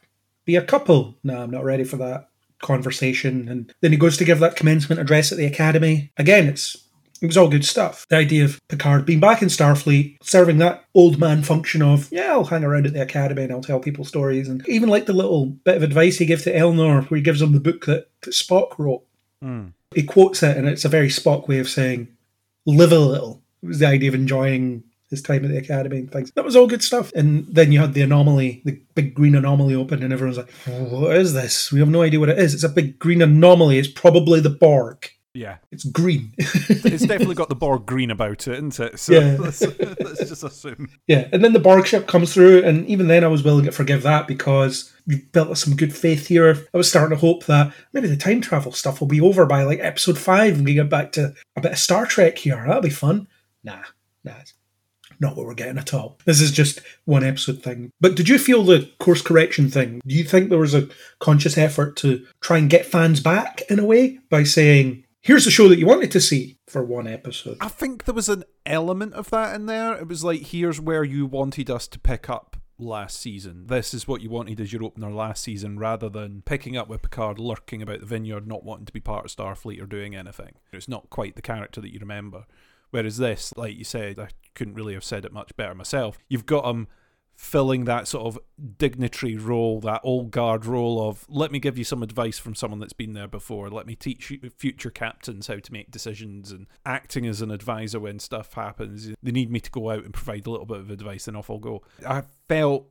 be 0.45 0.55
a 0.55 0.63
couple. 0.63 1.17
No, 1.25 1.43
I'm 1.43 1.51
not 1.51 1.65
ready 1.65 1.83
for 1.83 1.97
that 1.97 2.29
conversation. 2.63 3.49
And 3.49 3.75
then 3.81 3.91
he 3.91 3.99
goes 3.99 4.17
to 4.19 4.25
give 4.25 4.39
that 4.39 4.57
commencement 4.57 5.01
address 5.01 5.33
at 5.33 5.39
the 5.39 5.47
academy. 5.47 6.13
Again, 6.17 6.47
it's 6.47 6.84
it 7.21 7.27
was 7.27 7.37
all 7.37 7.49
good 7.49 7.65
stuff. 7.65 8.07
The 8.09 8.17
idea 8.17 8.45
of 8.45 8.61
Picard 8.69 9.07
being 9.07 9.21
back 9.21 9.41
in 9.41 9.49
Starfleet, 9.49 10.17
serving 10.23 10.59
that 10.59 10.85
old 10.95 11.19
man 11.19 11.43
function 11.43 11.81
of, 11.83 12.11
yeah, 12.13 12.33
I'll 12.33 12.45
hang 12.45 12.65
around 12.65 12.87
at 12.87 12.93
the 12.93 13.03
academy 13.03 13.45
and 13.45 13.53
I'll 13.53 13.63
tell 13.63 13.81
people 13.81 14.05
stories. 14.05 14.49
And 14.49 14.67
even 14.69 14.89
like 14.89 15.07
the 15.07 15.13
little 15.13 15.47
bit 15.47 15.77
of 15.77 15.83
advice 15.83 16.19
he 16.19 16.27
gives 16.27 16.45
to 16.45 16.53
Elnor, 16.53 17.09
where 17.09 17.17
he 17.17 17.23
gives 17.23 17.41
him 17.41 17.53
the 17.53 17.61
book 17.61 17.87
that, 17.87 18.09
that 18.23 18.31
Spock 18.31 18.79
wrote. 18.79 19.05
Hmm. 19.41 19.69
He 19.95 20.03
quotes 20.03 20.43
it, 20.43 20.57
and 20.57 20.69
it's 20.69 20.85
a 20.85 20.89
very 20.89 21.09
Spock 21.09 21.47
way 21.47 21.61
of 21.61 21.69
saying, 21.69 22.09
live 22.67 22.93
a 22.93 22.99
little. 22.99 23.43
It 23.63 23.69
was 23.69 23.79
the 23.79 23.87
idea 23.87 24.09
of 24.09 24.15
enjoying 24.15 24.83
his 25.09 25.23
time 25.23 25.45
at 25.45 25.51
the 25.51 25.59
academy 25.59 25.99
and 25.99 26.11
things. 26.11 26.33
That 26.33 26.45
was 26.45 26.57
all 26.57 26.67
good 26.67 26.83
stuff. 26.83 27.13
And 27.15 27.47
then 27.47 27.71
you 27.71 27.79
had 27.79 27.95
the 27.95 28.03
anomaly, 28.03 28.63
the 28.65 28.81
big 28.95 29.15
green 29.15 29.35
anomaly 29.35 29.75
open, 29.75 30.03
and 30.03 30.13
everyone's 30.13 30.39
like, 30.39 30.51
what 30.67 31.17
is 31.17 31.33
this? 31.33 31.71
We 31.71 31.79
have 31.79 31.89
no 31.89 32.03
idea 32.03 32.21
what 32.21 32.29
it 32.29 32.39
is. 32.39 32.55
It's 32.55 32.65
a 32.65 32.69
big 32.69 32.99
green 32.99 33.23
anomaly. 33.23 33.79
It's 33.79 33.89
probably 33.89 34.41
the 34.41 34.51
Borg. 34.51 35.09
Yeah. 35.35 35.57
It's 35.73 35.85
green. 35.85 36.33
It's 36.39 37.07
definitely 37.07 37.35
got 37.35 37.49
the 37.49 37.57
Borg 37.57 37.87
green 37.87 38.11
about 38.11 38.47
it, 38.47 38.55
isn't 38.55 38.81
it? 38.81 39.01
So 39.01 39.13
Yeah. 39.13 39.37
let's, 39.41 39.61
let's 39.61 40.29
just 40.29 40.45
assume. 40.45 40.89
Yeah, 41.09 41.29
and 41.33 41.45
then 41.45 41.53
the 41.53 41.59
Borg 41.59 41.87
ship 41.87 42.07
comes 42.07 42.33
through, 42.33 42.63
and 42.63 42.87
even 42.87 43.09
then 43.09 43.25
I 43.25 43.29
was 43.29 43.43
willing 43.43 43.65
to 43.65 43.73
forgive 43.73 44.03
that 44.05 44.29
because 44.29 44.93
we've 45.07 45.31
built 45.33 45.59
some 45.59 45.77
good 45.77 45.95
faith 45.95 46.29
here. 46.29 46.67
I 46.73 46.77
was 46.77 46.89
starting 46.89 47.17
to 47.17 47.21
hope 47.21 47.47
that 47.47 47.75
maybe 47.93 48.07
the 48.07 48.17
time 48.17 48.41
travel 48.41 48.73
stuff 48.73 49.01
will 49.01 49.09
be 49.09 49.21
over 49.21 49.45
by 49.45 49.65
like 49.65 49.81
episode 49.81 50.19
five 50.19 50.55
and 50.55 50.65
we 50.65 50.75
get 50.75 50.89
back 50.89 51.13
to 51.13 51.35
a 51.57 51.61
bit 51.61 51.73
of 51.73 51.79
Star 51.79 52.07
Trek 52.07 52.39
here. 52.39 52.63
That'll 52.65 52.81
be 52.81 52.91
fun. 52.91 53.27
Nah, 53.65 53.83
nah, 54.23 54.35
not 55.21 55.37
what 55.37 55.47
we're 55.47 55.55
getting 55.55 55.79
at 55.79 55.95
all. 55.95 56.19
This 56.25 56.41
is 56.41 56.53
just 56.53 56.81
one 57.05 57.25
episode 57.25 57.63
thing. 57.63 57.91
But 58.01 58.15
did 58.15 58.29
you 58.29 58.39
feel 58.39 58.63
the 58.63 58.91
course 58.99 59.23
correction 59.23 59.71
thing? 59.71 60.01
Do 60.07 60.15
you 60.15 60.25
think 60.25 60.49
there 60.49 60.59
was 60.59 60.75
a 60.75 60.89
conscious 61.19 61.59
effort 61.59 61.97
to 61.99 62.25
try 62.41 62.59
and 62.59 62.71
get 62.71 62.87
fans 62.87 63.21
back 63.21 63.63
in 63.71 63.79
a 63.79 63.85
way 63.85 64.19
by 64.31 64.45
saying, 64.45 65.04
here's 65.25 65.47
the 65.47 65.51
show 65.51 65.69
that 65.69 65.79
you 65.79 65.87
wanted 65.87 66.13
to 66.13 66.21
see 66.21 66.59
for 66.69 66.85
one 66.85 67.09
episode? 67.09 67.57
I 67.61 67.69
think 67.69 68.05
there 68.05 68.15
was 68.15 68.29
an 68.29 68.45
element 68.65 69.15
of 69.15 69.31
that 69.31 69.57
in 69.57 69.67
there. 69.67 69.95
It 69.95 70.07
was 70.07 70.23
like, 70.23 70.43
here's 70.43 70.81
where 70.81 71.03
you 71.03 71.27
wanted 71.27 71.71
us 71.71 71.89
to 71.89 71.99
pick 71.99 72.29
up 72.29 72.59
last 72.79 73.21
season. 73.21 73.67
This 73.67 73.95
is 73.95 74.07
what 74.07 74.21
you 74.21 74.29
wanted 74.29 74.61
as 74.61 74.73
your 74.73 74.85
opener 74.85 75.11
last 75.11 75.43
season, 75.43 75.79
rather 75.79 76.11
than 76.11 76.43
picking 76.43 76.77
up 76.77 76.89
with 76.89 77.03
Picard 77.03 77.39
lurking 77.39 77.81
about 77.81 78.01
the 78.01 78.07
vineyard, 78.07 78.47
not 78.47 78.65
wanting 78.65 78.87
to 78.87 78.93
be 78.93 79.01
part 79.01 79.25
of 79.25 79.35
Starfleet 79.35 79.83
or 79.83 79.87
doing 79.87 80.15
anything. 80.15 80.53
It's 80.73 80.89
not 80.89 81.09
quite 81.09 81.37
the 81.37 81.43
character 81.43 81.81
that 81.81 81.93
you 81.93 82.01
remember. 82.01 82.45
Whereas 82.91 83.17
this, 83.17 83.53
like 83.57 83.77
you 83.77 83.85
said, 83.85 84.19
I 84.19 84.29
couldn't 84.55 84.75
really 84.75 84.95
have 84.95 85.05
said 85.05 85.25
it 85.25 85.33
much 85.33 85.57
better 85.57 85.75
myself. 85.75 86.19
You've 86.29 86.47
got 86.47 86.67
him 86.67 86.87
filling 87.37 87.85
that 87.85 88.07
sort 88.09 88.27
of 88.27 88.39
dignitary 88.79 89.37
role, 89.37 89.81
that 89.81 90.01
old 90.05 90.31
guard 90.31 90.67
role 90.67 91.09
of 91.09 91.27
let 91.29 91.51
me 91.51 91.59
give 91.59 91.77
you 91.77 91.85
some 91.85 92.03
advice 92.03 92.39
from 92.39 92.55
someone 92.55 92.81
that's 92.81 92.93
been 92.93 93.13
there 93.13 93.29
before. 93.29 93.69
Let 93.71 93.87
me 93.87 93.95
teach 93.95 94.33
future 94.57 94.91
captains 94.91 95.49
how 95.49 95.59
to 95.59 95.73
make 95.73 95.91
decisions 95.91 96.53
and 96.53 96.67
acting 96.87 97.27
as 97.27 97.41
an 97.43 97.51
advisor 97.51 98.01
when 98.01 98.19
stuff 98.19 98.55
happens. 98.55 99.11
They 99.23 99.33
need 99.33 99.51
me 99.51 99.61
to 99.61 99.71
go 99.71 99.91
out 99.91 100.05
and 100.05 100.15
provide 100.15 100.47
a 100.47 100.51
little 100.51 100.67
bit 100.67 100.79
of 100.79 100.91
advice, 100.91 101.29
and 101.29 101.37
off 101.37 101.51
I'll 101.51 101.59
go. 101.59 101.83
I 102.07 102.23
felt 102.49 102.87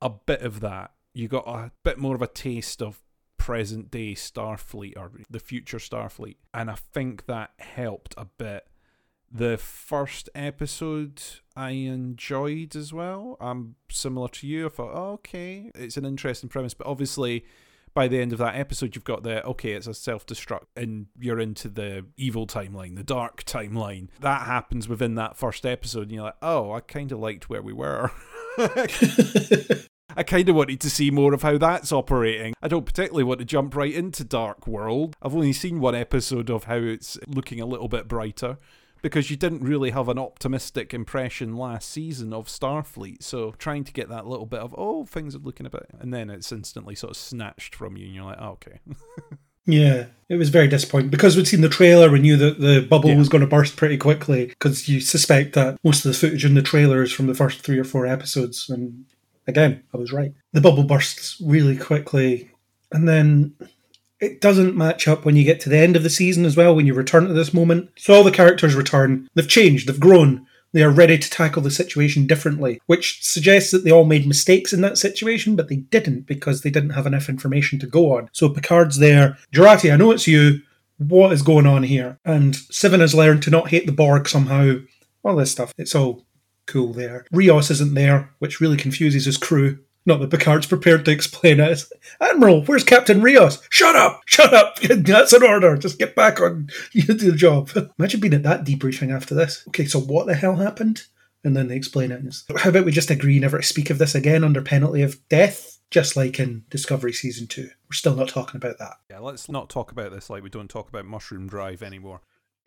a 0.00 0.10
bit 0.10 0.42
of 0.42 0.60
that. 0.60 0.92
You 1.14 1.28
got 1.28 1.46
a 1.46 1.72
bit 1.84 1.98
more 1.98 2.14
of 2.14 2.22
a 2.22 2.26
taste 2.26 2.80
of 2.82 3.02
present 3.36 3.90
day 3.90 4.14
Starfleet 4.14 4.96
or 4.96 5.10
the 5.28 5.40
future 5.40 5.78
Starfleet, 5.78 6.36
and 6.54 6.70
I 6.70 6.76
think 6.76 7.26
that 7.26 7.50
helped 7.58 8.14
a 8.16 8.24
bit. 8.24 8.66
The 9.34 9.56
first 9.56 10.28
episode 10.34 11.22
I 11.56 11.70
enjoyed 11.70 12.76
as 12.76 12.92
well. 12.92 13.38
I'm 13.40 13.76
similar 13.90 14.28
to 14.28 14.46
you. 14.46 14.66
I 14.66 14.68
thought, 14.68 14.92
oh, 14.94 15.12
okay, 15.12 15.70
it's 15.74 15.96
an 15.96 16.04
interesting 16.04 16.50
premise, 16.50 16.74
but 16.74 16.86
obviously 16.86 17.46
by 17.94 18.08
the 18.08 18.20
end 18.20 18.32
of 18.32 18.38
that 18.38 18.56
episode, 18.56 18.94
you've 18.94 19.04
got 19.04 19.22
the 19.22 19.44
okay, 19.44 19.72
it's 19.72 19.86
a 19.86 19.94
self 19.94 20.26
destruct, 20.26 20.66
and 20.76 21.06
you're 21.18 21.40
into 21.40 21.68
the 21.68 22.06
evil 22.16 22.46
timeline, 22.46 22.96
the 22.96 23.02
dark 23.02 23.44
timeline. 23.44 24.08
That 24.20 24.42
happens 24.42 24.88
within 24.88 25.14
that 25.16 25.36
first 25.36 25.64
episode, 25.64 26.02
and 26.02 26.12
you're 26.12 26.24
like, 26.24 26.36
oh, 26.42 26.72
I 26.72 26.80
kind 26.80 27.12
of 27.12 27.18
liked 27.18 27.48
where 27.48 27.62
we 27.62 27.72
were. 27.72 28.10
I 30.14 30.24
kind 30.24 30.48
of 30.48 30.56
wanted 30.56 30.80
to 30.82 30.90
see 30.90 31.10
more 31.10 31.32
of 31.32 31.40
how 31.42 31.56
that's 31.56 31.90
operating. 31.90 32.52
I 32.60 32.68
don't 32.68 32.84
particularly 32.84 33.24
want 33.24 33.40
to 33.40 33.46
jump 33.46 33.74
right 33.74 33.92
into 33.92 34.24
Dark 34.24 34.66
World. 34.66 35.16
I've 35.22 35.34
only 35.34 35.54
seen 35.54 35.80
one 35.80 35.94
episode 35.94 36.50
of 36.50 36.64
how 36.64 36.76
it's 36.76 37.18
looking 37.26 37.60
a 37.60 37.66
little 37.66 37.88
bit 37.88 38.08
brighter 38.08 38.58
because 39.02 39.30
you 39.30 39.36
didn't 39.36 39.62
really 39.62 39.90
have 39.90 40.08
an 40.08 40.18
optimistic 40.18 40.94
impression 40.94 41.56
last 41.56 41.90
season 41.90 42.32
of 42.32 42.46
Starfleet. 42.46 43.22
So 43.22 43.52
trying 43.58 43.84
to 43.84 43.92
get 43.92 44.08
that 44.08 44.26
little 44.26 44.46
bit 44.46 44.60
of, 44.60 44.74
oh, 44.78 45.04
things 45.04 45.34
are 45.34 45.40
looking 45.40 45.66
a 45.66 45.70
bit, 45.70 45.86
and 46.00 46.14
then 46.14 46.30
it's 46.30 46.50
instantly 46.52 46.94
sort 46.94 47.10
of 47.10 47.16
snatched 47.16 47.74
from 47.74 47.96
you, 47.96 48.06
and 48.06 48.14
you're 48.14 48.24
like, 48.24 48.38
oh, 48.40 48.50
okay. 48.52 48.78
Yeah, 49.64 50.06
it 50.28 50.34
was 50.34 50.48
very 50.48 50.66
disappointing 50.66 51.10
because 51.10 51.36
we'd 51.36 51.46
seen 51.46 51.60
the 51.60 51.68
trailer. 51.68 52.10
We 52.10 52.18
knew 52.18 52.36
that 52.36 52.58
the 52.58 52.80
bubble 52.80 53.10
Yeah. 53.10 53.16
was 53.18 53.28
going 53.28 53.42
to 53.42 53.46
burst 53.46 53.76
pretty 53.76 53.96
quickly 53.96 54.46
because 54.46 54.88
you 54.88 55.00
suspect 55.00 55.52
that 55.54 55.78
most 55.84 56.04
of 56.04 56.10
the 56.12 56.18
footage 56.18 56.44
in 56.44 56.54
the 56.54 56.62
trailer 56.62 57.00
is 57.00 57.12
from 57.12 57.28
the 57.28 57.34
first 57.34 57.60
three 57.60 57.78
or 57.78 57.84
four 57.84 58.04
episodes. 58.04 58.68
And 58.68 59.04
again, 59.46 59.84
I 59.94 59.98
was 59.98 60.12
right. 60.12 60.32
The 60.52 60.60
bubble 60.60 60.82
bursts 60.82 61.40
really 61.40 61.76
quickly, 61.76 62.50
and 62.90 63.08
then 63.08 63.54
it 64.22 64.40
doesn't 64.40 64.76
match 64.76 65.08
up 65.08 65.24
when 65.24 65.34
you 65.34 65.44
get 65.44 65.60
to 65.60 65.68
the 65.68 65.78
end 65.78 65.96
of 65.96 66.04
the 66.04 66.10
season 66.10 66.44
as 66.44 66.56
well. 66.56 66.74
When 66.74 66.86
you 66.86 66.94
return 66.94 67.26
to 67.26 67.34
this 67.34 67.52
moment, 67.52 67.90
so 67.96 68.14
all 68.14 68.24
the 68.24 68.30
characters 68.30 68.74
return. 68.74 69.28
They've 69.34 69.48
changed. 69.48 69.88
They've 69.88 69.98
grown. 69.98 70.46
They 70.72 70.82
are 70.82 70.90
ready 70.90 71.18
to 71.18 71.30
tackle 71.30 71.60
the 71.60 71.70
situation 71.70 72.26
differently, 72.26 72.80
which 72.86 73.22
suggests 73.22 73.72
that 73.72 73.84
they 73.84 73.90
all 73.90 74.04
made 74.04 74.26
mistakes 74.26 74.72
in 74.72 74.80
that 74.80 74.96
situation, 74.96 75.56
but 75.56 75.68
they 75.68 75.76
didn't 75.76 76.26
because 76.26 76.62
they 76.62 76.70
didn't 76.70 76.90
have 76.90 77.06
enough 77.06 77.28
information 77.28 77.78
to 77.80 77.86
go 77.86 78.16
on. 78.16 78.30
So 78.32 78.48
Picard's 78.48 78.98
there. 78.98 79.36
Jurati, 79.52 79.92
I 79.92 79.96
know 79.96 80.12
it's 80.12 80.26
you. 80.26 80.62
What 80.96 81.32
is 81.32 81.42
going 81.42 81.66
on 81.66 81.82
here? 81.82 82.18
And 82.24 82.54
Seven 82.54 83.00
has 83.00 83.14
learned 83.14 83.42
to 83.42 83.50
not 83.50 83.68
hate 83.68 83.86
the 83.86 83.92
Borg 83.92 84.28
somehow. 84.28 84.76
All 85.24 85.36
this 85.36 85.50
stuff. 85.50 85.74
It's 85.76 85.94
all 85.94 86.24
cool 86.66 86.92
there. 86.92 87.26
Rios 87.32 87.70
isn't 87.70 87.94
there, 87.94 88.30
which 88.38 88.60
really 88.60 88.76
confuses 88.76 89.24
his 89.24 89.36
crew. 89.36 89.80
Not 90.04 90.20
that 90.20 90.30
Picard's 90.30 90.66
prepared 90.66 91.04
to 91.04 91.10
explain 91.12 91.60
it. 91.60 91.70
It's, 91.70 91.92
Admiral, 92.20 92.64
where's 92.64 92.82
Captain 92.84 93.22
Rios? 93.22 93.62
Shut 93.70 93.94
up! 93.94 94.22
Shut 94.26 94.52
up! 94.52 94.80
That's 94.80 95.32
an 95.32 95.44
order. 95.44 95.76
Just 95.76 95.98
get 95.98 96.16
back 96.16 96.40
on 96.40 96.68
you 96.92 97.02
do 97.02 97.14
the 97.14 97.36
job. 97.36 97.70
Imagine 97.98 98.20
being 98.20 98.34
at 98.34 98.42
that 98.42 98.64
debriefing 98.64 99.14
after 99.14 99.34
this. 99.34 99.64
Okay, 99.68 99.84
so 99.84 100.00
what 100.00 100.26
the 100.26 100.34
hell 100.34 100.56
happened? 100.56 101.04
And 101.44 101.56
then 101.56 101.68
they 101.68 101.76
explain 101.76 102.10
it. 102.12 102.22
It's, 102.24 102.44
How 102.56 102.70
about 102.70 102.84
we 102.84 102.92
just 102.92 103.10
agree 103.10 103.38
never 103.38 103.58
to 103.58 103.64
speak 103.64 103.90
of 103.90 103.98
this 103.98 104.14
again 104.14 104.44
under 104.44 104.62
penalty 104.62 105.02
of 105.02 105.26
death? 105.28 105.78
Just 105.90 106.16
like 106.16 106.40
in 106.40 106.64
Discovery 106.70 107.12
Season 107.12 107.46
2. 107.46 107.62
We're 107.62 107.92
still 107.92 108.14
not 108.14 108.28
talking 108.28 108.56
about 108.56 108.78
that. 108.78 108.94
yeah, 109.10 109.18
let's 109.18 109.50
not 109.50 109.68
talk 109.68 109.92
about 109.92 110.10
this 110.10 110.30
like 110.30 110.42
we 110.42 110.48
don't 110.48 110.70
talk 110.70 110.88
about 110.88 111.04
Mushroom 111.04 111.46
Drive 111.46 111.82
anymore. 111.82 112.22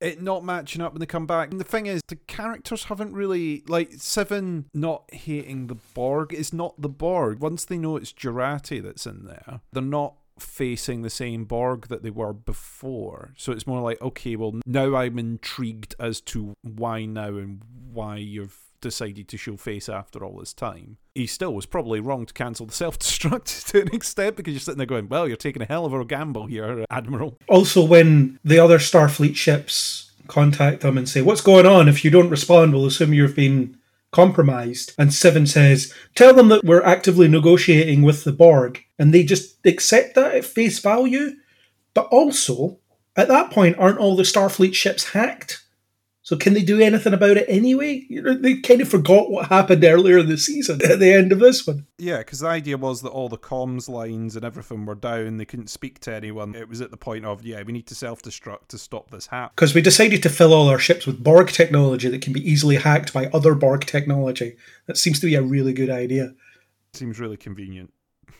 It 0.00 0.20
not 0.22 0.44
matching 0.44 0.82
up 0.82 0.92
when 0.92 1.00
they 1.00 1.06
come 1.06 1.26
back. 1.26 1.50
And 1.50 1.60
the 1.60 1.64
thing 1.64 1.86
is, 1.86 2.02
the 2.08 2.16
characters 2.16 2.84
haven't 2.84 3.14
really 3.14 3.64
like 3.66 3.94
Seven 3.96 4.66
not 4.74 5.04
hating 5.12 5.68
the 5.68 5.76
Borg 5.94 6.34
is 6.34 6.52
not 6.52 6.80
the 6.80 6.88
Borg. 6.88 7.40
Once 7.40 7.64
they 7.64 7.78
know 7.78 7.96
it's 7.96 8.12
Jurati 8.12 8.82
that's 8.82 9.06
in 9.06 9.24
there, 9.24 9.60
they're 9.72 9.82
not 9.82 10.16
facing 10.38 11.00
the 11.00 11.10
same 11.10 11.44
Borg 11.44 11.88
that 11.88 12.02
they 12.02 12.10
were 12.10 12.34
before. 12.34 13.32
So 13.38 13.52
it's 13.52 13.66
more 13.66 13.80
like, 13.80 14.00
okay, 14.02 14.36
well 14.36 14.60
now 14.66 14.94
I'm 14.94 15.18
intrigued 15.18 15.94
as 15.98 16.20
to 16.22 16.54
why 16.62 17.06
now 17.06 17.28
and 17.28 17.62
why 17.90 18.16
you've 18.16 18.60
decided 18.86 19.26
to 19.26 19.36
show 19.36 19.56
face 19.56 19.88
after 19.88 20.24
all 20.24 20.38
this 20.38 20.52
time. 20.52 20.98
He 21.14 21.26
still 21.26 21.52
was 21.52 21.66
probably 21.66 21.98
wrong 21.98 22.24
to 22.26 22.32
cancel 22.32 22.66
the 22.66 22.72
self 22.72 22.98
destruct 22.98 23.66
to 23.70 23.80
an 23.82 23.92
extent 23.92 24.36
because 24.36 24.54
you're 24.54 24.60
sitting 24.60 24.78
there 24.78 24.86
going, 24.86 25.08
Well, 25.08 25.26
you're 25.26 25.36
taking 25.36 25.62
a 25.62 25.66
hell 25.66 25.84
of 25.84 25.92
a 25.92 26.04
gamble 26.04 26.46
here, 26.46 26.82
uh, 26.82 26.84
Admiral. 26.90 27.36
also, 27.48 27.84
when 27.84 28.38
the 28.44 28.58
other 28.58 28.78
Starfleet 28.78 29.34
ships 29.34 30.12
contact 30.28 30.82
them 30.82 30.96
and 30.96 31.08
say, 31.08 31.20
What's 31.20 31.40
going 31.40 31.66
on? 31.66 31.88
If 31.88 32.04
you 32.04 32.10
don't 32.10 32.30
respond, 32.30 32.72
we'll 32.72 32.86
assume 32.86 33.12
you've 33.12 33.34
been 33.34 33.76
compromised. 34.12 34.92
And 34.96 35.12
Seven 35.12 35.46
says, 35.46 35.92
Tell 36.14 36.32
them 36.32 36.48
that 36.48 36.64
we're 36.64 36.82
actively 36.82 37.26
negotiating 37.28 38.02
with 38.02 38.22
the 38.24 38.32
Borg. 38.32 38.82
And 38.98 39.12
they 39.12 39.24
just 39.24 39.56
accept 39.66 40.14
that 40.14 40.34
at 40.34 40.44
face 40.44 40.78
value. 40.78 41.32
But 41.92 42.06
also, 42.06 42.78
at 43.16 43.28
that 43.28 43.50
point, 43.50 43.76
aren't 43.78 43.98
all 43.98 44.14
the 44.16 44.22
Starfleet 44.22 44.74
ships 44.74 45.10
hacked? 45.12 45.65
So 46.26 46.36
can 46.36 46.54
they 46.54 46.64
do 46.64 46.80
anything 46.80 47.14
about 47.14 47.36
it 47.36 47.46
anyway? 47.48 48.04
You 48.08 48.20
know, 48.20 48.34
they 48.34 48.56
kind 48.56 48.80
of 48.80 48.88
forgot 48.88 49.30
what 49.30 49.46
happened 49.46 49.84
earlier 49.84 50.18
in 50.18 50.28
the 50.28 50.36
season 50.36 50.80
at 50.82 50.98
the 50.98 51.12
end 51.12 51.30
of 51.30 51.38
this 51.38 51.64
one. 51.64 51.86
Yeah, 51.98 52.18
because 52.18 52.40
the 52.40 52.48
idea 52.48 52.76
was 52.76 53.02
that 53.02 53.10
all 53.10 53.28
the 53.28 53.38
comms 53.38 53.88
lines 53.88 54.34
and 54.34 54.44
everything 54.44 54.86
were 54.86 54.96
down. 54.96 55.36
They 55.36 55.44
couldn't 55.44 55.70
speak 55.70 56.00
to 56.00 56.12
anyone. 56.12 56.56
It 56.56 56.68
was 56.68 56.80
at 56.80 56.90
the 56.90 56.96
point 56.96 57.26
of, 57.26 57.44
yeah, 57.44 57.62
we 57.62 57.72
need 57.72 57.86
to 57.86 57.94
self 57.94 58.22
destruct 58.22 58.66
to 58.70 58.78
stop 58.78 59.12
this 59.12 59.28
happening. 59.28 59.52
Because 59.54 59.72
we 59.72 59.82
decided 59.82 60.20
to 60.24 60.28
fill 60.28 60.52
all 60.52 60.68
our 60.68 60.80
ships 60.80 61.06
with 61.06 61.22
Borg 61.22 61.50
technology 61.50 62.08
that 62.08 62.22
can 62.22 62.32
be 62.32 62.40
easily 62.40 62.74
hacked 62.74 63.12
by 63.12 63.26
other 63.26 63.54
Borg 63.54 63.86
technology. 63.86 64.56
That 64.86 64.98
seems 64.98 65.20
to 65.20 65.26
be 65.26 65.36
a 65.36 65.42
really 65.42 65.72
good 65.72 65.90
idea. 65.90 66.34
Seems 66.92 67.20
really 67.20 67.36
convenient. 67.36 67.92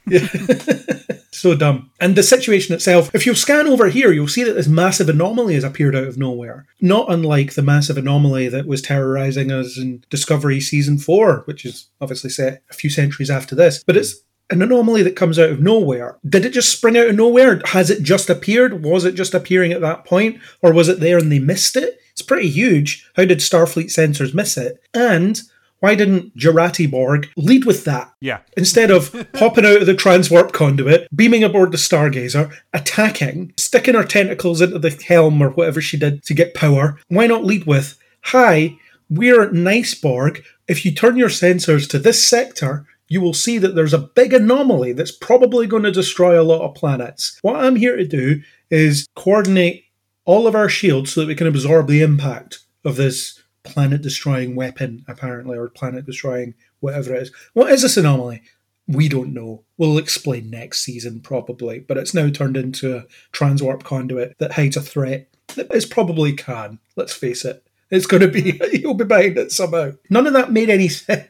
so 1.38 1.54
dumb. 1.54 1.90
And 2.00 2.16
the 2.16 2.22
situation 2.22 2.74
itself, 2.74 3.14
if 3.14 3.26
you 3.26 3.34
scan 3.34 3.66
over 3.66 3.88
here, 3.88 4.12
you'll 4.12 4.28
see 4.28 4.44
that 4.44 4.54
this 4.54 4.68
massive 4.68 5.08
anomaly 5.08 5.54
has 5.54 5.64
appeared 5.64 5.94
out 5.94 6.04
of 6.04 6.18
nowhere. 6.18 6.66
Not 6.80 7.12
unlike 7.12 7.54
the 7.54 7.62
massive 7.62 7.98
anomaly 7.98 8.48
that 8.48 8.66
was 8.66 8.82
terrorizing 8.82 9.50
us 9.52 9.78
in 9.78 10.04
Discovery 10.10 10.60
Season 10.60 10.98
4, 10.98 11.42
which 11.46 11.64
is 11.64 11.88
obviously 12.00 12.30
set 12.30 12.62
a 12.70 12.74
few 12.74 12.90
centuries 12.90 13.30
after 13.30 13.54
this. 13.54 13.82
But 13.84 13.96
it's 13.96 14.16
an 14.50 14.62
anomaly 14.62 15.02
that 15.02 15.16
comes 15.16 15.38
out 15.38 15.50
of 15.50 15.60
nowhere. 15.60 16.18
Did 16.28 16.44
it 16.44 16.52
just 16.52 16.70
spring 16.70 16.96
out 16.96 17.08
of 17.08 17.16
nowhere? 17.16 17.60
Has 17.66 17.90
it 17.90 18.02
just 18.02 18.30
appeared? 18.30 18.84
Was 18.84 19.04
it 19.04 19.14
just 19.14 19.34
appearing 19.34 19.72
at 19.72 19.80
that 19.80 20.04
point? 20.04 20.40
Or 20.62 20.72
was 20.72 20.88
it 20.88 21.00
there 21.00 21.18
and 21.18 21.32
they 21.32 21.38
missed 21.38 21.76
it? 21.76 21.98
It's 22.12 22.22
pretty 22.22 22.48
huge. 22.48 23.06
How 23.14 23.24
did 23.24 23.38
Starfleet 23.38 23.86
sensors 23.86 24.34
miss 24.34 24.56
it? 24.56 24.80
And 24.94 25.40
why 25.86 25.94
didn't 25.94 26.36
Jurati 26.36 26.90
Borg 26.90 27.28
lead 27.36 27.64
with 27.64 27.84
that? 27.84 28.12
Yeah. 28.20 28.40
Instead 28.56 28.90
of 28.90 29.14
popping 29.32 29.64
out 29.64 29.82
of 29.82 29.86
the 29.86 29.94
transwarp 29.94 30.52
conduit, 30.52 31.06
beaming 31.14 31.44
aboard 31.44 31.70
the 31.70 31.78
Stargazer, 31.78 32.52
attacking, 32.72 33.54
sticking 33.56 33.94
her 33.94 34.02
tentacles 34.02 34.60
into 34.60 34.80
the 34.80 34.90
helm 34.90 35.40
or 35.40 35.50
whatever 35.50 35.80
she 35.80 35.96
did 35.96 36.24
to 36.24 36.34
get 36.34 36.54
power, 36.54 36.98
why 37.06 37.28
not 37.28 37.44
lead 37.44 37.66
with, 37.66 37.96
Hi, 38.22 38.76
we're 39.08 39.48
nice 39.52 39.94
Borg. 39.94 40.42
If 40.66 40.84
you 40.84 40.90
turn 40.90 41.16
your 41.16 41.28
sensors 41.28 41.88
to 41.90 42.00
this 42.00 42.28
sector, 42.28 42.84
you 43.06 43.20
will 43.20 43.32
see 43.32 43.58
that 43.58 43.76
there's 43.76 43.94
a 43.94 43.98
big 43.98 44.34
anomaly 44.34 44.92
that's 44.92 45.12
probably 45.12 45.68
going 45.68 45.84
to 45.84 45.92
destroy 45.92 46.40
a 46.40 46.42
lot 46.42 46.62
of 46.62 46.74
planets. 46.74 47.38
What 47.42 47.64
I'm 47.64 47.76
here 47.76 47.94
to 47.94 48.04
do 48.04 48.42
is 48.72 49.06
coordinate 49.14 49.84
all 50.24 50.48
of 50.48 50.56
our 50.56 50.68
shields 50.68 51.12
so 51.12 51.20
that 51.20 51.28
we 51.28 51.36
can 51.36 51.46
absorb 51.46 51.86
the 51.86 52.02
impact 52.02 52.64
of 52.84 52.96
this 52.96 53.40
planet 53.66 54.02
destroying 54.02 54.56
weapon, 54.56 55.05
apparently, 55.09 55.59
or 55.59 55.68
planet 55.68 56.06
destroying 56.06 56.55
whatever 56.80 57.14
it 57.14 57.22
is. 57.22 57.32
What 57.52 57.70
is 57.70 57.82
this 57.82 57.97
anomaly? 57.97 58.43
We 58.88 59.09
don't 59.09 59.34
know. 59.34 59.64
We'll 59.76 59.98
explain 59.98 60.48
next 60.48 60.82
season, 60.82 61.20
probably, 61.20 61.80
but 61.80 61.97
it's 61.97 62.14
now 62.14 62.30
turned 62.30 62.56
into 62.56 62.97
a 62.97 63.05
transwarp 63.32 63.82
conduit 63.82 64.38
that 64.38 64.52
hides 64.52 64.76
a 64.76 64.80
threat 64.80 65.28
is 65.56 65.86
probably 65.86 66.34
Khan. 66.34 66.78
Let's 66.97 67.14
face 67.14 67.44
it. 67.44 67.62
It's 67.90 68.06
going 68.06 68.22
to 68.22 68.28
be, 68.28 68.52
he'll 68.78 68.94
be 68.94 69.05
behind 69.05 69.38
it 69.38 69.52
somehow. 69.52 69.93
None 70.10 70.26
of 70.26 70.32
that 70.32 70.52
made 70.52 70.70
any 70.70 70.88
sense. 70.88 71.28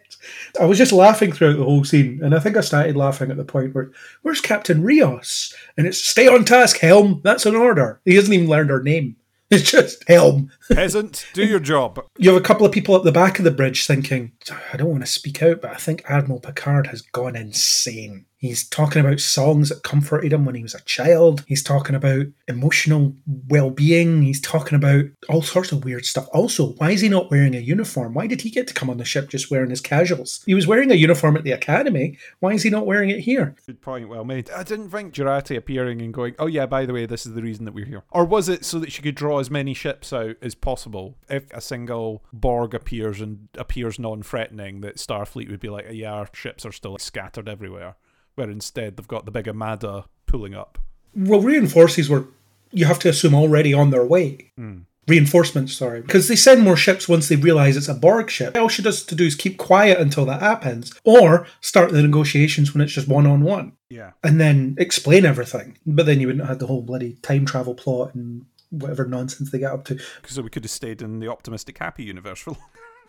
I 0.61 0.65
was 0.65 0.79
just 0.79 0.93
laughing 0.93 1.33
throughout 1.33 1.57
the 1.57 1.65
whole 1.65 1.85
scene, 1.85 2.21
and 2.23 2.35
I 2.35 2.41
think 2.41 2.57
I 2.57 2.61
started 2.61 2.97
laughing 2.97 3.31
at 3.31 3.37
the 3.37 3.45
point 3.45 3.75
where, 3.75 3.93
where's 4.23 4.41
Captain 4.41 4.83
Rios? 4.83 5.55
And 5.77 5.87
it's 5.87 6.03
stay 6.03 6.27
on 6.27 6.45
task, 6.45 6.79
Helm. 6.79 7.21
That's 7.23 7.47
an 7.47 7.55
order. 7.55 8.01
He 8.05 8.17
hasn't 8.17 8.35
even 8.35 8.49
learned 8.49 8.71
her 8.71 8.83
name. 8.83 9.17
It's 9.51 9.71
just 9.71 10.03
helm. 10.09 10.51
Peasant, 10.73 11.25
do 11.33 11.47
your 11.47 11.61
job. 11.61 12.05
You 12.19 12.31
have 12.31 12.41
a 12.41 12.45
couple 12.45 12.67
of 12.67 12.73
people 12.73 12.97
at 12.97 13.05
the 13.05 13.13
back 13.13 13.39
of 13.39 13.45
the 13.45 13.53
bridge 13.53 13.87
thinking, 13.87 14.33
I 14.73 14.77
don't 14.77 14.91
want 14.91 15.05
to 15.05 15.11
speak 15.11 15.41
out, 15.41 15.63
but 15.63 15.71
I 15.71 15.77
think 15.77 16.03
Admiral 16.09 16.41
Picard 16.41 16.89
has 16.89 17.01
gone 17.01 17.37
insane. 17.37 18.27
He's 18.47 18.69
talking 18.69 19.05
about 19.05 19.21
songs 19.21 19.69
that 19.69 19.83
comforted 19.83 20.33
him 20.33 20.45
when 20.45 20.55
he 20.55 20.63
was 20.63 20.75
a 20.75 20.83
child. 20.83 21.45
He's 21.47 21.63
talking 21.63 21.95
about 21.95 22.27
emotional 22.49 23.15
well 23.49 23.71
being. 23.71 24.23
He's 24.23 24.41
talking 24.41 24.77
about 24.77 25.05
all 25.29 25.43
sorts 25.43 25.73
of 25.73 25.85
weird 25.85 26.05
stuff. 26.05 26.29
Also, 26.33 26.73
why 26.75 26.91
is 26.91 27.01
he 27.01 27.09
not 27.09 27.31
wearing 27.31 27.55
a 27.55 27.61
uniform? 27.61 28.15
Why 28.15 28.27
did 28.27 28.43
he 28.43 28.51
get 28.51 28.67
to 28.69 28.75
come 28.75 28.91
on 28.91 28.99
the 28.99 29.05
ship 29.05 29.29
just 29.29 29.51
wearing 29.51 29.71
his 29.71 29.81
casuals? 29.81 30.43
He 30.47 30.55
was 30.55 30.67
wearing 30.67 30.91
a 30.91 30.95
uniform 30.95 31.37
at 31.37 31.45
the 31.45 31.53
Academy. 31.53 32.19
Why 32.41 32.53
is 32.53 32.63
he 32.63 32.71
not 32.71 32.87
wearing 32.87 33.11
it 33.11 33.21
here? 33.21 33.55
Good 33.67 33.83
point, 33.83 34.09
well 34.09 34.25
made. 34.25 34.51
I 34.51 34.63
didn't 34.63 34.91
think 34.91 35.15
Jurati 35.15 35.57
appearing 35.57 36.01
and 36.01 36.15
going, 36.15 36.35
oh 36.39 36.47
yeah, 36.47 36.67
by 36.67 36.87
the 36.87 36.93
way, 36.93 37.07
this 37.07 37.27
is 37.27 37.35
the 37.35 37.43
reason 37.43 37.65
that 37.65 37.75
we're 37.75 37.87
here. 37.87 38.05
Or 38.11 38.25
was 38.25 38.49
it 38.49 38.65
so 38.65 38.79
that 38.79 38.93
she 38.93 39.03
could 39.03 39.15
draw 39.15 39.39
as 39.39 39.51
many 39.51 39.75
ships 39.75 40.13
out 40.13 40.37
as 40.41 40.55
possible? 40.55 41.17
If 41.29 41.51
a 41.53 41.61
single 41.61 42.23
Borg 42.33 42.75
appears 42.75 43.21
and 43.21 43.49
appears 43.57 43.99
non 43.99 44.23
threatening, 44.23 44.81
that 44.81 44.97
Starfleet 44.97 45.51
would 45.51 45.61
be 45.61 45.69
like, 45.69 45.87
yeah, 45.91 46.13
our 46.13 46.29
ships 46.33 46.65
are 46.65 46.73
still 46.73 46.99
scattered 46.99 47.49
everywhere. 47.49 47.97
Where 48.37 48.51
instead 48.51 48.97
they've 48.97 49.09
got 49.09 49.25
the 49.25 49.31
big 49.31 49.49
Armada 49.49 50.05
pulling 50.27 50.55
up. 50.55 50.79
Well, 51.15 51.41
reinforces 51.41 52.09
were, 52.09 52.29
you 52.71 52.85
have 52.87 52.99
to 53.01 53.09
assume, 53.09 53.35
already 53.35 53.73
on 53.75 53.91
their 53.91 54.05
way. 54.05 54.53
Hmm. 54.57 54.81
Reinforcements, 55.09 55.73
sorry. 55.73 56.01
Because 56.03 56.27
they 56.29 56.35
send 56.37 56.63
more 56.63 56.77
ships 56.77 57.09
once 57.09 57.29
they 57.29 57.37
realise 57.37 57.77
it's 57.77 57.89
a 57.89 57.95
Borg 57.95 58.29
ship. 58.29 58.57
All 58.57 58.69
she 58.69 58.83
does 58.83 59.05
to 59.05 59.15
do 59.15 59.25
is 59.25 59.35
keep 59.37 59.57
quiet 59.57 59.99
until 60.01 60.25
that 60.27 60.43
happens, 60.43 60.93
or 61.05 61.47
start 61.61 61.93
the 61.93 62.03
negotiations 62.03 62.75
when 62.75 62.81
it's 62.83 62.93
just 62.93 63.07
one 63.09 63.25
on 63.27 63.43
one, 63.43 63.73
Yeah. 63.89 64.11
and 64.25 64.41
then 64.41 64.75
explain 64.79 65.25
everything. 65.25 65.79
But 65.87 66.07
then 66.07 66.21
you 66.21 66.27
wouldn't 66.27 66.47
have 66.49 66.59
the 66.59 66.67
whole 66.67 66.83
bloody 66.83 67.15
time 67.23 67.47
travel 67.47 67.75
plot 67.75 68.15
and 68.17 68.47
whatever 68.71 69.07
nonsense 69.07 69.51
they 69.53 69.61
get 69.61 69.71
up 69.73 69.85
to. 69.87 69.99
So 70.27 70.43
we 70.43 70.51
could 70.51 70.65
have 70.65 70.71
stayed 70.73 71.01
in 71.01 71.21
the 71.21 71.29
optimistic 71.31 71.79
happy 71.79 72.03
universe 72.03 72.41
for 72.41 72.57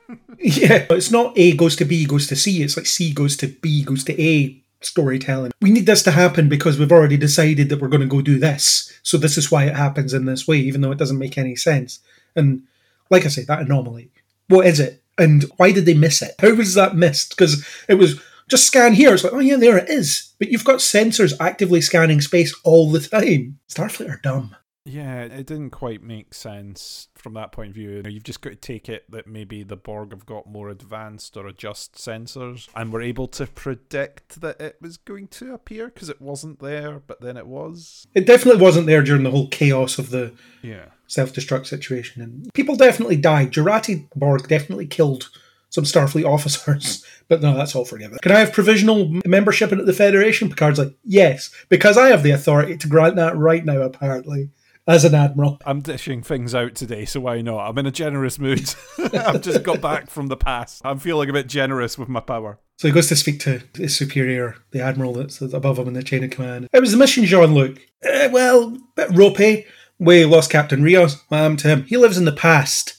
Yeah, 0.40 0.86
it's 0.92 1.12
not 1.12 1.34
A 1.36 1.54
goes 1.58 1.76
to 1.78 1.86
B 1.86 2.06
goes 2.06 2.28
to 2.28 2.36
C. 2.36 2.62
It's 2.62 2.78
like 2.78 2.86
C 2.86 3.12
goes 3.12 3.36
to 3.38 3.48
B 3.48 3.84
goes 3.84 4.04
to 4.06 4.22
A 4.24 4.64
storytelling. 4.82 5.52
We 5.62 5.72
need 5.72 5.86
this 5.86 6.04
to 6.04 6.12
happen 6.12 6.50
because 6.50 6.78
we've 6.78 6.92
already 6.92 7.18
decided 7.18 7.70
that 7.70 7.82
we're 7.82 7.88
going 7.88 8.02
to 8.02 8.08
go 8.08 8.22
do 8.22 8.40
this. 8.40 8.94
So 9.04 9.18
this 9.18 9.38
is 9.38 9.52
why 9.52 9.66
it 9.66 9.76
happens 9.76 10.14
in 10.14 10.26
this 10.26 10.48
way, 10.48 10.58
even 10.58 10.82
though 10.82 10.92
it 10.92 10.98
doesn't 10.98 11.18
make 11.18 11.38
any 11.38 11.56
sense. 11.56 12.00
And 12.36 12.64
like 13.10 13.26
I 13.26 13.30
say, 13.30 13.44
that 13.46 13.62
anomaly. 13.62 14.12
What 14.48 14.66
is 14.68 14.80
it? 14.80 15.04
And 15.18 15.44
why 15.58 15.72
did 15.72 15.86
they 15.86 15.94
miss 15.94 16.22
it? 16.22 16.36
How 16.40 16.54
was 16.54 16.76
that 16.76 16.96
missed? 16.96 17.30
Because 17.30 17.66
it 17.88 17.96
was 17.96 18.22
just 18.50 18.68
scan 18.68 18.94
here. 18.94 19.14
It's 19.14 19.24
like, 19.24 19.34
oh 19.34 19.40
yeah, 19.40 19.58
there 19.58 19.78
it 19.78 19.90
is. 19.90 20.34
But 20.40 20.50
you've 20.50 20.64
got 20.64 20.78
sensors 20.78 21.34
actively 21.40 21.82
scanning 21.82 22.22
space 22.22 22.56
all 22.64 22.92
the 22.92 23.00
time. 23.00 23.60
Starfleet 23.68 24.12
are 24.12 24.22
dumb. 24.22 24.56
Yeah, 24.88 25.24
it 25.24 25.46
didn't 25.46 25.72
quite 25.72 26.02
make 26.02 26.34
sense 26.34 27.10
from 27.16 27.34
that 27.34 27.52
point 27.52 27.70
of 27.70 27.76
view. 27.76 27.92
You 27.92 28.04
know, 28.04 28.10
You've 28.10 28.24
just 28.24 28.42
got 28.42 28.52
to 28.52 28.56
take 28.56 28.88
it 28.90 29.04
that 29.12 29.28
maybe 29.28 29.64
the 29.64 29.76
Borg 29.76 30.12
have 30.12 30.26
got 30.26 30.48
more 30.48 30.70
advanced 30.70 31.36
or 31.36 31.46
adjust 31.48 31.96
sensors 31.96 32.70
and 32.76 32.92
were 32.94 33.02
able 33.02 33.28
to 33.30 33.46
predict 33.48 34.42
that 34.42 34.62
it 34.62 34.78
was 34.82 34.98
going 34.98 35.28
to 35.30 35.54
appear 35.54 35.88
because 35.88 36.10
it 36.10 36.22
wasn't 36.22 36.60
there, 36.60 37.02
but 37.06 37.22
then 37.22 37.36
it 37.38 37.48
was. 37.48 38.08
It 38.16 38.26
definitely 38.26 38.62
wasn't 38.62 38.88
there 38.88 39.04
during 39.04 39.24
the 39.24 39.32
whole 39.32 39.48
chaos 39.50 40.00
of 40.00 40.10
the 40.10 40.34
Yeah. 40.62 40.86
self-destruct 41.08 41.66
situation 41.68 42.22
and 42.22 42.54
people 42.54 42.76
definitely 42.76 43.16
died 43.18 43.52
Jurati 43.52 44.08
Borg 44.16 44.48
definitely 44.48 44.88
killed 44.88 45.30
some 45.70 45.84
Starfleet 45.86 46.26
officers 46.36 47.06
but 47.30 47.42
no 47.42 47.56
that's 47.56 47.76
all 47.76 47.86
forgiven 47.86 48.18
can 48.22 48.32
I 48.34 48.40
have 48.40 48.52
provisional 48.54 49.10
membership 49.26 49.72
in 49.72 49.86
the 49.86 49.94
Federation 49.94 50.50
Picard's 50.50 50.80
like 50.80 50.94
yes 51.06 51.50
because 51.70 51.98
I 51.98 52.08
have 52.10 52.24
the 52.24 52.32
authority 52.32 52.76
to 52.78 52.88
grant 52.88 53.16
that 53.16 53.38
right 53.38 53.64
now 53.64 53.82
apparently 53.82 54.50
as 54.88 55.04
an 55.04 55.14
admiral 55.14 55.60
I'm 55.66 55.82
dishing 55.82 56.24
things 56.24 56.56
out 56.56 56.76
today, 56.76 57.06
so 57.06 57.20
why 57.20 57.42
not? 57.42 57.68
I'm 57.68 57.78
in 57.78 57.86
a 57.86 57.92
generous 57.92 58.40
mood. 58.40 58.74
I've 59.14 59.42
just 59.42 59.64
got 59.64 59.82
back 59.82 60.10
from 60.10 60.28
the 60.28 60.38
past. 60.38 60.82
I'm 60.86 61.00
feeling 61.00 61.30
a 61.30 61.34
bit 61.34 61.48
generous 61.48 61.98
with 61.98 62.10
my 62.10 62.20
power. 62.22 62.60
so 62.78 62.88
he 62.88 62.94
goes 62.94 63.08
to 63.10 63.16
speak 63.16 63.40
to 63.42 63.62
his 63.76 63.96
superior 63.96 64.56
the 64.72 64.82
admiral 64.82 65.14
that's 65.14 65.42
above 65.42 65.78
him 65.80 65.88
in 65.88 65.94
the 65.94 66.04
chain 66.04 66.24
of 66.24 66.30
command 66.30 66.68
it 66.72 66.80
was 66.80 66.92
the 66.92 66.98
mission 66.98 67.26
Jean-Luc 67.26 67.80
uh, 68.04 68.30
well 68.32 68.78
bit 68.96 69.10
ropey 69.12 69.66
we 70.00 70.26
lost 70.26 70.52
Captain 70.52 70.84
Rios 70.84 71.22
happened 71.30 71.60
to 71.60 71.68
him 71.68 71.84
he 71.84 71.98
lives 71.98 72.18
in 72.18 72.26
the 72.26 72.32
past 72.32 72.96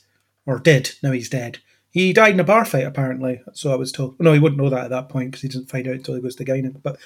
or 0.46 0.58
did 0.58 0.90
now 1.02 1.12
he's 1.12 1.28
dead 1.30 1.58
He 1.90 2.12
died 2.12 2.34
in 2.34 2.40
a 2.40 2.44
bar 2.44 2.64
fight, 2.64 2.84
apparently. 2.86 3.40
So 3.54 3.72
I 3.72 3.76
was 3.76 3.92
told. 3.92 4.20
No, 4.20 4.32
he 4.32 4.38
wouldn't 4.38 4.60
know 4.60 4.70
that 4.70 4.84
at 4.84 4.90
that 4.90 5.08
point 5.08 5.30
because 5.30 5.42
he 5.42 5.48
didn't 5.48 5.70
find 5.70 5.86
out 5.88 5.94
until 5.94 6.14
he 6.14 6.20
goes 6.20 6.36
to 6.36 6.44
Guinan. 6.44 6.82
But 6.82 6.98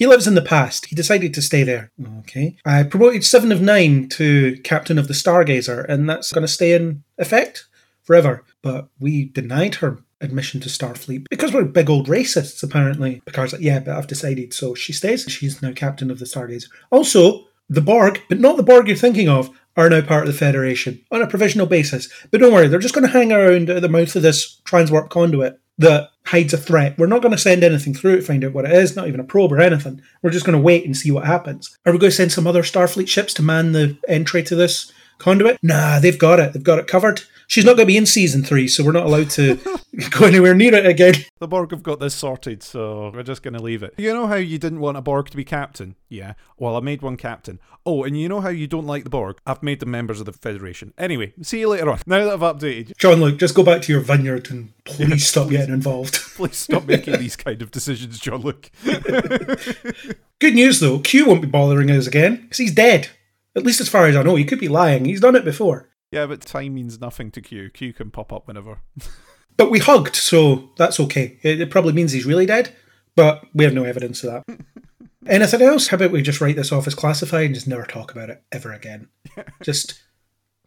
he 0.00 0.06
lives 0.06 0.26
in 0.26 0.34
the 0.34 0.40
past. 0.40 0.86
He 0.86 0.96
decided 0.96 1.34
to 1.34 1.42
stay 1.42 1.62
there. 1.62 1.92
Okay. 2.20 2.56
I 2.64 2.84
promoted 2.84 3.22
Seven 3.22 3.52
of 3.52 3.60
Nine 3.60 4.08
to 4.08 4.58
Captain 4.64 4.98
of 4.98 5.08
the 5.08 5.14
Stargazer, 5.14 5.84
and 5.90 6.08
that's 6.08 6.32
going 6.32 6.40
to 6.40 6.48
stay 6.48 6.72
in 6.72 7.04
effect 7.18 7.68
forever. 8.02 8.42
But 8.62 8.88
we 8.98 9.26
denied 9.26 9.74
her 9.76 9.98
admission 10.22 10.58
to 10.62 10.70
Starfleet 10.70 11.26
because 11.28 11.52
we're 11.52 11.64
big 11.64 11.90
old 11.90 12.08
racists, 12.08 12.62
apparently. 12.62 13.20
Picard's 13.26 13.52
like, 13.52 13.60
yeah, 13.60 13.78
but 13.78 13.94
I've 13.94 14.06
decided. 14.06 14.54
So 14.54 14.74
she 14.74 14.94
stays. 14.94 15.26
She's 15.28 15.60
now 15.60 15.72
Captain 15.72 16.10
of 16.10 16.18
the 16.18 16.24
Stargazer. 16.24 16.68
Also, 16.90 17.48
the 17.68 17.82
Borg, 17.82 18.22
but 18.30 18.40
not 18.40 18.56
the 18.56 18.62
Borg 18.62 18.88
you're 18.88 18.96
thinking 18.96 19.28
of, 19.28 19.50
are 19.76 19.90
now 19.90 20.00
part 20.00 20.26
of 20.26 20.32
the 20.32 20.38
Federation 20.38 21.04
on 21.10 21.20
a 21.20 21.26
provisional 21.26 21.66
basis. 21.66 22.08
But 22.30 22.40
don't 22.40 22.54
worry, 22.54 22.68
they're 22.68 22.78
just 22.78 22.94
going 22.94 23.06
to 23.06 23.12
hang 23.12 23.32
around 23.32 23.68
at 23.68 23.82
the 23.82 23.88
mouth 23.90 24.16
of 24.16 24.22
this 24.22 24.62
transwarp 24.64 25.10
conduit 25.10 25.60
that 25.78 26.10
hides 26.26 26.52
a 26.52 26.58
threat. 26.58 26.98
We're 26.98 27.06
not 27.06 27.22
going 27.22 27.32
to 27.32 27.38
send 27.38 27.64
anything 27.64 27.94
through 27.94 28.16
it, 28.16 28.24
find 28.24 28.44
out 28.44 28.52
what 28.52 28.64
it 28.64 28.72
is, 28.72 28.94
not 28.94 29.08
even 29.08 29.20
a 29.20 29.24
probe 29.24 29.52
or 29.52 29.60
anything. 29.60 30.02
We're 30.22 30.30
just 30.30 30.44
going 30.44 30.56
to 30.56 30.62
wait 30.62 30.84
and 30.84 30.96
see 30.96 31.10
what 31.10 31.26
happens. 31.26 31.76
Are 31.86 31.92
we 31.92 31.98
going 31.98 32.10
to 32.10 32.16
send 32.16 32.32
some 32.32 32.46
other 32.46 32.62
Starfleet 32.62 33.08
ships 33.08 33.34
to 33.34 33.42
man 33.42 33.72
the 33.72 33.96
entry 34.06 34.42
to 34.44 34.54
this 34.54 34.92
conduit? 35.18 35.58
Nah, 35.62 35.98
they've 35.98 36.18
got 36.18 36.38
it. 36.38 36.52
They've 36.52 36.62
got 36.62 36.78
it 36.78 36.86
covered. 36.86 37.22
She's 37.50 37.64
not 37.64 37.72
going 37.72 37.88
to 37.88 37.92
be 37.92 37.96
in 37.96 38.06
season 38.06 38.44
three, 38.44 38.68
so 38.68 38.84
we're 38.84 38.92
not 38.92 39.06
allowed 39.06 39.28
to 39.30 39.56
go 40.10 40.24
anywhere 40.24 40.54
near 40.54 40.72
it 40.72 40.86
again. 40.86 41.14
The 41.40 41.48
Borg 41.48 41.72
have 41.72 41.82
got 41.82 41.98
this 41.98 42.14
sorted, 42.14 42.62
so 42.62 43.10
we're 43.12 43.24
just 43.24 43.42
going 43.42 43.54
to 43.54 43.62
leave 43.62 43.82
it. 43.82 43.92
You 43.98 44.14
know 44.14 44.28
how 44.28 44.36
you 44.36 44.56
didn't 44.56 44.78
want 44.78 44.96
a 44.96 45.00
Borg 45.00 45.30
to 45.30 45.36
be 45.36 45.44
captain? 45.44 45.96
Yeah. 46.08 46.34
Well, 46.58 46.76
I 46.76 46.80
made 46.80 47.02
one 47.02 47.16
captain. 47.16 47.58
Oh, 47.84 48.04
and 48.04 48.16
you 48.16 48.28
know 48.28 48.40
how 48.40 48.50
you 48.50 48.68
don't 48.68 48.86
like 48.86 49.02
the 49.02 49.10
Borg? 49.10 49.38
I've 49.48 49.64
made 49.64 49.80
them 49.80 49.90
members 49.90 50.20
of 50.20 50.26
the 50.26 50.32
Federation. 50.32 50.94
Anyway, 50.96 51.32
see 51.42 51.58
you 51.58 51.70
later 51.70 51.90
on. 51.90 51.98
Now 52.06 52.24
that 52.24 52.34
I've 52.34 52.38
updated 52.56 52.90
you, 52.90 52.94
John 52.96 53.20
Luke, 53.20 53.40
just 53.40 53.56
go 53.56 53.64
back 53.64 53.82
to 53.82 53.92
your 53.92 54.00
vineyard 54.00 54.48
and 54.48 54.72
please 54.84 55.26
stop 55.26 55.48
getting 55.50 55.74
involved. 55.74 56.14
please 56.36 56.56
stop 56.56 56.86
making 56.86 57.18
these 57.18 57.34
kind 57.34 57.60
of 57.62 57.72
decisions, 57.72 58.20
Jean-Luc. 58.20 58.70
Good 60.38 60.54
news 60.54 60.78
though, 60.78 61.00
Q 61.00 61.26
won't 61.26 61.42
be 61.42 61.48
bothering 61.48 61.90
us 61.90 62.06
again 62.06 62.42
because 62.42 62.58
he's 62.58 62.74
dead. 62.74 63.08
At 63.56 63.64
least 63.64 63.80
as 63.80 63.88
far 63.88 64.06
as 64.06 64.14
I 64.14 64.22
know, 64.22 64.36
he 64.36 64.44
could 64.44 64.60
be 64.60 64.68
lying. 64.68 65.04
He's 65.04 65.20
done 65.20 65.34
it 65.34 65.44
before. 65.44 65.89
Yeah, 66.10 66.26
but 66.26 66.40
time 66.42 66.74
means 66.74 67.00
nothing 67.00 67.30
to 67.32 67.40
Q. 67.40 67.70
Q 67.70 67.92
can 67.92 68.10
pop 68.10 68.32
up 68.32 68.46
whenever. 68.46 68.80
But 69.56 69.70
we 69.70 69.78
hugged, 69.78 70.16
so 70.16 70.70
that's 70.78 70.98
okay. 71.00 71.38
It, 71.42 71.60
it 71.60 71.70
probably 71.70 71.92
means 71.92 72.12
he's 72.12 72.24
really 72.24 72.46
dead, 72.46 72.74
but 73.14 73.44
we 73.52 73.64
have 73.64 73.74
no 73.74 73.84
evidence 73.84 74.24
of 74.24 74.42
that. 74.46 74.58
Anything 75.26 75.60
else? 75.60 75.88
How 75.88 75.96
about 75.96 76.12
we 76.12 76.22
just 76.22 76.40
write 76.40 76.56
this 76.56 76.72
off 76.72 76.86
as 76.86 76.94
classified 76.94 77.44
and 77.44 77.54
just 77.54 77.68
never 77.68 77.84
talk 77.84 78.10
about 78.10 78.30
it 78.30 78.42
ever 78.52 78.72
again? 78.72 79.08
just 79.62 80.00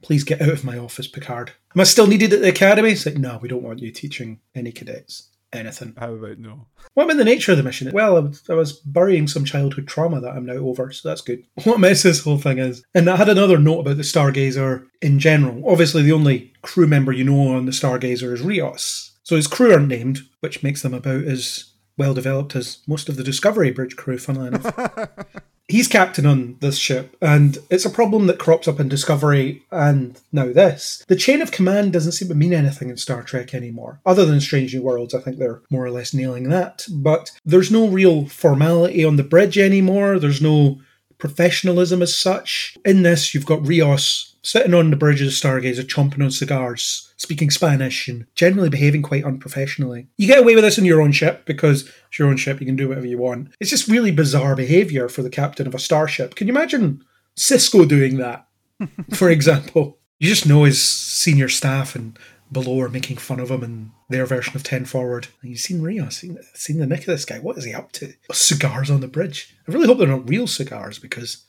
please 0.03 0.23
get 0.23 0.43
out 0.43 0.49
of 0.49 0.63
my 0.63 0.77
office, 0.77 1.07
Picard. 1.07 1.53
Am 1.73 1.81
I 1.81 1.85
still 1.85 2.05
needed 2.05 2.33
at 2.33 2.41
the 2.41 2.49
academy? 2.49 2.91
It's 2.91 3.03
like, 3.03 3.17
no, 3.17 3.39
we 3.41 3.47
don't 3.47 3.63
want 3.63 3.79
you 3.79 3.89
teaching 3.89 4.41
any 4.53 4.71
cadets 4.71 5.29
anything. 5.55 5.93
How 5.97 6.13
about 6.13 6.39
no? 6.39 6.67
What 6.93 7.05
about 7.05 7.17
the 7.17 7.25
nature 7.25 7.51
of 7.51 7.57
the 7.57 7.63
mission? 7.63 7.91
Well, 7.91 8.17
I 8.17 8.19
was, 8.19 8.49
I 8.49 8.53
was 8.53 8.73
burying 8.73 9.27
some 9.27 9.45
childhood 9.45 9.87
trauma 9.87 10.21
that 10.21 10.31
I'm 10.35 10.45
now 10.45 10.53
over, 10.53 10.91
so 10.91 11.09
that's 11.09 11.21
good. 11.21 11.43
What 11.63 11.79
mess 11.79 12.03
this 12.03 12.23
whole 12.23 12.37
thing 12.37 12.59
is. 12.59 12.83
And 12.93 13.09
I 13.09 13.15
had 13.15 13.29
another 13.29 13.57
note 13.57 13.81
about 13.81 13.97
the 13.97 14.03
Stargazer 14.03 14.85
in 15.01 15.19
general. 15.19 15.67
Obviously, 15.69 16.03
the 16.03 16.11
only 16.11 16.53
crew 16.61 16.87
member 16.87 17.11
you 17.11 17.23
know 17.23 17.55
on 17.55 17.65
the 17.65 17.71
Stargazer 17.71 18.33
is 18.33 18.41
Rios. 18.41 19.11
So 19.23 19.35
his 19.35 19.47
crew 19.47 19.71
aren't 19.71 19.87
named, 19.87 20.19
which 20.41 20.63
makes 20.63 20.81
them 20.81 20.93
about 20.93 21.23
as 21.23 21.73
well 21.97 22.13
developed 22.13 22.55
as 22.55 22.79
most 22.87 23.09
of 23.09 23.15
the 23.15 23.23
Discovery 23.23 23.71
Bridge 23.71 23.95
crew, 23.95 24.17
funnily 24.17 24.47
enough. 24.47 24.75
He's 25.73 25.87
captain 25.87 26.27
on 26.27 26.57
this 26.59 26.77
ship, 26.77 27.17
and 27.19 27.57
it's 27.71 27.83
a 27.83 27.89
problem 27.89 28.27
that 28.27 28.37
crops 28.37 28.67
up 28.67 28.79
in 28.79 28.89
Discovery 28.89 29.63
and 29.71 30.21
now 30.31 30.53
this. 30.53 31.03
The 31.07 31.15
chain 31.15 31.41
of 31.41 31.49
command 31.49 31.93
doesn't 31.93 32.11
seem 32.11 32.27
to 32.27 32.35
mean 32.35 32.53
anything 32.53 32.91
in 32.91 32.97
Star 32.97 33.23
Trek 33.23 33.55
anymore. 33.55 33.99
Other 34.05 34.23
than 34.23 34.39
Strange 34.39 34.75
New 34.75 34.83
Worlds, 34.83 35.15
I 35.15 35.19
think 35.19 35.39
they're 35.39 35.63
more 35.71 35.83
or 35.83 35.89
less 35.89 36.13
nailing 36.13 36.49
that. 36.49 36.85
But 36.91 37.31
there's 37.43 37.71
no 37.71 37.87
real 37.87 38.27
formality 38.27 39.03
on 39.03 39.15
the 39.15 39.23
bridge 39.23 39.57
anymore, 39.57 40.19
there's 40.19 40.43
no 40.43 40.79
professionalism 41.17 42.03
as 42.03 42.15
such. 42.15 42.77
In 42.85 43.01
this, 43.01 43.33
you've 43.33 43.47
got 43.47 43.65
Rios 43.65 44.35
sitting 44.43 44.75
on 44.75 44.91
the 44.91 44.95
bridge 44.95 45.21
of 45.21 45.27
the 45.27 45.31
Stargazer, 45.31 45.85
chomping 45.85 46.23
on 46.23 46.29
cigars, 46.29 47.11
speaking 47.23 47.49
Spanish, 47.49 48.07
and 48.09 48.27
generally 48.35 48.69
behaving 48.69 49.01
quite 49.01 49.23
unprofessionally. 49.23 50.07
You 50.17 50.27
get 50.27 50.39
away 50.39 50.55
with 50.55 50.63
this 50.63 50.77
on 50.77 50.85
your 50.85 51.01
own 51.01 51.13
ship 51.13 51.45
because 51.45 51.89
it's 52.09 52.19
your 52.19 52.27
own 52.27 52.37
ship, 52.37 52.59
you 52.59 52.65
can 52.65 52.75
do 52.75 52.89
whatever 52.89 53.07
you 53.07 53.17
want. 53.17 53.49
It's 53.59 53.69
just 53.69 53.87
really 53.87 54.11
bizarre 54.11 54.55
behaviour 54.55 55.07
for 55.07 55.23
the 55.23 55.29
captain 55.29 55.65
of 55.65 55.73
a 55.73 55.79
starship. 55.79 56.35
Can 56.35 56.47
you 56.47 56.53
imagine 56.53 57.03
Sisko 57.37 57.87
doing 57.87 58.17
that, 58.17 58.45
for 59.13 59.29
example? 59.29 59.97
You 60.19 60.29
just 60.29 60.45
know 60.45 60.65
his 60.65 60.81
senior 60.81 61.49
staff 61.49 61.95
and 61.95 62.19
below 62.51 62.81
are 62.81 62.89
making 62.89 63.17
fun 63.17 63.39
of 63.39 63.49
him 63.49 63.63
and 63.63 63.91
their 64.09 64.25
version 64.25 64.55
of 64.55 64.63
10 64.63 64.85
forward. 64.85 65.27
And 65.41 65.49
you've 65.49 65.59
seen 65.59 65.81
Rios, 65.81 66.17
seen, 66.17 66.37
seen 66.53 66.77
the 66.77 66.85
nick 66.85 66.99
of 66.99 67.05
this 67.07 67.25
guy. 67.25 67.39
What 67.39 67.57
is 67.57 67.63
he 67.63 67.73
up 67.73 67.93
to? 67.93 68.13
Cigars 68.31 68.91
on 68.91 69.01
the 69.01 69.07
bridge. 69.07 69.55
I 69.67 69.71
really 69.71 69.87
hope 69.87 69.97
they're 69.97 70.07
not 70.07 70.29
real 70.29 70.45
cigars 70.45 70.99
because 70.99 71.45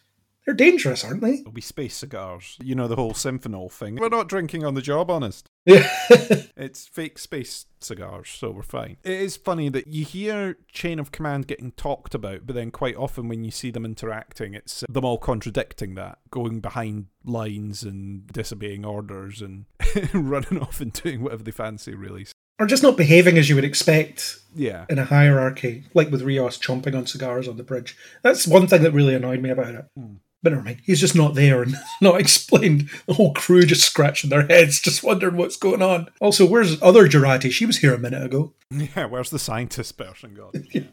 They're 0.46 0.54
dangerous, 0.54 1.04
aren't 1.04 1.22
they? 1.22 1.34
It'll 1.36 1.52
be 1.52 1.60
space 1.62 1.96
cigars. 1.96 2.58
You 2.62 2.74
know 2.74 2.86
the 2.86 2.96
whole 2.96 3.12
synthehol 3.12 3.70
thing. 3.72 3.96
We're 3.96 4.08
not 4.10 4.28
drinking 4.28 4.62
on 4.64 4.74
the 4.74 4.82
job, 4.82 5.10
honest. 5.10 5.48
Yeah. 5.64 5.88
It's 6.56 6.86
fake 6.86 7.18
space 7.18 7.66
cigars, 7.80 8.28
so 8.30 8.50
we're 8.50 8.62
fine. 8.62 8.96
It 9.02 9.12
is 9.20 9.36
funny 9.36 9.68
that 9.70 9.88
you 9.88 10.04
hear 10.04 10.56
Chain 10.70 10.98
of 11.00 11.10
Command 11.12 11.46
getting 11.48 11.72
talked 11.72 12.14
about, 12.14 12.46
but 12.46 12.54
then 12.54 12.70
quite 12.70 12.94
often 12.96 13.28
when 13.28 13.42
you 13.44 13.50
see 13.50 13.70
them 13.70 13.84
interacting, 13.84 14.54
it's 14.54 14.82
uh, 14.82 14.86
them 14.88 15.04
all 15.04 15.18
contradicting 15.18 15.94
that, 15.96 16.18
going 16.30 16.60
behind 16.60 17.06
lines 17.24 17.82
and 17.82 18.26
disobeying 18.28 18.84
orders 18.84 19.42
and 19.42 19.64
running 20.14 20.60
off 20.60 20.80
and 20.80 20.92
doing 20.92 21.22
whatever 21.22 21.42
they 21.42 21.50
fancy, 21.50 21.94
really. 21.94 22.26
or 22.60 22.66
just 22.66 22.82
not 22.84 22.96
behaving 22.96 23.36
as 23.36 23.48
you 23.48 23.56
would 23.56 23.64
expect 23.64 24.38
Yeah. 24.54 24.84
in 24.88 24.98
a 25.00 25.04
hierarchy, 25.04 25.84
like 25.92 26.10
with 26.10 26.22
Rios 26.22 26.56
chomping 26.58 26.96
on 26.96 27.06
cigars 27.06 27.48
on 27.48 27.56
the 27.56 27.64
bridge. 27.64 27.96
That's 28.22 28.46
one 28.46 28.68
thing 28.68 28.82
that 28.84 28.92
really 28.92 29.14
annoyed 29.14 29.40
me 29.42 29.50
about 29.50 29.74
it. 29.74 29.84
Hmm. 29.98 30.14
But 30.44 30.52
never 30.52 30.62
mind. 30.64 30.82
He's 30.84 31.00
just 31.00 31.16
not 31.16 31.34
there 31.34 31.62
and 31.62 31.74
not 32.02 32.20
explained. 32.20 32.90
The 33.06 33.14
whole 33.14 33.32
crew 33.32 33.62
just 33.62 33.82
scratching 33.82 34.28
their 34.28 34.46
heads, 34.46 34.78
just 34.78 35.02
wondering 35.02 35.38
what's 35.38 35.56
going 35.56 35.80
on. 35.80 36.08
Also, 36.20 36.44
where's 36.46 36.80
other 36.82 37.08
Jurati? 37.08 37.50
She 37.50 37.64
was 37.64 37.78
here 37.78 37.94
a 37.94 37.98
minute 37.98 38.22
ago. 38.22 38.52
Yeah, 38.70 39.06
where's 39.06 39.30
the 39.30 39.38
scientist 39.38 39.96
person 39.98 40.34
gone? 40.34 40.68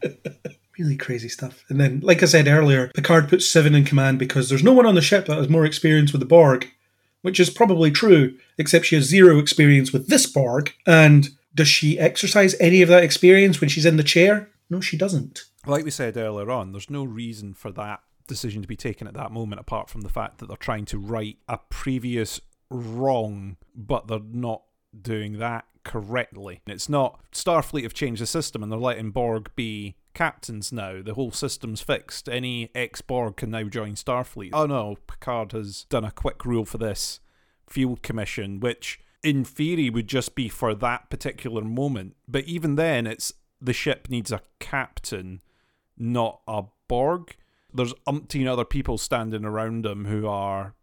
Really 0.80 0.95
crazy 0.95 1.28
stuff. 1.28 1.64
And 1.69 1.80
then, 1.80 1.99
like 1.99 2.23
I 2.23 2.26
said 2.26 2.48
earlier, 2.48 2.88
Picard 2.95 3.28
puts 3.28 3.48
Seven 3.48 3.76
in 3.76 3.84
command 3.84 4.18
because 4.18 4.48
there's 4.49 4.64
no 4.64 4.72
one 4.72 4.86
on 4.86 4.95
the 4.95 5.02
ship 5.02 5.26
that 5.26 5.38
has 5.38 5.49
more 5.49 5.65
experience 5.65 6.11
with 6.14 6.22
the 6.22 6.26
Borg, 6.26 6.65
which 7.22 7.40
is 7.41 7.49
probably 7.52 7.91
true, 7.91 8.36
except 8.57 8.86
she 8.86 8.95
has 8.95 9.03
zero 9.06 9.38
experience 9.38 9.91
with 9.91 10.07
this 10.07 10.26
Borg. 10.26 10.72
And 10.88 11.30
does 11.53 11.68
she 11.68 11.99
exercise 11.99 12.56
any 12.60 12.82
of 12.82 12.88
that 12.90 13.03
experience 13.03 13.60
when 13.60 13.69
she's 13.69 13.86
in 13.86 13.98
the 13.98 14.03
chair? 14.03 14.49
No, 14.69 14.80
she 14.80 14.98
doesn't. 14.98 15.44
like 15.68 15.84
we 15.84 15.91
said 15.91 16.15
earlier 16.18 16.49
on, 16.49 16.72
there's 16.72 16.90
no 16.90 17.03
reason 17.03 17.53
for 17.53 17.69
that 17.73 17.99
decision 18.27 18.61
to 18.61 18.68
be 18.68 18.76
taken 18.76 19.07
at 19.07 19.14
that 19.14 19.31
moment 19.31 19.60
apart 19.60 19.89
from 19.89 20.02
the 20.02 20.10
fact 20.10 20.38
that 20.39 20.48
they're 20.48 20.57
trying 20.57 20.85
to 20.85 20.98
right 20.98 21.38
a 21.48 21.57
previous 21.57 22.41
wrong, 22.69 23.57
but 23.76 24.07
they're 24.07 24.19
not 24.19 24.64
doing 24.99 25.39
that 25.39 25.65
correctly. 25.84 26.61
It's 26.68 26.89
not 26.89 27.19
Starfleet 27.31 27.84
have 27.84 27.93
changed 27.93 28.22
the 28.22 28.27
system 28.27 28.61
and 28.61 28.72
they're 28.72 28.80
letting 28.80 29.11
Borg 29.11 29.52
be 29.56 29.95
captains 30.14 30.72
now. 30.72 31.02
The 31.02 31.14
whole 31.14 31.31
system's 31.31 31.81
fixed. 31.81 32.30
Any 32.30 32.69
ex 32.76 33.02
Borg 33.02 33.38
can 33.38 33.52
now 33.52 33.64
join 33.64 33.95
Starfleet. 33.95 34.52
Oh 34.53 34.65
no, 34.65 34.98
Picard 35.07 35.53
has 35.53 35.85
done 35.85 36.03
a 36.03 36.11
quick 36.11 36.45
rule 36.45 36.65
for 36.65 36.77
this 36.77 37.19
field 37.68 38.02
commission, 38.02 38.60
which 38.60 38.99
in 39.23 39.43
theory 39.43 39.89
would 39.89 40.07
just 40.07 40.35
be 40.35 40.49
for 40.49 40.73
that 40.76 41.10
particular 41.10 41.61
moment. 41.61 42.15
But 42.27 42.45
even 42.45 42.76
then, 42.76 43.07
it's 43.07 43.34
the 43.61 43.73
ship 43.73 44.07
needs 44.10 44.31
a 44.31 44.41
captain, 44.60 45.41
not 45.98 46.41
a 46.48 46.64
Borg. 46.88 47.35
There's 47.73 47.93
umpteen 48.07 48.48
other 48.48 48.65
people 48.65 48.98
standing 48.98 49.45
around 49.45 49.85
him 49.85 50.06
who 50.06 50.27
are 50.27 50.76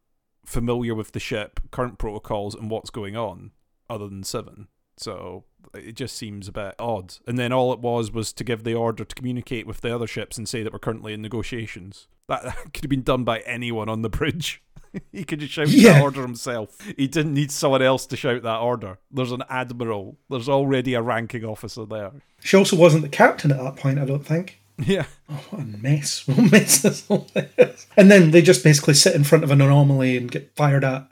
familiar 0.47 0.95
with 0.95 1.13
the 1.13 1.21
ship, 1.21 1.61
current 1.71 1.99
protocols, 1.99 2.55
and 2.55 2.71
what's 2.71 2.91
going 2.91 3.17
on, 3.17 3.51
other 3.91 4.09
than 4.09 4.23
Seven. 4.25 4.69
So 4.97 5.45
it 5.75 5.93
just 5.93 6.17
seems 6.17 6.49
a 6.49 6.53
bit 6.53 6.75
odd. 6.79 7.15
And 7.27 7.39
then 7.39 7.53
all 7.53 7.73
it 7.73 7.79
was 7.81 8.11
was 8.11 8.33
to 8.33 8.43
give 8.45 8.65
the 8.65 8.75
order 8.75 9.05
to 9.05 9.15
communicate 9.15 9.67
with 9.67 9.81
the 9.81 9.95
other 9.95 10.07
ships 10.07 10.37
and 10.39 10.49
say 10.49 10.63
that 10.63 10.73
we're 10.73 10.79
currently 10.81 11.13
in 11.13 11.23
negotiations. 11.23 12.09
That, 12.29 12.43
that 12.45 12.73
could 12.73 12.85
have 12.85 12.91
been 12.91 13.03
done 13.03 13.25
by 13.25 13.41
anyone 13.41 13.89
on 13.89 14.03
the 14.03 14.09
bridge. 14.09 14.63
he 15.13 15.23
could 15.23 15.41
just 15.41 15.53
shout 15.53 15.69
Yeah. 15.69 15.93
that 15.95 16.03
order 16.03 16.23
himself. 16.23 16.79
He 16.97 17.07
didn't 17.07 17.35
need 17.35 17.53
someone 17.53 17.83
else 17.83 18.07
to 18.07 18.17
shout 18.17 18.43
that 18.43 18.59
order. 18.59 18.99
There's 19.11 19.33
an 19.33 19.45
admiral. 19.51 20.17
There's 20.31 20.49
already 20.49 20.95
a 20.95 21.03
ranking 21.03 21.45
officer 21.45 21.85
there. 21.85 22.13
She 22.41 22.57
also 22.57 22.75
wasn't 22.77 23.03
the 23.03 23.09
captain 23.09 23.51
at 23.53 23.59
that 23.59 23.77
point, 23.77 23.99
I 23.99 24.05
don't 24.07 24.27
think. 24.27 24.61
Yeah. 24.79 25.07
Oh, 25.29 25.45
what 25.51 25.63
a 25.63 25.65
mess. 25.65 26.25
What 26.27 26.39
a 26.39 26.43
mess 26.43 26.83
this 26.83 27.07
whole 27.07 27.19
thing 27.19 27.49
is. 27.59 27.87
And 27.97 28.11
then 28.11 28.31
they 28.31 28.43
just 28.43 28.63
basically 28.65 28.95
sit 28.95 29.15
in 29.15 29.25
front 29.25 29.45
of 29.45 29.51
an 29.51 29.61
anomaly 29.61 30.17
and 30.17 30.31
get 30.31 30.55
fired 30.57 30.85
at 30.85 31.09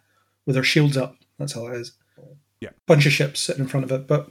with 0.47 0.55
their 0.55 0.65
shields 0.65 0.97
up. 0.97 1.17
That's 1.39 1.57
all 1.57 1.69
it 1.69 1.77
is. 1.77 1.93
Yeah. 2.61 2.71
Bunch 2.87 3.07
of 3.07 3.13
ships 3.13 3.41
sitting 3.41 3.63
in 3.65 3.69
front 3.69 3.85
of 3.85 3.93
it. 3.93 4.07
But 4.07 4.31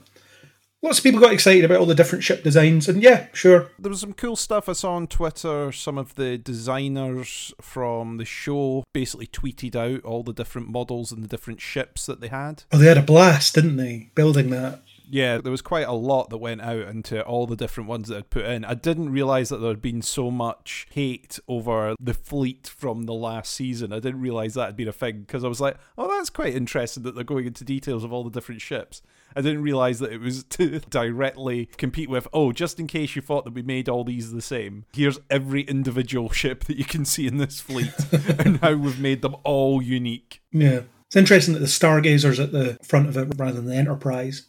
lots 0.82 0.98
of 0.98 1.04
people 1.04 1.20
got 1.20 1.32
excited 1.32 1.64
about 1.64 1.78
all 1.78 1.86
the 1.86 1.94
different 1.94 2.24
ship 2.24 2.42
designs. 2.42 2.88
And 2.88 3.02
yeah, 3.02 3.26
sure. 3.32 3.70
There 3.78 3.90
was 3.90 4.00
some 4.00 4.14
cool 4.14 4.36
stuff 4.36 4.68
I 4.68 4.72
saw 4.72 4.94
on 4.94 5.06
Twitter. 5.06 5.70
Some 5.70 5.98
of 5.98 6.14
the 6.14 6.38
designers 6.38 7.54
from 7.60 8.16
the 8.16 8.24
show 8.24 8.84
basically 8.92 9.26
tweeted 9.26 9.76
out 9.76 10.04
all 10.04 10.22
the 10.22 10.32
different 10.32 10.68
models 10.68 11.12
and 11.12 11.22
the 11.22 11.28
different 11.28 11.60
ships 11.60 12.06
that 12.06 12.20
they 12.20 12.28
had. 12.28 12.64
Oh, 12.72 12.78
they 12.78 12.86
had 12.86 12.98
a 12.98 13.02
blast, 13.02 13.54
didn't 13.54 13.76
they? 13.76 14.10
Building 14.14 14.50
that. 14.50 14.80
Yeah, 15.08 15.38
there 15.38 15.50
was 15.50 15.62
quite 15.62 15.86
a 15.86 15.92
lot 15.92 16.30
that 16.30 16.38
went 16.38 16.60
out 16.60 16.88
into 16.88 17.22
all 17.22 17.46
the 17.46 17.56
different 17.56 17.88
ones 17.88 18.08
that 18.08 18.18
I'd 18.18 18.30
put 18.30 18.44
in. 18.44 18.64
I 18.64 18.74
didn't 18.74 19.10
realize 19.10 19.48
that 19.50 19.58
there 19.58 19.70
had 19.70 19.82
been 19.82 20.02
so 20.02 20.30
much 20.30 20.86
hate 20.90 21.38
over 21.48 21.94
the 22.00 22.14
fleet 22.14 22.66
from 22.66 23.04
the 23.04 23.14
last 23.14 23.52
season. 23.52 23.92
I 23.92 24.00
didn't 24.00 24.20
realize 24.20 24.54
that 24.54 24.66
had 24.66 24.76
been 24.76 24.88
a 24.88 24.92
thing 24.92 25.20
because 25.20 25.44
I 25.44 25.48
was 25.48 25.60
like, 25.60 25.76
oh, 25.96 26.08
that's 26.08 26.30
quite 26.30 26.54
interesting 26.54 27.02
that 27.04 27.14
they're 27.14 27.24
going 27.24 27.46
into 27.46 27.64
details 27.64 28.04
of 28.04 28.12
all 28.12 28.24
the 28.24 28.30
different 28.30 28.60
ships. 28.60 29.02
I 29.34 29.42
didn't 29.42 29.62
realize 29.62 29.98
that 29.98 30.12
it 30.12 30.20
was 30.20 30.44
to 30.50 30.80
directly 30.80 31.66
compete 31.76 32.08
with, 32.08 32.26
oh, 32.32 32.52
just 32.52 32.80
in 32.80 32.86
case 32.86 33.14
you 33.14 33.22
thought 33.22 33.44
that 33.44 33.54
we 33.54 33.62
made 33.62 33.88
all 33.88 34.04
these 34.04 34.32
the 34.32 34.42
same, 34.42 34.86
here's 34.92 35.20
every 35.30 35.62
individual 35.62 36.30
ship 36.32 36.64
that 36.64 36.76
you 36.76 36.84
can 36.84 37.04
see 37.04 37.26
in 37.26 37.36
this 37.36 37.60
fleet 37.60 37.92
and 38.38 38.58
how 38.58 38.74
we've 38.74 39.00
made 39.00 39.22
them 39.22 39.36
all 39.44 39.82
unique. 39.82 40.42
Yeah. 40.52 40.80
It's 41.06 41.16
interesting 41.16 41.54
that 41.54 41.60
the 41.60 41.66
Stargazer's 41.66 42.40
at 42.40 42.50
the 42.50 42.78
front 42.82 43.08
of 43.08 43.16
it 43.16 43.28
rather 43.36 43.52
than 43.52 43.66
the 43.66 43.76
Enterprise. 43.76 44.46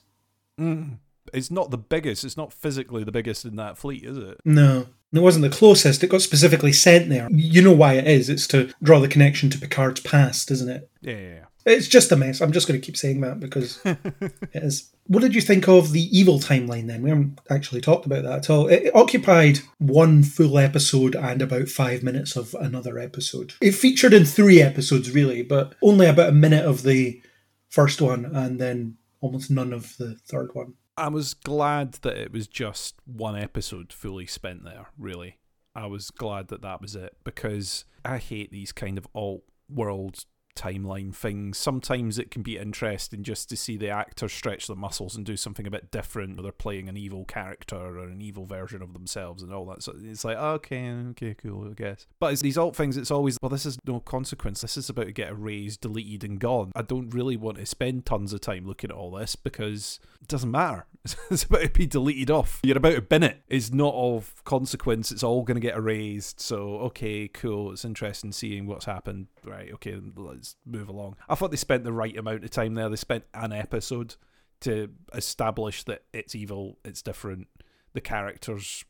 Mm. 0.60 1.00
It's 1.34 1.52
not 1.52 1.72
the 1.72 1.78
biggest, 1.78 2.24
it's 2.24 2.38
not 2.38 2.54
physically 2.54 3.04
the 3.04 3.12
biggest 3.12 3.46
in 3.46 3.58
that 3.58 3.78
fleet, 3.78 4.04
is 4.04 4.18
it? 4.18 4.40
No. 4.46 4.88
It 5.14 5.20
wasn't 5.20 5.44
the 5.44 5.56
closest. 5.56 6.04
It 6.04 6.10
got 6.10 6.22
specifically 6.22 6.74
sent 6.74 7.10
there. 7.10 7.30
You 7.32 7.62
know 7.62 7.74
why 7.74 7.94
it 7.94 8.08
is. 8.08 8.30
It's 8.30 8.48
to 8.48 8.72
draw 8.84 9.00
the 9.00 9.08
connection 9.08 9.50
to 9.50 9.58
Picard's 9.58 10.02
past, 10.02 10.52
isn't 10.52 10.70
it? 10.70 10.90
Yeah, 11.02 11.14
yeah, 11.14 11.34
yeah. 11.36 11.46
It's 11.66 11.88
just 11.88 12.12
a 12.14 12.16
mess. 12.16 12.42
I'm 12.42 12.54
just 12.54 12.68
going 12.68 12.80
to 12.80 12.86
keep 12.86 12.96
saying 12.96 13.20
that 13.22 13.40
because 13.42 13.80
it 13.86 14.34
is. 14.54 14.90
What 15.08 15.22
did 15.22 15.36
you 15.36 15.42
think 15.42 15.68
of 15.68 15.92
the 15.92 16.18
evil 16.18 16.40
timeline 16.40 16.88
then? 16.88 17.04
We 17.04 17.10
haven't 17.10 17.40
actually 17.50 17.82
talked 17.82 18.06
about 18.06 18.24
that 18.24 18.38
at 18.38 18.50
all. 18.50 18.68
It 18.68 18.94
occupied 18.96 19.60
one 19.78 20.24
full 20.24 20.60
episode 20.60 21.16
and 21.16 21.42
about 21.42 21.68
five 21.68 22.04
minutes 22.04 22.38
of 22.38 22.54
another 22.60 22.98
episode. 22.98 23.54
It 23.62 23.74
featured 23.74 24.14
in 24.14 24.24
three 24.24 24.62
episodes, 24.62 25.12
really, 25.12 25.44
but 25.44 25.76
only 25.82 26.08
about 26.08 26.30
a 26.30 26.34
minute 26.34 26.66
of 26.66 26.84
the 26.84 27.22
first 27.70 28.02
one 28.02 28.26
and 28.26 28.60
then 28.60 28.98
almost 29.22 29.52
none 29.52 29.74
of 29.74 29.98
the 29.98 30.16
third 30.16 30.50
one. 30.54 30.74
I 30.98 31.10
was 31.10 31.34
glad 31.34 31.94
that 32.02 32.18
it 32.18 32.32
was 32.32 32.48
just 32.48 32.96
one 33.06 33.36
episode 33.36 33.94
fully 33.94 34.26
spent 34.26 34.64
there, 34.64 34.88
really. 34.98 35.38
I 35.76 35.86
was 35.86 36.10
glad 36.10 36.48
that 36.48 36.64
that 36.64 36.82
was 36.82 36.96
it 36.96 37.16
because 37.24 37.86
I 38.04 38.18
hate 38.18 38.52
these 38.52 38.72
kind 38.72 38.98
of 38.98 39.08
alt 39.14 39.44
world 39.70 40.26
timeline 40.58 41.16
things. 41.16 41.58
Sometimes 41.58 42.18
it 42.18 42.32
can 42.32 42.42
be 42.42 42.58
interesting 42.58 43.24
just 43.24 43.48
to 43.50 43.56
see 43.56 43.78
the 43.78 43.90
actors 43.90 44.34
stretch 44.34 44.68
their 44.68 44.76
muscles 44.76 45.16
and 45.16 45.26
do 45.26 45.38
something 45.38 45.68
a 45.68 45.72
bit 45.72 45.92
different, 45.92 46.40
or 46.40 46.44
they're 46.44 46.52
playing 46.52 46.90
an 46.90 46.98
evil 46.98 47.24
character 47.26 47.76
or 47.76 48.00
an 48.00 48.22
evil 48.22 48.46
version 48.46 48.82
of 48.82 48.94
themselves 48.94 49.44
and 49.44 49.54
all 49.54 49.66
that. 49.68 49.84
So 49.84 49.94
it's 50.04 50.26
like, 50.26 50.38
okay, 50.38 50.90
okay, 51.12 51.36
cool, 51.36 51.70
I 51.70 51.74
guess. 51.74 52.08
But 52.20 52.38
these 52.40 52.58
alt 52.58 52.76
things, 52.76 52.98
it's 52.98 53.12
always, 53.12 53.38
well, 53.42 53.50
this 53.50 53.66
is 53.66 53.78
no 53.86 54.00
consequence. 54.00 54.62
This 54.62 54.78
is 54.78 54.90
about 54.90 55.06
to 55.06 55.12
get 55.12 55.30
erased, 55.30 55.82
deleted, 55.82 56.24
and 56.24 56.40
gone. 56.40 56.72
I 56.76 56.82
don't 56.82 57.14
really 57.14 57.38
want 57.38 57.58
to 57.58 57.66
spend 57.66 58.06
tons 58.06 58.34
of 58.34 58.42
time 58.42 58.66
looking 58.66 58.90
at 58.90 58.96
all 58.96 59.12
this 59.12 59.36
because 59.36 60.00
it 60.22 60.28
doesn't 60.28 60.52
matter. 60.52 60.86
It's 61.30 61.44
about 61.44 61.62
to 61.62 61.70
be 61.70 61.86
deleted 61.86 62.32
off. 62.32 62.60
You're 62.64 62.78
about 62.78 62.96
to 62.96 63.02
bin 63.02 63.24
it. 63.24 63.42
It's 63.48 63.72
not 63.72 63.94
of 63.94 64.44
consequence. 64.44 65.12
It's 65.12 65.24
all 65.24 65.44
going 65.44 65.56
to 65.56 65.62
get 65.66 65.76
erased. 65.76 66.42
So, 66.42 66.80
okay, 66.80 67.28
cool. 67.28 67.72
It's 67.72 67.86
interesting 67.86 68.32
seeing 68.32 68.66
what's 68.66 68.86
happened. 68.86 69.28
Right, 69.48 69.72
okay, 69.74 69.98
let's 70.16 70.56
move 70.66 70.90
along. 70.90 71.16
I 71.30 71.36
thought 71.36 71.52
they 71.52 71.58
spent 71.58 71.84
the 71.84 71.94
right 71.94 72.16
amount 72.18 72.44
of 72.44 72.50
time 72.50 72.74
there. 72.74 72.90
They 72.90 72.96
spent 72.96 73.24
an 73.34 73.54
episode 73.54 74.16
to 74.62 74.90
establish 75.14 75.84
that 75.84 76.04
it's 76.14 76.36
evil, 76.36 76.80
it's 76.84 77.02
different. 77.02 77.48
The 77.94 78.02
characters 78.02 78.84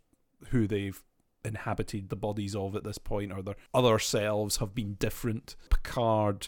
who 0.50 0.68
they've 0.68 1.02
inhabited 1.46 2.10
the 2.10 2.16
bodies 2.16 2.56
of 2.56 2.76
at 2.76 2.84
this 2.84 2.98
point 2.98 3.32
or 3.32 3.42
their 3.42 3.56
other 3.74 4.00
selves 4.00 4.58
have 4.58 4.74
been 4.74 4.96
different. 4.96 5.56
Picard 5.70 6.48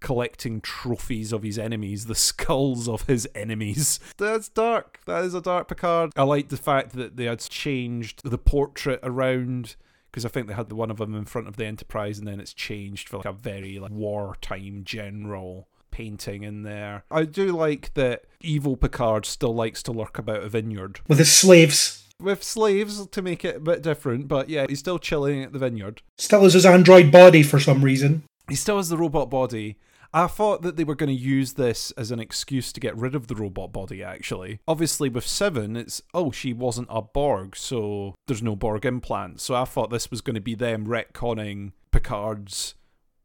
collecting 0.00 0.60
trophies 0.60 1.32
of 1.32 1.42
his 1.42 1.58
enemies, 1.58 2.06
the 2.06 2.14
skulls 2.16 2.88
of 2.88 3.02
his 3.02 3.28
enemies. 3.34 4.00
That's 4.16 4.48
dark. 4.48 5.00
That 5.06 5.24
is 5.24 5.34
a 5.34 5.40
dark 5.40 5.68
Picard. 5.68 6.12
I 6.16 6.22
like 6.22 6.48
the 6.48 6.56
fact 6.56 6.92
that 6.94 7.16
they 7.16 7.24
had 7.24 7.40
changed 7.40 8.22
the 8.24 8.38
portrait 8.38 9.00
around 9.02 9.76
because 10.10 10.24
I 10.24 10.28
think 10.28 10.46
they 10.46 10.54
had 10.54 10.68
the 10.68 10.74
one 10.74 10.90
of 10.90 10.96
them 10.98 11.14
in 11.14 11.24
front 11.24 11.48
of 11.48 11.56
the 11.56 11.66
Enterprise, 11.66 12.18
and 12.18 12.26
then 12.26 12.40
it's 12.40 12.54
changed 12.54 13.08
for 13.08 13.18
like 13.18 13.26
a 13.26 13.32
very 13.32 13.78
like 13.78 13.90
wartime 13.92 14.82
general 14.84 15.68
painting 15.90 16.42
in 16.44 16.62
there. 16.62 17.04
I 17.10 17.24
do 17.24 17.46
like 17.56 17.94
that 17.94 18.24
evil 18.40 18.76
Picard 18.76 19.26
still 19.26 19.54
likes 19.54 19.82
to 19.84 19.92
lurk 19.92 20.18
about 20.18 20.42
a 20.42 20.48
vineyard 20.48 21.00
With 21.08 21.18
his 21.18 21.32
slaves. 21.32 22.06
with 22.20 22.42
slaves 22.44 23.06
to 23.08 23.22
make 23.22 23.44
it 23.44 23.56
a 23.56 23.60
bit 23.60 23.82
different, 23.82 24.28
but 24.28 24.48
yeah, 24.48 24.66
he's 24.68 24.78
still 24.78 24.98
chilling 24.98 25.42
at 25.42 25.52
the 25.52 25.58
vineyard. 25.58 26.02
Still 26.16 26.42
has 26.44 26.54
his 26.54 26.66
android 26.66 27.10
body 27.10 27.42
for 27.42 27.58
some 27.58 27.82
reason. 27.84 28.22
He 28.48 28.54
still 28.56 28.76
has 28.76 28.88
the 28.88 28.96
robot 28.96 29.30
body. 29.30 29.76
I 30.12 30.26
thought 30.26 30.62
that 30.62 30.76
they 30.76 30.84
were 30.84 30.96
going 30.96 31.14
to 31.14 31.22
use 31.22 31.52
this 31.52 31.92
as 31.92 32.10
an 32.10 32.18
excuse 32.18 32.72
to 32.72 32.80
get 32.80 32.96
rid 32.96 33.14
of 33.14 33.28
the 33.28 33.36
robot 33.36 33.72
body, 33.72 34.02
actually. 34.02 34.58
Obviously, 34.66 35.08
with 35.08 35.26
Seven, 35.26 35.76
it's, 35.76 36.02
oh, 36.12 36.32
she 36.32 36.52
wasn't 36.52 36.88
a 36.90 37.00
Borg, 37.00 37.54
so 37.54 38.14
there's 38.26 38.42
no 38.42 38.56
Borg 38.56 38.84
implant. 38.84 39.40
So 39.40 39.54
I 39.54 39.64
thought 39.64 39.90
this 39.90 40.10
was 40.10 40.20
going 40.20 40.34
to 40.34 40.40
be 40.40 40.56
them 40.56 40.86
retconning 40.86 41.72
Picard's 41.92 42.74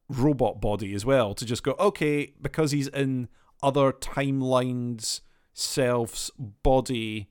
robot 0.10 0.62
body 0.62 0.94
as 0.94 1.06
well 1.06 1.34
to 1.34 1.46
just 1.46 1.64
go, 1.64 1.76
okay, 1.80 2.34
because 2.40 2.72
he's 2.72 2.88
in 2.90 3.30
other 3.64 3.92
timelines 3.92 5.22
self's 5.54 6.30
body, 6.38 7.30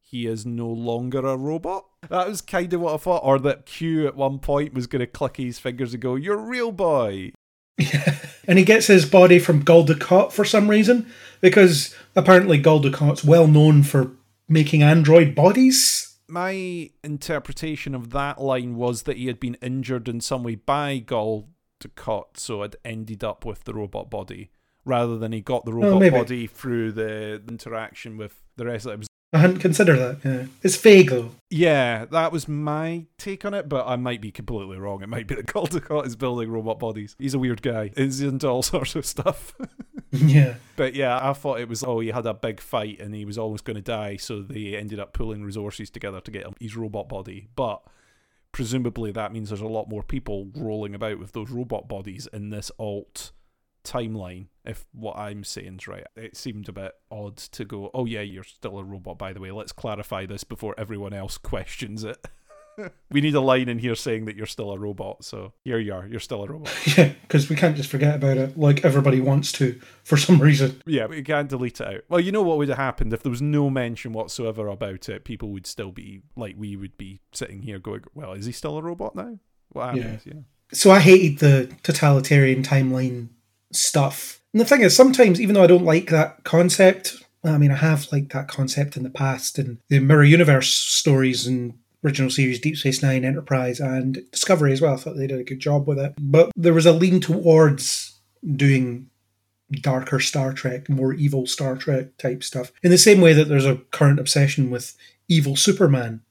he 0.00 0.26
is 0.26 0.44
no 0.46 0.66
longer 0.66 1.20
a 1.20 1.36
robot. 1.36 1.84
That 2.08 2.28
was 2.28 2.40
kind 2.40 2.72
of 2.72 2.80
what 2.80 2.94
I 2.94 2.96
thought. 2.96 3.22
Or 3.24 3.38
that 3.40 3.66
Q 3.66 4.06
at 4.06 4.16
one 4.16 4.38
point 4.38 4.72
was 4.72 4.86
going 4.86 5.00
to 5.00 5.06
click 5.06 5.36
his 5.36 5.58
fingers 5.58 5.92
and 5.92 6.02
go, 6.02 6.14
You're 6.14 6.38
a 6.38 6.42
real 6.42 6.72
boy. 6.72 7.32
And 8.48 8.58
he 8.58 8.64
gets 8.64 8.86
his 8.86 9.04
body 9.04 9.38
from 9.38 9.60
Gul 9.60 9.84
Dukat 9.84 10.32
for 10.32 10.42
some 10.42 10.68
reason, 10.68 11.06
because 11.42 11.94
apparently 12.16 12.56
Gul 12.56 12.80
Dukat's 12.80 13.22
well 13.22 13.46
known 13.46 13.82
for 13.82 14.12
making 14.48 14.82
android 14.82 15.34
bodies. 15.34 16.16
My 16.28 16.90
interpretation 17.04 17.94
of 17.94 18.08
that 18.10 18.40
line 18.40 18.76
was 18.76 19.02
that 19.02 19.18
he 19.18 19.26
had 19.26 19.38
been 19.38 19.58
injured 19.60 20.08
in 20.08 20.22
some 20.22 20.42
way 20.42 20.54
by 20.54 20.96
Gul 20.96 21.50
Dukat, 21.78 22.38
so 22.38 22.62
had 22.62 22.76
ended 22.86 23.22
up 23.22 23.44
with 23.44 23.64
the 23.64 23.74
robot 23.74 24.08
body, 24.08 24.50
rather 24.86 25.18
than 25.18 25.32
he 25.32 25.42
got 25.42 25.66
the 25.66 25.74
robot 25.74 26.00
maybe. 26.00 26.16
body 26.16 26.46
through 26.46 26.92
the 26.92 27.42
interaction 27.48 28.16
with 28.16 28.40
the 28.56 28.64
rest 28.64 28.86
of 28.86 29.02
it. 29.02 29.07
I 29.32 29.38
hadn't 29.38 29.58
considered 29.58 29.98
that. 29.98 30.18
Yeah. 30.24 30.46
It's 30.62 30.76
vague. 30.76 31.12
Yeah, 31.50 32.06
that 32.06 32.32
was 32.32 32.48
my 32.48 33.06
take 33.18 33.44
on 33.44 33.52
it, 33.52 33.68
but 33.68 33.86
I 33.86 33.96
might 33.96 34.22
be 34.22 34.30
completely 34.30 34.78
wrong. 34.78 35.02
It 35.02 35.08
might 35.08 35.26
be 35.26 35.34
that 35.34 35.46
Gul 35.52 35.66
Dukat 35.66 36.06
is 36.06 36.16
building 36.16 36.50
robot 36.50 36.78
bodies. 36.78 37.14
He's 37.18 37.34
a 37.34 37.38
weird 37.38 37.60
guy. 37.60 37.90
He's 37.94 38.22
into 38.22 38.48
all 38.48 38.62
sorts 38.62 38.94
of 38.94 39.04
stuff. 39.04 39.54
yeah. 40.10 40.54
but 40.76 40.94
yeah, 40.94 41.18
I 41.22 41.34
thought 41.34 41.60
it 41.60 41.68
was, 41.68 41.84
oh, 41.84 42.00
he 42.00 42.08
had 42.08 42.24
a 42.24 42.32
big 42.32 42.60
fight 42.60 43.00
and 43.00 43.14
he 43.14 43.26
was 43.26 43.36
almost 43.36 43.64
going 43.64 43.76
to 43.76 43.82
die, 43.82 44.16
so 44.16 44.40
they 44.40 44.76
ended 44.76 44.98
up 44.98 45.12
pulling 45.12 45.44
resources 45.44 45.90
together 45.90 46.20
to 46.20 46.30
get 46.30 46.46
him 46.46 46.54
his 46.58 46.76
robot 46.76 47.08
body. 47.08 47.48
But 47.54 47.82
presumably 48.52 49.12
that 49.12 49.32
means 49.32 49.50
there's 49.50 49.60
a 49.60 49.66
lot 49.66 49.90
more 49.90 50.02
people 50.02 50.48
rolling 50.56 50.94
about 50.94 51.18
with 51.18 51.32
those 51.32 51.50
robot 51.50 51.86
bodies 51.86 52.26
in 52.32 52.48
this 52.48 52.70
alt 52.78 53.32
timeline 53.84 54.46
if 54.64 54.86
what 54.92 55.16
i'm 55.16 55.42
saying's 55.42 55.88
right 55.88 56.04
it 56.16 56.36
seemed 56.36 56.68
a 56.68 56.72
bit 56.72 56.92
odd 57.10 57.36
to 57.36 57.64
go 57.64 57.90
oh 57.94 58.04
yeah 58.04 58.20
you're 58.20 58.44
still 58.44 58.78
a 58.78 58.84
robot 58.84 59.18
by 59.18 59.32
the 59.32 59.40
way. 59.40 59.50
Let's 59.50 59.72
clarify 59.72 60.26
this 60.26 60.44
before 60.44 60.74
everyone 60.78 61.12
else 61.12 61.36
questions 61.52 62.04
it. 62.04 62.24
We 63.10 63.20
need 63.20 63.34
a 63.34 63.40
line 63.40 63.68
in 63.68 63.80
here 63.80 63.96
saying 63.96 64.26
that 64.26 64.36
you're 64.36 64.46
still 64.46 64.70
a 64.70 64.78
robot 64.78 65.24
so 65.24 65.52
here 65.64 65.80
you 65.80 65.92
are 65.92 66.06
you're 66.06 66.20
still 66.20 66.44
a 66.44 66.46
robot. 66.46 66.72
Yeah, 66.96 67.12
because 67.22 67.50
we 67.50 67.56
can't 67.56 67.76
just 67.76 67.90
forget 67.90 68.14
about 68.14 68.36
it 68.36 68.56
like 68.56 68.84
everybody 68.84 69.20
wants 69.20 69.50
to 69.52 69.80
for 70.04 70.16
some 70.16 70.40
reason. 70.40 70.80
yeah 70.86 71.06
we 71.06 71.22
can't 71.22 71.48
delete 71.48 71.80
it 71.80 71.88
out. 71.88 72.00
Well 72.08 72.20
you 72.20 72.30
know 72.30 72.42
what 72.42 72.56
would 72.58 72.68
have 72.68 72.78
happened? 72.78 73.12
If 73.12 73.24
there 73.24 73.30
was 73.30 73.42
no 73.42 73.68
mention 73.68 74.12
whatsoever 74.12 74.68
about 74.68 75.08
it 75.08 75.24
people 75.24 75.50
would 75.50 75.66
still 75.66 75.90
be 75.90 76.22
like 76.36 76.54
we 76.56 76.76
would 76.76 76.96
be 76.96 77.20
sitting 77.32 77.62
here 77.62 77.80
going 77.80 78.04
well 78.14 78.32
is 78.32 78.46
he 78.46 78.52
still 78.52 78.78
a 78.78 78.82
robot 78.82 79.16
now? 79.16 79.40
What 79.70 79.96
happens 79.96 80.24
yeah. 80.24 80.42
So 80.72 80.92
I 80.92 81.00
hated 81.00 81.38
the 81.40 81.74
totalitarian 81.82 82.62
timeline 82.62 83.30
stuff. 83.72 84.40
And 84.52 84.60
the 84.60 84.64
thing 84.64 84.80
is, 84.80 84.96
sometimes, 84.96 85.40
even 85.40 85.54
though 85.54 85.62
I 85.62 85.68
don't 85.68 85.84
like 85.84 86.10
that 86.10 86.44
concept, 86.44 87.22
I 87.44 87.58
mean, 87.58 87.70
I 87.70 87.76
have 87.76 88.10
liked 88.12 88.32
that 88.32 88.48
concept 88.48 88.96
in 88.96 89.02
the 89.02 89.10
past 89.10 89.58
and 89.58 89.78
the 89.88 90.00
Mirror 90.00 90.24
Universe 90.24 90.70
stories 90.70 91.46
and 91.46 91.74
original 92.04 92.30
series 92.30 92.60
Deep 92.60 92.76
Space 92.76 93.02
Nine, 93.02 93.24
Enterprise, 93.24 93.80
and 93.80 94.18
Discovery 94.30 94.72
as 94.72 94.80
well. 94.80 94.94
I 94.94 94.96
thought 94.96 95.16
they 95.16 95.26
did 95.26 95.40
a 95.40 95.44
good 95.44 95.60
job 95.60 95.86
with 95.86 95.98
it. 95.98 96.14
But 96.18 96.50
there 96.56 96.74
was 96.74 96.86
a 96.86 96.92
lean 96.92 97.20
towards 97.20 98.18
doing 98.56 99.10
darker 99.70 100.20
Star 100.20 100.52
Trek, 100.52 100.88
more 100.88 101.12
evil 101.12 101.46
Star 101.46 101.76
Trek 101.76 102.16
type 102.16 102.42
stuff. 102.42 102.72
In 102.82 102.90
the 102.90 102.98
same 102.98 103.20
way 103.20 103.32
that 103.34 103.48
there's 103.48 103.66
a 103.66 103.76
current 103.90 104.18
obsession 104.18 104.70
with 104.70 104.96
evil 105.28 105.56
Superman, 105.56 106.22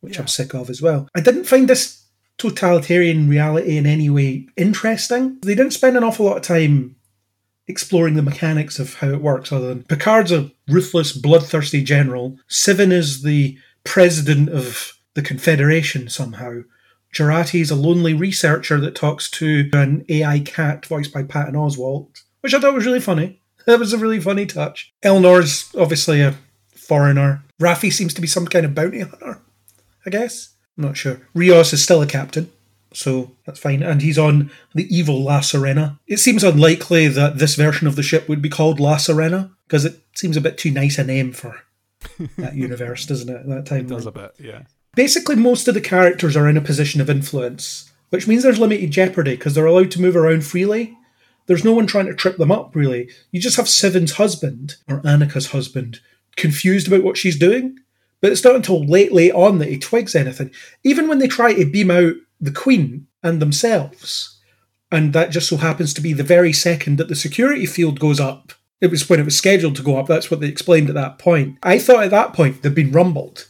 which 0.00 0.18
I'm 0.18 0.28
sick 0.28 0.54
of 0.54 0.68
as 0.68 0.82
well. 0.82 1.08
I 1.14 1.20
didn't 1.20 1.44
find 1.44 1.68
this 1.68 2.04
totalitarian 2.38 3.28
reality 3.28 3.76
in 3.76 3.86
any 3.86 4.10
way 4.10 4.46
interesting. 4.56 5.38
They 5.42 5.54
didn't 5.54 5.72
spend 5.72 5.96
an 5.96 6.04
awful 6.04 6.26
lot 6.26 6.36
of 6.36 6.42
time 6.42 6.96
exploring 7.68 8.14
the 8.14 8.22
mechanics 8.22 8.78
of 8.78 8.94
how 8.94 9.08
it 9.08 9.20
works, 9.20 9.50
other 9.50 9.68
than 9.68 9.84
Picard's 9.84 10.32
a 10.32 10.50
ruthless, 10.68 11.12
bloodthirsty 11.12 11.82
general. 11.82 12.38
Seven 12.48 12.92
is 12.92 13.22
the 13.22 13.58
president 13.84 14.48
of 14.50 14.92
the 15.14 15.22
Confederation 15.22 16.08
somehow. 16.08 16.60
Jurati's 17.12 17.70
a 17.70 17.76
lonely 17.76 18.14
researcher 18.14 18.78
that 18.80 18.94
talks 18.94 19.30
to 19.30 19.70
an 19.72 20.04
AI 20.08 20.40
cat 20.40 20.84
voiced 20.84 21.12
by 21.12 21.22
Patton 21.22 21.54
Oswalt, 21.54 22.22
which 22.40 22.52
I 22.54 22.60
thought 22.60 22.74
was 22.74 22.86
really 22.86 23.00
funny. 23.00 23.40
That 23.66 23.80
was 23.80 23.92
a 23.92 23.98
really 23.98 24.20
funny 24.20 24.46
touch. 24.46 24.94
Elnor's 25.02 25.74
obviously 25.76 26.20
a 26.20 26.36
foreigner. 26.76 27.42
Raffi 27.60 27.92
seems 27.92 28.14
to 28.14 28.20
be 28.20 28.28
some 28.28 28.46
kind 28.46 28.64
of 28.64 28.76
bounty 28.76 29.00
hunter, 29.00 29.40
I 30.06 30.10
guess. 30.10 30.50
I'm 30.76 30.84
not 30.84 30.96
sure. 30.96 31.20
Rios 31.34 31.72
is 31.72 31.82
still 31.82 32.02
a 32.02 32.06
captain, 32.06 32.50
so 32.92 33.32
that's 33.44 33.58
fine. 33.58 33.82
And 33.82 34.02
he's 34.02 34.18
on 34.18 34.50
the 34.74 34.86
evil 34.94 35.22
La 35.22 35.40
Sirena. 35.40 35.98
It 36.06 36.18
seems 36.18 36.44
unlikely 36.44 37.08
that 37.08 37.38
this 37.38 37.54
version 37.54 37.86
of 37.86 37.96
the 37.96 38.02
ship 38.02 38.28
would 38.28 38.42
be 38.42 38.48
called 38.48 38.80
La 38.80 38.96
Sirena, 38.96 39.50
because 39.66 39.84
it 39.84 40.00
seems 40.14 40.36
a 40.36 40.40
bit 40.40 40.58
too 40.58 40.70
nice 40.70 40.98
a 40.98 41.04
name 41.04 41.32
for 41.32 41.62
that 42.38 42.54
universe, 42.54 43.06
doesn't 43.06 43.28
it? 43.28 43.48
That 43.48 43.66
time. 43.66 43.86
does 43.86 44.06
a 44.06 44.12
bit 44.12 44.34
yeah 44.38 44.62
Basically, 44.96 45.36
most 45.36 45.68
of 45.68 45.74
the 45.74 45.80
characters 45.82 46.36
are 46.36 46.48
in 46.48 46.56
a 46.56 46.62
position 46.62 47.02
of 47.02 47.10
influence, 47.10 47.92
which 48.08 48.26
means 48.26 48.42
there's 48.42 48.58
limited 48.58 48.90
jeopardy 48.90 49.36
because 49.36 49.54
they're 49.54 49.66
allowed 49.66 49.90
to 49.90 50.00
move 50.00 50.16
around 50.16 50.46
freely. 50.46 50.96
There's 51.46 51.64
no 51.66 51.74
one 51.74 51.86
trying 51.86 52.06
to 52.06 52.14
trip 52.14 52.38
them 52.38 52.50
up, 52.50 52.74
really. 52.74 53.10
You 53.30 53.38
just 53.38 53.58
have 53.58 53.68
Seven's 53.68 54.12
husband, 54.12 54.76
or 54.88 55.02
Annika's 55.02 55.48
husband, 55.48 56.00
confused 56.36 56.88
about 56.88 57.02
what 57.02 57.18
she's 57.18 57.38
doing. 57.38 57.78
But 58.20 58.32
it's 58.32 58.44
not 58.44 58.56
until 58.56 58.84
late, 58.84 59.12
late 59.12 59.32
on 59.32 59.58
that 59.58 59.68
he 59.68 59.78
twigs 59.78 60.14
anything. 60.14 60.50
Even 60.84 61.08
when 61.08 61.18
they 61.18 61.28
try 61.28 61.54
to 61.54 61.70
beam 61.70 61.90
out 61.90 62.14
the 62.40 62.50
Queen 62.50 63.06
and 63.22 63.40
themselves, 63.40 64.40
and 64.90 65.12
that 65.12 65.30
just 65.30 65.48
so 65.48 65.56
happens 65.56 65.92
to 65.94 66.00
be 66.00 66.12
the 66.12 66.22
very 66.22 66.52
second 66.52 66.96
that 66.96 67.08
the 67.08 67.14
security 67.16 67.66
field 67.66 68.00
goes 68.00 68.20
up. 68.20 68.52
It 68.80 68.90
was 68.90 69.08
when 69.08 69.20
it 69.20 69.24
was 69.24 69.36
scheduled 69.36 69.76
to 69.76 69.82
go 69.82 69.98
up. 69.98 70.06
That's 70.06 70.30
what 70.30 70.40
they 70.40 70.48
explained 70.48 70.88
at 70.88 70.94
that 70.94 71.18
point. 71.18 71.58
I 71.62 71.78
thought 71.78 72.04
at 72.04 72.10
that 72.10 72.32
point 72.32 72.62
they'd 72.62 72.74
been 72.74 72.92
rumbled 72.92 73.48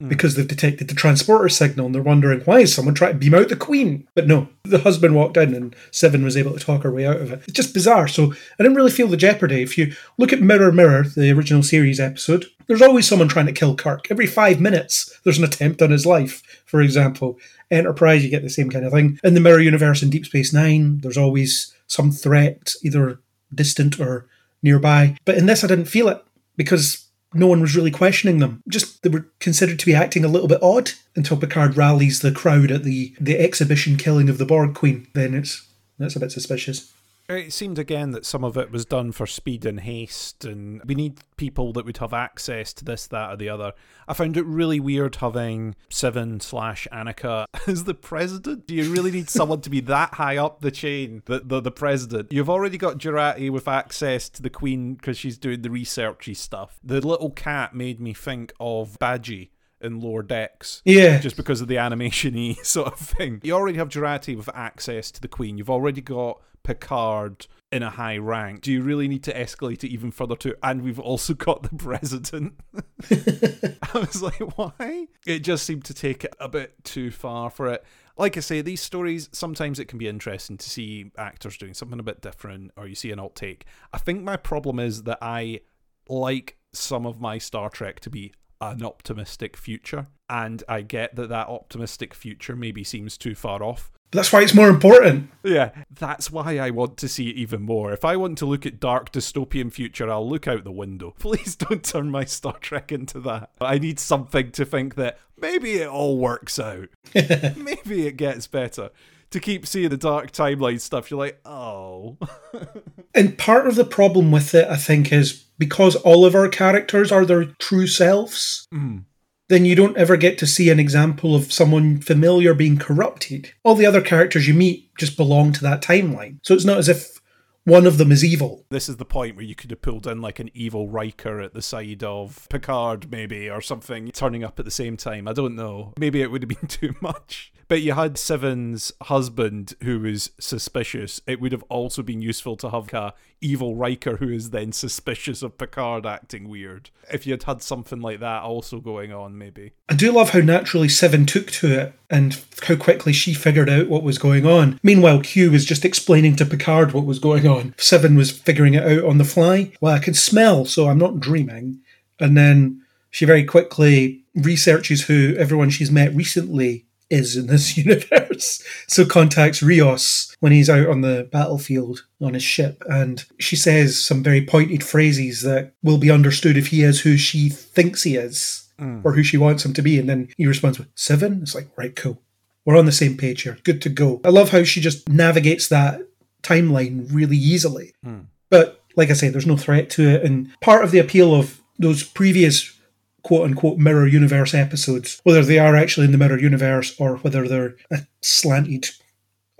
Mm. 0.00 0.08
because 0.08 0.34
they've 0.34 0.48
detected 0.48 0.88
the 0.88 0.94
transporter 0.94 1.50
signal 1.50 1.84
and 1.84 1.94
they're 1.94 2.02
wondering 2.02 2.40
why 2.40 2.60
is 2.60 2.74
someone 2.74 2.94
trying 2.94 3.12
to 3.12 3.18
beam 3.18 3.34
out 3.34 3.50
the 3.50 3.56
queen? 3.56 4.08
But 4.14 4.26
no 4.26 4.48
the 4.64 4.78
husband 4.78 5.14
walked 5.14 5.36
in 5.36 5.54
and 5.54 5.76
seven 5.90 6.24
was 6.24 6.38
able 6.38 6.54
to 6.54 6.64
talk 6.64 6.84
her 6.84 6.90
way 6.90 7.06
out 7.06 7.18
of 7.18 7.30
it. 7.32 7.42
It's 7.42 7.52
just 7.52 7.74
bizarre. 7.74 8.08
So 8.08 8.32
i 8.32 8.62
didn't 8.62 8.76
really 8.76 8.90
feel 8.90 9.08
the 9.08 9.18
jeopardy. 9.18 9.60
If 9.60 9.76
you 9.76 9.92
look 10.16 10.32
at 10.32 10.40
mirror 10.40 10.72
mirror 10.72 11.04
the 11.04 11.30
original 11.30 11.62
series 11.62 12.00
episode 12.00 12.46
there's 12.66 12.80
always 12.80 13.06
someone 13.06 13.28
trying 13.28 13.44
to 13.46 13.52
kill 13.52 13.76
kirk. 13.76 14.06
Every 14.10 14.26
five 14.26 14.58
minutes 14.58 15.20
there's 15.22 15.36
an 15.36 15.44
attempt 15.44 15.82
on 15.82 15.90
his 15.90 16.06
life. 16.06 16.62
For 16.64 16.80
example 16.80 17.38
enterprise 17.70 18.24
you 18.24 18.30
get 18.30 18.42
the 18.42 18.48
same 18.48 18.70
kind 18.70 18.86
of 18.86 18.92
thing. 18.92 19.20
In 19.22 19.34
the 19.34 19.40
mirror 19.40 19.60
universe 19.60 20.02
in 20.02 20.08
deep 20.08 20.24
space 20.24 20.50
nine 20.54 21.00
there's 21.00 21.18
always 21.18 21.74
some 21.88 22.10
threat 22.10 22.72
either 22.82 23.20
distant 23.54 24.00
or 24.00 24.26
nearby. 24.62 25.18
But 25.26 25.36
in 25.36 25.44
this 25.44 25.62
i 25.62 25.66
didn't 25.66 25.84
feel 25.86 26.08
it 26.08 26.24
because 26.56 27.04
no 27.32 27.46
one 27.46 27.60
was 27.60 27.76
really 27.76 27.90
questioning 27.90 28.38
them. 28.38 28.62
Just 28.68 29.02
they 29.02 29.08
were 29.08 29.26
considered 29.38 29.78
to 29.78 29.86
be 29.86 29.94
acting 29.94 30.24
a 30.24 30.28
little 30.28 30.48
bit 30.48 30.62
odd 30.62 30.92
until 31.14 31.36
Picard 31.36 31.76
rallies 31.76 32.20
the 32.20 32.32
crowd 32.32 32.70
at 32.70 32.84
the 32.84 33.14
the 33.20 33.38
exhibition 33.38 33.96
killing 33.96 34.28
of 34.28 34.38
the 34.38 34.46
Borg 34.46 34.74
Queen. 34.74 35.06
Then 35.14 35.34
it's 35.34 35.66
that's 35.98 36.16
a 36.16 36.20
bit 36.20 36.32
suspicious. 36.32 36.92
It 37.30 37.52
seemed 37.52 37.78
again 37.78 38.10
that 38.10 38.26
some 38.26 38.42
of 38.42 38.56
it 38.56 38.72
was 38.72 38.84
done 38.84 39.12
for 39.12 39.24
speed 39.24 39.64
and 39.64 39.78
haste, 39.78 40.44
and 40.44 40.82
we 40.84 40.96
need 40.96 41.20
people 41.36 41.72
that 41.74 41.84
would 41.84 41.98
have 41.98 42.12
access 42.12 42.72
to 42.74 42.84
this, 42.84 43.06
that, 43.06 43.30
or 43.30 43.36
the 43.36 43.48
other. 43.48 43.72
I 44.08 44.14
found 44.14 44.36
it 44.36 44.44
really 44.44 44.80
weird 44.80 45.14
having 45.16 45.76
Seven 45.88 46.40
slash 46.40 46.88
Annika 46.92 47.46
as 47.68 47.84
the 47.84 47.94
president. 47.94 48.66
Do 48.66 48.74
you 48.74 48.92
really 48.92 49.12
need 49.12 49.30
someone 49.30 49.60
to 49.60 49.70
be 49.70 49.78
that 49.80 50.14
high 50.14 50.38
up 50.38 50.60
the 50.60 50.72
chain, 50.72 51.22
the 51.26 51.40
the, 51.44 51.60
the 51.60 51.70
president? 51.70 52.32
You've 52.32 52.50
already 52.50 52.76
got 52.76 52.98
Jurati 52.98 53.48
with 53.48 53.68
access 53.68 54.28
to 54.30 54.42
the 54.42 54.50
Queen 54.50 54.94
because 54.94 55.16
she's 55.16 55.38
doing 55.38 55.62
the 55.62 55.68
researchy 55.68 56.36
stuff. 56.36 56.80
The 56.82 57.00
little 57.00 57.30
cat 57.30 57.76
made 57.76 58.00
me 58.00 58.12
think 58.12 58.52
of 58.58 58.98
Badgey 58.98 59.50
in 59.80 60.00
Lower 60.00 60.22
Decks 60.22 60.82
Yeah, 60.84 61.18
just 61.18 61.36
because 61.36 61.60
of 61.60 61.68
the 61.68 61.78
animation 61.78 62.34
y 62.34 62.56
sort 62.62 62.92
of 62.92 62.98
thing. 62.98 63.40
You 63.42 63.54
already 63.54 63.78
have 63.78 63.88
Jurati 63.88 64.36
with 64.36 64.48
access 64.54 65.10
to 65.12 65.20
the 65.20 65.28
Queen. 65.28 65.58
You've 65.58 65.70
already 65.70 66.00
got 66.00 66.40
Picard 66.62 67.46
in 67.72 67.82
a 67.82 67.90
high 67.90 68.18
rank. 68.18 68.62
Do 68.62 68.72
you 68.72 68.82
really 68.82 69.08
need 69.08 69.22
to 69.24 69.34
escalate 69.34 69.84
it 69.84 69.90
even 69.90 70.10
further 70.10 70.36
to? 70.36 70.56
And 70.62 70.82
we've 70.82 70.98
also 70.98 71.34
got 71.48 71.62
the 71.62 71.76
president. 71.76 72.54
I 73.10 73.98
was 73.98 74.22
like, 74.22 74.58
why? 74.58 75.06
It 75.26 75.40
just 75.40 75.64
seemed 75.64 75.84
to 75.86 75.94
take 75.94 76.24
it 76.24 76.34
a 76.38 76.48
bit 76.48 76.84
too 76.84 77.10
far 77.10 77.50
for 77.50 77.68
it. 77.68 77.84
Like 78.16 78.36
I 78.36 78.40
say, 78.40 78.60
these 78.60 78.82
stories 78.82 79.30
sometimes 79.32 79.78
it 79.78 79.86
can 79.86 79.98
be 79.98 80.08
interesting 80.08 80.58
to 80.58 80.68
see 80.68 81.10
actors 81.16 81.56
doing 81.56 81.74
something 81.74 81.98
a 81.98 82.02
bit 82.02 82.20
different, 82.20 82.72
or 82.76 82.86
you 82.86 82.94
see 82.94 83.12
an 83.12 83.18
alt 83.18 83.34
take. 83.34 83.64
I 83.92 83.98
think 83.98 84.22
my 84.22 84.36
problem 84.36 84.78
is 84.78 85.04
that 85.04 85.18
I 85.22 85.60
like 86.08 86.58
some 86.72 87.06
of 87.06 87.20
my 87.20 87.38
Star 87.38 87.70
Trek 87.70 88.00
to 88.00 88.10
be 88.10 88.32
an 88.60 88.82
optimistic 88.84 89.56
future, 89.56 90.06
and 90.28 90.62
I 90.68 90.82
get 90.82 91.16
that 91.16 91.28
that 91.28 91.48
optimistic 91.48 92.14
future 92.14 92.54
maybe 92.54 92.84
seems 92.84 93.16
too 93.16 93.34
far 93.34 93.62
off. 93.62 93.90
but 94.10 94.18
that's 94.18 94.32
why 94.32 94.42
it's 94.42 94.54
more 94.54 94.68
important. 94.68 95.30
Yeah, 95.42 95.70
that's 95.90 96.30
why 96.30 96.58
I 96.58 96.70
want 96.70 96.96
to 96.98 97.08
see 97.08 97.30
it 97.30 97.36
even 97.36 97.62
more. 97.62 97.92
If 97.92 98.04
I 98.04 98.16
want 98.16 98.38
to 98.38 98.46
look 98.46 98.66
at 98.66 98.80
dark 98.80 99.12
dystopian 99.12 99.72
future, 99.72 100.10
I'll 100.10 100.28
look 100.28 100.46
out 100.46 100.64
the 100.64 100.72
window. 100.72 101.14
Please 101.18 101.56
don't 101.56 101.84
turn 101.84 102.10
my 102.10 102.24
Star 102.24 102.58
Trek 102.58 102.92
into 102.92 103.20
that. 103.20 103.50
I 103.60 103.78
need 103.78 103.98
something 103.98 104.50
to 104.52 104.64
think 104.64 104.96
that 104.96 105.18
maybe 105.40 105.74
it 105.74 105.88
all 105.88 106.18
works 106.18 106.58
out. 106.58 106.88
maybe 107.14 108.06
it 108.06 108.16
gets 108.16 108.46
better. 108.46 108.90
To 109.30 109.40
keep 109.40 109.66
seeing 109.66 109.88
the 109.88 109.96
dark 109.96 110.32
timeline 110.32 110.80
stuff, 110.80 111.10
you're 111.10 111.18
like, 111.18 111.40
oh. 111.44 112.18
And 113.14 113.36
part 113.36 113.66
of 113.66 113.74
the 113.74 113.84
problem 113.84 114.30
with 114.30 114.54
it, 114.54 114.68
I 114.68 114.76
think, 114.76 115.12
is 115.12 115.32
because 115.58 115.96
all 115.96 116.24
of 116.24 116.34
our 116.34 116.48
characters 116.48 117.10
are 117.10 117.24
their 117.24 117.44
true 117.44 117.86
selves, 117.86 118.66
mm. 118.72 119.04
then 119.48 119.64
you 119.64 119.74
don't 119.74 119.96
ever 119.96 120.16
get 120.16 120.38
to 120.38 120.46
see 120.46 120.70
an 120.70 120.80
example 120.80 121.34
of 121.34 121.52
someone 121.52 122.00
familiar 122.00 122.54
being 122.54 122.78
corrupted. 122.78 123.52
All 123.64 123.74
the 123.74 123.86
other 123.86 124.00
characters 124.00 124.46
you 124.46 124.54
meet 124.54 124.90
just 124.96 125.16
belong 125.16 125.52
to 125.52 125.62
that 125.62 125.82
timeline. 125.82 126.38
So 126.42 126.54
it's 126.54 126.64
not 126.64 126.78
as 126.78 126.88
if 126.88 127.19
one 127.64 127.86
of 127.86 127.98
them 127.98 128.10
is 128.10 128.24
evil. 128.24 128.64
this 128.70 128.88
is 128.88 128.96
the 128.96 129.04
point 129.04 129.36
where 129.36 129.44
you 129.44 129.54
could 129.54 129.70
have 129.70 129.82
pulled 129.82 130.06
in 130.06 130.20
like 130.20 130.38
an 130.38 130.50
evil 130.54 130.88
Riker 130.88 131.40
at 131.40 131.54
the 131.54 131.62
side 131.62 132.02
of 132.02 132.46
Picard, 132.48 133.10
maybe, 133.10 133.50
or 133.50 133.60
something, 133.60 134.10
turning 134.12 134.44
up 134.44 134.58
at 134.58 134.64
the 134.64 134.70
same 134.70 134.96
time. 134.96 135.28
I 135.28 135.32
don't 135.32 135.56
know. 135.56 135.92
Maybe 135.98 136.22
it 136.22 136.30
would 136.30 136.42
have 136.42 136.48
been 136.48 136.68
too 136.68 136.94
much. 137.00 137.52
But 137.68 137.82
you 137.82 137.92
had 137.92 138.18
Seven's 138.18 138.92
husband 139.02 139.74
who 139.84 140.00
was 140.00 140.32
suspicious. 140.40 141.20
It 141.26 141.40
would 141.40 141.52
have 141.52 141.62
also 141.68 142.02
been 142.02 142.20
useful 142.20 142.56
to 142.56 142.70
have 142.70 142.92
a 142.92 143.14
evil 143.40 143.74
Riker 143.74 144.16
who 144.16 144.28
is 144.28 144.50
then 144.50 144.72
suspicious 144.72 145.42
of 145.42 145.58
Picard 145.58 146.06
acting 146.06 146.48
weird. 146.48 146.90
If 147.12 147.26
you 147.26 147.32
had 147.32 147.44
had 147.44 147.62
something 147.62 148.00
like 148.00 148.20
that 148.20 148.42
also 148.42 148.80
going 148.80 149.12
on, 149.12 149.38
maybe. 149.38 149.72
I 149.88 149.94
do 149.94 150.12
love 150.12 150.30
how 150.30 150.40
naturally 150.40 150.88
Seven 150.88 151.26
took 151.26 151.50
to 151.52 151.80
it 151.80 151.94
and 152.08 152.40
how 152.62 152.76
quickly 152.76 153.12
she 153.12 153.34
figured 153.34 153.70
out 153.70 153.88
what 153.88 154.02
was 154.02 154.18
going 154.18 154.46
on. 154.46 154.78
Meanwhile, 154.82 155.22
Q 155.22 155.50
was 155.50 155.64
just 155.64 155.84
explaining 155.84 156.36
to 156.36 156.46
Picard 156.46 156.92
what 156.92 157.06
was 157.06 157.18
going 157.18 157.46
on. 157.46 157.74
Seven 157.78 158.16
was 158.16 158.30
figuring 158.30 158.74
it 158.74 158.84
out 158.84 159.04
on 159.04 159.18
the 159.18 159.24
fly. 159.24 159.72
Well, 159.80 159.94
I 159.94 159.98
can 159.98 160.14
smell, 160.14 160.64
so 160.64 160.88
I'm 160.88 160.98
not 160.98 161.20
dreaming. 161.20 161.80
And 162.18 162.36
then 162.36 162.82
she 163.10 163.24
very 163.24 163.44
quickly 163.44 164.24
researches 164.34 165.02
who 165.02 165.34
everyone 165.36 165.70
she's 165.70 165.90
met 165.90 166.14
recently 166.14 166.86
is 167.10 167.36
in 167.36 167.46
this 167.46 167.76
universe. 167.76 168.62
So 168.86 169.04
contacts 169.04 169.62
Rios 169.62 170.34
when 170.40 170.52
he's 170.52 170.70
out 170.70 170.88
on 170.88 171.00
the 171.00 171.28
battlefield 171.30 172.06
on 172.20 172.34
his 172.34 172.42
ship. 172.42 172.82
And 172.88 173.24
she 173.38 173.56
says 173.56 174.02
some 174.02 174.22
very 174.22 174.44
pointed 174.44 174.84
phrases 174.84 175.42
that 175.42 175.72
will 175.82 175.98
be 175.98 176.10
understood 176.10 176.56
if 176.56 176.68
he 176.68 176.82
is 176.82 177.00
who 177.00 177.16
she 177.16 177.48
thinks 177.48 178.02
he 178.02 178.16
is 178.16 178.68
hmm. 178.78 179.00
or 179.04 179.12
who 179.12 179.22
she 179.22 179.36
wants 179.36 179.64
him 179.64 179.72
to 179.74 179.82
be. 179.82 179.98
And 179.98 180.08
then 180.08 180.28
he 180.36 180.46
responds 180.46 180.78
with 180.78 180.88
seven. 180.94 181.40
It's 181.42 181.54
like, 181.54 181.68
right, 181.76 181.94
cool. 181.94 182.22
We're 182.64 182.78
on 182.78 182.86
the 182.86 182.92
same 182.92 183.16
page 183.16 183.42
here. 183.42 183.58
Good 183.64 183.82
to 183.82 183.88
go. 183.88 184.20
I 184.24 184.28
love 184.28 184.50
how 184.50 184.64
she 184.64 184.80
just 184.80 185.08
navigates 185.08 185.68
that 185.68 186.02
timeline 186.42 187.12
really 187.12 187.36
easily. 187.36 187.94
Hmm. 188.04 188.20
But 188.50 188.82
like 188.96 189.10
I 189.10 189.14
say, 189.14 189.28
there's 189.28 189.46
no 189.46 189.56
threat 189.56 189.90
to 189.90 190.08
it. 190.08 190.24
And 190.24 190.50
part 190.60 190.84
of 190.84 190.90
the 190.90 190.98
appeal 190.98 191.34
of 191.34 191.60
those 191.78 192.02
previous 192.02 192.76
quote 193.22 193.46
unquote 193.46 193.78
mirror 193.78 194.06
universe 194.06 194.54
episodes, 194.54 195.20
whether 195.24 195.44
they 195.44 195.58
are 195.58 195.76
actually 195.76 196.06
in 196.06 196.12
the 196.12 196.18
mirror 196.18 196.38
universe 196.38 196.98
or 196.98 197.16
whether 197.18 197.46
they're 197.46 197.76
a 197.90 198.00
slanted 198.22 198.90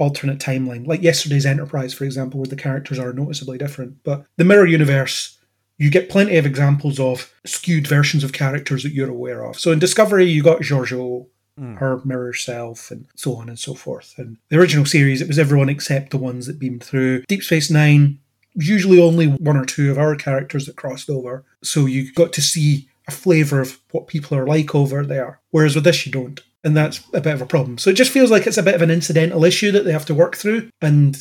alternate 0.00 0.38
timeline, 0.38 0.86
like 0.86 1.02
yesterday's 1.02 1.46
Enterprise, 1.46 1.92
for 1.92 2.04
example, 2.04 2.40
where 2.40 2.48
the 2.48 2.56
characters 2.56 2.98
are 2.98 3.12
noticeably 3.12 3.58
different. 3.58 4.02
But 4.02 4.24
the 4.36 4.44
mirror 4.44 4.66
universe, 4.66 5.38
you 5.78 5.90
get 5.90 6.08
plenty 6.08 6.36
of 6.38 6.46
examples 6.46 6.98
of 6.98 7.32
skewed 7.44 7.86
versions 7.86 8.24
of 8.24 8.32
characters 8.32 8.82
that 8.82 8.92
you're 8.92 9.10
aware 9.10 9.44
of. 9.44 9.60
So 9.60 9.70
in 9.70 9.78
Discovery, 9.78 10.24
you 10.24 10.42
got 10.42 10.62
Georgiou, 10.62 11.26
hmm. 11.56 11.74
her 11.76 12.00
mirror 12.04 12.32
self, 12.32 12.90
and 12.90 13.06
so 13.14 13.36
on 13.36 13.48
and 13.48 13.58
so 13.58 13.74
forth. 13.74 14.14
And 14.16 14.38
the 14.48 14.58
original 14.58 14.86
series, 14.86 15.20
it 15.20 15.28
was 15.28 15.38
everyone 15.38 15.68
except 15.68 16.10
the 16.10 16.18
ones 16.18 16.46
that 16.46 16.58
beamed 16.58 16.82
through. 16.82 17.22
Deep 17.28 17.42
Space 17.42 17.70
Nine, 17.70 18.18
usually 18.54 19.00
only 19.00 19.26
one 19.26 19.56
or 19.56 19.64
two 19.64 19.90
of 19.90 19.98
our 19.98 20.16
characters 20.16 20.66
that 20.66 20.76
crossed 20.76 21.10
over. 21.10 21.44
So 21.62 21.86
you 21.86 22.12
got 22.12 22.32
to 22.34 22.42
see 22.42 22.88
a 23.12 23.16
flavour 23.16 23.60
of 23.60 23.78
what 23.90 24.06
people 24.06 24.36
are 24.36 24.46
like 24.46 24.74
over 24.74 25.04
there. 25.04 25.40
Whereas 25.50 25.74
with 25.74 25.84
this, 25.84 26.06
you 26.06 26.12
don't. 26.12 26.40
And 26.62 26.76
that's 26.76 27.00
a 27.12 27.20
bit 27.20 27.34
of 27.34 27.42
a 27.42 27.46
problem. 27.46 27.78
So 27.78 27.90
it 27.90 27.94
just 27.94 28.12
feels 28.12 28.30
like 28.30 28.46
it's 28.46 28.58
a 28.58 28.62
bit 28.62 28.74
of 28.74 28.82
an 28.82 28.90
incidental 28.90 29.44
issue 29.44 29.72
that 29.72 29.84
they 29.84 29.92
have 29.92 30.06
to 30.06 30.14
work 30.14 30.36
through. 30.36 30.70
And 30.80 31.16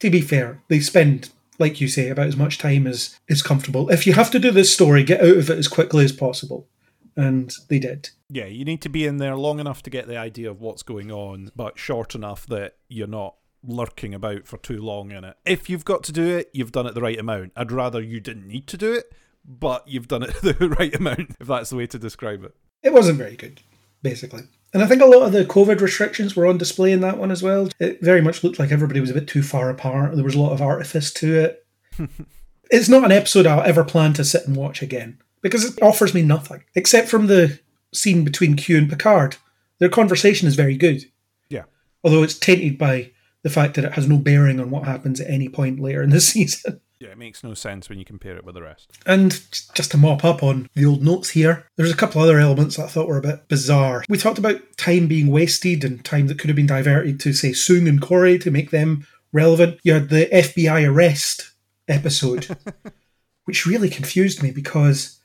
to 0.00 0.10
be 0.10 0.20
fair, 0.20 0.62
they 0.68 0.80
spend, 0.80 1.30
like 1.58 1.80
you 1.80 1.88
say, 1.88 2.08
about 2.08 2.26
as 2.26 2.36
much 2.36 2.58
time 2.58 2.86
as 2.86 3.18
is 3.28 3.42
comfortable. 3.42 3.90
If 3.90 4.06
you 4.06 4.12
have 4.14 4.30
to 4.30 4.38
do 4.38 4.50
this 4.50 4.72
story, 4.72 5.02
get 5.02 5.20
out 5.20 5.36
of 5.36 5.50
it 5.50 5.58
as 5.58 5.68
quickly 5.68 6.04
as 6.04 6.12
possible. 6.12 6.68
And 7.16 7.52
they 7.68 7.78
did. 7.78 8.10
Yeah, 8.28 8.46
you 8.46 8.64
need 8.64 8.82
to 8.82 8.88
be 8.88 9.06
in 9.06 9.16
there 9.16 9.36
long 9.36 9.58
enough 9.58 9.82
to 9.84 9.90
get 9.90 10.06
the 10.06 10.18
idea 10.18 10.50
of 10.50 10.60
what's 10.60 10.82
going 10.82 11.10
on, 11.10 11.50
but 11.56 11.78
short 11.78 12.14
enough 12.14 12.46
that 12.46 12.76
you're 12.88 13.06
not 13.06 13.36
lurking 13.64 14.14
about 14.14 14.46
for 14.46 14.58
too 14.58 14.80
long 14.80 15.10
in 15.10 15.24
it. 15.24 15.36
If 15.44 15.68
you've 15.68 15.84
got 15.84 16.04
to 16.04 16.12
do 16.12 16.36
it, 16.36 16.50
you've 16.52 16.72
done 16.72 16.86
it 16.86 16.94
the 16.94 17.00
right 17.00 17.18
amount. 17.18 17.52
I'd 17.56 17.72
rather 17.72 18.00
you 18.00 18.20
didn't 18.20 18.46
need 18.46 18.66
to 18.68 18.76
do 18.76 18.92
it, 18.92 19.12
but 19.46 19.86
you've 19.86 20.08
done 20.08 20.22
it 20.22 20.34
the 20.42 20.54
right 20.78 20.94
amount, 20.94 21.36
if 21.40 21.46
that's 21.46 21.70
the 21.70 21.76
way 21.76 21.86
to 21.86 21.98
describe 21.98 22.44
it. 22.44 22.54
It 22.82 22.92
wasn't 22.92 23.18
very 23.18 23.36
good, 23.36 23.60
basically. 24.02 24.42
And 24.74 24.82
I 24.82 24.86
think 24.86 25.00
a 25.00 25.06
lot 25.06 25.22
of 25.22 25.32
the 25.32 25.44
COVID 25.44 25.80
restrictions 25.80 26.36
were 26.36 26.46
on 26.46 26.58
display 26.58 26.92
in 26.92 27.00
that 27.00 27.18
one 27.18 27.30
as 27.30 27.42
well. 27.42 27.68
It 27.80 28.00
very 28.02 28.20
much 28.20 28.44
looked 28.44 28.58
like 28.58 28.70
everybody 28.72 29.00
was 29.00 29.10
a 29.10 29.14
bit 29.14 29.28
too 29.28 29.42
far 29.42 29.70
apart. 29.70 30.14
There 30.14 30.24
was 30.24 30.34
a 30.34 30.40
lot 30.40 30.52
of 30.52 30.60
artifice 30.60 31.12
to 31.14 31.34
it. 31.38 31.66
it's 32.70 32.88
not 32.88 33.04
an 33.04 33.12
episode 33.12 33.46
I'll 33.46 33.62
ever 33.62 33.84
plan 33.84 34.12
to 34.14 34.24
sit 34.24 34.46
and 34.46 34.56
watch 34.56 34.82
again 34.82 35.18
because 35.40 35.64
it 35.64 35.80
offers 35.82 36.12
me 36.12 36.22
nothing 36.22 36.64
except 36.74 37.08
from 37.08 37.26
the 37.28 37.58
scene 37.94 38.24
between 38.24 38.56
Q 38.56 38.76
and 38.76 38.90
Picard. 38.90 39.36
Their 39.78 39.88
conversation 39.88 40.48
is 40.48 40.56
very 40.56 40.76
good, 40.76 41.04
Yeah. 41.48 41.64
although 42.04 42.22
it's 42.22 42.38
tainted 42.38 42.76
by 42.76 43.12
the 43.42 43.50
fact 43.50 43.74
that 43.74 43.84
it 43.84 43.92
has 43.92 44.08
no 44.08 44.18
bearing 44.18 44.58
on 44.60 44.70
what 44.70 44.84
happens 44.84 45.20
at 45.20 45.30
any 45.30 45.48
point 45.48 45.80
later 45.80 46.02
in 46.02 46.10
the 46.10 46.20
season. 46.32 46.80
Yeah, 46.98 47.10
it 47.10 47.18
makes 47.18 47.44
no 47.44 47.52
sense 47.52 47.88
when 47.88 47.98
you 47.98 48.04
compare 48.06 48.36
it 48.36 48.44
with 48.44 48.54
the 48.54 48.62
rest. 48.62 48.90
And 49.04 49.30
just 49.74 49.90
to 49.90 49.98
mop 49.98 50.24
up 50.24 50.42
on 50.42 50.68
the 50.74 50.86
old 50.86 51.02
notes 51.02 51.30
here, 51.30 51.66
there's 51.76 51.92
a 51.92 51.96
couple 51.96 52.22
other 52.22 52.38
elements 52.38 52.76
that 52.76 52.84
I 52.84 52.88
thought 52.88 53.08
were 53.08 53.18
a 53.18 53.22
bit 53.22 53.48
bizarre. 53.48 54.02
We 54.08 54.16
talked 54.16 54.38
about 54.38 54.62
time 54.78 55.06
being 55.06 55.26
wasted 55.26 55.84
and 55.84 56.02
time 56.04 56.26
that 56.28 56.38
could 56.38 56.48
have 56.48 56.56
been 56.56 56.66
diverted 56.66 57.20
to, 57.20 57.34
say, 57.34 57.50
Soong 57.50 57.88
and 57.88 58.00
Kore 58.00 58.38
to 58.38 58.50
make 58.50 58.70
them 58.70 59.06
relevant. 59.30 59.78
You 59.82 59.92
had 59.92 60.08
the 60.08 60.26
FBI 60.32 60.88
arrest 60.88 61.52
episode, 61.86 62.56
which 63.44 63.66
really 63.66 63.90
confused 63.90 64.42
me 64.42 64.50
because 64.50 65.20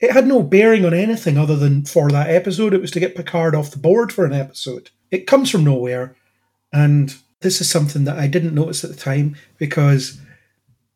it 0.00 0.12
had 0.12 0.26
no 0.26 0.42
bearing 0.42 0.84
on 0.84 0.92
anything 0.92 1.38
other 1.38 1.56
than 1.56 1.86
for 1.86 2.10
that 2.10 2.28
episode. 2.28 2.74
It 2.74 2.82
was 2.82 2.90
to 2.90 3.00
get 3.00 3.16
Picard 3.16 3.54
off 3.54 3.70
the 3.70 3.78
board 3.78 4.12
for 4.12 4.26
an 4.26 4.34
episode. 4.34 4.90
It 5.10 5.26
comes 5.26 5.50
from 5.50 5.64
nowhere, 5.64 6.14
and 6.70 7.16
this 7.40 7.62
is 7.62 7.70
something 7.70 8.04
that 8.04 8.18
I 8.18 8.26
didn't 8.26 8.54
notice 8.54 8.84
at 8.84 8.90
the 8.90 8.96
time 8.96 9.36
because 9.56 10.20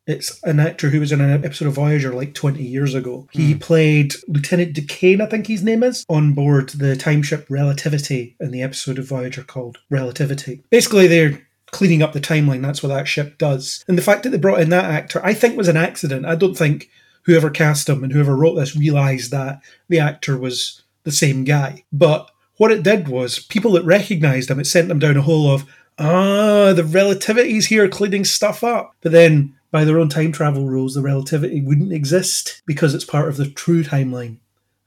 it's 0.09 0.41
an 0.43 0.59
actor 0.59 0.89
who 0.89 0.99
was 0.99 1.11
in 1.11 1.21
an 1.21 1.45
episode 1.45 1.67
of 1.67 1.75
Voyager 1.75 2.11
like 2.11 2.33
20 2.33 2.63
years 2.63 2.95
ago. 2.95 3.27
He 3.31 3.53
played 3.53 4.15
Lieutenant 4.27 4.73
Ducane, 4.73 5.21
I 5.21 5.27
think 5.27 5.45
his 5.45 5.63
name 5.63 5.83
is, 5.83 6.03
on 6.09 6.33
board 6.33 6.69
the 6.69 6.95
time 6.95 7.21
ship 7.21 7.45
Relativity 7.47 8.35
in 8.39 8.49
the 8.49 8.63
episode 8.63 8.97
of 8.97 9.07
Voyager 9.07 9.43
called 9.43 9.77
Relativity. 9.91 10.63
Basically, 10.71 11.05
they're 11.05 11.47
cleaning 11.67 12.01
up 12.01 12.13
the 12.13 12.19
timeline. 12.19 12.63
That's 12.63 12.81
what 12.81 12.89
that 12.89 13.07
ship 13.07 13.37
does. 13.37 13.85
And 13.87 13.99
the 13.99 14.01
fact 14.01 14.23
that 14.23 14.29
they 14.29 14.39
brought 14.39 14.61
in 14.61 14.69
that 14.69 14.89
actor, 14.89 15.23
I 15.23 15.35
think 15.35 15.55
was 15.55 15.67
an 15.67 15.77
accident. 15.77 16.25
I 16.25 16.33
don't 16.33 16.57
think 16.57 16.89
whoever 17.23 17.51
cast 17.51 17.87
him 17.87 18.03
and 18.03 18.11
whoever 18.11 18.35
wrote 18.35 18.55
this 18.55 18.75
realised 18.75 19.29
that 19.29 19.61
the 19.89 19.99
actor 19.99 20.39
was 20.39 20.81
the 21.03 21.11
same 21.11 21.43
guy. 21.43 21.83
But 21.93 22.31
what 22.57 22.71
it 22.71 22.81
did 22.81 23.09
was 23.09 23.37
people 23.37 23.73
that 23.73 23.85
recognised 23.85 24.49
him, 24.49 24.59
it 24.59 24.65
sent 24.65 24.87
them 24.87 24.97
down 24.97 25.17
a 25.17 25.21
hole 25.21 25.53
of, 25.53 25.65
ah, 25.99 26.73
the 26.73 26.83
relativity's 26.83 27.67
here 27.67 27.87
cleaning 27.87 28.25
stuff 28.25 28.63
up. 28.63 28.95
But 29.01 29.11
then 29.11 29.55
by 29.71 29.83
their 29.85 29.99
own 29.99 30.09
time 30.09 30.31
travel 30.31 30.67
rules, 30.67 30.95
the 30.95 31.01
relativity 31.01 31.61
wouldn't 31.61 31.93
exist 31.93 32.61
because 32.65 32.93
it's 32.93 33.05
part 33.05 33.29
of 33.29 33.37
the 33.37 33.49
true 33.49 33.83
timeline. 33.83 34.37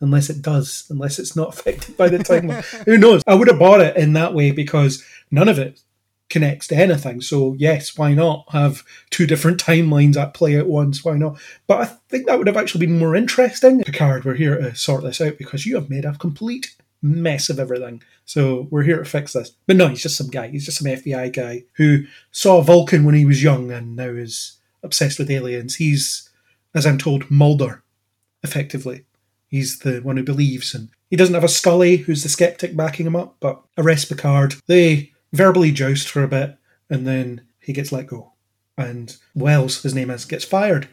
Unless 0.00 0.30
it 0.30 0.42
does, 0.42 0.84
unless 0.90 1.20
it's 1.20 1.36
not 1.36 1.48
affected 1.54 1.96
by 1.96 2.08
the 2.08 2.18
timeline. 2.18 2.64
Who 2.86 2.98
knows? 2.98 3.22
I 3.26 3.34
would 3.34 3.48
have 3.48 3.58
bought 3.58 3.80
it 3.80 3.96
in 3.96 4.14
that 4.14 4.34
way 4.34 4.50
because 4.50 5.04
none 5.30 5.48
of 5.48 5.58
it 5.58 5.80
connects 6.28 6.66
to 6.68 6.74
anything. 6.74 7.20
So, 7.20 7.54
yes, 7.58 7.96
why 7.96 8.14
not 8.14 8.46
have 8.50 8.82
two 9.10 9.26
different 9.26 9.62
timelines 9.62 10.16
at 10.16 10.34
play 10.34 10.56
at 10.56 10.66
once? 10.66 11.04
Why 11.04 11.16
not? 11.16 11.38
But 11.66 11.80
I 11.80 11.84
think 12.08 12.26
that 12.26 12.38
would 12.38 12.46
have 12.46 12.56
actually 12.56 12.86
been 12.86 12.98
more 12.98 13.14
interesting. 13.14 13.82
Picard, 13.82 14.24
we're 14.24 14.34
here 14.34 14.58
to 14.58 14.74
sort 14.74 15.04
this 15.04 15.20
out 15.20 15.38
because 15.38 15.66
you 15.66 15.74
have 15.76 15.90
made 15.90 16.04
a 16.04 16.16
complete 16.16 16.74
mess 17.02 17.50
of 17.50 17.60
everything. 17.60 18.02
So 18.24 18.66
we're 18.70 18.84
here 18.84 18.98
to 18.98 19.04
fix 19.04 19.34
this. 19.34 19.50
But 19.66 19.76
no, 19.76 19.88
he's 19.88 20.02
just 20.02 20.16
some 20.16 20.28
guy. 20.28 20.48
He's 20.48 20.64
just 20.64 20.78
some 20.78 20.90
FBI 20.90 21.32
guy 21.34 21.64
who 21.74 22.04
saw 22.30 22.62
Vulcan 22.62 23.04
when 23.04 23.14
he 23.14 23.26
was 23.26 23.42
young 23.42 23.70
and 23.70 23.94
now 23.94 24.08
is 24.08 24.58
obsessed 24.82 25.18
with 25.18 25.30
aliens. 25.30 25.76
He's, 25.76 26.28
as 26.74 26.86
I'm 26.86 26.98
told, 26.98 27.30
Mulder, 27.30 27.82
effectively. 28.42 29.04
He's 29.48 29.80
the 29.80 30.00
one 30.00 30.16
who 30.16 30.22
believes, 30.22 30.74
and 30.74 30.88
he 31.10 31.16
doesn't 31.16 31.34
have 31.34 31.44
a 31.44 31.48
Scully 31.48 31.98
who's 31.98 32.22
the 32.22 32.28
skeptic 32.28 32.76
backing 32.76 33.06
him 33.06 33.16
up, 33.16 33.36
but 33.40 33.62
arrest 33.76 34.08
Picard. 34.08 34.54
They 34.66 35.12
verbally 35.32 35.72
joust 35.72 36.08
for 36.08 36.22
a 36.22 36.28
bit, 36.28 36.56
and 36.88 37.06
then 37.06 37.42
he 37.60 37.72
gets 37.72 37.92
let 37.92 38.06
go. 38.06 38.32
And 38.78 39.16
Wells, 39.34 39.82
his 39.82 39.94
name 39.94 40.10
is, 40.10 40.24
gets 40.24 40.44
fired, 40.44 40.88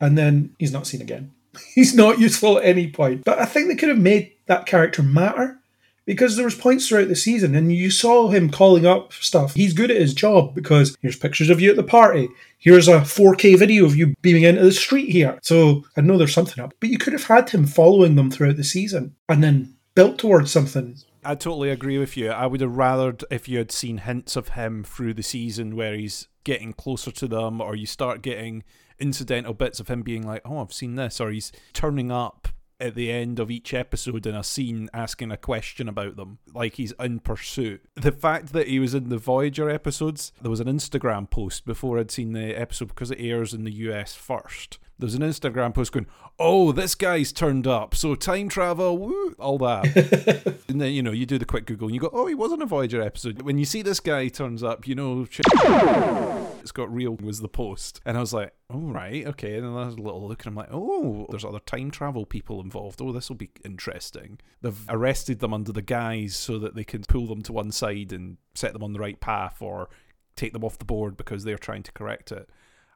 and 0.00 0.16
then 0.16 0.54
he's 0.58 0.72
not 0.72 0.86
seen 0.86 1.00
again. 1.00 1.32
He's 1.74 1.94
not 1.94 2.18
useful 2.18 2.58
at 2.58 2.66
any 2.66 2.90
point. 2.90 3.24
But 3.24 3.38
I 3.38 3.46
think 3.46 3.68
they 3.68 3.76
could 3.76 3.88
have 3.88 3.98
made 3.98 4.32
that 4.44 4.66
character 4.66 5.02
matter 5.02 5.58
because 6.06 6.36
there 6.36 6.44
was 6.44 6.54
points 6.54 6.88
throughout 6.88 7.08
the 7.08 7.16
season 7.16 7.54
and 7.54 7.72
you 7.72 7.90
saw 7.90 8.28
him 8.28 8.48
calling 8.50 8.86
up 8.86 9.12
stuff. 9.12 9.54
He's 9.54 9.74
good 9.74 9.90
at 9.90 10.00
his 10.00 10.14
job 10.14 10.54
because 10.54 10.96
here's 11.00 11.18
pictures 11.18 11.50
of 11.50 11.60
you 11.60 11.70
at 11.70 11.76
the 11.76 11.82
party. 11.82 12.28
Here's 12.58 12.88
a 12.88 13.00
4K 13.00 13.58
video 13.58 13.84
of 13.84 13.96
you 13.96 14.14
beaming 14.22 14.44
into 14.44 14.62
the 14.62 14.72
street 14.72 15.10
here. 15.10 15.38
So 15.42 15.84
I 15.96 16.00
know 16.00 16.16
there's 16.16 16.32
something 16.32 16.62
up. 16.62 16.72
But 16.80 16.90
you 16.90 16.98
could 16.98 17.12
have 17.12 17.24
had 17.24 17.50
him 17.50 17.66
following 17.66 18.14
them 18.14 18.30
throughout 18.30 18.56
the 18.56 18.64
season 18.64 19.16
and 19.28 19.42
then 19.42 19.74
built 19.94 20.18
towards 20.18 20.50
something. 20.50 20.96
I 21.24 21.34
totally 21.34 21.70
agree 21.70 21.98
with 21.98 22.16
you. 22.16 22.30
I 22.30 22.46
would 22.46 22.60
have 22.60 22.70
rathered 22.70 23.24
if 23.30 23.48
you 23.48 23.58
had 23.58 23.72
seen 23.72 23.98
hints 23.98 24.36
of 24.36 24.50
him 24.50 24.84
through 24.84 25.14
the 25.14 25.24
season 25.24 25.74
where 25.74 25.96
he's 25.96 26.28
getting 26.44 26.72
closer 26.72 27.10
to 27.10 27.26
them, 27.26 27.60
or 27.60 27.74
you 27.74 27.86
start 27.86 28.22
getting 28.22 28.62
incidental 29.00 29.52
bits 29.52 29.80
of 29.80 29.88
him 29.88 30.02
being 30.02 30.24
like, 30.24 30.42
"Oh, 30.44 30.60
I've 30.60 30.72
seen 30.72 30.94
this," 30.94 31.20
or 31.20 31.32
he's 31.32 31.50
turning 31.72 32.12
up 32.12 32.46
at 32.78 32.94
the 32.94 33.10
end 33.10 33.38
of 33.38 33.50
each 33.50 33.72
episode 33.72 34.26
in 34.26 34.34
a 34.34 34.44
scene 34.44 34.88
asking 34.92 35.30
a 35.30 35.36
question 35.36 35.88
about 35.88 36.16
them, 36.16 36.38
like 36.54 36.74
he's 36.74 36.92
in 37.00 37.20
pursuit. 37.20 37.82
The 37.94 38.12
fact 38.12 38.52
that 38.52 38.68
he 38.68 38.78
was 38.78 38.94
in 38.94 39.08
the 39.08 39.18
Voyager 39.18 39.70
episodes, 39.70 40.32
there 40.40 40.50
was 40.50 40.60
an 40.60 40.68
Instagram 40.68 41.28
post 41.30 41.64
before 41.64 41.98
I'd 41.98 42.10
seen 42.10 42.32
the 42.32 42.58
episode 42.58 42.88
because 42.88 43.10
it 43.10 43.20
airs 43.20 43.54
in 43.54 43.64
the 43.64 43.72
US 43.72 44.14
first. 44.14 44.78
There 44.98 45.06
was 45.06 45.14
an 45.14 45.20
Instagram 45.20 45.74
post 45.74 45.92
going, 45.92 46.06
"Oh, 46.38 46.72
this 46.72 46.94
guy's 46.94 47.30
turned 47.30 47.66
up, 47.66 47.94
so 47.94 48.14
time 48.14 48.48
travel, 48.48 48.96
woo, 48.96 49.34
all 49.38 49.58
that." 49.58 50.58
and 50.68 50.80
then 50.80 50.92
you 50.92 51.02
know 51.02 51.12
you 51.12 51.26
do 51.26 51.36
the 51.36 51.44
quick 51.44 51.66
Google 51.66 51.88
and 51.88 51.94
you 51.94 52.00
go, 52.00 52.08
"Oh, 52.14 52.26
he 52.26 52.34
was 52.34 52.50
in 52.50 52.62
a 52.62 52.66
Voyager 52.66 53.02
episode." 53.02 53.42
When 53.42 53.58
you 53.58 53.66
see 53.66 53.82
this 53.82 54.00
guy 54.00 54.28
turns 54.28 54.62
up, 54.62 54.88
you 54.88 54.94
know, 54.94 55.26
it's 55.30 56.72
got 56.72 56.92
real 56.92 57.16
was 57.16 57.40
the 57.40 57.48
post, 57.48 58.00
and 58.06 58.16
I 58.16 58.20
was 58.20 58.32
like, 58.32 58.54
"Oh 58.70 58.78
right, 58.78 59.26
okay." 59.26 59.56
And 59.56 59.64
then 59.64 59.76
I 59.76 59.84
had 59.84 59.98
a 59.98 60.02
little 60.02 60.26
look, 60.26 60.46
and 60.46 60.52
I'm 60.52 60.56
like, 60.56 60.72
"Oh, 60.72 61.26
there's 61.28 61.44
other 61.44 61.60
time 61.60 61.90
travel 61.90 62.24
people 62.24 62.62
involved. 62.62 63.02
Oh, 63.02 63.12
this 63.12 63.28
will 63.28 63.36
be 63.36 63.50
interesting." 63.66 64.38
They've 64.62 64.84
arrested 64.88 65.40
them 65.40 65.52
under 65.52 65.72
the 65.72 65.82
guise 65.82 66.36
so 66.36 66.58
that 66.58 66.74
they 66.74 66.84
can 66.84 67.02
pull 67.02 67.26
them 67.26 67.42
to 67.42 67.52
one 67.52 67.70
side 67.70 68.12
and 68.12 68.38
set 68.54 68.72
them 68.72 68.82
on 68.82 68.94
the 68.94 69.00
right 69.00 69.20
path, 69.20 69.60
or 69.60 69.90
take 70.36 70.54
them 70.54 70.64
off 70.64 70.78
the 70.78 70.86
board 70.86 71.18
because 71.18 71.44
they're 71.44 71.58
trying 71.58 71.82
to 71.82 71.92
correct 71.92 72.32
it. 72.32 72.48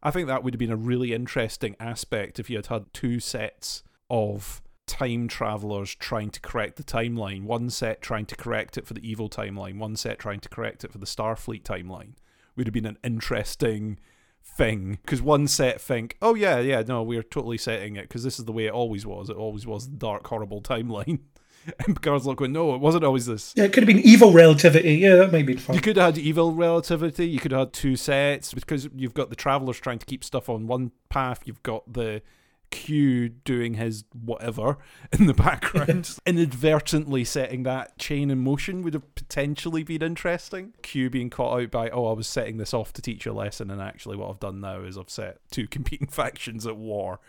I 0.03 0.11
think 0.11 0.29
that 0.29 0.43
would 0.43 0.55
have 0.55 0.59
been 0.59 0.70
a 0.70 0.77
really 0.77 1.12
interesting 1.12 1.77
aspect 1.79 2.39
if 2.39 2.49
you 2.49 2.57
had 2.57 2.67
had 2.67 2.93
two 2.93 3.20
sets 3.20 3.83
of 4.09 4.62
time 4.87 5.29
travelers 5.29 5.95
trying 5.95 6.31
to 6.31 6.41
correct 6.41 6.77
the 6.77 6.83
timeline. 6.83 7.45
One 7.45 7.70
set 7.70 8.01
trying 8.03 8.27
to 8.27 8.37
correct 8.37 8.79
it 8.79 8.87
for 8.87 8.95
the 8.95 9.09
evil 9.09 9.29
timeline, 9.29 9.79
one 9.79 9.97
set 9.97 10.19
trying 10.19 10.41
to 10.41 10.49
correct 10.49 10.85
it 10.85 10.93
for 10.93 10.99
the 10.99 11.07
Starfleet 11.07 11.62
timeline. 11.62 12.15
Would 12.57 12.67
have 12.67 12.75
been 12.75 12.87
an 12.87 12.99
interesting 13.05 13.99
thing 14.43 14.99
because 15.03 15.23
one 15.23 15.47
set 15.47 15.81
think, 15.81 16.17
oh 16.20 16.35
yeah, 16.35 16.59
yeah, 16.61 16.83
no, 16.87 17.03
we're 17.03 17.23
totally 17.23 17.59
setting 17.59 17.97
it 17.97 18.03
because 18.03 18.25
this 18.25 18.39
is 18.39 18.47
the 18.47 18.53
way 18.53 18.67
it 18.67 18.73
always 18.73 19.07
was. 19.07 19.31
It 19.31 19.37
always 19.37 19.67
was 19.67 19.89
the 19.89 19.97
dark, 19.97 20.27
horrible 20.27 20.62
timeline. 20.62 21.20
And 21.87 21.95
Picard's 21.95 22.27
like, 22.27 22.39
going, 22.39 22.53
no, 22.53 22.75
it 22.75 22.81
wasn't 22.81 23.05
always 23.05 23.27
this. 23.27 23.53
Yeah, 23.57 23.65
it 23.65 23.73
could 23.73 23.83
have 23.83 23.87
been 23.87 24.05
evil 24.05 24.33
relativity. 24.33 24.95
Yeah, 24.97 25.17
that 25.17 25.33
might 25.33 25.47
be 25.47 25.57
fun. 25.57 25.77
You 25.77 25.83
could 25.83 25.97
have 25.97 26.17
had 26.17 26.25
evil 26.25 26.53
relativity. 26.53 27.29
You 27.29 27.39
could 27.39 27.53
have 27.53 27.61
had 27.61 27.73
two 27.73 27.97
sets 27.97 28.55
because 28.55 28.89
you've 28.97 29.15
got 29.15 29.31
the 29.31 29.37
travelers 29.37 29.79
trying 29.79 29.99
to 29.99 30.07
keep 30.07 30.25
stuff 30.25 30.49
on 30.49 30.67
one 30.67 30.93
path. 31.09 31.43
You've 31.45 31.63
got 31.63 31.93
the 31.93 32.23
Q 32.71 33.29
doing 33.29 33.75
his 33.75 34.05
whatever 34.13 34.79
in 35.13 35.27
the 35.27 35.35
background. 35.35 36.17
Inadvertently 36.27 37.25
setting 37.25 37.65
that 37.65 37.99
chain 37.99 38.31
in 38.31 38.39
motion 38.39 38.83
would 38.83 38.95
have 38.95 39.15
potentially 39.15 39.83
been 39.83 40.03
interesting. 40.03 40.75
Q 40.83 41.11
being 41.11 41.31
caught 41.31 41.61
out 41.61 41.71
by, 41.71 41.91
oh, 41.91 42.07
I 42.07 42.13
was 42.13 42.27
setting 42.27 42.59
this 42.59 42.73
off 42.73 42.93
to 42.95 43.03
teach 43.03 43.27
a 43.27 43.33
lesson, 43.33 43.71
and 43.71 43.81
actually 43.81 44.17
what 44.17 44.31
I've 44.31 44.41
done 44.41 44.61
now 44.61 44.83
is 44.83 44.97
I've 44.97 45.11
set 45.11 45.39
two 45.51 45.67
competing 45.71 46.09
factions 46.09 46.67
at 46.67 46.77
war. 46.77 47.21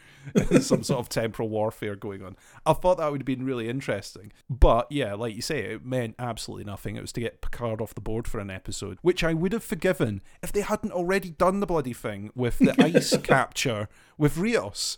Some 0.59 0.83
sort 0.83 0.99
of 0.99 1.09
temporal 1.09 1.49
warfare 1.49 1.95
going 1.95 2.23
on. 2.23 2.35
I 2.65 2.73
thought 2.73 2.97
that 2.99 3.11
would 3.11 3.21
have 3.21 3.25
been 3.25 3.45
really 3.45 3.67
interesting. 3.67 4.31
But 4.49 4.91
yeah, 4.91 5.15
like 5.15 5.35
you 5.35 5.41
say, 5.41 5.59
it 5.61 5.85
meant 5.85 6.15
absolutely 6.19 6.65
nothing. 6.65 6.95
It 6.95 7.01
was 7.01 7.11
to 7.13 7.21
get 7.21 7.41
Picard 7.41 7.81
off 7.81 7.95
the 7.95 8.01
board 8.01 8.27
for 8.27 8.39
an 8.39 8.51
episode, 8.51 8.99
which 9.01 9.23
I 9.23 9.33
would 9.33 9.53
have 9.53 9.63
forgiven 9.63 10.21
if 10.43 10.51
they 10.51 10.61
hadn't 10.61 10.91
already 10.91 11.31
done 11.31 11.59
the 11.59 11.65
bloody 11.65 11.93
thing 11.93 12.31
with 12.35 12.59
the 12.59 12.75
ice 12.81 13.17
capture 13.17 13.89
with 14.17 14.37
Rios. 14.37 14.97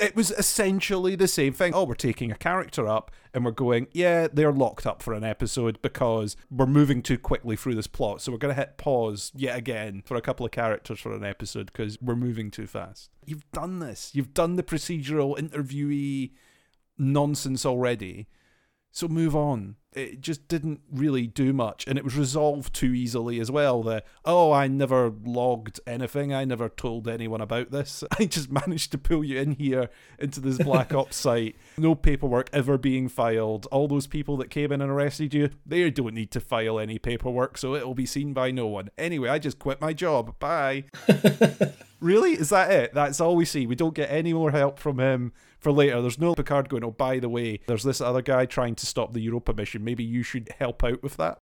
It 0.00 0.16
was 0.16 0.32
essentially 0.32 1.14
the 1.14 1.28
same 1.28 1.52
thing. 1.52 1.72
Oh, 1.72 1.84
we're 1.84 1.94
taking 1.94 2.32
a 2.32 2.36
character 2.36 2.88
up 2.88 3.12
and 3.32 3.44
we're 3.44 3.52
going, 3.52 3.86
yeah, 3.92 4.26
they're 4.32 4.52
locked 4.52 4.86
up 4.86 5.02
for 5.02 5.14
an 5.14 5.22
episode 5.22 5.80
because 5.82 6.36
we're 6.50 6.66
moving 6.66 7.00
too 7.00 7.18
quickly 7.18 7.54
through 7.54 7.76
this 7.76 7.86
plot. 7.86 8.20
So 8.20 8.32
we're 8.32 8.38
going 8.38 8.54
to 8.54 8.60
hit 8.60 8.76
pause 8.76 9.30
yet 9.34 9.56
again 9.56 10.02
for 10.04 10.16
a 10.16 10.20
couple 10.20 10.44
of 10.44 10.52
characters 10.52 10.98
for 10.98 11.14
an 11.14 11.24
episode 11.24 11.66
because 11.66 12.00
we're 12.00 12.16
moving 12.16 12.50
too 12.50 12.66
fast. 12.66 13.10
You've 13.24 13.50
done 13.52 13.78
this. 13.78 14.10
You've 14.14 14.34
done 14.34 14.56
the 14.56 14.62
procedural 14.64 15.38
interviewee 15.38 16.32
nonsense 16.98 17.64
already. 17.64 18.26
So 18.94 19.08
move 19.08 19.34
on. 19.34 19.74
It 19.92 20.20
just 20.20 20.46
didn't 20.46 20.80
really 20.90 21.26
do 21.26 21.52
much, 21.52 21.84
and 21.88 21.98
it 21.98 22.04
was 22.04 22.16
resolved 22.16 22.72
too 22.72 22.94
easily 22.94 23.40
as 23.40 23.50
well. 23.50 23.82
The 23.82 24.04
oh, 24.24 24.52
I 24.52 24.68
never 24.68 25.12
logged 25.24 25.80
anything. 25.84 26.32
I 26.32 26.44
never 26.44 26.68
told 26.68 27.08
anyone 27.08 27.40
about 27.40 27.72
this. 27.72 28.04
I 28.20 28.26
just 28.26 28.52
managed 28.52 28.92
to 28.92 28.98
pull 28.98 29.24
you 29.24 29.40
in 29.40 29.52
here 29.52 29.90
into 30.20 30.38
this 30.38 30.58
black 30.58 30.94
ops 30.94 31.16
site. 31.16 31.56
No 31.76 31.96
paperwork 31.96 32.50
ever 32.52 32.78
being 32.78 33.08
filed. 33.08 33.66
All 33.72 33.88
those 33.88 34.06
people 34.06 34.36
that 34.36 34.50
came 34.50 34.70
in 34.70 34.80
and 34.80 34.90
arrested 34.90 35.34
you, 35.34 35.50
they 35.66 35.90
don't 35.90 36.14
need 36.14 36.30
to 36.30 36.40
file 36.40 36.78
any 36.78 37.00
paperwork, 37.00 37.58
so 37.58 37.74
it'll 37.74 37.94
be 37.94 38.06
seen 38.06 38.32
by 38.32 38.52
no 38.52 38.68
one. 38.68 38.90
Anyway, 38.96 39.28
I 39.28 39.40
just 39.40 39.58
quit 39.58 39.80
my 39.80 39.92
job. 39.92 40.38
Bye. 40.38 40.84
Really? 42.04 42.32
Is 42.32 42.50
that 42.50 42.70
it? 42.70 42.92
That's 42.92 43.18
all 43.18 43.34
we 43.34 43.46
see. 43.46 43.66
We 43.66 43.76
don't 43.76 43.94
get 43.94 44.10
any 44.10 44.34
more 44.34 44.50
help 44.50 44.78
from 44.78 44.98
him 45.00 45.32
for 45.64 45.72
later. 45.72 46.00
There's 46.00 46.18
no 46.20 46.34
Picard 46.34 46.68
going, 46.68 46.84
oh, 46.84 46.92
by 46.92 47.18
the 47.18 47.28
way, 47.28 47.58
there's 47.66 47.82
this 47.82 48.00
other 48.00 48.22
guy 48.22 48.46
trying 48.46 48.76
to 48.76 48.86
stop 48.86 49.12
the 49.12 49.20
Europa 49.20 49.52
mission. 49.52 49.82
Maybe 49.82 50.04
you 50.04 50.22
should 50.22 50.50
help 50.60 50.84
out 50.84 51.02
with 51.02 51.16
that. 51.16 51.38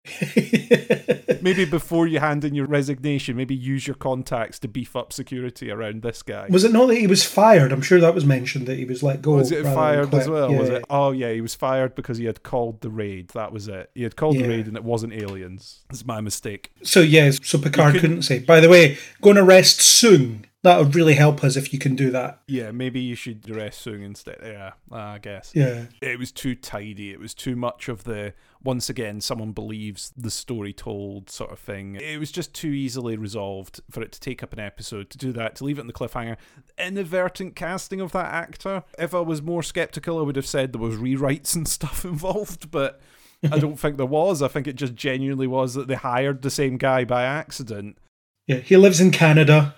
maybe 1.43 1.65
before 1.65 2.07
you 2.07 2.19
hand 2.21 2.45
in 2.45 2.55
your 2.55 2.67
resignation, 2.67 3.37
maybe 3.37 3.55
use 3.55 3.87
your 3.87 3.95
contacts 3.97 4.59
to 4.61 4.69
beef 4.69 4.95
up 4.97 5.13
security 5.13 5.71
around 5.71 6.03
this 6.03 6.23
guy. 6.23 6.47
Was 6.51 6.65
it 6.65 6.73
not 6.73 6.87
that 6.87 6.97
he 6.97 7.07
was 7.07 7.25
fired? 7.25 7.73
I'm 7.73 7.83
sure 7.83 8.01
that 8.01 8.15
was 8.15 8.27
mentioned 8.27 8.67
that 8.67 8.77
he 8.77 8.85
was 8.85 9.03
let 9.03 9.23
go. 9.23 9.37
Was 9.37 9.53
it 9.53 9.65
fired 9.65 10.13
as 10.15 10.29
well? 10.29 10.51
Yeah, 10.51 10.59
was 10.59 10.69
it? 10.69 10.85
Oh 10.91 11.13
yeah, 11.13 11.33
he 11.33 11.41
was 11.41 11.55
fired 11.55 11.95
because 11.95 12.19
he 12.19 12.25
had 12.27 12.43
called 12.43 12.81
the 12.81 12.91
raid. 12.91 13.29
That 13.29 13.53
was 13.53 13.69
it. 13.69 13.91
He 13.95 14.03
had 14.03 14.17
called 14.17 14.37
the 14.37 14.49
raid 14.49 14.67
and 14.67 14.77
it 14.77 14.85
wasn't 14.85 15.13
aliens. 15.13 15.85
It's 15.91 16.05
my 16.05 16.21
mistake. 16.21 16.73
So 16.83 17.01
yes, 17.01 17.39
so 17.43 17.59
Picard 17.59 17.93
could- 17.93 18.01
couldn't 18.01 18.23
say. 18.23 18.41
By 18.41 18.61
the 18.61 18.69
way, 18.69 18.99
go 19.23 19.31
and 19.31 19.39
arrest 19.39 19.81
Soong. 19.81 20.45
That 20.65 20.79
would 20.79 20.97
really 20.97 21.15
help 21.15 21.45
us 21.45 21.57
if 21.57 21.73
you 21.73 21.79
can 21.79 21.95
do 21.95 22.11
that. 22.11 22.41
Yeah, 22.49 22.73
maybe 22.73 22.99
you 22.99 23.15
should 23.15 23.49
arrest 23.49 23.87
Soong 23.87 24.05
instead. 24.05 24.39
Yeah, 24.43 24.73
I 24.91 25.19
guess. 25.19 25.53
Yeah. 25.55 25.85
it 26.03 26.19
was 26.19 26.33
too 26.33 26.57
tidy. 26.57 27.13
It 27.13 27.21
was 27.21 27.33
too 27.33 27.55
much 27.55 27.89
of 27.89 28.03
the 28.03 28.35
once 28.65 28.91
again 28.91 29.21
someone 29.21 29.53
believes 29.53 30.13
the 30.17 30.33
story 30.33 30.73
told 30.73 31.31
sort 31.31 31.53
of 31.53 31.61
thing. 31.61 31.95
It 31.95 32.19
was 32.19 32.33
just 32.33 32.55
too 32.55 32.71
easily 32.71 33.17
resolved 33.17 33.81
for 33.89 34.03
it 34.03 34.11
to 34.11 34.21
take 34.21 34.43
up 34.43 34.53
an 34.53 34.59
episode 34.59 35.11
to 35.11 35.19
do 35.19 35.33
that 35.33 35.55
to 35.57 35.65
leave 35.65 35.79
it 35.79 35.83
in 35.83 35.87
the 35.87 35.93
cliffhanger. 35.93 36.37
Inadvertent 36.77 37.55
casting 37.55 38.01
of 38.01 38.11
that 38.11 38.33
actor. 38.33 38.83
If 38.99 39.15
I 39.15 39.21
was 39.21 39.41
more 39.41 39.63
skeptical, 39.63 40.19
I 40.19 40.23
would 40.23 40.37
have 40.37 40.47
said 40.47 40.73
there 40.73 40.81
was 40.81 40.97
rewrites 40.97 41.55
and 41.55 41.69
stuff 41.69 42.05
involved, 42.05 42.71
but. 42.71 43.01
I 43.53 43.61
don't 43.61 43.79
think 43.79 43.99
there 43.99 44.05
was. 44.05 44.43
I 44.43 44.49
think 44.49 44.67
it 44.67 44.75
just 44.75 44.97
genuinely 44.97 45.47
was 45.47 45.75
that 45.75 45.87
they 45.87 45.95
hired 45.95 46.43
the 46.43 46.51
same 46.51 46.77
guy 46.77 47.05
by 47.05 47.23
accident. 47.23 47.97
Yeah. 48.49 48.57
He 48.57 48.77
lives 48.77 49.01
in 49.01 49.13
Canada. 49.13 49.77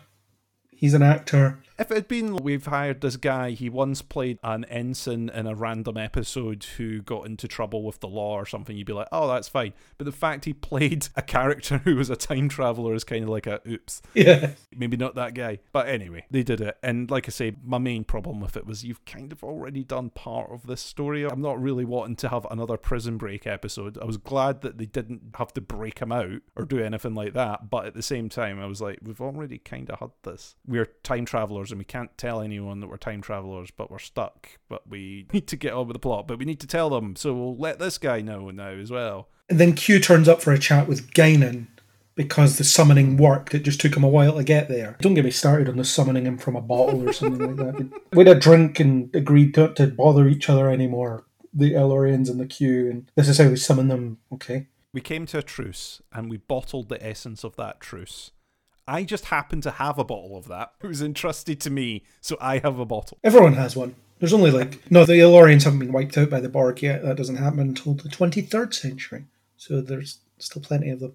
He's 0.81 0.95
an 0.95 1.03
actor. 1.03 1.59
If 1.81 1.91
it 1.91 1.95
had 1.95 2.09
been 2.09 2.37
we've 2.37 2.67
hired 2.67 3.01
this 3.01 3.17
guy, 3.17 3.53
he 3.53 3.71
once 3.71 4.03
played 4.03 4.39
an 4.45 4.65
ensign 4.67 5.31
in 5.31 5.47
a 5.47 5.55
random 5.55 5.97
episode 5.97 6.63
who 6.77 7.01
got 7.01 7.25
into 7.25 7.49
trouble 7.49 7.83
with 7.85 8.01
the 8.01 8.07
law 8.07 8.35
or 8.35 8.45
something, 8.45 8.77
you'd 8.77 8.87
be 8.87 8.93
like, 8.93 9.09
oh, 9.11 9.27
that's 9.29 9.49
fine. 9.49 9.73
But 9.97 10.05
the 10.05 10.13
fact 10.13 10.45
he 10.45 10.53
played 10.71 11.09
a 11.17 11.23
character 11.23 11.79
who 11.79 11.97
was 11.97 12.11
a 12.11 12.17
time 12.17 12.51
traveler 12.51 12.93
is 12.93 13.03
kind 13.03 13.23
of 13.23 13.31
like 13.31 13.47
a 13.47 13.63
oops, 13.67 14.03
Yeah. 14.13 14.51
maybe 14.77 14.99
not 14.99 15.15
that 15.15 15.33
guy. 15.33 15.61
But 15.73 15.89
anyway, 15.89 16.27
they 16.31 16.43
did 16.43 16.61
it. 16.61 16.77
And 16.83 17.11
like 17.11 17.27
I 17.27 17.31
say, 17.31 17.55
my 17.65 17.79
main 17.79 18.05
problem 18.05 18.41
with 18.41 18.59
it 18.59 18.67
was 18.67 18.85
you've 18.85 19.03
kind 19.07 19.33
of 19.33 19.43
already 19.43 19.83
done 19.83 20.11
part 20.11 20.51
of 20.53 20.67
this 20.67 20.83
story. 20.83 21.25
I'm 21.25 21.41
not 21.41 21.59
really 21.59 21.87
wanting 21.87 22.17
to 22.17 22.29
have 22.29 22.47
another 22.51 22.77
prison 22.77 23.17
break 23.17 23.47
episode. 23.47 23.97
I 23.97 24.05
was 24.05 24.19
glad 24.19 24.61
that 24.61 24.77
they 24.77 24.85
didn't 24.85 25.23
have 25.37 25.55
to 25.55 25.63
break 25.63 26.01
him 26.01 26.13
out 26.13 26.43
or 26.57 26.67
do 26.67 26.79
anything 26.85 27.15
like 27.15 27.33
that. 27.33 27.71
But 27.71 27.87
at 27.87 27.95
the 27.95 28.03
same 28.03 28.29
time, 28.29 28.61
I 28.61 28.67
was 28.67 28.83
like, 28.83 28.99
we've 29.03 29.23
already 29.23 29.57
kind 29.57 29.89
of 29.89 29.99
had 30.01 30.11
this. 30.25 30.57
We're 30.67 30.85
time 30.85 31.25
travelers 31.25 31.70
and 31.71 31.79
we 31.79 31.85
can't 31.85 32.17
tell 32.19 32.41
anyone 32.41 32.81
that 32.81 32.89
we're 32.89 32.97
time 32.97 33.21
travelers, 33.21 33.71
but 33.71 33.91
we're 33.91 33.99
stuck. 33.99 34.49
But 34.69 34.89
we 34.89 35.27
need 35.33 35.47
to 35.49 35.57
get 35.57 35.73
on 35.73 35.87
with 35.87 35.95
the 35.95 36.01
plot, 36.01 36.27
but 36.29 36.39
we 36.39 36.45
need 36.45 36.61
to 36.61 36.67
tell 36.67 36.91
them. 36.91 37.17
So 37.17 37.35
we'll 37.35 37.57
let 37.57 37.79
this 37.79 37.99
guy 37.99 38.21
know 38.21 38.51
now 38.51 38.71
as 38.71 38.91
well. 38.91 39.29
And 39.49 39.59
then 39.59 39.75
Q 39.75 39.99
turns 39.99 40.29
up 40.29 40.41
for 40.41 40.53
a 40.53 40.59
chat 40.59 40.87
with 40.87 41.11
Guinan 41.13 41.67
because 42.15 42.59
the 42.59 42.65
summoning 42.65 43.17
worked. 43.17 43.55
It 43.55 43.61
just 43.63 43.81
took 43.81 43.97
him 43.97 44.05
a 44.05 44.09
while 44.09 44.35
to 44.35 44.45
get 44.45 44.69
there. 44.69 44.97
Don't 45.01 45.15
get 45.15 45.25
me 45.25 45.31
started 45.31 45.69
on 45.69 45.77
the 45.77 45.85
summoning 45.85 46.27
him 46.27 46.39
from 46.39 46.55
a 46.55 46.61
bottle 46.61 47.09
or 47.09 47.13
something 47.13 47.57
like 47.57 47.57
that. 47.57 48.01
We 48.13 48.25
had 48.25 48.37
a 48.37 48.41
drink 48.41 48.79
and 48.79 49.15
agreed 49.15 49.57
not 49.57 49.77
to 49.77 49.87
bother 49.87 50.29
each 50.29 50.51
other 50.51 50.69
anymore. 50.71 51.25
The 51.55 51.75
El-Aurians 51.75 52.29
and 52.29 52.39
the 52.39 52.47
Q, 52.47 52.91
and 52.91 53.11
this 53.17 53.29
is 53.29 53.39
how 53.39 53.49
we 53.49 53.57
summon 53.57 53.89
them. 53.89 54.19
Okay. 54.33 54.67
We 54.93 55.01
came 55.01 55.27
to 55.27 55.39
a 55.39 55.43
truce 55.43 56.03
and 56.13 56.29
we 56.29 56.37
bottled 56.37 56.89
the 56.89 57.05
essence 57.05 57.45
of 57.45 57.57
that 57.57 57.81
truce. 57.81 58.33
I 58.87 59.05
just 59.05 59.27
happen 59.27 59.61
to 59.63 59.71
have 59.71 59.99
a 59.99 60.05
bottle 60.05 60.37
of 60.37 60.49
that. 60.49 60.73
It 60.83 60.87
was 60.87 61.03
entrusted 61.03 61.61
to 61.61 61.71
me, 61.71 62.05
so 62.21 62.37
I 62.41 62.59
have 62.59 62.79
a 62.79 62.85
bottle. 62.85 63.19
Everyone 63.23 63.55
has 63.55 63.77
one. 63.77 63.95
There's 64.19 64.33
only 64.33 64.51
like 64.51 64.91
no, 64.91 65.05
the 65.05 65.21
El-Aurians 65.21 65.65
haven't 65.65 65.79
been 65.79 65.93
wiped 65.93 66.19
out 66.19 66.29
by 66.31 66.41
the 66.41 66.49
Borg 66.49 66.83
yet. 66.83 67.03
That 67.03 67.17
doesn't 67.17 67.37
happen 67.37 67.61
until 67.61 67.95
the 67.95 68.09
23rd 68.09 68.75
century. 68.75 69.25
So 69.57 69.81
there's 69.81 70.19
still 70.39 70.63
plenty 70.63 70.91
of 70.91 71.01
them. 71.01 71.15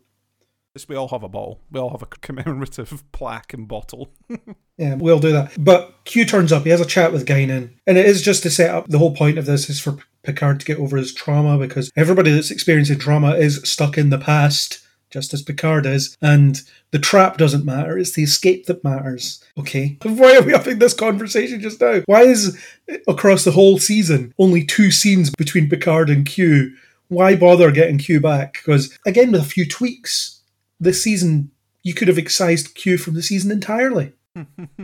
Yes, 0.75 0.87
we 0.89 0.95
all 0.95 1.07
have 1.09 1.23
a 1.23 1.29
bottle. 1.29 1.61
We 1.71 1.79
all 1.79 1.91
have 1.91 2.01
a 2.01 2.05
commemorative 2.21 3.03
plaque 3.11 3.53
and 3.53 3.67
bottle. 3.67 4.09
Yeah, 4.77 4.95
we'll 4.95 5.19
do 5.19 5.31
that. 5.31 5.53
But 5.57 5.93
Q 6.03 6.25
turns 6.25 6.51
up, 6.51 6.63
he 6.63 6.69
has 6.69 6.81
a 6.81 6.85
chat 6.85 7.13
with 7.13 7.25
Guinan, 7.25 7.75
and 7.87 7.97
it 7.97 8.05
is 8.05 8.21
just 8.21 8.43
to 8.43 8.49
set 8.49 8.75
up 8.75 8.87
the 8.87 8.97
whole 8.97 9.15
point 9.15 9.37
of 9.37 9.45
this 9.45 9.69
is 9.69 9.79
for 9.79 9.97
Picard 10.23 10.59
to 10.59 10.65
get 10.65 10.79
over 10.79 10.97
his 10.97 11.13
trauma 11.13 11.57
because 11.57 11.91
everybody 11.95 12.31
that's 12.31 12.51
experiencing 12.51 12.99
trauma 12.99 13.35
is 13.35 13.61
stuck 13.63 13.97
in 13.97 14.09
the 14.09 14.17
past, 14.17 14.84
just 15.15 15.33
as 15.33 15.41
Picard 15.41 15.85
is, 15.85 16.17
and 16.21 16.61
the 16.91 16.99
trap 16.99 17.37
doesn't 17.37 17.63
matter, 17.63 17.97
it's 17.97 18.11
the 18.11 18.23
escape 18.23 18.65
that 18.65 18.83
matters. 18.83 19.41
Okay. 19.57 19.97
Why 20.03 20.35
are 20.35 20.41
we 20.41 20.51
having 20.51 20.79
this 20.79 20.93
conversation 20.93 21.61
just 21.61 21.79
now? 21.79 22.01
Why 22.05 22.23
is 22.23 22.61
across 23.07 23.45
the 23.45 23.51
whole 23.51 23.77
season 23.77 24.33
only 24.37 24.65
two 24.65 24.91
scenes 24.91 25.29
between 25.29 25.69
Picard 25.69 26.09
and 26.09 26.25
Q? 26.25 26.75
Why 27.07 27.37
bother 27.37 27.71
getting 27.71 27.97
Q 27.97 28.19
back? 28.19 28.55
Because 28.55 28.97
again, 29.05 29.31
with 29.31 29.39
a 29.41 29.45
few 29.45 29.65
tweaks, 29.65 30.41
this 30.81 31.01
season 31.01 31.49
you 31.81 31.93
could 31.93 32.09
have 32.09 32.17
excised 32.17 32.75
Q 32.75 32.97
from 32.97 33.13
the 33.13 33.23
season 33.23 33.51
entirely. 33.51 34.11
okay. 34.37 34.75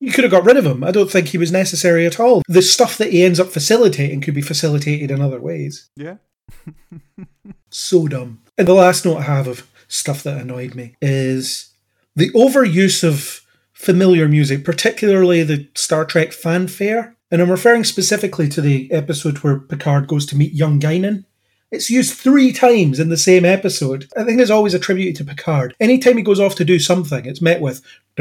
You 0.00 0.12
could 0.12 0.24
have 0.24 0.30
got 0.30 0.46
rid 0.46 0.56
of 0.56 0.64
him. 0.64 0.82
I 0.82 0.92
don't 0.92 1.10
think 1.10 1.28
he 1.28 1.36
was 1.36 1.52
necessary 1.52 2.06
at 2.06 2.18
all. 2.18 2.40
The 2.48 2.62
stuff 2.62 2.96
that 2.96 3.12
he 3.12 3.22
ends 3.22 3.38
up 3.38 3.48
facilitating 3.48 4.22
could 4.22 4.34
be 4.34 4.40
facilitated 4.40 5.10
in 5.10 5.20
other 5.20 5.40
ways. 5.40 5.90
Yeah. 5.94 6.16
So 7.74 8.06
dumb. 8.06 8.40
And 8.56 8.68
the 8.68 8.72
last 8.72 9.04
note 9.04 9.16
I 9.16 9.22
have 9.22 9.48
of 9.48 9.68
stuff 9.88 10.22
that 10.22 10.40
annoyed 10.40 10.76
me 10.76 10.94
is 11.02 11.70
the 12.14 12.30
overuse 12.30 13.02
of 13.02 13.40
familiar 13.72 14.28
music, 14.28 14.64
particularly 14.64 15.42
the 15.42 15.68
Star 15.74 16.04
Trek 16.04 16.32
fanfare. 16.32 17.16
And 17.32 17.42
I'm 17.42 17.50
referring 17.50 17.82
specifically 17.82 18.48
to 18.50 18.60
the 18.60 18.92
episode 18.92 19.38
where 19.38 19.58
Picard 19.58 20.06
goes 20.06 20.24
to 20.26 20.36
meet 20.36 20.52
young 20.52 20.78
Guinan. 20.78 21.24
It's 21.72 21.90
used 21.90 22.14
three 22.14 22.52
times 22.52 23.00
in 23.00 23.08
the 23.08 23.16
same 23.16 23.44
episode. 23.44 24.08
I 24.16 24.22
think 24.22 24.40
it's 24.40 24.52
always 24.52 24.74
attributed 24.74 25.16
to 25.16 25.24
Picard. 25.24 25.74
Anytime 25.80 26.16
he 26.16 26.22
goes 26.22 26.38
off 26.38 26.54
to 26.56 26.64
do 26.64 26.78
something, 26.78 27.26
it's 27.26 27.42
met 27.42 27.60
with. 27.60 27.82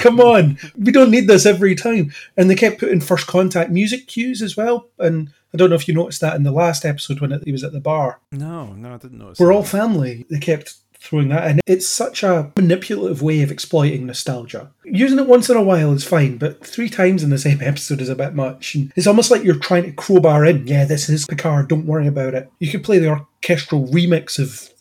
Come 0.00 0.20
on, 0.20 0.58
we 0.76 0.90
don't 0.90 1.12
need 1.12 1.28
this 1.28 1.46
every 1.46 1.76
time. 1.76 2.12
And 2.36 2.50
they 2.50 2.56
kept 2.56 2.80
putting 2.80 3.00
first 3.00 3.28
contact 3.28 3.70
music 3.70 4.08
cues 4.08 4.42
as 4.42 4.56
well. 4.56 4.88
And 4.98 5.32
I 5.54 5.58
don't 5.58 5.70
know 5.70 5.76
if 5.76 5.86
you 5.86 5.94
noticed 5.94 6.20
that 6.22 6.36
in 6.36 6.44
the 6.44 6.52
last 6.52 6.84
episode 6.84 7.20
when 7.20 7.38
he 7.44 7.52
was 7.52 7.64
at 7.64 7.72
the 7.72 7.80
bar. 7.80 8.20
No, 8.32 8.72
no, 8.72 8.94
I 8.94 8.96
didn't 8.96 9.18
notice. 9.18 9.38
We're 9.38 9.48
that. 9.48 9.54
all 9.54 9.64
family. 9.64 10.26
They 10.30 10.38
kept 10.38 10.76
throwing 11.02 11.28
that 11.28 11.50
in. 11.50 11.60
It's 11.66 11.86
such 11.86 12.22
a 12.22 12.52
manipulative 12.56 13.22
way 13.22 13.42
of 13.42 13.50
exploiting 13.50 14.06
nostalgia. 14.06 14.70
Using 14.84 15.18
it 15.18 15.26
once 15.26 15.50
in 15.50 15.56
a 15.56 15.62
while 15.62 15.92
is 15.92 16.04
fine, 16.04 16.38
but 16.38 16.64
three 16.64 16.88
times 16.88 17.22
in 17.22 17.30
the 17.30 17.38
same 17.38 17.58
episode 17.62 18.00
is 18.00 18.08
a 18.08 18.14
bit 18.14 18.34
much. 18.34 18.74
And 18.74 18.92
it's 18.96 19.06
almost 19.06 19.30
like 19.30 19.42
you're 19.42 19.58
trying 19.58 19.84
to 19.84 19.92
crowbar 19.92 20.44
in, 20.46 20.66
yeah, 20.66 20.84
this 20.84 21.08
is 21.08 21.26
Picard, 21.26 21.68
don't 21.68 21.86
worry 21.86 22.06
about 22.06 22.34
it. 22.34 22.50
You 22.60 22.70
could 22.70 22.84
play 22.84 22.98
the 22.98 23.08
orchestral 23.08 23.88
remix 23.88 24.38
of 24.38 24.71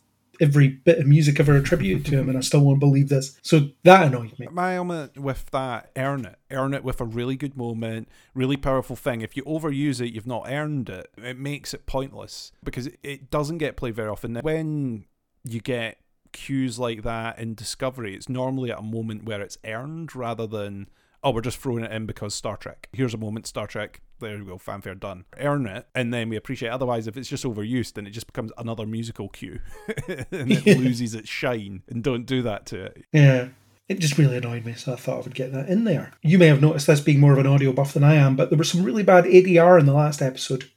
every 0.42 0.68
bit 0.68 0.98
of 0.98 1.06
music 1.06 1.40
ever 1.40 1.56
attributed 1.56 2.06
to 2.08 2.18
him, 2.18 2.28
and 2.28 2.38
I 2.38 2.42
still 2.42 2.62
won't 2.62 2.80
believe 2.80 3.10
this. 3.10 3.38
So 3.44 3.70
that 3.84 4.08
annoyed 4.08 4.38
me. 4.40 4.48
My 4.52 4.76
element 4.76 5.18
with 5.18 5.50
that, 5.52 5.92
earn 5.96 6.26
it. 6.26 6.36
Earn 6.50 6.74
it 6.74 6.84
with 6.84 7.00
a 7.00 7.06
really 7.06 7.38
good 7.38 7.56
moment, 7.56 8.10
really 8.34 8.58
powerful 8.58 8.96
thing. 8.96 9.22
If 9.22 9.38
you 9.38 9.44
overuse 9.44 10.02
it, 10.02 10.12
you've 10.14 10.28
not 10.28 10.48
earned 10.50 10.90
it. 10.90 11.08
It 11.18 11.38
makes 11.38 11.74
it 11.74 11.86
pointless 11.86 12.52
because 12.64 12.88
it- 13.04 13.30
doesn't 13.30 13.60
get 13.60 13.78
played 13.78 13.96
very 13.96 14.10
often. 14.10 14.36
When 14.42 15.06
you 15.44 15.62
get 15.62 16.00
cues 16.34 16.80
like 16.80 17.04
that 17.04 17.38
in 17.40 17.54
Discovery, 17.54 18.16
it's 18.16 18.28
normally 18.28 18.72
at 18.72 18.80
a 18.80 18.84
moment 18.84 19.26
where 19.26 19.42
it's 19.42 19.58
earned 19.64 20.16
rather 20.16 20.48
than, 20.48 20.90
oh, 21.24 21.32
we're 21.32 21.42
just 21.42 21.58
throwing 21.58 21.84
it 21.84 21.92
in 21.92 22.06
because 22.06 22.34
Star 22.34 22.58
Trek. 22.58 22.90
Here's 22.94 23.14
a 23.14 23.18
moment, 23.18 23.48
Star 23.48 23.68
Trek. 23.68 24.02
There 24.20 24.38
we 24.38 24.46
go, 24.46 24.58
fanfare 24.58 24.96
done. 24.96 25.26
Earn 25.40 25.66
it, 25.66 25.88
and 25.96 26.14
then 26.14 26.30
we 26.30 26.36
appreciate. 26.36 26.70
it. 26.70 26.74
Otherwise, 26.74 27.08
if 27.08 27.18
it's 27.18 27.30
just 27.30 27.44
overused, 27.44 27.94
then 27.94 28.06
it 28.06 28.12
just 28.12 28.28
becomes 28.28 28.52
another 28.58 28.86
musical 28.86 29.30
cue, 29.30 29.60
and 30.08 30.52
it 30.52 30.78
loses 30.78 31.16
its 31.16 31.30
shine. 31.30 31.84
And 31.90 32.04
don't 32.04 32.26
do 32.26 32.42
that 32.44 32.66
to 32.68 32.86
it. 32.86 33.06
Yeah. 33.12 33.50
It 33.90 34.00
just 34.00 34.18
really 34.18 34.38
annoyed 34.38 34.64
me, 34.64 34.74
so 34.74 34.94
I 34.94 34.96
thought 34.96 35.18
I 35.18 35.22
would 35.22 35.36
get 35.36 35.52
that 35.52 35.68
in 35.68 35.84
there. 35.84 36.14
You 36.22 36.38
may 36.38 36.48
have 36.48 36.62
noticed 36.62 36.88
this 36.88 37.02
being 37.02 37.20
more 37.20 37.34
of 37.34 37.40
an 37.40 37.48
audio 37.48 37.74
buff 37.74 37.94
than 37.94 38.06
I 38.06 38.16
am, 38.16 38.38
but 38.38 38.50
there 38.50 38.58
was 38.58 38.72
some 38.72 38.84
really 38.84 39.04
bad 39.04 39.26
ADR 39.26 39.78
in 39.78 39.86
the 39.86 39.94
last 39.94 40.22
episode. 40.22 40.70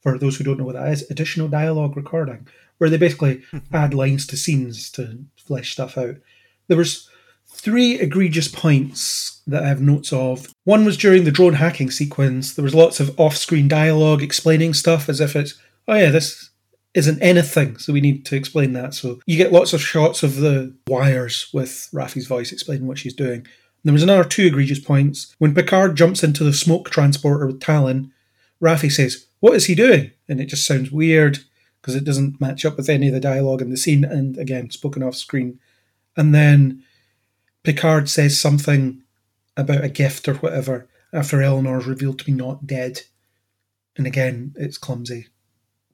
For 0.00 0.16
those 0.18 0.36
who 0.36 0.44
don't 0.44 0.58
know 0.58 0.64
what 0.64 0.74
that 0.74 0.90
is, 0.90 1.10
additional 1.10 1.48
dialogue 1.48 1.94
recording, 1.94 2.46
where 2.78 2.88
they 2.88 2.96
basically 2.96 3.42
add 3.72 3.92
lines 3.92 4.26
to 4.28 4.36
scenes 4.36 4.90
to 4.92 5.24
flesh 5.36 5.72
stuff 5.72 5.98
out. 5.98 6.16
There 6.68 6.78
was 6.78 7.10
three 7.64 7.98
egregious 7.98 8.46
points 8.46 9.42
that 9.46 9.64
I 9.64 9.68
have 9.68 9.80
notes 9.80 10.12
of. 10.12 10.52
One 10.64 10.84
was 10.84 10.98
during 10.98 11.24
the 11.24 11.30
drone 11.30 11.54
hacking 11.54 11.90
sequence. 11.90 12.54
There 12.54 12.62
was 12.62 12.74
lots 12.74 13.00
of 13.00 13.18
off-screen 13.18 13.68
dialogue 13.68 14.22
explaining 14.22 14.74
stuff 14.74 15.08
as 15.08 15.18
if 15.18 15.34
it's, 15.34 15.58
oh 15.88 15.94
yeah, 15.94 16.10
this 16.10 16.50
isn't 16.92 17.22
anything, 17.22 17.78
so 17.78 17.94
we 17.94 18.02
need 18.02 18.26
to 18.26 18.36
explain 18.36 18.74
that. 18.74 18.92
So 18.92 19.18
you 19.26 19.38
get 19.38 19.50
lots 19.50 19.72
of 19.72 19.80
shots 19.80 20.22
of 20.22 20.36
the 20.36 20.74
wires 20.86 21.48
with 21.54 21.88
Raffi's 21.92 22.26
voice 22.26 22.52
explaining 22.52 22.86
what 22.86 22.98
she's 22.98 23.14
doing. 23.14 23.46
There 23.82 23.92
was 23.92 24.02
another 24.02 24.24
two 24.24 24.46
egregious 24.46 24.78
points. 24.78 25.34
When 25.38 25.54
Picard 25.54 25.96
jumps 25.96 26.22
into 26.22 26.44
the 26.44 26.52
smoke 26.52 26.90
transporter 26.90 27.46
with 27.46 27.60
Tallinn, 27.60 28.10
Raffi 28.62 28.92
says, 28.92 29.26
What 29.40 29.54
is 29.54 29.66
he 29.66 29.74
doing? 29.74 30.10
And 30.28 30.40
it 30.40 30.46
just 30.46 30.66
sounds 30.66 30.90
weird 30.90 31.38
because 31.80 31.94
it 31.94 32.04
doesn't 32.04 32.40
match 32.40 32.64
up 32.64 32.76
with 32.76 32.88
any 32.88 33.08
of 33.08 33.14
the 33.14 33.20
dialogue 33.20 33.60
in 33.60 33.70
the 33.70 33.76
scene, 33.76 34.04
and 34.04 34.38
again, 34.38 34.70
spoken 34.70 35.02
off 35.02 35.14
screen. 35.14 35.58
And 36.16 36.34
then 36.34 36.83
Picard 37.64 38.08
says 38.08 38.38
something 38.38 39.02
about 39.56 39.84
a 39.84 39.88
gift 39.88 40.28
or 40.28 40.34
whatever 40.34 40.88
after 41.12 41.42
Elnor's 41.42 41.86
revealed 41.86 42.18
to 42.18 42.24
be 42.24 42.32
not 42.32 42.66
dead. 42.66 43.00
And 43.96 44.06
again, 44.06 44.54
it's 44.56 44.78
clumsy. 44.78 45.28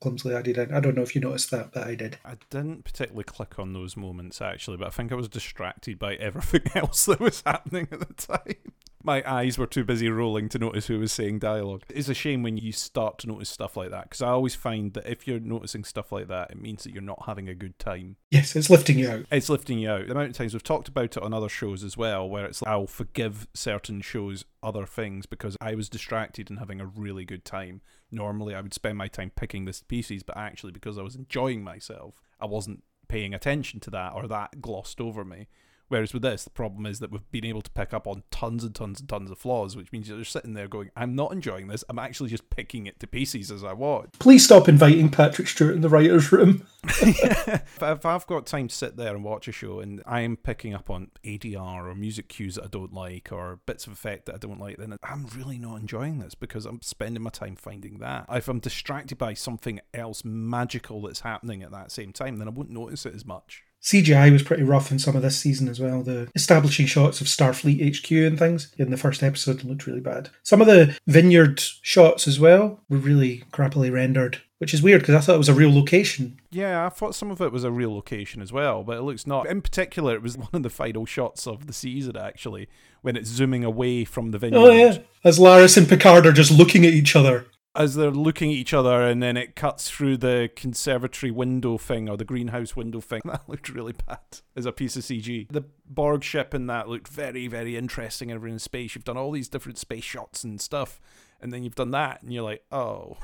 Clumsily 0.01 0.35
added 0.35 0.57
in. 0.57 0.73
I 0.73 0.79
don't 0.79 0.95
know 0.95 1.03
if 1.03 1.15
you 1.15 1.21
noticed 1.21 1.51
that, 1.51 1.71
but 1.73 1.87
I 1.87 1.95
did. 1.95 2.17
I 2.25 2.35
didn't 2.49 2.83
particularly 2.83 3.23
click 3.23 3.57
on 3.57 3.73
those 3.73 3.95
moments 3.95 4.41
actually, 4.41 4.77
but 4.77 4.87
I 4.87 4.89
think 4.89 5.11
I 5.11 5.15
was 5.15 5.29
distracted 5.29 5.97
by 5.97 6.15
everything 6.15 6.63
else 6.75 7.05
that 7.05 7.19
was 7.19 7.41
happening 7.45 7.87
at 7.91 7.99
the 7.99 8.13
time. 8.13 8.73
My 9.03 9.23
eyes 9.29 9.57
were 9.57 9.67
too 9.67 9.83
busy 9.83 10.09
rolling 10.09 10.49
to 10.49 10.59
notice 10.59 10.87
who 10.87 10.99
was 10.99 11.11
saying 11.11 11.39
dialogue. 11.39 11.83
It's 11.89 12.09
a 12.09 12.13
shame 12.13 12.43
when 12.43 12.57
you 12.57 12.71
start 12.71 13.17
to 13.19 13.27
notice 13.27 13.49
stuff 13.49 13.75
like 13.75 13.89
that 13.91 14.03
because 14.03 14.21
I 14.21 14.29
always 14.29 14.55
find 14.55 14.93
that 14.93 15.07
if 15.07 15.27
you're 15.27 15.39
noticing 15.39 15.83
stuff 15.83 16.11
like 16.11 16.27
that, 16.27 16.51
it 16.51 16.61
means 16.61 16.83
that 16.83 16.93
you're 16.93 17.01
not 17.01 17.23
having 17.25 17.49
a 17.49 17.55
good 17.55 17.77
time. 17.79 18.17
Yes, 18.29 18.55
it's 18.55 18.69
lifting 18.69 18.99
you 18.99 19.09
out. 19.09 19.25
It's 19.31 19.49
lifting 19.49 19.79
you 19.79 19.89
out. 19.89 20.05
The 20.05 20.11
amount 20.11 20.29
of 20.29 20.37
times 20.37 20.53
we've 20.53 20.63
talked 20.63 20.87
about 20.87 21.17
it 21.17 21.23
on 21.23 21.33
other 21.33 21.49
shows 21.49 21.83
as 21.83 21.97
well, 21.97 22.29
where 22.29 22.45
it's 22.45 22.61
like, 22.61 22.71
I'll 22.71 22.87
forgive 22.87 23.47
certain 23.53 24.01
shows 24.01 24.45
other 24.61 24.85
things 24.85 25.25
because 25.25 25.57
I 25.59 25.75
was 25.75 25.89
distracted 25.89 26.49
and 26.49 26.59
having 26.59 26.79
a 26.79 26.85
really 26.85 27.25
good 27.25 27.43
time. 27.43 27.81
Normally, 28.11 28.53
I 28.53 28.61
would 28.61 28.73
spend 28.73 28.97
my 28.97 29.07
time 29.07 29.31
picking 29.35 29.65
this 29.65 29.81
pieces, 29.81 30.23
but 30.23 30.37
actually, 30.37 30.71
because 30.71 30.97
I 30.97 31.01
was 31.01 31.15
enjoying 31.15 31.63
myself, 31.63 32.21
I 32.39 32.45
wasn't 32.45 32.83
paying 33.07 33.33
attention 33.33 33.79
to 33.81 33.89
that 33.89 34.13
or 34.13 34.27
that 34.27 34.61
glossed 34.61 35.01
over 35.01 35.25
me. 35.25 35.47
Whereas 35.91 36.13
with 36.13 36.21
this, 36.21 36.45
the 36.45 36.49
problem 36.51 36.85
is 36.85 36.99
that 36.99 37.11
we've 37.11 37.29
been 37.31 37.43
able 37.43 37.61
to 37.63 37.69
pick 37.69 37.93
up 37.93 38.07
on 38.07 38.23
tons 38.31 38.63
and 38.63 38.73
tons 38.73 39.01
and 39.01 39.09
tons 39.09 39.29
of 39.29 39.37
flaws, 39.37 39.75
which 39.75 39.91
means 39.91 40.07
you're 40.07 40.23
sitting 40.23 40.53
there 40.53 40.69
going, 40.69 40.89
I'm 40.95 41.15
not 41.15 41.33
enjoying 41.33 41.67
this. 41.67 41.83
I'm 41.89 41.99
actually 41.99 42.29
just 42.29 42.49
picking 42.49 42.87
it 42.87 42.97
to 43.01 43.07
pieces 43.07 43.51
as 43.51 43.61
I 43.65 43.73
watch. 43.73 44.07
Please 44.17 44.45
stop 44.45 44.69
inviting 44.69 45.09
Patrick 45.09 45.49
Stewart 45.49 45.75
in 45.75 45.81
the 45.81 45.89
writer's 45.89 46.31
room. 46.31 46.65
if, 47.01 47.81
if 47.81 48.05
I've 48.05 48.25
got 48.25 48.45
time 48.45 48.69
to 48.69 48.73
sit 48.73 48.95
there 48.95 49.13
and 49.13 49.25
watch 49.25 49.49
a 49.49 49.51
show 49.51 49.81
and 49.81 50.01
I'm 50.05 50.37
picking 50.37 50.73
up 50.73 50.89
on 50.89 51.11
ADR 51.25 51.85
or 51.85 51.93
music 51.93 52.29
cues 52.29 52.55
that 52.55 52.63
I 52.63 52.67
don't 52.67 52.93
like 52.93 53.29
or 53.33 53.59
bits 53.65 53.85
of 53.85 53.91
effect 53.91 54.27
that 54.27 54.35
I 54.35 54.37
don't 54.37 54.61
like, 54.61 54.77
then 54.77 54.95
I'm 55.03 55.27
really 55.35 55.57
not 55.57 55.81
enjoying 55.81 56.19
this 56.19 56.35
because 56.35 56.65
I'm 56.65 56.81
spending 56.81 57.21
my 57.21 57.31
time 57.31 57.57
finding 57.57 57.97
that. 57.97 58.27
If 58.31 58.47
I'm 58.47 58.59
distracted 58.59 59.17
by 59.17 59.33
something 59.33 59.81
else 59.93 60.23
magical 60.23 61.01
that's 61.01 61.19
happening 61.19 61.63
at 61.63 61.71
that 61.71 61.91
same 61.91 62.13
time, 62.13 62.37
then 62.37 62.47
I 62.47 62.51
won't 62.51 62.69
notice 62.69 63.05
it 63.05 63.13
as 63.13 63.25
much. 63.25 63.65
CGI 63.81 64.31
was 64.31 64.43
pretty 64.43 64.63
rough 64.63 64.91
in 64.91 64.99
some 64.99 65.15
of 65.15 65.21
this 65.21 65.39
season 65.39 65.67
as 65.67 65.79
well. 65.79 66.03
The 66.03 66.29
establishing 66.35 66.85
shots 66.85 67.19
of 67.19 67.27
Starfleet 67.27 67.97
HQ 67.97 68.11
and 68.11 68.37
things 68.37 68.73
in 68.77 68.91
the 68.91 68.97
first 68.97 69.23
episode 69.23 69.63
looked 69.63 69.87
really 69.87 69.99
bad. 70.01 70.29
Some 70.43 70.61
of 70.61 70.67
the 70.67 70.97
vineyard 71.07 71.59
shots 71.59 72.27
as 72.27 72.39
well 72.39 72.79
were 72.89 72.97
really 72.97 73.43
crappily 73.51 73.91
rendered, 73.91 74.39
which 74.59 74.73
is 74.73 74.83
weird 74.83 75.01
because 75.01 75.15
I 75.15 75.19
thought 75.19 75.35
it 75.35 75.39
was 75.39 75.49
a 75.49 75.53
real 75.55 75.73
location. 75.73 76.39
Yeah, 76.51 76.85
I 76.85 76.89
thought 76.89 77.15
some 77.15 77.31
of 77.31 77.41
it 77.41 77.51
was 77.51 77.63
a 77.63 77.71
real 77.71 77.93
location 77.93 78.41
as 78.41 78.53
well, 78.53 78.83
but 78.83 78.97
it 78.97 79.01
looks 79.01 79.25
not. 79.25 79.47
In 79.47 79.61
particular, 79.61 80.13
it 80.13 80.21
was 80.21 80.37
one 80.37 80.49
of 80.53 80.63
the 80.63 80.69
final 80.69 81.05
shots 81.05 81.47
of 81.47 81.65
the 81.65 81.73
season, 81.73 82.15
actually, 82.15 82.69
when 83.01 83.15
it's 83.15 83.29
zooming 83.29 83.63
away 83.63 84.05
from 84.05 84.29
the 84.29 84.37
vineyard. 84.37 84.59
Oh 84.59 84.71
yeah, 84.71 84.97
as 85.23 85.39
Laris 85.39 85.77
and 85.77 85.89
Picard 85.89 86.27
are 86.27 86.31
just 86.31 86.51
looking 86.51 86.85
at 86.85 86.93
each 86.93 87.15
other. 87.15 87.45
As 87.73 87.95
they're 87.95 88.11
looking 88.11 88.49
at 88.49 88.55
each 88.55 88.73
other 88.73 89.01
and 89.01 89.23
then 89.23 89.37
it 89.37 89.55
cuts 89.55 89.89
through 89.89 90.17
the 90.17 90.49
conservatory 90.55 91.31
window 91.31 91.77
thing 91.77 92.09
or 92.09 92.17
the 92.17 92.25
greenhouse 92.25 92.75
window 92.75 92.99
thing. 92.99 93.21
That 93.31 93.47
looked 93.47 93.69
really 93.69 93.93
bad 93.93 94.19
as 94.57 94.65
a 94.65 94.73
piece 94.73 94.97
of 94.97 95.03
CG. 95.03 95.47
The 95.49 95.63
Borg 95.85 96.21
ship 96.23 96.53
in 96.53 96.67
that 96.67 96.89
looked 96.89 97.07
very, 97.07 97.47
very 97.47 97.77
interesting 97.77 98.29
over 98.29 98.45
in 98.45 98.59
space. 98.59 98.93
You've 98.93 99.05
done 99.05 99.15
all 99.15 99.31
these 99.31 99.47
different 99.47 99.77
space 99.77 100.03
shots 100.03 100.43
and 100.43 100.59
stuff, 100.59 100.99
and 101.39 101.53
then 101.53 101.63
you've 101.63 101.75
done 101.75 101.91
that, 101.91 102.21
and 102.21 102.33
you're 102.33 102.43
like, 102.43 102.63
oh. 102.73 103.17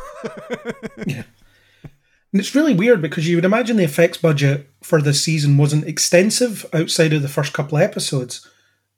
yeah. 1.05 1.23
And 2.33 2.41
it's 2.41 2.55
really 2.55 2.73
weird 2.73 3.01
because 3.01 3.27
you 3.27 3.37
would 3.37 3.45
imagine 3.45 3.77
the 3.77 3.85
effects 3.85 4.17
budget 4.17 4.69
for 4.83 5.01
this 5.01 5.23
season 5.23 5.57
wasn't 5.57 5.87
extensive 5.87 6.65
outside 6.73 7.13
of 7.13 7.21
the 7.21 7.29
first 7.29 7.53
couple 7.53 7.77
of 7.77 7.83
episodes. 7.83 8.47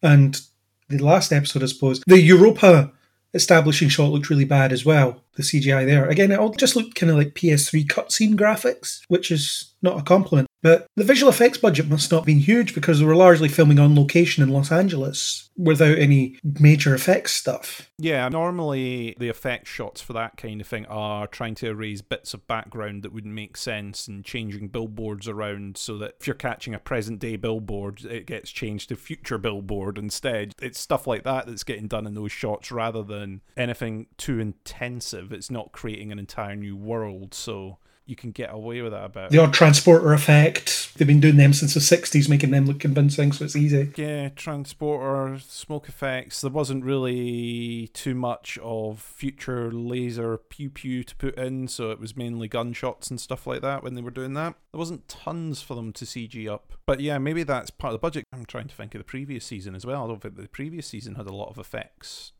And 0.01 0.41
the 0.89 0.97
last 0.97 1.31
episode, 1.31 1.61
I 1.61 1.67
suppose, 1.67 2.01
the 2.07 2.19
Europa 2.19 2.91
establishing 3.33 3.89
shot 3.89 4.11
looked 4.11 4.29
really 4.29 4.45
bad 4.45 4.71
as 4.71 4.85
well. 4.85 5.23
the 5.35 5.43
CGI 5.43 5.85
there. 5.85 6.07
Again, 6.07 6.31
it 6.31 6.39
all 6.39 6.49
just 6.49 6.75
looked 6.75 6.95
kind 6.95 7.09
of 7.09 7.17
like 7.17 7.33
PS3 7.33 7.85
cutscene 7.87 8.35
graphics, 8.35 9.01
which 9.07 9.31
is 9.31 9.73
not 9.81 9.99
a 9.99 10.03
compliment. 10.03 10.48
But 10.61 10.87
the 10.95 11.03
visual 11.03 11.31
effects 11.31 11.57
budget 11.57 11.87
must 11.87 12.11
not 12.11 12.19
have 12.19 12.25
been 12.25 12.39
huge 12.39 12.75
because 12.75 12.99
they 12.99 13.05
were 13.05 13.15
largely 13.15 13.47
filming 13.47 13.79
on 13.79 13.95
location 13.95 14.43
in 14.43 14.49
Los 14.49 14.71
Angeles 14.71 15.49
without 15.57 15.97
any 15.97 16.37
major 16.43 16.93
effects 16.93 17.33
stuff. 17.33 17.89
Yeah, 17.97 18.27
normally 18.29 19.15
the 19.19 19.29
effect 19.29 19.67
shots 19.67 20.01
for 20.01 20.13
that 20.13 20.37
kind 20.37 20.59
of 20.59 20.67
thing 20.67 20.85
are 20.87 21.27
trying 21.27 21.55
to 21.55 21.67
erase 21.67 22.01
bits 22.01 22.33
of 22.33 22.47
background 22.47 23.03
that 23.03 23.13
wouldn't 23.13 23.33
make 23.33 23.57
sense 23.57 24.07
and 24.07 24.25
changing 24.25 24.67
billboards 24.69 25.27
around 25.27 25.77
so 25.77 25.97
that 25.97 26.15
if 26.19 26.27
you're 26.27 26.33
catching 26.33 26.73
a 26.73 26.79
present 26.79 27.19
day 27.19 27.35
billboard, 27.35 28.03
it 28.05 28.25
gets 28.25 28.51
changed 28.51 28.89
to 28.89 28.95
future 28.95 29.37
billboard 29.37 29.97
instead. 29.97 30.53
It's 30.61 30.79
stuff 30.79 31.07
like 31.07 31.23
that 31.23 31.47
that's 31.47 31.63
getting 31.63 31.87
done 31.87 32.05
in 32.05 32.15
those 32.15 32.31
shots 32.31 32.71
rather 32.71 33.03
than 33.03 33.41
anything 33.55 34.07
too 34.17 34.39
intensive. 34.39 35.31
It's 35.31 35.51
not 35.51 35.71
creating 35.71 36.11
an 36.11 36.19
entire 36.19 36.55
new 36.55 36.75
world, 36.75 37.33
so 37.33 37.77
you 38.09 38.15
can 38.15 38.31
get 38.31 38.51
away 38.51 38.81
with 38.81 38.91
that 38.91 39.05
a 39.05 39.09
bit. 39.09 39.29
The 39.29 39.37
odd 39.37 39.53
transporter 39.53 40.11
effect, 40.13 40.97
they've 40.97 41.07
been 41.07 41.19
doing 41.19 41.37
them 41.37 41.53
since 41.53 41.75
the 41.75 41.79
60s, 41.79 42.27
making 42.27 42.51
them 42.51 42.65
look 42.65 42.79
convincing, 42.79 43.31
so 43.31 43.45
it's 43.45 43.55
easy. 43.55 43.91
Yeah, 43.95 44.29
transporter, 44.29 45.39
smoke 45.39 45.87
effects. 45.87 46.41
There 46.41 46.51
wasn't 46.51 46.83
really 46.83 47.89
too 47.93 48.15
much 48.15 48.57
of 48.63 48.99
future 48.99 49.71
laser 49.71 50.37
pew 50.37 50.69
pew 50.69 51.03
to 51.03 51.15
put 51.15 51.37
in, 51.37 51.67
so 51.67 51.91
it 51.91 51.99
was 51.99 52.17
mainly 52.17 52.47
gunshots 52.47 53.09
and 53.09 53.21
stuff 53.21 53.45
like 53.45 53.61
that 53.61 53.83
when 53.83 53.93
they 53.93 54.01
were 54.01 54.09
doing 54.09 54.33
that. 54.33 54.55
There 54.71 54.79
wasn't 54.79 55.07
tons 55.07 55.61
for 55.61 55.75
them 55.75 55.93
to 55.93 56.05
CG 56.05 56.49
up. 56.51 56.73
But 56.85 56.99
yeah, 56.99 57.19
maybe 57.19 57.43
that's 57.43 57.69
part 57.69 57.93
of 57.93 57.99
the 57.99 58.05
budget. 58.05 58.25
I'm 58.33 58.45
trying 58.45 58.67
to 58.67 58.75
think 58.75 58.95
of 58.95 58.99
the 58.99 59.05
previous 59.05 59.45
season 59.45 59.75
as 59.75 59.85
well. 59.85 60.03
I 60.03 60.07
don't 60.07 60.21
think 60.21 60.35
the 60.35 60.47
previous 60.47 60.87
season 60.87 61.15
had 61.15 61.27
a 61.27 61.35
lot 61.35 61.49
of 61.49 61.59
effects 61.59 62.31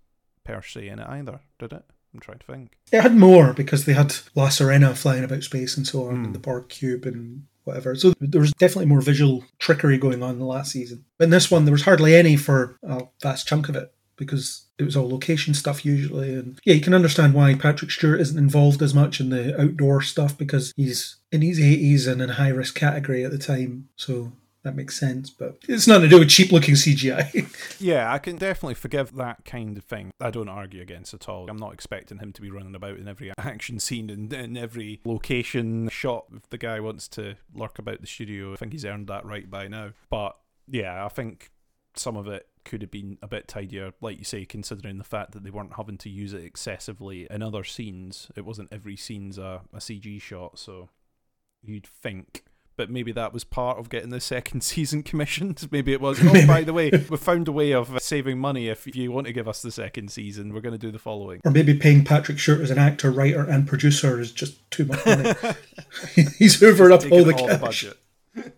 per 0.44 0.62
se 0.62 0.88
in 0.88 1.00
it 1.00 1.08
either, 1.08 1.42
did 1.60 1.74
it? 1.74 1.84
I'm 2.14 2.20
trying 2.20 2.40
to 2.40 2.46
think. 2.46 2.78
It 2.92 3.02
had 3.02 3.16
more 3.16 3.54
because 3.54 3.86
they 3.86 3.94
had 3.94 4.16
La 4.36 4.48
Sirena 4.48 4.96
flying 4.98 5.24
about 5.24 5.44
space 5.44 5.78
and 5.78 5.86
so 5.86 6.08
on, 6.08 6.16
and 6.16 6.26
hmm. 6.28 6.34
the 6.34 6.40
Borg 6.40 6.70
Cube 6.70 7.06
and 7.06 7.46
whatever. 7.64 7.96
So 7.96 8.14
there 8.20 8.42
was 8.42 8.54
definitely 8.54 8.88
more 8.88 9.02
visual 9.02 9.44
trickery 9.60 9.98
going 9.98 10.24
on 10.24 10.32
in 10.32 10.40
the 10.40 10.46
last 10.46 10.72
season. 10.72 11.06
But 11.18 11.26
in 11.26 11.30
this 11.30 11.52
one, 11.52 11.66
there 11.66 11.72
was 11.72 11.84
hardly 11.84 12.16
any 12.16 12.36
for 12.36 12.78
a 12.84 13.04
vast 13.22 13.48
chunk 13.48 13.70
of 13.70 13.76
it 13.76 13.94
because 14.16 14.66
it 14.78 14.84
was 14.84 14.98
all 14.98 15.10
location 15.10 15.54
stuff 15.54 15.86
usually. 15.86 16.34
And 16.34 16.60
yeah, 16.66 16.74
you 16.74 16.82
can 16.82 16.94
understand 16.94 17.34
why 17.34 17.54
Patrick 17.54 17.92
Stewart 17.92 18.20
isn't 18.22 18.38
involved 18.38 18.82
as 18.82 18.94
much 18.94 19.20
in 19.20 19.30
the 19.30 19.60
outdoor 19.60 20.02
stuff 20.02 20.38
because 20.38 20.74
he's 20.76 21.18
in 21.32 21.42
his 21.42 21.60
80s 21.60 22.08
and 22.08 22.22
in 22.22 22.32
a 22.32 22.34
high 22.34 22.50
risk 22.50 22.76
category 22.76 23.24
at 23.24 23.32
the 23.32 23.38
time. 23.38 23.88
So 23.96 24.34
that 24.64 24.76
makes 24.76 25.00
sense, 25.00 25.30
but 25.30 25.58
it's 25.68 25.88
nothing 25.88 26.04
to 26.04 26.10
do 26.10 26.20
with 26.20 26.30
cheap 26.30 26.52
looking 26.52 26.76
CGI. 26.76 27.56
Yeah, 27.82 28.12
I 28.12 28.20
can 28.20 28.36
definitely 28.36 28.76
forgive 28.76 29.16
that 29.16 29.46
kind 29.46 29.78
of 29.78 29.86
thing. 29.86 30.12
I 30.20 30.32
don't 30.32 30.50
argue 30.50 30.82
against 30.82 31.14
at 31.14 31.30
all. 31.30 31.50
I'm 31.50 31.58
not 31.58 31.74
expecting 31.74 32.18
him 32.18 32.34
to 32.34 32.42
be 32.42 32.52
running 32.52 32.76
about 32.76 32.98
in 32.98 33.08
every 33.08 33.32
action 33.38 33.80
scene 33.80 34.10
and 34.10 34.32
in 34.34 34.58
every 34.58 35.00
location 35.06 35.88
shot. 35.90 36.26
If 36.36 36.50
the 36.50 36.58
guy 36.58 36.82
wants 36.82 37.08
to 37.10 37.36
lurk 37.54 37.80
about 37.80 38.02
the 38.02 38.08
studio, 38.08 38.54
I 38.54 38.58
think 38.58 38.74
he's 38.74 38.84
earned 38.86 39.08
that 39.08 39.26
right 39.26 39.50
by 39.50 39.70
now. 39.70 39.92
But 40.10 40.36
yeah, 40.68 41.06
I 41.06 41.10
think 41.10 41.52
some 41.96 42.18
of 42.18 42.28
it 42.28 42.48
could 42.66 42.82
have 42.82 42.92
been 42.92 43.18
a 43.22 43.28
bit 43.28 43.48
tidier, 43.48 43.94
like 44.02 44.18
you 44.18 44.26
say, 44.26 44.46
considering 44.46 44.98
the 44.98 45.04
fact 45.04 45.32
that 45.32 45.44
they 45.44 45.50
weren't 45.50 45.78
having 45.78 45.98
to 46.00 46.10
use 46.10 46.34
it 46.34 46.44
excessively 46.44 47.28
in 47.32 47.42
other 47.42 47.64
scenes. 47.64 48.30
It 48.36 48.46
wasn't 48.46 48.70
every 48.72 48.96
scene's 48.96 49.38
a, 49.38 49.62
a 49.74 49.78
CG 49.78 50.22
shot, 50.22 50.60
so 50.60 50.90
you'd 51.64 51.88
think. 51.88 52.44
But 52.80 52.90
maybe 52.90 53.12
that 53.12 53.34
was 53.34 53.44
part 53.44 53.78
of 53.78 53.90
getting 53.90 54.10
the 54.10 54.22
second 54.22 54.62
season 54.64 55.04
commissioned. 55.04 55.68
Maybe 55.70 55.92
it 55.92 56.00
was. 56.00 56.18
Oh, 56.30 56.48
by 56.48 56.64
the 56.64 56.72
way, 56.72 56.92
we 57.10 57.18
found 57.18 57.50
a 57.50 57.52
way 57.52 57.74
of 57.74 57.94
uh, 57.94 58.00
saving 58.00 58.40
money. 58.40 58.70
If 58.70 58.96
you 58.96 59.12
want 59.12 59.28
to 59.28 59.34
give 59.34 59.50
us 59.50 59.62
the 59.62 59.72
second 59.72 60.12
season, 60.14 60.54
we're 60.54 60.62
going 60.62 60.74
to 60.74 60.78
do 60.80 60.90
the 60.92 61.00
following. 61.00 61.42
or 61.44 61.52
maybe 61.52 61.74
paying 61.74 62.06
Patrick 62.06 62.40
Stewart 62.40 62.62
as 62.62 62.72
an 62.72 62.78
actor, 62.78 63.12
writer, 63.12 63.44
and 63.44 63.68
producer 63.68 64.18
is 64.22 64.32
just 64.32 64.58
too 64.72 64.86
much 64.86 65.06
money. 65.06 65.34
He's 66.38 66.58
hoovered 66.62 66.94
up 66.94 67.12
all 67.12 67.26
the 67.26 67.34
all 67.34 67.48
cash. 67.48 67.82
the 67.84 67.96
budget. 68.38 68.54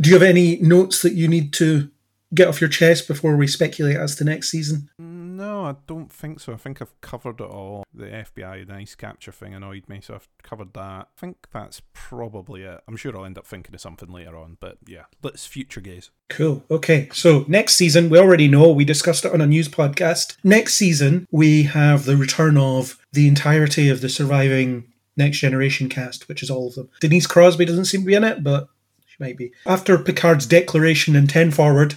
Do 0.00 0.10
you 0.10 0.14
have 0.14 0.22
any 0.22 0.56
notes 0.56 1.02
that 1.02 1.12
you 1.12 1.28
need 1.28 1.52
to 1.54 1.90
get 2.34 2.48
off 2.48 2.60
your 2.60 2.70
chest 2.70 3.06
before 3.06 3.36
we 3.36 3.46
speculate 3.46 3.96
as 3.96 4.16
to 4.16 4.24
next 4.24 4.50
season? 4.50 4.90
Mm, 5.00 5.23
No, 5.34 5.64
I 5.64 5.74
don't 5.86 6.12
think 6.12 6.38
so. 6.38 6.52
I 6.52 6.56
think 6.56 6.80
I've 6.80 7.00
covered 7.00 7.40
it 7.40 7.44
all. 7.44 7.84
The 7.92 8.06
FBI 8.06 8.68
nice 8.68 8.94
capture 8.94 9.32
thing 9.32 9.52
annoyed 9.52 9.88
me, 9.88 10.00
so 10.00 10.14
I've 10.14 10.28
covered 10.42 10.72
that. 10.74 10.80
I 10.80 11.04
think 11.16 11.48
that's 11.52 11.82
probably 11.92 12.62
it. 12.62 12.80
I'm 12.86 12.96
sure 12.96 13.16
I'll 13.16 13.24
end 13.24 13.38
up 13.38 13.46
thinking 13.46 13.74
of 13.74 13.80
something 13.80 14.08
later 14.08 14.36
on, 14.36 14.58
but 14.60 14.78
yeah, 14.86 15.04
let's 15.22 15.44
future 15.44 15.80
gaze. 15.80 16.10
Cool. 16.28 16.64
Okay. 16.70 17.08
So 17.12 17.44
next 17.48 17.74
season, 17.74 18.10
we 18.10 18.18
already 18.18 18.46
know, 18.46 18.70
we 18.70 18.84
discussed 18.84 19.24
it 19.24 19.32
on 19.32 19.40
a 19.40 19.46
news 19.46 19.68
podcast. 19.68 20.36
Next 20.44 20.74
season, 20.74 21.26
we 21.30 21.64
have 21.64 22.04
the 22.04 22.16
return 22.16 22.56
of 22.56 22.98
the 23.12 23.26
entirety 23.26 23.88
of 23.88 24.00
the 24.00 24.08
surviving 24.08 24.84
Next 25.16 25.38
Generation 25.38 25.88
cast, 25.88 26.28
which 26.28 26.42
is 26.42 26.50
all 26.50 26.68
of 26.68 26.74
them. 26.74 26.88
Denise 27.00 27.26
Crosby 27.26 27.64
doesn't 27.64 27.86
seem 27.86 28.02
to 28.02 28.06
be 28.06 28.14
in 28.14 28.24
it, 28.24 28.44
but 28.44 28.68
she 29.06 29.16
might 29.18 29.36
be. 29.36 29.52
After 29.66 29.98
Picard's 29.98 30.46
declaration 30.46 31.16
in 31.16 31.26
10 31.26 31.50
Forward, 31.50 31.96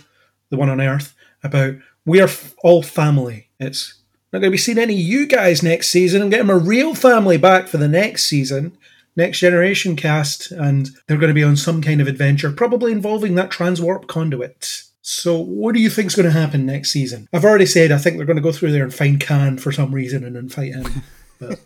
the 0.49 0.57
one 0.57 0.69
on 0.69 0.81
Earth, 0.81 1.15
about 1.43 1.75
we 2.07 2.21
are 2.21 2.29
all 2.63 2.81
family. 2.81 3.49
It's 3.59 4.01
not 4.31 4.39
going 4.39 4.49
to 4.49 4.55
be 4.55 4.57
seeing 4.57 4.79
any 4.79 4.93
of 4.93 4.99
you 4.99 5.27
guys 5.27 5.61
next 5.61 5.89
season. 5.89 6.21
I'm 6.21 6.29
getting 6.29 6.49
a 6.49 6.57
real 6.57 6.95
family 6.95 7.37
back 7.37 7.67
for 7.67 7.77
the 7.77 7.89
next 7.89 8.25
season. 8.25 8.75
Next 9.15 9.39
Generation 9.39 9.95
cast, 9.95 10.51
and 10.51 10.89
they're 11.07 11.17
going 11.17 11.29
to 11.29 11.33
be 11.33 11.43
on 11.43 11.57
some 11.57 11.81
kind 11.81 11.99
of 11.99 12.07
adventure, 12.07 12.51
probably 12.51 12.91
involving 12.91 13.35
that 13.35 13.49
transwarp 13.49 14.07
conduit. 14.07 14.83
So, 15.01 15.37
what 15.37 15.73
do 15.73 15.81
you 15.81 15.89
think's 15.89 16.15
going 16.15 16.27
to 16.27 16.31
happen 16.31 16.65
next 16.65 16.91
season? 16.91 17.27
I've 17.33 17.45
already 17.45 17.65
said 17.65 17.91
I 17.91 17.97
think 17.97 18.17
they're 18.17 18.27
going 18.27 18.37
to 18.37 18.43
go 18.43 18.51
through 18.51 18.73
there 18.73 18.83
and 18.83 18.93
find 18.93 19.19
Khan 19.19 19.57
for 19.57 19.71
some 19.71 19.93
reason 19.93 20.23
and 20.23 20.35
then 20.35 20.49
fight 20.49 20.73
him. 20.73 20.85
But 21.39 21.59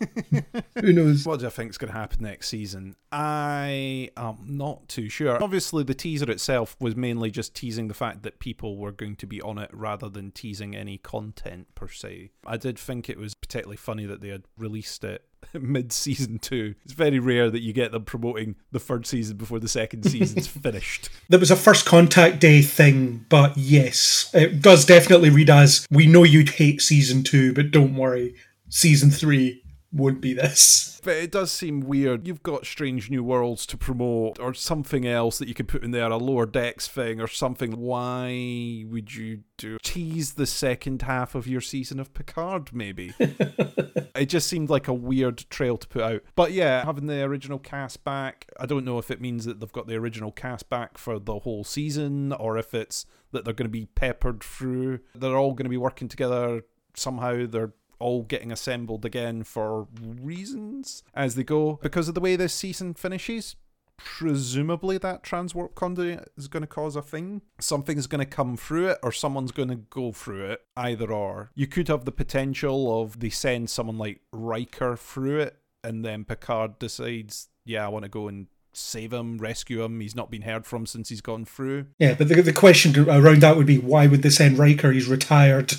who 0.80 0.92
knows? 0.92 1.24
What 1.24 1.40
do 1.40 1.46
I 1.46 1.50
think 1.50 1.70
is 1.70 1.78
going 1.78 1.92
to 1.92 1.98
happen 1.98 2.22
next 2.22 2.48
season? 2.48 2.96
I 3.10 4.10
am 4.16 4.38
not 4.46 4.88
too 4.88 5.08
sure. 5.08 5.42
Obviously, 5.42 5.84
the 5.84 5.94
teaser 5.94 6.30
itself 6.30 6.76
was 6.80 6.96
mainly 6.96 7.30
just 7.30 7.54
teasing 7.54 7.88
the 7.88 7.94
fact 7.94 8.22
that 8.22 8.38
people 8.38 8.76
were 8.76 8.92
going 8.92 9.16
to 9.16 9.26
be 9.26 9.40
on 9.42 9.58
it 9.58 9.70
rather 9.72 10.08
than 10.08 10.30
teasing 10.30 10.74
any 10.74 10.98
content 10.98 11.74
per 11.74 11.88
se. 11.88 12.30
I 12.46 12.56
did 12.56 12.78
think 12.78 13.08
it 13.08 13.18
was 13.18 13.34
particularly 13.34 13.76
funny 13.76 14.06
that 14.06 14.20
they 14.20 14.28
had 14.28 14.44
released 14.56 15.04
it 15.04 15.24
mid 15.54 15.92
season 15.92 16.38
two. 16.38 16.74
It's 16.84 16.94
very 16.94 17.18
rare 17.18 17.50
that 17.50 17.60
you 17.60 17.72
get 17.72 17.92
them 17.92 18.04
promoting 18.04 18.56
the 18.70 18.78
third 18.78 19.06
season 19.06 19.36
before 19.36 19.58
the 19.58 19.68
second 19.68 20.04
season's 20.04 20.46
finished. 20.62 21.10
There 21.28 21.38
was 21.38 21.50
a 21.50 21.56
first 21.56 21.86
contact 21.86 22.40
day 22.40 22.62
thing, 22.62 23.26
but 23.28 23.56
yes, 23.56 24.30
it 24.34 24.62
does 24.62 24.84
definitely 24.84 25.30
read 25.30 25.50
as 25.50 25.86
we 25.90 26.06
know 26.06 26.24
you'd 26.24 26.50
hate 26.50 26.80
season 26.80 27.22
two, 27.22 27.52
but 27.52 27.70
don't 27.70 27.96
worry, 27.96 28.34
season 28.68 29.10
three 29.10 29.61
won't 29.92 30.20
be 30.20 30.32
this. 30.32 31.00
But 31.04 31.16
it 31.16 31.32
does 31.32 31.50
seem 31.50 31.80
weird. 31.80 32.26
You've 32.26 32.42
got 32.42 32.64
Strange 32.64 33.10
New 33.10 33.24
Worlds 33.24 33.66
to 33.66 33.76
promote, 33.76 34.38
or 34.38 34.54
something 34.54 35.06
else 35.06 35.38
that 35.38 35.48
you 35.48 35.54
could 35.54 35.68
put 35.68 35.82
in 35.82 35.90
there, 35.90 36.10
a 36.10 36.16
lower 36.16 36.46
decks 36.46 36.86
thing, 36.86 37.20
or 37.20 37.26
something. 37.26 37.72
Why 37.72 38.84
would 38.88 39.14
you 39.14 39.42
do 39.58 39.78
tease 39.82 40.34
the 40.34 40.46
second 40.46 41.02
half 41.02 41.34
of 41.34 41.48
your 41.48 41.60
season 41.60 41.98
of 41.98 42.14
Picard? 42.14 42.72
Maybe 42.72 43.14
it 43.18 44.26
just 44.26 44.48
seemed 44.48 44.70
like 44.70 44.86
a 44.86 44.94
weird 44.94 45.38
trail 45.50 45.76
to 45.76 45.88
put 45.88 46.02
out. 46.02 46.22
But 46.36 46.52
yeah, 46.52 46.84
having 46.84 47.06
the 47.06 47.22
original 47.22 47.58
cast 47.58 48.04
back, 48.04 48.48
I 48.60 48.66
don't 48.66 48.84
know 48.84 48.98
if 48.98 49.10
it 49.10 49.20
means 49.20 49.44
that 49.44 49.58
they've 49.58 49.72
got 49.72 49.88
the 49.88 49.96
original 49.96 50.30
cast 50.30 50.70
back 50.70 50.98
for 50.98 51.18
the 51.18 51.40
whole 51.40 51.64
season, 51.64 52.32
or 52.32 52.56
if 52.58 52.74
it's 52.74 53.06
that 53.32 53.44
they're 53.44 53.54
going 53.54 53.66
to 53.66 53.70
be 53.70 53.86
peppered 53.86 54.42
through. 54.42 55.00
They're 55.14 55.36
all 55.36 55.52
going 55.52 55.64
to 55.64 55.70
be 55.70 55.76
working 55.76 56.08
together 56.08 56.62
somehow. 56.94 57.46
They're 57.46 57.72
all 58.02 58.22
getting 58.22 58.52
assembled 58.52 59.04
again 59.04 59.44
for 59.44 59.86
reasons 60.00 61.02
as 61.14 61.34
they 61.34 61.44
go 61.44 61.78
because 61.82 62.08
of 62.08 62.14
the 62.14 62.20
way 62.20 62.36
this 62.36 62.52
season 62.52 62.94
finishes. 62.94 63.56
Presumably, 63.96 64.98
that 64.98 65.22
transwarp 65.22 65.76
conduit 65.76 66.32
is 66.36 66.48
going 66.48 66.62
to 66.62 66.66
cause 66.66 66.96
a 66.96 67.02
thing. 67.02 67.42
Something's 67.60 68.08
going 68.08 68.18
to 68.18 68.26
come 68.26 68.56
through 68.56 68.88
it, 68.88 68.98
or 69.02 69.12
someone's 69.12 69.52
going 69.52 69.68
to 69.68 69.76
go 69.76 70.10
through 70.10 70.46
it. 70.46 70.62
Either 70.76 71.12
or. 71.12 71.52
You 71.54 71.68
could 71.68 71.86
have 71.86 72.04
the 72.04 72.10
potential 72.10 73.00
of 73.00 73.20
they 73.20 73.30
send 73.30 73.70
someone 73.70 73.98
like 73.98 74.20
Riker 74.32 74.96
through 74.96 75.40
it, 75.40 75.56
and 75.84 76.04
then 76.04 76.24
Picard 76.24 76.80
decides, 76.80 77.48
yeah, 77.64 77.84
I 77.84 77.88
want 77.88 78.04
to 78.04 78.08
go 78.08 78.26
and 78.26 78.48
save 78.72 79.12
him, 79.12 79.38
rescue 79.38 79.84
him. 79.84 80.00
He's 80.00 80.16
not 80.16 80.30
been 80.30 80.42
heard 80.42 80.66
from 80.66 80.86
since 80.86 81.08
he's 81.08 81.20
gone 81.20 81.44
through. 81.44 81.86
Yeah, 81.98 82.14
but 82.14 82.28
the, 82.28 82.42
the 82.42 82.52
question 82.52 83.08
around 83.08 83.44
uh, 83.44 83.48
that 83.48 83.56
would 83.56 83.66
be 83.66 83.78
why 83.78 84.06
would 84.06 84.22
they 84.22 84.30
send 84.30 84.58
Riker? 84.58 84.90
He's 84.90 85.08
retired. 85.08 85.74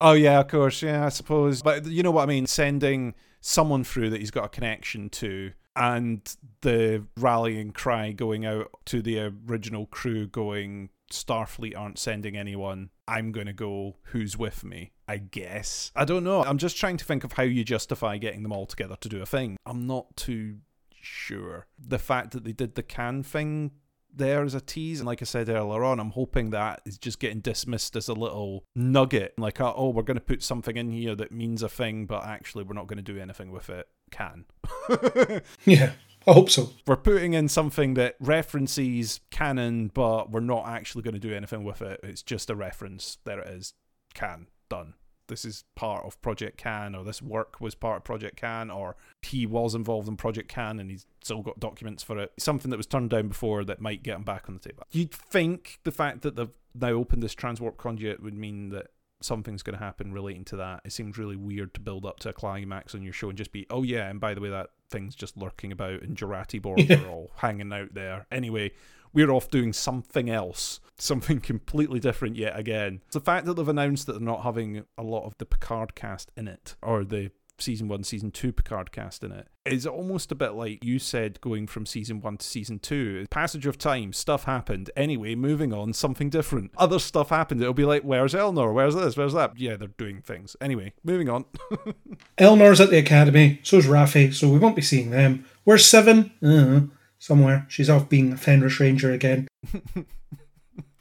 Oh 0.00 0.12
yeah, 0.12 0.40
of 0.40 0.48
course, 0.48 0.82
yeah, 0.82 1.06
I 1.06 1.08
suppose. 1.08 1.62
But 1.62 1.86
you 1.86 2.02
know 2.02 2.10
what 2.10 2.22
I 2.22 2.26
mean? 2.26 2.46
Sending 2.46 3.14
someone 3.40 3.84
through 3.84 4.10
that 4.10 4.20
he's 4.20 4.30
got 4.30 4.44
a 4.44 4.48
connection 4.48 5.08
to, 5.10 5.52
and 5.74 6.36
the 6.62 7.04
rallying 7.16 7.70
cry 7.70 8.12
going 8.12 8.44
out 8.44 8.70
to 8.86 9.00
the 9.00 9.32
original 9.48 9.86
crew, 9.86 10.26
going, 10.26 10.90
"Starfleet 11.10 11.76
aren't 11.76 11.98
sending 11.98 12.36
anyone. 12.36 12.90
I'm 13.08 13.32
to 13.32 13.52
go. 13.52 13.96
Who's 14.04 14.36
with 14.36 14.64
me?" 14.64 14.92
I 15.08 15.18
guess. 15.18 15.92
I 15.94 16.04
don't 16.04 16.24
know. 16.24 16.42
I'm 16.42 16.58
just 16.58 16.76
trying 16.76 16.96
to 16.96 17.04
think 17.04 17.24
of 17.24 17.32
how 17.32 17.44
you 17.44 17.64
justify 17.64 18.18
getting 18.18 18.42
them 18.42 18.52
all 18.52 18.66
together 18.66 18.96
to 19.00 19.08
do 19.08 19.22
a 19.22 19.26
thing. 19.26 19.56
I'm 19.64 19.86
not 19.86 20.16
too 20.16 20.56
sure. 21.00 21.66
The 21.78 22.00
fact 22.00 22.32
that 22.32 22.44
they 22.44 22.52
did 22.52 22.74
the 22.74 22.82
Khan 22.82 23.22
thing 23.22 23.70
there 24.16 24.42
as 24.42 24.54
a 24.54 24.60
tease. 24.60 25.00
And 25.00 25.06
like 25.06 25.22
I 25.22 25.24
said 25.24 25.48
earlier 25.48 25.84
on, 25.84 26.00
I'm 26.00 26.10
hoping 26.10 26.50
that 26.50 26.82
is 26.84 26.98
just 26.98 27.18
getting 27.18 27.40
dismissed 27.40 27.96
as 27.96 28.08
a 28.08 28.14
little 28.14 28.64
nugget. 28.74 29.34
Like, 29.38 29.60
uh, 29.60 29.72
oh, 29.74 29.90
we're 29.90 30.02
going 30.02 30.18
to 30.18 30.24
put 30.24 30.42
something 30.42 30.76
in 30.76 30.90
here 30.90 31.14
that 31.14 31.32
means 31.32 31.62
a 31.62 31.68
thing, 31.68 32.06
but 32.06 32.24
actually 32.24 32.64
we're 32.64 32.74
not 32.74 32.86
going 32.86 33.02
to 33.02 33.12
do 33.12 33.18
anything 33.18 33.50
with 33.50 33.70
it. 33.70 33.88
Khan. 34.10 34.44
Yeah, 35.64 35.92
I 36.26 36.32
hope 36.32 36.50
so. 36.50 36.70
we're 36.86 36.96
putting 36.96 37.34
in 37.34 37.48
something 37.48 37.94
that 37.94 38.16
references 38.20 39.20
canon, 39.30 39.90
but 39.94 40.30
we're 40.30 40.40
not 40.40 40.66
actually 40.68 41.02
going 41.02 41.14
to 41.14 41.20
do 41.20 41.34
anything 41.34 41.64
with 41.64 41.82
it. 41.82 42.00
It's 42.02 42.22
just 42.22 42.50
a 42.50 42.54
reference. 42.54 43.18
There 43.24 43.40
it 43.40 43.48
is. 43.48 43.74
Khan. 44.14 44.46
Done. 44.68 44.94
This 45.28 45.44
is 45.44 45.64
part 45.74 46.04
of 46.04 46.20
Project 46.22 46.62
Khan, 46.62 46.94
or 46.94 47.04
this 47.04 47.20
work 47.20 47.60
was 47.60 47.74
part 47.74 47.98
of 47.98 48.04
Project 48.04 48.40
Khan, 48.40 48.70
or 48.70 48.96
he 49.22 49.46
was 49.46 49.74
involved 49.74 50.08
in 50.08 50.16
Project 50.16 50.52
Khan 50.52 50.78
and 50.78 50.90
he's 50.90 51.06
still 51.22 51.42
got 51.42 51.60
documents 51.60 52.02
for 52.02 52.18
it. 52.18 52.32
Something 52.38 52.70
that 52.70 52.76
was 52.76 52.86
turned 52.86 53.10
down 53.10 53.28
before 53.28 53.64
that 53.64 53.80
might 53.80 54.02
get 54.02 54.16
him 54.16 54.22
back 54.22 54.44
on 54.48 54.54
the 54.54 54.60
table. 54.60 54.84
You'd 54.92 55.12
think 55.12 55.80
the 55.84 55.92
fact 55.92 56.22
that 56.22 56.36
they've 56.36 56.56
now 56.74 56.90
opened 56.90 57.22
this 57.22 57.34
transwarp 57.34 57.76
conduit 57.76 58.22
would 58.22 58.34
mean 58.34 58.68
that 58.70 58.88
something's 59.22 59.62
going 59.62 59.78
to 59.78 59.84
happen 59.84 60.12
relating 60.12 60.44
to 60.44 60.56
that. 60.56 60.82
It 60.84 60.92
seems 60.92 61.18
really 61.18 61.36
weird 61.36 61.74
to 61.74 61.80
build 61.80 62.04
up 62.04 62.20
to 62.20 62.28
a 62.28 62.32
climax 62.32 62.94
on 62.94 63.02
your 63.02 63.12
show 63.12 63.28
and 63.28 63.38
just 63.38 63.52
be, 63.52 63.66
oh 63.70 63.82
yeah, 63.82 64.08
and 64.08 64.20
by 64.20 64.34
the 64.34 64.40
way, 64.40 64.50
that 64.50 64.70
thing's 64.90 65.14
just 65.14 65.36
lurking 65.36 65.72
about 65.72 66.02
and 66.02 66.16
Jurati 66.16 66.60
Borg 66.60 66.90
are 66.90 67.08
all 67.08 67.30
hanging 67.36 67.72
out 67.72 67.94
there. 67.94 68.26
Anyway, 68.30 68.72
we're 69.16 69.30
off 69.30 69.48
doing 69.48 69.72
something 69.72 70.28
else, 70.28 70.78
something 70.98 71.40
completely 71.52 71.98
different 71.98 72.36
yet 72.36 72.56
again. 72.56 73.00
The 73.12 73.20
fact 73.20 73.46
that 73.46 73.54
they've 73.54 73.66
announced 73.66 74.06
that 74.06 74.12
they're 74.12 74.20
not 74.20 74.42
having 74.42 74.84
a 74.98 75.02
lot 75.02 75.24
of 75.24 75.36
the 75.38 75.46
Picard 75.46 75.94
cast 75.94 76.30
in 76.36 76.46
it, 76.46 76.76
or 76.82 77.02
the 77.02 77.30
season 77.58 77.88
one, 77.88 78.04
season 78.04 78.30
two 78.30 78.52
Picard 78.52 78.92
cast 78.92 79.24
in 79.24 79.32
it, 79.32 79.48
is 79.64 79.86
almost 79.86 80.30
a 80.30 80.34
bit 80.34 80.50
like 80.50 80.84
you 80.84 80.98
said 80.98 81.40
going 81.40 81.66
from 81.66 81.86
season 81.86 82.20
one 82.20 82.36
to 82.36 82.46
season 82.46 82.78
two. 82.78 83.24
Passage 83.30 83.64
of 83.64 83.78
time, 83.78 84.12
stuff 84.12 84.44
happened. 84.44 84.90
Anyway, 84.94 85.34
moving 85.34 85.72
on, 85.72 85.94
something 85.94 86.28
different. 86.28 86.72
Other 86.76 86.98
stuff 86.98 87.30
happened. 87.30 87.62
It'll 87.62 87.72
be 87.72 87.86
like, 87.86 88.02
where's 88.02 88.34
Elnor? 88.34 88.74
Where's 88.74 88.94
this? 88.94 89.16
Where's 89.16 89.32
that? 89.32 89.58
Yeah, 89.58 89.76
they're 89.76 89.88
doing 89.88 90.20
things. 90.20 90.56
Anyway, 90.60 90.92
moving 91.02 91.30
on. 91.30 91.46
Elnor's 92.36 92.82
at 92.82 92.90
the 92.90 92.98
academy, 92.98 93.60
so's 93.62 93.86
Raffi, 93.86 94.34
so 94.34 94.50
we 94.50 94.58
won't 94.58 94.76
be 94.76 94.82
seeing 94.82 95.08
them. 95.08 95.46
Where's 95.64 95.86
Seven? 95.86 96.32
Uh, 96.42 96.94
somewhere. 97.26 97.66
She's 97.68 97.90
off 97.90 98.08
being 98.08 98.32
a 98.32 98.36
Fenris 98.36 98.78
Ranger 98.80 99.12
again. 99.12 99.48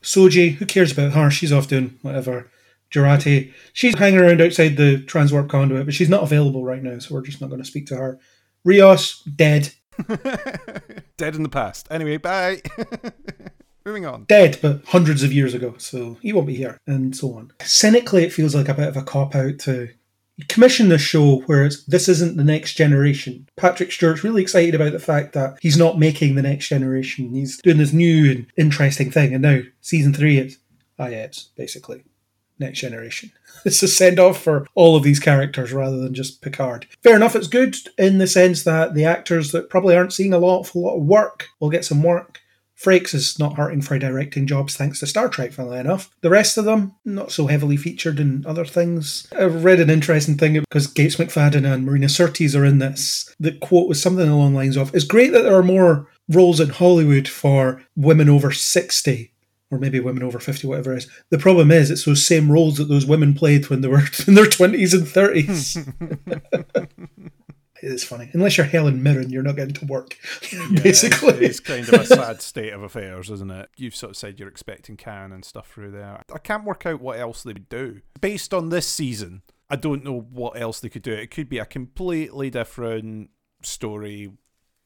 Soji, 0.02 0.54
who 0.54 0.66
cares 0.66 0.92
about 0.92 1.14
her? 1.14 1.32
She's 1.32 1.52
off 1.52 1.68
doing 1.68 1.98
whatever. 2.02 2.50
Jurati, 2.92 3.52
she's 3.74 3.98
hanging 3.98 4.20
around 4.20 4.42
outside 4.42 4.78
the 4.78 5.04
transwarp 5.06 5.50
conduit, 5.50 5.86
but 5.86 5.94
she's 5.94 6.10
not 6.10 6.24
available 6.24 6.64
right 6.64 6.84
now, 6.84 7.00
so 7.00 7.14
we're 7.14 7.22
just 7.22 7.42
not 7.42 7.50
going 7.50 7.62
to 7.62 7.68
speak 7.68 7.88
to 7.88 7.96
her. 7.96 8.20
Rios, 8.64 9.22
dead. 9.24 9.72
Dead 11.18 11.36
in 11.36 11.44
the 11.44 11.50
past. 11.50 11.88
Anyway, 11.90 12.18
bye. 12.18 12.62
moving 13.86 14.06
on. 14.06 14.26
Dead, 14.26 14.60
but 14.62 14.84
hundreds 14.88 15.24
of 15.24 15.32
years 15.32 15.54
ago, 15.54 15.76
so 15.78 16.18
he 16.22 16.34
won't 16.34 16.48
be 16.48 16.56
here, 16.56 16.78
and 16.86 17.16
so 17.16 17.34
on. 17.34 17.52
Cynically, 17.62 18.24
it 18.26 18.34
feels 18.34 18.54
like 18.54 18.68
a 18.68 18.74
bit 18.74 18.90
of 18.90 18.98
a 18.98 19.04
cop 19.04 19.36
out 19.36 19.60
to 19.60 19.90
commission 20.50 20.90
this 20.90 21.02
show 21.02 21.38
where 21.42 21.66
it's, 21.66 21.84
this 21.86 22.10
isn't 22.10 22.38
the 22.38 22.44
next 22.44 22.74
generation. 22.74 23.48
Patrick 23.56 23.92
Stewart's 23.92 24.24
really 24.24 24.42
excited 24.42 24.76
about 24.76 24.92
the 24.92 25.00
fact 25.00 25.34
that 25.34 25.58
he's 25.62 25.78
not 25.78 26.00
making 26.00 26.36
the 26.36 26.42
next 26.42 26.68
generation. 26.68 27.34
He's 27.34 27.58
doing 27.58 27.78
this 27.78 27.94
new 27.94 28.32
and 28.32 28.48
interesting 28.58 29.12
thing, 29.12 29.34
and 29.34 29.42
now 29.42 29.62
season 29.82 30.14
three 30.14 30.38
is 30.38 30.58
ah 31.00 31.08
yeah, 31.08 31.24
it's 31.24 31.50
basically 31.56 32.04
next 32.60 32.80
generation. 32.80 33.32
It's 33.64 33.82
a 33.82 33.88
send 33.88 34.20
off 34.20 34.40
for 34.40 34.68
all 34.76 34.96
of 34.96 35.02
these 35.02 35.20
characters 35.20 35.74
rather 35.74 35.98
than 35.98 36.14
just 36.14 36.42
Picard. 36.42 36.86
Fair 37.02 37.16
enough, 37.16 37.36
it's 37.36 37.48
good 37.48 37.76
in 37.98 38.20
the 38.20 38.28
sense 38.28 38.64
that 38.64 38.94
the 38.94 39.06
actors 39.06 39.54
that 39.54 39.72
probably 39.72 39.96
aren't 39.96 40.14
seeing 40.14 40.34
a 40.34 40.38
lot 40.38 40.72
a 40.76 40.78
lot 40.78 40.98
of 40.98 41.04
work 41.04 41.48
will 41.60 41.72
get 41.72 41.84
some 41.84 42.04
work. 42.04 42.42
Frakes 42.82 43.14
is 43.14 43.40
not 43.40 43.56
hurting 43.56 43.82
for 43.82 43.98
directing 43.98 44.48
jobs 44.48 44.76
thanks 44.76 45.00
to 45.00 45.08
Star 45.08 45.30
Trek, 45.30 45.54
funnily 45.54 45.80
enough. 45.80 46.10
The 46.22 46.30
rest 46.30 46.58
of 46.58 46.66
them, 46.66 46.96
not 47.06 47.32
so 47.32 47.48
heavily 47.48 47.78
featured 47.78 48.20
in 48.20 48.46
other 48.46 48.66
things. 48.66 49.28
I 49.38 49.46
read 49.46 49.80
an 49.80 49.90
interesting 49.90 50.38
thing 50.38 50.60
because 50.60 50.88
Gates 50.88 51.16
McFadden 51.16 51.72
and 51.72 51.86
Marina 51.86 52.08
Sirtis 52.08 52.58
are 52.60 52.66
in 52.66 52.80
this. 52.80 53.34
The 53.40 53.54
quote 53.54 53.88
was 53.88 54.02
something 54.02 54.28
along 54.28 54.54
the 54.54 54.60
lines 54.60 54.78
of 54.78 54.94
It's 54.94 55.06
great 55.06 55.32
that 55.32 55.44
there 55.44 55.56
are 55.56 55.64
more 55.64 56.08
roles 56.28 56.60
in 56.60 56.70
Hollywood 56.70 57.28
for 57.28 57.82
women 57.96 58.30
over 58.30 58.52
60 58.52 59.32
or 59.72 59.80
maybe 59.80 60.00
women 60.00 60.24
over 60.24 60.40
50, 60.40 60.68
whatever 60.68 60.94
it 60.94 61.00
is. 61.00 61.10
The 61.30 61.38
problem 61.38 61.72
is, 61.72 61.90
it's 61.90 62.06
those 62.06 62.26
same 62.26 62.52
roles 62.52 62.78
that 62.78 62.86
those 62.86 63.06
women 63.06 63.34
played 63.34 63.70
when 63.70 63.82
they 63.82 63.88
were 63.88 64.04
in 64.28 64.36
their 64.36 64.46
20s 64.46 64.94
and 64.94 65.08
30s. 65.08 66.90
it 67.82 67.92
is 67.92 68.04
funny. 68.04 68.30
Unless 68.34 68.58
you're 68.58 68.66
Helen 68.66 69.04
Mirren, 69.04 69.30
you're 69.30 69.44
not 69.44 69.56
getting 69.56 69.74
to 69.76 69.86
work, 69.86 70.18
basically. 70.84 71.46
It's, 71.46 71.60
it's 71.60 71.60
kind 71.60 71.88
of 71.88 71.94
a 72.02 72.06
sad 72.06 72.42
state 72.42 72.74
of 72.74 72.82
affairs, 72.84 73.30
isn't 73.30 73.52
it? 73.52 73.70
You've 73.76 73.96
sort 73.96 74.12
of 74.12 74.18
said 74.18 74.40
you're 74.40 74.50
expecting 74.50 74.98
Khan 74.98 75.32
and 75.32 75.44
stuff 75.44 75.70
through 75.70 75.92
there. 75.92 76.24
I 76.34 76.38
can't 76.40 76.64
work 76.64 76.86
out 76.86 77.02
what 77.02 77.20
else 77.20 77.44
they 77.44 77.54
would 77.54 77.70
do. 77.70 78.02
Based 78.22 78.54
on 78.54 78.70
this 78.70 78.88
season, 78.88 79.42
I 79.70 79.76
don't 79.76 80.04
know 80.04 80.20
what 80.20 80.60
else 80.60 80.80
they 80.80 80.90
could 80.90 81.02
do. 81.02 81.14
It 81.14 81.32
could 81.32 81.50
be 81.50 81.58
a 81.58 81.66
completely 81.66 82.50
different 82.50 83.30
story 83.62 84.32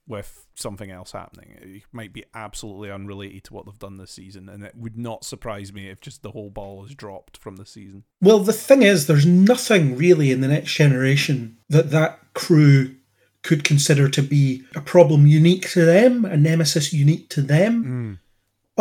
with 0.07 0.47
something 0.59 0.91
else 0.91 1.11
happening. 1.11 1.57
It 1.61 1.83
might 1.91 2.13
be 2.13 2.25
absolutely 2.33 2.91
unrelated 2.91 3.43
to 3.45 3.53
what 3.53 3.65
they've 3.65 3.79
done 3.79 3.97
this 3.97 4.11
season, 4.11 4.49
and 4.49 4.63
it 4.63 4.75
would 4.75 4.97
not 4.97 5.25
surprise 5.25 5.73
me 5.73 5.89
if 5.89 6.01
just 6.01 6.21
the 6.21 6.31
whole 6.31 6.49
ball 6.49 6.85
is 6.85 6.95
dropped 6.95 7.37
from 7.37 7.55
the 7.55 7.65
season. 7.65 8.03
Well, 8.21 8.39
the 8.39 8.53
thing 8.53 8.81
is, 8.81 9.07
there's 9.07 9.25
nothing 9.25 9.95
really 9.95 10.31
in 10.31 10.41
the 10.41 10.47
next 10.47 10.73
generation 10.73 11.57
that 11.69 11.91
that 11.91 12.19
crew 12.33 12.95
could 13.41 13.63
consider 13.63 14.09
to 14.09 14.21
be 14.21 14.63
a 14.75 14.81
problem 14.81 15.25
unique 15.25 15.69
to 15.69 15.85
them, 15.85 16.25
a 16.25 16.35
nemesis 16.35 16.93
unique 16.93 17.29
to 17.29 17.41
them, 17.41 17.83
hmm. 17.83 18.13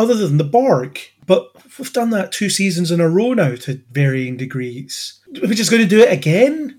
other 0.01 0.15
than 0.15 0.37
the 0.37 0.43
Borg. 0.43 0.99
But 1.25 1.49
we've 1.77 1.93
done 1.93 2.09
that 2.11 2.31
two 2.31 2.49
seasons 2.49 2.91
in 2.91 2.99
a 2.99 3.09
row 3.09 3.33
now 3.33 3.55
to 3.55 3.81
varying 3.91 4.35
degrees. 4.35 5.19
Are 5.37 5.47
We're 5.47 5.53
just 5.53 5.71
going 5.71 5.83
to 5.83 5.87
do 5.87 6.01
it 6.01 6.11
again? 6.11 6.78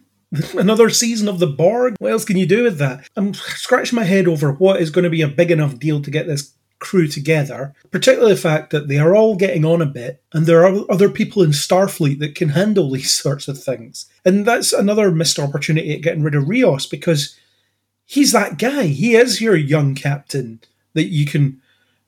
Another 0.57 0.91
season 0.91 1.29
of 1.29 1.39
the 1.39 1.47
Borg? 1.47 1.97
What 1.99 2.13
else 2.13 2.25
can 2.25 2.37
you 2.37 2.47
do 2.47 2.65
with 2.65 2.79
that? 2.79 3.09
I'm 3.17 3.35
scratching 3.35 3.97
my 3.97 4.05
head 4.05 4.29
over 4.29 4.53
what 4.53 4.81
is 4.81 4.91
going 4.91 5.05
to 5.05 5.11
be 5.11 5.23
a 5.23 5.29
big 5.29 5.51
enough 5.51 5.79
deal 5.79 6.01
to 6.03 6.11
get 6.11 6.27
this 6.27 6.53
crew 6.81 7.07
together, 7.07 7.75
particularly 7.91 8.35
the 8.35 8.41
fact 8.41 8.71
that 8.71 8.89
they 8.89 8.99
are 8.99 9.15
all 9.15 9.37
getting 9.37 9.65
on 9.65 9.83
a 9.83 9.87
bit 9.87 10.23
and 10.33 10.47
there 10.47 10.67
are 10.67 10.91
other 10.91 11.11
people 11.11 11.43
in 11.43 11.51
Starfleet 11.51 12.19
that 12.19 12.35
can 12.35 12.51
handle 12.51 12.91
these 12.93 13.15
sorts 13.15 13.47
of 13.49 13.63
things. 13.63 14.07
And 14.25 14.45
that's 14.45 14.73
another 14.73 15.11
missed 15.11 15.39
opportunity 15.39 15.95
at 15.95 16.03
getting 16.03 16.23
rid 16.23 16.35
of 16.35 16.49
Rios 16.49 16.87
because 16.87 17.39
he's 18.07 18.33
that 18.33 18.59
guy. 18.59 18.85
He 18.85 19.15
is 19.15 19.41
your 19.41 19.57
young 19.57 19.95
captain 19.95 20.61
that 20.95 21.09
you 21.09 21.27
can 21.27 21.61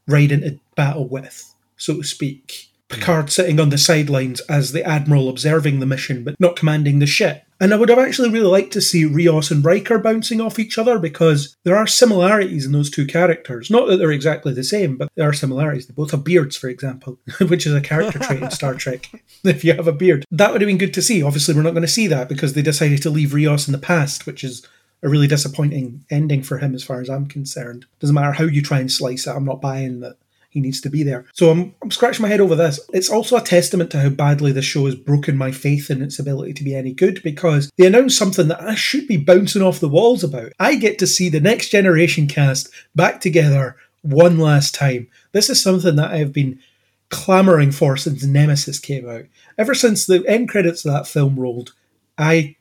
ride 0.09 0.33
into 0.33 0.59
battle 0.75 1.09
with, 1.09 1.55
so 1.77 1.99
to 1.99 2.05
speak. 2.05 2.69
Picard 2.89 3.31
sitting 3.31 3.59
on 3.59 3.71
the 3.71 3.79
sidelines 3.79 4.41
as 4.41 4.73
the 4.73 4.85
Admiral 4.85 5.31
observing 5.31 5.81
the 5.81 5.87
mission 5.87 6.25
but 6.25 6.39
not 6.39 6.57
commanding 6.57 6.99
the 6.99 7.07
ship. 7.07 7.45
And 7.63 7.73
I 7.73 7.77
would 7.77 7.91
have 7.91 7.99
actually 8.01 8.29
really 8.29 8.49
liked 8.49 8.73
to 8.73 8.81
see 8.81 9.05
Rios 9.05 9.53
and 9.53 9.65
Riker 9.65 9.97
bouncing 9.97 10.41
off 10.41 10.59
each 10.59 10.79
other 10.79 10.99
because 10.99 11.57
there 11.63 11.77
are 11.77 11.87
similarities 11.87 12.67
in 12.67 12.73
those 12.73 12.91
two 12.91 13.07
characters. 13.07 13.71
Not 13.71 13.87
that 13.87 13.99
they're 13.99 14.11
exactly 14.11 14.53
the 14.53 14.65
same, 14.65 14.97
but 14.97 15.09
there 15.15 15.29
are 15.29 15.33
similarities. 15.33 15.87
They 15.87 15.95
both 15.95 16.11
have 16.11 16.25
beards, 16.25 16.57
for 16.57 16.69
example, 16.69 17.21
which 17.39 17.65
is 17.65 17.73
a 17.73 17.81
character 17.81 18.19
trait 18.19 18.43
in 18.43 18.51
Star 18.51 18.75
Trek. 18.79 19.09
If 19.45 19.63
you 19.63 19.75
have 19.75 19.87
a 19.87 19.93
beard, 19.93 20.25
that 20.33 20.51
would 20.51 20.61
have 20.61 20.67
been 20.67 20.77
good 20.77 20.93
to 20.95 21.03
see. 21.03 21.23
Obviously, 21.23 21.55
we're 21.55 21.63
not 21.63 21.71
going 21.71 21.83
to 21.83 21.89
see 21.89 22.09
that 22.09 22.29
because 22.29 22.55
they 22.55 22.63
decided 22.63 23.01
to 23.03 23.11
leave 23.11 23.33
Rios 23.33 23.69
in 23.69 23.73
the 23.73 23.79
past, 23.79 24.27
which 24.27 24.43
is 24.43 24.67
a 25.05 25.09
really 25.09 25.29
disappointing 25.29 26.05
ending 26.11 26.43
for 26.43 26.59
him 26.59 26.75
as 26.75 26.83
far 26.83 27.01
as 27.01 27.09
I'm 27.09 27.27
concerned. 27.27 27.87
Doesn't 28.01 28.15
matter 28.15 28.33
how 28.33 28.45
you 28.45 28.61
try 28.61 28.81
and 28.81 28.91
slice 28.91 29.29
it, 29.29 29.31
I'm 29.31 29.45
not 29.45 29.61
buying 29.61 30.01
that 30.01 30.17
he 30.53 30.61
needs 30.61 30.83
to 30.83 30.91
be 30.91 31.03
there. 31.03 31.25
So 31.33 31.51
I'm, 31.51 31.75
I'm 31.83 31.91
scratching 31.91 32.23
my 32.23 32.29
head 32.29 32.41
over 32.41 32.55
this. 32.55 32.79
It's 32.93 33.09
also 33.09 33.37
a 33.37 33.41
testament 33.41 33.91
to 33.93 34.01
how 34.01 34.11
badly 34.11 34.53
the 34.53 34.61
show 34.61 34.85
has 34.85 34.95
broken 34.95 35.35
my 35.35 35.51
faith 35.51 35.91
in 35.91 36.03
its 36.03 36.19
ability 36.19 36.53
to 36.55 36.65
be 36.65 36.75
any 36.75 36.93
good 36.93 37.23
because 37.23 37.71
they 37.79 37.87
announced 37.87 38.19
something 38.19 38.49
that 38.49 38.61
I 38.61 38.75
should 38.75 39.09
be 39.09 39.17
bouncing 39.17 39.63
off 39.63 39.81
the 39.81 39.89
walls 39.89 40.23
about. 40.23 40.53
I 40.61 40.75
get 40.75 40.99
to 40.99 41.07
see 41.07 41.31
the 41.31 41.41
next 41.41 41.71
generation 41.71 42.27
cast 42.27 42.69
back 42.95 43.23
together 43.23 43.77
one 44.03 44.39
last 44.39 44.75
time. 44.75 45.09
This 45.33 45.49
is 45.49 45.63
something 45.63 45.97
that 45.97 46.11
I 46.11 46.19
have 46.19 46.35
been 46.35 46.61
clamoring 47.09 47.73
for 47.73 47.97
since 47.97 48.23
Nemesis 48.23 48.79
came 48.79 49.09
out. 49.09 49.25
Ever 49.57 49.75
since 49.75 50.05
the 50.05 50.23
end 50.29 50.51
credits 50.51 50.85
of 50.85 50.93
that 50.93 51.07
film 51.07 51.41
rolled, 51.41 51.73
I 52.19 52.57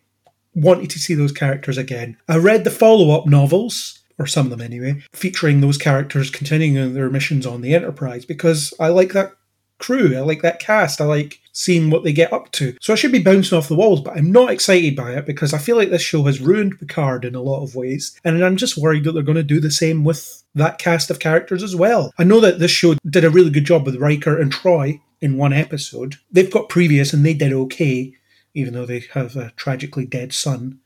wanted 0.55 0.89
to 0.91 0.99
see 0.99 1.13
those 1.13 1.33
characters 1.33 1.77
again. 1.77 2.15
I 2.29 2.37
read 2.37 2.63
the 2.63 2.71
follow 2.71 3.11
up 3.17 3.25
novels, 3.27 3.99
or 4.21 4.27
some 4.27 4.45
of 4.45 4.51
them 4.51 4.61
anyway, 4.61 5.01
featuring 5.13 5.61
those 5.61 5.77
characters 5.77 6.29
continuing 6.29 6.93
their 6.93 7.09
missions 7.09 7.45
on 7.45 7.61
the 7.61 7.73
Enterprise 7.73 8.23
because 8.23 8.73
I 8.79 8.89
like 8.89 9.13
that 9.13 9.33
crew, 9.79 10.15
I 10.15 10.21
like 10.21 10.43
that 10.43 10.59
cast, 10.59 11.01
I 11.01 11.05
like 11.05 11.39
seeing 11.53 11.89
what 11.89 12.03
they 12.03 12.13
get 12.13 12.31
up 12.31 12.51
to. 12.53 12.77
So 12.79 12.93
I 12.93 12.95
should 12.95 13.11
be 13.11 13.21
bouncing 13.21 13.57
off 13.57 13.67
the 13.67 13.75
walls, 13.75 13.99
but 13.99 14.15
I'm 14.15 14.31
not 14.31 14.51
excited 14.51 14.95
by 14.95 15.13
it 15.13 15.25
because 15.25 15.53
I 15.53 15.57
feel 15.57 15.75
like 15.75 15.89
this 15.89 16.03
show 16.03 16.23
has 16.23 16.39
ruined 16.39 16.79
Picard 16.79 17.25
in 17.25 17.33
a 17.33 17.41
lot 17.41 17.63
of 17.63 17.75
ways, 17.75 18.17
and 18.23 18.45
I'm 18.45 18.57
just 18.57 18.77
worried 18.77 19.03
that 19.05 19.13
they're 19.13 19.23
going 19.23 19.35
to 19.35 19.43
do 19.43 19.59
the 19.59 19.71
same 19.71 20.03
with 20.03 20.43
that 20.53 20.77
cast 20.77 21.09
of 21.09 21.19
characters 21.19 21.63
as 21.63 21.75
well. 21.75 22.13
I 22.17 22.23
know 22.23 22.39
that 22.41 22.59
this 22.59 22.71
show 22.71 22.95
did 23.09 23.25
a 23.25 23.29
really 23.29 23.49
good 23.49 23.65
job 23.65 23.85
with 23.85 23.95
Riker 23.95 24.39
and 24.39 24.51
Troi 24.53 25.01
in 25.19 25.37
one 25.37 25.53
episode. 25.53 26.15
They've 26.31 26.51
got 26.51 26.69
previous 26.69 27.11
and 27.13 27.25
they 27.25 27.33
did 27.33 27.53
okay, 27.53 28.13
even 28.53 28.73
though 28.73 28.85
they 28.85 29.05
have 29.13 29.35
a 29.35 29.51
tragically 29.55 30.05
dead 30.05 30.33
son. 30.33 30.79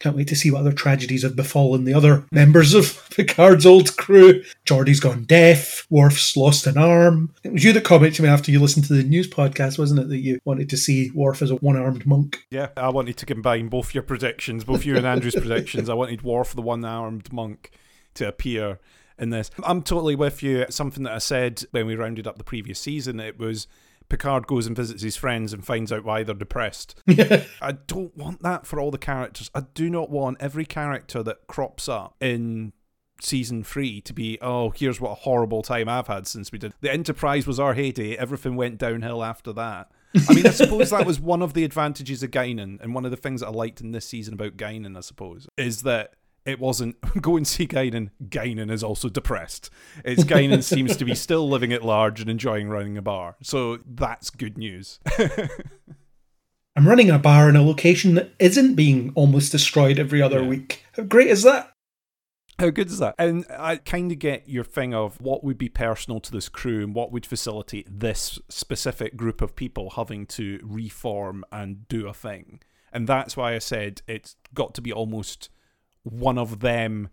Can't 0.00 0.16
wait 0.16 0.28
to 0.28 0.36
see 0.36 0.50
what 0.50 0.60
other 0.60 0.72
tragedies 0.72 1.24
have 1.24 1.34
befallen 1.34 1.84
the 1.84 1.94
other 1.94 2.24
members 2.30 2.72
of 2.72 3.08
Picard's 3.10 3.66
old 3.66 3.96
crew. 3.96 4.44
Geordi's 4.64 5.00
gone 5.00 5.24
deaf. 5.24 5.86
Worf's 5.90 6.36
lost 6.36 6.66
an 6.66 6.78
arm. 6.78 7.34
It 7.42 7.52
was 7.52 7.64
you 7.64 7.72
that 7.72 7.84
commented 7.84 8.16
to 8.16 8.22
me 8.22 8.28
after 8.28 8.52
you 8.52 8.60
listened 8.60 8.86
to 8.86 8.94
the 8.94 9.02
news 9.02 9.28
podcast, 9.28 9.78
wasn't 9.78 10.00
it, 10.00 10.08
that 10.08 10.18
you 10.18 10.38
wanted 10.44 10.68
to 10.70 10.76
see 10.76 11.10
Worf 11.10 11.42
as 11.42 11.50
a 11.50 11.56
one-armed 11.56 12.06
monk? 12.06 12.44
Yeah, 12.50 12.68
I 12.76 12.90
wanted 12.90 13.16
to 13.16 13.26
combine 13.26 13.68
both 13.68 13.92
your 13.92 14.04
predictions, 14.04 14.62
both 14.64 14.86
you 14.86 14.96
and 14.96 15.06
Andrew's 15.06 15.34
predictions. 15.36 15.88
I 15.88 15.94
wanted 15.94 16.22
Worf, 16.22 16.54
the 16.54 16.62
one-armed 16.62 17.32
monk, 17.32 17.72
to 18.14 18.28
appear 18.28 18.78
in 19.18 19.30
this. 19.30 19.50
I'm 19.64 19.82
totally 19.82 20.14
with 20.14 20.42
you. 20.42 20.66
Something 20.70 21.02
that 21.04 21.12
I 21.12 21.18
said 21.18 21.64
when 21.72 21.86
we 21.86 21.96
rounded 21.96 22.26
up 22.26 22.38
the 22.38 22.44
previous 22.44 22.78
season, 22.78 23.18
it 23.18 23.38
was 23.38 23.66
Picard 24.08 24.46
goes 24.46 24.66
and 24.66 24.76
visits 24.76 25.02
his 25.02 25.16
friends 25.16 25.52
and 25.52 25.64
finds 25.64 25.92
out 25.92 26.04
why 26.04 26.22
they're 26.22 26.34
depressed. 26.34 26.94
I 27.08 27.72
don't 27.86 28.16
want 28.16 28.42
that 28.42 28.66
for 28.66 28.80
all 28.80 28.90
the 28.90 28.98
characters. 28.98 29.50
I 29.54 29.64
do 29.74 29.90
not 29.90 30.10
want 30.10 30.38
every 30.40 30.64
character 30.64 31.22
that 31.22 31.46
crops 31.46 31.88
up 31.88 32.16
in 32.20 32.72
season 33.20 33.62
three 33.62 34.00
to 34.02 34.12
be, 34.12 34.38
oh, 34.40 34.70
here's 34.70 35.00
what 35.00 35.10
a 35.10 35.14
horrible 35.16 35.62
time 35.62 35.88
I've 35.88 36.06
had 36.06 36.26
since 36.26 36.52
we 36.52 36.58
did. 36.58 36.72
The 36.80 36.92
Enterprise 36.92 37.46
was 37.46 37.60
our 37.60 37.74
heyday. 37.74 38.16
Everything 38.16 38.56
went 38.56 38.78
downhill 38.78 39.22
after 39.22 39.52
that. 39.54 39.90
I 40.28 40.34
mean, 40.34 40.46
I 40.46 40.50
suppose 40.50 40.90
that 40.90 41.04
was 41.04 41.20
one 41.20 41.42
of 41.42 41.52
the 41.52 41.64
advantages 41.64 42.22
of 42.22 42.30
Guinan, 42.30 42.80
and 42.80 42.94
one 42.94 43.04
of 43.04 43.10
the 43.10 43.16
things 43.16 43.40
that 43.40 43.48
I 43.48 43.50
liked 43.50 43.82
in 43.82 43.92
this 43.92 44.06
season 44.06 44.34
about 44.34 44.56
Guinan, 44.56 44.96
I 44.96 45.00
suppose, 45.00 45.46
is 45.58 45.82
that 45.82 46.14
it 46.48 46.58
wasn't 46.58 46.96
go 47.20 47.36
and 47.36 47.46
see 47.46 47.66
Guinan. 47.66 48.10
Guinan 48.24 48.70
is 48.70 48.82
also 48.82 49.08
depressed. 49.08 49.70
It's 50.04 50.24
Guinan 50.24 50.62
seems 50.74 50.96
to 50.96 51.04
be 51.04 51.14
still 51.14 51.48
living 51.48 51.72
at 51.72 51.84
large 51.84 52.20
and 52.20 52.30
enjoying 52.30 52.68
running 52.68 52.96
a 52.96 53.02
bar. 53.02 53.36
So 53.42 53.78
that's 53.86 54.30
good 54.30 54.56
news. 54.58 54.98
I'm 56.76 56.86
running 56.86 57.10
a 57.10 57.18
bar 57.18 57.48
in 57.48 57.56
a 57.56 57.62
location 57.62 58.14
that 58.14 58.30
isn't 58.38 58.74
being 58.76 59.12
almost 59.14 59.50
destroyed 59.52 59.98
every 59.98 60.22
other 60.22 60.42
Yeah. 60.42 60.48
week. 60.48 60.84
How 60.92 61.02
great 61.02 61.26
is 61.28 61.42
that? 61.42 61.72
How 62.58 62.70
good 62.70 62.88
is 62.88 62.98
that? 62.98 63.14
And 63.18 63.44
I 63.50 63.76
kind 63.76 64.10
of 64.10 64.18
get 64.18 64.48
your 64.48 64.64
thing 64.64 64.94
of 64.94 65.20
what 65.20 65.44
would 65.44 65.58
be 65.58 65.68
personal 65.68 66.18
to 66.20 66.32
this 66.32 66.48
crew 66.48 66.82
and 66.82 66.94
what 66.94 67.12
would 67.12 67.26
facilitate 67.26 68.00
this 68.00 68.38
specific 68.48 69.16
group 69.16 69.40
of 69.42 69.54
people 69.56 69.90
having 69.90 70.26
to 70.26 70.60
reform 70.62 71.44
and 71.52 71.86
do 71.88 72.08
a 72.08 72.14
thing. 72.14 72.60
And 72.92 73.06
that's 73.06 73.36
why 73.36 73.54
I 73.54 73.58
said 73.58 74.02
it's 74.08 74.36
got 74.54 74.74
to 74.74 74.80
be 74.80 74.92
almost 74.92 75.50
one 76.02 76.38
of 76.38 76.60
them 76.60 77.08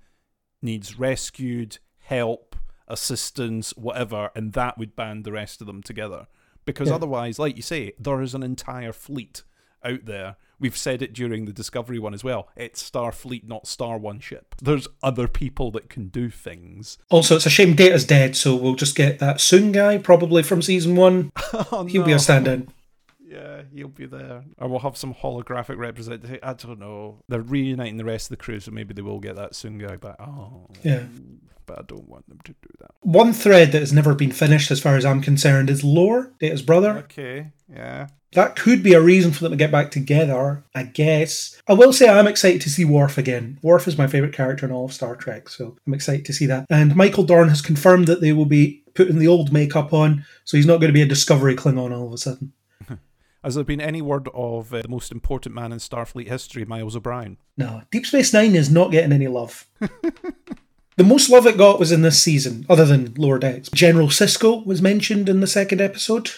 needs 0.61 0.97
rescued, 0.99 1.77
help, 1.99 2.55
assistance, 2.87 3.71
whatever, 3.77 4.29
and 4.35 4.53
that 4.53 4.77
would 4.77 4.95
band 4.95 5.23
the 5.25 5.31
rest 5.31 5.61
of 5.61 5.67
them 5.67 5.81
together. 5.83 6.27
Because 6.65 6.89
Yeah. 6.89 6.95
otherwise, 6.95 7.37
like 7.39 7.55
you 7.55 7.61
say, 7.61 7.93
there 7.99 8.21
is 8.21 8.33
an 8.33 8.41
entire 8.43 8.93
fleet 8.93 9.43
out 9.83 10.05
there. 10.05 10.35
We've 10.59 10.75
said 10.77 11.01
it 11.01 11.13
during 11.13 11.45
the 11.45 11.51
Discovery 11.53 11.99
one 11.99 12.13
as 12.13 12.23
well. 12.23 12.47
It's 12.55 12.81
Starfleet, 12.89 13.43
not 13.45 13.67
Star 13.67 13.97
One 13.97 14.19
ship. 14.19 14.55
There's 14.61 14.87
other 15.03 15.27
people 15.27 15.69
that 15.71 15.89
can 15.89 16.07
do 16.07 16.29
things. 16.29 16.97
Also, 17.09 17.35
it's 17.35 17.45
a 17.45 17.49
shame 17.51 17.75
Data's 17.75 18.05
dead, 18.05 18.35
so 18.35 18.55
we'll 18.55 18.75
just 18.75 18.95
get 18.95 19.19
that 19.19 19.37
Soong 19.37 19.73
guy, 19.73 19.97
probably 19.97 20.41
from 20.41 20.61
season 20.61 20.95
one. 20.95 21.31
Oh, 21.71 21.85
He'll 21.85 22.03
be 22.03 22.11
no. 22.11 22.15
a 22.17 22.19
stand-in. 22.19 22.69
Yeah, 23.35 23.61
he'll 23.73 23.87
be 23.89 24.05
there. 24.05 24.43
Or 24.57 24.67
we'll 24.69 24.79
have 24.79 24.97
some 24.97 25.13
holographic 25.13 25.77
representation. 25.77 26.39
I 26.41 26.53
don't 26.53 26.79
know. 26.79 27.19
They're 27.27 27.41
reuniting 27.41 27.97
the 27.97 28.05
rest 28.05 28.25
of 28.31 28.37
the 28.37 28.43
crew, 28.43 28.59
so 28.59 28.71
maybe 28.71 28.93
they 28.93 29.01
will 29.01 29.19
get 29.19 29.35
that 29.35 29.51
Soong 29.53 29.79
guy 29.79 29.97
back. 29.97 30.15
Oh, 30.19 30.67
Yeah. 30.83 31.03
but 31.65 31.79
I 31.79 31.81
don't 31.87 32.07
want 32.07 32.29
them 32.29 32.39
to 32.45 32.51
do 32.53 32.69
that. 32.79 32.91
One 33.01 33.33
thread 33.33 33.71
that 33.71 33.79
has 33.81 33.91
never 33.91 34.13
been 34.15 34.31
finished, 34.31 34.71
as 34.71 34.79
far 34.79 34.95
as 34.95 35.03
I'm 35.05 35.21
concerned, 35.21 35.69
is 35.69 35.83
Lore, 35.83 36.31
Data's 36.39 36.61
brother. 36.61 36.91
Okay, 36.99 37.51
yeah. 37.71 38.07
That 38.33 38.55
could 38.57 38.83
be 38.83 38.93
a 38.93 39.01
reason 39.01 39.31
for 39.31 39.43
them 39.43 39.51
to 39.53 39.57
get 39.57 39.71
back 39.71 39.91
together, 39.91 40.63
I 40.75 40.83
guess. 40.83 41.59
I 41.67 41.73
will 41.73 41.93
say 41.93 42.09
I'm 42.09 42.27
excited 42.27 42.59
to 42.61 42.69
see 42.69 42.83
Worf 42.85 43.17
again. 43.17 43.57
Worf 43.63 43.87
is 43.87 43.97
my 43.97 44.07
favourite 44.07 44.33
character 44.35 44.65
in 44.65 44.71
all 44.73 44.85
of 44.85 44.93
Star 44.93 45.15
Trek, 45.15 45.47
so 45.49 45.77
I'm 45.87 45.93
excited 45.93 46.25
to 46.25 46.33
see 46.33 46.45
that. 46.47 46.65
And 46.69 46.95
Michael 46.95 47.23
Dorn 47.23 47.47
has 47.49 47.61
confirmed 47.61 48.07
that 48.07 48.19
they 48.21 48.33
will 48.33 48.45
be 48.45 48.83
putting 48.93 49.19
the 49.19 49.27
old 49.27 49.51
makeup 49.53 49.93
on, 49.93 50.25
so 50.43 50.57
he's 50.57 50.65
not 50.65 50.77
going 50.81 50.89
to 50.89 50.93
be 50.93 51.01
a 51.01 51.05
Discovery 51.07 51.55
Klingon 51.55 51.97
all 51.97 52.07
of 52.07 52.13
a 52.13 52.17
sudden. 52.17 52.51
Has 53.45 53.53
there 53.53 53.63
been 53.63 53.79
any 53.79 54.01
word 54.01 54.27
of 54.33 54.73
uh, 54.73 54.81
the 54.81 54.87
most 54.87 55.11
important 55.11 55.53
man 55.53 55.71
in 55.71 55.77
Starfleet 55.77 56.27
history, 56.27 56.65
Miles 56.65 56.95
O'Brien? 56.95 57.37
No, 57.55 57.83
Deep 57.91 58.07
Space 58.07 58.33
Nine 58.33 58.55
is 58.55 58.71
not 58.71 58.89
getting 58.89 59.11
any 59.13 59.27
love. 59.27 59.67
the 59.79 61.03
most 61.03 61.29
love 61.29 61.45
it 61.45 61.55
got 61.55 61.79
was 61.79 61.91
in 61.91 62.01
this 62.01 62.19
season, 62.19 62.65
other 62.67 62.85
than 62.85 63.13
Lower 63.13 63.37
Decks. 63.37 63.69
General 63.69 64.07
Sisko 64.07 64.65
was 64.65 64.81
mentioned 64.81 65.29
in 65.29 65.41
the 65.41 65.47
second 65.47 65.79
episode. 65.79 66.31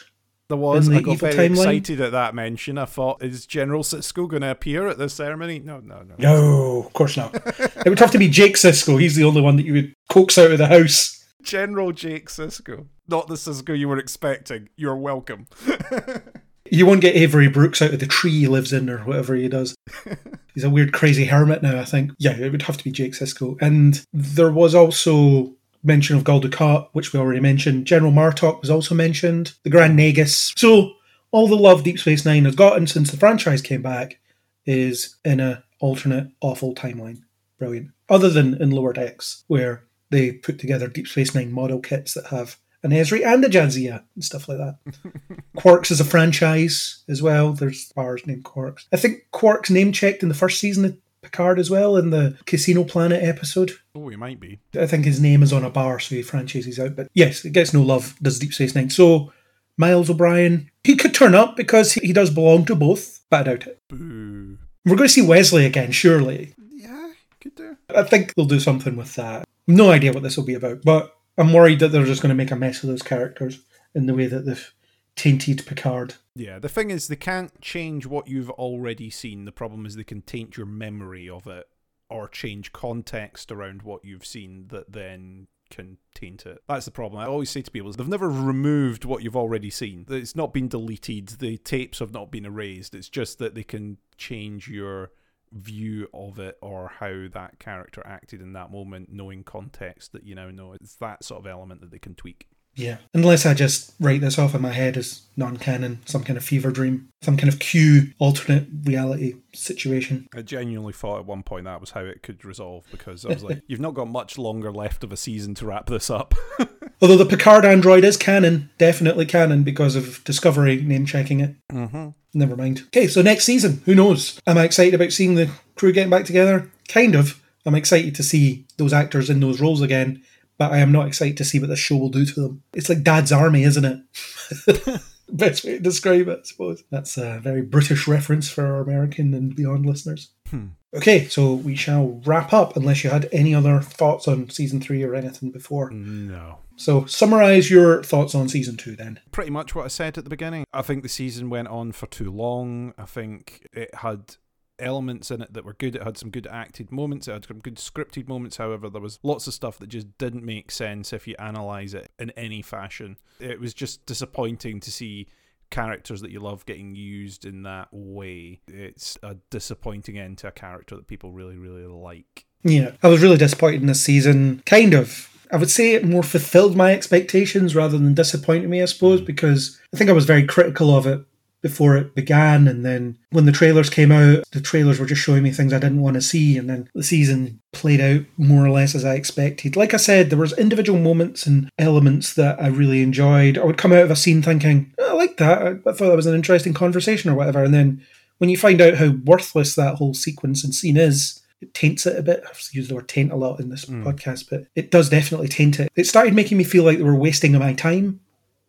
There 0.49 0.57
was. 0.57 0.87
The 0.87 0.97
I 0.97 1.01
got 1.01 1.19
very 1.19 1.33
timeline? 1.33 1.51
excited 1.51 2.01
at 2.01 2.11
that 2.11 2.35
mention. 2.35 2.77
I 2.77 2.83
thought, 2.83 3.23
is 3.23 3.45
General 3.45 3.83
Sisko 3.83 4.27
going 4.27 4.41
to 4.41 4.51
appear 4.51 4.89
at 4.89 4.97
this 4.97 5.13
ceremony? 5.13 5.59
No, 5.59 5.79
no, 5.79 6.01
no. 6.01 6.15
No, 6.19 6.83
of 6.85 6.91
course 6.91 7.15
not. 7.15 7.33
it 7.85 7.87
would 7.87 7.99
have 7.99 8.11
to 8.11 8.19
be 8.19 8.27
Jake 8.27 8.55
Sisko. 8.55 8.99
He's 8.99 9.15
the 9.15 9.23
only 9.23 9.39
one 9.39 9.55
that 9.55 9.65
you 9.65 9.71
would 9.71 9.93
coax 10.09 10.37
out 10.37 10.51
of 10.51 10.57
the 10.57 10.67
house. 10.67 11.25
General 11.41 11.93
Jake 11.93 12.27
Sisko. 12.27 12.87
Not 13.07 13.29
the 13.29 13.35
Sisko 13.35 13.79
you 13.79 13.87
were 13.87 13.97
expecting. 13.97 14.67
You're 14.75 14.97
welcome. 14.97 15.47
You 16.71 16.85
won't 16.85 17.01
get 17.01 17.15
Avery 17.15 17.47
Brooks 17.47 17.81
out 17.81 17.93
of 17.93 17.99
the 17.99 18.07
tree 18.07 18.31
he 18.31 18.47
lives 18.47 18.73
in 18.73 18.89
or 18.89 18.99
whatever 18.99 19.35
he 19.35 19.47
does. 19.47 19.75
He's 20.53 20.63
a 20.63 20.69
weird, 20.69 20.93
crazy 20.93 21.25
hermit 21.25 21.61
now, 21.61 21.79
I 21.79 21.85
think. 21.85 22.11
Yeah, 22.17 22.35
it 22.35 22.51
would 22.51 22.63
have 22.63 22.77
to 22.77 22.83
be 22.83 22.91
Jake 22.91 23.13
Sisko. 23.13 23.57
And 23.61 24.03
there 24.11 24.51
was 24.51 24.73
also 24.73 25.53
mention 25.83 26.15
of 26.15 26.23
Gul 26.23 26.41
Dukat, 26.41 26.89
which 26.93 27.13
we 27.13 27.19
already 27.19 27.39
mentioned. 27.39 27.85
General 27.85 28.11
Martok 28.11 28.61
was 28.61 28.69
also 28.69 28.95
mentioned. 28.95 29.53
The 29.63 29.69
Grand 29.69 29.97
Nagus. 29.97 30.57
So 30.57 30.93
all 31.31 31.47
the 31.47 31.55
love 31.55 31.83
Deep 31.83 31.99
Space 31.99 32.25
Nine 32.25 32.45
has 32.45 32.55
gotten 32.55 32.87
since 32.87 33.11
the 33.11 33.17
franchise 33.17 33.61
came 33.61 33.81
back 33.81 34.19
is 34.65 35.17
in 35.23 35.39
a 35.39 35.63
alternate, 35.79 36.31
awful 36.41 36.73
timeline. 36.73 37.19
Brilliant. 37.59 37.91
Other 38.09 38.29
than 38.29 38.61
in 38.61 38.71
Lower 38.71 38.93
Decks, 38.93 39.43
where 39.47 39.83
they 40.09 40.31
put 40.31 40.59
together 40.59 40.87
Deep 40.87 41.07
Space 41.07 41.35
Nine 41.35 41.51
model 41.51 41.79
kits 41.79 42.13
that 42.13 42.27
have 42.27 42.57
an 42.91 42.97
Ezri 42.97 43.25
and 43.25 43.43
a 43.43 43.49
Jadzia 43.49 44.03
and 44.15 44.23
stuff 44.23 44.47
like 44.47 44.57
that. 44.57 44.77
Quarks 45.57 45.91
is 45.91 45.99
a 45.99 46.05
franchise 46.05 47.03
as 47.07 47.21
well. 47.21 47.53
There's 47.53 47.91
bars 47.93 48.25
named 48.25 48.43
Quarks. 48.43 48.85
I 48.93 48.97
think 48.97 49.27
Quarks 49.33 49.69
name 49.69 49.91
checked 49.91 50.23
in 50.23 50.29
the 50.29 50.35
first 50.35 50.59
season 50.59 50.85
of 50.85 50.97
Picard 51.21 51.59
as 51.59 51.69
well 51.69 51.97
in 51.97 52.11
the 52.11 52.37
Casino 52.45 52.83
Planet 52.83 53.23
episode. 53.23 53.71
Oh, 53.95 54.07
he 54.07 54.15
might 54.15 54.39
be. 54.39 54.59
I 54.79 54.87
think 54.87 55.05
his 55.05 55.19
name 55.19 55.43
is 55.43 55.51
on 55.51 55.65
a 55.65 55.69
bar, 55.69 55.99
so 55.99 56.15
he 56.15 56.21
franchises 56.21 56.79
out. 56.79 56.95
But 56.95 57.09
yes, 57.13 57.43
it 57.43 57.53
gets 57.53 57.73
no 57.73 57.81
love, 57.81 58.15
does 58.21 58.39
Deep 58.39 58.53
Space 58.53 58.75
Nine. 58.75 58.89
So 58.89 59.33
Miles 59.77 60.09
O'Brien, 60.09 60.71
he 60.83 60.95
could 60.95 61.13
turn 61.13 61.35
up 61.35 61.55
because 61.55 61.93
he 61.93 62.13
does 62.13 62.29
belong 62.29 62.65
to 62.65 62.75
both, 62.75 63.21
but 63.29 63.41
I 63.41 63.43
doubt 63.51 63.67
it. 63.67 63.81
Boo. 63.89 64.57
We're 64.85 64.95
going 64.95 65.07
to 65.07 65.13
see 65.13 65.21
Wesley 65.21 65.65
again, 65.65 65.91
surely. 65.91 66.55
Yeah, 66.71 67.11
could 67.41 67.55
do. 67.55 67.77
I 67.93 68.03
think 68.03 68.33
they'll 68.33 68.45
do 68.45 68.59
something 68.59 68.95
with 68.95 69.15
that. 69.15 69.45
No 69.67 69.91
idea 69.91 70.13
what 70.13 70.23
this 70.23 70.37
will 70.37 70.45
be 70.45 70.53
about, 70.53 70.83
but 70.83 71.16
I'm 71.37 71.53
worried 71.53 71.79
that 71.79 71.89
they're 71.89 72.05
just 72.05 72.21
going 72.21 72.29
to 72.29 72.35
make 72.35 72.51
a 72.51 72.55
mess 72.55 72.83
of 72.83 72.89
those 72.89 73.03
characters 73.03 73.59
in 73.93 74.05
the 74.05 74.13
way 74.13 74.25
that 74.27 74.45
they've 74.45 74.73
tainted 75.15 75.65
Picard. 75.65 76.15
Yeah, 76.35 76.59
the 76.59 76.69
thing 76.69 76.89
is, 76.89 77.07
they 77.07 77.15
can't 77.15 77.59
change 77.61 78.05
what 78.05 78.27
you've 78.27 78.49
already 78.51 79.09
seen. 79.09 79.45
The 79.45 79.51
problem 79.51 79.85
is 79.85 79.95
they 79.95 80.03
can 80.03 80.21
taint 80.21 80.57
your 80.57 80.65
memory 80.65 81.29
of 81.29 81.47
it 81.47 81.67
or 82.09 82.27
change 82.27 82.71
context 82.71 83.51
around 83.51 83.81
what 83.81 84.05
you've 84.05 84.25
seen 84.25 84.67
that 84.69 84.91
then 84.91 85.47
can 85.69 85.97
taint 86.15 86.45
it. 86.45 86.59
That's 86.67 86.85
the 86.85 86.91
problem. 86.91 87.21
I 87.21 87.25
always 87.25 87.49
say 87.49 87.61
to 87.61 87.71
people, 87.71 87.91
they've 87.91 88.07
never 88.07 88.29
removed 88.29 89.03
what 89.03 89.23
you've 89.23 89.35
already 89.35 89.69
seen. 89.69 90.05
It's 90.09 90.35
not 90.35 90.53
been 90.53 90.69
deleted. 90.69 91.27
The 91.27 91.57
tapes 91.57 91.99
have 91.99 92.13
not 92.13 92.31
been 92.31 92.45
erased. 92.45 92.95
It's 92.95 93.09
just 93.09 93.39
that 93.39 93.55
they 93.55 93.63
can 93.63 93.97
change 94.17 94.69
your 94.69 95.11
view 95.51 96.07
of 96.13 96.39
it 96.39 96.57
or 96.61 96.91
how 96.99 97.27
that 97.33 97.59
character 97.59 98.01
acted 98.05 98.41
in 98.41 98.53
that 98.53 98.71
moment, 98.71 99.09
knowing 99.11 99.43
context 99.43 100.11
that 100.11 100.23
you 100.23 100.35
now 100.35 100.49
know. 100.49 100.73
It's 100.73 100.95
that 100.95 101.23
sort 101.23 101.39
of 101.41 101.47
element 101.47 101.81
that 101.81 101.91
they 101.91 101.99
can 101.99 102.15
tweak. 102.15 102.47
Yeah. 102.77 102.97
Unless 103.13 103.45
I 103.45 103.53
just 103.53 103.93
write 103.99 104.21
this 104.21 104.39
off 104.39 104.55
in 104.55 104.61
my 104.61 104.71
head 104.71 104.95
as 104.97 105.23
non 105.35 105.57
canon, 105.57 105.99
some 106.05 106.23
kind 106.23 106.37
of 106.37 106.43
fever 106.43 106.71
dream, 106.71 107.09
some 107.21 107.35
kind 107.35 107.51
of 107.51 107.59
Q 107.59 108.13
alternate 108.19 108.67
reality 108.83 109.35
situation. 109.53 110.27
I 110.33 110.43
genuinely 110.43 110.93
thought 110.93 111.19
at 111.19 111.25
one 111.25 111.43
point 111.43 111.65
that 111.65 111.81
was 111.81 111.91
how 111.91 112.01
it 112.01 112.23
could 112.23 112.45
resolve 112.45 112.85
because 112.91 113.25
I 113.25 113.29
was 113.29 113.43
like, 113.43 113.61
you've 113.67 113.79
not 113.79 113.95
got 113.95 114.07
much 114.07 114.37
longer 114.37 114.71
left 114.71 115.03
of 115.03 115.11
a 115.11 115.17
season 115.17 115.55
to 115.55 115.65
wrap 115.65 115.87
this 115.87 116.09
up. 116.09 116.35
Although 117.01 117.17
the 117.17 117.25
Picard 117.25 117.65
android 117.65 118.03
is 118.03 118.17
canon, 118.17 118.71
definitely 118.77 119.25
canon 119.25 119.63
because 119.63 119.95
of 119.95 120.23
Discovery 120.23 120.81
name 120.81 121.05
checking 121.05 121.39
it. 121.41 121.55
mm-hmm. 121.71 122.09
Never 122.33 122.55
mind. 122.55 122.83
Okay, 122.87 123.07
so 123.07 123.21
next 123.21 123.45
season, 123.45 123.81
who 123.85 123.95
knows? 123.95 124.39
Am 124.45 124.57
I 124.57 124.63
excited 124.63 124.93
about 124.93 125.11
seeing 125.11 125.35
the 125.35 125.49
crew 125.75 125.91
getting 125.91 126.09
back 126.09 126.25
together? 126.25 126.71
Kind 126.87 127.15
of. 127.15 127.41
I'm 127.65 127.75
excited 127.75 128.15
to 128.15 128.23
see 128.23 128.65
those 128.77 128.93
actors 128.93 129.29
in 129.29 129.39
those 129.39 129.59
roles 129.59 129.81
again, 129.81 130.23
but 130.57 130.71
I 130.71 130.77
am 130.79 130.91
not 130.91 131.07
excited 131.07 131.37
to 131.37 131.45
see 131.45 131.59
what 131.59 131.69
this 131.69 131.79
show 131.79 131.97
will 131.97 132.09
do 132.09 132.25
to 132.25 132.41
them. 132.41 132.63
It's 132.73 132.89
like 132.89 133.03
Dad's 133.03 133.31
Army, 133.31 133.63
isn't 133.63 133.85
it? 133.85 135.01
Best 135.29 135.65
way 135.65 135.73
to 135.73 135.79
describe 135.79 136.27
it, 136.29 136.39
I 136.39 136.43
suppose. 136.43 136.83
That's 136.89 137.17
a 137.17 137.39
very 137.39 137.61
British 137.61 138.07
reference 138.07 138.49
for 138.49 138.65
our 138.65 138.81
American 138.81 139.33
and 139.33 139.55
beyond 139.55 139.85
listeners. 139.85 140.29
Hmm. 140.49 140.67
Okay, 140.93 141.27
so 141.27 141.53
we 141.53 141.75
shall 141.75 142.21
wrap 142.25 142.53
up 142.53 142.77
unless 142.77 143.03
you 143.03 143.09
had 143.09 143.27
any 143.31 143.53
other 143.53 143.81
thoughts 143.81 144.27
on 144.27 144.49
season 144.49 144.79
three 144.79 145.03
or 145.03 145.15
anything 145.15 145.51
before. 145.51 145.91
No. 145.91 146.59
So, 146.77 147.05
summarize 147.05 147.69
your 147.69 148.03
thoughts 148.03 148.35
on 148.35 148.47
season 148.47 148.77
two 148.77 148.95
then. 148.95 149.19
Pretty 149.31 149.49
much 149.49 149.75
what 149.75 149.85
I 149.85 149.89
said 149.89 150.17
at 150.17 150.23
the 150.23 150.29
beginning. 150.29 150.63
I 150.73 150.81
think 150.81 151.03
the 151.03 151.09
season 151.09 151.49
went 151.49 151.67
on 151.67 151.91
for 151.91 152.05
too 152.07 152.31
long. 152.31 152.93
I 152.97 153.05
think 153.05 153.67
it 153.73 153.93
had 153.95 154.35
elements 154.79 155.31
in 155.31 155.41
it 155.41 155.53
that 155.53 155.65
were 155.65 155.73
good. 155.73 155.95
It 155.95 156.03
had 156.03 156.17
some 156.17 156.29
good 156.29 156.47
acted 156.47 156.91
moments. 156.91 157.27
It 157.27 157.33
had 157.33 157.45
some 157.45 157.59
good 157.59 157.75
scripted 157.75 158.27
moments. 158.27 158.57
However, 158.57 158.89
there 158.89 159.01
was 159.01 159.19
lots 159.23 159.47
of 159.47 159.53
stuff 159.53 159.77
that 159.79 159.87
just 159.87 160.17
didn't 160.17 160.43
make 160.43 160.71
sense 160.71 161.13
if 161.13 161.27
you 161.27 161.35
analyze 161.39 161.93
it 161.93 162.11
in 162.19 162.31
any 162.31 162.61
fashion. 162.61 163.17
It 163.39 163.59
was 163.59 163.73
just 163.73 164.05
disappointing 164.05 164.79
to 164.81 164.91
see 164.91 165.27
characters 165.69 166.21
that 166.21 166.31
you 166.31 166.39
love 166.39 166.65
getting 166.65 166.95
used 166.95 167.45
in 167.45 167.63
that 167.63 167.89
way. 167.91 168.61
It's 168.67 169.17
a 169.23 169.35
disappointing 169.49 170.17
end 170.17 170.37
to 170.39 170.47
a 170.47 170.51
character 170.51 170.95
that 170.95 171.07
people 171.07 171.31
really, 171.31 171.57
really 171.57 171.85
like. 171.85 172.45
Yeah, 172.63 172.91
I 173.03 173.07
was 173.07 173.21
really 173.21 173.37
disappointed 173.37 173.81
in 173.81 173.87
this 173.87 174.01
season. 174.01 174.63
Kind 174.65 174.93
of. 174.93 175.29
I 175.51 175.57
would 175.57 175.69
say 175.69 175.93
it 175.93 176.05
more 176.05 176.23
fulfilled 176.23 176.75
my 176.75 176.93
expectations 176.93 177.73
rather 177.73 177.97
than 177.97 178.13
disappointed 178.13 178.69
me, 178.69 178.81
I 178.81 178.85
suppose, 178.85 179.21
mm. 179.21 179.25
because 179.25 179.79
I 179.93 179.97
think 179.97 180.09
I 180.09 180.13
was 180.13 180.25
very 180.25 180.45
critical 180.45 180.95
of 180.95 181.07
it 181.07 181.21
before 181.61 181.97
it 181.97 182.15
began. 182.15 182.67
And 182.67 182.85
then 182.85 183.17
when 183.31 183.45
the 183.45 183.51
trailers 183.51 183.89
came 183.89 184.11
out, 184.11 184.43
the 184.51 184.61
trailers 184.61 184.99
were 184.99 185.05
just 185.05 185.21
showing 185.21 185.43
me 185.43 185.51
things 185.51 185.73
I 185.73 185.79
didn't 185.79 186.01
want 186.01 186.15
to 186.15 186.21
see. 186.21 186.57
And 186.57 186.69
then 186.69 186.89
the 186.93 187.03
season 187.03 187.59
played 187.73 187.99
out 187.99 188.25
more 188.37 188.65
or 188.65 188.69
less 188.69 188.95
as 188.95 189.03
I 189.03 189.15
expected. 189.15 189.75
Like 189.75 189.93
I 189.93 189.97
said, 189.97 190.29
there 190.29 190.39
was 190.39 190.57
individual 190.57 190.99
moments 190.99 191.45
and 191.45 191.69
elements 191.77 192.33
that 192.35 192.61
I 192.61 192.67
really 192.67 193.01
enjoyed. 193.01 193.57
I 193.57 193.65
would 193.65 193.77
come 193.77 193.91
out 193.91 194.03
of 194.03 194.11
a 194.11 194.15
scene 194.15 194.41
thinking, 194.41 194.93
oh, 194.99 195.11
I 195.11 195.13
like 195.13 195.37
that. 195.37 195.61
I, 195.61 195.73
thought 195.91 195.97
that 195.97 196.15
was 196.15 196.27
an 196.27 196.35
interesting 196.35 196.73
conversation 196.73 197.29
or 197.31 197.35
whatever. 197.35 197.63
And 197.63 197.73
then 197.73 198.05
when 198.37 198.49
you 198.49 198.57
find 198.57 198.79
out 198.81 198.95
how 198.95 199.11
worthless 199.25 199.75
that 199.75 199.95
whole 199.95 200.13
sequence 200.13 200.63
and 200.63 200.73
scene 200.73 200.97
is, 200.97 201.41
it 201.59 201.73
taints 201.73 202.05
it 202.05 202.19
a 202.19 202.21
bit. 202.21 202.43
I've 202.47 202.61
used 202.71 202.91
the 202.91 202.95
word 202.95 203.07
taint 203.07 203.31
a 203.31 203.35
lot 203.35 203.59
in 203.59 203.69
this 203.69 203.85
mm. 203.85 204.03
podcast, 204.03 204.47
but 204.49 204.65
it 204.75 204.91
does 204.91 205.09
definitely 205.09 205.47
taint 205.47 205.79
it. 205.79 205.91
It 205.95 206.05
started 206.05 206.35
making 206.35 206.57
me 206.57 206.63
feel 206.63 206.83
like 206.83 206.97
they 206.97 207.03
were 207.03 207.15
wasting 207.15 207.53
my 207.53 207.73
time 207.73 208.19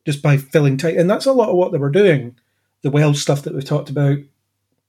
just 0.07 0.23
by 0.23 0.39
filling 0.39 0.78
time. 0.78 0.99
And 0.99 1.10
that's 1.10 1.26
a 1.26 1.33
lot 1.33 1.50
of 1.50 1.57
what 1.57 1.70
they 1.70 1.78
were 1.78 1.91
doing. 1.91 2.34
The 2.82 2.90
Wells 2.90 3.20
stuff 3.20 3.42
that 3.42 3.55
we've 3.55 3.65
talked 3.65 3.90
about, 3.90 4.18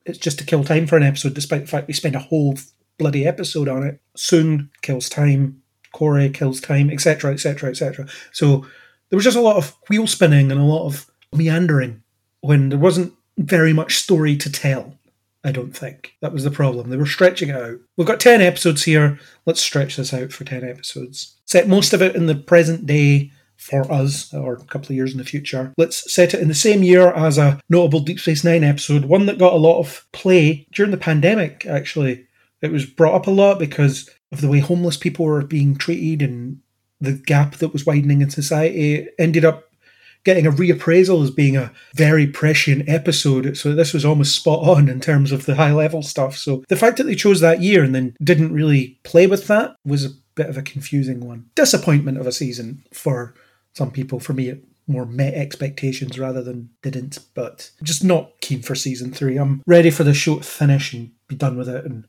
it's 0.05 0.19
just 0.19 0.39
to 0.39 0.45
kill 0.45 0.63
time 0.63 0.87
for 0.87 0.97
an 0.97 1.03
episode, 1.03 1.33
despite 1.33 1.61
the 1.61 1.67
fact 1.67 1.87
we 1.87 1.93
spend 1.93 2.15
a 2.15 2.19
whole 2.19 2.55
bloody 2.97 3.25
episode 3.25 3.67
on 3.67 3.83
it. 3.83 3.99
Soong 4.17 4.69
kills 4.81 5.09
time, 5.09 5.61
Kore 5.91 6.29
kills 6.29 6.61
time, 6.61 6.89
etc., 6.89 7.33
etc., 7.33 7.69
etc. 7.69 8.07
So 8.31 8.65
there 9.09 9.17
was 9.17 9.23
just 9.23 9.37
a 9.37 9.41
lot 9.41 9.57
of 9.57 9.75
wheel 9.89 10.07
spinning 10.07 10.51
and 10.51 10.59
a 10.59 10.65
lot 10.65 10.85
of 10.85 11.09
meandering 11.33 12.03
when 12.41 12.69
there 12.69 12.79
wasn't 12.79 13.13
very 13.37 13.73
much 13.73 13.97
story 13.97 14.35
to 14.37 14.51
tell. 14.51 14.95
I 15.41 15.53
don't 15.53 15.75
think. 15.75 16.15
That 16.21 16.33
was 16.33 16.43
the 16.43 16.51
problem. 16.51 16.89
They 16.89 16.97
were 16.97 17.05
stretching 17.05 17.49
it 17.49 17.55
out. 17.55 17.79
We've 17.95 18.05
got 18.05 18.19
10 18.19 18.41
episodes 18.41 18.83
here. 18.83 19.17
Let's 19.45 19.61
stretch 19.61 19.95
this 19.95 20.13
out 20.13 20.33
for 20.33 20.43
10 20.43 20.65
episodes. 20.65 21.37
Set 21.45 21.67
most 21.67 21.93
of 21.93 22.01
it 22.01 22.15
in 22.15 22.25
the 22.25 22.35
present 22.35 22.85
day 22.85 23.31
for 23.59 23.91
us, 23.91 24.33
or 24.33 24.53
a 24.53 24.65
couple 24.65 24.87
of 24.87 24.95
years 24.95 25.11
in 25.11 25.17
the 25.17 25.23
future. 25.25 25.73
Let's 25.77 26.11
set 26.11 26.33
it 26.33 26.39
in 26.39 26.47
the 26.47 26.55
same 26.55 26.81
year 26.81 27.11
as 27.11 27.37
a 27.37 27.59
notable 27.69 27.99
Deep 27.99 28.19
Space 28.19 28.43
Nine 28.43 28.63
episode, 28.63 29.05
one 29.05 29.25
that 29.25 29.37
got 29.37 29.53
a 29.53 29.57
lot 29.57 29.79
of 29.79 30.07
play 30.13 30.65
during 30.73 30.91
the 30.91 30.97
pandemic, 30.97 31.65
actually. 31.65 32.25
It 32.61 32.71
was 32.71 32.85
brought 32.85 33.15
up 33.15 33.27
a 33.27 33.31
lot 33.31 33.59
because 33.59 34.09
of 34.31 34.41
the 34.41 34.47
way 34.47 34.59
homeless 34.59 34.97
people 34.97 35.25
were 35.25 35.45
being 35.45 35.75
treated 35.75 36.27
and 36.27 36.59
the 37.01 37.13
gap 37.13 37.57
that 37.57 37.73
was 37.73 37.85
widening 37.85 38.21
in 38.21 38.29
society. 38.29 38.95
It 38.95 39.15
ended 39.19 39.45
up 39.45 39.65
getting 40.23 40.45
a 40.45 40.51
reappraisal 40.51 41.23
as 41.23 41.31
being 41.31 41.55
a 41.55 41.71
very 41.95 42.27
prescient 42.27 42.87
episode. 42.87 43.57
So 43.57 43.73
this 43.73 43.93
was 43.93 44.05
almost 44.05 44.35
spot 44.35 44.67
on 44.67 44.89
in 44.89 44.99
terms 44.99 45.31
of 45.31 45.45
the 45.45 45.55
high 45.55 45.71
level 45.73 46.01
stuff. 46.01 46.35
So 46.37 46.63
the 46.69 46.75
fact 46.75 46.97
that 46.97 47.05
they 47.05 47.15
chose 47.15 47.39
that 47.39 47.61
year 47.61 47.83
and 47.83 47.95
then 47.95 48.15
didn't 48.21 48.53
really 48.53 48.99
play 49.03 49.27
with 49.27 49.47
that 49.47 49.75
was 49.85 50.05
a 50.05 50.09
bit 50.35 50.47
of 50.47 50.57
a 50.57 50.61
confusing 50.61 51.21
one. 51.21 51.49
Disappointment 51.55 52.17
of 52.17 52.27
a 52.27 52.31
season 52.31 52.83
for 52.93 53.33
some 53.73 53.91
people. 53.91 54.19
For 54.19 54.33
me, 54.33 54.49
it 54.49 54.63
more 54.87 55.05
met 55.05 55.35
expectations 55.35 56.17
rather 56.19 56.43
than 56.43 56.71
didn't. 56.81 57.19
But 57.33 57.71
just 57.83 58.03
not 58.03 58.41
keen 58.41 58.61
for 58.61 58.75
season 58.75 59.13
three. 59.13 59.37
I'm 59.37 59.61
ready 59.65 59.91
for 59.91 60.03
the 60.03 60.13
show 60.13 60.37
to 60.37 60.43
finish 60.43 60.93
and 60.93 61.11
be 61.27 61.35
done 61.35 61.57
with 61.57 61.69
it 61.69 61.85
and 61.85 62.07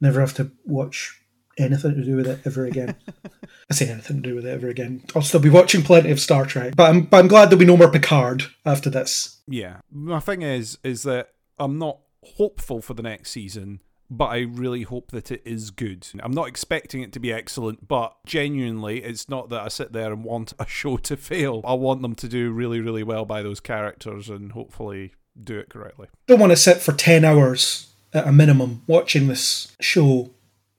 never 0.00 0.20
have 0.20 0.34
to 0.34 0.52
watch 0.64 1.20
anything 1.58 1.94
to 1.94 2.04
do 2.04 2.16
with 2.16 2.26
it 2.26 2.40
ever 2.44 2.64
again. 2.64 2.94
I 3.70 3.74
say 3.74 3.88
anything 3.88 4.22
to 4.22 4.28
do 4.28 4.34
with 4.34 4.46
it 4.46 4.50
ever 4.50 4.68
again. 4.68 5.04
I'll 5.14 5.22
still 5.22 5.40
be 5.40 5.50
watching 5.50 5.82
plenty 5.82 6.10
of 6.10 6.20
Star 6.20 6.46
Trek, 6.46 6.74
but 6.76 6.90
I'm 6.90 7.02
but 7.02 7.18
I'm 7.18 7.28
glad 7.28 7.46
there'll 7.46 7.58
be 7.58 7.66
no 7.66 7.76
more 7.76 7.90
Picard 7.90 8.44
after 8.64 8.90
this. 8.90 9.40
Yeah. 9.46 9.80
My 9.90 10.20
thing 10.20 10.42
is 10.42 10.78
is 10.82 11.02
that 11.02 11.30
I'm 11.58 11.78
not 11.78 11.98
hopeful 12.24 12.80
for 12.80 12.94
the 12.94 13.02
next 13.02 13.30
season, 13.30 13.80
but 14.10 14.26
I 14.26 14.40
really 14.40 14.82
hope 14.82 15.12
that 15.12 15.30
it 15.30 15.42
is 15.44 15.70
good. 15.70 16.06
I'm 16.20 16.32
not 16.32 16.48
expecting 16.48 17.02
it 17.02 17.12
to 17.12 17.20
be 17.20 17.32
excellent, 17.32 17.86
but 17.86 18.16
genuinely, 18.26 19.02
it's 19.02 19.28
not 19.28 19.50
that 19.50 19.60
I 19.60 19.68
sit 19.68 19.92
there 19.92 20.12
and 20.12 20.24
want 20.24 20.52
a 20.58 20.66
show 20.66 20.96
to 20.96 21.16
fail. 21.16 21.62
I 21.64 21.74
want 21.74 22.02
them 22.02 22.14
to 22.16 22.28
do 22.28 22.50
really, 22.50 22.80
really 22.80 23.04
well 23.04 23.24
by 23.24 23.42
those 23.42 23.60
characters 23.60 24.28
and 24.28 24.52
hopefully 24.52 25.14
do 25.42 25.58
it 25.58 25.70
correctly. 25.70 26.08
Don't 26.26 26.40
want 26.40 26.50
to 26.50 26.56
sit 26.56 26.78
for 26.78 26.92
ten 26.92 27.24
hours 27.24 27.92
at 28.12 28.26
a 28.26 28.32
minimum 28.32 28.82
watching 28.88 29.28
this 29.28 29.76
show 29.80 30.30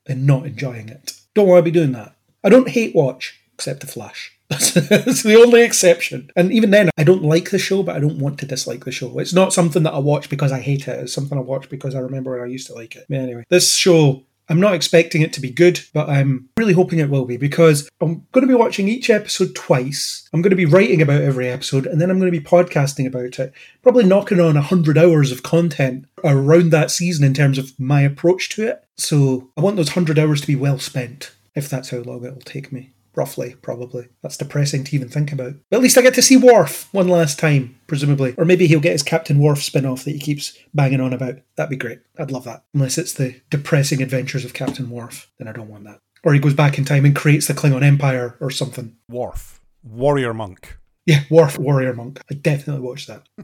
and 0.06 0.28
not 0.28 0.46
enjoying 0.46 0.90
it. 0.90 1.14
Don't 1.34 1.48
want 1.48 1.60
to 1.60 1.64
be 1.64 1.72
doing 1.72 1.94
that. 1.94 2.16
I 2.44 2.50
don't 2.50 2.70
hate 2.70 2.94
watch, 2.94 3.40
except 3.54 3.80
The 3.80 3.88
Flash. 3.88 4.38
That's 4.90 5.24
the 5.24 5.42
only 5.42 5.62
exception. 5.62 6.30
And 6.36 6.52
even 6.52 6.72
then, 6.72 6.90
I 6.98 7.04
don't 7.06 7.24
like 7.24 7.52
the 7.52 7.60
show, 7.60 7.84
but 7.84 7.96
I 7.96 8.00
don't 8.00 8.20
want 8.20 8.40
to 8.40 8.46
dislike 8.46 8.84
the 8.84 8.92
show. 8.92 9.18
It's 9.20 9.34
not 9.34 9.54
something 9.54 9.84
that 9.84 9.94
I 9.94 10.00
watch 10.00 10.30
because 10.30 10.52
I 10.52 10.60
hate 10.60 10.88
it. 10.88 11.00
It's 11.00 11.14
something 11.14 11.38
I 11.38 11.42
watch 11.42 11.70
because 11.70 11.96
I 11.96 12.00
remember 12.00 12.32
when 12.32 12.42
I 12.42 12.52
used 12.52 12.68
to 12.68 12.74
like 12.74 12.96
it. 12.98 13.06
But 13.08 13.20
anyway, 13.20 13.46
this 13.50 13.74
show, 13.74 14.24
I'm 14.50 14.60
not 14.60 14.74
expecting 14.74 15.22
it 15.22 15.32
to 15.34 15.42
be 15.42 15.52
good, 15.52 15.80
but 15.94 16.10
I'm 16.10 16.50
really 16.58 16.74
hoping 16.74 17.00
it 17.00 17.10
will 17.10 17.24
be 17.24 17.38
because 17.38 17.90
I'm 18.02 18.28
going 18.34 18.42
to 18.42 18.52
be 18.52 18.54
watching 18.54 18.90
each 18.90 19.10
episode 19.10 19.56
twice. 19.56 20.28
I'm 20.34 20.42
going 20.42 20.50
to 20.50 20.58
be 20.58 20.66
writing 20.66 21.02
about 21.02 21.22
every 21.22 21.48
episode, 21.48 21.86
and 21.86 22.02
then 22.02 22.10
I'm 22.10 22.20
going 22.20 22.32
to 22.32 22.38
be 22.38 22.46
podcasting 22.46 23.08
about 23.08 23.40
it. 23.40 23.54
Probably 23.82 24.04
knocking 24.04 24.42
on 24.42 24.56
100 24.56 24.98
hours 24.98 25.32
of 25.32 25.44
content 25.44 26.08
around 26.26 26.72
that 26.72 26.92
season 26.92 27.24
in 27.24 27.34
terms 27.34 27.58
of 27.58 27.80
my 27.80 28.02
approach 28.02 28.50
to 28.50 28.68
it. 28.68 28.84
So 28.98 29.50
I 29.56 29.62
want 29.62 29.78
those 29.78 29.96
100 29.96 30.20
hours 30.20 30.42
to 30.42 30.48
be 30.48 30.58
well 30.58 30.80
spent, 30.80 31.32
if 31.56 31.70
that's 31.70 31.92
how 31.92 32.00
long 32.00 32.26
it 32.26 32.34
will 32.34 32.42
take 32.42 32.74
me. 32.74 32.92
Roughly, 33.16 33.56
probably. 33.62 34.08
That's 34.22 34.38
depressing 34.38 34.84
to 34.86 34.96
even 34.96 35.10
think 35.10 35.32
about. 35.32 35.56
But 35.70 35.78
at 35.78 35.84
least 35.84 35.98
I 35.98 36.02
get 36.02 36.14
to 36.16 36.22
see 36.22 36.38
Worf 36.38 36.88
one 36.94 37.08
last 37.08 37.40
time, 37.40 37.80
presumably. 37.88 38.34
Or 38.38 38.46
maybe 38.46 38.68
he'll 38.68 38.80
get 38.80 38.94
his 38.94 39.04
Captain 39.04 39.40
Worf 39.40 39.62
spin 39.62 39.86
off 39.86 40.06
that 40.06 40.12
he 40.12 40.20
keeps 40.20 40.58
banging 40.74 41.02
on 41.02 41.14
about. 41.14 41.36
That'd 41.56 41.70
be 41.70 41.76
great. 41.76 42.00
I'd 42.18 42.32
love 42.32 42.46
that. 42.46 42.64
Unless 42.74 42.98
it's 42.98 43.14
the 43.14 43.42
depressing 43.50 44.02
adventures 44.02 44.46
of 44.46 44.54
Captain 44.54 44.90
Worf, 44.90 45.30
then 45.38 45.48
I 45.48 45.52
don't 45.52 45.70
want 45.70 45.84
that. 45.86 46.00
Or 46.24 46.34
he 46.34 46.40
goes 46.40 46.54
back 46.54 46.78
in 46.78 46.86
time 46.86 47.04
and 47.04 47.16
creates 47.16 47.48
the 47.48 47.54
Klingon 47.54 47.84
Empire 47.84 48.38
or 48.40 48.52
something. 48.52 48.96
Worf. 49.10 49.60
Warrior 49.84 50.34
Monk. 50.34 50.78
Yeah, 51.12 51.24
Worf 51.30 51.60
Warrior 51.60 51.94
Monk. 51.94 52.22
I 52.32 52.36
definitely 52.36 52.82
watched 52.82 53.08
that. 53.08 53.28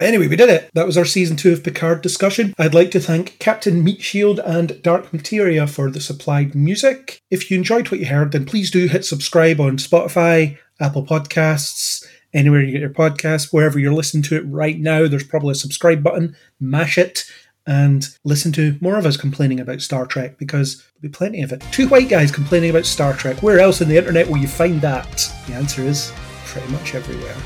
Anyway, 0.00 0.26
we 0.26 0.34
did 0.34 0.48
it. 0.48 0.68
That 0.74 0.86
was 0.86 0.98
our 0.98 1.04
season 1.04 1.36
two 1.36 1.52
of 1.52 1.62
Picard 1.62 2.02
discussion. 2.02 2.54
I'd 2.58 2.74
like 2.74 2.90
to 2.90 2.98
thank 2.98 3.38
Captain 3.38 3.84
Meat 3.84 4.02
Shield 4.02 4.40
and 4.40 4.82
Dark 4.82 5.12
Materia 5.12 5.64
for 5.68 5.92
the 5.92 6.00
supplied 6.00 6.56
music. 6.56 7.20
If 7.30 7.48
you 7.48 7.56
enjoyed 7.56 7.88
what 7.88 8.00
you 8.00 8.06
heard, 8.06 8.32
then 8.32 8.44
please 8.44 8.72
do 8.72 8.88
hit 8.88 9.04
subscribe 9.04 9.60
on 9.60 9.76
Spotify, 9.76 10.58
Apple 10.80 11.06
Podcasts, 11.06 12.04
anywhere 12.34 12.62
you 12.62 12.72
get 12.72 12.80
your 12.80 12.90
podcasts, 12.90 13.52
wherever 13.52 13.78
you're 13.78 13.92
listening 13.92 14.24
to 14.24 14.36
it 14.36 14.44
right 14.48 14.80
now. 14.80 15.06
There's 15.06 15.22
probably 15.22 15.52
a 15.52 15.54
subscribe 15.54 16.02
button. 16.02 16.34
Mash 16.58 16.98
it 16.98 17.24
and 17.64 18.08
listen 18.24 18.50
to 18.52 18.76
more 18.80 18.98
of 18.98 19.06
us 19.06 19.16
complaining 19.16 19.60
about 19.60 19.82
Star 19.82 20.04
Trek 20.04 20.36
because 20.36 20.78
there'll 20.78 21.12
be 21.12 21.16
plenty 21.16 21.42
of 21.42 21.52
it. 21.52 21.62
Two 21.70 21.86
white 21.86 22.08
guys 22.08 22.32
complaining 22.32 22.70
about 22.70 22.86
Star 22.86 23.12
Trek. 23.12 23.40
Where 23.40 23.60
else 23.60 23.80
on 23.80 23.88
the 23.88 23.96
internet 23.96 24.28
will 24.28 24.38
you 24.38 24.48
find 24.48 24.80
that? 24.80 25.32
The 25.46 25.54
answer 25.54 25.82
is 25.82 26.12
pretty 26.52 26.70
much 26.70 26.94
everywhere. 26.94 27.36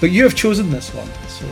But 0.00 0.10
you 0.10 0.22
have 0.24 0.34
chosen 0.34 0.70
this 0.70 0.94
one, 0.94 1.08
so 1.28 1.46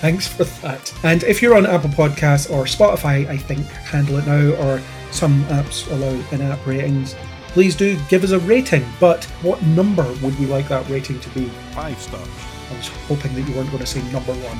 thanks 0.00 0.26
for 0.26 0.44
that. 0.44 0.92
And 1.02 1.22
if 1.24 1.42
you're 1.42 1.56
on 1.56 1.66
Apple 1.66 1.90
Podcasts 1.90 2.50
or 2.50 2.64
Spotify, 2.64 3.26
I 3.26 3.36
think 3.36 3.66
handle 3.66 4.18
it 4.18 4.26
now, 4.26 4.54
or 4.62 4.80
some 5.10 5.42
apps 5.44 5.90
allow 5.90 6.12
in 6.30 6.42
app 6.42 6.64
ratings, 6.66 7.16
please 7.48 7.74
do 7.74 7.98
give 8.08 8.24
us 8.24 8.30
a 8.30 8.38
rating. 8.40 8.84
But 9.00 9.24
what 9.42 9.62
number 9.62 10.04
would 10.22 10.38
we 10.38 10.46
like 10.46 10.68
that 10.68 10.88
rating 10.88 11.18
to 11.20 11.28
be? 11.30 11.46
Five 11.72 11.98
stars. 11.98 12.28
I 12.70 12.76
was 12.76 12.88
hoping 13.08 13.34
that 13.34 13.42
you 13.42 13.54
weren't 13.54 13.70
going 13.70 13.80
to 13.80 13.86
say 13.86 14.02
number 14.12 14.32
one 14.32 14.58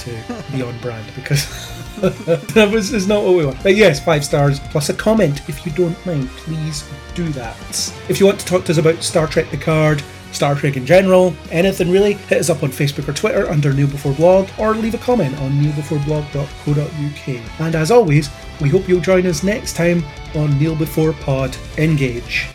to 0.00 0.52
be 0.52 0.62
on 0.62 0.76
brand 0.78 1.06
because 1.14 1.46
that 2.00 2.70
was 2.72 2.92
is 2.92 3.06
not 3.06 3.22
what 3.22 3.34
we 3.36 3.44
want. 3.44 3.62
But 3.62 3.76
yes, 3.76 4.02
five 4.02 4.24
stars 4.24 4.58
plus 4.58 4.88
a 4.88 4.94
comment 4.94 5.48
if 5.48 5.64
you 5.66 5.72
don't 5.72 6.06
mind. 6.06 6.28
Please 6.30 6.88
do 7.14 7.28
that. 7.30 7.56
If 8.08 8.18
you 8.18 8.26
want 8.26 8.40
to 8.40 8.46
talk 8.46 8.64
to 8.64 8.72
us 8.72 8.78
about 8.78 9.02
Star 9.02 9.26
Trek 9.26 9.46
Picard, 9.46 10.02
Star 10.32 10.54
Trek 10.54 10.76
in 10.76 10.86
general, 10.86 11.34
anything 11.50 11.90
really, 11.90 12.14
hit 12.14 12.38
us 12.38 12.50
up 12.50 12.62
on 12.62 12.70
Facebook 12.70 13.08
or 13.08 13.12
Twitter 13.12 13.50
under 13.50 13.72
Neil 13.72 13.88
Before 13.88 14.14
Blog 14.14 14.48
or 14.58 14.74
leave 14.74 14.94
a 14.94 14.98
comment 14.98 15.36
on 15.40 15.52
neilbeforeblog.co.uk. 15.52 17.60
And 17.60 17.74
as 17.74 17.90
always, 17.90 18.30
we 18.60 18.68
hope 18.68 18.88
you'll 18.88 19.00
join 19.00 19.26
us 19.26 19.42
next 19.42 19.74
time 19.74 20.04
on 20.34 20.58
Neil 20.58 20.76
Before 20.76 21.12
Pod 21.12 21.56
Engage. 21.78 22.48